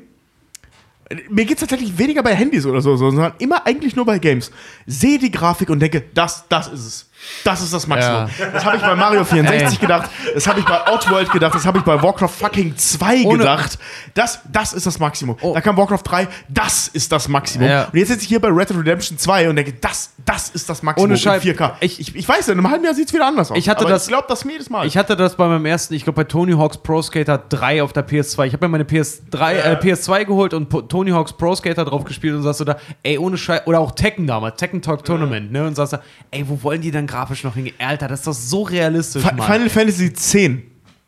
Mir 1.29 1.45
geht 1.45 1.57
es 1.57 1.61
tatsächlich 1.61 1.97
weniger 1.97 2.23
bei 2.23 2.35
Handys 2.35 2.65
oder 2.65 2.81
so, 2.81 2.95
sondern 2.95 3.33
immer 3.39 3.65
eigentlich 3.65 3.95
nur 3.95 4.05
bei 4.05 4.19
Games. 4.19 4.51
Sehe 4.85 5.19
die 5.19 5.31
Grafik 5.31 5.69
und 5.69 5.79
denke, 5.79 6.03
das, 6.13 6.47
das 6.49 6.67
ist 6.67 6.85
es. 6.85 7.10
Das 7.43 7.61
ist 7.61 7.73
das 7.73 7.87
Maximum. 7.87 8.29
Das 8.53 8.63
habe 8.65 8.77
ich 8.77 8.81
bei 8.83 8.95
Mario 8.95 9.23
64 9.23 9.79
gedacht, 9.79 10.09
das 10.33 10.45
habe 10.47 10.59
ich 10.59 10.65
bei 10.65 10.85
Outworld 10.87 11.31
gedacht, 11.31 11.55
das 11.55 11.65
habe 11.65 11.79
ich 11.79 11.83
bei 11.83 12.01
Warcraft 12.01 12.27
fucking 12.29 12.75
2 12.77 13.23
Ohne- 13.23 13.39
gedacht. 13.39 13.79
Das, 14.13 14.39
das 14.51 14.73
ist 14.73 14.85
das 14.85 14.99
Maximum. 14.99 15.37
Da 15.41 15.61
kam 15.61 15.75
Warcraft 15.77 16.03
3, 16.03 16.27
das 16.49 16.87
ist 16.87 17.11
das 17.11 17.27
Maximum. 17.27 17.67
Ja. 17.67 17.85
Und 17.85 17.97
jetzt 17.97 18.09
sitze 18.09 18.23
ich 18.23 18.27
hier 18.27 18.39
bei 18.39 18.49
Red 18.49 18.69
Dead 18.69 18.77
Redemption 18.77 19.17
2 19.17 19.49
und 19.49 19.55
denke, 19.55 19.73
das, 19.73 20.11
das 20.25 20.49
ist 20.49 20.69
das 20.69 20.83
Maximum 20.83 21.09
Ohne 21.09 21.17
Scheiß. 21.17 21.43
in 21.45 21.55
4K. 21.55 21.71
Ich, 21.79 21.99
ich, 21.99 22.15
ich 22.15 22.27
weiß, 22.27 22.47
in 22.49 22.57
einem 22.59 22.69
halben 22.69 22.83
Jahr 22.85 22.93
sieht 22.93 23.07
es 23.07 23.13
wieder 23.13 23.25
anders 23.27 23.49
aus. 23.51 23.57
Ich 23.57 23.69
hatte 23.69 23.81
aber 23.81 23.89
das- 23.91 24.03
ich 24.03 24.09
glaube, 24.09 24.25
das 24.27 24.43
jedes 24.43 24.69
Mal. 24.69 24.85
Ich 24.85 24.97
hatte 24.97 25.15
das 25.15 25.35
bei 25.35 25.47
meinem 25.47 25.65
ersten, 25.65 25.93
ich 25.93 26.03
glaube 26.03 26.17
bei 26.17 26.23
Tony 26.25 26.53
Hawk's 26.53 26.77
Pro 26.77 27.01
Skater 27.01 27.37
3 27.37 27.81
auf 27.83 27.93
der 27.93 28.07
PS2. 28.07 28.45
Ich 28.47 28.53
habe 28.53 28.65
mir 28.67 28.71
meine 28.71 28.83
PS3, 28.83 29.53
äh, 29.53 29.75
PS2 29.81 30.25
geholt 30.25 30.53
und 30.53 30.69
Tony 30.89 31.11
Hawk's 31.11 31.33
Pro 31.33 31.55
Skater 31.55 31.85
drauf 31.85 32.03
gespielt 32.03 32.35
und 32.35 32.43
sagst 32.43 32.59
du 32.59 32.65
da, 32.65 32.77
ey, 33.03 33.17
ohne 33.17 33.37
Scheiß, 33.37 33.61
oder 33.65 33.79
auch 33.79 33.91
Tekken 33.91 34.27
damals, 34.27 34.57
Tekken 34.57 34.81
Talk 34.81 35.03
Tournament, 35.05 35.51
ne? 35.51 35.65
Und 35.65 35.75
sagst 35.75 35.93
da, 35.93 36.01
ey, 36.31 36.43
wo 36.47 36.61
wollen 36.63 36.81
die 36.81 36.91
denn 36.91 37.07
grafisch 37.11 37.43
noch 37.43 37.55
hingehen? 37.55 37.75
Alter, 37.79 38.07
das 38.07 38.19
ist 38.21 38.27
doch 38.27 38.33
so 38.33 38.61
realistisch, 38.63 39.23
Fi- 39.23 39.35
Mann. 39.35 39.45
Final 39.51 39.69
Fantasy 39.69 40.05
X. 40.07 40.33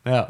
ja. 0.05 0.27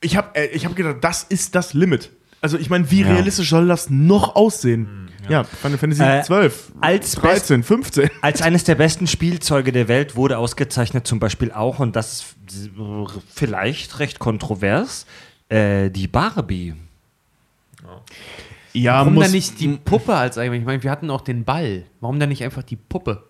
Ich 0.00 0.16
habe 0.16 0.34
äh, 0.34 0.46
ich 0.48 0.66
hab 0.66 0.76
gedacht, 0.76 0.96
das 1.00 1.22
ist 1.22 1.54
das 1.54 1.72
Limit. 1.72 2.10
Also 2.42 2.58
ich 2.58 2.68
meine, 2.68 2.90
wie 2.90 3.00
realistisch 3.00 3.48
soll 3.48 3.66
das 3.68 3.88
noch 3.88 4.36
aussehen? 4.36 5.08
Ja, 5.30 5.44
Final 5.44 5.78
Fantasy 5.78 6.02
Äh, 6.02 6.22
12, 6.22 6.72
als 6.82 7.12
13, 7.12 7.62
15. 7.62 8.10
Als 8.20 8.42
eines 8.42 8.64
der 8.64 8.74
besten 8.74 9.06
Spielzeuge 9.06 9.72
der 9.72 9.88
Welt 9.88 10.14
wurde 10.16 10.36
ausgezeichnet 10.36 11.06
zum 11.06 11.18
Beispiel 11.20 11.50
auch, 11.52 11.78
und 11.78 11.96
das 11.96 12.26
ist 12.46 12.70
vielleicht 13.34 13.98
recht 14.00 14.18
kontrovers, 14.18 15.06
äh, 15.48 15.88
die 15.88 16.06
Barbie. 16.08 16.74
Ja, 18.74 18.98
Warum 19.00 19.14
muss, 19.14 19.24
dann 19.24 19.32
nicht 19.32 19.60
die 19.60 19.68
Puppe 19.68 20.14
als 20.14 20.36
eigentlich? 20.36 20.60
Ich 20.60 20.66
meine, 20.66 20.82
wir 20.82 20.90
hatten 20.90 21.08
auch 21.10 21.20
den 21.22 21.44
Ball. 21.44 21.84
Warum 22.00 22.18
dann 22.18 22.28
nicht 22.28 22.42
einfach 22.42 22.62
die 22.62 22.76
Puppe? 22.76 23.22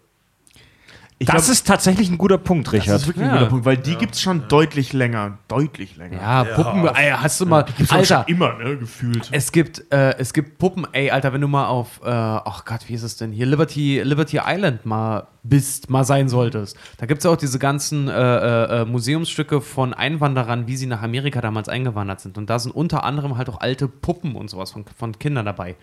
Ich 1.18 1.26
das 1.28 1.44
glaub, 1.44 1.52
ist 1.52 1.66
tatsächlich 1.66 2.10
ein 2.10 2.18
guter 2.18 2.38
Punkt, 2.38 2.66
das 2.66 2.72
Richard. 2.74 2.96
ist 3.00 3.06
wirklich 3.06 3.24
ein 3.24 3.30
Ja. 3.30 3.38
guter 3.38 3.50
Punkt, 3.50 3.64
weil 3.64 3.76
die 3.76 3.94
gibt's 3.94 4.20
schon 4.20 4.48
deutlich 4.48 4.92
länger. 4.92 5.38
Deutlich 5.48 5.96
länger. 5.96 6.20
Ja, 6.20 6.44
Puppen, 6.44 6.86
ey, 6.88 7.10
hast 7.12 7.40
du 7.40 7.46
mal. 7.46 7.62
Gibt's 7.62 7.92
auch 7.92 7.96
Alter, 7.96 8.24
schon 8.26 8.34
immer, 8.34 8.54
ne, 8.58 8.76
gefühlt. 8.76 9.28
es 9.30 9.52
gibt, 9.52 9.90
äh, 9.92 10.16
es 10.18 10.32
gibt 10.32 10.58
Puppen, 10.58 10.86
ey, 10.92 11.10
Alter, 11.10 11.32
wenn 11.32 11.40
du 11.40 11.46
mal 11.48 11.66
auf, 11.66 12.00
äh, 12.04 12.08
ach 12.10 12.64
Gott, 12.64 12.80
wie 12.88 12.94
ist 12.94 13.04
es 13.04 13.16
denn 13.16 13.30
hier, 13.32 13.46
Liberty, 13.46 14.00
Liberty 14.02 14.40
Island 14.44 14.84
mal 14.86 15.28
bist, 15.44 15.88
mal 15.88 16.04
sein 16.04 16.28
solltest. 16.28 16.76
Da 16.98 17.06
gibt 17.06 17.18
es 17.18 17.24
ja 17.24 17.30
auch 17.30 17.36
diese 17.36 17.58
ganzen 17.60 18.08
äh, 18.08 18.12
äh, 18.12 18.80
äh, 18.80 18.84
Museumsstücke 18.84 19.60
von 19.60 19.94
Einwanderern, 19.94 20.66
wie 20.66 20.76
sie 20.76 20.86
nach 20.86 21.02
Amerika 21.02 21.40
damals 21.40 21.68
eingewandert 21.68 22.20
sind. 22.20 22.38
Und 22.38 22.50
da 22.50 22.58
sind 22.58 22.74
unter 22.74 23.04
anderem 23.04 23.36
halt 23.38 23.48
auch 23.48 23.60
alte 23.60 23.86
Puppen 23.86 24.34
und 24.34 24.50
sowas 24.50 24.72
von, 24.72 24.84
von 24.98 25.18
Kindern 25.18 25.44
dabei. 25.46 25.76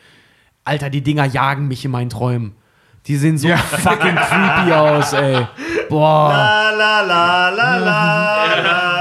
Alter, 0.65 0.89
die 0.89 1.01
Dinger 1.01 1.25
jagen 1.25 1.67
mich 1.67 1.85
in 1.85 1.91
meinen 1.91 2.09
Träumen. 2.09 2.53
Die 3.07 3.15
sehen 3.15 3.35
so 3.37 3.47
fucking 3.47 4.15
creepy 4.15 4.71
aus, 4.73 5.13
ey. 5.13 5.47
Boah. 5.89 6.69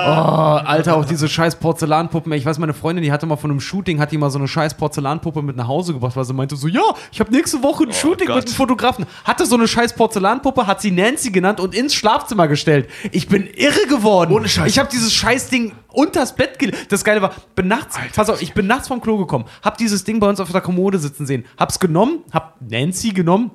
Oh, 0.07 0.67
Alter, 0.67 0.97
auch 0.97 1.05
diese 1.05 1.29
scheiß 1.29 1.57
Porzellanpuppen. 1.57 2.33
ey. 2.33 2.39
Ich 2.39 2.47
weiß, 2.47 2.59
meine 2.59 2.73
Freundin, 2.73 3.05
die 3.05 3.13
hatte 3.13 3.27
mal 3.27 3.37
von 3.37 3.51
einem 3.51 3.61
Shooting, 3.61 4.01
hat 4.01 4.11
die 4.11 4.17
mal 4.17 4.31
so 4.31 4.39
eine 4.39 4.49
scheiß 4.49 4.75
Porzellanpuppe 4.75 5.43
mit 5.43 5.57
nach 5.57 5.69
Hause 5.69 5.93
gebracht, 5.93 6.17
weil 6.17 6.25
sie 6.25 6.33
meinte 6.33 6.57
so, 6.57 6.67
ja, 6.67 6.81
ich 7.13 7.21
habe 7.21 7.31
nächste 7.31 7.63
Woche 7.63 7.85
ein 7.85 7.93
Shooting 7.93 8.29
mit 8.29 8.47
einem 8.47 8.55
Fotografen. 8.55 9.05
Hatte 9.25 9.45
so 9.45 9.55
eine 9.55 9.69
scheiß 9.69 9.93
Porzellanpuppe, 9.93 10.67
hat 10.67 10.81
sie 10.81 10.91
Nancy 10.91 11.31
genannt 11.31 11.61
und 11.61 11.75
ins 11.75 11.95
Schlafzimmer 11.95 12.49
gestellt. 12.49 12.89
Ich 13.13 13.29
bin 13.29 13.47
irre 13.55 13.87
geworden. 13.87 14.33
Ohne 14.33 14.49
Scheiß. 14.49 14.71
Ich 14.71 14.79
habe 14.79 14.89
dieses 14.91 15.13
scheiß 15.13 15.51
Ding 15.51 15.73
unters 15.89 16.35
Bett 16.35 16.59
gelegt. 16.59 16.91
Das 16.91 17.05
Geile 17.05 17.21
war, 17.21 17.33
bin 17.55 17.69
nachts, 17.69 17.99
pass 18.15 18.31
auf, 18.31 18.41
ich 18.41 18.55
bin 18.55 18.67
nachts 18.67 18.89
vom 18.89 19.01
Klo 19.03 19.19
gekommen, 19.19 19.45
hab 19.63 19.77
dieses 19.77 20.05
Ding 20.05 20.21
bei 20.21 20.29
uns 20.29 20.41
auf 20.41 20.51
der 20.51 20.61
Kommode 20.63 20.99
sitzen 20.99 21.27
sehen, 21.27 21.45
hab's 21.59 21.79
genommen, 21.79 22.21
hab 22.33 22.57
Nancy 22.61 23.11
genommen, 23.11 23.51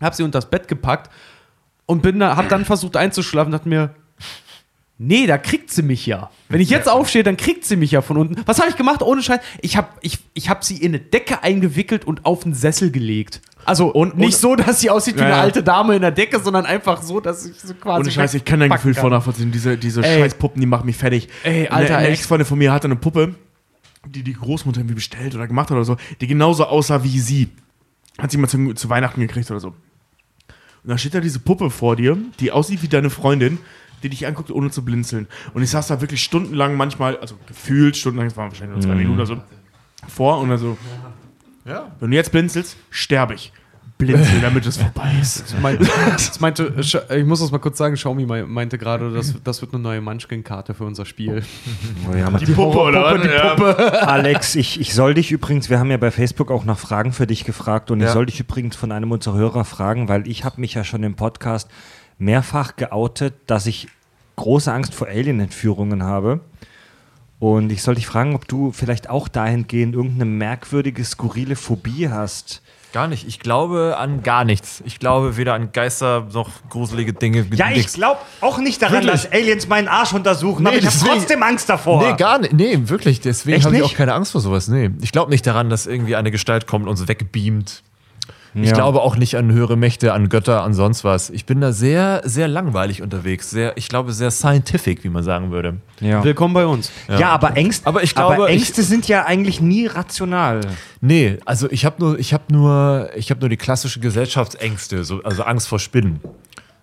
hab 0.00 0.14
sie 0.14 0.22
unters 0.22 0.50
Bett 0.50 0.68
gepackt 0.68 1.10
und 1.86 2.02
bin 2.02 2.18
da, 2.18 2.36
hab 2.36 2.48
dann 2.48 2.64
versucht 2.64 2.96
einzuschlafen, 2.96 3.52
dachte 3.52 3.68
mir, 3.68 3.94
nee, 4.98 5.26
da 5.26 5.38
kriegt 5.38 5.70
sie 5.70 5.82
mich 5.82 6.06
ja. 6.06 6.30
Wenn 6.48 6.60
ich 6.60 6.70
jetzt 6.70 6.88
aufstehe, 6.88 7.22
dann 7.22 7.36
kriegt 7.36 7.64
sie 7.64 7.76
mich 7.76 7.90
ja 7.90 8.02
von 8.02 8.16
unten. 8.16 8.40
Was 8.46 8.58
habe 8.60 8.68
ich 8.70 8.76
gemacht? 8.76 9.02
Ohne 9.02 9.22
Scheiß. 9.22 9.40
Ich 9.62 9.76
habe 9.76 9.88
ich, 10.02 10.18
ich 10.34 10.50
hab 10.50 10.62
sie 10.64 10.76
in 10.76 10.92
eine 10.92 11.00
Decke 11.00 11.42
eingewickelt 11.42 12.04
und 12.04 12.26
auf 12.26 12.42
den 12.42 12.54
Sessel 12.54 12.90
gelegt. 12.90 13.40
Also 13.64 13.88
und, 13.92 14.16
nicht 14.16 14.36
so, 14.38 14.56
dass 14.56 14.80
sie 14.80 14.88
aussieht 14.90 15.16
wie 15.16 15.20
Ja, 15.20 15.26
eine 15.26 15.34
ja. 15.36 15.40
alte 15.42 15.62
Dame 15.62 15.94
in 15.94 16.00
der 16.02 16.10
Decke, 16.10 16.40
sondern 16.40 16.64
einfach 16.66 17.02
so, 17.02 17.20
dass 17.20 17.44
ich 17.46 17.60
so 17.60 17.74
quasi. 17.74 18.00
Ohne 18.00 18.10
Scheiß, 18.10 18.34
ich 18.34 18.44
kann 18.44 18.60
dein 18.60 18.70
Gefühl 18.70 18.94
voll 18.94 19.10
nachvollziehen. 19.10 19.52
Diese, 19.52 19.76
diese 19.76 20.02
Ey. 20.02 20.20
scheiß 20.20 20.34
Puppen, 20.34 20.60
die 20.60 20.66
machen 20.66 20.86
mich 20.86 20.96
fertig. 20.96 21.28
Ey, 21.44 21.68
Eine- 21.68 21.70
Alter, 21.72 21.96
eine 21.98 22.08
echt. 22.08 22.20
Ex-Freundin 22.20 22.46
von 22.46 22.58
mir 22.58 22.72
hatte 22.72 22.86
eine 22.86 22.96
Puppe, 22.96 23.34
die 24.06 24.22
die 24.22 24.32
Großmutter 24.32 24.80
irgendwie 24.80 24.94
bestellt 24.94 25.34
oder 25.34 25.46
gemacht 25.46 25.68
hat 25.70 25.76
oder 25.76 25.84
so, 25.84 25.96
die 26.20 26.26
genauso 26.26 26.64
aussah 26.66 27.04
wie 27.04 27.18
sie. 27.20 27.48
Hat 28.18 28.30
sie 28.30 28.38
mal 28.38 28.48
zu, 28.48 28.72
zu 28.74 28.88
Weihnachten 28.88 29.20
gekriegt 29.20 29.50
oder 29.50 29.60
so. 29.60 29.74
Und 30.82 30.90
da 30.90 30.98
steht 30.98 31.14
da 31.14 31.20
diese 31.20 31.38
Puppe 31.40 31.70
vor 31.70 31.96
dir, 31.96 32.16
die 32.40 32.52
aussieht 32.52 32.82
wie 32.82 32.88
deine 32.88 33.10
Freundin, 33.10 33.58
die 34.02 34.08
dich 34.08 34.26
anguckt, 34.26 34.50
ohne 34.50 34.70
zu 34.70 34.84
blinzeln. 34.84 35.28
Und 35.52 35.62
ich 35.62 35.70
saß 35.70 35.88
da 35.88 36.00
wirklich 36.00 36.22
stundenlang 36.22 36.76
manchmal, 36.76 37.18
also 37.18 37.36
gefühlt 37.46 37.96
stundenlang, 37.96 38.28
es 38.28 38.36
waren 38.36 38.50
wahrscheinlich 38.50 38.76
nur 38.76 38.82
zwei 38.82 38.94
Minuten 38.94 39.16
oder 39.16 39.26
so, 39.26 39.36
vor 40.08 40.38
und 40.40 40.48
dann 40.48 40.58
so, 40.58 40.78
wenn 42.00 42.10
du 42.10 42.16
jetzt 42.16 42.32
blinzelst, 42.32 42.76
sterbe 42.90 43.34
ich. 43.34 43.52
Blinzeln, 44.00 44.42
damit 44.42 44.66
es 44.66 44.76
vorbei 44.78 45.12
ist. 45.20 45.42
Das 45.52 45.60
meinte, 45.60 45.88
das 46.10 46.40
meinte, 46.40 46.70
Sch- 46.80 47.14
ich 47.14 47.24
muss 47.24 47.40
das 47.40 47.50
mal 47.52 47.58
kurz 47.58 47.78
sagen, 47.78 47.94
Xiaomi 47.94 48.26
mei- 48.26 48.42
meinte 48.44 48.76
gerade, 48.78 49.12
das, 49.12 49.34
das 49.44 49.60
wird 49.60 49.72
eine 49.74 49.82
neue 49.82 50.00
Munchkin-Karte 50.00 50.74
für 50.74 50.84
unser 50.84 51.06
Spiel. 51.06 51.42
Die 52.40 52.52
Puppe, 52.52 52.78
oder 52.78 53.02
was? 53.04 53.24
Ja. 53.24 53.54
Alex, 54.06 54.54
ich, 54.56 54.80
ich 54.80 54.94
soll 54.94 55.14
dich 55.14 55.30
übrigens, 55.30 55.70
wir 55.70 55.78
haben 55.78 55.90
ja 55.90 55.96
bei 55.96 56.10
Facebook 56.10 56.50
auch 56.50 56.64
nach 56.64 56.78
Fragen 56.78 57.12
für 57.12 57.26
dich 57.26 57.44
gefragt 57.44 57.90
und 57.90 58.00
ich 58.00 58.06
Ja. 58.06 58.12
soll 58.12 58.26
dich 58.26 58.40
übrigens 58.40 58.74
von 58.76 58.90
einem 58.92 59.12
unserer 59.12 59.36
Hörer 59.36 59.64
fragen, 59.64 60.08
weil 60.08 60.26
ich 60.26 60.44
habe 60.44 60.60
mich 60.60 60.74
ja 60.74 60.82
schon 60.84 61.02
im 61.02 61.14
Podcast 61.14 61.68
mehrfach 62.18 62.76
geoutet, 62.76 63.34
dass 63.46 63.66
ich 63.66 63.88
große 64.36 64.72
Angst 64.72 64.94
vor 64.94 65.06
Alien-Entführungen 65.08 66.02
habe. 66.02 66.40
Und 67.38 67.72
ich 67.72 67.82
soll 67.82 67.94
dich 67.94 68.06
fragen, 68.06 68.34
ob 68.34 68.46
du 68.48 68.70
vielleicht 68.70 69.08
auch 69.08 69.26
dahingehend 69.26 69.94
irgendeine 69.94 70.26
merkwürdige, 70.26 71.02
skurrile 71.04 71.56
Phobie 71.56 72.08
hast. 72.10 72.60
Gar 72.92 73.06
nicht. 73.06 73.26
Ich 73.26 73.38
glaube 73.38 73.96
an 73.98 74.22
gar 74.22 74.44
nichts. 74.44 74.82
Ich 74.84 74.98
glaube 74.98 75.36
weder 75.36 75.54
an 75.54 75.70
Geister 75.72 76.26
noch 76.32 76.50
gruselige 76.68 77.12
Dinge. 77.12 77.46
Ja, 77.54 77.70
ich 77.70 77.92
glaube 77.92 78.20
auch 78.40 78.58
nicht 78.58 78.82
daran, 78.82 79.04
Wirklich? 79.04 79.22
dass 79.22 79.32
Aliens 79.32 79.68
meinen 79.68 79.88
Arsch 79.88 80.12
untersuchen, 80.12 80.66
aber 80.66 80.74
Nee, 80.76 80.82
ich 80.82 80.86
habe 80.86 80.98
trotzdem 80.98 81.42
Angst 81.42 81.68
davor. 81.68 82.02
Nee, 82.02 82.16
gar 82.16 82.38
nicht. 82.38 82.52
Nee, 82.52 82.78
wirklich. 82.84 83.20
Deswegen 83.20 83.62
habe 83.64 83.76
ich 83.76 83.82
auch 83.82 83.94
keine 83.94 84.14
Angst 84.14 84.32
vor 84.32 84.40
sowas. 84.40 84.68
Nee. 84.68 84.90
Ich 85.02 85.12
glaube 85.12 85.30
nicht 85.30 85.46
daran, 85.46 85.70
dass 85.70 85.86
irgendwie 85.86 86.16
eine 86.16 86.30
Gestalt 86.30 86.66
kommt 86.66 86.86
und 86.86 86.90
uns 86.90 87.06
wegbeamt. 87.06 87.82
Ich 88.54 88.68
Ja. 88.70 88.74
glaube 88.74 89.00
auch 89.02 89.16
nicht 89.16 89.36
an 89.36 89.52
höhere 89.52 89.76
Mächte, 89.76 90.12
an 90.12 90.28
Götter, 90.28 90.62
an 90.64 90.74
sonst 90.74 91.04
was. 91.04 91.30
Ich 91.30 91.46
bin 91.46 91.60
da 91.60 91.70
sehr, 91.72 92.22
sehr 92.24 92.48
langweilig 92.48 93.00
unterwegs. 93.00 93.48
Sehr, 93.50 93.76
ich 93.76 93.88
glaube, 93.88 94.12
sehr 94.12 94.30
scientific, 94.32 95.04
wie 95.04 95.08
man 95.08 95.22
sagen 95.22 95.52
würde. 95.52 95.76
Ja. 96.00 96.24
Willkommen 96.24 96.54
bei 96.54 96.66
uns. 96.66 96.90
Ja. 97.08 97.28
aber 97.30 97.56
Ängste, 97.56 97.86
Aber 97.86 98.02
ich 98.02 98.14
glaube, 98.14 98.46
ich- 98.50 98.56
Ängste 98.56 98.82
sind 98.82 99.06
ja 99.06 99.24
eigentlich 99.24 99.60
nie 99.60 99.86
rational. 99.86 100.62
Nee, 101.00 101.38
also 101.44 101.70
ich 101.70 101.84
habe 101.84 101.96
nur, 102.00 102.18
ich 102.18 102.32
habe 102.34 102.44
nur, 102.52 103.10
ich 103.14 103.30
habe 103.30 103.40
nur 103.40 103.48
die 103.48 103.56
klassische 103.56 104.00
Gesellschaftsängste, 104.00 105.04
so, 105.04 105.22
also 105.22 105.42
Angst 105.44 105.68
vor 105.68 105.78
Spinnen. 105.78 106.20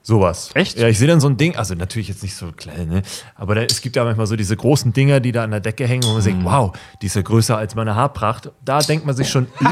Sowas. 0.07 0.51
Echt? 0.53 0.79
Ja, 0.79 0.87
ich 0.87 0.97
sehe 0.97 1.07
dann 1.09 1.19
so 1.19 1.27
ein 1.27 1.35
Ding, 1.35 1.57
also 1.57 1.75
natürlich 1.75 2.07
jetzt 2.07 2.23
nicht 2.23 2.33
so 2.33 2.53
klein, 2.53 2.87
ne? 2.87 3.01
Aber 3.35 3.55
da, 3.55 3.63
es 3.63 3.81
gibt 3.81 3.97
ja 3.97 4.05
manchmal 4.05 4.25
so 4.25 4.37
diese 4.37 4.55
großen 4.55 4.93
Dinger, 4.93 5.19
die 5.19 5.33
da 5.33 5.43
an 5.43 5.51
der 5.51 5.59
Decke 5.59 5.85
hängen, 5.85 6.03
wo 6.05 6.13
man 6.13 6.23
denkt, 6.23 6.45
wow, 6.45 6.71
die 7.01 7.07
ist 7.07 7.17
ja 7.17 7.21
größer 7.21 7.57
als 7.57 7.75
meine 7.75 7.93
Haarpracht. 7.93 8.49
Da 8.63 8.79
denkt 8.79 9.05
man 9.05 9.17
sich 9.17 9.27
schon, 9.27 9.47
"Ugh, 9.59 9.69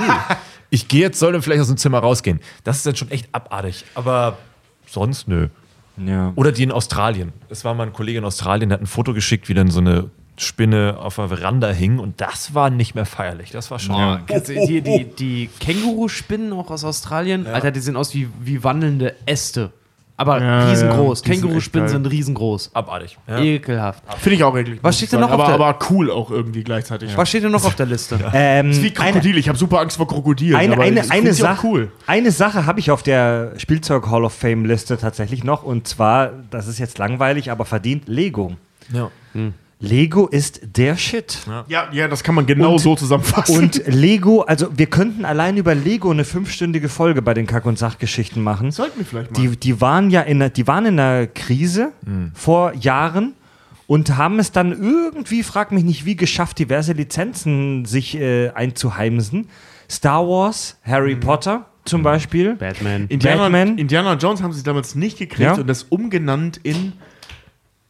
ich 0.72 0.90
gehe 0.90 1.00
jetzt, 1.00 1.20
soll 1.20 1.32
dann 1.32 1.42
vielleicht 1.42 1.62
aus 1.62 1.68
dem 1.70 1.78
Zimmer 1.78 2.00
rausgehen. 2.00 2.42
Das 2.66 2.76
ist 2.76 2.86
dann 2.86 2.98
schon 2.98 3.10
echt 3.12 3.30
abartig. 3.32 3.86
Aber 3.96 4.38
sonst 4.86 5.30
nö. 5.30 5.48
Ja. 5.96 6.34
Oder 6.36 6.52
die 6.52 6.64
in 6.64 6.74
Australien. 6.74 7.32
Es 7.48 7.64
war 7.64 7.74
mal 7.74 7.88
ein 7.88 7.94
Kollege 7.94 8.18
in 8.18 8.26
Australien, 8.26 8.68
der 8.68 8.80
hat 8.80 8.84
ein 8.84 8.88
Foto 8.88 9.14
geschickt, 9.14 9.48
wie 9.48 9.54
dann 9.54 9.72
so 9.72 9.80
eine 9.80 10.10
Spinne 10.36 10.98
auf 11.00 11.16
der 11.16 11.30
Veranda 11.30 11.70
hing 11.70 11.98
und 11.98 12.20
das 12.20 12.54
war 12.54 12.70
nicht 12.70 12.94
mehr 12.94 13.06
feierlich. 13.06 13.52
Das 13.52 13.72
war 13.72 13.80
schon. 13.80 13.96
Also 14.30 14.52
die, 14.52 14.82
die, 14.82 15.06
die 15.06 15.50
Känguruspinnen 15.62 16.52
auch 16.52 16.70
aus 16.72 16.84
Australien, 16.84 17.48
Alter, 17.48 17.72
die 17.72 17.80
sehen 17.80 17.96
aus 17.96 18.14
wie, 18.14 18.28
wie 18.42 18.66
wandelnde 18.66 19.16
Äste. 19.26 19.72
Aber 20.18 20.42
Ja, 20.42 20.70
riesengroß. 20.70 21.20
ja, 21.20 21.26
sind 21.26 21.42
Känguruspinnen 21.42 21.88
geil. 21.88 21.94
sind 21.94 22.06
riesengroß. 22.10 22.72
Abartig. 22.74 23.18
Ja. 23.28 23.40
Ekelhaft. 23.40 24.02
Finde 24.20 24.36
ich 24.38 24.44
auch 24.46 24.56
eklig. 24.56 24.80
Was 24.82 24.96
steht 24.98 25.12
denn 25.12 25.20
noch 25.20 25.28
auf 25.28 25.34
aber, 25.42 25.46
der- 25.46 25.56
aber 25.56 25.80
cool 25.90 26.10
auch 26.10 26.32
irgendwie 26.32 26.64
gleichzeitig. 26.64 27.18
Was 27.18 27.28
steht 27.28 27.44
denn 27.44 27.52
noch 27.52 27.66
auf 27.66 27.76
der 27.76 27.86
Liste? 27.86 28.18
Ähm, 28.34 28.72
ist 28.72 28.82
wie 28.82 28.92
Krokodil. 28.92 29.38
ich 29.38 29.50
habe 29.50 29.58
super 29.58 29.82
Angst 29.82 29.98
vor 29.98 30.08
Krokodilen. 30.08 30.56
eine, 30.58 30.80
eine, 30.80 31.12
eine, 31.12 31.34
Sache, 31.34 31.68
cool. 31.68 31.92
eine 32.08 32.32
Sache 32.32 32.66
habe 32.66 32.80
ich 32.80 32.92
auf 32.92 33.04
der 33.04 33.54
Spielzeug 33.58 34.10
Hall 34.10 34.24
of 34.24 34.34
Fame 34.34 34.64
Liste 34.66 34.98
tatsächlich 34.98 35.44
noch 35.44 35.64
und 35.64 35.86
zwar, 35.88 36.30
das 36.50 36.68
ist 36.68 36.80
jetzt 36.80 36.98
langweilig, 36.98 37.52
aber 37.52 37.66
verdient 37.66 38.08
Lego. 38.08 38.56
Ja. 38.94 39.10
Lego 39.86 40.28
ist 40.28 40.62
der 40.76 40.98
Shit. 40.98 41.40
Ja, 41.68 41.88
ja, 41.92 42.08
das 42.08 42.24
kann 42.24 42.36
man 42.36 42.46
genau 42.46 42.74
Und- 42.74 42.80
so 42.80 42.96
zusammenfassen. 42.96 43.58
Und 43.58 43.84
Lego, 43.88 44.42
also 44.42 44.68
wir 44.76 44.88
könnten 44.88 45.24
allein 45.26 45.58
über 45.58 45.76
Lego 45.76 46.10
eine 46.12 46.26
fünfstündige 46.26 46.90
Folge 46.90 47.22
bei 47.22 47.34
den 47.34 47.46
Kack- 47.48 47.66
und 47.66 47.78
Sachgeschichten 47.78 48.42
machen. 48.44 48.72
sollten 48.72 49.00
wir 49.00 49.06
vielleicht 49.06 49.32
mal. 49.32 49.40
Die, 49.42 49.56
die 49.58 49.80
waren 49.82 50.10
ja 50.10 50.22
in, 50.22 50.42
einer- 50.42 50.50
die 50.50 50.68
waren 50.68 50.86
in 50.86 51.00
einer 51.00 51.28
Krise 51.28 51.92
vor 52.34 52.74
Jahren 52.74 53.34
und 53.88 54.18
haben 54.18 54.40
es 54.40 54.52
dann 54.52 54.72
irgendwie, 54.72 55.44
frag 55.44 55.72
mich 55.72 55.84
nicht 55.84 56.06
wie, 56.06 56.16
geschafft, 56.16 56.58
diverse 56.60 56.94
Lizenzen 56.94 57.86
sich 57.86 58.16
äh, 58.16 58.50
einzuheimsen. 58.50 59.48
Star 59.90 60.28
Wars, 60.28 60.78
Harry 60.84 61.16
Potter 61.16 61.68
zum 61.86 62.02
Beispiel. 62.02 62.56
Batman. 62.56 63.06
Indiana, 63.10 63.44
Batman. 63.44 63.78
Indiana 63.78 64.14
Jones 64.16 64.42
haben 64.42 64.52
sie 64.54 64.64
damals 64.64 64.96
nicht 64.96 65.20
gekriegt 65.20 65.42
Ja. 65.42 65.54
und 65.54 65.68
das 65.68 65.84
umgenannt 65.84 66.60
in. 66.64 66.94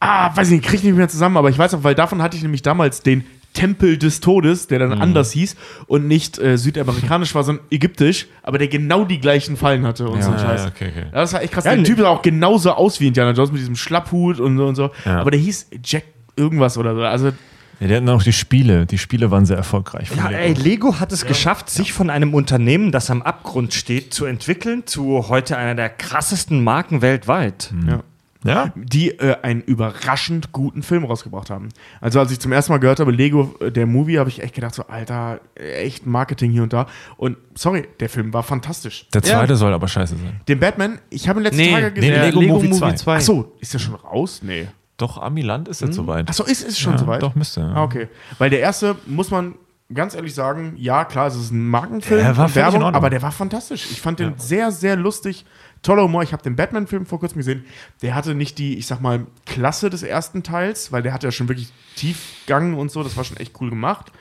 Ah, 0.00 0.36
weiß 0.36 0.48
ich 0.48 0.54
nicht, 0.54 0.64
krieg 0.66 0.80
ich 0.80 0.84
nicht 0.84 0.96
mehr 0.96 1.08
zusammen, 1.08 1.36
aber 1.36 1.48
ich 1.48 1.58
weiß 1.58 1.74
auch, 1.74 1.82
weil 1.84 1.94
davon 1.94 2.20
hatte 2.22 2.36
ich 2.36 2.42
nämlich 2.42 2.62
damals 2.62 3.02
den 3.02 3.24
Tempel 3.54 3.96
des 3.96 4.20
Todes, 4.20 4.66
der 4.66 4.78
dann 4.80 4.90
Mhm. 4.96 5.00
anders 5.00 5.32
hieß 5.32 5.56
und 5.86 6.06
nicht 6.06 6.38
äh, 6.38 6.58
südamerikanisch 6.58 7.34
war, 7.34 7.42
sondern 7.42 7.64
ägyptisch, 7.70 8.26
aber 8.42 8.58
der 8.58 8.68
genau 8.68 9.04
die 9.04 9.18
gleichen 9.18 9.56
Fallen 9.56 9.86
hatte 9.86 10.06
und 10.08 10.22
so 10.22 10.30
ein 10.30 10.36
Ja, 10.36 10.44
Scheiß. 10.44 10.60
ja, 10.64 10.68
okay, 10.68 10.88
okay. 10.90 11.06
Ja, 11.06 11.20
das 11.22 11.32
war 11.32 11.42
echt 11.42 11.52
krass. 11.54 11.64
Ja, 11.64 11.74
der 11.74 11.84
Typ 11.84 11.98
sah 11.98 12.08
auch 12.08 12.20
genauso 12.20 12.72
aus 12.72 13.00
wie 13.00 13.06
Indiana 13.06 13.30
Jones 13.30 13.52
mit 13.52 13.60
diesem 13.62 13.76
Schlapphut 13.76 14.40
und 14.40 14.58
so 14.58 14.66
und 14.66 14.74
so. 14.74 14.90
Ja. 15.06 15.20
Aber 15.20 15.30
der 15.30 15.40
hieß 15.40 15.68
Jack 15.82 16.04
irgendwas 16.36 16.76
oder 16.76 16.94
so. 16.94 17.00
Also, 17.02 17.32
Ja, 17.80 17.86
die 17.88 17.94
hatten 17.96 18.08
auch 18.10 18.22
die 18.22 18.34
Spiele. 18.34 18.84
Die 18.84 18.98
Spiele 18.98 19.30
waren 19.30 19.46
sehr 19.46 19.56
erfolgreich. 19.56 20.10
Ja, 20.14 20.28
Lego. 20.28 20.38
ey, 20.38 20.52
Lego 20.52 21.00
hat 21.00 21.12
es 21.12 21.24
geschafft, 21.24 21.70
sich 21.70 21.94
von 21.94 22.10
einem 22.10 22.34
Unternehmen, 22.34 22.92
das 22.92 23.10
am 23.10 23.22
Abgrund 23.22 23.72
steht, 23.72 24.12
zu 24.12 24.26
entwickeln, 24.26 24.82
zu 24.86 25.28
heute 25.30 25.56
einer 25.56 25.74
der 25.74 25.88
krassesten 25.88 26.62
Marken 26.62 27.00
weltweit. 27.00 27.72
ja. 27.88 28.00
Ja? 28.48 28.72
die 28.74 29.10
äh, 29.18 29.36
einen 29.42 29.62
überraschend 29.62 30.52
guten 30.52 30.82
Film 30.82 31.04
rausgebracht 31.04 31.50
haben. 31.50 31.68
Also 32.00 32.20
als 32.20 32.30
ich 32.32 32.40
zum 32.40 32.52
ersten 32.52 32.72
Mal 32.72 32.78
gehört 32.78 33.00
habe, 33.00 33.10
Lego, 33.12 33.54
äh, 33.60 33.70
der 33.70 33.86
Movie, 33.86 34.18
habe 34.18 34.28
ich 34.28 34.42
echt 34.42 34.54
gedacht, 34.54 34.74
so, 34.74 34.84
Alter, 34.86 35.40
echt 35.54 36.06
Marketing 36.06 36.50
hier 36.50 36.62
und 36.62 36.72
da. 36.72 36.86
Und 37.16 37.36
sorry, 37.54 37.88
der 38.00 38.08
Film 38.08 38.32
war 38.32 38.42
fantastisch. 38.42 39.06
Der 39.14 39.22
zweite 39.22 39.56
soll 39.56 39.72
aber 39.72 39.88
scheiße 39.88 40.16
sein. 40.16 40.40
Den 40.48 40.60
Batman, 40.60 40.98
ich 41.10 41.28
habe 41.28 41.40
ihn 41.40 41.44
letzten 41.44 41.58
Nee, 41.60 41.72
Tage 41.72 41.86
nee, 41.88 41.94
gesehen. 41.94 42.20
nee, 42.20 42.30
Lego 42.30 42.42
Movie 42.42 42.70
2. 42.70 43.16
Ach 43.16 43.20
so, 43.20 43.52
ist 43.60 43.74
der 43.74 43.78
schon 43.78 43.94
raus? 43.94 44.40
Nee. 44.42 44.68
Doch, 44.96 45.18
Amiland 45.20 45.68
ist 45.68 45.82
jetzt 45.82 45.94
soweit. 45.94 46.26
Ach 46.28 46.32
so, 46.34 46.44
ist 46.44 46.62
ist 46.62 46.78
schon 46.78 46.92
Ja, 46.94 46.98
soweit? 46.98 47.22
Doch, 47.22 47.34
müsste. 47.34 47.60
Ja. 47.60 47.72
Ah, 47.74 47.82
okay. 47.82 48.08
Weil 48.38 48.48
der 48.50 48.60
erste, 48.60 48.96
muss 49.06 49.30
man 49.30 49.54
ganz 49.92 50.14
ehrlich 50.14 50.34
sagen, 50.34 50.72
ja, 50.76 51.04
klar, 51.04 51.26
es 51.28 51.36
ist 51.36 51.52
ein 51.52 51.68
Markenfilm, 51.68 52.20
Der 52.22 52.36
war 52.36 52.54
Werbung, 52.54 52.82
aber 52.82 53.10
der 53.10 53.22
war 53.22 53.30
fantastisch. 53.32 53.86
Ich 53.90 54.00
fand 54.00 54.18
den 54.18 54.34
sehr, 54.38 54.72
sehr 54.72 54.96
lustig. 54.96 55.44
Toller 55.86 56.02
Humor. 56.02 56.22
Ich 56.22 56.32
habe 56.32 56.42
den 56.42 56.56
Batman-Film 56.56 57.06
vor 57.06 57.20
kurzem 57.20 57.38
gesehen. 57.38 57.64
Der 58.02 58.14
hatte 58.14 58.34
nicht 58.34 58.58
die, 58.58 58.76
ich 58.78 58.86
sag 58.86 59.00
mal, 59.00 59.26
Klasse 59.46 59.88
des 59.90 60.02
ersten 60.02 60.42
Teils, 60.42 60.92
weil 60.92 61.02
der 61.02 61.12
hatte 61.12 61.26
ja 61.26 61.30
schon 61.32 61.48
wirklich 61.48 61.72
Tiefgang 61.96 62.74
und 62.74 62.90
so. 62.90 63.02
Das 63.02 63.16
war 63.16 63.24
schon 63.24 63.36
echt 63.38 63.52
cool 63.60 63.70
gemacht. 63.70 64.12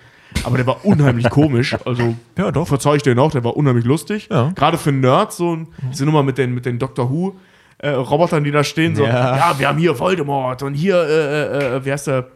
Aber 0.43 0.57
der 0.57 0.65
war 0.67 0.85
unheimlich 0.85 1.29
komisch. 1.29 1.75
Also, 1.85 2.15
Ja, 2.37 2.51
doch. 2.51 2.67
verzeih 2.67 2.95
ich 2.95 3.03
dir 3.03 3.15
noch, 3.15 3.31
der 3.31 3.43
war 3.43 3.55
unheimlich 3.57 3.85
lustig. 3.85 4.27
Ja. 4.31 4.51
Gerade 4.55 4.77
für 4.77 4.91
Nerds, 4.91 5.37
so 5.37 5.55
ein- 5.55 5.67
diese 5.91 6.05
Nummer 6.05 6.23
mit 6.23 6.37
den, 6.37 6.53
mit 6.53 6.65
den 6.65 6.79
Doctor 6.79 7.09
Who. 7.09 7.35
Äh, 7.77 7.89
Robotern, 7.89 8.43
die 8.43 8.51
da 8.51 8.63
stehen, 8.63 8.95
so, 8.95 9.03
Ja. 9.03 9.35
ja, 9.37 9.59
wir 9.59 9.67
haben 9.67 9.77
hier 9.77 9.97
Voldemort 9.99 10.63
und 10.63 10.73
hier, 10.75 10.95
äh, 10.95 11.75
äh, 11.77 11.85
wie 11.85 11.91
heißt 11.91 12.07
der? 12.07 12.27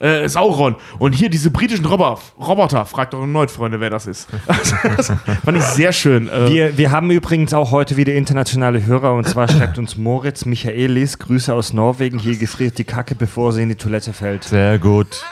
Äh, 0.00 0.28
Sauron. 0.28 0.76
Und 0.98 1.12
hier 1.12 1.28
diese 1.28 1.50
britischen 1.50 1.84
Roboter. 1.84 2.20
Roboter. 2.38 2.86
Fragt 2.86 3.14
doch 3.14 3.20
erneut, 3.20 3.50
Freunde, 3.50 3.80
wer 3.80 3.90
das 3.90 4.06
ist. 4.06 4.28
Also, 4.46 4.76
das 4.96 5.12
fand 5.44 5.56
ich 5.58 5.64
sehr 5.64 5.92
schön. 5.92 6.28
Äh, 6.28 6.50
Wir, 6.50 6.78
wir 6.78 6.90
haben 6.90 7.10
übrigens 7.10 7.52
auch 7.54 7.70
heute 7.72 7.96
wieder 7.96 8.14
internationale 8.14 8.84
Hörer 8.86 9.14
und 9.14 9.28
zwar 9.28 9.48
schreibt 9.48 9.76
uns 9.78 9.96
Moritz 9.96 10.44
Michaelis, 10.44 11.18
Grüße 11.18 11.52
aus 11.52 11.72
Norwegen, 11.72 12.18
hier 12.18 12.36
gefriert 12.36 12.78
die 12.78 12.84
Kacke, 12.84 13.14
bevor 13.14 13.52
sie 13.52 13.62
in 13.62 13.68
die 13.70 13.74
Toilette 13.74 14.12
fällt. 14.12 14.44
Sehr 14.44 14.78
gut. 14.78 15.24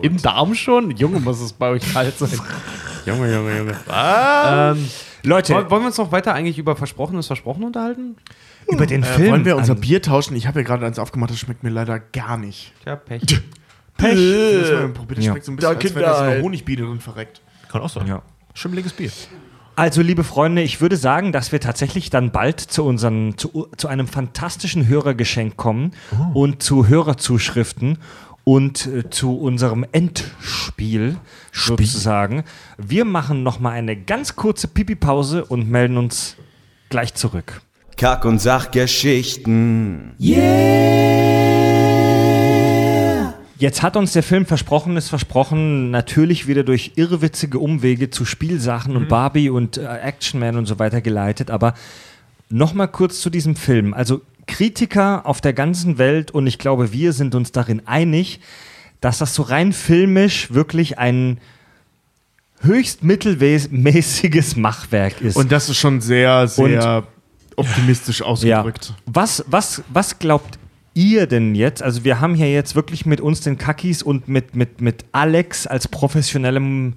Im 0.00 0.20
Darm 0.22 0.54
schon? 0.54 0.92
Junge, 0.92 1.20
muss 1.20 1.40
es 1.40 1.52
bei 1.52 1.68
euch 1.68 1.92
kalt 1.92 2.16
sein. 2.18 2.30
Junge, 3.06 3.30
Junge, 3.34 3.58
Junge. 3.58 3.74
ähm, 3.94 4.88
Leute, 5.24 5.54
wollen 5.70 5.82
wir 5.82 5.86
uns 5.88 5.98
noch 5.98 6.10
weiter 6.12 6.32
eigentlich 6.32 6.58
über 6.58 6.74
Versprochenes 6.76 7.26
Versprochen 7.26 7.62
unterhalten? 7.64 8.16
über 8.68 8.86
den 8.86 9.02
Äh, 9.02 9.06
Film. 9.06 9.30
wollen 9.32 9.44
wir 9.44 9.56
unser 9.56 9.72
an- 9.74 9.80
Bier 9.80 10.00
tauschen? 10.00 10.36
Ich 10.36 10.46
habe 10.46 10.60
ja 10.60 10.64
gerade 10.66 10.86
eins 10.86 10.98
aufgemacht, 10.98 11.30
das 11.30 11.38
schmeckt 11.40 11.62
mir 11.64 11.70
leider 11.70 11.98
gar 11.98 12.38
nicht. 12.38 12.72
Tja, 12.84 12.96
Pech. 12.96 13.22
Pech. 14.02 14.60
Das 14.60 14.70
mal 14.72 14.88
probiert. 14.88 15.18
Das 15.18 15.24
Ja. 15.24 15.30
schmeckt 15.32 15.44
so 15.46 15.52
ein 15.52 15.56
bisschen, 15.56 15.74
als 15.76 15.94
wenn 15.94 16.02
das 16.02 16.20
nur 16.34 16.42
Honigbier 16.42 16.76
drin 16.76 17.00
verreckt. 17.00 17.40
Kann 17.70 17.80
auch 17.82 17.88
sein. 17.88 18.06
Ja. 18.06 18.22
Schimmeliges 18.54 18.92
Bier. 18.92 19.10
Also, 19.74 20.02
liebe 20.02 20.22
Freunde, 20.22 20.60
ich 20.60 20.82
würde 20.82 20.96
sagen, 20.98 21.32
dass 21.32 21.50
wir 21.50 21.58
tatsächlich 21.60 22.10
dann 22.10 22.30
bald 22.30 22.60
zu, 22.60 22.84
unseren, 22.84 23.38
zu, 23.38 23.68
zu 23.78 23.88
einem 23.88 24.06
fantastischen 24.06 24.86
Hörergeschenk 24.86 25.56
kommen 25.56 25.92
und 26.34 26.62
zu 26.62 26.88
Hörerzuschriften 26.88 27.96
und 28.44 28.86
äh, 28.86 29.08
zu 29.08 29.38
unserem 29.38 29.86
Endspiel 29.92 31.16
sozusagen. 31.52 32.44
Wir 32.76 33.06
machen 33.06 33.42
noch 33.42 33.60
mal 33.60 33.70
eine 33.70 33.96
ganz 33.96 34.36
kurze 34.36 34.68
Pipi-Pause 34.68 35.46
und 35.46 35.70
melden 35.70 35.96
uns 35.96 36.36
gleich 36.90 37.14
zurück. 37.14 37.62
Kack- 37.96 38.24
und 38.26 38.40
Sachgeschichten. 38.40 40.12
Jetzt 43.62 43.80
hat 43.80 43.96
uns 43.96 44.12
der 44.12 44.24
Film 44.24 44.44
Versprochenes 44.44 45.08
versprochen, 45.08 45.92
natürlich 45.92 46.48
wieder 46.48 46.64
durch 46.64 46.94
irrwitzige 46.96 47.60
Umwege 47.60 48.10
zu 48.10 48.24
Spielsachen 48.24 48.96
und 48.96 49.08
Barbie 49.08 49.50
und 49.50 49.76
äh, 49.76 49.86
Action 49.86 50.40
Man 50.40 50.56
und 50.56 50.66
so 50.66 50.80
weiter 50.80 51.00
geleitet. 51.00 51.48
Aber 51.48 51.74
nochmal 52.48 52.88
kurz 52.88 53.20
zu 53.20 53.30
diesem 53.30 53.54
Film. 53.54 53.94
Also 53.94 54.20
Kritiker 54.48 55.26
auf 55.26 55.40
der 55.40 55.52
ganzen 55.52 55.96
Welt 55.98 56.32
und 56.32 56.48
ich 56.48 56.58
glaube, 56.58 56.92
wir 56.92 57.12
sind 57.12 57.36
uns 57.36 57.52
darin 57.52 57.86
einig, 57.86 58.40
dass 59.00 59.18
das 59.18 59.32
so 59.32 59.42
rein 59.42 59.72
filmisch 59.72 60.52
wirklich 60.52 60.98
ein 60.98 61.38
höchst 62.62 63.04
mittelmäßiges 63.04 64.56
Machwerk 64.56 65.20
ist. 65.20 65.36
Und 65.36 65.52
das 65.52 65.68
ist 65.68 65.76
schon 65.76 66.00
sehr, 66.00 66.48
sehr 66.48 67.04
optimistisch 67.54 68.18
Ja. 68.18 68.26
ausgedrückt. 68.26 68.94
Was, 69.06 69.44
was, 69.46 69.84
was 69.88 70.18
glaubt 70.18 70.58
ihr 70.94 71.26
denn 71.26 71.54
jetzt? 71.54 71.82
Also 71.82 72.04
wir 72.04 72.20
haben 72.20 72.34
hier 72.34 72.50
jetzt 72.52 72.74
wirklich 72.74 73.06
mit 73.06 73.20
uns 73.20 73.40
den 73.40 73.58
Kakis 73.58 74.02
und 74.02 74.28
mit, 74.28 74.54
mit, 74.54 74.80
mit 74.80 75.04
Alex 75.12 75.66
als 75.66 75.88
professionellem 75.88 76.94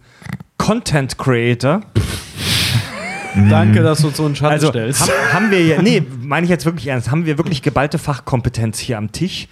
Content 0.58 1.18
Creator. 1.18 1.82
Danke, 3.50 3.84
dass 3.84 4.00
du 4.00 4.08
uns 4.08 4.18
so 4.18 4.26
einen 4.26 4.36
Schatten 4.36 4.54
Also 4.54 4.70
stellst. 4.70 5.02
haben, 5.02 5.34
haben 5.34 5.52
wir 5.52 5.66
ja, 5.66 5.82
nee, 5.82 6.02
meine 6.22 6.46
ich 6.46 6.50
jetzt 6.50 6.66
wirklich 6.66 6.88
ernst, 6.88 7.12
haben 7.12 7.26
wir 7.26 7.38
wirklich 7.38 7.62
geballte 7.62 7.98
Fachkompetenz 7.98 8.80
hier 8.80 8.98
am 8.98 9.12
Tisch. 9.12 9.48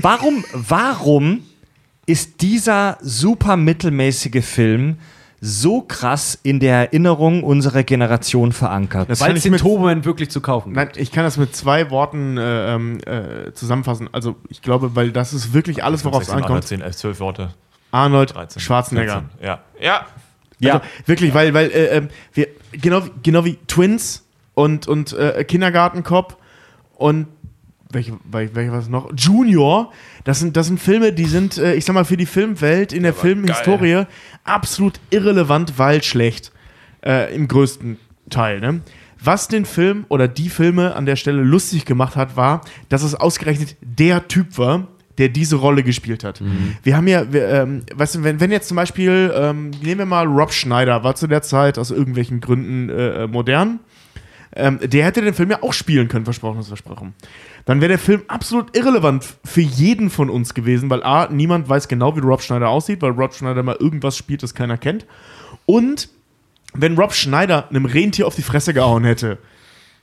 Warum, 0.00 0.44
warum 0.52 1.40
ist 2.06 2.42
dieser 2.42 2.98
super 3.00 3.56
mittelmäßige 3.56 4.44
Film 4.44 4.98
so 5.48 5.80
krass 5.82 6.38
in 6.42 6.58
der 6.60 6.76
Erinnerung 6.76 7.44
unserer 7.44 7.82
Generation 7.84 8.52
verankert? 8.52 9.08
Das 9.08 9.20
Weil 9.20 9.36
es 9.36 9.42
den 9.44 9.52
mit- 9.52 9.60
Turboman 9.60 10.04
wirklich 10.04 10.28
zu 10.30 10.40
kaufen 10.40 10.74
gibt. 10.74 10.76
Nein, 10.76 10.88
ich 10.96 11.12
kann 11.12 11.24
das 11.24 11.36
mit 11.36 11.54
zwei 11.54 11.90
Worten 11.90 12.36
äh, 12.36 12.74
ähm, 12.74 12.98
äh, 13.06 13.52
zusammenfassen. 13.52 14.08
Also 14.12 14.36
ich 14.48 14.60
glaube, 14.62 14.96
weil 14.96 15.12
das 15.12 15.32
ist 15.32 15.52
wirklich 15.52 15.84
alles, 15.84 16.04
worauf 16.04 16.22
es 16.22 16.28
16, 16.28 16.44
ankommt. 16.44 16.64
10, 16.66 16.80
11, 16.80 16.96
12 16.96 17.20
Worte. 17.20 17.54
Arnold 17.92 18.34
13. 18.34 18.60
Schwarzenegger. 18.60 19.22
14. 19.38 19.46
Ja. 19.46 19.60
Ja. 19.80 20.06
Ja, 20.58 20.72
Also, 20.74 20.84
wirklich, 21.04 21.34
weil, 21.34 21.52
weil 21.54 21.70
äh, 21.70 21.96
ähm, 21.98 22.08
wir, 22.32 22.48
genau, 22.72 23.04
wie- 23.04 23.10
genau 23.22 23.44
wie 23.44 23.56
Twins 23.68 24.24
und, 24.54 24.88
und 24.88 25.12
äh, 25.12 25.44
Kindergartenkopf 25.44 26.36
und 26.96 27.26
welche, 27.90 28.12
wel- 28.30 28.50
welche 28.54 28.72
was 28.72 28.88
noch? 28.88 29.10
Junior, 29.16 29.92
das 30.24 30.40
sind, 30.40 30.56
das 30.56 30.66
sind 30.66 30.80
Filme, 30.80 31.12
die 31.12 31.26
sind, 31.26 31.58
äh, 31.58 31.74
ich 31.74 31.84
sag 31.84 31.94
mal, 31.94 32.04
für 32.04 32.16
die 32.16 32.26
Filmwelt, 32.26 32.92
in 32.92 33.02
der 33.02 33.12
Filmhistorie 33.14 34.04
absolut 34.44 35.00
irrelevant, 35.10 35.78
weil 35.78 36.02
schlecht. 36.02 36.52
Äh, 37.04 37.34
Im 37.34 37.46
größten 37.46 37.98
Teil. 38.30 38.60
Ne? 38.60 38.80
Was 39.22 39.48
den 39.48 39.64
Film 39.64 40.04
oder 40.08 40.26
die 40.28 40.48
Filme 40.48 40.94
an 40.96 41.06
der 41.06 41.16
Stelle 41.16 41.42
lustig 41.42 41.84
gemacht 41.84 42.16
hat, 42.16 42.36
war, 42.36 42.62
dass 42.88 43.02
es 43.02 43.14
ausgerechnet 43.14 43.76
der 43.80 44.26
Typ 44.28 44.58
war, 44.58 44.88
der 45.18 45.28
diese 45.30 45.56
Rolle 45.56 45.82
gespielt 45.82 46.24
hat. 46.24 46.42
Wir 46.82 46.96
haben 46.96 47.06
ja, 47.08 47.32
wir, 47.32 47.48
ähm, 47.48 47.82
weißt 47.94 48.16
du, 48.16 48.24
wenn, 48.24 48.38
wenn 48.40 48.50
jetzt 48.50 48.68
zum 48.68 48.76
Beispiel, 48.76 49.32
ähm, 49.34 49.70
nehmen 49.82 50.00
wir 50.00 50.06
mal 50.06 50.26
Rob 50.26 50.52
Schneider, 50.52 51.04
war 51.04 51.14
zu 51.14 51.26
der 51.26 51.40
Zeit 51.42 51.78
aus 51.78 51.90
irgendwelchen 51.90 52.40
Gründen 52.40 52.90
äh, 52.90 53.24
äh, 53.24 53.26
modern. 53.26 53.78
Ähm, 54.54 54.78
der 54.82 55.04
hätte 55.04 55.22
den 55.22 55.32
Film 55.34 55.50
ja 55.50 55.62
auch 55.62 55.72
spielen 55.72 56.08
können, 56.08 56.24
versprochenes 56.24 56.68
Versprochen. 56.68 57.14
Dann 57.66 57.80
wäre 57.80 57.88
der 57.88 57.98
Film 57.98 58.22
absolut 58.28 58.76
irrelevant 58.76 59.26
für 59.44 59.60
jeden 59.60 60.08
von 60.08 60.30
uns 60.30 60.54
gewesen, 60.54 60.88
weil 60.88 61.02
A, 61.02 61.28
niemand 61.30 61.68
weiß 61.68 61.88
genau, 61.88 62.16
wie 62.16 62.20
Rob 62.20 62.40
Schneider 62.40 62.68
aussieht, 62.68 63.02
weil 63.02 63.10
Rob 63.10 63.34
Schneider 63.34 63.62
mal 63.62 63.76
irgendwas 63.78 64.16
spielt, 64.16 64.42
das 64.44 64.54
keiner 64.54 64.78
kennt. 64.78 65.04
Und 65.66 66.08
wenn 66.74 66.96
Rob 66.96 67.12
Schneider 67.12 67.68
einem 67.68 67.84
Rentier 67.84 68.28
auf 68.28 68.36
die 68.36 68.42
Fresse 68.42 68.72
gehauen 68.72 69.02
hätte, 69.02 69.38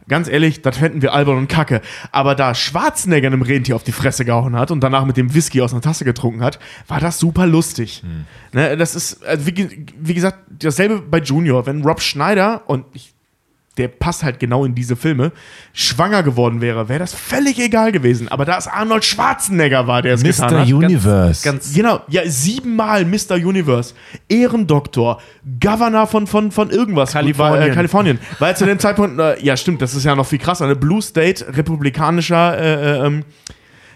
ganz 0.10 0.28
ehrlich, 0.28 0.62
das 0.62 0.78
fänden 0.78 1.02
wir 1.02 1.14
albern 1.14 1.38
und 1.38 1.48
kacke. 1.48 1.82
Aber 2.12 2.36
da 2.36 2.54
Schwarzenegger 2.54 3.28
einem 3.28 3.42
Rentier 3.42 3.78
auf 3.78 3.84
die 3.84 3.94
Fresse 3.94 4.26
gehauen 4.26 4.58
hat 4.58 4.70
und 4.70 4.82
danach 4.82 5.06
mit 5.06 5.16
dem 5.16 5.34
Whisky 5.34 5.62
aus 5.62 5.72
einer 5.72 5.82
Tasse 5.82 6.04
getrunken 6.04 6.44
hat, 6.44 6.60
war 6.90 7.00
das 7.00 7.18
super 7.18 7.48
lustig. 7.48 8.04
Ne, 8.52 8.76
das 8.76 8.94
ist, 8.94 9.24
also 9.24 9.48
wie, 9.48 9.86
wie 9.98 10.14
gesagt, 10.14 10.40
dasselbe 10.50 11.00
bei 11.00 11.20
Junior. 11.20 11.66
Wenn 11.66 11.82
Rob 11.84 12.02
Schneider, 12.02 12.64
und 12.68 12.86
ich 12.92 13.13
der 13.78 13.88
passt 13.88 14.24
halt 14.24 14.40
genau 14.40 14.66
in 14.66 14.76
diese 14.76 14.96
Filme, 14.96 15.32
schwanger 15.74 16.22
geworden 16.22 16.62
wäre, 16.62 16.90
wäre 16.90 17.00
das 17.00 17.14
völlig 17.14 17.58
egal 17.60 17.92
gewesen. 17.92 18.28
Aber 18.28 18.46
da 18.46 18.58
es 18.58 18.68
Arnold 18.68 19.04
Schwarzenegger 19.04 19.88
war, 19.88 20.02
der 20.04 20.14
es 20.14 20.24
getan 20.24 20.54
Mr. 20.54 20.60
hat. 20.60 20.72
Universe. 20.72 21.44
Ganz 21.44 21.74
Genau, 21.74 22.02
ja, 22.08 22.22
siebenmal 22.26 23.04
Mr. 23.06 23.36
Universe, 23.36 23.96
Ehrendoktor, 24.30 25.22
Governor 25.60 26.06
von, 26.06 26.28
von, 26.28 26.52
von 26.52 26.70
irgendwas. 26.70 27.14
Kalifornien. 27.14 27.60
War, 27.62 27.68
äh, 27.68 27.72
Kalifornien. 27.72 28.20
War 28.38 28.50
ja 28.50 28.56
zu 28.56 28.66
dem 28.66 28.78
Zeitpunkt, 28.78 29.20
äh, 29.20 29.44
ja 29.44 29.58
stimmt, 29.58 29.82
das 29.82 29.96
ist 29.96 30.04
ja 30.04 30.16
noch 30.16 30.28
viel 30.28 30.40
krasser, 30.40 30.66
eine 30.66 30.76
Blue 30.76 31.02
State, 31.02 31.46
republikanischer 31.56 32.58
äh, 32.58 32.74
äh, 32.74 33.08
ähm, 33.08 33.24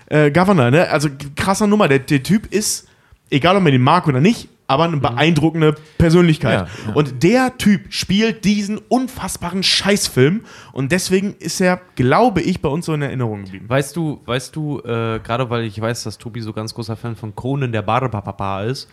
äh, 0.08 0.32
Governor, 0.32 0.72
ne? 0.72 0.90
Also 0.90 1.10
krasser 1.36 1.68
Nummer. 1.68 1.88
Der, 1.88 2.00
der 2.00 2.24
Typ 2.24 2.52
ist, 2.52 2.88
egal 3.30 3.58
ob 3.58 3.64
man 3.64 3.72
den 3.72 3.82
mag 3.82 4.08
oder 4.08 4.22
nicht, 4.22 4.50
aber 4.70 4.84
eine 4.84 4.98
beeindruckende 4.98 5.76
Persönlichkeit. 5.98 6.68
Ja, 6.86 6.90
ja. 6.90 6.94
Und 6.94 7.24
der 7.24 7.58
Typ 7.58 7.86
spielt 7.94 8.44
diesen 8.44 8.80
unfassbaren 8.90 9.64
Scheißfilm 9.64 10.42
und 10.74 10.92
deswegen 10.92 11.36
ist 11.40 11.62
er, 11.62 11.80
glaube 11.96 12.42
ich, 12.42 12.62
bei 12.62 12.68
uns 12.70 12.86
so 12.86 12.94
in 12.94 13.02
Erinnerung 13.02 13.46
geblieben. 13.46 13.66
Weißt 13.70 13.96
du, 13.96 14.22
weißt 14.26 14.56
du, 14.56 14.80
äh, 14.80 15.20
gerade 15.24 15.50
weil 15.50 15.64
ich 15.64 15.80
weiß, 15.80 16.04
dass 16.04 16.18
Tobi 16.18 16.42
so 16.42 16.52
ganz 16.52 16.74
großer 16.74 16.98
Fan 16.98 17.16
von 17.16 17.34
Conan 17.34 17.72
der 17.72 17.82
Barbapapa 17.82 18.64
ist, 18.64 18.90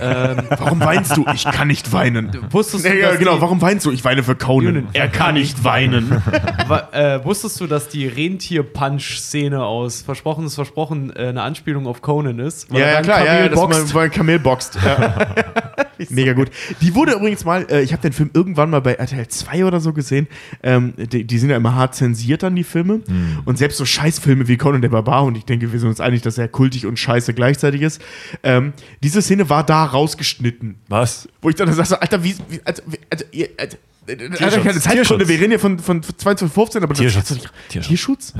ähm, 0.00 0.36
Warum 0.58 0.80
weinst 0.80 1.16
du? 1.16 1.24
Ich 1.34 1.44
kann 1.44 1.68
nicht 1.68 1.92
weinen. 1.92 2.30
wusstest 2.50 2.84
du, 2.84 2.96
ja, 2.96 3.10
dass 3.10 3.18
genau, 3.18 3.34
die- 3.36 3.40
warum 3.40 3.60
weinst 3.60 3.84
du? 3.84 3.90
Ich 3.90 4.04
weine 4.04 4.22
für 4.22 4.36
Conan. 4.36 4.88
Er 4.92 5.08
kann 5.08 5.34
nicht 5.34 5.64
weinen. 5.64 6.22
äh, 6.92 7.24
wusstest 7.24 7.60
du, 7.60 7.66
dass 7.66 7.88
die 7.88 8.06
Rentier-Punch-Szene 8.06 9.62
aus 9.64 10.02
Versprochenes 10.02 10.54
Versprochen 10.54 11.14
äh, 11.14 11.28
eine 11.28 11.42
Anspielung 11.42 11.86
auf 11.86 12.00
Conan 12.02 12.38
ist? 12.38 12.70
Weil 12.70 12.80
ja, 12.80 12.86
er 12.86 12.90
ja, 12.90 12.94
dann 12.96 13.04
klar, 13.04 13.18
ja, 13.18 13.24
Kamel 13.26 13.42
ja, 13.42 13.48
dass 13.48 13.60
boxt. 13.60 13.78
man, 13.80 13.94
wo 13.94 13.98
ein 13.98 14.10
Kamel 14.10 14.38
boxt. 14.38 14.78
Ja. 14.84 15.14
Mega 16.10 16.32
gut. 16.32 16.50
Die 16.80 16.94
wurde 16.94 17.12
übrigens 17.12 17.44
mal, 17.44 17.66
äh, 17.70 17.82
ich 17.82 17.92
habe 17.92 18.02
den 18.02 18.12
Film 18.12 18.30
irgendwann 18.34 18.70
mal 18.70 18.80
bei 18.80 18.94
RTL 18.94 19.26
2 19.26 19.64
oder 19.64 19.80
so 19.80 19.92
gesehen. 19.92 20.28
Ähm, 20.62 20.94
die, 20.96 21.24
die 21.24 21.38
sind 21.38 21.50
ja 21.50 21.56
immer 21.56 21.74
hart 21.74 21.94
zensiert 21.94 22.42
dann, 22.42 22.54
die 22.54 22.64
Filme. 22.64 23.00
Und 23.44 23.58
selbst 23.58 23.78
so 23.78 23.84
Scheißfilme 23.84 24.48
wie 24.48 24.56
Conan 24.56 24.82
der 24.82 24.90
Barbar, 24.90 25.24
und 25.24 25.36
ich 25.36 25.44
denke, 25.44 25.72
wir 25.72 25.80
sind 25.80 25.88
uns 25.88 26.00
einig, 26.00 26.22
dass 26.22 26.38
er 26.38 26.48
kultig 26.48 26.86
und 26.86 26.98
scheiße 26.98 27.34
gleichzeitig 27.34 27.82
ist. 27.82 28.00
Ähm, 28.42 28.72
diese 29.02 29.22
Szene 29.22 29.48
war 29.48 29.64
da 29.64 29.84
rausgeschnitten. 29.84 30.76
Was? 30.88 31.28
Wo 31.40 31.48
ich 31.48 31.54
dann 31.54 31.72
sag 31.72 31.86
so, 31.86 31.96
Alter, 31.96 32.22
wie, 32.22 32.36
wie 32.48 32.60
also, 32.64 32.82
wie, 32.86 32.98
also, 33.10 33.24
ihr, 33.32 33.48
also 33.56 33.76
Tierschutz. 34.06 34.40
Alter, 34.42 34.60
keine 34.60 34.80
Zeitgründe, 34.80 35.28
wir 35.28 35.36
reden 35.38 35.50
hier 35.50 35.58
von, 35.60 35.78
von 35.78 36.02
2015, 36.02 36.82
aber 36.82 36.94
das 36.94 36.98
Tierschutz. 37.00 37.30
nicht- 37.30 37.50
Tierschutz. 37.68 37.88
Tierschutz? 37.88 38.34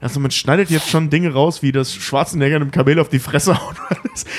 Also 0.00 0.20
man 0.20 0.30
schneidet 0.30 0.70
jetzt 0.70 0.88
schon 0.88 1.10
Dinge 1.10 1.32
raus, 1.32 1.62
wie 1.62 1.72
das 1.72 1.94
Schwarzenegger 1.94 2.56
einem 2.56 2.70
Kamel 2.70 2.98
auf 3.00 3.08
die 3.08 3.18
Fresse 3.18 3.54
haut. 3.60 3.76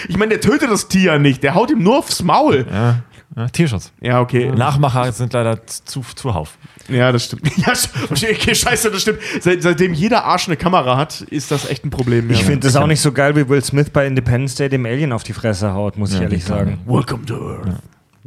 Ich 0.08 0.18
meine, 0.18 0.30
der 0.38 0.42
tötet 0.42 0.70
das 0.70 0.88
Tier 0.88 1.14
ja 1.14 1.20
nicht, 1.20 1.44
der 1.44 1.56
haut 1.56 1.72
ihm 1.72 1.82
nur 1.84 1.98
aufs 2.00 2.22
Maul. 2.24 2.66
Ja, 2.72 3.02
ja, 3.36 3.48
Tierschutz. 3.50 3.92
Ja, 4.02 4.22
okay. 4.22 4.52
Nachmacher 4.52 5.12
sind 5.12 5.34
leider 5.34 5.66
zu, 5.66 6.02
zuhauf. 6.16 6.58
Ja, 6.88 7.12
das 7.12 7.26
stimmt. 7.26 7.44
Ja, 7.58 7.74
okay, 8.12 8.56
scheiße, 8.56 8.90
das 8.90 9.02
stimmt. 9.02 9.20
Seit, 9.42 9.62
seitdem 9.62 9.94
jeder 9.94 10.24
Arsch 10.24 10.48
eine 10.48 10.58
Kamera 10.58 10.96
hat, 10.98 11.22
ist 11.22 11.52
das 11.52 11.70
echt 11.70 11.86
ein 11.86 11.90
Problem. 11.90 12.30
Ich 12.32 12.40
ja. 12.40 12.46
finde 12.46 12.66
das 12.68 12.76
auch 12.76 12.88
nicht 12.88 13.02
so 13.02 13.12
geil, 13.12 13.36
wie 13.36 13.48
Will 13.50 13.64
Smith 13.64 13.90
bei 13.92 14.08
Independence 14.08 14.56
Day 14.56 14.70
dem 14.70 14.86
Alien 14.86 15.12
auf 15.12 15.24
die 15.24 15.34
Fresse 15.34 15.74
haut, 15.74 15.98
muss 15.98 16.14
ich 16.14 16.22
ehrlich 16.22 16.46
sagen. 16.46 16.80
Welcome 16.86 17.26
to 17.26 17.36
Earth. 17.36 17.76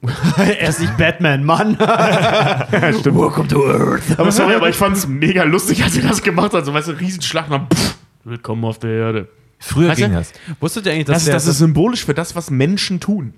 er 0.36 0.68
ist 0.68 0.80
nicht 0.80 0.96
Batman, 0.96 1.44
Mann. 1.44 1.74
Stimmt. 1.74 3.18
Welcome 3.18 3.48
to 3.48 3.66
Earth. 3.66 4.18
Aber 4.18 4.32
sorry, 4.32 4.54
aber 4.54 4.68
ich 4.68 4.76
fand 4.76 4.96
es 4.96 5.06
mega 5.06 5.42
lustig, 5.44 5.82
als 5.84 5.96
er 5.96 6.08
das 6.08 6.22
gemacht 6.22 6.54
hat. 6.54 6.64
So, 6.64 6.72
weißt 6.72 6.88
du, 6.88 6.92
Riesenschlag 6.92 7.48
pff, 7.48 7.96
willkommen 8.24 8.64
auf 8.64 8.78
der 8.78 8.90
Erde. 8.90 9.28
Früher 9.58 9.88
Weißt 9.90 10.00
du, 10.00 10.04
ging 10.04 10.14
das. 10.14 10.32
Wusstet 10.58 10.86
ihr 10.86 10.92
eigentlich, 10.92 11.06
Das, 11.06 11.16
dass 11.16 11.22
ist, 11.22 11.26
der, 11.28 11.34
das 11.34 11.46
ist 11.46 11.58
symbolisch 11.58 12.04
für 12.04 12.14
das, 12.14 12.34
was 12.34 12.50
Menschen 12.50 12.98
tun. 12.98 13.34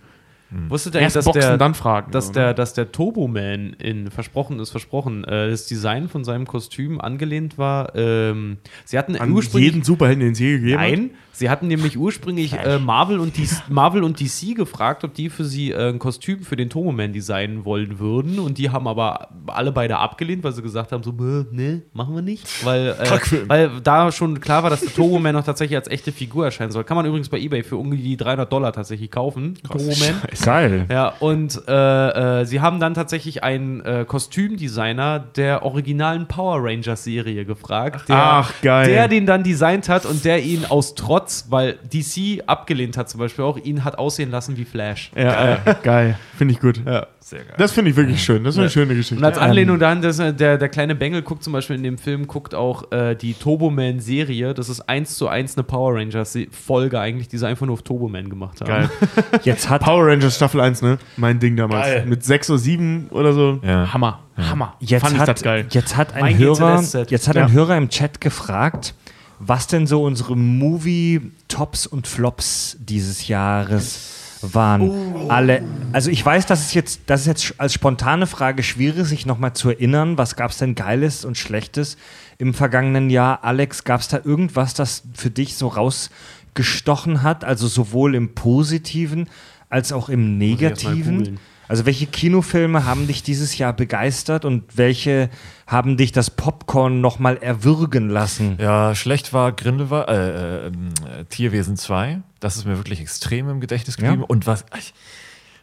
Wusstet 0.68 0.94
ihr 0.94 0.98
eigentlich, 0.98 1.04
Erst 1.04 1.16
dass 1.16 1.24
boxen, 1.24 1.40
der, 1.40 1.58
dann 1.58 1.74
fragen. 1.74 2.12
dass 2.12 2.30
oder? 2.30 2.40
der, 2.40 2.54
dass 2.54 2.74
der 2.74 2.92
Turbo-Man 2.92 3.74
in 3.74 4.10
Versprochen 4.10 4.58
ist 4.60 4.70
Versprochen, 4.70 5.24
äh, 5.24 5.50
das 5.50 5.66
Design 5.66 6.08
von 6.08 6.24
seinem 6.24 6.46
Kostüm 6.46 7.00
angelehnt 7.00 7.58
war. 7.58 7.94
Ähm, 7.94 8.58
sie 8.84 8.98
hatten 8.98 9.16
An 9.16 9.32
ursprünglich 9.32 9.72
jeden 9.72 9.84
Superhelden, 9.84 10.20
den 10.20 10.32
es 10.32 10.38
je 10.38 10.58
gegeben 10.58 10.80
hat. 10.80 10.88
Nein, 10.88 11.10
sie 11.32 11.50
hatten 11.50 11.66
nämlich 11.68 11.96
ursprünglich 11.98 12.52
äh, 12.54 12.78
Marvel, 12.78 13.18
und 13.18 13.36
DC, 13.36 13.68
Marvel 13.70 14.04
und 14.04 14.20
DC 14.20 14.54
gefragt, 14.54 15.04
ob 15.04 15.14
die 15.14 15.30
für 15.30 15.44
sie 15.44 15.72
äh, 15.72 15.88
ein 15.88 15.98
Kostüm 15.98 16.42
für 16.42 16.56
den 16.56 16.70
Tomoman 16.70 17.12
designen 17.12 17.64
wollen 17.64 17.98
würden. 17.98 18.38
Und 18.38 18.58
die 18.58 18.70
haben 18.70 18.86
aber 18.86 19.28
alle 19.46 19.72
beide 19.72 19.98
abgelehnt, 19.98 20.44
weil 20.44 20.52
sie 20.52 20.62
gesagt 20.62 20.92
haben: 20.92 21.02
so, 21.02 21.12
"Bäh, 21.12 21.44
nee, 21.50 21.82
machen 21.92 22.14
wir 22.14 22.22
nicht. 22.22 22.64
Weil, 22.64 22.88
äh, 22.98 23.48
weil 23.48 23.70
da 23.82 24.12
schon 24.12 24.40
klar 24.40 24.62
war, 24.62 24.70
dass 24.70 24.80
der 24.80 24.92
Tomoman 24.92 25.34
noch 25.34 25.44
tatsächlich 25.44 25.76
als 25.76 25.88
echte 25.88 26.12
Figur 26.12 26.44
erscheinen 26.44 26.72
soll. 26.72 26.84
Kann 26.84 26.96
man 26.96 27.06
übrigens 27.06 27.28
bei 27.28 27.38
Ebay 27.38 27.62
für 27.62 27.76
irgendwie 27.76 28.16
300 28.16 28.52
Dollar 28.52 28.72
tatsächlich 28.72 29.10
kaufen. 29.10 29.54
Tomoman. 29.68 30.22
Geil. 30.44 30.86
Ja, 30.90 31.14
und 31.20 31.60
äh, 31.68 32.40
äh, 32.40 32.44
sie 32.44 32.60
haben 32.60 32.80
dann 32.80 32.94
tatsächlich 32.94 33.42
einen 33.42 33.80
äh, 33.80 34.04
Kostümdesigner 34.06 35.20
der 35.20 35.64
originalen 35.64 36.26
Power 36.26 36.58
Rangers 36.62 37.04
Serie 37.04 37.44
gefragt. 37.44 38.08
Der, 38.08 38.16
Ach, 38.16 38.52
geil. 38.62 38.88
Der 38.88 39.08
den 39.08 39.26
dann 39.26 39.42
designt 39.42 39.88
hat 39.88 40.04
und 40.04 40.24
der 40.24 40.42
ihn 40.42 40.64
aus 40.64 40.94
Trotz, 40.94 41.46
weil 41.50 41.78
DC 41.92 42.42
abgelehnt 42.46 42.96
hat 42.96 43.08
zum 43.08 43.20
Beispiel 43.20 43.44
auch, 43.44 43.58
ihn 43.58 43.84
hat 43.84 43.98
aussehen 43.98 44.30
lassen 44.30 44.56
wie 44.56 44.64
Flash. 44.64 45.10
Ja, 45.14 45.32
geil. 45.32 45.76
geil. 45.82 46.18
Finde 46.36 46.54
ich 46.54 46.60
gut. 46.60 46.82
Ja. 46.84 47.06
Sehr 47.24 47.44
geil. 47.44 47.54
Das 47.56 47.70
finde 47.70 47.90
ich 47.92 47.96
wirklich 47.96 48.22
schön. 48.22 48.42
Das 48.42 48.56
ist 48.56 48.58
eine 48.58 48.68
schöne 48.68 48.94
Geschichte. 48.96 49.16
Und 49.16 49.24
als 49.24 49.38
Anlehnung 49.38 49.78
daran, 49.78 50.02
dass, 50.02 50.18
äh, 50.18 50.34
der, 50.34 50.58
der 50.58 50.68
kleine 50.68 50.96
Bengel 50.96 51.22
guckt 51.22 51.44
zum 51.44 51.52
Beispiel 51.52 51.76
in 51.76 51.84
dem 51.84 51.96
Film, 51.96 52.26
guckt 52.26 52.52
auch 52.54 52.90
äh, 52.90 53.14
die 53.14 53.34
Turboman-Serie. 53.34 54.54
Das 54.54 54.68
ist 54.68 54.80
eins 54.88 55.16
zu 55.16 55.28
eins 55.28 55.56
eine 55.56 55.62
Power 55.62 55.94
Rangers-Folge 55.94 56.98
eigentlich, 56.98 57.28
die 57.28 57.38
sie 57.38 57.46
einfach 57.46 57.64
nur 57.66 57.74
auf 57.74 57.82
Turboman 57.82 58.28
gemacht 58.28 58.60
haben. 58.60 58.68
Geil. 58.68 58.90
Jetzt 59.44 59.70
hat, 59.70 59.82
Power 59.82 60.06
Rangers 60.08 60.34
Staffel 60.34 60.60
1, 60.60 60.82
ne? 60.82 60.98
Mein 61.16 61.38
Ding 61.38 61.56
damals. 61.56 62.04
Mit 62.06 62.24
6 62.24 62.50
oder 62.50 62.58
7 62.58 63.08
oder 63.10 63.32
so. 63.32 63.60
Ja. 63.62 63.92
Hammer. 63.92 64.18
Hammer. 64.36 64.76
jetzt 64.80 65.02
Fand 65.02 65.14
ich 65.14 65.20
hat, 65.20 65.28
das 65.28 65.42
geil. 65.42 65.66
Jetzt 65.70 65.96
hat 65.96 66.14
ein 66.14 66.20
Mein 66.22 66.38
Hörer, 66.38 66.82
jetzt 67.08 67.28
hat 67.28 67.36
Ja. 67.36 67.44
ein 67.44 67.52
Hörer 67.52 67.76
im 67.76 67.88
Chat 67.90 68.20
gefragt, 68.20 68.94
was 69.38 69.66
denn 69.66 69.86
so 69.86 70.02
unsere 70.02 70.36
Movie-Tops 70.36 71.86
und 71.86 72.06
Flops 72.06 72.76
dieses 72.80 73.28
Jahres 73.28 74.21
waren. 74.42 75.30
Alle, 75.30 75.62
also 75.92 76.10
ich 76.10 76.24
weiß, 76.24 76.46
dass 76.46 76.60
es 76.60 76.74
jetzt, 76.74 77.02
das 77.06 77.22
ist 77.22 77.26
jetzt 77.26 77.54
als 77.58 77.74
spontane 77.74 78.26
Frage 78.26 78.62
schwierig, 78.62 79.06
sich 79.06 79.26
nochmal 79.26 79.52
zu 79.52 79.70
erinnern, 79.70 80.18
was 80.18 80.36
gab 80.36 80.50
es 80.50 80.58
denn 80.58 80.74
Geiles 80.74 81.24
und 81.24 81.38
Schlechtes 81.38 81.96
im 82.38 82.54
vergangenen 82.54 83.10
Jahr. 83.10 83.44
Alex, 83.44 83.84
gab 83.84 84.00
es 84.00 84.08
da 84.08 84.20
irgendwas, 84.24 84.74
das 84.74 85.04
für 85.14 85.30
dich 85.30 85.56
so 85.56 85.68
rausgestochen 85.68 87.22
hat, 87.22 87.44
also 87.44 87.68
sowohl 87.68 88.14
im 88.14 88.34
Positiven 88.34 89.28
als 89.68 89.92
auch 89.92 90.08
im 90.08 90.38
Negativen? 90.38 91.38
Also 91.72 91.86
welche 91.86 92.04
Kinofilme 92.04 92.84
haben 92.84 93.06
dich 93.06 93.22
dieses 93.22 93.56
Jahr 93.56 93.72
begeistert 93.72 94.44
und 94.44 94.76
welche 94.76 95.30
haben 95.66 95.96
dich 95.96 96.12
das 96.12 96.28
Popcorn 96.28 97.00
nochmal 97.00 97.38
erwürgen 97.38 98.10
lassen? 98.10 98.58
Ja, 98.60 98.94
schlecht 98.94 99.32
war 99.32 99.52
Grindelwald, 99.52 100.06
äh, 100.06 100.66
äh, 100.66 100.66
äh, 100.66 101.24
Tierwesen 101.30 101.78
2. 101.78 102.20
Das 102.40 102.58
ist 102.58 102.66
mir 102.66 102.76
wirklich 102.76 103.00
extrem 103.00 103.48
im 103.48 103.62
Gedächtnis 103.62 103.96
geblieben. 103.96 104.20
Ja. 104.20 104.26
Und 104.28 104.46
was. 104.46 104.66
Ich, 104.76 104.92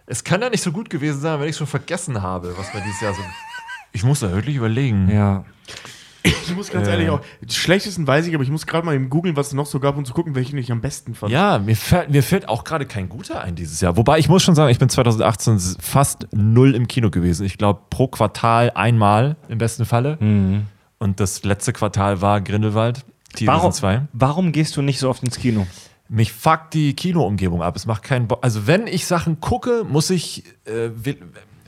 es 0.08 0.24
kann 0.24 0.42
ja 0.42 0.50
nicht 0.50 0.64
so 0.64 0.72
gut 0.72 0.90
gewesen 0.90 1.22
sein, 1.22 1.40
wenn 1.42 1.48
ich 1.48 1.58
schon 1.58 1.68
vergessen 1.68 2.24
habe, 2.24 2.58
was 2.58 2.74
wir 2.74 2.82
dieses 2.82 3.02
Jahr 3.02 3.14
so. 3.14 3.22
Ich 3.92 4.04
muss 4.04 4.22
da 4.22 4.32
wirklich 4.32 4.56
überlegen. 4.56 5.12
Ja. 5.12 5.46
Ich 6.44 6.56
muss 6.56 6.70
ganz 6.72 6.88
Äh. 6.88 6.92
ehrlich 6.92 7.10
auch, 7.10 7.22
die 7.42 7.54
schlechtesten 7.54 8.06
weiß 8.08 8.28
ich, 8.28 8.34
aber 8.36 8.44
ich 8.44 8.50
muss 8.50 8.66
gerade 8.68 8.86
mal 8.86 8.96
eben 8.96 9.10
googeln, 9.10 9.36
was 9.36 9.48
es 9.48 9.54
noch 9.54 9.66
so 9.66 9.80
gab, 9.80 9.98
um 9.98 10.06
zu 10.06 10.14
gucken, 10.14 10.36
welchen 10.36 10.58
ich 10.58 10.72
am 10.72 10.82
besten 10.82 11.16
fand. 11.16 11.32
Ja, 11.32 11.60
mir 11.60 11.76
fällt, 11.76 12.10
mir 12.10 12.24
fällt 12.24 12.48
auch 12.50 12.64
gerade 12.64 12.86
kein 12.86 13.10
guter 13.10 13.42
ein 13.42 13.56
dieses 13.56 13.82
Jahr. 13.82 13.98
Wobei 13.98 14.20
ich 14.20 14.30
muss 14.30 14.44
schon 14.44 14.56
sagen, 14.56 14.70
ich 14.72 14.80
bin 14.80 14.90
2018 14.90 15.56
s- 15.56 15.78
fast 15.80 16.28
null 16.32 16.76
im 16.76 16.88
Kino 16.88 17.10
gewesen. 17.10 17.46
Ich 17.46 17.58
glaube, 17.58 17.82
pro 17.90 18.08
Quartal 18.08 18.72
einmal 18.76 19.36
im 19.48 19.58
besten 19.58 19.86
Falle. 19.86 20.18
Und 21.00 21.20
das 21.20 21.44
letzte 21.44 21.72
Quartal 21.74 22.22
war 22.22 22.42
Grindelwald, 22.42 23.06
Tierwesen 23.34 23.48
Warum, 23.60 23.72
2. 23.72 24.02
warum 24.14 24.52
gehst 24.52 24.76
du 24.76 24.82
nicht 24.82 25.00
so 25.00 25.10
oft 25.10 25.24
ins 25.24 25.38
Kino? 25.38 25.66
Mich 26.12 26.34
fuckt 26.34 26.74
die 26.74 26.96
Kinoumgebung 26.96 27.62
ab. 27.62 27.76
Es 27.76 27.86
macht 27.86 28.02
keinen 28.02 28.28
Bock. 28.28 28.40
Also, 28.42 28.66
wenn 28.66 28.88
ich 28.88 29.06
Sachen 29.06 29.40
gucke, 29.42 29.86
muss 29.88 30.10
ich. 30.10 30.44
Äh, 30.66 30.90
will, 30.96 31.18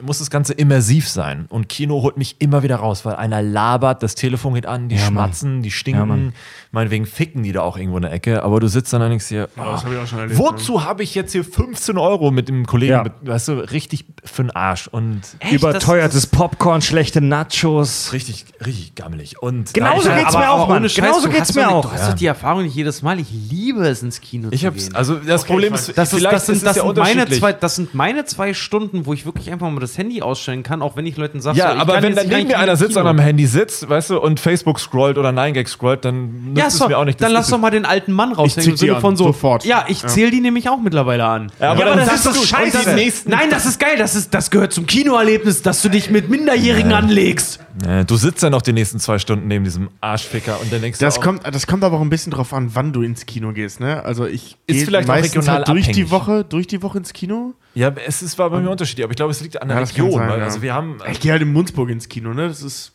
muss 0.03 0.19
das 0.19 0.29
Ganze 0.29 0.53
immersiv 0.53 1.07
sein. 1.09 1.45
Und 1.49 1.69
Kino 1.69 2.01
holt 2.01 2.17
mich 2.17 2.35
immer 2.39 2.63
wieder 2.63 2.77
raus, 2.77 3.05
weil 3.05 3.15
einer 3.15 3.41
labert, 3.41 4.03
das 4.03 4.15
Telefon 4.15 4.53
geht 4.55 4.65
an, 4.65 4.89
die 4.89 4.95
Ja, 4.95 5.01
Mann. 5.03 5.11
schmatzen, 5.13 5.61
die 5.61 5.71
stinken. 5.71 5.99
Ja, 5.99 6.05
Mann. 6.05 6.33
Meinetwegen 6.71 7.05
ficken 7.05 7.43
die 7.43 7.51
da 7.51 7.61
auch 7.61 7.77
irgendwo 7.77 7.97
in 7.97 8.03
der 8.03 8.11
Ecke. 8.13 8.43
Aber 8.43 8.59
du 8.59 8.67
sitzt 8.67 8.93
dann 8.93 9.01
und 9.01 9.09
denkst 9.09 9.27
dir, 9.27 9.49
Oh, 9.57 9.61
das 9.65 9.83
habe 9.83 9.95
ich 9.95 9.99
auch 10.01 10.07
schon 10.07 10.19
erlebt. 10.19 10.39
wozu 10.39 10.83
habe 10.85 11.03
ich 11.03 11.15
jetzt 11.15 11.31
hier 11.33 11.43
15 11.43 11.97
Euro 11.97 12.31
mit 12.31 12.47
dem 12.47 12.65
Kollegen? 12.65 12.91
Ja. 12.93 13.03
Mit, 13.03 13.13
weißt 13.23 13.49
du, 13.49 13.53
richtig 13.71 14.05
für 14.23 14.43
den 14.43 14.51
Arsch. 14.51 14.87
Und 14.87 15.21
Überteuertes 15.51 16.27
Popcorn, 16.27 16.81
schlechte 16.81 17.21
Nachos. 17.21 18.13
richtig, 18.13 18.45
richtig 18.65 18.95
gammelig. 18.95 19.41
Und 19.41 19.73
Genauso 19.73 20.09
ich- 20.09 20.15
geht's 20.17 20.33
mir 20.37 20.49
auch, 20.49 20.67
Mann. 20.67 20.87
Genauso 20.87 21.27
du 21.27 21.29
geht's 21.29 21.49
hast 21.49 21.55
mir 21.55 21.69
auch. 21.69 21.85
Du 21.85 21.91
hast 21.91 22.09
doch 22.09 22.15
die 22.15 22.25
Erfahrung 22.25 22.63
nicht 22.63 22.75
jedes 22.75 23.01
Mal. 23.01 23.19
Ich 23.19 23.27
liebe 23.31 23.85
es, 23.87 24.01
ins 24.01 24.21
Kino 24.21 24.47
Ich 24.51 24.61
zu 24.61 24.67
hab's, 24.67 24.85
gehen. 24.85 24.95
also 24.95 25.15
das 25.15 25.43
Problem 25.45 25.73
ist, 25.73 25.95
Das, 25.97 26.13
ist, 26.13 26.19
vielleicht 26.19 26.33
das, 26.35 26.45
sind, 26.45 26.55
ist 26.55 26.61
es 26.61 26.67
das, 26.67 26.75
ja 26.77 26.83
sind 26.83 26.97
meine 26.97 27.29
zwei, 27.29 27.53
das 27.53 27.75
sind 27.75 27.93
meine 27.93 28.25
zwei 28.25 28.53
Stunden, 28.53 29.05
wo 29.05 29.13
ich 29.13 29.25
wirklich 29.25 29.51
einfach 29.51 29.69
mal 29.69 29.79
das 29.79 29.90
Handy 29.97 30.21
ausstellen 30.21 30.63
kann, 30.63 30.81
auch 30.81 30.95
wenn 30.95 31.05
ich 31.05 31.17
Leuten 31.17 31.41
sage, 31.41 31.57
Ja, 31.57 31.69
so, 31.69 31.75
ich 31.75 31.79
aber 31.81 31.93
kann 31.93 32.03
wenn 32.03 32.13
jetzt 32.13 32.23
dann 32.23 32.37
neben 32.37 32.47
mir 32.49 32.59
einer 32.59 32.75
sitzt 32.75 32.97
und 32.97 33.07
am 33.07 33.19
Handy 33.19 33.45
sitzt, 33.47 33.89
weißt 33.89 34.11
du, 34.11 34.19
und 34.19 34.39
Facebook 34.39 34.79
scrollt 34.79 35.17
oder 35.17 35.29
9gag 35.29 35.67
scrollt, 35.67 36.05
dann 36.05 36.45
nützt 36.49 36.57
Ja, 36.57 36.67
es 36.67 36.77
so, 36.77 36.87
mir 36.87 36.97
auch 36.97 37.05
nicht. 37.05 37.21
dann 37.21 37.31
Das 37.33 37.41
lass 37.41 37.49
doch 37.49 37.57
mal 37.59 37.71
den 37.71 37.85
alten 37.85 38.11
Mann 38.13 38.31
raushängen 38.33 38.71
im 38.71 38.77
Sinne 38.77 38.99
von 38.99 39.15
so. 39.15 39.25
sofort. 39.25 39.65
Ja, 39.65 39.85
ich 39.87 40.05
zähle 40.05 40.31
die 40.31 40.41
nämlich 40.41 40.69
auch 40.69 40.79
mittlerweile 40.81 41.25
an. 41.25 41.51
Ja, 41.59 41.71
aber 41.71 41.79
Ja, 41.81 41.85
dann 41.87 41.97
das 41.99 42.07
sagst 42.07 42.25
ist 42.27 42.35
doch 42.35 42.41
du, 42.41 42.47
scheiße. 42.47 43.29
Nein, 43.29 43.49
das 43.49 43.65
ist 43.65 43.79
geil. 43.79 43.95
Das, 43.97 44.15
ist, 44.15 44.33
das 44.33 44.49
gehört 44.51 44.73
zum 44.73 44.85
Kinoerlebnis, 44.85 45.61
dass 45.61 45.81
du 45.81 45.89
dich 45.89 46.09
mit 46.09 46.29
Minderjährigen 46.29 46.93
anlegst. 46.93 47.59
Du 48.05 48.17
sitzt 48.17 48.43
dann 48.43 48.51
noch 48.51 48.61
die 48.61 48.73
nächsten 48.73 48.99
zwei 48.99 49.17
Stunden 49.17 49.47
neben 49.47 49.63
diesem 49.63 49.89
Arschficker 50.01 50.59
und 50.61 50.71
dann 50.73 50.81
denkst 50.81 50.99
Das 50.99 51.15
du 51.15 51.21
kommt, 51.21 51.41
das 51.47 51.65
kommt 51.67 51.83
aber 51.83 51.97
auch 51.97 52.01
ein 52.01 52.09
bisschen 52.09 52.31
drauf 52.31 52.53
an, 52.53 52.71
wann 52.73 52.91
du 52.91 53.01
ins 53.01 53.25
Kino 53.25 53.53
gehst, 53.53 53.79
ne? 53.79 54.03
Also 54.03 54.25
ich 54.25 54.57
Ist 54.67 54.75
gehe 54.75 54.85
vielleicht 54.85 55.09
auch 55.09 55.15
meistens 55.15 55.35
regional 55.35 55.55
halt 55.57 55.67
durch 55.69 55.87
die. 55.91 56.11
Woche, 56.11 56.43
durch 56.43 56.67
die 56.67 56.83
Woche 56.83 56.97
ins 56.97 57.13
Kino. 57.13 57.53
Ja, 57.73 57.93
es 58.05 58.21
ist, 58.21 58.37
war 58.37 58.49
bei 58.49 58.59
mir 58.59 58.69
unterschiedlich, 58.69 59.03
aber 59.03 59.11
ich 59.11 59.17
glaube, 59.17 59.31
es 59.31 59.41
liegt 59.41 59.61
an 59.61 59.67
der 59.69 59.77
Ja, 59.77 59.83
Region. 59.83 60.11
sein, 60.11 60.29
weil, 60.29 60.39
ja. 60.39 60.45
Also 60.45 60.61
wir 60.61 60.73
haben, 60.73 60.97
Ich 61.11 61.19
gehe 61.19 61.31
halt 61.31 61.41
in 61.41 61.51
Munzburg 61.53 61.89
ins 61.89 62.09
Kino, 62.09 62.33
ne? 62.33 62.47
Das 62.47 62.61
ist 62.61 62.93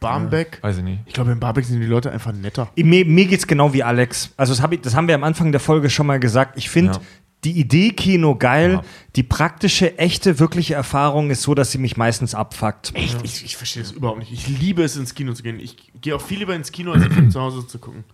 Barmbek. 0.00 0.58
weiß 0.62 0.78
ich 0.78 0.84
nicht. 0.84 1.00
Ich 1.06 1.14
glaube, 1.14 1.32
in 1.32 1.40
Barmbek 1.40 1.64
sind 1.64 1.80
die 1.80 1.86
Leute 1.86 2.10
einfach 2.12 2.32
netter. 2.32 2.70
Mir, 2.76 3.04
mir 3.04 3.26
geht's 3.26 3.46
genau 3.46 3.72
wie 3.72 3.82
Alex. 3.82 4.32
Also 4.36 4.52
das, 4.52 4.62
hab 4.62 4.72
ich, 4.72 4.80
das 4.80 4.94
haben 4.94 5.08
wir 5.08 5.14
am 5.14 5.24
Anfang 5.24 5.50
der 5.50 5.60
Folge 5.60 5.90
schon 5.90 6.06
mal 6.06 6.20
gesagt. 6.20 6.56
Ich 6.56 6.70
finde 6.70 6.92
Ja. 6.92 7.00
die 7.44 7.52
Idee 7.58 7.90
Kino 7.90 8.36
geil. 8.36 8.74
Ja. 8.74 8.82
Die 9.16 9.22
praktische, 9.24 9.98
echte, 9.98 10.38
wirkliche 10.38 10.74
Erfahrung 10.74 11.30
ist 11.30 11.42
so, 11.42 11.54
dass 11.54 11.72
sie 11.72 11.78
mich 11.78 11.96
meistens 11.96 12.34
abfuckt. 12.36 12.92
Echt? 12.94 13.18
Ich, 13.24 13.44
ich 13.44 13.56
verstehe 13.56 13.82
das 13.82 13.90
überhaupt 13.92 14.20
nicht. 14.20 14.30
Ich 14.32 14.46
liebe 14.46 14.84
es, 14.84 14.96
ins 14.96 15.14
Kino 15.14 15.32
zu 15.32 15.42
gehen. 15.42 15.58
Ich 15.58 15.76
gehe 16.00 16.14
auch 16.14 16.20
viel 16.22 16.38
lieber 16.38 16.54
ins 16.54 16.70
Kino, 16.70 16.92
als 16.92 17.04
zu 17.32 17.40
Hause 17.40 17.66
zu 17.66 17.78
gucken. 17.80 18.04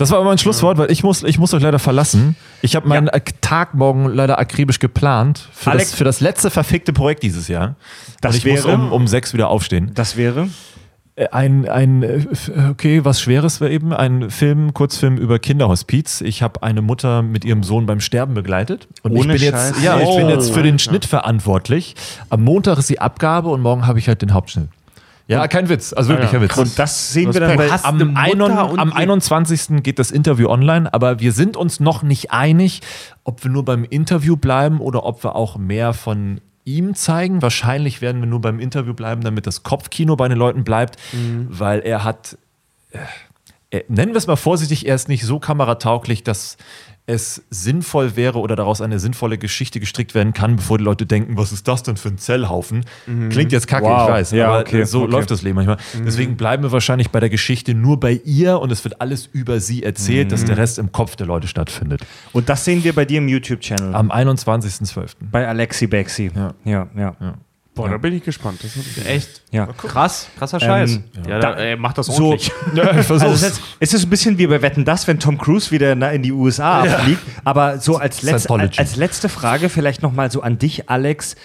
Das 0.00 0.10
war 0.10 0.18
aber 0.18 0.28
mein 0.28 0.38
Schlusswort, 0.38 0.78
weil 0.78 0.90
ich 0.90 1.02
muss, 1.02 1.22
ich 1.22 1.38
muss 1.38 1.52
euch 1.52 1.62
leider 1.62 1.78
verlassen. 1.78 2.34
Ich 2.62 2.74
habe 2.74 2.88
meinen 2.88 3.08
äh, 3.08 3.20
Tag 3.42 3.74
morgen 3.74 4.06
leider 4.06 4.38
akribisch 4.38 4.78
geplant 4.78 5.46
für, 5.52 5.70
Alex- 5.72 5.90
das, 5.90 5.98
für 5.98 6.04
das 6.04 6.20
letzte 6.20 6.50
verfickte 6.50 6.92
Projekt 6.94 7.22
dieses 7.22 7.48
Jahr. 7.48 7.76
Das 8.22 8.34
Und 8.36 8.38
ich 8.46 8.50
muss 8.50 8.64
wäre? 8.64 8.74
um, 8.76 8.92
um 8.92 9.06
sechs 9.06 9.34
wieder 9.34 9.48
aufstehen. 9.48 9.90
Das 9.94 10.16
wäre. 10.16 10.48
Äh, 11.16 11.26
Ein, 11.32 11.68
ein, 11.68 12.02
äh, 12.02 12.14
f- 12.32 12.50
okay, 12.70 13.04
was 13.04 13.20
Schweres 13.20 13.60
war 13.60 13.68
eben, 13.68 13.92
ein 13.92 14.30
Film, 14.30 14.72
Kurzfilm 14.72 15.18
über 15.18 15.38
Kinderhospiz. 15.38 16.22
Ich 16.22 16.42
habe 16.42 16.62
eine 16.62 16.80
Mutter 16.82 17.20
mit 17.20 17.44
ihrem 17.44 17.62
Sohn 17.62 17.84
beim 17.84 18.00
Sterben 18.00 18.32
begleitet. 18.32 18.88
Und 19.02 19.12
Ohne 19.12 19.34
ich 19.34 19.42
bin 19.42 19.52
jetzt, 19.52 19.74
ja, 19.82 19.98
ich 20.00 20.16
bin 20.16 20.26
Oh, 20.26 20.30
jetzt 20.30 20.50
für 20.50 20.62
den 20.62 20.78
Schnitt 20.78 21.04
verantwortlich. 21.04 21.94
Am 22.30 22.42
Montag 22.42 22.78
ist 22.78 22.88
die 22.88 23.00
Abgabe 23.00 23.50
und 23.50 23.60
morgen 23.60 23.86
habe 23.86 23.98
ich 23.98 24.08
halt 24.08 24.22
den 24.22 24.32
Hauptschnitt. 24.32 24.68
Ja, 25.30 25.46
kein 25.48 25.68
Witz, 25.68 25.92
also 25.92 26.10
wirklich 26.10 26.30
kein 26.30 26.40
Witz. 26.42 26.56
Und 26.56 26.78
das 26.78 27.12
sehen 27.12 27.32
wir 27.32 27.40
dann 27.40 27.58
hast 27.70 27.84
am, 27.84 27.98
einun- 28.16 28.50
am 28.78 28.88
ihr- 28.90 28.96
21. 28.96 29.82
geht 29.82 29.98
das 29.98 30.10
Interview 30.10 30.48
online, 30.48 30.92
aber 30.92 31.20
wir 31.20 31.32
sind 31.32 31.56
uns 31.56 31.80
noch 31.80 32.02
nicht 32.02 32.32
einig, 32.32 32.80
ob 33.24 33.44
wir 33.44 33.50
nur 33.50 33.64
beim 33.64 33.84
Interview 33.84 34.36
bleiben 34.36 34.80
oder 34.80 35.04
ob 35.04 35.22
wir 35.24 35.36
auch 35.36 35.56
mehr 35.56 35.92
von 35.92 36.40
ihm 36.64 36.94
zeigen. 36.94 37.42
Wahrscheinlich 37.42 38.00
werden 38.02 38.20
wir 38.20 38.26
nur 38.28 38.40
beim 38.40 38.60
Interview 38.60 38.92
bleiben, 38.94 39.22
damit 39.22 39.46
das 39.46 39.62
Kopfkino 39.62 40.16
bei 40.16 40.28
den 40.28 40.36
Leuten 40.38 40.64
bleibt, 40.64 40.96
weil 41.48 41.80
er 41.80 42.04
hat, 42.04 42.36
äh, 43.70 43.82
nennen 43.88 44.12
wir 44.12 44.18
es 44.18 44.26
mal 44.26 44.36
vorsichtig, 44.36 44.86
er 44.86 44.94
ist 44.94 45.08
nicht 45.08 45.24
so 45.24 45.38
kameratauglich, 45.38 46.22
dass 46.24 46.56
es 47.10 47.42
sinnvoll 47.50 48.16
wäre 48.16 48.38
oder 48.38 48.56
daraus 48.56 48.80
eine 48.80 48.98
sinnvolle 48.98 49.36
Geschichte 49.36 49.80
gestrickt 49.80 50.14
werden 50.14 50.32
kann, 50.32 50.56
bevor 50.56 50.78
die 50.78 50.84
Leute 50.84 51.06
denken, 51.06 51.36
was 51.36 51.52
ist 51.52 51.66
das 51.68 51.82
denn 51.82 51.96
für 51.96 52.08
ein 52.08 52.18
Zellhaufen? 52.18 52.84
Klingt 53.30 53.52
jetzt 53.52 53.66
kacke, 53.66 53.84
Wow. 53.86 54.08
ich 54.08 54.14
weiß, 54.14 54.30
Ja, 54.32 54.48
aber 54.48 54.60
okay, 54.60 54.84
so 54.84 55.02
okay. 55.02 55.10
läuft 55.12 55.30
das 55.30 55.42
Leben 55.42 55.56
manchmal. 55.56 55.78
Deswegen 56.06 56.36
bleiben 56.36 56.62
wir 56.62 56.72
wahrscheinlich 56.72 57.10
bei 57.10 57.20
der 57.20 57.30
Geschichte 57.30 57.74
nur 57.74 57.98
bei 58.00 58.20
ihr 58.24 58.58
und 58.60 58.70
es 58.72 58.84
wird 58.84 59.00
alles 59.00 59.28
über 59.32 59.60
sie 59.60 59.82
erzählt, 59.82 60.32
dass 60.32 60.44
der 60.44 60.56
Rest 60.56 60.78
im 60.78 60.92
Kopf 60.92 61.16
der 61.16 61.26
Leute 61.26 61.48
stattfindet. 61.48 62.00
Und 62.32 62.48
das 62.48 62.64
sehen 62.64 62.84
wir 62.84 62.94
bei 62.94 63.04
dir 63.04 63.18
im 63.18 63.28
YouTube-Channel. 63.28 63.94
Am 63.94 64.10
21.12. 64.10 65.10
bei 65.30 65.46
Alexi 65.48 65.86
Bexi. 65.86 66.30
Ja. 66.34 66.54
ja, 66.64 66.88
ja. 66.96 67.34
Boah, 67.82 67.90
da 67.90 67.98
bin 67.98 68.14
ich 68.14 68.24
gespannt. 68.24 68.60
Das 68.62 68.76
wird- 68.76 69.06
Echt? 69.06 69.42
ja. 69.50 69.66
Krass, 69.66 70.28
krasser 70.38 70.60
Scheiß. 70.60 70.90
Ähm, 70.92 71.04
ja, 71.28 71.38
da- 71.38 71.54
ey, 71.56 71.76
mach 71.76 71.92
das 71.92 72.06
So, 72.06 72.26
ordentlich. 72.26 72.50
Ja, 72.74 72.84
ich 72.84 72.96
also 72.96 73.18
versuch's. 73.18 73.42
ist, 73.42 73.60
es 73.80 73.94
ist 73.94 74.04
ein 74.04 74.10
bisschen 74.10 74.38
wie 74.38 74.46
bei 74.46 74.62
Wetten 74.62 74.84
das, 74.84 75.06
wenn 75.06 75.18
Tom 75.18 75.38
Cruise 75.38 75.70
wieder 75.70 75.94
na- 75.94 76.10
in 76.10 76.22
die 76.22 76.32
USA 76.32 76.80
abfliegt. 76.82 77.22
Aber 77.44 77.78
so 77.78 77.96
als, 77.96 78.22
letz, 78.22 78.44
Scientology. 78.44 78.78
als 78.78 78.96
letzte 78.96 79.28
Frage 79.28 79.68
vielleicht 79.68 80.02
noch 80.02 80.12
mal 80.12 80.30
so 80.30 80.42
an 80.42 80.58
dich, 80.58 80.88
Alex. 80.90 81.36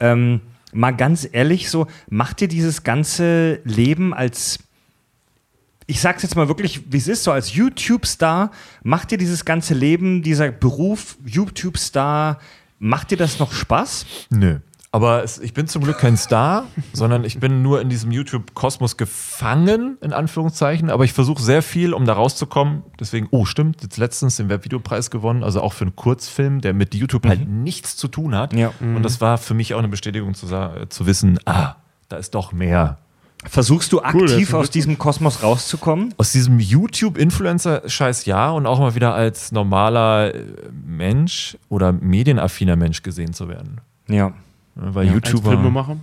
Ähm, 0.00 0.40
mal 0.72 0.92
ganz 0.92 1.28
ehrlich, 1.30 1.68
so 1.70 1.86
macht 2.08 2.40
dir 2.40 2.48
dieses 2.48 2.82
ganze 2.84 3.60
Leben 3.64 4.14
als 4.14 4.58
ich 5.86 6.00
sag's 6.00 6.22
jetzt 6.22 6.36
mal 6.36 6.46
wirklich, 6.46 6.82
wie 6.92 6.98
es 6.98 7.08
ist, 7.08 7.24
so 7.24 7.32
als 7.32 7.52
YouTube-Star, 7.52 8.52
macht 8.84 9.10
dir 9.10 9.18
dieses 9.18 9.44
ganze 9.44 9.74
Leben, 9.74 10.22
dieser 10.22 10.52
Beruf 10.52 11.16
YouTube-Star, 11.26 12.38
macht 12.78 13.10
dir 13.10 13.16
das 13.16 13.40
noch 13.40 13.50
Spaß? 13.52 14.06
Nö. 14.30 14.58
Aber 14.92 15.22
es, 15.22 15.38
ich 15.38 15.54
bin 15.54 15.68
zum 15.68 15.84
Glück 15.84 15.98
kein 15.98 16.16
Star, 16.16 16.64
sondern 16.92 17.22
ich 17.24 17.38
bin 17.38 17.62
nur 17.62 17.80
in 17.80 17.88
diesem 17.88 18.10
YouTube-Kosmos 18.10 18.96
gefangen, 18.96 19.98
in 20.00 20.12
Anführungszeichen. 20.12 20.90
Aber 20.90 21.04
ich 21.04 21.12
versuche 21.12 21.40
sehr 21.40 21.62
viel, 21.62 21.94
um 21.94 22.06
da 22.06 22.14
rauszukommen. 22.14 22.82
Deswegen, 22.98 23.28
oh, 23.30 23.44
stimmt, 23.44 23.82
jetzt 23.82 23.98
letztens 23.98 24.36
den 24.36 24.48
Webvideopreis 24.48 25.12
gewonnen, 25.12 25.44
also 25.44 25.60
auch 25.60 25.74
für 25.74 25.84
einen 25.84 25.94
Kurzfilm, 25.94 26.60
der 26.60 26.74
mit 26.74 26.94
YouTube 26.94 27.26
halt 27.26 27.48
nichts 27.48 27.96
zu 27.96 28.08
tun 28.08 28.34
hat. 28.34 28.52
Ja. 28.52 28.72
Und 28.80 29.04
das 29.04 29.20
war 29.20 29.38
für 29.38 29.54
mich 29.54 29.74
auch 29.74 29.78
eine 29.78 29.88
Bestätigung 29.88 30.34
zu, 30.34 30.46
zu 30.88 31.06
wissen, 31.06 31.38
ah, 31.44 31.76
da 32.08 32.16
ist 32.16 32.34
doch 32.34 32.52
mehr. 32.52 32.98
Versuchst 33.44 33.92
du 33.92 34.02
aktiv 34.02 34.48
ist 34.48 34.54
aus 34.54 34.70
diesem 34.70 34.98
Kosmos 34.98 35.42
rauszukommen? 35.42 36.12
Aus 36.18 36.32
diesem 36.32 36.58
YouTube-Influencer-Scheiß 36.58 38.26
ja 38.26 38.50
und 38.50 38.66
auch 38.66 38.78
mal 38.78 38.94
wieder 38.94 39.14
als 39.14 39.50
normaler 39.50 40.34
äh, 40.34 40.44
Mensch 40.84 41.56
oder 41.70 41.92
medienaffiner 41.92 42.76
Mensch 42.76 43.02
gesehen 43.02 43.32
zu 43.32 43.48
werden. 43.48 43.80
Ja. 44.08 44.34
Weil 44.74 45.08
Als 45.08 45.14
YouTuber. 45.14 45.50
Filmemacher? 45.50 45.96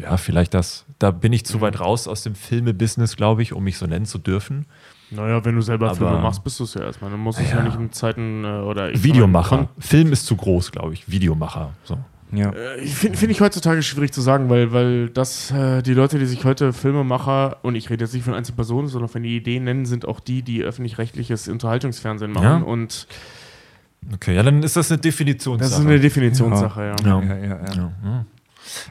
Ja, 0.00 0.16
vielleicht 0.16 0.54
das. 0.54 0.84
Da 0.98 1.10
bin 1.10 1.32
ich 1.32 1.44
zu 1.46 1.60
weit 1.60 1.80
raus 1.80 2.06
aus 2.08 2.22
dem 2.22 2.34
Filme-Business, 2.34 3.16
glaube 3.16 3.42
ich, 3.42 3.52
um 3.52 3.64
mich 3.64 3.78
so 3.78 3.86
nennen 3.86 4.04
zu 4.04 4.18
dürfen. 4.18 4.66
Naja, 5.10 5.44
wenn 5.44 5.56
du 5.56 5.62
selber 5.62 5.88
Aber- 5.88 5.96
Filme 5.96 6.18
machst, 6.18 6.44
bist 6.44 6.60
du 6.60 6.64
es 6.64 6.74
ja 6.74 6.82
erstmal. 6.82 7.10
Dann 7.10 7.20
musst 7.20 7.38
du 7.38 7.42
es 7.42 7.50
ja. 7.50 7.62
nicht 7.62 7.76
in 7.76 7.92
Zeiten 7.92 8.44
äh, 8.44 8.48
oder 8.48 8.90
mal, 8.90 9.02
Videomacher. 9.02 9.68
Film 9.78 10.12
ist 10.12 10.26
zu 10.26 10.36
groß, 10.36 10.70
glaube 10.72 10.92
ich. 10.94 11.10
Videomacher. 11.10 11.72
So. 11.84 11.98
ja. 12.32 12.52
Äh, 12.52 12.86
finde 12.86 13.18
find 13.18 13.32
ich 13.32 13.40
heutzutage 13.40 13.82
schwierig 13.82 14.12
zu 14.12 14.20
sagen, 14.20 14.50
weil, 14.50 14.72
weil 14.72 15.08
das, 15.08 15.50
äh, 15.50 15.82
die 15.82 15.94
Leute, 15.94 16.18
die 16.18 16.26
sich 16.26 16.44
heute 16.44 16.72
Filmemacher, 16.72 17.58
und 17.62 17.74
ich 17.74 17.90
rede 17.90 18.04
jetzt 18.04 18.14
nicht 18.14 18.24
von 18.24 18.34
einzelnen 18.34 18.56
Personen, 18.56 18.88
sondern 18.88 19.08
von 19.08 19.22
die 19.22 19.36
Ideen 19.36 19.64
nennen, 19.64 19.84
sind 19.84 20.06
auch 20.06 20.20
die, 20.20 20.42
die 20.42 20.62
öffentlich-rechtliches 20.62 21.48
Unterhaltungsfernsehen 21.48 22.32
machen. 22.32 22.44
Ja. 22.44 22.56
Und 22.58 23.08
Okay, 24.14 24.34
ja, 24.34 24.42
dann 24.42 24.62
ist 24.62 24.76
das 24.76 24.90
eine 24.90 25.00
Definitionssache. 25.00 25.70
das 25.70 25.78
ist 25.78 25.86
eine 25.86 26.00
Definitionssache, 26.00 26.82
ja. 26.82 26.96
ja. 27.04 27.22
Ja, 27.22 27.36
ja, 27.36 27.46
ja. 27.74 28.24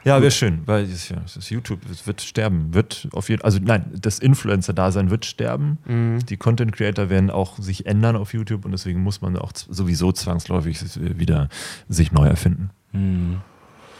Ja, 0.04 0.16
ja. 0.16 0.20
wäre 0.20 0.30
schön, 0.30 0.62
weil 0.66 0.86
das, 0.86 1.12
das 1.34 1.50
YouTube 1.50 1.88
wird, 1.88 2.06
wird 2.06 2.20
sterben, 2.20 2.74
wird 2.74 3.08
auf 3.12 3.28
jeden 3.28 3.42
also 3.42 3.58
nein, 3.62 3.86
das 3.98 4.18
Influencer-Dasein 4.18 5.10
wird 5.10 5.24
sterben. 5.24 5.78
Mhm. 5.86 6.18
Die 6.26 6.36
Content-Creator 6.36 7.08
werden 7.08 7.30
auch 7.30 7.58
sich 7.58 7.86
ändern 7.86 8.16
auf 8.16 8.34
YouTube 8.34 8.64
und 8.64 8.72
deswegen 8.72 9.02
muss 9.02 9.20
man 9.20 9.36
auch 9.36 9.52
sowieso 9.54 10.12
zwangsläufig 10.12 10.80
wieder 10.98 11.48
sich 11.88 12.12
neu 12.12 12.26
erfinden. 12.26 12.70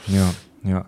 Ja, 0.07 0.35
ja. 0.65 0.87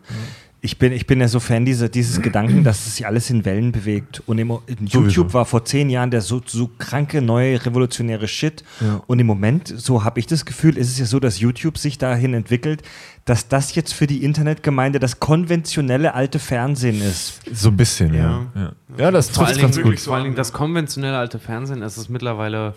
Ich 0.64 0.78
bin, 0.78 0.92
ich 0.92 1.08
bin 1.08 1.20
ja 1.20 1.26
so 1.26 1.40
Fan 1.40 1.64
dieser, 1.64 1.88
dieses 1.88 2.22
Gedanken, 2.22 2.62
dass 2.62 2.86
es 2.86 2.96
sich 2.96 3.06
alles 3.06 3.28
in 3.30 3.44
Wellen 3.44 3.72
bewegt. 3.72 4.22
Und 4.26 4.38
im, 4.38 4.58
YouTube 4.78 5.34
war 5.34 5.44
vor 5.44 5.64
zehn 5.64 5.90
Jahren 5.90 6.12
der 6.12 6.20
so, 6.20 6.40
so 6.46 6.70
kranke, 6.78 7.20
neue, 7.20 7.66
revolutionäre 7.66 8.28
Shit. 8.28 8.62
Und 9.08 9.18
im 9.18 9.26
Moment, 9.26 9.66
so 9.76 10.04
habe 10.04 10.20
ich 10.20 10.28
das 10.28 10.44
Gefühl, 10.44 10.78
ist 10.78 10.88
es 10.88 11.00
ja 11.00 11.06
so, 11.06 11.18
dass 11.18 11.40
YouTube 11.40 11.78
sich 11.78 11.98
dahin 11.98 12.32
entwickelt, 12.32 12.82
dass 13.24 13.48
das 13.48 13.74
jetzt 13.74 13.92
für 13.92 14.06
die 14.06 14.22
Internetgemeinde 14.22 15.00
das 15.00 15.18
konventionelle 15.18 16.14
alte 16.14 16.38
Fernsehen 16.38 17.02
ist. 17.02 17.40
So 17.52 17.68
ein 17.68 17.76
bisschen, 17.76 18.14
ja. 18.14 18.46
Ja, 18.54 18.72
ja. 18.98 19.10
das 19.10 19.30
Vor 19.30 19.46
trifft 19.46 19.60
ganz 19.60 19.80
gut. 19.80 19.98
vor 19.98 20.14
allen 20.14 20.24
Dingen 20.24 20.36
das 20.36 20.52
konventionelle 20.52 21.16
alte 21.16 21.40
Fernsehen, 21.40 21.82
es 21.82 21.98
ist 21.98 22.08
mittlerweile 22.08 22.74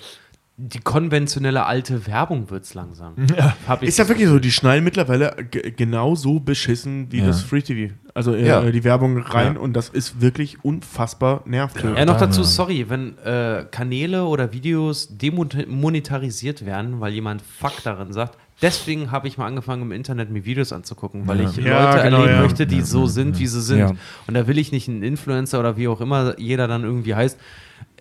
die 0.58 0.80
konventionelle 0.80 1.66
alte 1.66 2.08
Werbung 2.08 2.50
wird 2.50 2.64
es 2.64 2.74
langsam. 2.74 3.14
Hab 3.68 3.84
ich 3.84 3.90
Ist 3.90 4.00
ja 4.00 4.08
wirklich 4.08 4.30
so, 4.30 4.40
die 4.40 4.52
schneiden 4.54 4.86
mittlerweile 4.86 5.36
genauso 5.76 6.40
beschissen 6.40 7.12
wie 7.12 7.20
Ja. 7.20 7.28
das 7.28 7.42
Free 7.42 7.62
TV. 7.62 7.94
Also 8.14 8.34
äh, 8.34 8.48
Ja. 8.48 8.62
die 8.72 8.84
Werbung 8.86 9.18
rein 9.18 9.56
Ja. 9.56 9.60
und 9.60 9.74
das 9.74 9.90
ist 9.90 10.22
wirklich 10.22 10.64
unfassbar 10.64 11.42
nervtötend. 11.46 11.98
Ja, 11.98 12.06
noch 12.06 12.18
dazu, 12.18 12.40
ja. 12.42 12.48
sorry, 12.48 12.86
wenn 12.90 13.18
äh, 13.18 13.66
Kanäle 13.70 14.24
oder 14.24 14.54
Videos 14.54 15.10
demonetarisiert 15.18 16.66
werden, 16.66 17.02
weil 17.02 17.14
jemand 17.14 17.42
Fuck 17.42 17.84
darin 17.84 18.14
sagt. 18.14 18.38
Deswegen 18.62 19.12
habe 19.12 19.28
ich 19.28 19.38
mal 19.38 19.48
angefangen, 19.48 19.82
im 19.82 19.92
Internet 19.92 20.30
mir 20.32 20.46
Videos 20.46 20.72
anzugucken, 20.72 21.28
weil 21.28 21.42
Ja. 21.42 21.50
ich 21.50 21.58
Ja, 21.58 21.92
Leute 21.92 22.04
genau, 22.06 22.18
erleben 22.22 22.36
ja. 22.38 22.42
möchte, 22.44 22.66
die 22.66 22.80
so 22.82 23.06
sind, 23.08 23.38
wie 23.40 23.48
sie 23.48 23.62
sind. 23.62 23.80
Ja. 23.80 23.92
Und 24.28 24.34
da 24.34 24.48
will 24.48 24.58
ich 24.58 24.72
nicht 24.72 24.88
einen 24.88 25.04
Influencer 25.04 25.60
oder 25.60 25.76
wie 25.76 25.90
auch 25.90 26.00
immer 26.00 26.40
jeder 26.40 26.70
dann 26.70 26.84
irgendwie 26.86 27.14
heißt. 27.14 27.38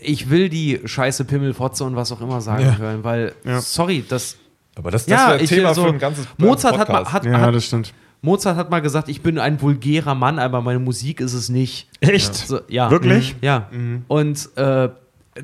Ich 0.05 0.31
will 0.31 0.49
die 0.49 0.81
scheiße 0.85 1.25
Pimmel, 1.25 1.55
Fotze 1.55 1.85
und 1.85 1.97
was 1.97 2.13
auch 2.13 2.21
immer 2.21 2.41
sagen 2.41 2.65
Ja. 2.65 2.77
hören, 2.77 3.05
weil, 3.05 3.33
Ja. 3.45 3.61
sorry, 3.61 4.05
das. 4.09 4.37
Aber 4.77 4.91
das, 4.91 5.07
das 5.07 5.11
Ja, 5.21 5.29
wäre 5.31 5.45
Thema 5.45 5.69
also, 5.69 5.83
für 5.85 5.89
ein 5.91 5.99
ganzes 5.99 6.27
Mozart 6.37 6.79
hat 6.79 6.89
mal, 6.89 7.05
hat, 7.13 7.25
Ja, 7.25 7.41
hat, 7.41 7.55
das 7.55 7.65
stimmt. 7.67 7.93
Mozart 8.23 8.57
hat 8.57 8.71
mal 8.71 8.81
gesagt, 8.81 9.09
ich 9.09 9.21
bin 9.23 9.39
ein 9.39 9.61
vulgärer 9.61 10.15
Mann, 10.15 10.39
aber 10.39 10.63
meine 10.63 10.79
Musik 10.79 11.21
ist 11.21 11.35
es 11.35 11.49
nicht. 11.49 11.89
Echt? 12.01 12.35
So, 12.35 12.61
ja. 12.69 12.91
Wirklich? 12.91 13.37
Ja. 13.43 13.69
Und 14.09 14.49
äh, 14.57 14.89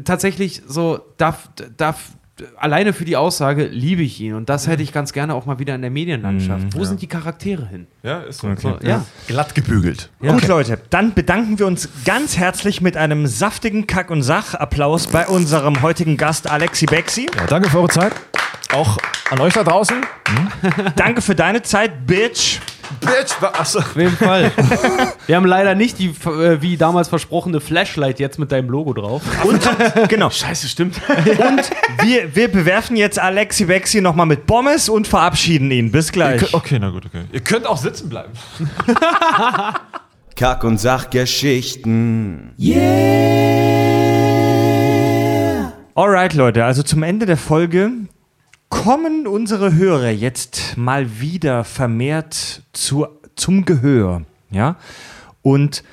tatsächlich 0.05 0.63
so, 0.67 1.01
darf, 1.17 1.51
darf, 1.77 2.13
alleine 2.57 2.93
für 2.93 3.05
die 3.05 3.17
Aussage 3.17 3.67
liebe 3.67 4.03
ich 4.03 4.21
ihn. 4.21 4.35
Und 4.35 4.49
das 4.49 4.67
hätte 4.67 4.83
ich 4.83 4.93
ganz 4.93 5.13
gerne 5.13 5.35
auch 5.35 5.47
mal 5.47 5.59
wieder 5.59 5.75
in 5.75 5.83
der 5.83 5.91
Medienlandschaft. 5.91 6.75
Wo 6.75 6.85
sind 6.85 7.03
die 7.03 7.07
Charaktere 7.07 7.67
hin? 7.67 7.87
Ja, 8.03 8.21
ist 8.21 8.41
so. 8.41 8.55
So, 8.57 8.79
ja. 8.83 9.05
Glatt 9.27 9.55
gebügelt. 9.55 10.11
Gut, 10.21 10.47
Leute, 10.49 10.79
dann 10.91 11.15
bedanken 11.15 11.59
wir 11.59 11.67
uns 11.67 11.89
ganz 12.05 12.37
herzlich 12.37 12.81
mit 12.81 12.97
einem 12.97 13.27
saftigen 13.27 13.87
Kack- 13.87 14.11
und 14.11 14.23
Sach-Applaus 14.23 15.07
bei 15.07 15.27
unserem 15.27 15.83
heutigen 15.83 16.17
Gast 16.17 16.51
Alexi 16.51 16.87
Bexi. 16.87 17.29
Ja, 17.37 17.47
danke 17.47 17.71
für 17.71 17.79
eure 17.79 17.89
Zeit. 17.89 18.13
Auch 18.73 18.99
an 19.31 19.41
euch 19.41 19.55
da 19.55 19.65
draußen. 19.65 19.97
Danke 20.97 21.23
für 21.23 21.35
deine 21.35 21.63
Zeit, 21.63 22.07
Bitch. 22.07 22.61
Bitch, 23.01 23.41
achso. 23.41 23.79
Auf 23.79 23.97
jeden 23.97 24.17
Fall. 24.17 24.51
Wir 25.27 25.37
haben 25.37 25.47
leider 25.47 25.75
nicht 25.75 25.99
die, 25.99 26.09
äh, 26.09 26.61
wie 26.61 26.77
damals 26.77 27.09
versprochene 27.09 27.61
Flashlight 27.61 28.19
jetzt 28.19 28.39
mit 28.39 28.51
deinem 28.53 28.69
Logo 28.69 28.93
drauf. 28.93 29.23
Und, 29.45 29.61
genau. 30.09 30.31
Scheiße, 30.31 30.69
stimmt. 30.69 31.01
Und 31.09 31.71
wir, 32.05 32.35
wir 32.35 32.49
bewerfen 32.49 32.97
jetzt 32.97 33.19
Alexi 33.19 33.67
Bexi 33.67 34.01
nochmal 34.01 34.27
mit 34.27 34.47
Pommes 34.47 34.89
und 34.89 35.07
verabschieden 35.07 35.71
ihn. 35.71 35.93
Bis 35.93 36.13
gleich. 36.13 36.53
Okay, 36.53 36.79
na 36.81 36.91
gut, 36.91 37.07
okay. 37.07 37.25
Ihr 37.33 37.41
könnt 37.41 37.67
auch 37.67 37.79
sitzen 37.79 38.09
bleiben. 38.09 38.33
Kack- 40.37 40.65
und 40.65 40.79
Sachgeschichten. 40.79 42.55
Alright, 45.95 46.35
Leute, 46.35 46.65
also 46.65 46.83
zum 46.83 47.03
Ende 47.03 47.27
der 47.27 47.37
Folge 47.37 47.91
kommen 48.71 49.27
unsere 49.27 49.75
Hörer 49.75 50.11
jetzt 50.11 50.79
mal 50.79 51.21
wieder 51.21 51.65
vermehrt 51.65 52.63
zu, 52.73 53.07
zum 53.37 53.67
Gehör. 53.67 54.23
Ja? 54.51 54.77
Und 55.43 55.85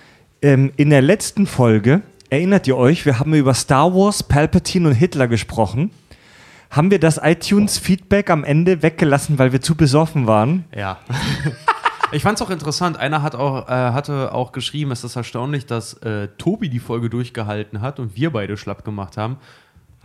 ähm, 0.42 0.72
in 0.78 0.90
der 0.90 1.02
letzten 1.02 1.48
Folge, 1.48 2.02
erinnert 2.30 2.68
ihr 2.68 2.78
euch, 2.78 3.06
wir 3.06 3.20
haben 3.20 3.34
über 3.34 3.54
Star 3.54 3.94
Wars, 3.94 4.24
Palpatine 4.24 4.90
und 4.90 4.96
Hitler 4.96 5.28
gesprochen. 5.28 5.92
Haben 6.70 6.92
wir 6.92 7.00
das 7.00 7.20
iTunes-Feedback 7.22 8.30
am 8.30 8.44
Ende 8.44 8.84
weggelassen, 8.84 9.38
weil 9.40 9.52
wir 9.52 9.62
zu 9.62 9.76
besoffen 9.76 10.28
waren? 10.28 10.64
Ja. 10.74 11.00
Ich 12.14 12.24
fand's 12.24 12.42
auch 12.42 12.50
interessant. 12.50 12.98
Einer 12.98 13.22
hat 13.22 13.36
auch, 13.36 13.68
äh, 13.68 13.72
hatte 13.72 14.34
auch 14.34 14.54
geschrieben, 14.54 14.92
es 14.92 15.04
ist 15.04 15.18
erstaunlich, 15.18 15.66
dass 15.66 15.92
äh, 15.96 16.30
Tobi 16.38 16.70
die 16.70 16.80
Folge 16.80 17.10
durchgehalten 17.10 17.82
hat 17.82 18.00
und 18.00 18.16
wir 18.16 18.32
beide 18.32 18.56
schlapp 18.56 18.86
gemacht 18.86 19.18
haben. 19.18 19.36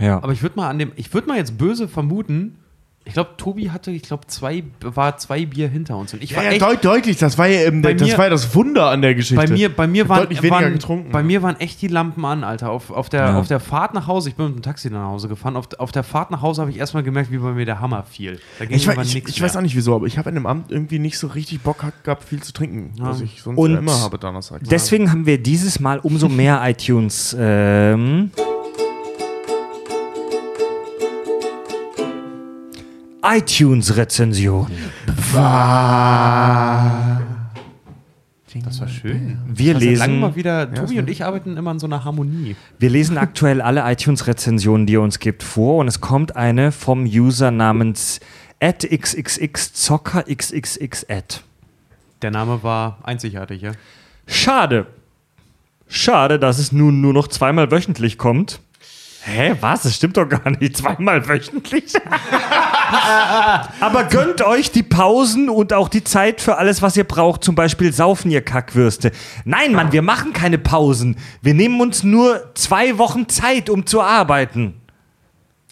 Ja. 0.00 0.16
Aber 0.16 0.32
ich 0.32 0.42
würde 0.42 0.56
mal 0.56 0.68
an 0.68 0.80
dem, 0.80 0.90
ich 0.96 1.14
würde 1.14 1.28
mal 1.28 1.36
jetzt 1.36 1.58
böse 1.58 1.86
vermuten, 1.86 2.58
ich 3.04 3.14
glaube, 3.14 3.30
Tobi 3.36 3.70
hatte, 3.70 3.90
ich 3.90 4.02
glaube, 4.02 4.28
zwei, 4.28 4.62
war 4.80 5.16
zwei 5.18 5.44
Bier 5.44 5.68
hinter 5.68 5.96
uns. 5.96 6.14
Und 6.14 6.22
ich 6.22 6.30
Ja, 6.30 6.36
war 6.36 6.44
ja, 6.44 6.50
echt, 6.52 6.62
deut 6.62 6.84
deutlich, 6.84 7.16
das 7.16 7.36
war 7.36 7.48
ja 7.48 7.66
eben, 7.66 7.82
Bei 7.82 7.94
das 7.94 8.06
mir- 8.08 8.16
war 8.16 8.24
ja 8.26 8.30
das 8.30 8.54
Wunder 8.54 8.90
an 8.90 9.02
der 9.02 9.14
Geschichte. 9.16 9.44
bei 9.44 9.50
mir, 9.52 9.68
bei 9.74 9.86
mir 9.88 10.08
waren, 10.08 10.20
deutlich 10.20 10.40
weniger 10.42 10.60
waren, 10.62 10.72
getrunken. 10.74 11.10
bei 11.10 11.22
mir 11.24 11.42
waren 11.42 11.58
echt 11.58 11.82
die 11.82 11.88
Lampen 11.88 12.24
an, 12.24 12.44
Alter. 12.44 12.70
Auf, 12.70 12.90
auf, 12.92 13.08
der, 13.08 13.20
Ja. 13.20 13.38
auf 13.40 13.48
der 13.48 13.58
Fahrt 13.58 13.94
nach 13.94 14.06
Hause, 14.06 14.28
ich 14.28 14.36
bin 14.36 14.46
mit 14.46 14.54
dem 14.54 14.62
Taxi 14.62 14.88
nach 14.88 15.06
Hause 15.06 15.26
gefahren, 15.28 15.56
auf, 15.56 15.66
auf 15.78 15.90
der 15.90 16.04
Fahrt 16.04 16.30
nach 16.30 16.42
Hause 16.42 16.60
habe 16.62 16.70
ich 16.70 16.78
erstmal 16.78 17.02
gemerkt, 17.02 17.32
wie 17.32 17.38
bei 17.38 17.50
mir 17.52 17.64
der 17.64 17.80
Hammer 17.80 18.04
fiel. 18.04 18.38
Da 18.60 18.66
ging 18.66 18.76
Ich, 18.76 18.88
weiß- 18.88 19.02
ich, 19.16 19.28
ich 19.28 19.42
weiß 19.42 19.56
auch 19.56 19.62
nicht 19.62 19.74
wieso, 19.74 19.94
aber 19.96 20.06
ich 20.06 20.16
habe 20.16 20.28
in 20.28 20.36
dem 20.36 20.46
Amt 20.46 20.70
irgendwie 20.70 21.00
nicht 21.00 21.18
so 21.18 21.26
richtig 21.26 21.60
Bock 21.62 21.84
gehabt, 22.04 22.22
viel 22.22 22.40
zu 22.42 22.52
trinken, 22.52 22.92
was 22.98 23.20
ich 23.20 23.42
sonst 23.42 23.58
Und 23.58 23.72
ja 23.72 23.78
immer 23.78 24.00
habe 24.00 24.16
Donnerstag. 24.18 24.60
Deswegen 24.70 25.10
haben 25.10 25.26
wir 25.26 25.42
dieses 25.42 25.80
Mal 25.80 25.98
umso 25.98 26.28
mehr 26.28 26.60
iTunes. 26.68 27.36
Ähm, 27.38 28.30
iTunes-Rezension. 33.22 34.66
Das 38.64 38.80
war 38.80 38.88
schön. 38.88 39.38
Wir 39.46 39.74
Das 39.74 39.82
lesen, 39.82 40.20
mal 40.20 40.36
wieder, 40.36 40.72
Tobi 40.72 40.98
und 40.98 41.08
ich 41.08 41.24
arbeiten 41.24 41.56
immer 41.56 41.70
an 41.70 41.78
so 41.78 41.86
einer 41.86 42.04
Harmonie. 42.04 42.56
wir 42.78 42.90
lesen 42.90 43.18
aktuell 43.18 43.60
alle 43.60 43.90
iTunes-Rezensionen, 43.90 44.86
die 44.86 44.94
ihr 44.94 45.00
uns 45.00 45.18
gibt, 45.18 45.42
vor. 45.42 45.78
Und 45.78 45.88
es 45.88 46.00
kommt 46.00 46.36
eine 46.36 46.72
vom 46.72 47.04
User 47.04 47.50
namens 47.50 48.20
xxxzocker.xxx. 48.62 51.06
Der 52.22 52.30
Name 52.30 52.62
war 52.62 52.98
einzigartig, 53.02 53.62
ja? 53.62 53.72
Schade. 54.26 54.86
Schade, 55.88 56.38
dass 56.38 56.58
es 56.58 56.72
nun 56.72 57.00
nur 57.00 57.12
noch 57.12 57.28
zweimal 57.28 57.70
wöchentlich 57.70 58.18
kommt. 58.18 58.60
Hä, 59.24 59.54
was? 59.60 59.82
Das 59.82 59.94
stimmt 59.94 60.16
doch 60.16 60.28
gar 60.28 60.50
nicht. 60.50 60.76
Zweimal 60.76 61.28
wöchentlich? 61.28 61.92
Aber 63.80 64.04
gönnt 64.04 64.42
euch 64.42 64.72
die 64.72 64.82
Pausen 64.82 65.48
und 65.48 65.72
auch 65.72 65.88
die 65.88 66.02
Zeit 66.02 66.40
für 66.40 66.58
alles, 66.58 66.82
was 66.82 66.96
ihr 66.96 67.04
braucht. 67.04 67.44
Zum 67.44 67.54
Beispiel 67.54 67.92
saufen, 67.92 68.30
ihr 68.32 68.42
Kackwürste. 68.42 69.12
Nein, 69.44 69.74
Mann, 69.74 69.92
wir 69.92 70.02
machen 70.02 70.32
keine 70.32 70.58
Pausen. 70.58 71.16
Wir 71.40 71.54
nehmen 71.54 71.80
uns 71.80 72.02
nur 72.02 72.50
zwei 72.54 72.98
Wochen 72.98 73.28
Zeit, 73.28 73.70
um 73.70 73.86
zu 73.86 74.02
arbeiten. 74.02 74.74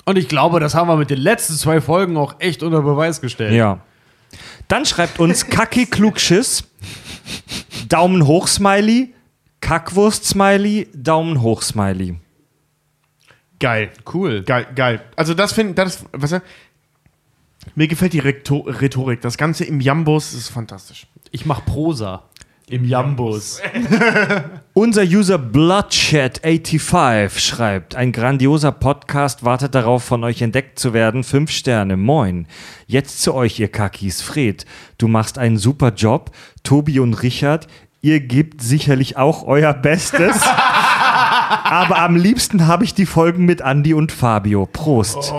Und 0.04 0.16
ich 0.16 0.28
glaube, 0.28 0.60
das 0.60 0.74
haben 0.74 0.88
wir 0.88 0.96
mit 0.96 1.10
den 1.10 1.20
letzten 1.20 1.54
zwei 1.54 1.80
Folgen 1.80 2.16
auch 2.16 2.36
echt 2.38 2.62
unter 2.62 2.82
Beweis 2.82 3.20
gestellt. 3.20 3.52
Ja. 3.52 3.80
Dann 4.68 4.86
schreibt 4.86 5.18
uns 5.18 5.46
Kacki 5.48 5.86
Klugschiss, 5.86 6.64
Daumen 7.88 8.26
hoch 8.26 8.46
Smiley, 8.46 9.12
Kackwurst 9.60 10.24
Smiley, 10.24 10.88
Daumen 10.94 11.42
hoch 11.42 11.62
Smiley. 11.62 12.14
Geil. 13.60 13.90
Cool. 14.12 14.42
Geil, 14.42 14.66
geil. 14.74 15.02
Also 15.16 15.34
das 15.34 15.52
finde 15.52 15.74
das, 15.74 16.04
was 16.12 16.32
er, 16.32 16.42
mir 17.74 17.86
gefällt 17.86 18.14
die 18.14 18.18
Rhetorik. 18.18 19.20
Das 19.20 19.36
Ganze 19.36 19.64
im 19.64 19.80
Jambus 19.80 20.34
ist 20.34 20.48
fantastisch. 20.48 21.06
Ich 21.30 21.46
mach 21.46 21.64
Prosa. 21.64 22.24
Im 22.70 22.84
Jambus. 22.84 23.60
Unser 24.74 25.02
User 25.02 25.34
Bloodshed85 25.34 27.40
schreibt, 27.40 27.96
ein 27.96 28.12
grandioser 28.12 28.70
Podcast 28.70 29.44
wartet 29.44 29.74
darauf, 29.74 30.04
von 30.04 30.22
euch 30.22 30.40
entdeckt 30.40 30.78
zu 30.78 30.94
werden. 30.94 31.24
Fünf 31.24 31.50
Sterne, 31.50 31.96
moin. 31.96 32.46
Jetzt 32.86 33.22
zu 33.22 33.34
euch, 33.34 33.58
ihr 33.58 33.66
Kakis. 33.66 34.22
Fred, 34.22 34.66
du 34.98 35.08
machst 35.08 35.36
einen 35.36 35.58
super 35.58 35.92
Job. 35.92 36.30
Tobi 36.62 37.00
und 37.00 37.14
Richard, 37.24 37.66
ihr 38.02 38.20
gebt 38.20 38.62
sicherlich 38.62 39.16
auch 39.16 39.42
euer 39.42 39.74
Bestes. 39.74 40.40
Aber 41.50 41.98
am 41.98 42.16
liebsten 42.16 42.66
habe 42.66 42.84
ich 42.84 42.94
die 42.94 43.06
Folgen 43.06 43.44
mit 43.44 43.60
Andy 43.60 43.92
und 43.94 44.12
Fabio. 44.12 44.66
Prost. 44.72 45.32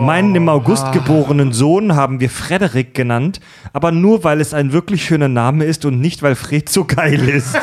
Meinen 0.00 0.34
im 0.34 0.48
August 0.48 0.92
geborenen 0.92 1.52
Sohn 1.52 1.94
haben 1.94 2.20
wir 2.20 2.30
Frederik 2.30 2.94
genannt, 2.94 3.40
aber 3.72 3.92
nur 3.92 4.24
weil 4.24 4.40
es 4.40 4.54
ein 4.54 4.72
wirklich 4.72 5.04
schöner 5.04 5.28
Name 5.28 5.64
ist 5.64 5.84
und 5.84 6.00
nicht 6.00 6.22
weil 6.22 6.34
Fred 6.36 6.68
so 6.68 6.84
geil 6.84 7.28
ist. 7.28 7.56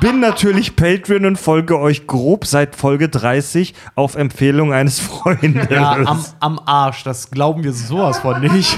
Bin 0.00 0.18
natürlich 0.20 0.74
Patreon 0.74 1.24
und 1.26 1.38
folge 1.38 1.78
euch 1.78 2.06
grob 2.08 2.44
seit 2.46 2.74
Folge 2.74 3.08
30 3.08 3.72
auf 3.94 4.16
Empfehlung 4.16 4.72
eines 4.72 4.98
Freundes. 5.00 5.68
Ja, 5.70 5.92
am, 6.04 6.24
am 6.40 6.58
Arsch. 6.66 7.04
Das 7.04 7.30
glauben 7.30 7.62
wir 7.62 7.72
sowas 7.72 8.18
von 8.18 8.40
nicht. 8.40 8.76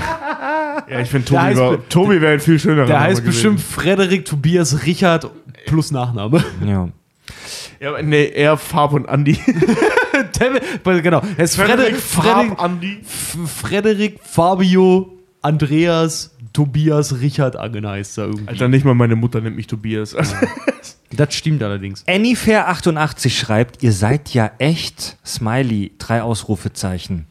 Ja, 0.91 1.01
ich 1.01 1.09
finde 1.09 1.27
Tobi, 1.27 1.57
war- 1.57 1.89
Tobi 1.89 2.21
wäre 2.21 2.35
ein 2.35 2.41
viel 2.41 2.59
schönerer 2.59 2.87
Der 2.87 3.01
heißt 3.01 3.23
gewesen. 3.23 3.27
bestimmt 3.33 3.61
Frederik 3.63 4.27
Tobias 4.27 4.85
Richard 4.85 5.31
plus 5.67 5.91
Nachname. 5.93 6.45
ja. 6.67 6.89
Ja, 7.81 8.01
nee, 8.03 8.25
eher 8.27 8.57
Farb 8.57 8.93
und 8.93 9.09
Andi. 9.09 9.39
Genau. 10.85 11.23
Er 11.37 11.45
ist 11.45 11.57
Frederik, 11.57 11.97
Frederik, 11.97 12.49
Farb, 12.49 12.63
Andi. 12.63 13.01
Frederik, 13.05 14.21
Fabio, 14.23 15.13
Andreas, 15.43 16.37
Tobias, 16.53 17.21
Richard 17.21 17.57
Angen 17.57 17.87
heißt 17.87 18.19
er 18.19 18.27
irgendwie. 18.27 18.49
Alter, 18.49 18.69
nicht 18.69 18.85
mal 18.85 18.95
meine 18.95 19.17
Mutter 19.17 19.41
nennt 19.41 19.57
mich 19.57 19.67
Tobias. 19.67 20.15
Also, 20.15 20.35
Das 21.17 21.33
stimmt 21.35 21.63
allerdings. 21.63 22.05
Anyfair88 22.07 23.31
schreibt, 23.31 23.83
ihr 23.83 23.93
seid 23.93 24.35
ja 24.35 24.51
echt 24.59 25.17
Smiley, 25.25 25.93
drei 25.99 26.23
Ausrufezeichen. 26.23 27.27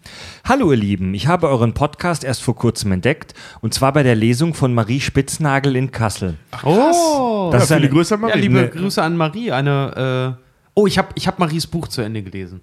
Hallo 0.45 0.72
ihr 0.72 0.77
Lieben, 0.77 1.14
ich 1.14 1.27
habe 1.27 1.49
euren 1.49 1.73
Podcast 1.73 2.23
erst 2.23 2.43
vor 2.43 2.55
kurzem 2.55 2.91
entdeckt 2.93 3.34
und 3.61 3.73
zwar 3.73 3.91
bei 3.91 4.03
der 4.03 4.15
Lesung 4.15 4.53
von 4.53 4.73
Marie 4.73 5.01
Spitznagel 5.01 5.76
in 5.76 5.91
Kassel. 5.91 6.38
Oh, 6.64 7.49
Das 7.51 7.61
ja, 7.61 7.64
ist 7.64 7.72
eine, 7.72 7.81
viele 7.81 7.93
Grüße 7.93 8.15
an 8.15 8.22
ja, 8.22 8.27
Marie. 8.27 8.41
liebe 8.41 8.61
Nee. 8.61 8.68
Grüße 8.68 9.01
an 9.01 9.18
Marie. 9.18 9.51
Eine, 9.51 10.38
äh, 10.39 10.43
oh, 10.76 10.88
ich 10.88 10.97
habe 10.97 11.10
ich 11.15 11.27
hab 11.27 11.39
Maries 11.39 11.68
Buch 11.68 11.88
zu 11.89 12.01
Ende 12.01 12.22
gelesen. 12.23 12.61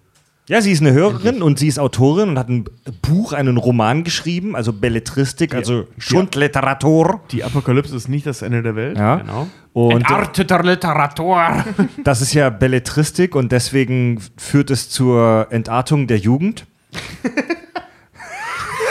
Ja, 0.49 0.61
sie 0.61 0.73
ist 0.73 0.81
eine 0.81 0.93
Hörerin 0.93 1.43
und 1.43 1.59
sie 1.61 1.69
ist 1.69 1.79
Autorin 1.79 2.31
und 2.31 2.39
hat 2.39 2.49
ein 2.49 2.65
Buch, 3.03 3.33
einen 3.33 3.57
Roman 3.57 4.03
geschrieben, 4.03 4.57
also 4.57 4.73
Belletristik, 4.73 5.55
also 5.55 5.87
Schundliteratur. 5.99 7.21
Die 7.31 7.45
Apokalypse 7.45 7.95
ist 7.95 8.09
nicht 8.09 8.27
das 8.27 8.43
Ende 8.43 8.63
der 8.63 8.75
Welt. 8.75 8.99
Ja. 8.99 9.17
Genau. 9.17 9.49
Und 9.73 9.93
Entarteter 9.93 10.63
Literatur. 10.65 11.65
das 12.05 12.21
ist 12.21 12.35
ja 12.35 12.51
Belletristik 12.51 13.37
und 13.37 13.53
deswegen 13.53 14.21
führt 14.37 14.71
es 14.71 14.91
zur 14.91 15.47
Entartung 15.51 16.09
der 16.09 16.19
Jugend. 16.19 16.67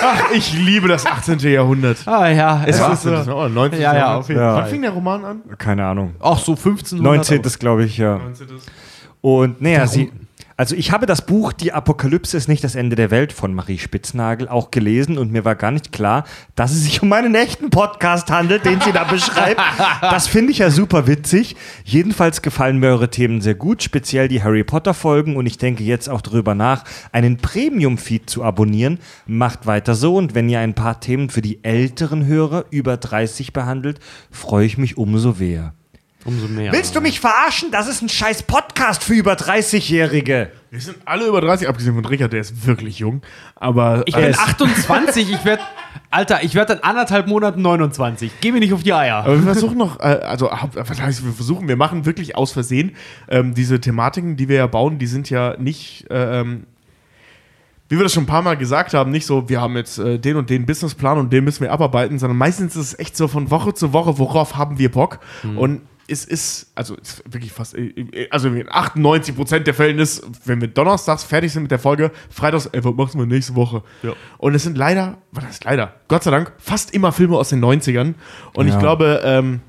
Ach, 0.01 0.31
ich 0.33 0.53
liebe 0.53 0.87
das 0.87 1.05
18. 1.05 1.39
Jahrhundert. 1.39 2.07
ah 2.07 2.29
ja, 2.29 2.63
es 2.65 2.79
war 2.79 2.93
ist 2.93 3.03
so, 3.03 3.35
oh, 3.35 3.49
19. 3.49 3.81
Ja, 3.81 3.93
ja, 3.93 3.99
Jahrhundert. 3.99 4.19
auf 4.19 4.29
jeden 4.29 4.41
Ja. 4.41 4.55
Wann 4.55 4.67
fing 4.67 4.81
der 4.81 4.91
Roman 4.91 5.25
an? 5.25 5.41
Keine 5.57 5.85
Ahnung. 5.85 6.15
Ach 6.19 6.37
so 6.37 6.55
15. 6.55 7.01
19. 7.01 7.41
glaube 7.59 7.83
ich, 7.83 7.97
ja. 7.97 8.21
Und 9.21 9.61
naja, 9.61 9.87
sie. 9.87 10.11
Also 10.59 10.75
ich 10.75 10.91
habe 10.91 11.05
das 11.05 11.21
Buch 11.21 11.53
Die 11.53 11.71
Apokalypse 11.71 12.35
ist 12.35 12.49
nicht 12.49 12.65
das 12.65 12.75
Ende 12.75 12.97
der 12.97 13.11
Welt 13.11 13.31
von 13.31 13.53
Marie 13.53 13.77
Spitznagel 13.77 14.49
auch 14.49 14.71
gelesen 14.71 15.17
und 15.17 15.31
mir 15.31 15.45
war 15.45 15.55
gar 15.55 15.71
nicht 15.71 15.93
klar, 15.93 16.25
dass 16.55 16.73
es 16.73 16.83
sich 16.83 17.01
um 17.01 17.13
einen 17.13 17.33
echten 17.33 17.69
Podcast 17.69 18.29
handelt, 18.29 18.65
den 18.65 18.81
sie 18.81 18.91
da 18.91 19.05
beschreibt. 19.05 19.61
Das 20.01 20.27
finde 20.27 20.51
ich 20.51 20.57
ja 20.57 20.69
super 20.69 21.07
witzig. 21.07 21.55
Jedenfalls 21.85 22.41
gefallen 22.41 22.77
mir 22.77 22.87
eure 22.87 23.09
Themen 23.09 23.39
sehr 23.39 23.55
gut, 23.55 23.83
speziell 23.83 24.27
die 24.27 24.43
Harry 24.43 24.65
Potter 24.65 24.93
Folgen 24.93 25.37
und 25.37 25.45
ich 25.45 25.57
denke 25.57 25.85
jetzt 25.85 26.09
auch 26.09 26.19
darüber 26.19 26.55
nach, 26.55 26.83
einen 27.13 27.37
Premium-Feed 27.37 28.29
zu 28.29 28.43
abonnieren. 28.43 28.99
Macht 29.27 29.65
weiter 29.65 29.95
so 29.95 30.17
und 30.17 30.35
wenn 30.35 30.49
ihr 30.49 30.59
ein 30.59 30.73
paar 30.73 30.99
Themen 30.99 31.29
für 31.29 31.41
die 31.41 31.63
älteren 31.63 32.25
Hörer 32.25 32.65
über 32.69 32.97
30 32.97 33.53
behandelt, 33.53 34.01
freue 34.29 34.65
ich 34.65 34.77
mich 34.77 34.97
umso 34.97 35.35
mehr. 35.39 35.73
Umso 36.25 36.47
mehr. 36.47 36.73
Willst 36.73 36.95
du 36.95 37.01
mich 37.01 37.19
verarschen? 37.21 37.71
Das 37.71 37.87
ist 37.87 38.01
ein 38.01 38.09
scheiß 38.09 38.43
Podcast 38.43 39.03
für 39.03 39.13
über 39.13 39.33
30-Jährige. 39.33 40.51
Wir 40.69 40.81
sind 40.81 40.97
alle 41.05 41.25
über 41.25 41.39
30, 41.39 41.67
abgesehen 41.69 41.95
von 41.95 42.03
Richard, 42.03 42.33
der 42.33 42.41
ist 42.41 42.67
wirklich 42.67 42.99
jung. 42.99 43.21
Aber 43.55 44.03
Ich 44.05 44.15
äh, 44.15 44.25
bin 44.27 44.37
28, 44.37 45.31
ich 45.31 45.45
werde. 45.45 45.63
Alter, 46.11 46.43
ich 46.43 46.55
werde 46.55 46.73
in 46.73 46.83
anderthalb 46.83 47.27
Monaten 47.27 47.61
29. 47.61 48.31
Geh 48.41 48.51
mir 48.51 48.59
nicht 48.59 48.73
auf 48.73 48.83
die 48.83 48.93
Eier. 48.93 49.17
Aber 49.17 49.35
wir 49.35 49.43
versuchen 49.43 49.77
noch, 49.77 49.99
äh, 49.99 50.03
also 50.03 50.49
was 50.73 51.01
heißt, 51.01 51.23
wir 51.25 51.31
versuchen, 51.31 51.67
wir 51.67 51.77
machen 51.77 52.05
wirklich 52.05 52.35
aus 52.35 52.51
Versehen 52.51 52.95
ähm, 53.29 53.53
diese 53.53 53.79
Thematiken, 53.79 54.35
die 54.35 54.49
wir 54.49 54.57
ja 54.57 54.67
bauen, 54.67 54.99
die 54.99 55.07
sind 55.07 55.29
ja 55.29 55.55
nicht, 55.57 56.05
äh, 56.11 56.41
ähm, 56.41 56.65
wie 57.87 57.95
wir 57.97 58.03
das 58.03 58.13
schon 58.13 58.23
ein 58.23 58.27
paar 58.27 58.41
Mal 58.41 58.57
gesagt 58.57 58.93
haben, 58.93 59.09
nicht 59.11 59.25
so, 59.25 59.47
wir 59.49 59.61
haben 59.61 59.75
jetzt 59.77 59.97
äh, 59.99 60.19
den 60.19 60.35
und 60.35 60.49
den 60.49 60.65
Businessplan 60.65 61.17
und 61.17 61.31
den 61.31 61.43
müssen 61.43 61.61
wir 61.61 61.71
abarbeiten, 61.71 62.19
sondern 62.19 62.37
meistens 62.37 62.75
ist 62.75 62.93
es 62.93 62.99
echt 62.99 63.15
so 63.15 63.27
von 63.27 63.49
Woche 63.51 63.73
zu 63.73 63.93
Woche, 63.93 64.17
worauf 64.19 64.57
haben 64.57 64.77
wir 64.77 64.91
Bock? 64.91 65.19
Und 65.55 65.81
es 66.09 66.25
ist, 66.25 66.71
also 66.75 66.95
es 67.01 67.09
ist 67.19 67.23
wirklich 67.33 67.51
fast, 67.51 67.75
äh, 67.75 67.87
äh, 67.87 68.27
also 68.29 68.49
in 68.49 68.67
98 68.69 69.35
Prozent 69.35 69.67
der 69.67 69.73
Fällen 69.73 69.99
ist, 69.99 70.23
wenn 70.45 70.59
wir 70.61 70.67
donnerstags 70.67 71.23
fertig 71.23 71.51
sind 71.53 71.63
mit 71.63 71.71
der 71.71 71.79
Folge, 71.79 72.11
freitags, 72.29 72.65
ey, 72.67 72.83
was 72.83 72.93
machen 72.95 73.19
wir 73.19 73.25
nächste 73.25 73.55
Woche? 73.55 73.83
Ja. 74.03 74.13
Und 74.37 74.55
es 74.55 74.63
sind 74.63 74.77
leider, 74.77 75.17
was 75.31 75.45
heißt 75.45 75.63
leider, 75.65 75.93
Gott 76.07 76.23
sei 76.23 76.31
Dank, 76.31 76.51
fast 76.57 76.93
immer 76.93 77.11
Filme 77.11 77.37
aus 77.37 77.49
den 77.49 77.63
90ern. 77.63 78.15
Und 78.53 78.67
Ja. 78.67 78.73
ich 78.73 78.79
glaube, 78.79 79.21
ähm, 79.23 79.61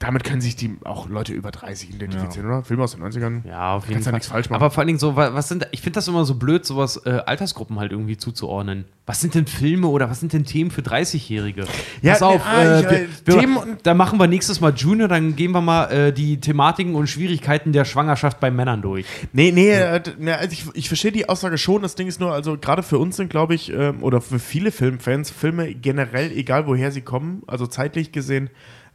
damit 0.00 0.22
können 0.22 0.40
sich 0.40 0.54
die 0.54 0.76
auch 0.84 1.08
Leute 1.08 1.32
über 1.32 1.50
30 1.50 1.92
identifizieren, 1.92 2.46
oder? 2.46 2.62
Filme 2.62 2.84
aus 2.84 2.92
den 2.92 3.02
90ern. 3.02 3.40
Ja, 3.48 3.74
auf 3.74 3.84
jeden 3.84 3.94
Kannst 3.94 4.06
ja 4.06 4.10
Fall. 4.12 4.16
nichts 4.18 4.28
falsch 4.28 4.48
machen. 4.48 4.62
Aber 4.62 4.70
vor 4.70 4.80
allen 4.82 4.86
Dingen 4.86 4.98
so, 5.00 5.16
wa- 5.16 5.34
was 5.34 5.48
sind, 5.48 5.66
ich 5.72 5.80
finde 5.82 5.96
das 5.96 6.06
immer 6.06 6.24
so 6.24 6.36
blöd, 6.36 6.64
sowas 6.64 7.02
äh, 7.04 7.20
Altersgruppen 7.26 7.80
halt 7.80 7.90
irgendwie 7.90 8.16
zuzuordnen. 8.16 8.84
Was 9.06 9.20
sind 9.20 9.34
denn 9.34 9.46
Filme 9.46 9.88
oder 9.88 10.08
was 10.08 10.20
sind 10.20 10.32
denn 10.34 10.44
Themen 10.44 10.70
für 10.70 10.82
30-Jährige? 10.82 11.64
Ja, 12.02 12.12
Pass 12.12 12.22
auf, 12.22 12.40
ja, 12.46 12.62
äh, 12.62 12.80
ich- 12.80 12.84
wir, 12.90 12.92
äh, 13.00 13.06
wir, 13.24 13.38
Themen 13.40 13.56
und- 13.56 13.78
da 13.86 13.94
machen 13.94 14.20
wir 14.20 14.28
nächstes 14.28 14.60
Mal 14.60 14.72
Junior, 14.74 15.08
dann 15.08 15.34
gehen 15.34 15.50
wir 15.50 15.60
mal 15.62 15.86
äh, 15.90 16.12
die 16.12 16.38
Thematiken 16.40 16.94
und 16.94 17.08
Schwierigkeiten 17.08 17.72
der 17.72 17.84
Schwangerschaft 17.84 18.38
bei 18.38 18.50
Männern 18.52 18.82
durch. 18.82 19.04
Nee, 19.32 19.50
nee, 19.50 19.70
äh, 19.72 20.00
d- 20.00 20.12
ne, 20.18 20.36
also 20.38 20.52
ich, 20.52 20.64
ich 20.74 20.86
verstehe 20.88 21.10
die 21.10 21.28
Aussage 21.28 21.58
schon. 21.58 21.82
Das 21.82 21.96
Ding 21.96 22.06
ist 22.06 22.20
nur, 22.20 22.32
also 22.32 22.56
gerade 22.56 22.84
für 22.84 22.98
uns 22.98 23.16
sind, 23.16 23.30
glaube 23.30 23.56
ich, 23.56 23.72
ähm, 23.72 24.02
oder 24.04 24.20
für 24.20 24.38
viele 24.38 24.70
Filmfans, 24.70 25.30
Filme 25.30 25.74
generell, 25.74 26.30
egal 26.30 26.68
woher 26.68 26.92
sie 26.92 27.00
kommen, 27.00 27.42
also 27.48 27.66
zeitlich 27.66 28.12
gesehen, 28.12 28.48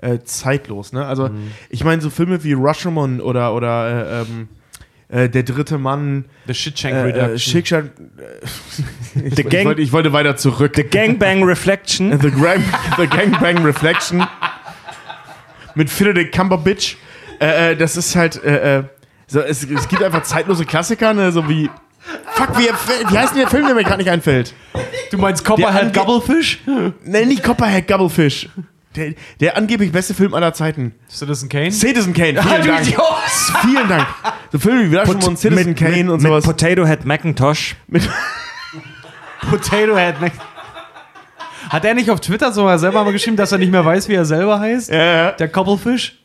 äh, 0.03 0.23
zeitlos. 0.23 0.93
Ne? 0.93 1.05
Also 1.05 1.29
ich 1.69 1.83
meine, 1.83 2.01
so 2.01 2.09
Filme 2.09 2.43
wie 2.43 2.53
Rashomon 2.53 3.21
oder, 3.21 3.53
oder 3.53 4.19
äh, 4.19 4.21
ähm, 4.21 4.47
äh, 5.09 5.29
Der 5.29 5.43
dritte 5.43 5.77
Mann, 5.77 6.25
The 6.47 6.53
Shitshank 6.53 6.93
äh, 6.95 6.97
äh, 6.97 7.23
Reduction. 7.25 7.61
Äh, 7.61 9.19
ich, 9.27 9.35
The 9.35 9.41
ich, 9.43 9.49
Gang- 9.49 9.65
wollte, 9.65 9.81
ich 9.81 9.91
wollte 9.91 10.11
weiter 10.13 10.35
zurück. 10.35 10.73
The 10.75 10.83
Gangbang 10.83 11.43
Reflection. 11.43 12.11
The, 12.21 12.31
Gang, 12.31 12.63
the 12.97 13.07
Gangbang 13.07 13.63
Reflection 13.63 14.23
mit 15.75 15.95
Benedict 15.97 16.35
Cumberbatch. 16.35 16.97
Äh, 17.39 17.71
äh, 17.71 17.75
das 17.75 17.97
ist 17.97 18.15
halt, 18.15 18.43
äh, 18.43 18.79
äh, 18.79 18.83
so, 19.27 19.39
es, 19.41 19.63
es 19.63 19.87
gibt 19.87 20.03
einfach 20.03 20.23
zeitlose 20.23 20.65
Klassiker, 20.65 21.13
ne, 21.13 21.31
so 21.31 21.47
wie. 21.47 21.69
Fuck, 22.33 22.57
wie, 22.59 22.63
wie 22.63 23.17
heißt 23.17 23.33
denn 23.33 23.41
der 23.41 23.49
Film, 23.49 23.65
der 23.65 23.75
mir 23.75 23.83
gerade 23.83 23.99
nicht 23.99 24.09
einfällt? 24.11 24.53
du 25.11 25.17
meinst 25.17 25.45
Copperhead 25.45 25.93
Gobblefish? 25.93 26.59
Nenn 27.05 27.27
nicht 27.29 27.43
Copperhead 27.43 27.87
Gubblefish. 27.87 28.49
Der, 28.95 29.13
der 29.39 29.57
angeblich 29.57 29.91
beste 29.91 30.13
Film 30.13 30.33
aller 30.33 30.53
Zeiten. 30.53 30.93
Citizen 31.09 31.49
Kane? 31.49 31.71
Citizen 31.71 32.13
Kane, 32.13 32.39
Ah, 32.39 32.43
vielen 32.43 32.61
du 32.61 32.67
Dank. 32.67 32.87
Idiot! 32.87 33.03
Vielen 33.61 33.89
Dank. 33.89 34.07
So 34.51 34.59
Filme 34.59 34.91
wie 34.91 34.95
Rashomon 34.95 35.23
und 35.23 35.37
Citizen 35.39 35.75
Kane 35.75 36.11
und 36.11 36.21
mit 36.21 36.29
sowas. 36.29 36.43
Potato 36.45 36.85
Head 36.85 37.05
Macintosh. 37.05 37.75
Potato 39.49 39.95
Head. 39.97 40.21
Mac- 40.21 40.31
Hat 41.69 41.85
er 41.85 41.93
nicht 41.95 42.09
auf 42.11 42.19
Twitter 42.21 42.51
sogar 42.51 42.77
selber 42.79 43.03
mal 43.03 43.11
geschrieben, 43.13 43.35
dass 43.37 43.51
er 43.51 43.57
nicht 43.57 43.71
mehr 43.71 43.83
weiß, 43.83 44.07
wie 44.09 44.13
er 44.13 44.25
selber 44.25 44.59
heißt? 44.59 44.89
ja, 44.91 45.03
ja. 45.03 45.31
Der 45.31 45.47
Cobblefish? 45.49 46.19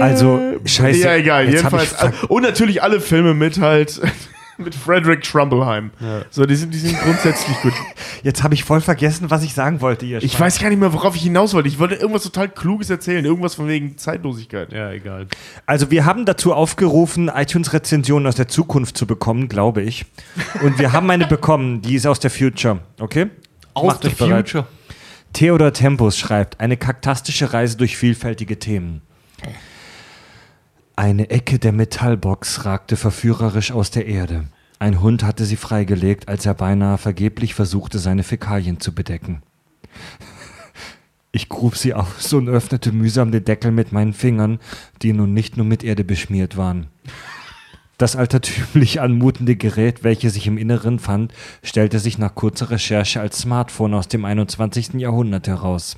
Also, 0.00 0.40
scheiße. 0.64 1.00
Ja, 1.00 1.14
egal, 1.16 1.48
jedenfalls. 1.48 1.92
äh, 1.94 2.12
und 2.28 2.42
natürlich 2.42 2.82
alle 2.82 3.00
Filme 3.00 3.34
mit 3.34 3.58
halt. 3.58 4.00
mit 4.64 4.74
Frederick 4.74 5.22
Trumbleheim. 5.22 5.90
So, 6.30 6.44
die 6.46 6.56
sind, 6.56 6.74
die 6.74 6.78
sind 6.78 6.98
grundsätzlich 7.00 7.56
gut. 7.62 7.72
Jetzt 8.22 8.42
habe 8.42 8.54
ich 8.54 8.64
voll 8.64 8.80
vergessen, 8.80 9.30
was 9.30 9.42
ich 9.42 9.54
sagen 9.54 9.80
wollte, 9.80 10.04
ihr 10.04 10.22
Ich 10.22 10.32
Schwein. 10.32 10.46
weiß 10.46 10.58
gar 10.60 10.68
nicht 10.68 10.78
mehr, 10.78 10.92
worauf 10.92 11.16
ich 11.16 11.22
hinaus 11.22 11.54
wollte. 11.54 11.68
Ich 11.68 11.78
wollte 11.78 11.94
irgendwas 11.94 12.24
total 12.24 12.48
Kluges 12.48 12.90
erzählen. 12.90 13.24
Irgendwas 13.24 13.54
von 13.54 13.68
wegen 13.68 13.96
Zeitlosigkeit. 13.96 14.72
Ja, 14.72 14.90
egal. 14.90 15.26
Also 15.66 15.90
wir 15.90 16.04
haben 16.04 16.24
dazu 16.26 16.52
aufgerufen, 16.52 17.28
iTunes-Rezensionen 17.28 18.26
aus 18.26 18.34
der 18.34 18.48
Zukunft 18.48 18.96
zu 18.96 19.06
bekommen, 19.06 19.48
glaube 19.48 19.82
ich. 19.82 20.04
Und 20.62 20.78
wir 20.78 20.92
haben 20.92 21.10
eine 21.10 21.26
bekommen, 21.28 21.82
die 21.82 21.94
ist 21.94 22.06
aus 22.06 22.20
der 22.20 22.30
Future, 22.30 22.80
okay? 23.00 23.26
Macht 23.74 24.04
euch 24.04 24.16
bereit. 24.16 24.64
Theodor 25.32 25.72
Tempus 25.72 26.18
schreibt, 26.18 26.58
eine 26.58 26.76
kaktastische 26.76 27.52
Reise 27.52 27.76
durch 27.76 27.96
vielfältige 27.96 28.58
Themen. 28.58 29.02
Eine 30.96 31.30
Ecke 31.30 31.60
der 31.60 31.70
Metallbox 31.72 32.64
ragte 32.64 32.96
verführerisch 32.96 33.70
aus 33.70 33.92
der 33.92 34.06
Erde. 34.06 34.46
Ein 34.78 35.00
Hund 35.00 35.24
hatte 35.24 35.44
sie 35.44 35.56
freigelegt, 35.56 36.28
als 36.28 36.46
er 36.46 36.54
beinahe 36.54 36.98
vergeblich 36.98 37.54
versuchte, 37.54 37.98
seine 37.98 38.22
Fäkalien 38.22 38.80
zu 38.80 38.94
bedecken. 38.94 39.42
Ich 41.32 41.48
grub 41.48 41.76
sie 41.76 41.94
aus 41.94 42.32
und 42.32 42.48
öffnete 42.48 42.92
mühsam 42.92 43.32
den 43.32 43.44
Deckel 43.44 43.70
mit 43.70 43.92
meinen 43.92 44.14
Fingern, 44.14 44.60
die 45.02 45.12
nun 45.12 45.34
nicht 45.34 45.56
nur 45.56 45.66
mit 45.66 45.84
Erde 45.84 46.04
beschmiert 46.04 46.56
waren. 46.56 46.86
Das 47.98 48.14
altertümlich 48.14 49.00
anmutende 49.00 49.56
Gerät, 49.56 50.04
welches 50.04 50.34
sich 50.34 50.46
im 50.46 50.56
Inneren 50.56 51.00
fand, 51.00 51.34
stellte 51.64 51.98
sich 51.98 52.16
nach 52.16 52.34
kurzer 52.34 52.70
Recherche 52.70 53.20
als 53.20 53.38
Smartphone 53.38 53.94
aus 53.94 54.06
dem 54.06 54.24
21. 54.24 54.94
Jahrhundert 54.94 55.48
heraus. 55.48 55.96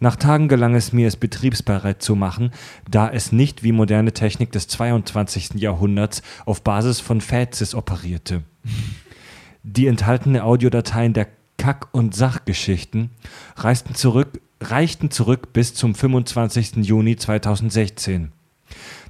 Nach 0.00 0.16
Tagen 0.16 0.48
gelang 0.48 0.74
es 0.74 0.92
mir, 0.92 1.06
es 1.06 1.16
betriebsbereit 1.16 2.02
zu 2.02 2.16
machen, 2.16 2.50
da 2.90 3.08
es 3.08 3.32
nicht 3.32 3.62
wie 3.62 3.72
moderne 3.72 4.12
Technik 4.12 4.52
des 4.52 4.68
22. 4.68 5.54
Jahrhunderts 5.54 6.22
auf 6.44 6.62
Basis 6.62 7.00
von 7.00 7.20
Fazis 7.20 7.74
operierte. 7.74 8.42
Die 9.62 9.86
enthaltene 9.86 10.42
Audiodateien 10.44 11.12
der 11.12 11.28
Kack- 11.56 11.88
und 11.92 12.14
Sachgeschichten 12.14 13.10
reisten 13.56 13.94
zurück, 13.94 14.40
reichten 14.60 15.10
zurück 15.10 15.52
bis 15.52 15.74
zum 15.74 15.94
25. 15.94 16.78
Juni 16.78 17.16
2016. 17.16 18.32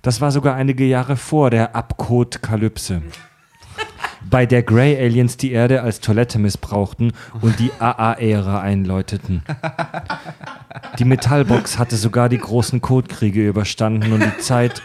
Das 0.03 0.21
war 0.21 0.31
sogar 0.33 0.57
einige 0.57 0.85
Jahre 0.85 1.17
vor 1.17 1.49
der 1.51 1.75
Abcode-Kalypse, 1.75 3.03
bei 4.31 4.47
der 4.47 4.63
Grey 4.63 4.97
Aliens 4.97 5.37
die 5.37 5.53
Erde 5.53 5.83
als 5.83 6.01
Toilette 6.01 6.39
missbrauchten 6.39 7.13
und 7.41 7.59
die 7.59 7.71
AA-Ära 7.79 8.61
einläuteten. 8.61 9.43
Die 10.99 11.05
Metallbox 11.05 11.79
hatte 11.79 11.97
sogar 11.97 12.29
die 12.29 12.39
großen 12.39 12.81
Kotkriege 12.81 13.47
überstanden 13.47 14.13
und 14.13 14.25
die 14.25 14.39
Zeit, 14.39 14.83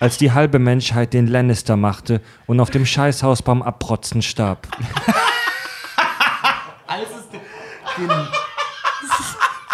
als 0.00 0.18
die 0.18 0.32
halbe 0.32 0.58
Menschheit 0.58 1.12
den 1.12 1.26
Lannister 1.26 1.76
machte 1.76 2.20
und 2.46 2.60
auf 2.60 2.70
dem 2.70 2.86
Scheißhaus 2.86 3.42
beim 3.42 3.62
Abprotzen 3.62 4.22
starb. 4.22 4.68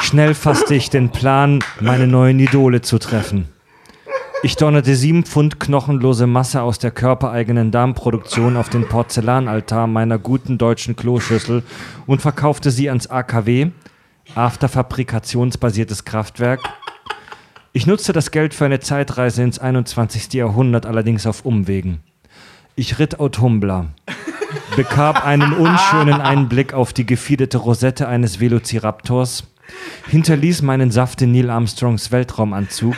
Schnell 0.00 0.34
fasste 0.34 0.74
ich 0.74 0.90
den 0.90 1.10
Plan, 1.10 1.60
meine 1.80 2.06
neuen 2.06 2.38
Idole 2.38 2.80
zu 2.80 2.98
treffen. 2.98 3.53
Ich 4.44 4.56
donnerte 4.56 4.94
sieben 4.94 5.24
Pfund 5.24 5.58
knochenlose 5.58 6.26
Masse 6.26 6.60
aus 6.60 6.78
der 6.78 6.90
körpereigenen 6.90 7.70
Darmproduktion 7.70 8.58
auf 8.58 8.68
den 8.68 8.86
Porzellanaltar 8.86 9.86
meiner 9.86 10.18
guten 10.18 10.58
deutschen 10.58 10.96
Kloschüssel 10.96 11.62
und 12.04 12.20
verkaufte 12.20 12.70
sie 12.70 12.90
ans 12.90 13.06
AKW, 13.06 13.70
Afterfabrikationsbasiertes 14.34 16.04
Kraftwerk. 16.04 16.60
Ich 17.72 17.86
nutzte 17.86 18.12
das 18.12 18.32
Geld 18.32 18.52
für 18.52 18.66
eine 18.66 18.80
Zeitreise 18.80 19.42
ins 19.42 19.58
21. 19.58 20.34
Jahrhundert, 20.34 20.84
allerdings 20.84 21.26
auf 21.26 21.46
Umwegen. 21.46 22.00
Ich 22.76 22.98
ritt 22.98 23.20
Autumbla, 23.20 23.86
bekam 24.76 25.16
einen 25.16 25.54
unschönen 25.54 26.20
Einblick 26.20 26.74
auf 26.74 26.92
die 26.92 27.06
gefiederte 27.06 27.56
Rosette 27.56 28.08
eines 28.08 28.40
Velociraptors, 28.40 29.44
hinterließ 30.08 30.60
meinen 30.60 30.90
Saft 30.90 31.22
in 31.22 31.32
Neil 31.32 31.48
Armstrongs 31.48 32.12
Weltraumanzug 32.12 32.96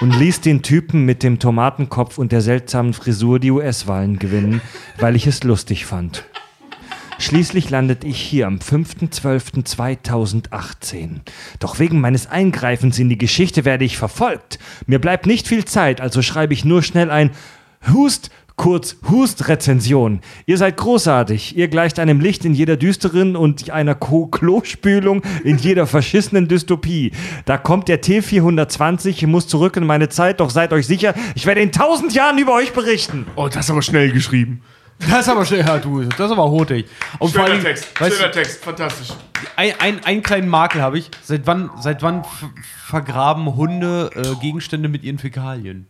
und 0.00 0.18
ließ 0.18 0.40
den 0.40 0.62
Typen 0.62 1.04
mit 1.04 1.22
dem 1.22 1.38
Tomatenkopf 1.38 2.18
und 2.18 2.32
der 2.32 2.40
seltsamen 2.40 2.94
Frisur 2.94 3.38
die 3.38 3.50
US-Wahlen 3.50 4.18
gewinnen, 4.18 4.62
weil 4.98 5.14
ich 5.16 5.26
es 5.26 5.44
lustig 5.44 5.84
fand. 5.86 6.24
Schließlich 7.18 7.68
landete 7.68 8.06
ich 8.06 8.18
hier 8.18 8.46
am 8.46 8.56
5.12.2018. 8.56 11.20
Doch 11.58 11.78
wegen 11.78 12.00
meines 12.00 12.26
Eingreifens 12.26 12.98
in 12.98 13.10
die 13.10 13.18
Geschichte 13.18 13.66
werde 13.66 13.84
ich 13.84 13.98
verfolgt. 13.98 14.58
Mir 14.86 15.00
bleibt 15.00 15.26
nicht 15.26 15.46
viel 15.46 15.66
Zeit, 15.66 16.00
also 16.00 16.22
schreibe 16.22 16.54
ich 16.54 16.64
nur 16.64 16.82
schnell 16.82 17.10
ein 17.10 17.32
Hust, 17.92 18.30
kurz 18.60 18.96
Hust-Rezension. 19.08 20.20
Ihr 20.44 20.58
seid 20.58 20.76
großartig. 20.76 21.56
Ihr 21.56 21.68
gleicht 21.68 21.98
einem 21.98 22.20
Licht 22.20 22.44
in 22.44 22.52
jeder 22.52 22.76
düsteren 22.76 23.34
und 23.34 23.70
einer 23.70 23.94
Klospülung 23.94 25.22
in 25.44 25.56
jeder 25.56 25.86
verschissenen 25.86 26.46
Dystopie. 26.46 27.12
Da 27.46 27.56
kommt 27.56 27.88
der 27.88 28.02
T420, 28.02 29.08
ich 29.08 29.26
muss 29.26 29.48
zurück 29.48 29.78
in 29.78 29.86
meine 29.86 30.10
Zeit, 30.10 30.40
doch 30.40 30.50
seid 30.50 30.74
euch 30.74 30.86
sicher, 30.86 31.14
ich 31.34 31.46
werde 31.46 31.62
in 31.62 31.72
tausend 31.72 32.12
Jahren 32.12 32.36
über 32.36 32.52
euch 32.52 32.74
berichten. 32.74 33.24
Oh, 33.34 33.48
das 33.48 33.64
ist 33.64 33.70
aber 33.70 33.80
schnell 33.80 34.12
geschrieben. 34.12 34.60
Das 35.08 35.20
ist 35.20 35.30
aber 35.30 35.46
schnell, 35.46 35.60
ja, 35.60 35.78
du, 35.78 36.02
das 36.02 36.26
ist 36.26 36.32
aber 36.32 36.50
hotig. 36.50 36.84
Und 37.18 37.32
vor 37.32 37.44
allem, 37.44 37.64
weißt 37.64 37.96
du, 37.98 38.30
Text, 38.30 38.62
fantastisch. 38.62 39.08
ein, 39.56 39.72
ein, 39.78 40.04
einen 40.04 40.22
kleinen 40.22 40.50
Makel 40.50 40.82
habe 40.82 40.98
ich. 40.98 41.10
Seit 41.22 41.46
wann, 41.46 41.70
seit 41.80 42.02
wann 42.02 42.26
vergraben 42.84 43.56
Hunde 43.56 44.10
äh, 44.14 44.38
Gegenstände 44.42 44.90
mit 44.90 45.02
ihren 45.02 45.16
Fäkalien? 45.16 45.86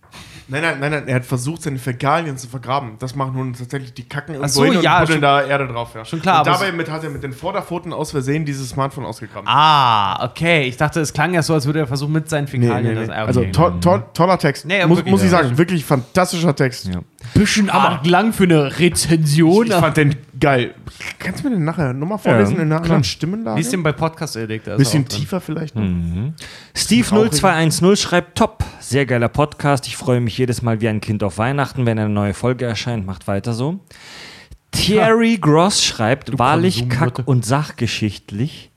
Nein, 0.50 0.62
nein, 0.62 0.80
nein, 0.80 0.90
nein, 0.90 1.08
er 1.08 1.14
hat 1.16 1.24
versucht, 1.24 1.62
seine 1.62 1.78
Fäkalien 1.78 2.36
zu 2.36 2.48
vergraben. 2.48 2.96
Das 2.98 3.14
machen 3.14 3.34
Hunde 3.34 3.58
tatsächlich, 3.58 3.94
die 3.94 4.02
kacken 4.08 4.34
irgendwo 4.34 4.52
so, 4.52 4.64
hin 4.64 4.76
und 4.78 4.82
ja, 4.82 4.98
buddeln 5.00 5.14
schon- 5.16 5.22
da 5.22 5.42
Erde 5.42 5.68
drauf. 5.68 5.90
Ja. 5.94 6.04
schon 6.04 6.20
klar, 6.20 6.40
Und 6.40 6.46
dabei 6.48 6.72
mit, 6.72 6.90
hat 6.90 7.04
er 7.04 7.10
mit 7.10 7.22
den 7.22 7.32
Vorderpfoten 7.32 7.92
aus 7.92 8.10
Versehen 8.10 8.44
dieses 8.44 8.70
Smartphone 8.70 9.04
ausgegraben. 9.04 9.48
Ah, 9.48 10.24
okay. 10.24 10.64
Ich 10.64 10.76
dachte, 10.76 11.00
es 11.00 11.12
klang 11.12 11.32
ja 11.34 11.42
so, 11.42 11.54
als 11.54 11.66
würde 11.66 11.78
er 11.78 11.86
versuchen, 11.86 12.12
mit 12.12 12.28
seinen 12.28 12.48
Fäkalien 12.48 12.96
das 12.96 13.08
ah, 13.08 13.12
okay. 13.12 13.26
Also 13.26 13.44
to 13.44 13.70
to 13.80 13.98
toller 14.12 14.38
Text. 14.38 14.66
Nee, 14.66 14.84
muss, 14.86 14.98
wirklich, 14.98 15.12
muss 15.12 15.22
ich 15.22 15.30
ja. 15.30 15.42
sagen, 15.42 15.56
wirklich 15.56 15.84
fantastischer 15.84 16.54
Text. 16.56 16.90
bisschen 17.34 17.70
arg 17.70 18.04
lang 18.06 18.32
für 18.32 18.44
eine 18.44 18.78
Rezension. 18.78 19.66
Ich 19.68 19.74
fand 19.74 19.96
den 19.96 20.16
geil. 20.40 20.74
Kannst 21.18 21.44
du 21.44 21.48
mir 21.48 21.54
den 21.56 21.64
nachher 21.64 21.92
nochmal 21.92 22.18
vorlesen 22.18 22.56
in 22.56 22.62
einer 22.62 22.78
anderen 22.82 23.04
Stimmenlage? 23.04 23.56
Wie 23.58 23.60
ist 23.60 23.72
denn 23.72 23.82
bei 23.82 23.92
Podcast 23.92 24.36
Edict? 24.36 24.64
Bisschen 24.76 25.06
tiefer 25.06 25.40
vielleicht 25.40 25.76
noch. 25.76 25.84
Steve0210 26.74 27.96
schreibt 27.96 28.36
top. 28.38 28.64
Sehr 28.80 29.06
geiler 29.06 29.28
Podcast. 29.28 29.86
Ich 29.86 29.96
freue 29.96 30.20
mich 30.20 30.36
jedes 30.38 30.62
Mal 30.62 30.80
wie 30.80 30.88
ein 30.88 31.00
Kind 31.00 31.22
auf 31.22 31.38
Weihnachten, 31.38 31.86
wenn 31.86 31.98
eine 31.98 32.08
neue 32.08 32.34
Folge 32.34 32.64
erscheint. 32.64 33.06
Macht 33.06 33.28
weiter 33.28 33.52
so. 33.52 33.80
Thierry 34.72 35.36
Gross 35.40 35.84
schreibt, 35.84 36.38
wahrlich 36.38 36.80
Konsumnutte. 36.88 37.12
kack- 37.22 37.28
und 37.28 37.44
sachgeschichtlich. 37.44 38.69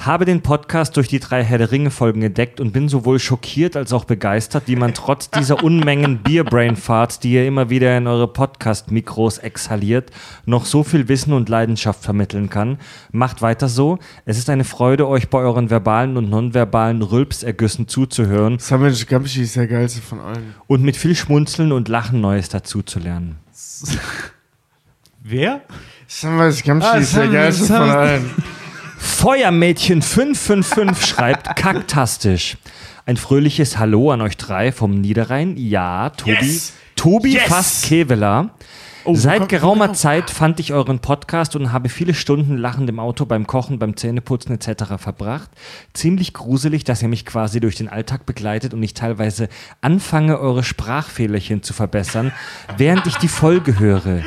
Habe 0.00 0.24
den 0.24 0.42
Podcast 0.42 0.96
durch 0.96 1.08
die 1.08 1.18
drei 1.18 1.42
Herr 1.42 1.58
der 1.58 1.72
Ringe-Folgen 1.72 2.22
entdeckt 2.22 2.60
und 2.60 2.72
bin 2.72 2.88
sowohl 2.88 3.18
schockiert 3.18 3.76
als 3.76 3.92
auch 3.92 4.04
begeistert, 4.04 4.62
wie 4.66 4.76
man 4.76 4.94
trotz 4.94 5.28
dieser 5.28 5.62
Unmengen 5.64 6.18
Bierbrain-Fahrt, 6.18 7.24
die 7.24 7.32
ihr 7.32 7.44
immer 7.46 7.68
wieder 7.68 7.98
in 7.98 8.06
eure 8.06 8.28
Podcast-Mikros 8.32 9.38
exhaliert, 9.38 10.12
noch 10.46 10.66
so 10.66 10.84
viel 10.84 11.08
Wissen 11.08 11.32
und 11.32 11.48
Leidenschaft 11.48 12.00
vermitteln 12.04 12.48
kann. 12.48 12.78
Macht 13.10 13.42
weiter 13.42 13.68
so. 13.68 13.98
Es 14.24 14.38
ist 14.38 14.48
eine 14.50 14.62
Freude, 14.62 15.08
euch 15.08 15.30
bei 15.30 15.38
euren 15.40 15.68
verbalen 15.68 16.16
und 16.16 16.30
nonverbalen 16.30 17.02
Rülpsergüssen 17.02 17.88
zuzuhören 17.88 18.60
Samuel 18.60 18.94
Gamschi 19.04 19.42
ist 19.42 19.56
der 19.56 19.66
geilste 19.66 20.00
von 20.00 20.20
allen. 20.20 20.54
und 20.68 20.82
mit 20.84 20.96
viel 20.96 21.16
Schmunzeln 21.16 21.72
und 21.72 21.88
Lachen 21.88 22.20
Neues 22.20 22.48
dazu 22.48 22.82
zu 22.82 23.00
lernen. 23.00 23.38
Wer? 25.24 25.62
Samuel 26.06 26.54
Gamschi 26.64 26.88
Ah, 26.88 26.96
ist 26.98 27.16
der 27.16 27.28
geilste 27.28 27.66
von 27.66 27.90
allen. 27.90 28.30
Feuermädchen 28.98 30.02
555 30.02 31.06
schreibt 31.06 31.56
kaktastisch. 31.56 32.56
Ein 33.06 33.16
fröhliches 33.16 33.78
Hallo 33.78 34.10
an 34.10 34.20
euch 34.20 34.36
drei 34.36 34.72
vom 34.72 35.00
Niederrhein. 35.00 35.56
Ja, 35.56 36.10
Tobi. 36.10 36.32
Yes! 36.32 36.72
Tobi 36.96 37.34
Yes! 37.34 37.44
fast 37.44 37.84
Keveler. 37.84 38.50
wo 39.04 39.14
Seit 39.14 39.48
geraumer. 39.48 39.92
Zeit 39.94 40.30
fand 40.30 40.58
ich 40.58 40.72
euren 40.72 40.98
Podcast 40.98 41.54
und 41.54 41.72
habe 41.72 41.88
viele 41.88 42.12
Stunden 42.12 42.56
lachend 42.56 42.90
im 42.90 42.98
Auto 42.98 43.24
beim 43.24 43.46
Kochen, 43.46 43.78
beim 43.78 43.96
Zähneputzen 43.96 44.52
etc. 44.54 44.96
verbracht. 44.98 45.48
Ziemlich 45.94 46.34
gruselig, 46.34 46.82
dass 46.84 47.00
ihr 47.00 47.08
mich 47.08 47.24
quasi 47.24 47.60
durch 47.60 47.76
den 47.76 47.88
Alltag 47.88 48.26
begleitet 48.26 48.74
und 48.74 48.82
ich 48.82 48.94
teilweise 48.94 49.48
anfange, 49.80 50.38
eure 50.40 50.64
Sprachfehlerchen 50.64 51.62
zu 51.62 51.72
verbessern, 51.72 52.32
während 52.76 53.06
ich 53.06 53.16
die 53.16 53.28
Folge 53.28 53.78
höre. 53.78 54.22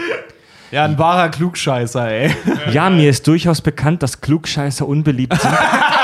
Ja, 0.71 0.85
ein 0.85 0.97
wahrer 0.97 1.27
Klugscheißer, 1.29 2.09
ey. 2.09 2.31
Ja, 2.71 2.89
mir 2.89 3.09
ist 3.09 3.27
durchaus 3.27 3.61
bekannt, 3.61 4.01
dass 4.03 4.21
Klugscheißer 4.21 4.87
unbeliebt 4.87 5.39
sind. 5.39 5.53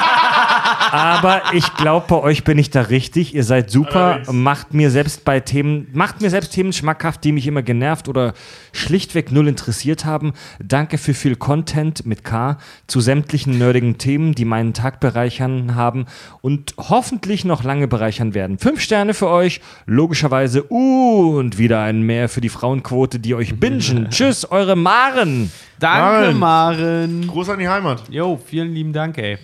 Aber 0.91 1.41
ich 1.53 1.73
glaube, 1.75 2.05
bei 2.07 2.17
euch 2.17 2.43
bin 2.43 2.57
ich 2.57 2.69
da 2.69 2.81
richtig. 2.81 3.33
Ihr 3.35 3.43
seid 3.43 3.69
super. 3.69 4.21
Macht 4.31 4.73
mir 4.73 4.89
selbst 4.91 5.25
bei 5.25 5.39
Themen, 5.39 5.87
macht 5.93 6.21
mir 6.21 6.29
selbst 6.29 6.51
Themen 6.53 6.73
schmackhaft, 6.73 7.23
die 7.23 7.31
mich 7.31 7.47
immer 7.47 7.61
genervt 7.61 8.07
oder 8.07 8.33
schlichtweg 8.71 9.31
null 9.31 9.47
interessiert 9.47 10.05
haben. 10.05 10.33
Danke 10.63 10.97
für 10.97 11.13
viel 11.13 11.35
Content 11.35 12.05
mit 12.05 12.23
K 12.23 12.57
zu 12.87 12.99
sämtlichen 12.99 13.57
nerdigen 13.57 13.97
Themen, 13.97 14.33
die 14.33 14.45
meinen 14.45 14.73
Tag 14.73 14.99
bereichern 14.99 15.75
haben 15.75 16.05
und 16.41 16.73
hoffentlich 16.77 17.45
noch 17.45 17.63
lange 17.63 17.87
bereichern 17.87 18.33
werden. 18.33 18.59
Fünf 18.59 18.81
Sterne 18.81 19.13
für 19.13 19.29
euch, 19.29 19.61
logischerweise 19.85 20.63
und 20.63 21.57
wieder 21.57 21.81
ein 21.81 22.01
Mehr 22.01 22.29
für 22.29 22.41
die 22.41 22.49
Frauenquote, 22.49 23.19
die 23.19 23.35
euch 23.35 23.59
bingen. 23.59 24.07
Tschüss, 24.09 24.49
eure 24.49 24.75
Maren. 24.75 25.51
Danke, 25.79 26.33
Maren. 26.33 26.39
Maren. 26.39 27.27
Gruß 27.27 27.49
an 27.49 27.59
die 27.59 27.67
Heimat. 27.69 28.03
Jo, 28.09 28.39
vielen 28.43 28.73
lieben 28.73 28.93
Dank, 28.93 29.17
ey. 29.17 29.37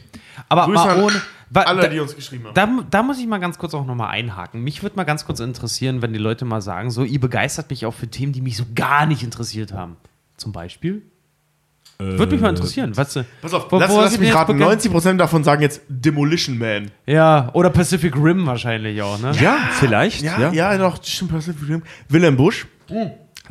Aber 0.49 0.65
Grüße 0.65 0.83
mal 0.85 1.01
ohne. 1.03 1.21
Alle, 1.55 1.81
da, 1.83 1.87
die 1.87 1.99
uns 1.99 2.15
geschrieben 2.15 2.45
haben. 2.47 2.53
da, 2.55 2.67
da 2.89 3.03
muss 3.03 3.19
ich 3.19 3.27
mal 3.27 3.37
ganz 3.39 3.59
kurz 3.59 3.75
auch 3.75 3.85
nochmal 3.85 4.09
einhaken. 4.09 4.61
Mich 4.63 4.81
würde 4.81 4.95
mal 4.95 5.03
ganz 5.03 5.23
kurz 5.25 5.39
interessieren, 5.39 6.01
wenn 6.01 6.11
die 6.11 6.17
Leute 6.19 6.45
mal 6.45 6.61
sagen, 6.61 6.89
so, 6.89 7.03
ihr 7.03 7.19
begeistert 7.19 7.69
mich 7.69 7.85
auch 7.85 7.93
für 7.93 8.07
Themen, 8.07 8.33
die 8.33 8.41
mich 8.41 8.57
so 8.57 8.63
gar 8.73 9.05
nicht 9.05 9.21
interessiert 9.21 9.71
haben. 9.71 9.97
Zum 10.37 10.51
Beispiel? 10.51 11.03
Würde 11.99 12.33
mich 12.33 12.41
mal 12.41 12.49
interessieren. 12.49 12.97
Was, 12.97 13.15
Äh, 13.15 13.23
Pass 13.41 13.53
auf, 13.53 13.71
wo- 13.71 13.77
lass, 13.77 13.91
wo 13.91 14.01
lass 14.01 14.17
mich 14.19 14.33
raten. 14.33 14.53
bege- 14.59 14.65
90% 14.65 15.17
davon 15.17 15.43
sagen 15.43 15.61
jetzt 15.61 15.81
Demolition 15.87 16.57
Man. 16.57 16.89
Ja, 17.05 17.49
oder 17.53 17.69
Pacific 17.69 18.15
Rim 18.15 18.47
wahrscheinlich 18.47 18.99
auch, 19.03 19.19
ne? 19.19 19.31
Ja, 19.39 19.57
vielleicht. 19.79 20.23
Ja, 20.23 20.51
ja, 20.51 20.75
doch, 20.79 21.01
stimmt. 21.03 21.31
Pacific 21.31 21.69
Rim. 21.69 21.83
Willem 22.09 22.35
Busch. 22.35 22.65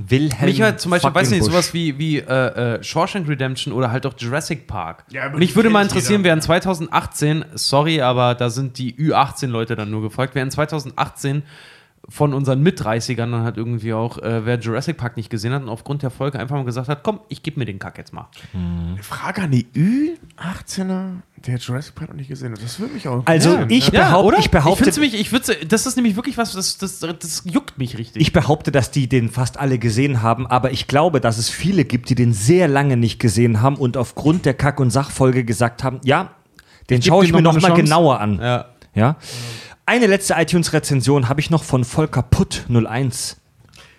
Wilhelm. 0.08 0.46
Mich 0.46 0.62
halt 0.62 0.80
zum 0.80 0.90
Beispiel, 0.90 1.14
weiß 1.14 1.30
nicht, 1.30 1.44
sowas 1.44 1.72
wie, 1.74 1.98
wie 1.98 2.18
äh, 2.18 2.76
äh, 2.76 2.82
Shawshank 2.82 3.28
Redemption 3.28 3.72
oder 3.72 3.90
halt 3.90 4.06
auch 4.06 4.14
Jurassic 4.16 4.66
Park. 4.66 5.04
Ja, 5.10 5.24
aber 5.24 5.36
und 5.36 5.42
ich 5.42 5.50
die 5.50 5.56
würde 5.56 5.70
mal 5.70 5.82
interessieren, 5.82 6.20
jeder. 6.20 6.30
während 6.30 6.42
2018, 6.42 7.44
sorry, 7.54 8.00
aber 8.00 8.34
da 8.34 8.50
sind 8.50 8.78
die 8.78 8.94
Ü18-Leute 8.94 9.76
dann 9.76 9.90
nur 9.90 10.02
gefolgt, 10.02 10.34
während 10.34 10.52
2018 10.52 11.42
von 12.08 12.34
unseren 12.34 12.62
Mit-30ern 12.62 13.30
dann 13.30 13.42
halt 13.44 13.56
irgendwie 13.56 13.92
auch, 13.94 14.18
äh, 14.18 14.44
wer 14.44 14.58
Jurassic 14.58 14.96
Park 14.96 15.16
nicht 15.16 15.30
gesehen 15.30 15.52
hat 15.52 15.62
und 15.62 15.68
aufgrund 15.68 16.02
der 16.02 16.10
Folge 16.10 16.38
einfach 16.38 16.56
mal 16.56 16.64
gesagt 16.64 16.88
hat, 16.88 17.02
komm, 17.04 17.20
ich 17.28 17.42
gebe 17.42 17.60
mir 17.60 17.64
den 17.64 17.78
Kack 17.78 17.96
jetzt 17.96 18.12
mal. 18.12 18.28
Frage 19.00 19.42
an 19.42 19.50
die 19.52 19.66
Ü18er, 19.74 21.18
der 21.46 21.56
Jurassic 21.58 21.94
Park 21.94 22.10
noch 22.10 22.16
nicht 22.16 22.28
gesehen 22.28 22.52
hat. 22.52 22.62
Das 22.62 22.78
würde 22.80 22.94
mich 22.94 23.06
auch 23.08 23.22
Also 23.26 23.50
interessieren. 23.52 23.70
ich, 23.70 23.90
behaupte, 23.92 24.40
ich 24.40 24.50
behaupte, 24.50 24.90
ich, 24.90 24.96
mich, 24.98 25.14
ich 25.14 25.30
das 25.68 25.86
ist 25.86 25.96
nämlich 25.96 26.16
wirklich 26.16 26.36
was, 26.38 26.52
das, 26.52 26.78
das, 26.78 26.98
das 27.00 27.42
juckt 27.44 27.78
mich 27.78 27.96
richtig. 27.98 28.20
ich 28.20 28.32
behaupte, 28.32 28.72
dass 28.72 28.90
die 28.90 29.08
den 29.08 29.28
fast 29.30 29.58
alle 29.58 29.78
gesehen 29.78 30.22
haben, 30.22 30.46
aber 30.46 30.72
ich 30.72 30.88
glaube, 30.88 31.20
dass 31.20 31.38
es 31.38 31.48
viele 31.50 31.84
gibt, 31.84 32.08
die 32.10 32.14
den 32.14 32.32
sehr 32.32 32.68
lange 32.68 32.96
nicht 32.96 33.18
gesehen 33.20 33.62
haben 33.62 33.76
und 33.76 33.96
aufgrund 33.96 34.44
der 34.44 34.54
Kack- 34.54 34.80
und 34.80 34.90
Sachfolge 34.90 35.44
gesagt 35.44 35.84
haben, 35.84 36.00
ja, 36.04 36.32
den 36.90 37.00
schaue 37.00 37.24
ich 37.24 37.32
mir 37.32 37.42
noch 37.42 37.52
mal 37.52 37.58
noch 37.60 37.64
eine 37.64 37.74
mal 37.74 37.76
Chance. 37.76 37.82
genauer 37.84 38.20
an. 38.20 38.38
ja. 38.40 38.66
Ja? 38.94 39.16
Eine 39.84 40.06
letzte 40.06 40.34
iTunes-Rezension 40.34 41.28
habe 41.28 41.40
ich 41.40 41.50
noch 41.50 41.64
von 41.64 41.84
Volker 41.84 42.22
Putt 42.22 42.66
01. 42.68 43.36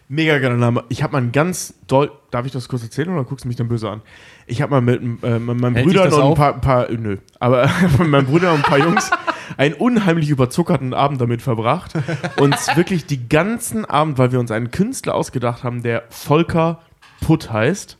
Mega 0.07 0.39
geiler 0.39 0.55
Name. 0.55 0.85
Ich 0.87 1.03
habe 1.03 1.11
mal 1.13 1.17
einen 1.17 1.33
ganz 1.33 1.73
doll. 1.87 2.09
Darf 2.31 2.45
ich 2.45 2.53
das 2.53 2.69
kurz 2.69 2.83
erzählen 2.83 3.09
oder 3.09 3.25
guckst 3.25 3.43
du 3.43 3.49
mich 3.49 3.57
dann 3.57 3.67
böse 3.67 3.89
an? 3.89 4.01
Ich 4.47 4.61
habe 4.61 4.71
mal 4.71 4.81
mit, 4.81 5.01
äh, 5.01 5.39
Brüdern 5.39 6.05
das 6.05 6.13
und 6.13 6.23
ein 6.23 6.33
paar, 6.35 6.53
paar 6.61 6.89
nö, 6.89 7.17
aber 7.39 7.69
mit 7.97 8.07
meinen 8.07 8.25
Brüdern 8.27 8.55
und 8.55 8.63
ein 8.63 8.69
paar 8.69 8.79
Jungs 8.79 9.11
einen 9.57 9.73
unheimlich 9.73 10.29
überzuckerten 10.29 10.93
Abend 10.93 11.19
damit 11.19 11.41
verbracht. 11.41 11.93
Und 12.37 12.55
wirklich 12.77 13.05
die 13.05 13.27
ganzen 13.27 13.83
Abend, 13.83 14.17
weil 14.17 14.31
wir 14.31 14.39
uns 14.39 14.51
einen 14.51 14.71
Künstler 14.71 15.15
ausgedacht 15.15 15.63
haben, 15.63 15.83
der 15.83 16.03
Volker 16.09 16.79
Putt 17.19 17.51
heißt, 17.51 17.97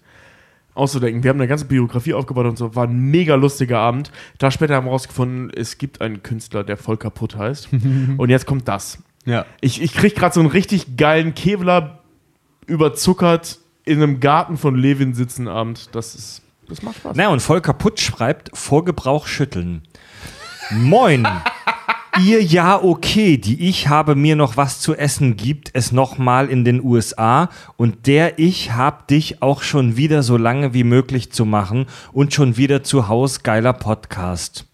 auszudenken. 0.76 1.24
Wir 1.24 1.30
haben 1.30 1.40
eine 1.40 1.48
ganze 1.48 1.66
Biografie 1.66 2.14
aufgebaut 2.14 2.46
und 2.46 2.58
so. 2.58 2.76
War 2.76 2.88
ein 2.88 3.12
mega 3.12 3.36
lustiger 3.36 3.80
Abend. 3.80 4.12
Da 4.38 4.52
später 4.52 4.76
haben 4.76 4.86
wir 4.86 4.92
rausgefunden, 4.92 5.52
es 5.56 5.78
gibt 5.78 6.02
einen 6.02 6.24
Künstler, 6.24 6.64
der 6.64 6.78
Volker 6.78 7.10
Putt 7.10 7.38
heißt. 7.38 7.70
und 8.18 8.30
jetzt 8.30 8.46
kommt 8.46 8.68
das. 8.68 9.00
ja. 9.26 9.46
Ich, 9.62 9.82
ich 9.82 9.94
krieg 9.94 10.16
gerade 10.16 10.34
so 10.34 10.40
einen 10.40 10.50
richtig 10.50 10.98
geilen 10.98 11.36
Kevlar 11.36 12.00
überzuckert 12.66 13.60
in 13.86 14.02
einem 14.02 14.20
Garten 14.20 14.58
von 14.58 14.76
Levin 14.76 15.14
sitzen 15.14 15.48
Abend. 15.48 15.90
Das 15.94 16.16
ist. 16.16 16.42
Das 16.68 16.82
macht 16.82 16.96
Spaß. 16.98 17.16
Na, 17.18 17.28
und 17.28 17.42
Volker 17.42 17.74
Putt 17.74 18.00
schreibt, 18.00 18.50
vor 18.58 18.86
Gebrauch 18.86 19.28
schütteln. 19.28 19.82
Moin. 20.72 21.28
Ihr 22.22 22.44
ja 22.44 22.82
okay, 22.82 23.38
die 23.38 23.68
ich 23.68 23.88
habe 23.88 24.16
mir 24.16 24.36
noch 24.36 24.56
was 24.56 24.80
zu 24.80 24.96
essen, 24.96 25.36
gibt 25.36 25.72
es 25.74 25.92
noch 25.92 26.20
mal 26.20 26.48
in 26.50 26.64
den 26.64 26.84
USA 26.84 27.50
und 27.76 28.06
der 28.06 28.38
ich 28.38 28.74
hab 28.74 29.08
dich 29.08 29.42
auch 29.42 29.64
schon 29.64 29.98
wieder 29.98 30.22
so 30.22 30.38
lange 30.38 30.76
wie 30.76 30.84
möglich 30.84 31.32
zu 31.32 31.44
machen 31.44 31.88
und 32.12 32.32
schon 32.32 32.56
wieder 32.56 32.84
zu 32.84 33.08
Haus 33.08 33.42
geiler 33.42 33.74
Podcast. 33.74 34.66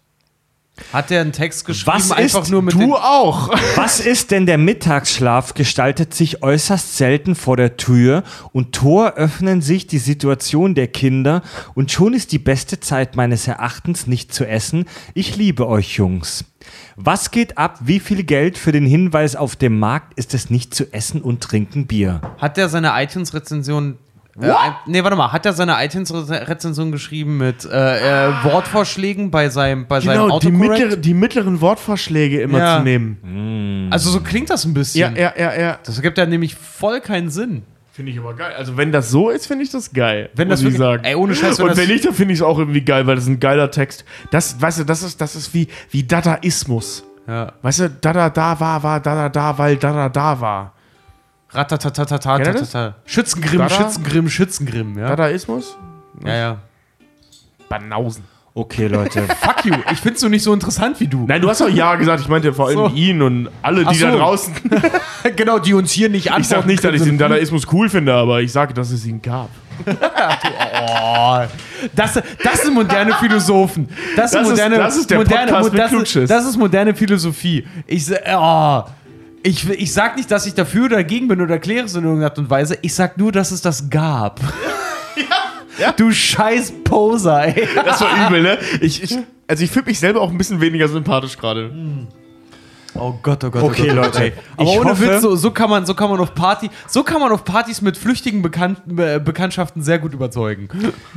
Hat 0.92 1.10
der 1.10 1.22
einen 1.22 1.32
Text 1.32 1.64
geschrieben, 1.64 1.96
Was 1.96 2.10
einfach 2.10 2.42
ist 2.42 2.50
nur 2.50 2.62
mit 2.62 2.74
Du 2.74 2.94
auch! 2.94 3.50
Was 3.76 4.00
ist 4.00 4.30
denn 4.30 4.44
der 4.44 4.58
Mittagsschlaf 4.58 5.54
gestaltet 5.54 6.14
sich 6.14 6.42
äußerst 6.42 6.96
selten 6.96 7.34
vor 7.34 7.56
der 7.56 7.76
Tür 7.76 8.22
und 8.52 8.74
Tor 8.74 9.14
öffnen 9.14 9.62
sich 9.62 9.86
die 9.86 9.98
Situation 9.98 10.74
der 10.74 10.88
Kinder 10.88 11.42
und 11.74 11.90
schon 11.90 12.12
ist 12.12 12.32
die 12.32 12.38
beste 12.38 12.80
Zeit 12.80 13.16
meines 13.16 13.46
Erachtens 13.46 14.06
nicht 14.06 14.34
zu 14.34 14.46
essen. 14.46 14.84
Ich 15.14 15.36
liebe 15.36 15.66
euch 15.68 15.96
Jungs. 15.96 16.44
Was 16.96 17.30
geht 17.30 17.58
ab? 17.58 17.78
Wie 17.82 18.00
viel 18.00 18.22
Geld 18.24 18.58
für 18.58 18.72
den 18.72 18.86
Hinweis 18.86 19.36
auf 19.36 19.56
dem 19.56 19.78
Markt 19.78 20.18
ist 20.18 20.34
es 20.34 20.50
nicht 20.50 20.74
zu 20.74 20.92
essen 20.92 21.22
und 21.22 21.40
trinken 21.42 21.86
Bier? 21.86 22.20
Hat 22.38 22.56
der 22.56 22.68
seine 22.68 22.92
iTunes-Rezension. 23.02 23.98
Äh, 24.40 24.52
nee, 24.86 25.02
warte 25.02 25.16
mal. 25.16 25.32
Hat 25.32 25.44
er 25.44 25.52
seine 25.52 25.76
iTunes-Rezension 25.84 26.92
geschrieben 26.92 27.36
mit 27.36 27.64
äh, 27.64 28.28
äh, 28.28 28.44
Wortvorschlägen 28.44 29.30
bei 29.30 29.48
seinem, 29.50 29.86
bei 29.86 30.00
seinem 30.00 30.12
Genau, 30.22 30.38
die, 30.40 30.46
Autocorrect? 30.48 30.80
mittlere, 30.80 30.96
die 30.96 31.14
mittleren 31.14 31.60
Wortvorschläge 31.60 32.40
immer 32.40 32.58
Ja. 32.58 32.78
zu 32.78 32.84
nehmen. 32.84 33.88
Also 33.92 34.10
so 34.10 34.20
klingt 34.20 34.48
das 34.48 34.64
ein 34.64 34.72
bisschen. 34.72 35.14
Ja, 35.16 35.20
ja, 35.20 35.32
ja, 35.38 35.60
ja. 35.60 35.78
Das 35.84 35.96
ergibt 35.96 36.16
ja 36.16 36.26
nämlich 36.26 36.54
voll 36.54 37.00
keinen 37.00 37.28
Sinn. 37.28 37.62
Finde 38.00 38.12
ich 38.12 38.18
aber 38.18 38.32
geil. 38.32 38.54
Also, 38.56 38.78
wenn 38.78 38.92
das 38.92 39.10
so 39.10 39.28
ist, 39.28 39.44
finde 39.46 39.62
ich 39.62 39.70
das 39.70 39.92
geil. 39.92 40.30
Wenn 40.34 40.48
das 40.48 40.60
ich 40.60 40.64
wirklich- 40.68 40.78
sagen. 40.78 41.04
ey, 41.04 41.14
ohne 41.16 41.34
Scheiß, 41.34 41.60
Und 41.60 41.76
wenn 41.76 41.86
nicht, 41.86 42.02
dann 42.06 42.14
finde 42.14 42.32
ich 42.32 42.38
es 42.38 42.42
auch 42.42 42.58
irgendwie 42.58 42.80
geil, 42.80 43.06
weil 43.06 43.14
das 43.16 43.24
ist 43.24 43.28
ein 43.30 43.40
geiler 43.40 43.70
Text. 43.70 44.06
Das, 44.30 44.58
weißt 44.58 44.78
du, 44.78 44.84
das 44.84 45.02
ist, 45.02 45.20
das 45.20 45.36
ist 45.36 45.52
wie, 45.52 45.68
wie 45.90 46.02
Dadaismus. 46.02 47.04
Ja. 47.28 47.52
Weißt 47.60 47.80
du, 47.80 47.90
Dada 47.90 48.30
da 48.30 48.58
war, 48.58 48.82
war 48.82 49.00
Dada 49.00 49.28
da, 49.28 49.58
weil 49.58 49.76
Dada 49.76 50.08
da 50.08 50.40
war. 50.40 50.72
Ratatatatata. 51.50 52.94
Schützengrimm? 53.04 53.68
Schützengrimm, 53.68 54.30
Schützengrimm. 54.30 54.98
Ja, 54.98 55.08
Dadaismus? 55.08 55.76
ja. 56.24 56.34
ja. 56.34 56.56
Banausen. 57.68 58.24
Okay, 58.52 58.88
Leute. 58.88 59.22
Fuck 59.40 59.64
you. 59.64 59.74
Ich 59.92 60.00
find's 60.00 60.20
nur 60.22 60.30
nicht 60.30 60.42
so 60.42 60.52
interessant 60.52 60.98
wie 61.00 61.06
du. 61.06 61.24
Nein, 61.26 61.40
du 61.40 61.48
hast 61.48 61.60
doch 61.60 61.68
Ja 61.68 61.94
gesagt. 61.94 62.20
Ich 62.20 62.28
meinte 62.28 62.52
vor 62.52 62.66
allem 62.66 62.76
So. 62.78 62.88
ihn 62.94 63.22
und 63.22 63.48
alle, 63.62 63.84
Ach 63.86 63.92
die 63.92 63.98
da 64.00 64.10
so. 64.12 64.18
draußen. 64.18 64.54
genau, 65.36 65.58
die 65.60 65.72
uns 65.74 65.92
hier 65.92 66.08
nicht 66.08 66.32
antworten. 66.32 66.44
Ich 66.44 66.48
sag 66.48 66.66
nicht, 66.66 66.84
dass 66.84 66.94
ich 66.94 67.02
den 67.08 67.16
Dadaismus 67.18 67.66
cool 67.72 67.88
finde, 67.88 68.12
aber 68.14 68.40
ich 68.42 68.50
sage, 68.50 68.74
dass 68.74 68.90
es 68.90 69.06
ihn 69.06 69.22
gab. 69.22 69.48
Oh, 69.86 71.40
das, 71.94 72.14
das 72.42 72.62
sind 72.62 72.74
moderne 72.74 73.14
Philosophen. 73.14 73.88
Das, 74.16 74.32
Das 74.32 74.32
sind 74.32 74.42
ist- 74.42 74.48
moderne, 74.50 74.76
das 74.78 74.96
ist 74.96 75.10
der 75.10 75.18
moderne, 75.18 75.52
Podcast 75.52 75.72
mit 75.72 76.02
das, 76.06 76.16
ist, 76.16 76.30
das 76.30 76.44
ist 76.46 76.56
moderne 76.56 76.94
Philosophie. 76.94 77.66
Ich, 77.86 78.06
sa- 78.06 78.84
oh, 78.86 78.90
ich, 79.42 79.68
ich 79.70 79.92
sag 79.92 80.16
nicht, 80.16 80.30
dass 80.30 80.44
ich 80.46 80.54
dafür 80.54 80.86
oder 80.86 80.96
dagegen 80.96 81.28
bin 81.28 81.40
oder 81.40 81.54
erkläre 81.54 81.86
es 81.86 81.94
in 81.94 82.02
irgendeiner 82.02 82.26
Art 82.30 82.38
und 82.38 82.50
Weise. 82.50 82.76
Ich 82.82 82.94
sag 82.94 83.16
nur, 83.16 83.32
dass 83.32 83.52
es 83.52 83.62
das 83.62 83.88
gab. 83.88 84.40
Du 85.96 86.10
scheiß 86.12 86.72
Poser, 86.84 87.46
ey. 87.46 87.68
Das 87.84 88.00
war 88.00 88.26
übel, 88.26 88.42
ne? 88.42 88.58
Ich, 88.80 89.02
ich, 89.02 89.16
also 89.46 89.64
ich 89.64 89.70
fühle 89.70 89.86
mich 89.86 89.98
selber 89.98 90.20
auch 90.20 90.30
ein 90.30 90.38
bisschen 90.38 90.60
weniger 90.60 90.88
sympathisch 90.88 91.36
gerade. 91.36 91.70
Oh 92.94 93.14
Gott, 93.22 93.44
oh 93.44 93.50
Gott, 93.50 93.62
Okay, 93.62 93.90
oh 93.92 93.94
Gott. 93.94 94.14
Leute. 94.16 94.32
Aber 94.56 94.62
ich 94.70 94.78
ohne 94.78 94.90
hoffe, 94.90 95.06
Witz, 95.08 95.22
so, 95.22 95.36
so, 95.36 95.50
kann 95.52 95.70
man, 95.70 95.86
so 95.86 95.94
kann 95.94 96.10
man 96.10 96.18
auf 96.18 96.34
Party, 96.34 96.70
so 96.88 97.02
kann 97.02 97.20
man 97.20 97.30
auf 97.30 97.44
Partys 97.44 97.82
mit 97.82 97.96
flüchtigen 97.96 98.42
Bekannten, 98.42 98.98
äh, 98.98 99.20
Bekanntschaften 99.24 99.82
sehr 99.82 99.98
gut 99.98 100.12
überzeugen. 100.12 100.68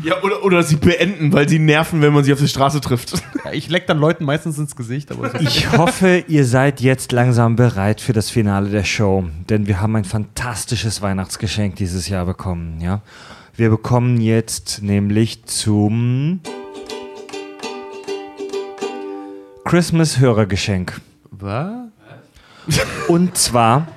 Ja, 0.04 0.22
oder, 0.22 0.44
oder 0.44 0.62
sie 0.64 0.76
beenden, 0.76 1.34
weil 1.34 1.50
sie 1.50 1.60
nerven, 1.60 2.02
wenn 2.02 2.14
man 2.14 2.24
sie 2.24 2.32
auf 2.32 2.40
der 2.40 2.48
Straße 2.48 2.80
trifft. 2.80 3.14
Ja, 3.44 3.52
ich 3.52 3.70
leck 3.70 3.88
dann 3.88 3.98
Leuten 3.98 4.24
meistens 4.24 4.58
ins 4.60 4.76
Gesicht, 4.76 5.12
aber 5.12 5.32
so. 5.32 5.38
Ich 5.40 5.72
hoffe, 5.76 6.24
ihr 6.28 6.46
seid 6.46 6.80
jetzt 6.80 7.12
langsam 7.12 7.56
bereit 7.56 8.02
für 8.02 8.14
das 8.14 8.30
Finale 8.30 8.70
der 8.70 8.84
Show, 8.84 9.26
denn 9.50 9.68
wir 9.68 9.82
haben 9.82 9.96
ein 9.96 10.06
fantastisches 10.06 11.02
Weihnachtsgeschenk 11.02 11.76
dieses 11.76 12.08
Jahr 12.08 12.26
bekommen, 12.26 12.80
ja? 12.82 13.02
Wir 13.56 13.70
bekommen 13.70 14.20
jetzt 14.20 14.82
nämlich 14.82 15.46
zum 15.46 16.40
Christmas 19.64 20.18
Hörergeschenk. 20.18 21.00
Was? 21.30 21.86
Und 23.08 23.38
zwar 23.38 23.90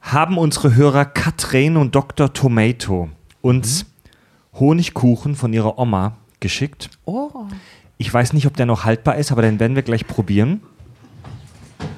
haben 0.00 0.38
unsere 0.38 0.76
Hörer 0.76 1.06
Katrin 1.06 1.76
und 1.76 1.96
Dr. 1.96 2.32
Tomato 2.32 3.08
uns 3.40 3.86
Honigkuchen 4.52 5.34
von 5.34 5.52
ihrer 5.52 5.76
Oma 5.76 6.18
geschickt. 6.38 6.88
Oh. 7.04 7.30
Ich 7.98 8.14
weiß 8.14 8.32
nicht, 8.32 8.46
ob 8.46 8.56
der 8.56 8.66
noch 8.66 8.84
haltbar 8.84 9.16
ist, 9.16 9.32
aber 9.32 9.42
den 9.42 9.58
werden 9.58 9.74
wir 9.74 9.82
gleich 9.82 10.06
probieren. 10.06 10.62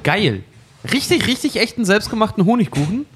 Geil. 0.02 0.44
Richtig, 0.92 1.26
richtig 1.26 1.56
echten 1.60 1.84
selbstgemachten 1.84 2.44
Honigkuchen. 2.44 3.06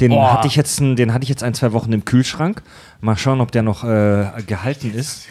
Den, 0.00 0.12
Oh. 0.12 0.22
hatte 0.32 0.46
ich 0.48 0.56
jetzt, 0.56 0.80
ein- 0.80 0.96
den 0.96 1.12
hatte 1.12 1.24
ich 1.24 1.28
jetzt 1.28 1.42
ein, 1.42 1.54
zwei 1.54 1.72
Wochen 1.72 1.92
im 1.92 2.04
Kühlschrank. 2.04 2.62
Mal 3.00 3.16
schauen, 3.16 3.40
ob 3.40 3.52
der 3.52 3.62
noch 3.62 3.84
äh, 3.84 4.30
gehalten 4.46 4.92
ist. 4.94 5.26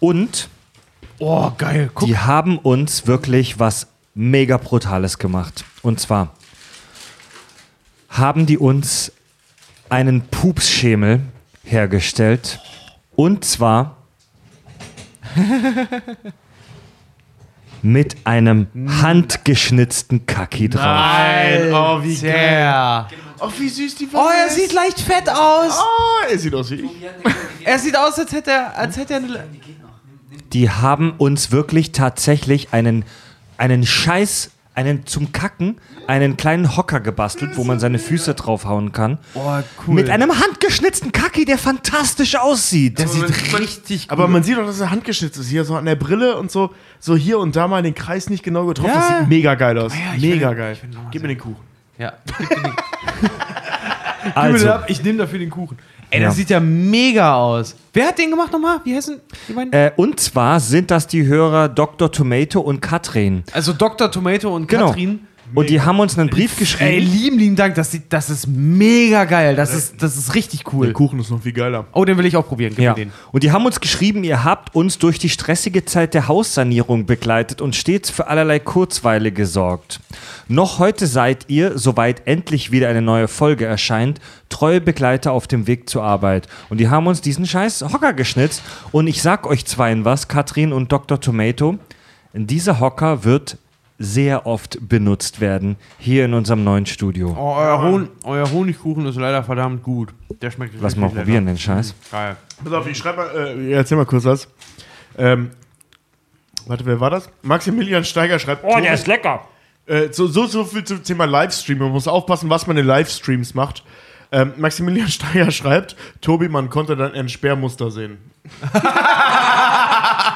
Und 0.00 0.48
Oh, 1.18 1.52
geil. 1.56 1.90
Guck. 1.94 2.08
die 2.08 2.18
haben 2.18 2.58
uns 2.58 3.06
wirklich 3.06 3.60
was 3.60 3.86
mega 4.14 4.56
Brutales 4.56 5.18
gemacht. 5.18 5.64
Und 5.82 6.00
zwar 6.00 6.34
haben 8.08 8.46
die 8.46 8.58
uns 8.58 9.12
einen 9.88 10.22
Pupsschemel 10.28 11.20
hergestellt. 11.62 12.58
Und 13.14 13.44
zwar 13.44 13.96
mit 17.84 18.16
einem 18.24 18.66
handgeschnitzten 19.02 20.24
Kaki 20.26 20.70
drauf. 20.70 20.82
Nein, 20.82 21.72
oh, 21.72 22.02
wie 22.02 22.14
Ja. 22.26 23.08
Oh, 23.40 23.50
wie 23.58 23.68
süß 23.68 23.96
die 23.96 24.08
Oh, 24.12 24.28
er 24.42 24.50
sieht 24.50 24.72
leicht 24.72 25.00
fett 25.00 25.28
aus. 25.28 25.78
Oh, 25.78 26.30
er 26.30 26.38
sieht 26.38 26.54
aus 26.54 26.70
wie 26.70 26.76
ich. 26.76 26.90
Er 27.64 27.78
sieht 27.78 27.96
aus, 27.96 28.18
als 28.18 28.32
hätte 28.32 28.52
er, 28.52 28.78
als 28.78 28.96
hätte 28.96 29.12
er 29.14 29.18
eine. 29.18 29.44
Die 30.52 30.70
haben 30.70 31.12
uns 31.18 31.52
wirklich 31.52 31.92
tatsächlich 31.92 32.72
einen, 32.72 33.04
einen 33.58 33.84
Scheiß, 33.84 34.50
einen 34.74 35.06
zum 35.06 35.30
Kacken, 35.32 35.76
einen 36.08 36.36
kleinen 36.36 36.76
Hocker 36.76 37.00
gebastelt, 37.00 37.56
wo 37.56 37.64
man 37.64 37.78
seine 37.78 37.98
Füße 37.98 38.34
draufhauen 38.34 38.90
kann. 38.92 39.18
Oh, 39.34 39.40
cool. 39.86 39.94
Mit 39.94 40.10
einem 40.10 40.30
handgeschnitzten 40.38 41.12
Kaki, 41.12 41.44
der 41.44 41.58
fantastisch 41.58 42.36
aussieht. 42.36 42.98
Das 42.98 43.12
sieht 43.12 43.58
richtig 43.58 44.10
Aber 44.10 44.26
man 44.28 44.42
sieht 44.42 44.56
doch, 44.58 44.66
dass 44.66 44.80
er 44.80 44.90
handgeschnitzt 44.90 45.38
ist. 45.38 45.48
Hier 45.48 45.64
so 45.64 45.76
an 45.76 45.84
der 45.84 45.94
Brille 45.94 46.36
und 46.36 46.50
so, 46.50 46.74
so 46.98 47.16
hier 47.16 47.38
und 47.38 47.54
da 47.54 47.68
mal 47.68 47.82
den 47.82 47.94
Kreis 47.94 48.28
nicht 48.30 48.42
genau 48.42 48.66
getroffen. 48.66 48.90
Ja. 48.94 49.08
Das 49.10 49.18
sieht 49.20 49.28
mega 49.28 49.54
geil 49.54 49.78
aus. 49.78 49.92
ja, 49.94 50.14
ich 50.16 50.22
mega 50.22 50.50
will- 50.50 50.56
geil. 50.56 50.78
Gib 51.12 51.22
mir 51.22 51.28
den 51.28 51.38
Kuchen. 51.38 51.56
Ja. 51.96 52.14
Gib 52.38 52.50
mir 52.50 52.56
den- 52.62 52.72
Also, 54.34 54.58
den 54.64 54.68
ab, 54.68 54.84
ich 54.88 55.02
nehme 55.02 55.18
dafür 55.18 55.38
den 55.38 55.50
Kuchen. 55.50 55.78
Ey, 56.14 56.20
Ja. 56.22 56.28
das 56.28 56.36
sieht 56.36 56.50
ja 56.50 56.60
mega 56.60 57.34
aus. 57.34 57.74
Wer 57.92 58.06
hat 58.08 58.18
den 58.18 58.30
gemacht 58.30 58.52
nochmal? 58.52 58.80
Wie 58.84 58.94
heißen 58.94 59.20
die 59.48 59.52
beiden? 59.52 59.72
äh, 59.72 59.90
und 59.96 60.20
zwar 60.20 60.60
sind 60.60 60.90
das 60.90 61.06
die 61.06 61.26
Hörer 61.26 61.68
Dr. 61.68 62.10
Tomato 62.12 62.60
und 62.60 62.80
Katrin. 62.80 63.42
Also 63.52 63.72
Dr. 63.72 64.10
Tomato 64.10 64.54
und 64.54 64.68
Genau. 64.68 64.88
Katrin. 64.88 65.20
Und 65.54 65.68
die 65.68 65.80
haben 65.80 66.00
uns 66.00 66.18
einen 66.18 66.30
Brief 66.30 66.52
Ey, 66.52 66.58
geschrieben. 66.60 67.06
lieben, 67.12 67.38
lieben 67.38 67.56
Dank. 67.56 67.74
Das, 67.74 67.90
sieht, 67.90 68.04
das 68.12 68.30
ist 68.30 68.46
mega 68.46 69.24
geil. 69.24 69.56
Das 69.56 69.74
ist, 69.74 70.02
das 70.02 70.16
ist 70.16 70.34
richtig 70.34 70.72
cool. 70.72 70.86
Der 70.86 70.94
Kuchen 70.94 71.18
ist 71.20 71.30
noch 71.30 71.42
viel 71.42 71.52
geiler. 71.52 71.86
Oh, 71.92 72.04
den 72.04 72.16
will 72.16 72.26
ich 72.26 72.36
auch 72.36 72.46
probieren. 72.46 72.72
Gib 72.74 72.84
Ja. 72.84 72.92
mir 72.92 73.04
den. 73.04 73.12
Und 73.32 73.42
die 73.42 73.52
haben 73.52 73.66
uns 73.66 73.80
geschrieben, 73.80 74.24
ihr 74.24 74.42
habt 74.44 74.74
uns 74.74 74.98
durch 74.98 75.18
die 75.18 75.28
stressige 75.28 75.84
Zeit 75.84 76.14
der 76.14 76.28
Haussanierung 76.28 77.06
begleitet 77.06 77.60
und 77.60 77.76
stets 77.76 78.10
für 78.10 78.26
allerlei 78.28 78.58
Kurzweile 78.58 79.32
gesorgt. 79.32 80.00
Noch 80.48 80.78
heute 80.78 81.06
seid 81.06 81.46
ihr, 81.48 81.78
soweit 81.78 82.26
endlich 82.26 82.70
wieder 82.70 82.88
eine 82.88 83.02
neue 83.02 83.28
Folge 83.28 83.64
erscheint, 83.66 84.20
treue 84.48 84.80
Begleiter 84.80 85.32
auf 85.32 85.46
dem 85.46 85.66
Weg 85.66 85.88
zur 85.90 86.02
Arbeit. 86.04 86.48
Und 86.70 86.78
die 86.78 86.88
haben 86.88 87.06
uns 87.06 87.20
diesen 87.20 87.46
scheiß 87.46 87.82
Hocker 87.92 88.12
geschnitzt. 88.12 88.62
Und 88.92 89.06
ich 89.06 89.20
sag 89.22 89.46
euch 89.46 89.64
zweien 89.66 90.04
was, 90.04 90.28
Katrin 90.28 90.72
und 90.72 90.90
Dr. 90.92 91.20
Tomato, 91.20 91.78
dieser 92.32 92.80
Hocker 92.80 93.24
wird 93.24 93.58
sehr 93.98 94.46
oft 94.46 94.78
benutzt 94.88 95.40
werden 95.40 95.76
hier 95.98 96.24
in 96.24 96.34
unserem 96.34 96.64
neuen 96.64 96.86
Studio. 96.86 97.36
Oh, 97.38 97.54
euer, 97.56 97.80
Hon 97.80 98.08
euer 98.24 98.50
Honigkuchen 98.50 99.06
ist 99.06 99.16
leider 99.16 99.42
verdammt 99.44 99.82
gut. 99.82 100.12
Der 100.42 100.50
schmeckt 100.50 100.74
Lass 100.80 100.96
mal 100.96 101.10
probieren, 101.10 101.46
den 101.46 101.58
Scheiß. 101.58 101.94
Geil. 102.10 102.36
Pass 102.62 102.72
auf, 102.72 102.86
ich 102.86 102.98
schreibe 102.98 103.18
mal, 103.18 103.58
äh, 103.58 103.72
erzähl 103.72 103.96
mal 103.96 104.06
kurz 104.06 104.24
was. 104.24 104.48
Ähm, 105.16 105.50
warte, 106.66 106.84
wer 106.86 106.98
war 106.98 107.10
das? 107.10 107.30
Maximilian 107.42 108.04
Steiger 108.04 108.38
schreibt. 108.38 108.64
Oh, 108.64 108.80
der 108.80 108.94
ist 108.94 109.06
lecker. 109.06 109.46
Äh, 109.86 110.08
so, 110.12 110.26
so, 110.26 110.46
so 110.46 110.64
viel 110.64 110.82
zum 110.82 111.02
Thema 111.04 111.26
Livestream. 111.26 111.78
Man 111.78 111.90
muss 111.90 112.08
aufpassen, 112.08 112.50
was 112.50 112.66
man 112.66 112.76
in 112.76 112.86
Livestreams 112.86 113.54
macht. 113.54 113.84
Ähm, 114.32 114.52
Maximilian 114.56 115.08
Steiger 115.10 115.50
schreibt, 115.52 115.94
Tobi, 116.20 116.48
man 116.48 116.68
konnte 116.68 116.96
dann 116.96 117.12
ein 117.12 117.28
Sperrmuster 117.28 117.90
sehen. 117.90 118.18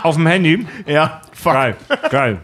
Auf 0.04 0.14
dem 0.14 0.26
Handy. 0.26 0.66
Ja, 0.86 1.22
fuck. 1.32 1.54
Geil, 1.54 1.76
geil. 2.10 2.38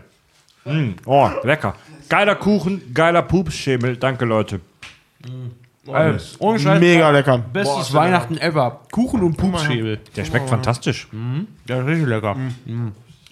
Mm, 0.64 0.92
oh, 1.06 1.30
lecker. 1.42 1.74
Geiler 2.08 2.34
Kuchen, 2.36 2.94
geiler 2.94 3.22
Pupsschemel. 3.22 3.96
Danke, 3.96 4.24
Leute. 4.24 4.60
Ey, 5.86 6.14
ohne 6.38 6.58
Scheiß. 6.58 6.80
Mega 6.80 7.10
lecker. 7.10 7.38
Bestes 7.38 7.92
Weihnachten 7.92 8.38
ever. 8.38 8.80
Kuchen 8.90 9.22
und 9.22 9.36
Pupsschäbel. 9.36 10.00
Der 10.16 10.24
schmeckt 10.24 10.48
fantastisch. 10.48 11.08
Der 11.68 11.80
ist 11.80 11.86
richtig 11.86 12.06
lecker. 12.08 12.36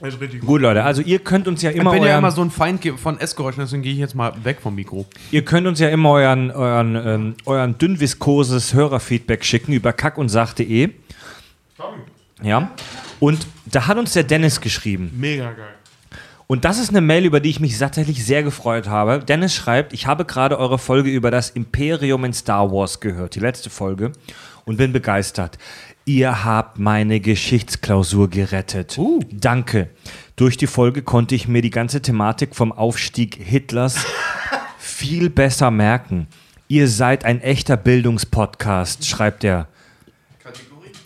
Das 0.00 0.14
ist 0.14 0.20
richtig 0.20 0.40
gut. 0.40 0.48
Gut, 0.48 0.62
Leute, 0.62 0.82
also 0.82 1.00
ihr 1.00 1.20
könnt 1.20 1.46
uns 1.46 1.62
ja 1.62 1.70
Ich 1.70 1.76
immer 1.76 1.92
bin 1.92 2.02
ja 2.02 2.18
immer 2.18 2.32
so 2.32 2.42
ein 2.42 2.50
Feind 2.50 2.84
von 2.98 3.20
Essgeräuschen, 3.20 3.62
deswegen 3.62 3.82
gehe 3.82 3.92
ich 3.92 3.98
jetzt 3.98 4.16
mal 4.16 4.32
weg 4.44 4.58
vom 4.60 4.74
Mikro. 4.74 5.06
ihr 5.30 5.44
könnt 5.44 5.66
uns 5.66 5.78
ja 5.78 5.88
immer 5.90 6.10
euren, 6.10 6.50
euren, 6.50 6.96
ähm, 6.96 7.34
euren 7.46 7.78
dünnviskoses 7.78 8.74
Hörerfeedback 8.74 9.44
schicken 9.44 9.72
über 9.72 9.92
kack 9.92 10.18
und 10.18 10.28
sach.de. 10.28 10.90
Ja. 12.42 12.72
Und 13.20 13.46
da 13.66 13.86
hat 13.86 13.96
uns 13.96 14.12
der 14.12 14.24
Dennis 14.24 14.60
geschrieben. 14.60 15.12
Mega 15.16 15.52
geil. 15.52 15.74
Und 16.52 16.66
das 16.66 16.78
ist 16.78 16.90
eine 16.90 17.00
Mail, 17.00 17.24
über 17.24 17.40
die 17.40 17.48
ich 17.48 17.60
mich 17.60 17.78
tatsächlich 17.78 18.26
sehr 18.26 18.42
gefreut 18.42 18.86
habe. 18.86 19.24
Dennis 19.24 19.54
schreibt, 19.54 19.94
ich 19.94 20.06
habe 20.06 20.26
gerade 20.26 20.58
eure 20.58 20.78
Folge 20.78 21.08
über 21.08 21.30
das 21.30 21.48
Imperium 21.48 22.26
in 22.26 22.34
Star 22.34 22.70
Wars 22.70 23.00
gehört, 23.00 23.36
die 23.36 23.40
letzte 23.40 23.70
Folge, 23.70 24.12
und 24.66 24.76
bin 24.76 24.92
begeistert. 24.92 25.56
Ihr 26.04 26.44
habt 26.44 26.78
meine 26.78 27.20
Geschichtsklausur 27.20 28.28
gerettet. 28.28 29.00
Danke. 29.30 29.88
Durch 30.36 30.58
die 30.58 30.66
Folge 30.66 31.00
konnte 31.00 31.34
ich 31.34 31.48
mir 31.48 31.62
die 31.62 31.70
ganze 31.70 32.02
Thematik 32.02 32.54
vom 32.54 32.70
Aufstieg 32.70 33.36
Hitlers 33.42 33.96
viel 34.78 35.30
besser 35.30 35.70
merken. 35.70 36.26
Ihr 36.68 36.86
seid 36.88 37.24
ein 37.24 37.40
echter 37.40 37.78
Bildungspodcast, 37.78 39.06
schreibt 39.06 39.42
er. 39.42 39.68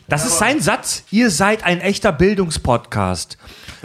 Das 0.09 0.27
ist 0.27 0.39
sein 0.39 0.61
Satz. 0.61 1.05
Ihr 1.13 1.31
seid 1.31 1.63
ein 1.63 1.81
echter 1.81 2.11
Bildungspodcast. 2.11 3.39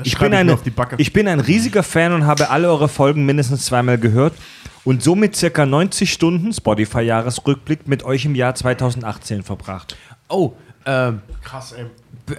Ich 0.04 0.18
bin, 0.18 0.34
ich 0.34 0.38
eine, 0.40 0.52
mir 0.52 0.54
auf 0.54 0.64
die 0.64 0.70
Backe. 0.70 0.96
ich 0.98 1.14
bin 1.14 1.28
ein 1.28 1.40
riesiger 1.40 1.84
Fan 1.84 2.14
und 2.14 2.26
habe 2.26 2.50
alle 2.50 2.70
eure 2.70 2.90
Folgen 2.90 3.26
mindestens 3.26 3.66
zweimal 3.66 3.98
gehört 3.98 4.34
und 4.84 5.04
somit 5.04 5.36
circa 5.36 5.66
90 5.66 6.12
Stunden 6.12 6.54
Spotify-Jahresrückblick 6.54 7.88
mit 7.88 8.04
euch 8.04 8.26
im 8.26 8.36
Jahr 8.36 8.56
2018 8.56 9.44
verbracht. 9.44 9.96
Oh, 10.30 10.54
ähm, 10.86 11.22
Krass, 11.44 11.74
ey. 11.74 11.86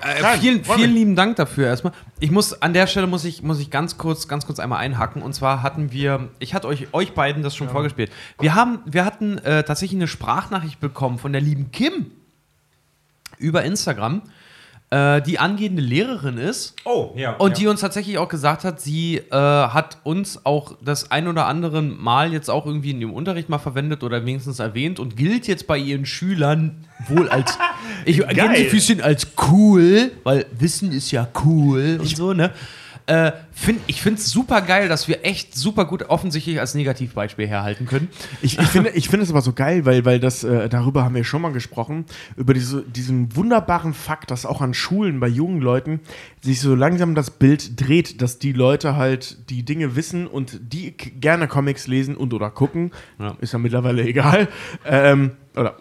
äh, 0.01 0.39
vielen, 0.39 0.65
vielen 0.65 0.95
lieben 0.95 1.17
Dank 1.17 1.37
dafür 1.37 1.67
erstmal. 1.67 1.93
Ich 2.19 2.31
muss, 2.31 2.61
an 2.61 2.73
der 2.73 2.87
Stelle 2.87 3.07
muss 3.07 3.25
ich, 3.25 3.43
muss 3.43 3.61
ich 3.61 3.71
ganz 3.71 3.99
kurz, 3.99 4.27
ganz 4.27 4.47
kurz 4.47 4.59
einmal 4.59 4.79
einhacken. 4.81 5.23
Und 5.23 5.33
zwar 5.35 5.63
hatten 5.63 5.93
wir, 5.93 6.29
ich 6.39 6.55
hatte 6.55 6.67
euch, 6.67 6.89
euch 6.93 7.15
beiden 7.15 7.43
das 7.43 7.55
schon 7.55 7.69
vorgespielt. 7.69 8.11
Wir 8.41 8.55
haben, 8.55 8.81
wir 8.85 9.05
hatten 9.05 9.39
äh, 9.39 9.63
tatsächlich 9.63 9.99
eine 9.99 10.09
Sprachnachricht 10.09 10.81
bekommen 10.81 11.19
von 11.19 11.33
der 11.33 11.41
lieben 11.41 11.71
Kim 11.71 12.11
über 13.39 13.63
Instagram, 13.65 14.23
äh, 14.93 15.23
die 15.23 15.39
angehende 15.39 15.81
Lehrerin 15.81 16.37
ist. 16.37 16.75
Oh, 16.85 17.13
ja. 17.17 17.35
Und 17.37 17.57
die 17.57 17.67
uns 17.67 17.81
tatsächlich 17.81 18.19
auch 18.19 18.29
gesagt 18.29 18.63
hat, 18.63 18.79
sie 18.79 19.17
äh, 19.17 19.35
hat 19.35 19.97
uns 20.05 20.45
auch 20.45 20.77
das 20.85 21.11
ein 21.11 21.29
oder 21.29 21.47
andere 21.47 21.81
Mal 21.81 22.33
jetzt 22.35 22.51
auch 22.51 22.67
irgendwie 22.67 22.91
in 22.91 23.01
ihrem 23.01 23.15
Unterricht 23.15 23.49
mal 23.49 23.59
verwendet 23.59 24.03
oder 24.03 24.27
wenigstens 24.27 24.59
erwähnt 24.59 25.01
und 25.01 25.17
gilt 25.17 25.49
jetzt 25.49 25.67
bei 25.67 25.79
ihren 25.79 26.05
Schülern 26.05 26.85
wohl 27.09 27.31
als, 27.31 27.59
ich 28.05 28.19
Gänsefüßchen 28.19 29.01
als 29.01 29.29
cool, 29.51 30.13
weil 30.25 30.45
Wissen 30.59 30.93
ist 30.93 31.11
ja 31.11 31.27
cool 31.43 31.97
und 31.99 32.15
so, 32.15 32.35
ne? 32.35 32.51
Äh, 33.07 33.33
find, 33.53 33.81
ich 33.89 34.01
finde 34.01 34.21
es 34.21 34.31
super 34.31 34.63
geil, 34.63 34.89
dass 34.89 35.09
wir 35.09 35.25
echt 35.25 35.57
super 35.57 35.87
gut 35.87 36.05
offensichtlich 36.05 36.61
als 36.61 36.75
Negativbeispiel 36.75 37.47
herhalten 37.47 37.87
können. 37.87 38.09
Ich, 38.43 38.59
ich 38.59 38.67
finde 38.69 38.91
ich 38.91 39.09
finde 39.09 39.25
es 39.25 39.31
aber 39.31 39.43
so 39.43 39.53
geil, 39.53 39.85
weil, 39.85 40.05
weil 40.05 40.21
das, 40.21 40.45
äh, 40.45 40.69
darüber 40.69 41.05
haben 41.05 41.15
wir 41.15 41.25
schon 41.25 41.43
mal 41.43 41.53
gesprochen, 41.53 42.05
über 42.37 42.55
diese, 42.55 42.83
diesen 42.83 43.35
wunderbaren 43.35 43.93
Fakt, 43.93 44.31
dass 44.31 44.47
auch 44.47 44.61
an 44.61 44.73
Schulen 44.73 45.19
bei 45.19 45.29
jungen 45.29 45.61
Leuten 45.61 46.01
sich 46.43 46.61
so 46.61 46.75
langsam 46.75 47.15
das 47.15 47.31
Bild 47.31 47.81
dreht, 47.81 48.23
dass 48.23 48.39
die 48.39 48.53
Leute 48.53 48.97
halt 48.97 49.51
die 49.51 49.65
Dinge 49.65 49.97
wissen 49.97 50.27
und 50.27 50.61
die 50.73 50.93
gerne 50.93 51.49
Comics 51.49 51.87
lesen 51.87 52.17
und 52.17 52.33
oder 52.35 52.51
gucken. 52.51 52.93
Ja. 53.19 53.37
Ist 53.41 53.53
ja 53.53 53.59
mittlerweile 53.59 54.03
egal. 54.05 54.49
Ähm, 54.87 55.33
oder 55.57 55.77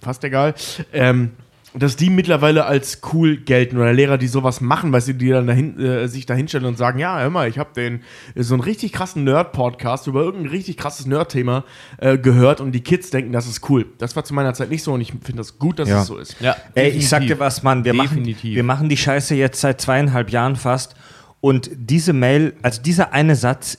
fast 0.00 0.24
egal. 0.24 0.54
Ähm, 0.92 1.30
dass 1.74 1.94
die 1.96 2.10
mittlerweile 2.10 2.66
als 2.66 3.00
cool 3.12 3.36
gelten 3.36 3.76
oder 3.76 3.92
Lehrer, 3.92 4.18
die 4.18 4.26
sowas 4.26 4.60
machen, 4.60 4.92
weil 4.92 5.00
sie 5.00 5.14
die 5.14 5.28
dann 5.28 5.46
dahin, 5.46 5.78
äh, 5.78 6.08
sich 6.08 6.26
da 6.26 6.34
hinstellen 6.34 6.66
und 6.66 6.76
sagen, 6.76 6.98
ja, 6.98 7.20
hör 7.20 7.30
mal, 7.30 7.48
ich 7.48 7.58
habe 7.58 7.70
den 7.74 8.02
äh, 8.34 8.42
so 8.42 8.54
einen 8.54 8.62
richtig 8.62 8.92
krassen 8.92 9.22
Nerd-Podcast 9.24 10.06
über 10.08 10.22
irgendein 10.22 10.50
richtig 10.50 10.76
krasses 10.76 11.06
Nerd-Thema 11.06 11.64
äh, 11.98 12.18
gehört 12.18 12.60
und 12.60 12.72
die 12.72 12.80
Kids 12.80 13.10
denken, 13.10 13.32
das 13.32 13.46
ist 13.46 13.68
cool. 13.70 13.86
Das 13.98 14.16
war 14.16 14.24
zu 14.24 14.34
meiner 14.34 14.52
Zeit 14.54 14.70
nicht 14.70 14.82
so 14.82 14.92
und 14.94 15.00
ich 15.00 15.10
finde 15.10 15.36
das 15.36 15.58
gut, 15.58 15.78
dass 15.78 15.88
Ja. 15.88 16.00
es 16.02 16.06
so 16.08 16.18
ist. 16.18 16.36
Ja, 16.40 16.56
Ey, 16.74 16.90
ich 16.90 17.08
sag 17.08 17.26
dir 17.26 17.38
was, 17.38 17.62
Mann, 17.62 17.84
wir 17.84 17.94
machen, 17.94 18.24
wir 18.26 18.64
machen 18.64 18.88
die 18.88 18.96
Scheiße 18.96 19.34
jetzt 19.34 19.60
seit 19.60 19.80
zweieinhalb 19.80 20.30
Jahren 20.30 20.56
fast. 20.56 20.94
Und 21.40 21.70
diese 21.74 22.12
Mail, 22.12 22.52
also 22.62 22.82
dieser 22.82 23.12
eine 23.12 23.34
Satz 23.36 23.78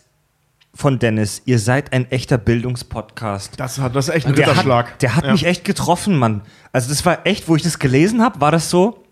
von 0.74 1.00
Dennis, 1.00 1.41
ihr 1.45 1.59
seid 1.59 1.91
ein 1.93 2.09
echter 2.11 2.38
Bildungspodcast. 2.38 3.59
Das, 3.59 3.77
hat, 3.80 3.95
das 3.95 4.08
ist 4.08 4.16
echt 4.16 4.25
ein 4.27 4.35
Der 4.35 4.48
Ritterschlag. 4.48 4.91
hat, 4.93 5.01
der 5.01 5.16
hat 5.16 5.25
Ja. 5.25 5.32
mich 5.33 5.45
echt 5.45 5.64
getroffen, 5.66 6.17
Mann. 6.17 6.41
Also 6.72 6.90
das 6.90 7.06
war 7.06 7.25
echt, 7.25 7.48
wo 7.50 7.56
ich 7.56 7.61
das 7.64 7.77
gelesen 7.80 8.22
habe, 8.22 8.40
war 8.40 8.51
das 8.51 8.69
so, 8.69 9.03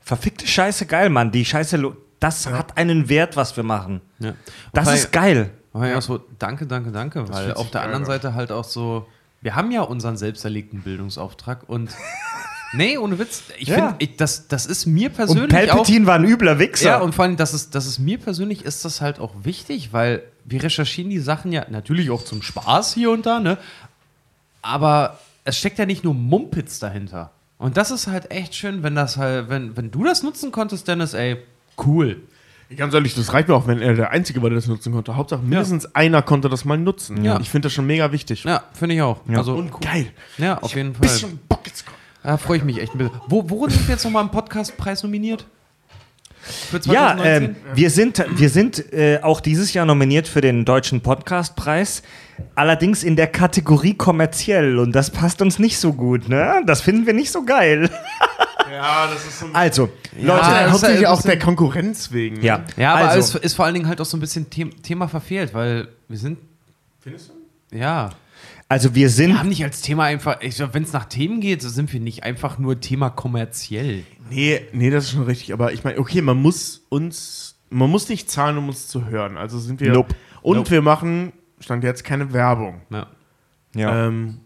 verfickte 0.00 0.46
Scheiße 0.46 0.86
geil, 0.86 1.10
Mann. 1.10 1.32
Die 1.32 1.44
Scheiße, 1.44 1.92
das 2.20 2.46
hat 2.46 2.76
einen 2.78 3.08
Wert, 3.08 3.36
was 3.36 3.56
wir 3.56 3.64
machen. 3.64 4.00
Ja. 4.18 4.32
Das 4.72 4.92
ist 4.92 5.12
geil. 5.12 5.50
Ja, 5.74 6.00
so, 6.00 6.20
danke, 6.38 6.66
danke, 6.66 6.90
danke, 6.90 7.28
weil 7.28 7.44
fühlt 7.46 7.56
auf 7.56 7.70
der 7.70 7.82
anderen 7.82 8.04
an. 8.04 8.06
Seite 8.06 8.32
halt 8.34 8.50
auch 8.50 8.64
so, 8.64 9.06
wir 9.42 9.54
haben 9.54 9.70
ja 9.70 9.82
unseren 9.82 10.16
selbst 10.16 10.42
erlegten 10.44 10.80
Bildungsauftrag 10.80 11.68
und 11.68 11.90
nee, 12.72 12.98
ohne 12.98 13.18
Witz, 13.18 13.42
ich 13.58 13.68
Ja. 13.68 13.94
finde, 13.96 14.14
das, 14.16 14.48
das 14.48 14.66
ist 14.66 14.86
mir 14.86 15.08
Und 15.08 15.16
persönlich 15.16 15.52
auch, 15.70 15.76
Palpatine 15.76 16.06
war 16.06 16.14
ein 16.16 16.24
übler 16.24 16.58
Wichser. 16.58 16.86
ja, 16.90 16.98
und 16.98 17.14
vor 17.14 17.24
allem, 17.24 17.36
das 17.36 17.54
ist, 17.54 17.74
das 17.74 17.86
ist 17.86 17.98
mir 17.98 18.18
persönlich 18.18 18.64
ist 18.64 18.84
das 18.84 19.00
halt 19.00 19.18
auch 19.20 19.32
wichtig, 19.44 19.92
weil 19.92 20.22
wir 20.44 20.62
recherchieren 20.62 21.10
die 21.10 21.18
Sachen 21.18 21.52
ja 21.52 21.66
natürlich 21.70 22.10
auch 22.10 22.24
zum 22.24 22.42
Spaß 22.42 22.94
hier 22.94 23.10
und 23.10 23.26
da, 23.26 23.40
ne, 23.40 23.58
aber 24.62 25.18
es 25.44 25.56
steckt 25.58 25.78
ja 25.78 25.86
nicht 25.86 26.04
nur 26.04 26.14
Mumpitz 26.14 26.78
dahinter. 26.78 27.30
Und 27.58 27.76
das 27.76 27.90
ist 27.90 28.06
halt 28.06 28.30
echt 28.30 28.54
schön, 28.54 28.82
wenn 28.82 28.94
das 28.94 29.16
halt, 29.16 29.48
wenn, 29.48 29.76
wenn 29.76 29.90
du 29.90 30.04
das 30.04 30.22
nutzen 30.22 30.52
konntest, 30.52 30.88
Dennis, 30.88 31.14
ey, 31.14 31.38
cool. 31.86 32.20
Ganz 32.76 32.92
ehrlich, 32.94 33.14
das 33.14 33.32
reicht 33.32 33.46
mir 33.48 33.54
auch, 33.54 33.68
wenn 33.68 33.80
er 33.80 33.94
der 33.94 34.10
Einzige 34.10 34.42
war, 34.42 34.50
der 34.50 34.56
das 34.56 34.66
nutzen 34.66 34.92
konnte. 34.92 35.14
Hauptsache, 35.14 35.40
mindestens 35.40 35.94
einer 35.94 36.20
konnte 36.20 36.48
das 36.48 36.64
mal 36.64 36.76
nutzen. 36.76 37.24
Ja. 37.24 37.38
Ich 37.40 37.48
finde 37.48 37.66
das 37.66 37.72
schon 37.74 37.86
mega 37.86 38.10
wichtig. 38.10 38.42
Ja, 38.42 38.64
finde 38.72 38.96
ich 38.96 39.02
auch. 39.02 39.20
Also, 39.28 39.54
Und 39.54 39.80
geil. 39.80 40.08
ja, 40.36 40.58
auf 40.58 40.74
jeden 40.74 40.92
Fall. 40.92 41.02
Bisschen 41.02 41.38
Bock 41.48 41.60
jetzt. 41.64 41.84
Da 42.26 42.36
freue 42.38 42.58
ich 42.58 42.64
mich 42.64 42.80
echt 42.80 42.92
ein 42.92 42.98
bisschen. 42.98 43.14
Wo, 43.28 43.48
worin 43.48 43.70
sind 43.70 43.86
wir 43.86 43.94
jetzt 43.94 44.02
nochmal 44.02 44.24
im 44.24 44.32
Podcastpreis 44.32 45.04
nominiert? 45.04 45.46
Für 46.40 46.78
Ja, 46.78 47.14
2019? 47.16 47.44
ähm, 47.44 47.56
wir 47.74 47.90
sind, 47.90 48.24
wir 48.36 48.50
sind 48.50 48.92
äh, 48.92 49.20
auch 49.22 49.40
dieses 49.40 49.72
Jahr 49.74 49.86
nominiert 49.86 50.26
für 50.26 50.40
den 50.40 50.64
Deutschen 50.64 51.02
Podcastpreis. 51.02 52.02
Allerdings 52.56 53.04
in 53.04 53.14
der 53.14 53.28
Kategorie 53.28 53.94
kommerziell 53.94 54.80
und 54.80 54.90
das 54.90 55.10
passt 55.10 55.40
uns 55.40 55.60
nicht 55.60 55.78
so 55.78 55.92
gut, 55.92 56.28
ne? 56.28 56.62
Das 56.66 56.80
finden 56.80 57.06
wir 57.06 57.14
nicht 57.14 57.30
so 57.30 57.44
geil. 57.44 57.88
Ja, 58.68 59.06
das 59.06 59.24
ist 59.24 59.38
so 59.38 59.46
ein 59.46 59.54
Also, 59.54 59.88
Leute, 60.20 60.40
das 60.40 60.64
ist 60.66 60.70
Hauptsächlich 60.72 61.00
ja 61.02 61.08
ein 61.10 61.14
auch 61.14 61.22
der 61.22 61.38
Konkurrenz 61.38 62.10
wegen. 62.10 62.42
ja, 62.42 62.64
ja, 62.76 62.94
aber 62.94 63.10
also, 63.10 63.38
es 63.38 63.44
ist 63.44 63.54
vor 63.54 63.64
allen 63.64 63.74
Dingen 63.74 63.86
halt 63.88 64.00
auch 64.00 64.04
so 64.04 64.16
ein 64.16 64.20
bisschen 64.20 64.44
The 64.52 64.64
Thema 64.82 65.06
verfehlt, 65.06 65.54
weil 65.54 65.86
wir 66.08 66.18
sind. 66.18 66.38
Findest 67.00 67.30
du? 67.30 67.76
Ja. 67.76 68.10
Also 68.68 68.94
wir 68.94 69.02
Wir 69.02 69.10
sind, 69.10 69.38
haben 69.38 69.48
nicht 69.48 69.62
als 69.62 69.80
Thema 69.80 70.04
einfach. 70.04 70.38
Wenn 70.40 70.82
es 70.82 70.92
nach 70.92 71.04
Themen 71.04 71.40
geht, 71.40 71.62
so 71.62 71.68
sind 71.68 71.92
wir 71.92 72.00
nicht 72.00 72.24
einfach 72.24 72.58
nur 72.58 72.80
Thema 72.80 73.10
kommerziell. 73.10 74.04
Nee, 74.30 74.60
nee, 74.72 74.90
das 74.90 75.04
ist 75.04 75.10
schon 75.12 75.22
richtig. 75.22 75.52
Aber 75.52 75.72
ich 75.72 75.84
meine, 75.84 75.98
okay, 75.98 76.20
man 76.20 76.36
muss 76.36 76.84
uns, 76.88 77.58
man 77.70 77.90
muss 77.90 78.08
nicht 78.08 78.30
zahlen, 78.30 78.58
um 78.58 78.68
uns 78.68 78.88
zu 78.88 79.06
hören. 79.06 79.36
Also 79.36 79.58
sind 79.58 79.80
wir. 79.80 79.92
Nope. 79.92 80.14
Und 80.42 80.56
Nope. 80.56 80.70
wir 80.70 80.82
machen, 80.82 81.32
stand 81.60 81.84
jetzt 81.84 82.04
keine 82.04 82.32
Werbung. 82.32 82.80
Ja. 82.90 83.06
ja. 83.74 84.06
Ähm, 84.08 84.40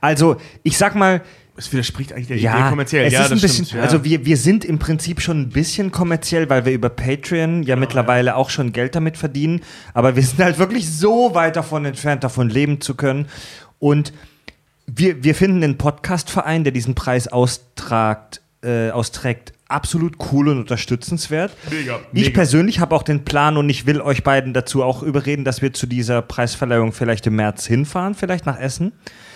also 0.00 0.36
ich 0.62 0.78
sag 0.78 0.94
mal, 0.94 1.22
es 1.56 1.72
widerspricht 1.72 2.12
eigentlich 2.12 2.28
der 2.28 2.36
Idee 2.36 2.44
ja, 2.46 2.68
kommerziell. 2.70 3.06
es 3.06 3.12
ja, 3.12 3.24
ist 3.24 3.32
ein 3.32 3.40
bisschen, 3.40 3.64
stimmt, 3.66 3.78
ja. 3.78 3.82
also 3.82 4.04
wir, 4.04 4.24
wir 4.24 4.36
sind 4.36 4.64
im 4.64 4.78
Prinzip 4.78 5.20
schon 5.20 5.42
ein 5.42 5.48
bisschen 5.50 5.92
kommerziell, 5.92 6.48
weil 6.48 6.64
wir 6.64 6.72
über 6.72 6.88
Patreon 6.88 7.62
ja 7.62 7.76
mittlerweile 7.76 8.36
auch 8.36 8.50
schon 8.50 8.72
Geld 8.72 8.94
damit 8.94 9.16
verdienen, 9.16 9.60
aber 9.92 10.16
wir 10.16 10.22
sind 10.22 10.40
halt 10.40 10.58
wirklich 10.58 10.90
so 10.90 11.34
weit 11.34 11.56
davon 11.56 11.84
entfernt, 11.84 12.24
davon 12.24 12.48
leben 12.48 12.80
zu 12.80 12.94
können 12.94 13.26
und 13.78 14.12
wir, 14.86 15.22
wir 15.22 15.34
finden 15.34 15.60
den 15.60 15.78
Podcastverein, 15.78 16.64
der 16.64 16.72
diesen 16.72 16.94
Preis 16.94 17.28
austragt, 17.28 18.40
äh, 18.62 18.90
austrägt, 18.90 19.52
absolut 19.72 20.14
cool 20.32 20.48
und 20.48 20.58
unterstützenswert. 20.58 21.52
Mega, 21.70 21.98
Ich 22.12 22.26
mega. 22.26 22.34
persönlich 22.34 22.80
habe 22.80 22.94
auch 22.94 23.02
den 23.02 23.24
Plan 23.24 23.56
und 23.56 23.68
ich 23.68 23.86
will 23.86 24.00
euch 24.00 24.22
beiden 24.22 24.52
dazu 24.52 24.82
auch 24.82 25.02
überreden, 25.02 25.44
dass 25.44 25.62
wir 25.62 25.72
zu 25.72 25.86
dieser 25.86 26.22
Preisverleihung 26.22 26.92
vielleicht 26.92 27.26
im 27.26 27.36
März 27.36 27.66
hinfahren, 27.66 28.14
vielleicht 28.14 28.46
nach 28.46 28.58
Essen. 28.58 28.92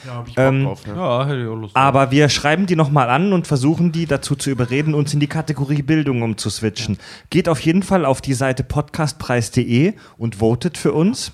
ja, 0.06 0.14
hab 0.14 0.28
ich 0.28 0.34
Bock 0.34 0.44
ähm, 0.44 0.64
drauf, 0.64 0.86
ne? 0.86 0.94
Ja, 0.94 1.26
hätte 1.26 1.40
ich 1.42 1.48
auch 1.48 1.56
Lust. 1.56 1.76
Aber 1.76 2.10
wir 2.10 2.28
schreiben 2.28 2.66
die 2.66 2.76
nochmal 2.76 3.10
an 3.10 3.32
und 3.32 3.46
versuchen 3.46 3.92
die 3.92 4.06
dazu 4.06 4.36
zu 4.36 4.50
überreden, 4.50 4.94
uns 4.94 5.12
in 5.14 5.20
die 5.20 5.26
Kategorie 5.26 5.82
Bildung 5.82 6.22
umzuswitchen. 6.22 6.98
Geht 7.30 7.48
auf 7.48 7.60
jeden 7.60 7.82
Fall 7.82 8.04
auf 8.04 8.20
die 8.20 8.34
Seite 8.34 8.62
podcastpreis.de 8.62 9.94
und 10.18 10.36
votet 10.36 10.78
für 10.78 10.92
uns. 10.92 11.32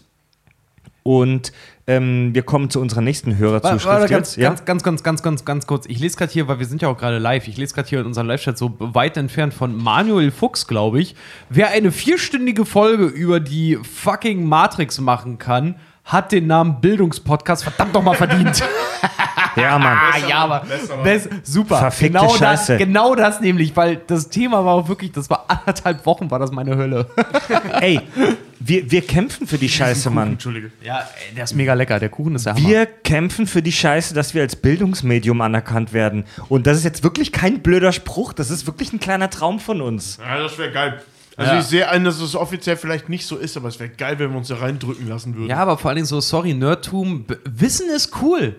Und 1.03 1.53
ähm, 1.87 2.31
wir 2.33 2.43
kommen 2.43 2.71
zu 2.71 2.81
unserer 2.81 3.01
nächsten 3.01 3.37
Hörerzuschrift 3.37 3.87
Warte, 3.87 4.03
warte, 4.03 4.15
jetzt. 4.15 4.39
ganz, 4.39 4.65
ganz, 4.65 4.83
ganz, 4.83 5.03
ganz, 5.03 5.03
ganz, 5.03 5.23
ganz, 5.23 5.45
ganz 5.45 5.67
kurz. 5.67 5.87
Ich 5.87 5.99
lese 5.99 6.17
gerade 6.17 6.33
hier, 6.33 6.47
weil 6.47 6.59
wir 6.59 6.67
sind 6.67 6.81
ja 6.81 6.89
auch 6.89 6.97
gerade 6.97 7.19
live. 7.19 7.49
Ich 7.49 7.57
lese 7.57 7.75
gerade 7.75 7.89
hier 7.89 8.01
in 8.01 8.07
unserem 8.07 8.29
Live-Chat 8.29 8.57
so 8.57 8.75
weit 8.79 9.17
entfernt 9.17 9.53
von 9.53 9.77
Manuel 9.77 10.31
Fuchs, 10.31 10.69
glaube 10.69 11.01
ich. 11.01 11.17
Wer 11.49 11.71
eine 11.71 11.91
vierstündige 11.91 12.65
Folge 12.65 13.07
über 13.07 13.41
die 13.41 13.77
fucking 13.83 14.47
Matrix 14.47 15.01
machen 15.01 15.39
kann, 15.39 15.77
hat 16.05 16.33
den 16.33 16.47
Namen 16.47 16.81
Bildungspodcast 16.81 17.65
verdammt 17.65 17.95
nochmal 17.95 18.17
verdient. 18.17 18.63
Ja, 19.57 19.79
Mann. 19.79 19.99
Ah, 19.99 20.17
ja, 20.29 20.37
aber 20.39 20.63
best, 21.03 21.29
super. 21.43 21.77
Verfickte 21.79 22.19
genau 22.19 22.35
Scheiße. 22.35 22.73
Das, 22.73 22.79
genau 22.79 23.15
das 23.15 23.41
nämlich, 23.41 23.77
weil 23.77 23.97
das 24.07 24.31
Thema 24.31 24.65
war 24.65 24.75
auch 24.75 24.89
wirklich, 24.89 25.13
das 25.13 25.29
war 25.29 25.45
anderthalb 25.49 26.07
Wochen, 26.07 26.31
war 26.31 26.39
das 26.39 26.53
meine 26.53 26.77
Hölle. 26.77 27.07
Ey, 27.81 28.01
wir, 28.65 28.91
wir 28.91 29.03
kämpfen 29.03 29.47
für 29.47 29.59
die 29.59 29.69
Scheiße, 29.69 30.11
Mann. 30.11 30.33
Entschuldige. 30.33 30.71
Ja, 30.83 31.09
ey, 31.29 31.35
der 31.35 31.45
ist 31.45 31.55
mega 31.55 31.75
lecker. 31.75 31.99
Der 31.99 32.09
Kuchen 32.09 32.35
ist 32.35 32.47
der 32.47 32.55
Hammer. 32.55 32.69
Wir 32.69 32.87
kämpfen 32.87 33.47
für 33.47 33.63
die 33.63 33.73
Scheiße, 33.73 34.15
dass 34.15 34.35
wir 34.35 34.43
als 34.43 34.57
Bildungsmedium 34.57 35.41
anerkannt 35.41 35.93
werden. 35.93 36.25
Und 36.49 36.67
das 36.67 36.79
ist 36.79 36.85
jetzt 36.85 37.03
wirklich 37.03 37.33
kein 37.33 37.61
blöder 37.61 37.93
Spruch, 37.93 38.33
das 38.33 38.51
ist 38.51 38.67
wirklich 38.67 38.93
ein 38.93 39.01
kleiner 39.01 39.31
Traum 39.31 39.61
von 39.61 39.81
uns. 39.81 40.19
Ja, 40.21 40.39
das 40.39 40.59
wäre 40.59 40.71
geil. 40.73 41.03
Also 41.37 41.53
Ja. 41.53 41.61
ich 41.61 41.65
sehe 41.67 41.89
ein, 41.89 42.05
dass 42.05 42.21
es 42.21 42.35
offiziell 42.35 42.77
vielleicht 42.77 43.09
nicht 43.09 43.27
so 43.27 43.37
ist, 43.37 43.57
aber 43.57 43.69
es 43.69 43.81
wäre 43.81 43.91
geil, 43.91 44.19
wenn 44.19 44.31
wir 44.31 44.37
uns 44.39 44.49
da 44.49 44.57
reindrücken 44.57 45.09
lassen 45.09 45.35
würden. 45.35 45.49
Ja, 45.49 45.57
aber 45.59 45.79
vor 45.79 45.89
allen 45.91 45.97
Dingen 45.97 46.07
so, 46.07 46.21
sorry, 46.21 46.53
Nerdtum. 46.53 47.25
Wissen 47.45 47.89
ist 47.89 48.11
cool. 48.23 48.57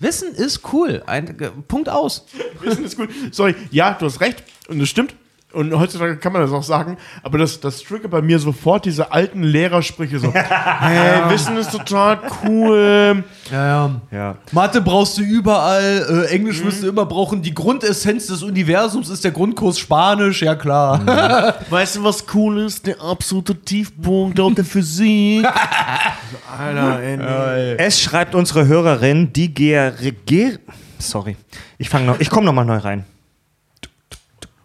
Wissen 0.00 0.34
ist 0.34 0.72
cool. 0.72 1.02
Ein, 1.06 1.36
Punkt 1.68 1.88
aus. 1.88 2.26
Wissen 2.62 2.84
ist 2.84 2.96
gut. 2.96 3.10
Sorry, 3.30 3.54
ja, 3.70 3.94
du 3.98 4.06
hast 4.06 4.20
recht 4.20 4.42
und 4.68 4.80
das 4.80 4.88
stimmt. 4.88 5.14
Und 5.52 5.76
heutzutage 5.76 6.16
kann 6.16 6.32
man 6.32 6.42
das 6.42 6.52
auch 6.52 6.62
sagen, 6.62 6.96
aber 7.24 7.38
das, 7.38 7.58
das 7.58 7.82
triggert 7.82 8.12
bei 8.12 8.22
mir 8.22 8.38
sofort 8.38 8.84
diese 8.84 9.10
alten 9.10 9.42
Lehrersprüche 9.42 10.20
so. 10.20 10.32
hey, 10.34 11.28
Wissen 11.28 11.56
ist 11.56 11.72
total 11.72 12.20
cool. 12.44 13.24
Ja, 13.50 13.66
ja. 13.66 14.00
Ja. 14.12 14.36
Mathe 14.52 14.80
brauchst 14.80 15.18
du 15.18 15.22
überall, 15.22 16.06
äh, 16.08 16.32
Englisch 16.32 16.62
wirst 16.62 16.84
du 16.84 16.88
immer 16.88 17.04
brauchen. 17.04 17.42
Die 17.42 17.52
Grundessenz 17.52 18.28
des 18.28 18.44
Universums 18.44 19.08
ist 19.08 19.24
der 19.24 19.32
Grundkurs 19.32 19.78
Spanisch, 19.78 20.42
ja 20.42 20.54
klar. 20.54 21.56
Weißt 21.68 21.96
du, 21.96 22.04
was 22.04 22.24
cool 22.32 22.60
ist? 22.60 22.86
Der 22.86 23.00
absolute 23.00 23.56
Tiefpunkt 23.56 24.38
auf 24.38 24.54
der 24.54 24.64
Physik. 24.64 25.44
Alter, 26.58 27.00
ey, 27.00 27.16
nee. 27.16 27.74
Es 27.74 28.00
schreibt 28.00 28.36
unsere 28.36 28.68
Hörerin, 28.68 29.32
die 29.32 29.52
Ger... 29.52 29.94
Ger 30.26 30.58
Sorry, 30.98 31.36
ich, 31.78 31.88
fang 31.88 32.06
noch, 32.06 32.20
ich 32.20 32.30
komme 32.30 32.46
nochmal 32.46 32.66
neu 32.66 32.76
rein. 32.76 33.04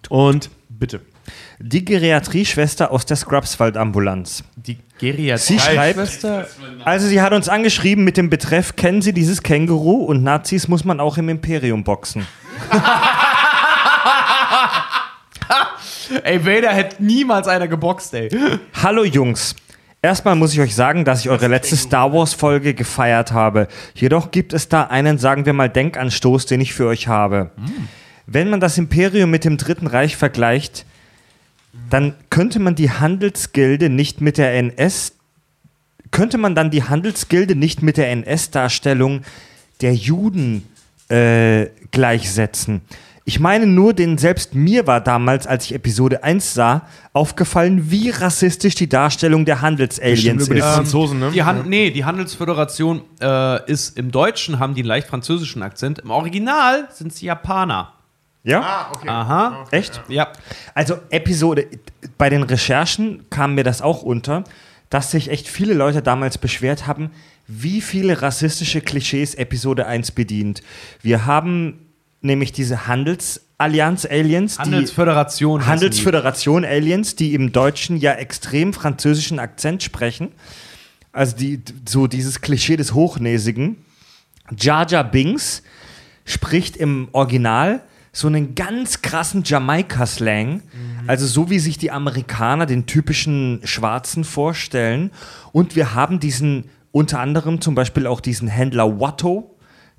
Und 0.09 0.49
bitte. 0.85 1.01
Die 1.57 1.83
Geriatrie-Schwester 1.83 2.91
aus 2.91 3.07
der 3.07 3.17
Scrubswald-Ambulanz. 3.17 4.43
Die 4.55 4.77
Geriatrie. 4.99 5.57
Sie 5.57 5.59
schreibt, 5.59 5.97
also 6.85 7.07
sie 7.07 7.21
hat 7.21 7.33
uns 7.33 7.49
angeschrieben 7.49 8.03
mit 8.03 8.17
dem 8.17 8.29
Betreff, 8.29 8.75
kennen 8.75 9.01
Sie 9.01 9.13
dieses 9.13 9.41
Känguru 9.41 10.03
und 10.03 10.21
Nazis 10.21 10.67
muss 10.67 10.85
man 10.85 10.99
auch 10.99 11.17
im 11.17 11.29
Imperium 11.29 11.83
boxen. 11.83 12.27
Ey, 16.23 16.45
Vader 16.45 16.69
hätte 16.69 17.03
niemals 17.03 17.47
einer 17.47 17.67
geboxt, 17.67 18.13
ey. 18.13 18.29
Hallo 18.83 19.03
Jungs. 19.03 19.55
Erstmal 20.03 20.35
muss 20.35 20.53
ich 20.53 20.59
euch 20.59 20.75
sagen, 20.75 21.03
dass 21.03 21.21
ich 21.21 21.31
eure 21.31 21.47
letzte 21.47 21.75
Star 21.75 22.13
Wars 22.13 22.35
Folge 22.35 22.75
gefeiert 22.75 23.31
habe. 23.31 23.67
Jedoch 23.95 24.29
gibt 24.29 24.53
es 24.53 24.69
da 24.69 24.83
einen, 24.83 25.17
sagen 25.17 25.47
wir 25.47 25.53
mal, 25.53 25.67
Denkanstoß, 25.67 26.45
den 26.45 26.61
ich 26.61 26.75
für 26.75 26.85
euch 26.85 27.07
habe. 27.07 27.49
Wenn 28.27 28.49
man 28.49 28.59
das 28.59 28.77
Imperium 28.77 29.29
mit 29.29 29.45
dem 29.45 29.57
Dritten 29.57 29.87
Reich 29.87 30.15
vergleicht, 30.15 30.85
dann 31.89 32.13
könnte 32.29 32.59
man 32.59 32.75
die 32.75 32.89
Handelsgilde 32.89 33.89
nicht 33.89 34.21
mit 34.21 34.37
der 34.37 34.53
NS, 34.55 35.13
könnte 36.11 36.37
man 36.37 36.55
dann 36.55 36.71
die 36.71 36.83
Handelsgilde 36.83 37.55
nicht 37.55 37.81
mit 37.81 37.97
der 37.97 38.09
NS-Darstellung 38.11 39.21
der 39.81 39.93
Juden 39.93 40.63
äh, 41.09 41.67
gleichsetzen. 41.91 42.81
Ich 43.27 43.39
meine 43.39 43.65
nur, 43.65 43.93
denn 43.93 44.19
selbst 44.19 44.53
mir 44.53 44.85
war 44.85 45.01
damals, 45.01 45.47
als 45.47 45.65
ich 45.65 45.73
Episode 45.73 46.23
1 46.23 46.53
sah, 46.53 46.83
aufgefallen, 47.11 47.89
wie 47.89 48.11
rassistisch 48.11 48.75
die 48.75 48.87
Darstellung 48.87 49.45
der 49.45 49.61
Handelsaliens 49.61 50.45
über 50.45 50.53
die 50.53 50.59
ist. 50.59 50.67
Franzosen, 50.67 51.19
ne? 51.19 51.31
Die 51.33 51.43
Han 51.43 51.67
nee, 51.67 51.89
die 51.89 52.05
Handelsföderation 52.05 53.01
äh, 53.19 53.71
ist 53.71 53.97
im 53.97 54.11
Deutschen, 54.11 54.59
haben 54.59 54.75
die 54.75 54.81
einen 54.81 54.89
leicht 54.89 55.07
französischen 55.07 55.63
Akzent. 55.63 55.99
Im 55.99 56.11
Original 56.11 56.87
sind 56.93 57.13
sie 57.13 57.25
Japaner. 57.25 57.94
Ja? 58.45 58.91
okay. 58.95 59.09
Aha. 59.09 59.65
Echt? 59.71 60.01
Ja. 60.07 60.31
Also 60.73 60.99
Episode, 61.09 61.67
bei 62.17 62.29
den 62.29 62.43
Recherchen 62.43 63.25
kam 63.29 63.55
mir 63.55 63.63
das 63.63 63.81
auch 63.81 64.03
unter, 64.03 64.43
dass 64.89 65.11
sich 65.11 65.29
echt 65.29 65.47
viele 65.47 65.73
Leute 65.73 66.01
damals 66.01 66.37
beschwert 66.37 66.85
haben, 66.87 67.09
wie 67.47 67.81
viele 67.81 68.21
rassistische 68.21 68.81
Klischees 68.81 69.35
Episode 69.35 69.87
1 69.87 70.11
bedient. 70.11 70.61
Wir 71.01 71.25
haben 71.25 71.87
nämlich 72.21 72.51
diese 72.51 72.87
Handelsallianz-Aliens, 72.87 74.55
die 74.55 74.61
Handelsföderation. 74.61 75.61
die. 75.61 75.65
Handelsföderation 75.65 76.65
Aliens, 76.65 77.15
die 77.15 77.33
im 77.33 77.51
Deutschen 77.51 77.97
ja 77.97 78.13
extrem 78.13 78.73
französischen 78.73 79.39
Akzent 79.39 79.81
sprechen. 79.83 80.31
Also 81.11 81.35
die, 81.35 81.61
so 81.87 82.07
dieses 82.07 82.41
Klischee 82.41 82.77
des 82.77 82.93
Hochnäsigen. 82.93 83.77
Jar 84.57 84.87
Jar 84.87 85.03
Binks 85.03 85.63
spricht 86.25 86.77
im 86.77 87.07
Original 87.11 87.81
so 88.15 88.27
einen 88.27 88.55
ganz 88.55 89.01
krassen 89.01 89.43
Jamaika-Slang. 89.43 90.61
Also 91.05 91.27
so 91.27 91.49
wie 91.49 91.59
sich 91.59 91.77
die 91.77 91.91
Amerikaner 91.91 92.65
den 92.65 92.85
typischen 92.85 93.59
Schwarzen 93.65 94.23
vorstellen. 94.23 95.11
Und 95.51 95.75
wir 95.75 95.93
haben 95.93 96.21
diesen, 96.21 96.69
unter 96.93 97.19
anderem 97.19 97.59
zum 97.59 97.75
Beispiel 97.75 98.07
auch 98.07 98.21
diesen 98.21 98.47
Händler 98.47 99.01
Watto, 99.01 99.54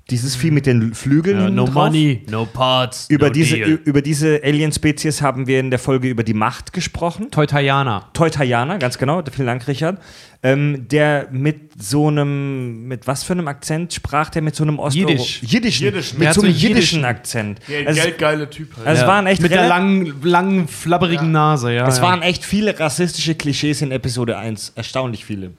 dieses 0.09 0.35
Vieh 0.35 0.51
mit 0.51 0.65
den 0.65 0.93
Flügeln. 0.93 1.39
Ja, 1.39 1.49
no 1.49 1.65
drauf. 1.65 1.73
money, 1.73 2.21
no 2.29 2.45
parts, 2.45 3.07
Über 3.09 3.27
no 3.27 3.33
diese, 3.33 3.55
deal. 3.57 3.79
über 3.83 4.01
diese 4.01 4.41
Alien-Spezies 4.43 5.21
haben 5.21 5.47
wir 5.47 5.59
in 5.59 5.69
der 5.69 5.79
Folge 5.79 6.07
über 6.07 6.23
die 6.23 6.33
Macht 6.33 6.71
gesprochen. 6.73 7.29
Teutayana. 7.31 8.09
Teutayana, 8.13 8.77
ganz 8.77 8.97
genau, 8.97 9.21
vielen 9.29 9.47
Dank, 9.47 9.67
Richard. 9.67 9.99
Ähm, 10.43 10.87
der 10.87 11.27
mit 11.31 11.71
so 11.81 12.07
einem, 12.07 12.87
mit 12.87 13.07
was 13.07 13.23
für 13.23 13.33
einem 13.33 13.47
Akzent 13.47 13.91
sprach 13.93 14.29
der 14.29 14.43
mit 14.43 14.55
so 14.55 14.63
einem 14.63 14.77
Ostro 14.77 14.99
Jiddisch. 14.99 15.41
Jiddischen, 15.41 15.85
Jiddischen. 15.87 16.19
mit 16.19 16.33
so 16.33 16.41
einem 16.41 16.51
jiddischen 16.51 16.69
jiddischen. 16.69 17.05
Akzent. 17.05 17.59
Ja, 17.67 17.87
Also, 17.87 18.01
geldgeile 18.01 18.49
Typ 18.49 18.77
halt. 18.77 18.87
also 18.87 19.01
es 19.01 19.07
waren 19.07 19.25
echt 19.25 19.41
Mit 19.41 19.51
der 19.51 19.67
langen, 19.67 20.21
langen, 20.21 20.67
flabberigen 20.67 21.31
Nase, 21.31 21.73
ja. 21.73 21.87
es 21.87 21.97
ja. 21.97 22.03
waren 22.03 22.21
echt 22.21 22.45
viele 22.45 22.79
rassistische 22.79 23.33
Klischees 23.35 23.81
in 23.81 23.91
Episode 23.91 24.37
1. 24.37 24.73
Erstaunlich 24.75 25.25
viele. 25.25 25.51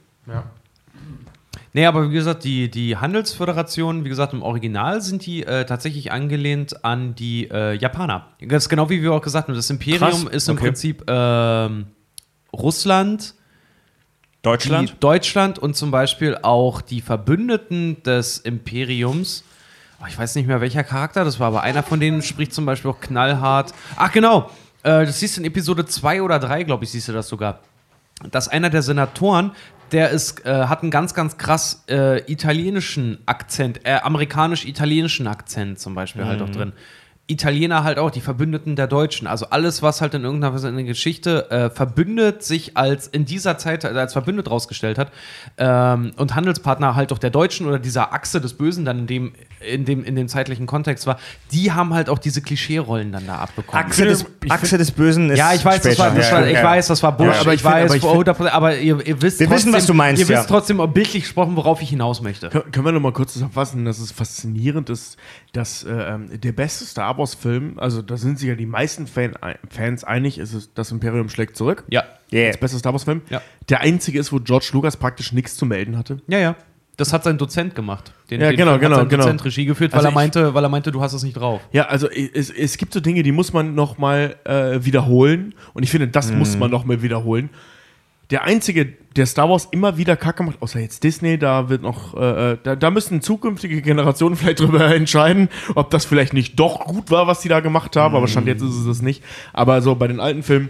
Nee, 1.78 1.86
aber 1.86 2.10
wie 2.10 2.14
gesagt, 2.14 2.42
die, 2.42 2.68
die 2.68 2.96
Handelsföderation, 2.96 4.04
wie 4.04 4.08
gesagt, 4.08 4.32
im 4.32 4.42
Original 4.42 5.00
sind 5.00 5.24
die 5.24 5.44
äh, 5.44 5.64
tatsächlich 5.64 6.10
angelehnt 6.10 6.84
an 6.84 7.14
die 7.14 7.48
äh, 7.48 7.74
Japaner. 7.74 8.26
Ist 8.40 8.68
genau 8.68 8.90
wie 8.90 9.00
wir 9.00 9.12
auch 9.12 9.22
gesagt 9.22 9.46
haben. 9.46 9.54
Das 9.54 9.70
Imperium 9.70 10.00
Krass, 10.00 10.24
ist 10.24 10.48
im 10.48 10.56
okay. 10.56 10.64
Prinzip 10.64 11.04
ähm, 11.06 11.86
Russland, 12.52 13.36
Deutschland? 14.42 14.96
Deutschland 14.98 15.60
und 15.60 15.76
zum 15.76 15.92
Beispiel 15.92 16.36
auch 16.42 16.80
die 16.80 17.00
Verbündeten 17.00 18.02
des 18.02 18.38
Imperiums. 18.38 19.44
Oh, 20.02 20.06
ich 20.08 20.18
weiß 20.18 20.34
nicht 20.34 20.48
mehr, 20.48 20.60
welcher 20.60 20.82
Charakter 20.82 21.24
das 21.24 21.38
war, 21.38 21.46
aber 21.46 21.62
einer 21.62 21.84
von 21.84 22.00
denen 22.00 22.22
spricht 22.22 22.54
zum 22.54 22.66
Beispiel 22.66 22.90
auch 22.90 22.98
knallhart. 22.98 23.72
Ach, 23.94 24.10
genau. 24.10 24.50
Äh, 24.82 25.06
das 25.06 25.20
siehst 25.20 25.36
du 25.36 25.42
in 25.42 25.46
Episode 25.46 25.86
2 25.86 26.22
oder 26.22 26.40
3, 26.40 26.64
glaube 26.64 26.82
ich, 26.82 26.90
siehst 26.90 27.06
du 27.06 27.12
das 27.12 27.28
sogar. 27.28 27.60
Dass 28.32 28.48
einer 28.48 28.68
der 28.68 28.82
Senatoren, 28.82 29.52
der 29.92 30.10
ist, 30.10 30.44
äh, 30.44 30.66
hat 30.66 30.82
einen 30.82 30.90
ganz, 30.90 31.14
ganz 31.14 31.36
krass 31.36 31.84
äh, 31.88 32.20
italienischen 32.30 33.18
Akzent, 33.26 33.80
äh, 33.84 33.98
amerikanisch-italienischen 34.02 35.26
Akzent 35.26 35.78
zum 35.78 35.94
Beispiel 35.94 36.24
halt 36.24 36.42
auch 36.42 36.50
drin. 36.50 36.72
Italiener 37.30 37.84
halt 37.84 37.98
auch, 37.98 38.10
die 38.10 38.22
Verbündeten 38.22 38.74
der 38.74 38.86
Deutschen. 38.86 39.26
Also 39.26 39.46
alles, 39.50 39.82
was 39.82 40.00
halt 40.00 40.14
in 40.14 40.24
irgendeiner 40.24 40.54
Weise 40.54 40.68
in 40.68 40.76
der 40.76 40.84
Geschichte 40.86 41.50
äh, 41.50 41.68
verbündet 41.68 42.42
sich 42.42 42.74
als 42.76 43.06
in 43.06 43.26
dieser 43.26 43.58
Zeit 43.58 43.84
äh, 43.84 43.88
als 43.88 44.14
verbündet 44.14 44.50
rausgestellt 44.50 44.96
hat 44.98 45.12
ähm, 45.58 46.12
und 46.16 46.34
Handelspartner 46.34 46.94
halt 46.96 47.12
auch 47.12 47.18
der 47.18 47.28
Deutschen 47.28 47.66
oder 47.66 47.78
dieser 47.78 48.14
Achse 48.14 48.40
des 48.40 48.54
Bösen 48.54 48.86
dann 48.86 49.00
in 49.00 49.06
dem, 49.06 49.32
in 49.60 49.84
dem, 49.84 50.04
in 50.04 50.16
dem 50.16 50.26
zeitlichen 50.28 50.66
Kontext 50.66 51.06
war, 51.06 51.18
die 51.52 51.70
haben 51.72 51.92
halt 51.92 52.08
auch 52.08 52.18
diese 52.18 52.40
Klischee-Rollen 52.40 53.12
dann 53.12 53.26
da 53.26 53.36
abbekommen. 53.40 53.84
Achse, 53.84 54.06
des, 54.06 54.24
Achse 54.48 54.78
des 54.78 54.90
Bösen 54.92 55.28
ist 55.28 55.38
Ja, 55.38 55.52
ich 55.52 55.62
weiß, 55.64 55.82
das 55.82 55.98
war, 55.98 56.10
das 56.12 56.32
war, 56.32 56.46
ich 56.46 56.54
ja. 56.54 56.64
weiß, 56.64 56.86
das 56.86 57.02
war 57.02 57.12
Bullshit. 57.14 57.34
Ja, 57.36 57.40
aber 57.42 57.52
ich 57.52 57.56
ich 57.56 57.62
find- 57.62 57.74
weiß, 57.74 57.84
aber 57.90 57.96
ich 57.96 58.28
100%, 58.28 58.48
aber 58.48 58.76
ihr, 58.78 59.06
ihr 59.06 59.20
wisst 59.20 59.38
Wir 59.40 59.50
wissen, 59.50 59.70
trotzdem, 59.70 59.72
was 59.74 59.86
du 59.86 59.92
meinst, 59.94 60.20
Ihr 60.22 60.28
wisst 60.28 60.42
ja. 60.42 60.44
trotzdem 60.48 60.78
bildlich 60.94 61.24
gesprochen, 61.24 61.56
worauf 61.56 61.82
ich 61.82 61.90
hinaus 61.90 62.22
möchte. 62.22 62.48
Kön- 62.48 62.70
Können 62.72 62.84
wir 62.86 62.92
noch 62.92 63.00
mal 63.00 63.12
kurz 63.12 63.34
zusammenfassen, 63.34 63.84
dass 63.84 63.98
es 63.98 64.12
faszinierend 64.12 64.88
ist, 64.88 65.18
dass 65.52 65.82
äh, 65.84 65.90
ähm, 65.90 66.28
der 66.40 66.52
beste 66.52 66.84
Star 66.84 67.16
Wars-Film, 67.18 67.78
also 67.78 68.02
da 68.02 68.16
sind 68.16 68.38
sich 68.38 68.48
ja 68.48 68.54
die 68.54 68.66
meisten 68.66 69.06
Fan, 69.06 69.32
Fans 69.70 70.04
einig, 70.04 70.38
ist 70.38 70.52
es 70.52 70.72
Das 70.74 70.90
Imperium 70.92 71.28
schlägt 71.28 71.56
zurück. 71.56 71.84
Ja. 71.88 72.04
Yeah. 72.32 72.48
Das 72.48 72.58
beste 72.58 72.78
Star 72.78 72.92
Wars-Film. 72.92 73.22
Ja. 73.30 73.40
Der 73.70 73.80
einzige 73.80 74.18
ist, 74.18 74.32
wo 74.32 74.38
George 74.40 74.68
Lucas 74.72 74.96
praktisch 74.98 75.32
nichts 75.32 75.56
zu 75.56 75.64
melden 75.66 75.96
hatte. 75.96 76.20
Ja, 76.28 76.38
ja. 76.38 76.56
Das 76.98 77.12
hat 77.12 77.22
sein 77.24 77.38
Dozent 77.38 77.74
gemacht. 77.76 78.12
Den, 78.28 78.40
Ja, 78.40 78.48
den 78.50 78.56
genau, 78.56 78.72
Film 78.72 78.80
genau, 78.80 78.96
hat 78.96 79.00
sein 79.02 79.08
genau. 79.08 79.22
Dozent 79.22 79.44
Regie 79.44 79.64
geführt, 79.66 79.92
weil, 79.92 79.98
Also 79.98 80.08
er 80.08 80.10
ich- 80.10 80.14
meinte, 80.16 80.52
weil 80.52 80.64
er 80.64 80.68
meinte, 80.68 80.90
du 80.92 81.00
hast 81.00 81.12
es 81.12 81.22
nicht 81.22 81.34
drauf. 81.36 81.60
Ja, 81.72 81.86
also 81.86 82.08
es, 82.10 82.50
es 82.50 82.76
gibt 82.76 82.92
so 82.92 82.98
Dinge, 83.00 83.22
die 83.22 83.30
muss 83.32 83.52
man 83.52 83.74
noch 83.76 83.98
mal 83.98 84.34
äh, 84.44 84.84
wiederholen. 84.84 85.54
Und 85.74 85.84
ich 85.84 85.90
finde, 85.90 86.08
das 86.08 86.32
muss 86.32 86.56
man 86.56 86.70
noch 86.72 86.84
mal 86.84 87.00
wiederholen. 87.00 87.50
Der 88.30 88.44
einzige, 88.44 88.86
der 89.16 89.26
Star 89.26 89.48
Wars 89.48 89.68
immer 89.70 89.96
wieder 89.96 90.16
Kacke 90.16 90.42
macht, 90.42 90.60
außer 90.60 90.80
jetzt 90.80 91.02
Disney, 91.02 91.38
da 91.38 91.68
wird 91.70 91.82
noch, 91.82 92.14
äh, 92.14 92.52
äh, 92.52 92.58
da, 92.62 92.76
da 92.76 92.90
müssen 92.90 93.22
zukünftige 93.22 93.80
Generationen 93.82 94.36
vielleicht 94.36 94.60
drüber 94.60 94.94
entscheiden, 94.94 95.48
ob 95.74 95.90
das 95.90 96.04
vielleicht 96.04 96.34
nicht 96.34 96.58
doch 96.58 96.84
gut 96.84 97.10
war, 97.10 97.26
was 97.26 97.40
die 97.40 97.48
da 97.48 97.60
gemacht 97.60 97.96
haben. 97.96 98.14
Aber 98.14 98.28
Stand 98.28 98.46
jetzt 98.46 98.62
ist 98.62 98.74
es 98.74 98.86
das 98.86 99.02
nicht. 99.02 99.24
Aber 99.52 99.80
so 99.80 99.94
bei 99.94 100.08
den 100.08 100.20
alten 100.20 100.42
Filmen, 100.42 100.68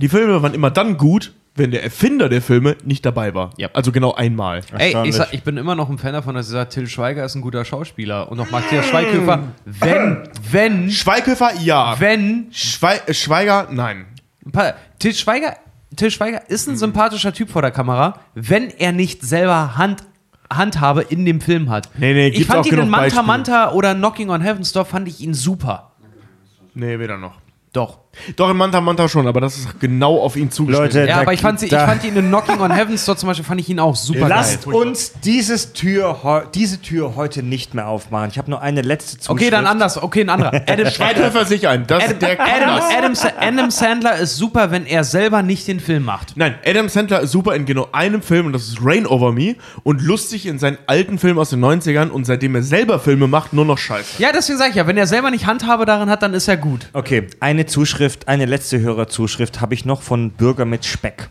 die 0.00 0.08
Filme 0.08 0.42
waren 0.42 0.54
immer 0.54 0.70
dann 0.70 0.96
gut, 0.96 1.32
wenn 1.56 1.70
der 1.70 1.82
Erfinder 1.82 2.28
der 2.28 2.40
Filme 2.40 2.76
nicht 2.84 3.04
dabei 3.04 3.34
war. 3.34 3.50
Ja. 3.56 3.68
Also 3.72 3.92
genau 3.92 4.14
einmal. 4.14 4.62
Ey, 4.76 4.96
ich, 5.06 5.14
sag, 5.14 5.32
ich 5.32 5.42
bin 5.42 5.56
immer 5.56 5.74
noch 5.74 5.90
ein 5.90 5.98
Fan 5.98 6.12
davon, 6.12 6.34
dass 6.34 6.46
ich 6.46 6.52
sage, 6.52 6.70
Till 6.70 6.86
Schweiger 6.86 7.24
ist 7.24 7.34
ein 7.34 7.42
guter 7.42 7.64
Schauspieler. 7.64 8.30
Und 8.30 8.40
auch 8.40 8.50
Matthias 8.50 8.86
Schweighöfer, 8.86 9.48
wenn, 9.64 10.28
wenn, 10.50 10.90
Schweighöfer, 10.90 11.50
ja. 11.60 11.96
wenn, 11.98 12.46
Schwei 12.52 13.00
äh, 13.06 13.14
Schweiger, 13.14 13.68
nein. 13.70 14.06
Till 14.98 15.14
Schweiger, 15.14 15.56
Till 15.96 16.10
Schweiger 16.10 16.48
ist 16.48 16.68
ein 16.68 16.76
sympathischer 16.76 17.32
Typ 17.32 17.50
vor 17.50 17.62
der 17.62 17.70
Kamera, 17.70 18.20
wenn 18.34 18.70
er 18.70 18.92
nicht 18.92 19.22
selber 19.22 19.76
Hand, 19.76 20.04
Handhabe 20.52 21.02
in 21.02 21.24
dem 21.24 21.40
Film 21.40 21.68
hat. 21.70 21.88
Nee, 21.98 22.12
nee, 22.12 22.28
ich 22.28 22.46
fand 22.46 22.66
ihn 22.66 22.74
in 22.74 22.88
Manta 22.88 22.98
Beispiele. 22.98 23.22
Manta 23.26 23.72
oder 23.72 23.94
Knocking 23.94 24.30
on 24.30 24.40
Heaven's 24.40 24.72
Door 24.72 24.84
fand 24.84 25.08
ich 25.08 25.20
ihn 25.20 25.34
super. 25.34 25.92
Nee, 26.74 26.98
weder 26.98 27.16
noch. 27.18 27.40
Doch. 27.72 27.98
Doch, 28.36 28.50
in 28.50 28.56
Manta 28.56 28.80
Manta 28.80 29.08
schon, 29.08 29.26
aber 29.28 29.40
das 29.40 29.56
ist 29.56 29.80
genau 29.80 30.18
auf 30.20 30.36
ihn 30.36 30.50
zugeschnitten. 30.50 30.96
Leute, 30.98 31.08
Ja, 31.08 31.16
Da- 31.16 31.20
aber 31.22 31.32
ich 31.32 31.40
fand, 31.40 31.60
sie, 31.60 31.66
ich 31.66 31.72
fand 31.72 32.04
ihn 32.04 32.16
in 32.16 32.26
Knocking 32.26 32.60
on 32.60 32.70
Heaven's 32.72 33.04
Door 33.04 33.16
zum 33.16 33.28
Beispiel, 33.28 33.44
fand 33.46 33.60
ich 33.60 33.68
ihn 33.68 33.78
auch 33.78 33.94
super 33.96 34.28
Lasst 34.28 34.64
geil. 34.64 34.74
uns 34.74 35.12
dieses 35.24 35.72
Tür, 35.72 36.46
diese 36.54 36.82
Tür 36.82 37.14
heute 37.16 37.42
nicht 37.44 37.72
mehr 37.72 37.86
aufmachen. 37.86 38.28
Ich 38.30 38.36
habe 38.36 38.50
nur 38.50 38.60
eine 38.60 38.82
letzte 38.82 39.16
Zuschrift. 39.18 39.30
Okay, 39.30 39.50
dann 39.50 39.64
anders. 39.66 40.02
Okay, 40.02 40.22
ein 40.22 40.28
anderer. 40.28 40.52
Adam, 40.66 40.86
Schweighöfer 40.90 41.44
sich 41.46 41.68
ein. 41.68 41.86
Das, 41.86 42.02
Adam, 42.04 42.18
der 42.18 42.36
kann 42.36 42.48
Adam, 42.50 42.76
das. 43.14 43.24
Adam, 43.24 43.38
Adam 43.40 43.70
Sandler 43.70 44.16
ist 44.16 44.36
super, 44.36 44.70
wenn 44.72 44.86
er 44.86 45.04
selber 45.04 45.42
nicht 45.42 45.68
den 45.68 45.78
Film 45.80 46.04
macht. 46.04 46.36
Nein, 46.36 46.56
Adam 46.66 46.88
Sandler 46.88 47.20
ist 47.20 47.30
super 47.30 47.54
in 47.54 47.64
genau 47.64 47.88
einem 47.92 48.22
Film 48.22 48.46
und 48.46 48.52
das 48.52 48.64
ist 48.68 48.78
Rain 48.82 49.06
Over 49.06 49.32
Me 49.32 49.54
und 49.84 50.02
lustig 50.02 50.46
in 50.46 50.58
seinen 50.58 50.78
alten 50.88 51.18
Filmen 51.18 51.38
aus 51.38 51.50
den 51.50 51.64
90ern 51.64 52.08
und 52.08 52.24
seitdem 52.26 52.54
er 52.56 52.62
selber 52.64 52.98
Filme 52.98 53.28
macht, 53.28 53.52
nur 53.52 53.64
noch 53.64 53.78
Scheiße. 53.78 54.20
Ja, 54.20 54.30
deswegen 54.32 54.58
sage 54.58 54.70
ich 54.70 54.76
ja, 54.76 54.86
wenn 54.88 54.96
er 54.98 55.06
selber 55.06 55.30
nicht 55.30 55.46
Handhabe 55.46 55.86
daran 55.86 56.10
hat, 56.10 56.22
dann 56.24 56.34
ist 56.34 56.48
er 56.48 56.56
gut. 56.56 56.88
Okay, 56.92 57.28
eine 57.38 57.66
Zuschrift, 57.66 57.99
eine 58.26 58.46
letzte 58.46 58.80
Hörerzuschrift 58.80 59.60
habe 59.60 59.74
ich 59.74 59.84
noch 59.84 60.02
von 60.02 60.30
Bürger 60.30 60.64
mit 60.64 60.84
Speck. 60.84 61.28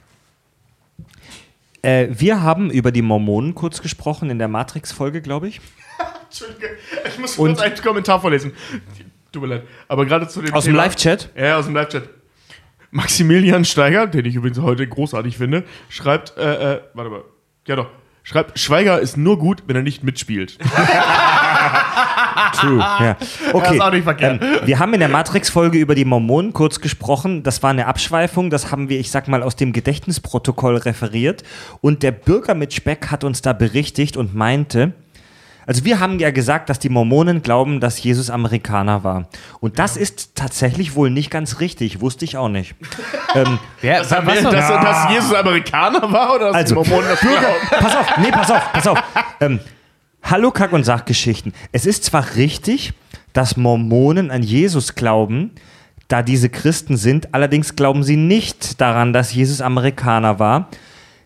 Äh, 1.82 2.08
wir 2.12 2.42
haben 2.44 2.70
über 2.72 2.92
die 2.92 3.02
Mormonen 3.02 3.56
kurz 3.56 3.82
gesprochen 3.82 4.30
in 4.30 4.38
der 4.40 4.48
Matrix-Folge, 4.48 5.22
glaube 5.22 5.48
ich. 5.48 5.62
Entschuldige, 6.26 6.70
ich 7.08 7.18
muss 7.20 7.38
Und- 7.38 7.56
kurz 7.56 7.62
einen 7.62 7.76
Kommentar 7.82 8.20
vorlesen. 8.22 8.54
Tut 9.32 9.42
mir 9.44 9.48
leid. 9.48 9.64
Aber 9.88 10.06
gerade 10.06 10.28
zu 10.28 10.42
dem 10.42 10.54
Aus 10.54 10.66
dem 10.66 10.74
Thema- 10.74 10.84
Live-Chat? 10.86 11.30
Ja, 11.36 11.58
aus 11.58 11.66
dem 11.66 11.76
Live-Chat. 11.76 12.10
Maximilian 12.92 13.66
Steiger, 13.66 14.08
den 14.08 14.26
ich 14.26 14.36
übrigens 14.36 14.60
heute 14.60 14.88
großartig 14.88 15.38
finde, 15.38 15.64
schreibt, 15.90 16.36
äh, 16.38 16.74
äh, 16.76 16.82
warte 16.96 17.12
mal, 17.12 17.24
ja 17.68 17.76
doch, 17.76 17.88
schreibt, 18.30 18.60
Schweiger 18.60 19.00
ist 19.00 19.18
nur 19.18 19.40
gut, 19.40 19.64
wenn 19.66 19.76
er 19.76 19.82
nicht 19.82 20.04
mitspielt. 20.04 20.58
True. 22.54 22.78
Ja. 22.80 23.18
Okay. 23.54 23.76
ist 23.76 23.82
auch 23.82 23.92
nicht 23.92 24.04
verkehrt. 24.04 24.42
Ähm, 24.42 24.60
wir 24.66 24.80
haben 24.80 24.94
in 24.94 25.00
der 25.00 25.10
Matrix-Folge 25.10 25.80
über 25.80 25.96
die 25.96 26.06
Mormonen 26.06 26.54
kurz 26.54 26.80
gesprochen. 26.80 27.44
Das 27.44 27.64
war 27.64 27.72
eine 27.72 27.88
Abschweifung. 27.88 28.50
Das 28.50 28.72
haben 28.72 28.90
wir, 28.90 29.00
ich 29.00 29.12
sag 29.12 29.28
mal, 29.28 29.44
aus 29.44 29.56
dem 29.56 29.74
Gedächtnisprotokoll 29.74 30.78
referiert. 30.78 31.44
Und 31.82 32.04
der 32.04 32.12
Bürger 32.12 32.54
mit 32.54 32.74
Speck 32.74 33.08
hat 33.08 33.24
uns 33.24 33.42
da 33.42 33.54
berichtigt 33.54 34.16
und 34.18 34.36
meinte, 34.36 34.94
Also 35.66 35.86
wir 35.86 36.00
haben 36.00 36.20
ja 36.20 36.32
gesagt, 36.32 36.70
dass 36.70 36.80
die 36.80 36.90
Mormonen 36.90 37.42
glauben, 37.42 37.80
dass 37.80 38.02
Jesus 38.02 38.30
Amerikaner 38.30 39.04
war. 39.04 39.28
Und 39.60 39.80
das 39.80 39.98
ist 39.98 40.36
tatsächlich 40.36 40.96
wohl 40.96 41.10
nicht 41.10 41.30
ganz 41.30 41.60
richtig. 41.60 42.02
Wusste 42.02 42.26
ich 42.26 42.38
auch 42.38 42.50
nicht. 42.50 42.76
ähm, 43.36 43.60
Wer, 43.82 44.00
Dass, 44.00 44.10
dass, 44.10 44.44
dass 44.52 45.12
Jesus 45.12 45.34
Amerikaner 45.34 46.12
war 46.12 46.36
oder 46.36 46.48
dass 46.48 46.56
Also, 46.56 46.76
die 46.82 46.90
Mormonen 46.90 47.10
das 47.10 47.20
Bürger, 47.20 47.40
glauben? 47.40 47.68
pass 47.80 47.96
auf, 47.96 48.18
nee, 48.18 48.32
pass 48.32 48.52
auf, 48.52 48.74
pass 48.74 48.88
auf. 48.88 49.04
Ähm, 49.42 49.60
Hallo 50.24 50.52
Kack- 50.52 50.74
und 50.74 50.84
Sachgeschichten. 50.84 51.54
Es 51.72 51.86
ist 51.86 52.04
zwar 52.04 52.36
richtig, 52.36 52.94
dass 53.34 53.58
Mormonen 53.58 54.32
an 54.32 54.44
Jesus 54.44 54.96
glauben, 54.96 55.52
da 56.08 56.24
diese 56.24 56.50
Christen 56.50 56.98
sind, 56.98 57.34
allerdings 57.34 57.76
glauben 57.76 58.04
sie 58.04 58.18
nicht 58.18 58.82
daran, 58.82 59.14
dass 59.14 59.34
Jesus 59.34 59.62
Amerikaner 59.62 60.40
war. 60.40 60.70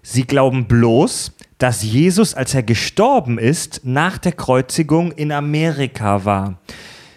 Sie 0.03 0.25
glauben 0.25 0.65
bloß, 0.65 1.31
dass 1.63 1.81
Jesus, 1.81 2.33
als 2.33 2.53
er 2.53 2.61
gestorben 2.61 3.37
ist, 3.37 3.85
nach 3.85 4.17
der 4.17 4.33
Kreuzigung 4.33 5.13
in 5.13 5.31
Amerika 5.31 6.25
war. 6.25 6.57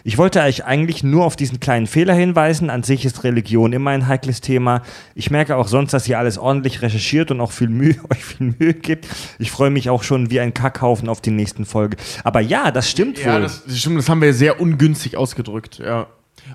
Ich 0.05 0.19
wollte 0.19 0.41
euch 0.41 0.65
eigentlich 0.65 1.03
nur 1.03 1.25
auf 1.25 1.35
diesen 1.35 1.59
kleinen 1.59 1.89
Fehler 1.89 2.15
hinweisen. 2.15 2.71
An 2.71 2.85
sich 2.85 3.05
ist 3.05 3.25
Religion 3.25 3.73
immer 3.73 3.91
ein 3.91 4.07
heikles 4.07 4.41
Thema. 4.41 4.83
Ich 5.17 5.33
merke 5.33 5.57
auch 5.57 5.67
sonst, 5.67 5.93
dass 5.95 6.07
ihr 6.07 6.17
alles 6.21 6.39
ordentlich 6.39 6.81
recherchiert 6.81 7.33
und 7.33 7.41
auch 7.41 7.51
viel 7.51 7.69
Mühe, 7.69 7.97
euch 8.13 8.25
viel 8.25 8.55
Mühe 8.57 8.75
gibt. 8.75 9.09
Ich 9.41 9.51
freue 9.51 9.71
mich 9.71 9.91
auch 9.91 10.05
schon 10.05 10.31
wie 10.31 10.39
ein 10.39 10.55
Kackhaufen 10.55 11.09
auf 11.09 11.21
die 11.21 11.33
nächsten 11.33 11.65
Folge. 11.65 11.97
Aber 12.23 12.39
ja, 12.39 12.71
das 12.71 12.89
stimmt 12.89 13.19
Ja, 13.19 13.35
wohl. 13.35 13.41
das, 13.41 13.65
das 13.65 13.81
stimmt, 13.81 13.99
das 13.99 14.09
haben 14.09 14.23
wir 14.23 14.33
sehr 14.33 14.61
ungünstig 14.61 15.17
ausgedrückt, 15.17 15.81
ja. 15.85 16.07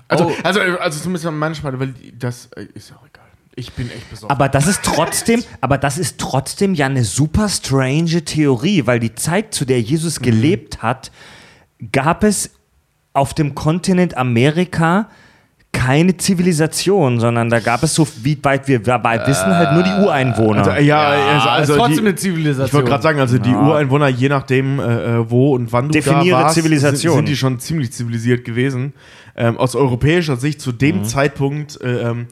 Also, 0.08 0.28
Oh. 0.28 0.32
also, 0.44 0.60
also 0.60 0.98
zumindest 0.98 1.58
Sparte, 1.58 1.78
weil 1.78 1.92
das 2.18 2.46
äh, 2.56 2.64
ist 2.72 2.88
ja 2.88 2.96
auch 2.96 3.06
egal. 3.06 3.21
Ich 3.54 3.72
bin 3.72 3.90
echt 3.90 4.08
besorgt. 4.10 4.30
Aber 4.30 4.48
das 4.48 4.66
ist 4.66 4.82
trotzdem, 4.82 5.42
aber 5.60 5.76
das 5.78 5.98
ist 5.98 6.18
trotzdem 6.18 6.74
ja 6.74 6.86
eine 6.86 7.04
super 7.04 7.48
strange 7.48 8.24
Theorie, 8.24 8.86
weil 8.86 8.98
die 9.00 9.14
Zeit, 9.14 9.52
zu 9.54 9.64
der 9.64 9.80
Jesus 9.80 10.20
Mhm. 10.20 10.24
gelebt 10.24 10.82
hat, 10.82 11.10
gab 11.92 12.24
es 12.24 12.50
auf 13.12 13.34
dem 13.34 13.54
Kontinent 13.54 14.16
Amerika 14.16 15.08
keine 15.74 16.16
Zivilisation, 16.18 17.18
sondern 17.18 17.48
da 17.48 17.58
gab 17.58 17.82
es 17.82 17.94
so, 17.94 18.06
wie 18.22 18.38
weit 18.42 18.68
wir 18.68 18.78
dabei 18.78 19.26
wissen, 19.26 19.46
halt 19.56 19.72
nur 19.72 19.82
die 19.82 20.04
Ureinwohner. 20.04 20.66
also, 20.66 20.82
ja, 20.86 21.00
also, 21.08 21.48
also 21.48 21.72
ist 21.72 21.78
trotzdem 21.78 21.96
die, 21.96 22.00
eine 22.10 22.14
Zivilisation. 22.14 22.66
Ich 22.66 22.72
wollte 22.74 22.88
gerade 22.90 23.02
sagen, 23.02 23.20
also 23.20 23.38
die 23.38 23.50
Ureinwohner, 23.54 24.08
je 24.08 24.28
nachdem, 24.28 24.78
äh, 24.80 24.82
äh, 24.82 25.30
wo 25.30 25.54
und 25.54 25.72
wann 25.72 25.86
du 25.88 25.92
Definiere 25.92 26.38
da 26.38 26.44
warst, 26.44 26.56
Zivilisation. 26.56 27.14
Sind, 27.14 27.26
sind 27.26 27.28
die 27.28 27.36
schon 27.36 27.58
ziemlich 27.58 27.90
zivilisiert 27.92 28.44
gewesen. 28.44 28.92
Ähm, 29.34 29.56
aus 29.56 29.74
europäischer 29.74 30.36
Sicht 30.36 30.60
zu 30.60 30.72
dem 30.72 30.98
Mhm. 30.98 31.04
Zeitpunkt, 31.04 31.80
äh, 31.80 32.02
ähm, 32.10 32.26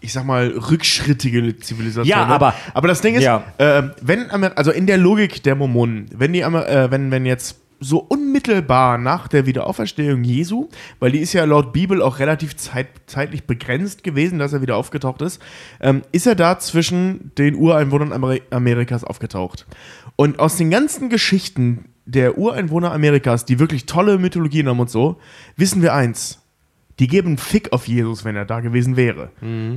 ich 0.00 0.12
sag 0.12 0.24
mal, 0.24 0.48
rückschrittige 0.48 1.56
Zivilisation. 1.58 2.06
Ja, 2.06 2.26
ne? 2.26 2.34
aber- 2.34 2.54
aber 2.74 2.88
das 2.88 3.00
Ding 3.00 3.14
ist, 3.16 3.22
Ja. 3.24 3.44
ähm, 3.58 3.92
wenn, 4.00 4.30
Amer- 4.30 4.56
also 4.56 4.70
in 4.70 4.86
der 4.86 4.98
Logik 4.98 5.42
der 5.42 5.54
Mormonen, 5.56 6.06
wenn 6.14 6.32
die, 6.32 6.44
Amer- 6.44 6.68
äh, 6.68 6.90
wenn, 6.90 7.10
wenn 7.10 7.26
jetzt 7.26 7.58
so 7.80 7.98
unmittelbar 7.98 8.98
nach 8.98 9.28
der 9.28 9.46
Wiederauferstehung 9.46 10.24
Jesu, 10.24 10.68
weil 10.98 11.12
die 11.12 11.20
ist 11.20 11.32
ja 11.32 11.44
laut 11.44 11.72
Bibel 11.72 12.02
auch 12.02 12.18
relativ 12.18 12.56
zeit, 12.56 12.88
zeitlich 13.06 13.44
begrenzt 13.46 14.02
gewesen, 14.02 14.38
dass 14.40 14.52
er 14.52 14.62
wieder 14.62 14.76
aufgetaucht 14.76 15.22
ist, 15.22 15.40
ähm, 15.80 16.02
ist 16.10 16.26
er 16.26 16.34
da 16.34 16.58
zwischen 16.58 17.30
den 17.38 17.54
Ureinwohnern 17.54 18.12
Ameri 18.12 18.42
Amerikas 18.50 19.04
aufgetaucht. 19.04 19.66
Und 20.16 20.40
aus 20.40 20.56
den 20.56 20.70
ganzen 20.70 21.08
Geschichten 21.08 21.84
der 22.04 22.36
Ureinwohner 22.38 22.90
Amerikas, 22.92 23.44
die 23.44 23.60
wirklich 23.60 23.86
tolle 23.86 24.18
Mythologien 24.18 24.68
haben 24.68 24.80
und 24.80 24.90
so, 24.90 25.18
wissen 25.56 25.80
wir 25.82 25.94
eins. 25.94 26.40
Die 26.98 27.06
geben 27.06 27.28
einen 27.28 27.38
Fick 27.38 27.72
auf 27.72 27.86
Jesus, 27.88 28.24
wenn 28.24 28.34
er 28.36 28.44
da 28.44 28.60
gewesen 28.60 28.96
wäre. 28.96 29.30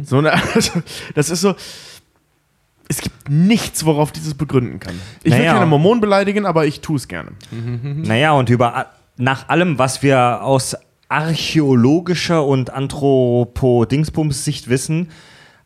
So 0.04 0.18
eine, 0.18 0.34
also, 0.54 0.82
das 1.16 1.30
ist 1.30 1.42
so. 1.42 1.56
Es 2.90 3.00
gibt 3.00 3.30
nichts, 3.30 3.86
worauf 3.86 4.12
dieses 4.12 4.34
begründen 4.34 4.80
kann. 4.82 4.96
Ich 5.24 5.32
will 5.32 5.40
Naja. 5.40 5.54
keine 5.54 5.66
Mormonen 5.68 6.02
beleidigen, 6.02 6.46
aber 6.46 6.66
ich 6.66 6.82
tue 6.82 6.98
es 6.98 7.08
gerne. 7.08 7.32
Naja, 7.52 8.34
und 8.34 8.50
über 8.50 8.88
nach 9.18 9.48
allem, 9.50 9.78
was 9.78 10.04
wir 10.04 10.42
aus 10.44 10.76
archäologischer 11.08 12.46
und 12.46 12.70
Anthropo-Dingsbums-Sicht 12.72 14.68
wissen, 14.70 15.10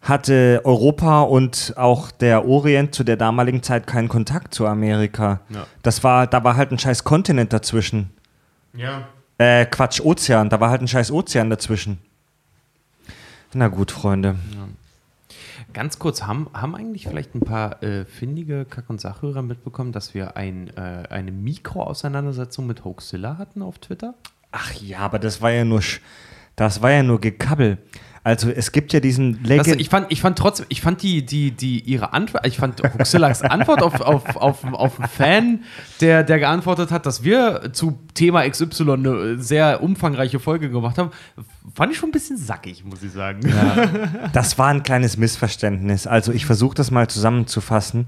hatte 0.01 0.61
Europa 0.66 1.22
und 1.22 1.74
auch 1.77 2.11
der 2.11 2.45
Orient 2.48 2.93
zu 2.93 3.03
der 3.03 3.17
damaligen 3.17 3.64
Zeit 3.64 3.88
keinen 3.88 4.08
Kontakt 4.08 4.53
zu 4.53 4.67
Amerika. 4.67 5.40
Das 5.82 6.03
war, 6.03 6.27
da 6.27 6.43
war 6.43 6.56
halt 6.56 6.72
ein 6.72 6.77
scheiß 6.77 7.03
Kontinent 7.03 7.53
dazwischen. 7.53 8.11
Ja. 8.75 9.08
Äh, 9.38 9.65
Quatsch, 9.65 9.99
Ozean, 10.01 10.49
da 10.49 10.59
war 10.59 10.69
halt 10.69 10.81
ein 10.81 10.88
scheiß 10.88 11.11
Ozean 11.11 11.49
dazwischen. 11.49 11.99
Na 13.53 13.67
gut, 13.67 13.91
Freunde. 13.91 14.35
Ganz 15.73 15.99
kurz, 15.99 16.23
haben, 16.23 16.47
haben 16.53 16.75
eigentlich 16.75 17.07
vielleicht 17.07 17.35
ein 17.35 17.41
paar 17.41 17.83
äh, 17.83 18.05
findige 18.05 18.65
Kack- 18.65 18.89
und 18.89 19.01
Sachhörer 19.01 19.41
mitbekommen, 19.41 19.91
dass 19.91 20.14
wir 20.14 20.38
ein, 20.38 20.69
äh, 20.77 21.03
eine 21.09 21.31
Mikroauseinandersetzung 21.31 22.65
mit 22.65 22.85
Hoaxilla 22.85 23.38
hatten 23.38 23.61
auf 23.61 23.80
Twitter? 23.80 24.14
Ach 24.51 24.73
ja, 24.73 24.99
aber 24.99 25.19
das 25.19 25.41
war 25.41 25.51
ja 25.51 25.65
nur, 25.65 25.81
das 26.55 26.81
war 26.81 26.91
ja 26.91 27.03
nur 27.03 27.19
Gekabbel. 27.19 27.77
Also 28.25 28.49
es 28.49 28.71
gibt 28.71 28.91
ja 28.91 28.99
diesen 28.99 29.43
Das, 29.43 29.49
Legend. 29.67 29.79
ich 29.79 29.89
fand, 29.89 30.11
ich 30.11 30.19
fand 30.19 30.35
trotzdem, 30.35 30.65
ich 30.69 30.81
fand 30.81 31.03
die, 31.03 31.23
die, 31.23 31.51
die, 31.51 31.79
ihre 31.81 32.11
Antwort, 32.11 32.47
ich 32.47 32.57
fand 32.57 32.81
Hoaxillas 32.81 33.43
Antwort 33.43 33.83
auf, 33.83 34.01
auf, 34.01 34.35
auf, 34.35 34.63
auf 34.63 34.99
einen 34.99 35.09
Fan, 35.09 35.59
der, 36.01 36.23
der 36.23 36.39
geantwortet 36.39 36.89
hat, 36.89 37.05
dass 37.05 37.23
wir 37.23 37.69
zu 37.71 37.99
Thema 38.15 38.49
XY 38.49 38.93
eine 38.93 39.37
sehr 39.37 39.83
umfangreiche 39.83 40.39
Folge 40.39 40.71
gemacht 40.71 40.97
haben, 40.97 41.11
fand 41.75 41.91
ich 41.91 41.99
schon 41.99 42.09
ein 42.09 42.13
bisschen 42.13 42.37
sackig, 42.37 42.83
muss 42.83 43.03
ich 43.03 43.11
sagen. 43.11 43.41
Das 44.33 44.57
war 44.57 44.69
ein 44.69 44.81
kleines 44.81 45.17
Missverständnis. 45.17 46.07
Also 46.07 46.31
ich 46.31 46.47
versuche 46.47 46.73
das 46.73 46.89
mal 46.89 47.07
zusammenzufassen. 47.07 48.07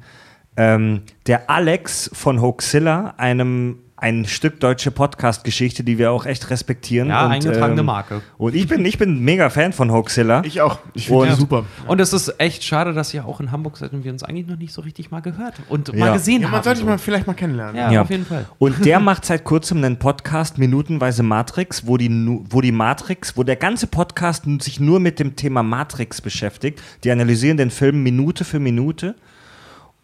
Ähm, 0.55 1.03
der 1.27 1.47
Alex 1.51 2.09
von 2.11 2.41
Hoaxilla, 2.41 3.13
einem 3.17 3.83
ein 4.00 4.26
Stück 4.26 4.59
deutsche 4.59 4.92
Podcast-Geschichte, 4.92 5.84
die 5.84 5.98
wir 5.98 6.11
auch 6.11 6.27
echt 6.27 6.51
respektieren. 6.51 7.08
Ja, 7.09 7.26
und, 7.26 7.32
eingetragene 7.32 7.80
ähm, 7.80 7.85
Marke. 7.88 8.22
Und 8.38 8.53
ich 8.53 8.67
bin, 8.67 8.85
ich 8.85 9.00
bin 9.00 9.22
mega 9.22 9.50
Fan 9.50 9.74
von 9.74 9.92
Hoaxilla. 9.92 10.43
Ich 10.45 10.61
auch. 10.61 10.77
Ich 10.93 11.08
finde 11.08 11.22
Und- 11.24 11.30
die 11.30 11.34
super. 11.35 11.66
Und 11.88 12.00
es 12.00 12.14
ist 12.14 12.35
echt 12.40 12.64
schade, 12.64 12.93
dass 12.93 13.11
ihr 13.16 13.26
auch 13.26 13.40
in 13.40 13.51
Hamburg 13.51 13.76
seid 13.77 13.93
und 13.93 14.03
wir 14.03 14.11
uns 14.11 14.22
eigentlich 14.22 14.45
noch 14.45 14.58
nicht 14.58 14.72
so 14.72 14.82
richtig 14.82 15.09
mal 15.09 15.22
gehört 15.22 15.56
und 15.69 15.90
Ja. 15.90 15.95
mal 15.95 16.14
gesehen 16.14 16.42
Ja, 16.42 16.48
haben. 16.50 16.51
man 16.53 16.64
sollte 16.64 16.82
so. 16.82 16.85
mal 16.85 17.00
vielleicht 17.00 17.26
mal 17.26 17.34
kennenlernen. 17.34 17.76
ja, 17.76 17.92
Ja. 17.92 18.01
auf 18.03 18.09
jeden 18.11 18.26
Fall. 18.27 18.45
Und 18.59 18.76
der 18.85 19.00
macht 19.00 19.26
seit 19.26 19.43
kurzem 19.43 19.84
einen 19.84 19.98
Podcast, 19.98 20.59
Minutenweise 20.59 21.24
Matrix, 21.24 21.88
wo 21.88 21.98
die, 21.98 22.09
wo 22.51 22.61
die 22.61 22.72
Matrix, 22.72 23.35
wo 23.35 23.42
der 23.42 23.56
ganze 23.56 23.88
Podcast 23.88 24.43
sich 24.61 24.80
nur 24.80 25.00
mit 25.00 25.17
dem 25.19 25.35
Thema 25.35 25.64
Matrix 25.64 26.22
beschäftigt. 26.22 26.84
Die 27.03 27.09
analysieren 27.09 27.58
den 27.58 27.72
Film 27.72 28.03
Minute 28.03 28.45
für 28.45 28.59
Minute. 28.59 29.16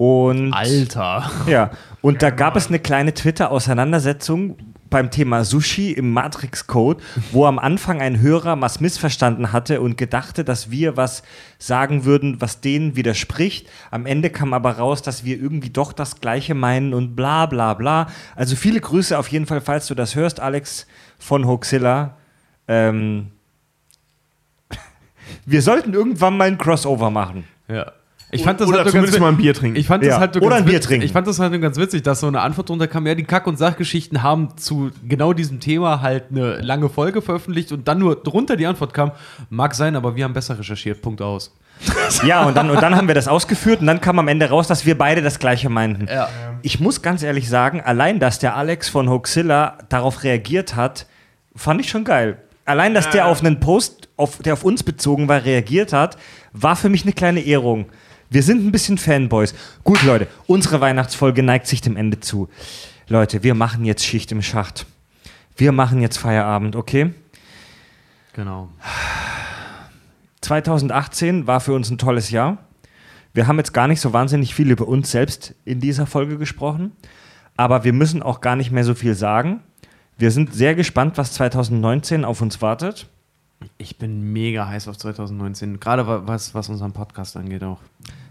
Und 0.04 0.52
Alter. 0.52 1.32
Ja, 1.48 1.72
und 2.02 2.22
da 2.22 2.30
gab 2.30 2.58
es 2.58 2.68
eine 2.68 2.80
kleine 2.80 3.14
Twitter-Auseinandersetzung 3.14 4.58
beim 4.90 5.12
Thema 5.12 5.46
Sushi 5.46 5.94
im 5.94 6.12
Matrix-Code, 6.12 7.02
wo 7.32 7.46
am 7.46 7.58
Anfang 7.58 8.02
ein 8.02 8.20
Hörer 8.20 8.60
was 8.60 8.82
missverstanden 8.82 9.54
hatte 9.54 9.80
und 9.80 9.98
gedachte, 9.98 10.44
dass 10.44 10.70
wir 10.70 10.98
was 10.98 11.24
sagen 11.58 12.04
würden, 12.04 12.42
was 12.42 12.60
denen 12.60 12.98
widerspricht. 12.98 13.70
Am 13.92 14.06
Ende 14.06 14.30
kam 14.30 14.54
aber 14.54 14.72
raus, 14.74 15.02
dass 15.02 15.24
wir 15.24 15.40
irgendwie 15.40 15.70
doch 15.70 15.94
das 15.94 16.20
Gleiche 16.20 16.54
meinen 16.54 16.94
und 16.94 17.16
bla 17.16 17.46
bla 17.46 17.74
bla. 17.74 18.08
Also 18.36 18.58
viele 18.58 18.82
Grüße 18.82 19.18
auf 19.18 19.30
jeden 19.30 19.46
Fall, 19.46 19.62
falls 19.62 19.88
du 19.88 19.96
das 19.96 20.16
hörst, 20.16 20.42
Alex 20.42 20.86
von 21.18 21.48
Hoaxilla. 21.48 22.18
Ähm, 22.68 23.32
wir 25.46 25.62
sollten 25.62 25.94
irgendwann 25.94 26.36
mal 26.36 26.50
ein 26.50 26.58
Crossover 26.58 27.10
machen. 27.10 27.46
Ja. 27.70 27.94
Ich 28.34 28.44
fand 28.44 28.60
das 28.60 28.68
Oder 28.68 28.80
halt 28.80 28.90
zumindest 28.90 29.14
ganz 29.14 29.22
mal 29.22 29.30
ein 29.30 29.38
Bier 29.38 29.54
trinken. 29.54 29.78
Ich 29.78 29.88
fand 29.88 30.04
Ja. 30.04 30.12
das 30.12 30.20
halt 30.20 30.36
nur 30.36 30.44
Oder 30.44 30.56
ganz 30.58 30.66
ein 30.68 30.70
Bier 30.72 30.82
trinken. 30.82 31.06
Ich 31.06 31.12
fand 31.12 31.28
das 31.28 31.40
halt 31.40 31.62
ganz 31.62 31.78
witzig, 31.78 32.04
dass 32.04 32.20
so 32.20 32.28
eine 32.28 32.42
Antwort 32.42 32.70
drunter 32.70 32.88
kam, 32.88 33.06
ja, 33.08 33.16
die 33.16 33.24
Kack- 33.24 33.48
und 33.48 33.58
Sachgeschichten 33.58 34.24
haben 34.24 34.58
zu 34.58 34.92
genau 35.08 35.34
diesem 35.34 35.60
Thema 35.60 36.02
halt 36.02 36.26
eine 36.32 36.58
lange 36.62 36.90
Folge 36.90 37.22
veröffentlicht 37.22 37.72
und 37.72 37.88
dann 37.88 38.00
nur 38.00 38.16
drunter 38.16 38.56
die 38.56 38.66
Antwort 38.66 38.94
kam, 38.94 39.12
mag 39.50 39.76
sein, 39.76 39.96
aber 39.96 40.16
wir 40.16 40.24
haben 40.24 40.34
besser 40.34 40.58
recherchiert, 40.58 41.02
Punkt 41.02 41.22
aus. 41.22 41.56
Ja, 42.26 42.44
und 42.46 42.56
dann, 42.56 42.70
und 42.70 42.82
dann 42.82 42.96
haben 42.96 43.08
wir 43.08 43.16
das 43.16 43.28
ausgeführt 43.28 43.82
und 43.82 43.88
dann 43.88 44.00
kam 44.00 44.20
am 44.20 44.28
Ende 44.28 44.48
raus, 44.50 44.68
dass 44.68 44.86
wir 44.86 44.98
beide 44.98 45.22
das 45.22 45.40
Gleiche 45.40 45.70
meinten. 45.70 46.08
Ja. 46.08 46.30
Ich 46.62 46.80
muss 46.80 47.02
ganz 47.02 47.24
ehrlich 47.24 47.50
sagen, 47.50 47.82
allein, 47.82 48.20
dass 48.20 48.40
der 48.40 48.56
Alex 48.56 48.90
von 48.90 49.10
Hoaxilla 49.10 49.78
darauf 49.90 50.24
reagiert 50.24 50.76
hat, 50.76 51.08
fand 51.56 51.82
ich 51.82 51.90
schon 51.90 52.04
geil. 52.04 52.38
Allein, 52.66 52.94
dass 52.94 53.10
der 53.10 53.26
auf 53.28 53.42
einen 53.44 53.60
Post, 53.60 54.08
auf, 54.16 54.38
der 54.38 54.54
auf 54.54 54.64
uns 54.64 54.84
bezogen 54.84 55.28
war, 55.28 55.44
reagiert 55.44 55.92
hat, 55.92 56.18
war 56.54 56.76
für 56.78 56.88
mich 56.88 57.04
eine 57.04 57.12
kleine 57.12 57.42
Ehrung. 57.42 57.88
Wir 58.34 58.44
sind 58.44 58.66
ein 58.66 58.72
bisschen 58.72 58.98
Fanboys. 58.98 59.54
Gut, 59.84 60.02
Leute, 60.04 60.28
unsere 60.48 60.82
Weihnachtsfolge 60.82 61.44
neigt 61.44 61.68
sich 61.68 61.82
dem 61.82 61.96
Ende 61.96 62.20
zu. 62.20 62.50
Leute, 63.08 63.44
wir 63.44 63.54
machen 63.54 63.86
jetzt 63.86 64.04
Schicht 64.06 64.32
im 64.32 64.42
Schacht. 64.42 64.86
Wir 65.56 65.72
machen 65.72 66.02
jetzt 66.02 66.18
Feierabend, 66.18 66.76
okay? 66.76 67.14
Genau. 68.34 68.70
2018 70.42 71.48
war 71.48 71.60
für 71.60 71.74
uns 71.74 71.90
ein 71.90 71.98
tolles 71.98 72.32
Jahr. 72.32 72.58
Wir 73.34 73.48
haben 73.48 73.58
jetzt 73.58 73.74
gar 73.74 73.88
nicht 73.88 74.02
so 74.02 74.14
wahnsinnig 74.14 74.54
viel 74.54 74.70
über 74.72 74.88
uns 74.88 75.12
selbst 75.12 75.56
in 75.66 75.80
dieser 75.80 76.06
Folge 76.06 76.38
gesprochen, 76.38 76.92
aber 77.56 77.84
wir 77.84 77.94
müssen 77.94 78.22
auch 78.22 78.42
gar 78.42 78.56
nicht 78.56 78.72
mehr 78.72 78.84
so 78.84 78.94
viel 78.96 79.16
sagen. 79.16 79.62
Wir 80.18 80.32
sind 80.32 80.54
sehr 80.54 80.76
gespannt, 80.76 81.18
was 81.18 81.34
2019 81.34 82.26
auf 82.26 82.42
uns 82.42 82.62
wartet. 82.62 83.08
Ich 83.78 83.98
bin 83.98 84.34
mega 84.34 84.68
heiß 84.68 84.88
auf 84.88 84.98
2019, 84.98 85.80
gerade 85.80 86.06
wa- 86.06 86.24
was, 86.26 86.54
was 86.54 86.70
unseren 86.70 86.92
Podcast 86.92 87.38
angeht 87.38 87.64
auch. 87.64 87.80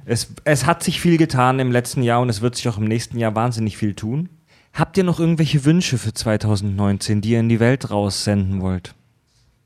Es, 0.05 0.35
es 0.45 0.67
hat 0.67 0.83
sich 0.83 1.01
viel 1.01 1.17
getan 1.17 1.59
im 1.59 1.71
letzten 1.71 2.03
Jahr 2.03 2.21
und 2.21 2.29
es 2.29 2.41
wird 2.41 2.57
sich 2.57 2.69
auch 2.69 2.79
im 2.79 2.85
nächsten 2.85 3.19
Jahr 3.19 3.35
wahnsinnig 3.35 3.77
viel 3.77 3.95
tun. 3.95 4.29
Habt 4.73 4.97
ihr 4.97 5.05
noch 5.05 5.21
irgendwelche 5.21 5.65
Wünsche 5.65 5.99
für 5.99 6.13
2019, 6.15 7.21
die 7.21 7.31
ihr 7.31 7.41
in 7.41 7.49
die 7.49 7.61
Welt 7.61 7.91
raussenden 7.91 8.61
wollt? 8.61 8.95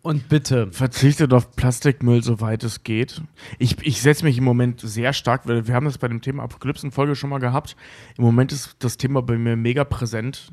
Und 0.03 0.29
bitte. 0.29 0.69
Verzichtet 0.71 1.33
auf 1.33 1.57
Plastikmüll, 1.57 2.23
soweit 2.23 2.63
es 2.63 2.85
geht. 2.85 3.23
Ich, 3.59 3.77
ich 3.83 4.01
setze 4.01 4.25
mich 4.25 4.39
im 4.39 4.45
Moment 4.45 4.81
sehr 4.81 5.13
stark, 5.13 5.49
weil 5.49 5.67
wir 5.67 5.75
haben 5.75 5.87
das 5.87 5.99
bei 5.99 6.07
dem 6.07 6.21
Thema 6.21 6.45
Apokalypsen-Folge 6.45 7.17
schon 7.17 7.31
mal 7.31 7.39
gehabt. 7.39 7.77
Im 8.17 8.25
Moment 8.25 8.53
ist 8.53 8.77
das 8.79 8.99
Thema 8.99 9.23
bei 9.23 9.37
mir 9.37 9.57
mega 9.57 9.85
präsent. 9.85 10.53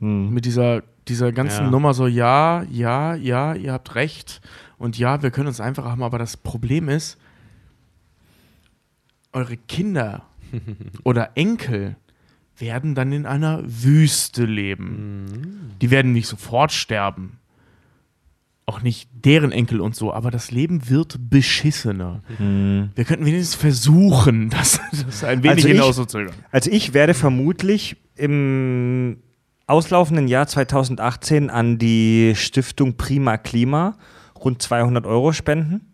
Mit 0.00 0.44
dieser, 0.44 0.82
dieser 1.06 1.30
ganzen 1.30 1.66
Ja. 1.66 1.70
Nummer 1.70 1.94
so, 1.94 2.08
ja, 2.08 2.64
ja, 2.64 3.14
ja, 3.14 3.54
ihr 3.54 3.72
habt 3.72 3.94
recht. 3.94 4.40
Und 4.76 4.98
ja, 4.98 5.22
wir 5.22 5.30
können 5.30 5.46
uns 5.46 5.60
einfach 5.60 5.84
haben, 5.84 6.02
aber 6.02 6.18
das 6.18 6.36
Problem 6.36 6.88
ist, 6.88 7.16
eure 9.34 9.56
Kinder 9.56 10.22
oder 11.02 11.30
Enkel 11.36 11.96
werden 12.56 12.94
dann 12.94 13.12
in 13.12 13.26
einer 13.26 13.60
Wüste 13.64 14.44
leben. 14.44 15.72
Die 15.82 15.90
werden 15.90 16.12
nicht 16.12 16.28
sofort 16.28 16.70
sterben. 16.72 17.38
Auch 18.66 18.80
nicht 18.80 19.10
deren 19.12 19.52
Enkel 19.52 19.80
und 19.80 19.94
so, 19.94 20.12
aber 20.14 20.30
das 20.30 20.50
Leben 20.50 20.88
wird 20.88 21.18
beschissener. 21.28 22.22
Wir 22.38 23.04
könnten 23.04 23.26
wenigstens 23.26 23.56
versuchen, 23.56 24.48
das, 24.50 24.80
das 25.04 25.22
ein 25.24 25.42
wenig 25.42 25.56
Also 25.56 25.68
ich- 25.68 25.74
hinauszuzögern. 25.74 26.34
Also 26.50 26.70
ich 26.70 26.94
werde 26.94 27.12
vermutlich 27.12 27.96
im 28.16 29.18
auslaufenden 29.66 30.28
Jahr 30.28 30.46
2018 30.46 31.50
an 31.50 31.76
die 31.78 32.32
Stiftung 32.36 32.96
Prima 32.96 33.36
Klima 33.36 33.96
rund 34.36 34.62
200 34.62 35.04
Euro 35.06 35.32
spenden, 35.32 35.92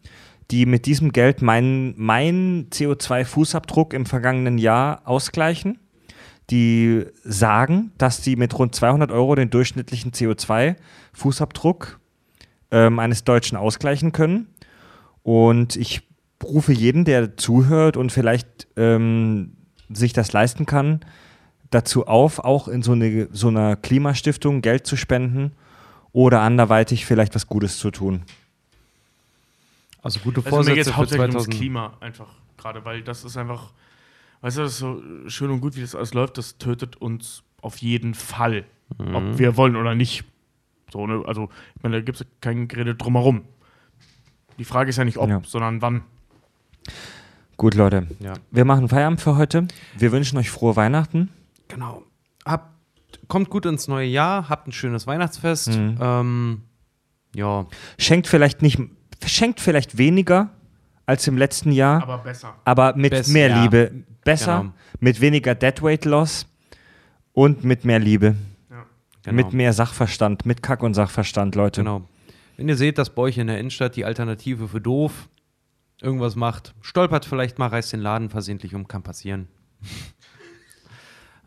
die 0.51 0.67
mit 0.67 0.87
diesem 0.87 1.13
Geld 1.13 1.43
meinen 1.43 1.95
mein 1.97 2.69
CO2-Fußabdruck 2.71 3.95
im 3.95 4.07
vergangenen 4.07 4.59
Jahr 4.59 5.03
ausgleichen. 5.05 5.79
Die 6.51 7.05
sagen, 7.23 7.93
dass 7.97 8.25
sie 8.25 8.35
mit 8.35 8.59
rund 8.59 8.75
200 8.75 9.13
Euro 9.13 9.37
den 9.37 9.51
durchschnittlichen 9.51 10.11
CO2-Fußabdruck 10.11 11.99
ähm, 12.73 12.99
eines 12.99 13.23
Deutschen 13.23 13.57
ausgleichen 13.57 14.11
können. 14.11 14.49
Und 15.23 15.77
ich 15.77 16.03
rufe 16.43 16.73
jeden, 16.73 17.05
der 17.05 17.37
zuhört 17.37 17.97
und 17.97 18.11
vielleicht 18.11 18.67
ähm, 18.77 19.53
sich 19.89 20.13
das 20.13 20.33
leisten 20.33 20.67
kann, 20.67 21.01
dazu 21.71 22.07
auf, 22.07 22.41
auch 22.41 22.67
in 22.67 22.83
so, 22.83 22.93
eine, 22.93 23.29
so 23.31 23.49
einer 23.49 23.77
Klimastiftung 23.77 24.63
Geld 24.63 24.87
zu 24.87 24.97
spenden 24.97 25.53
oder 26.13 26.41
anderweitig 26.41 27.07
vielleicht 27.07 27.35
was 27.37 27.47
Gutes 27.47 27.79
zu 27.79 27.93
tun. 27.93 28.23
Also 30.03 30.21
gute 30.21 30.39
Also 30.39 30.49
mir 30.49 30.51
Vorsätze 30.51 30.75
geht 30.77 30.87
für 30.87 30.97
hauptsächlich 30.97 31.29
ums 31.29 31.45
2000. 31.45 31.55
Klima 31.57 31.97
einfach 32.01 32.29
gerade, 32.57 32.85
weil 32.85 33.03
das 33.03 33.25
ist 33.25 33.37
einfach, 33.37 33.73
weißt 34.41 34.59
du, 34.59 34.63
das 34.63 34.73
ist 34.73 34.79
so 34.79 35.03
schön 35.29 35.51
und 35.51 35.61
gut, 35.61 35.77
wie 35.77 35.81
das 35.81 35.95
alles 35.95 36.15
läuft, 36.15 36.39
das 36.39 36.59
tötet 36.59 36.97
uns 36.97 37.43
auf 37.63 37.79
jeden 37.79 38.15
Fall, 38.15 38.65
ob 38.99 39.39
wir 39.39 39.57
wollen 39.57 39.77
oder 39.77 39.95
nicht. 39.95 40.25
So, 40.93 41.07
ne? 41.07 41.23
Also, 41.27 41.49
ich 41.77 41.83
meine, 41.83 41.97
da 41.97 42.03
gibt 42.03 42.21
es 42.21 42.27
kein 42.41 42.67
Gerede 42.67 42.95
drumherum. 42.95 43.43
Die 44.59 44.65
Frage 44.65 44.91
ist 44.91 44.97
ja 44.97 45.05
nicht 45.05 45.19
ob, 45.19 45.29
Ja. 45.29 45.41
sondern 45.45 45.81
wann. 45.83 46.03
Gut, 47.57 47.75
Leute. 47.75 48.07
Ja. 48.21 48.35
Wir 48.51 48.65
machen 48.65 48.89
Feierabend 48.89 49.21
für 49.21 49.37
heute. 49.37 49.69
Wir 49.97 50.13
wünschen 50.13 50.39
euch 50.39 50.51
frohe 50.51 50.77
Weihnachten. 50.77 51.29
Genau. 51.69 52.03
Habt, 52.45 52.71
kommt 53.29 53.51
gut 53.51 53.67
ins 53.67 53.87
neue 53.87 54.07
Jahr, 54.07 54.49
habt 54.49 54.67
ein 54.67 54.73
schönes 54.73 55.07
Weihnachtsfest. 55.07 55.69
Mhm. 55.77 55.99
Ähm, 56.01 56.63
ja. 57.35 57.67
Schenkt 57.99 58.27
vielleicht 58.27 58.63
nicht, 58.63 58.81
schenkt 59.27 59.61
vielleicht 59.61 59.99
weniger 59.99 60.51
als 61.07 61.27
im 61.27 61.37
letzten 61.37 61.73
Jahr, 61.73 62.03
Aber 62.03 62.19
besser. 62.19 62.55
aber 62.65 62.95
mit 62.97 63.11
Bess- 63.11 63.29
mehr 63.29 63.49
ja. 63.49 63.63
Liebe. 63.63 63.93
Besser, 64.25 64.59
Genau. 64.61 64.73
mit 65.01 65.21
weniger 65.21 65.55
Deadweight 65.55 66.05
Loss 66.05 66.47
und 67.33 67.65
mit 67.65 67.85
mehr 67.85 67.99
Liebe. 67.99 68.37
Genau. 69.23 69.37
Mit 69.37 69.53
mehr 69.53 69.73
Sachverstand, 69.73 70.47
mit 70.47 70.63
Kack 70.63 70.83
und 70.83 70.95
Sachverstand, 70.95 71.55
Leute. 71.55 71.81
Genau. 71.83 72.03
Wenn 72.57 72.69
ihr 72.69 72.77
seht, 72.77 72.99
dass 72.99 73.11
bei 73.11 73.23
euch 73.23 73.39
in 73.39 73.47
der 73.49 73.59
Innenstadt 73.59 73.97
die 73.97 74.05
Alternative 74.05 74.69
für 74.69 74.81
doof 74.81 75.29
irgendwas 76.01 76.37
macht, 76.37 76.75
stolpert 76.81 77.25
vielleicht 77.25 77.59
mal, 77.59 77.67
reißt 77.69 77.93
den 77.93 78.01
Laden 78.01 78.31
versehentlich 78.31 78.75
um, 78.75 78.87
kann 78.89 79.03
passieren. 79.03 79.49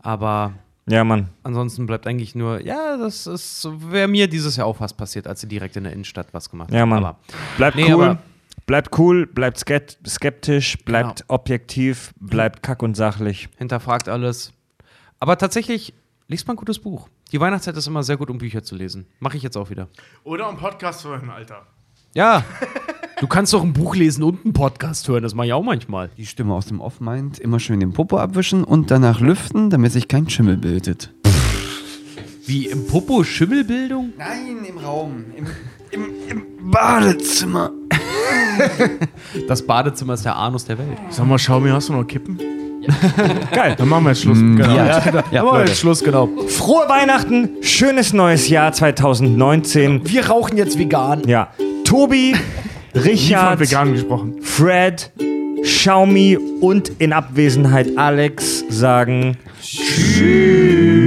Aber 0.01 0.53
Ja, 0.85 1.03
Mann. 1.05 1.29
ansonsten 1.43 1.85
bleibt 1.85 2.05
eigentlich 2.07 2.35
nur, 2.35 2.59
ja, 2.61 2.97
das 2.97 3.25
ist, 3.25 3.65
wäre 3.89 4.07
mir 4.09 4.27
dieses 4.27 4.57
Jahr 4.57 4.67
auch 4.67 4.79
was 4.81 4.93
passiert, 4.93 5.27
als 5.27 5.39
sie 5.41 5.47
direkt 5.47 5.77
in 5.77 5.85
der 5.85 5.93
Innenstadt 5.93 6.27
was 6.33 6.49
gemacht 6.49 6.71
Ja, 6.71 6.81
haben. 6.81 6.89
Mann. 6.89 7.03
Aber 7.05 7.19
Bleibt 7.57 7.75
Nee, 7.77 7.93
cool. 7.93 8.17
Bleibt 8.65 8.97
cool, 8.97 9.25
bleibt 9.27 9.57
skeptisch, 9.59 10.77
bleibt 10.85 11.21
Genau. 11.21 11.33
objektiv, 11.35 12.13
bleibt 12.19 12.63
kack 12.63 12.81
und 12.83 12.95
sachlich. 12.95 13.49
hinterfragt 13.57 14.07
alles. 14.09 14.53
Aber 15.19 15.37
tatsächlich, 15.37 15.93
liest 16.27 16.47
mal 16.47 16.53
ein 16.53 16.57
gutes 16.57 16.79
Buch. 16.79 17.09
Die 17.31 17.39
Weihnachtszeit 17.39 17.75
ist 17.77 17.87
immer 17.87 18.03
sehr 18.03 18.15
gut, 18.17 18.29
um 18.29 18.37
Bücher 18.37 18.63
zu 18.63 18.75
lesen. 18.75 19.05
Mache 19.19 19.37
ich 19.37 19.43
jetzt 19.43 19.57
auch 19.57 19.69
wieder. 19.69 19.87
Oder 20.23 20.47
einen 20.47 20.57
Podcast 20.57 20.99
zu 21.01 21.09
hören, 21.09 21.29
Alter. 21.29 21.65
Ja, 22.15 22.43
du 23.19 23.27
kannst 23.27 23.53
doch 23.53 23.63
ein 23.63 23.73
Buch 23.73 23.95
lesen 23.95 24.23
und 24.23 24.43
einen 24.45 24.53
Podcast 24.53 25.07
hören, 25.07 25.23
das 25.23 25.33
mache 25.33 25.47
ich 25.47 25.53
auch 25.53 25.63
manchmal. 25.63 26.09
Die 26.17 26.25
Stimme 26.25 26.53
aus 26.53 26.67
dem 26.67 26.79
Off 26.79 26.99
meint, 26.99 27.39
immer 27.39 27.59
schön 27.59 27.79
den 27.79 27.91
Popo 27.93 28.17
abwischen 28.19 28.63
und 28.63 28.91
danach 28.91 29.19
lüften, 29.19 29.69
damit 29.69 29.91
sich 29.91 30.07
kein 30.07 30.29
Schimmel 30.29 30.57
bildet. 30.57 31.11
Wie 32.45 32.67
im 32.67 32.85
Popo 32.87 33.23
Schimmelbildung? 33.23 34.13
Nein, 34.17 34.57
im 34.67 34.77
Raum. 34.77 35.25
Im, 35.35 35.47
im, 35.91 36.03
im 36.29 36.71
Badezimmer. 36.71 37.71
Das 39.47 39.65
Badezimmer 39.65 40.13
ist 40.13 40.25
der 40.25 40.35
Anus 40.35 40.65
der 40.65 40.77
Welt. 40.77 40.99
Sag 41.09 41.25
mal, 41.25 41.39
schau 41.39 41.59
mir, 41.59 41.73
hast 41.73 41.89
du 41.89 41.93
noch 41.93 42.03
Kippen? 42.03 42.37
Geil. 43.51 43.73
Dann 43.75 43.89
machen 43.89 44.03
wir 44.03 44.09
jetzt 44.11 44.21
Schluss. 44.21 44.37
Genau. 44.37 44.75
Ja, 44.75 44.85
Ja, 45.05 45.23
ja, 45.31 45.41
aber 45.41 45.53
Leute. 45.53 45.69
jetzt 45.71 45.79
Schluss, 45.79 46.03
genau. 46.03 46.29
Frohe 46.49 46.87
Weihnachten, 46.87 47.49
schönes 47.61 48.13
neues 48.13 48.49
Jahr 48.49 48.71
2019. 48.71 50.01
Wir 50.07 50.27
rauchen 50.27 50.55
jetzt 50.57 50.77
vegan. 50.77 51.23
Ja, 51.27 51.49
Tobi, 51.93 52.33
Richard. 52.95 53.59
Fred, 54.41 55.11
Xiaomi 55.61 56.39
und 56.59 56.91
in 56.97 57.13
Abwesenheit 57.13 57.95
Alex 57.99 58.63
sagen 58.67 59.37
Ih, 59.61 61.02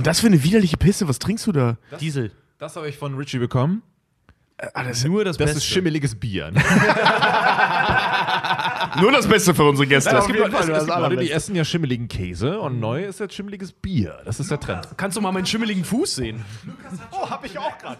denn 0.00 0.04
das 0.04 0.20
für 0.20 0.26
eine 0.26 0.42
widerliche 0.42 0.76
Pisse? 0.76 1.08
Was 1.08 1.18
trinkst 1.18 1.46
du 1.46 1.52
da? 1.52 1.78
Diesel. 2.00 2.32
Das 2.58 2.76
habe 2.76 2.88
ich 2.88 2.98
von 2.98 3.14
Richie 3.14 3.38
bekommen. 3.38 3.82
Ah, 4.74 4.84
das 4.84 4.98
ist 4.98 5.06
Nur 5.06 5.24
das, 5.24 5.38
Das 5.38 5.46
Beste. 5.46 5.58
ist 5.58 5.64
schimmeliges 5.66 6.14
Bier. 6.14 6.50
nur 9.00 9.12
das 9.12 9.26
Beste 9.26 9.54
für 9.54 9.64
unsere 9.64 9.86
Gäste. 9.86 10.14
es 10.14 10.26
gibt, 10.26 10.38
Fall, 10.38 10.48
es, 10.48 10.52
das 10.52 10.68
es 10.82 10.86
gibt 10.86 10.98
Leute, 10.98 11.16
die 11.16 11.30
essen 11.30 11.56
ja 11.56 11.64
schimmeligen 11.64 12.08
Käse 12.08 12.60
und 12.60 12.78
neu 12.78 13.04
ist 13.04 13.20
jetzt 13.20 13.34
schimmeliges 13.34 13.72
Bier. 13.72 14.20
Das 14.26 14.38
ist 14.38 14.50
der 14.50 14.60
Trend. 14.60 14.86
Kannst 14.98 15.16
du 15.16 15.22
mal 15.22 15.32
meinen 15.32 15.46
schimmeligen 15.46 15.82
Fuß 15.84 16.16
sehen? 16.16 16.44
Oh, 17.10 17.30
habe 17.30 17.46
ich 17.46 17.58
auch 17.58 17.78
gerade. 17.78 17.98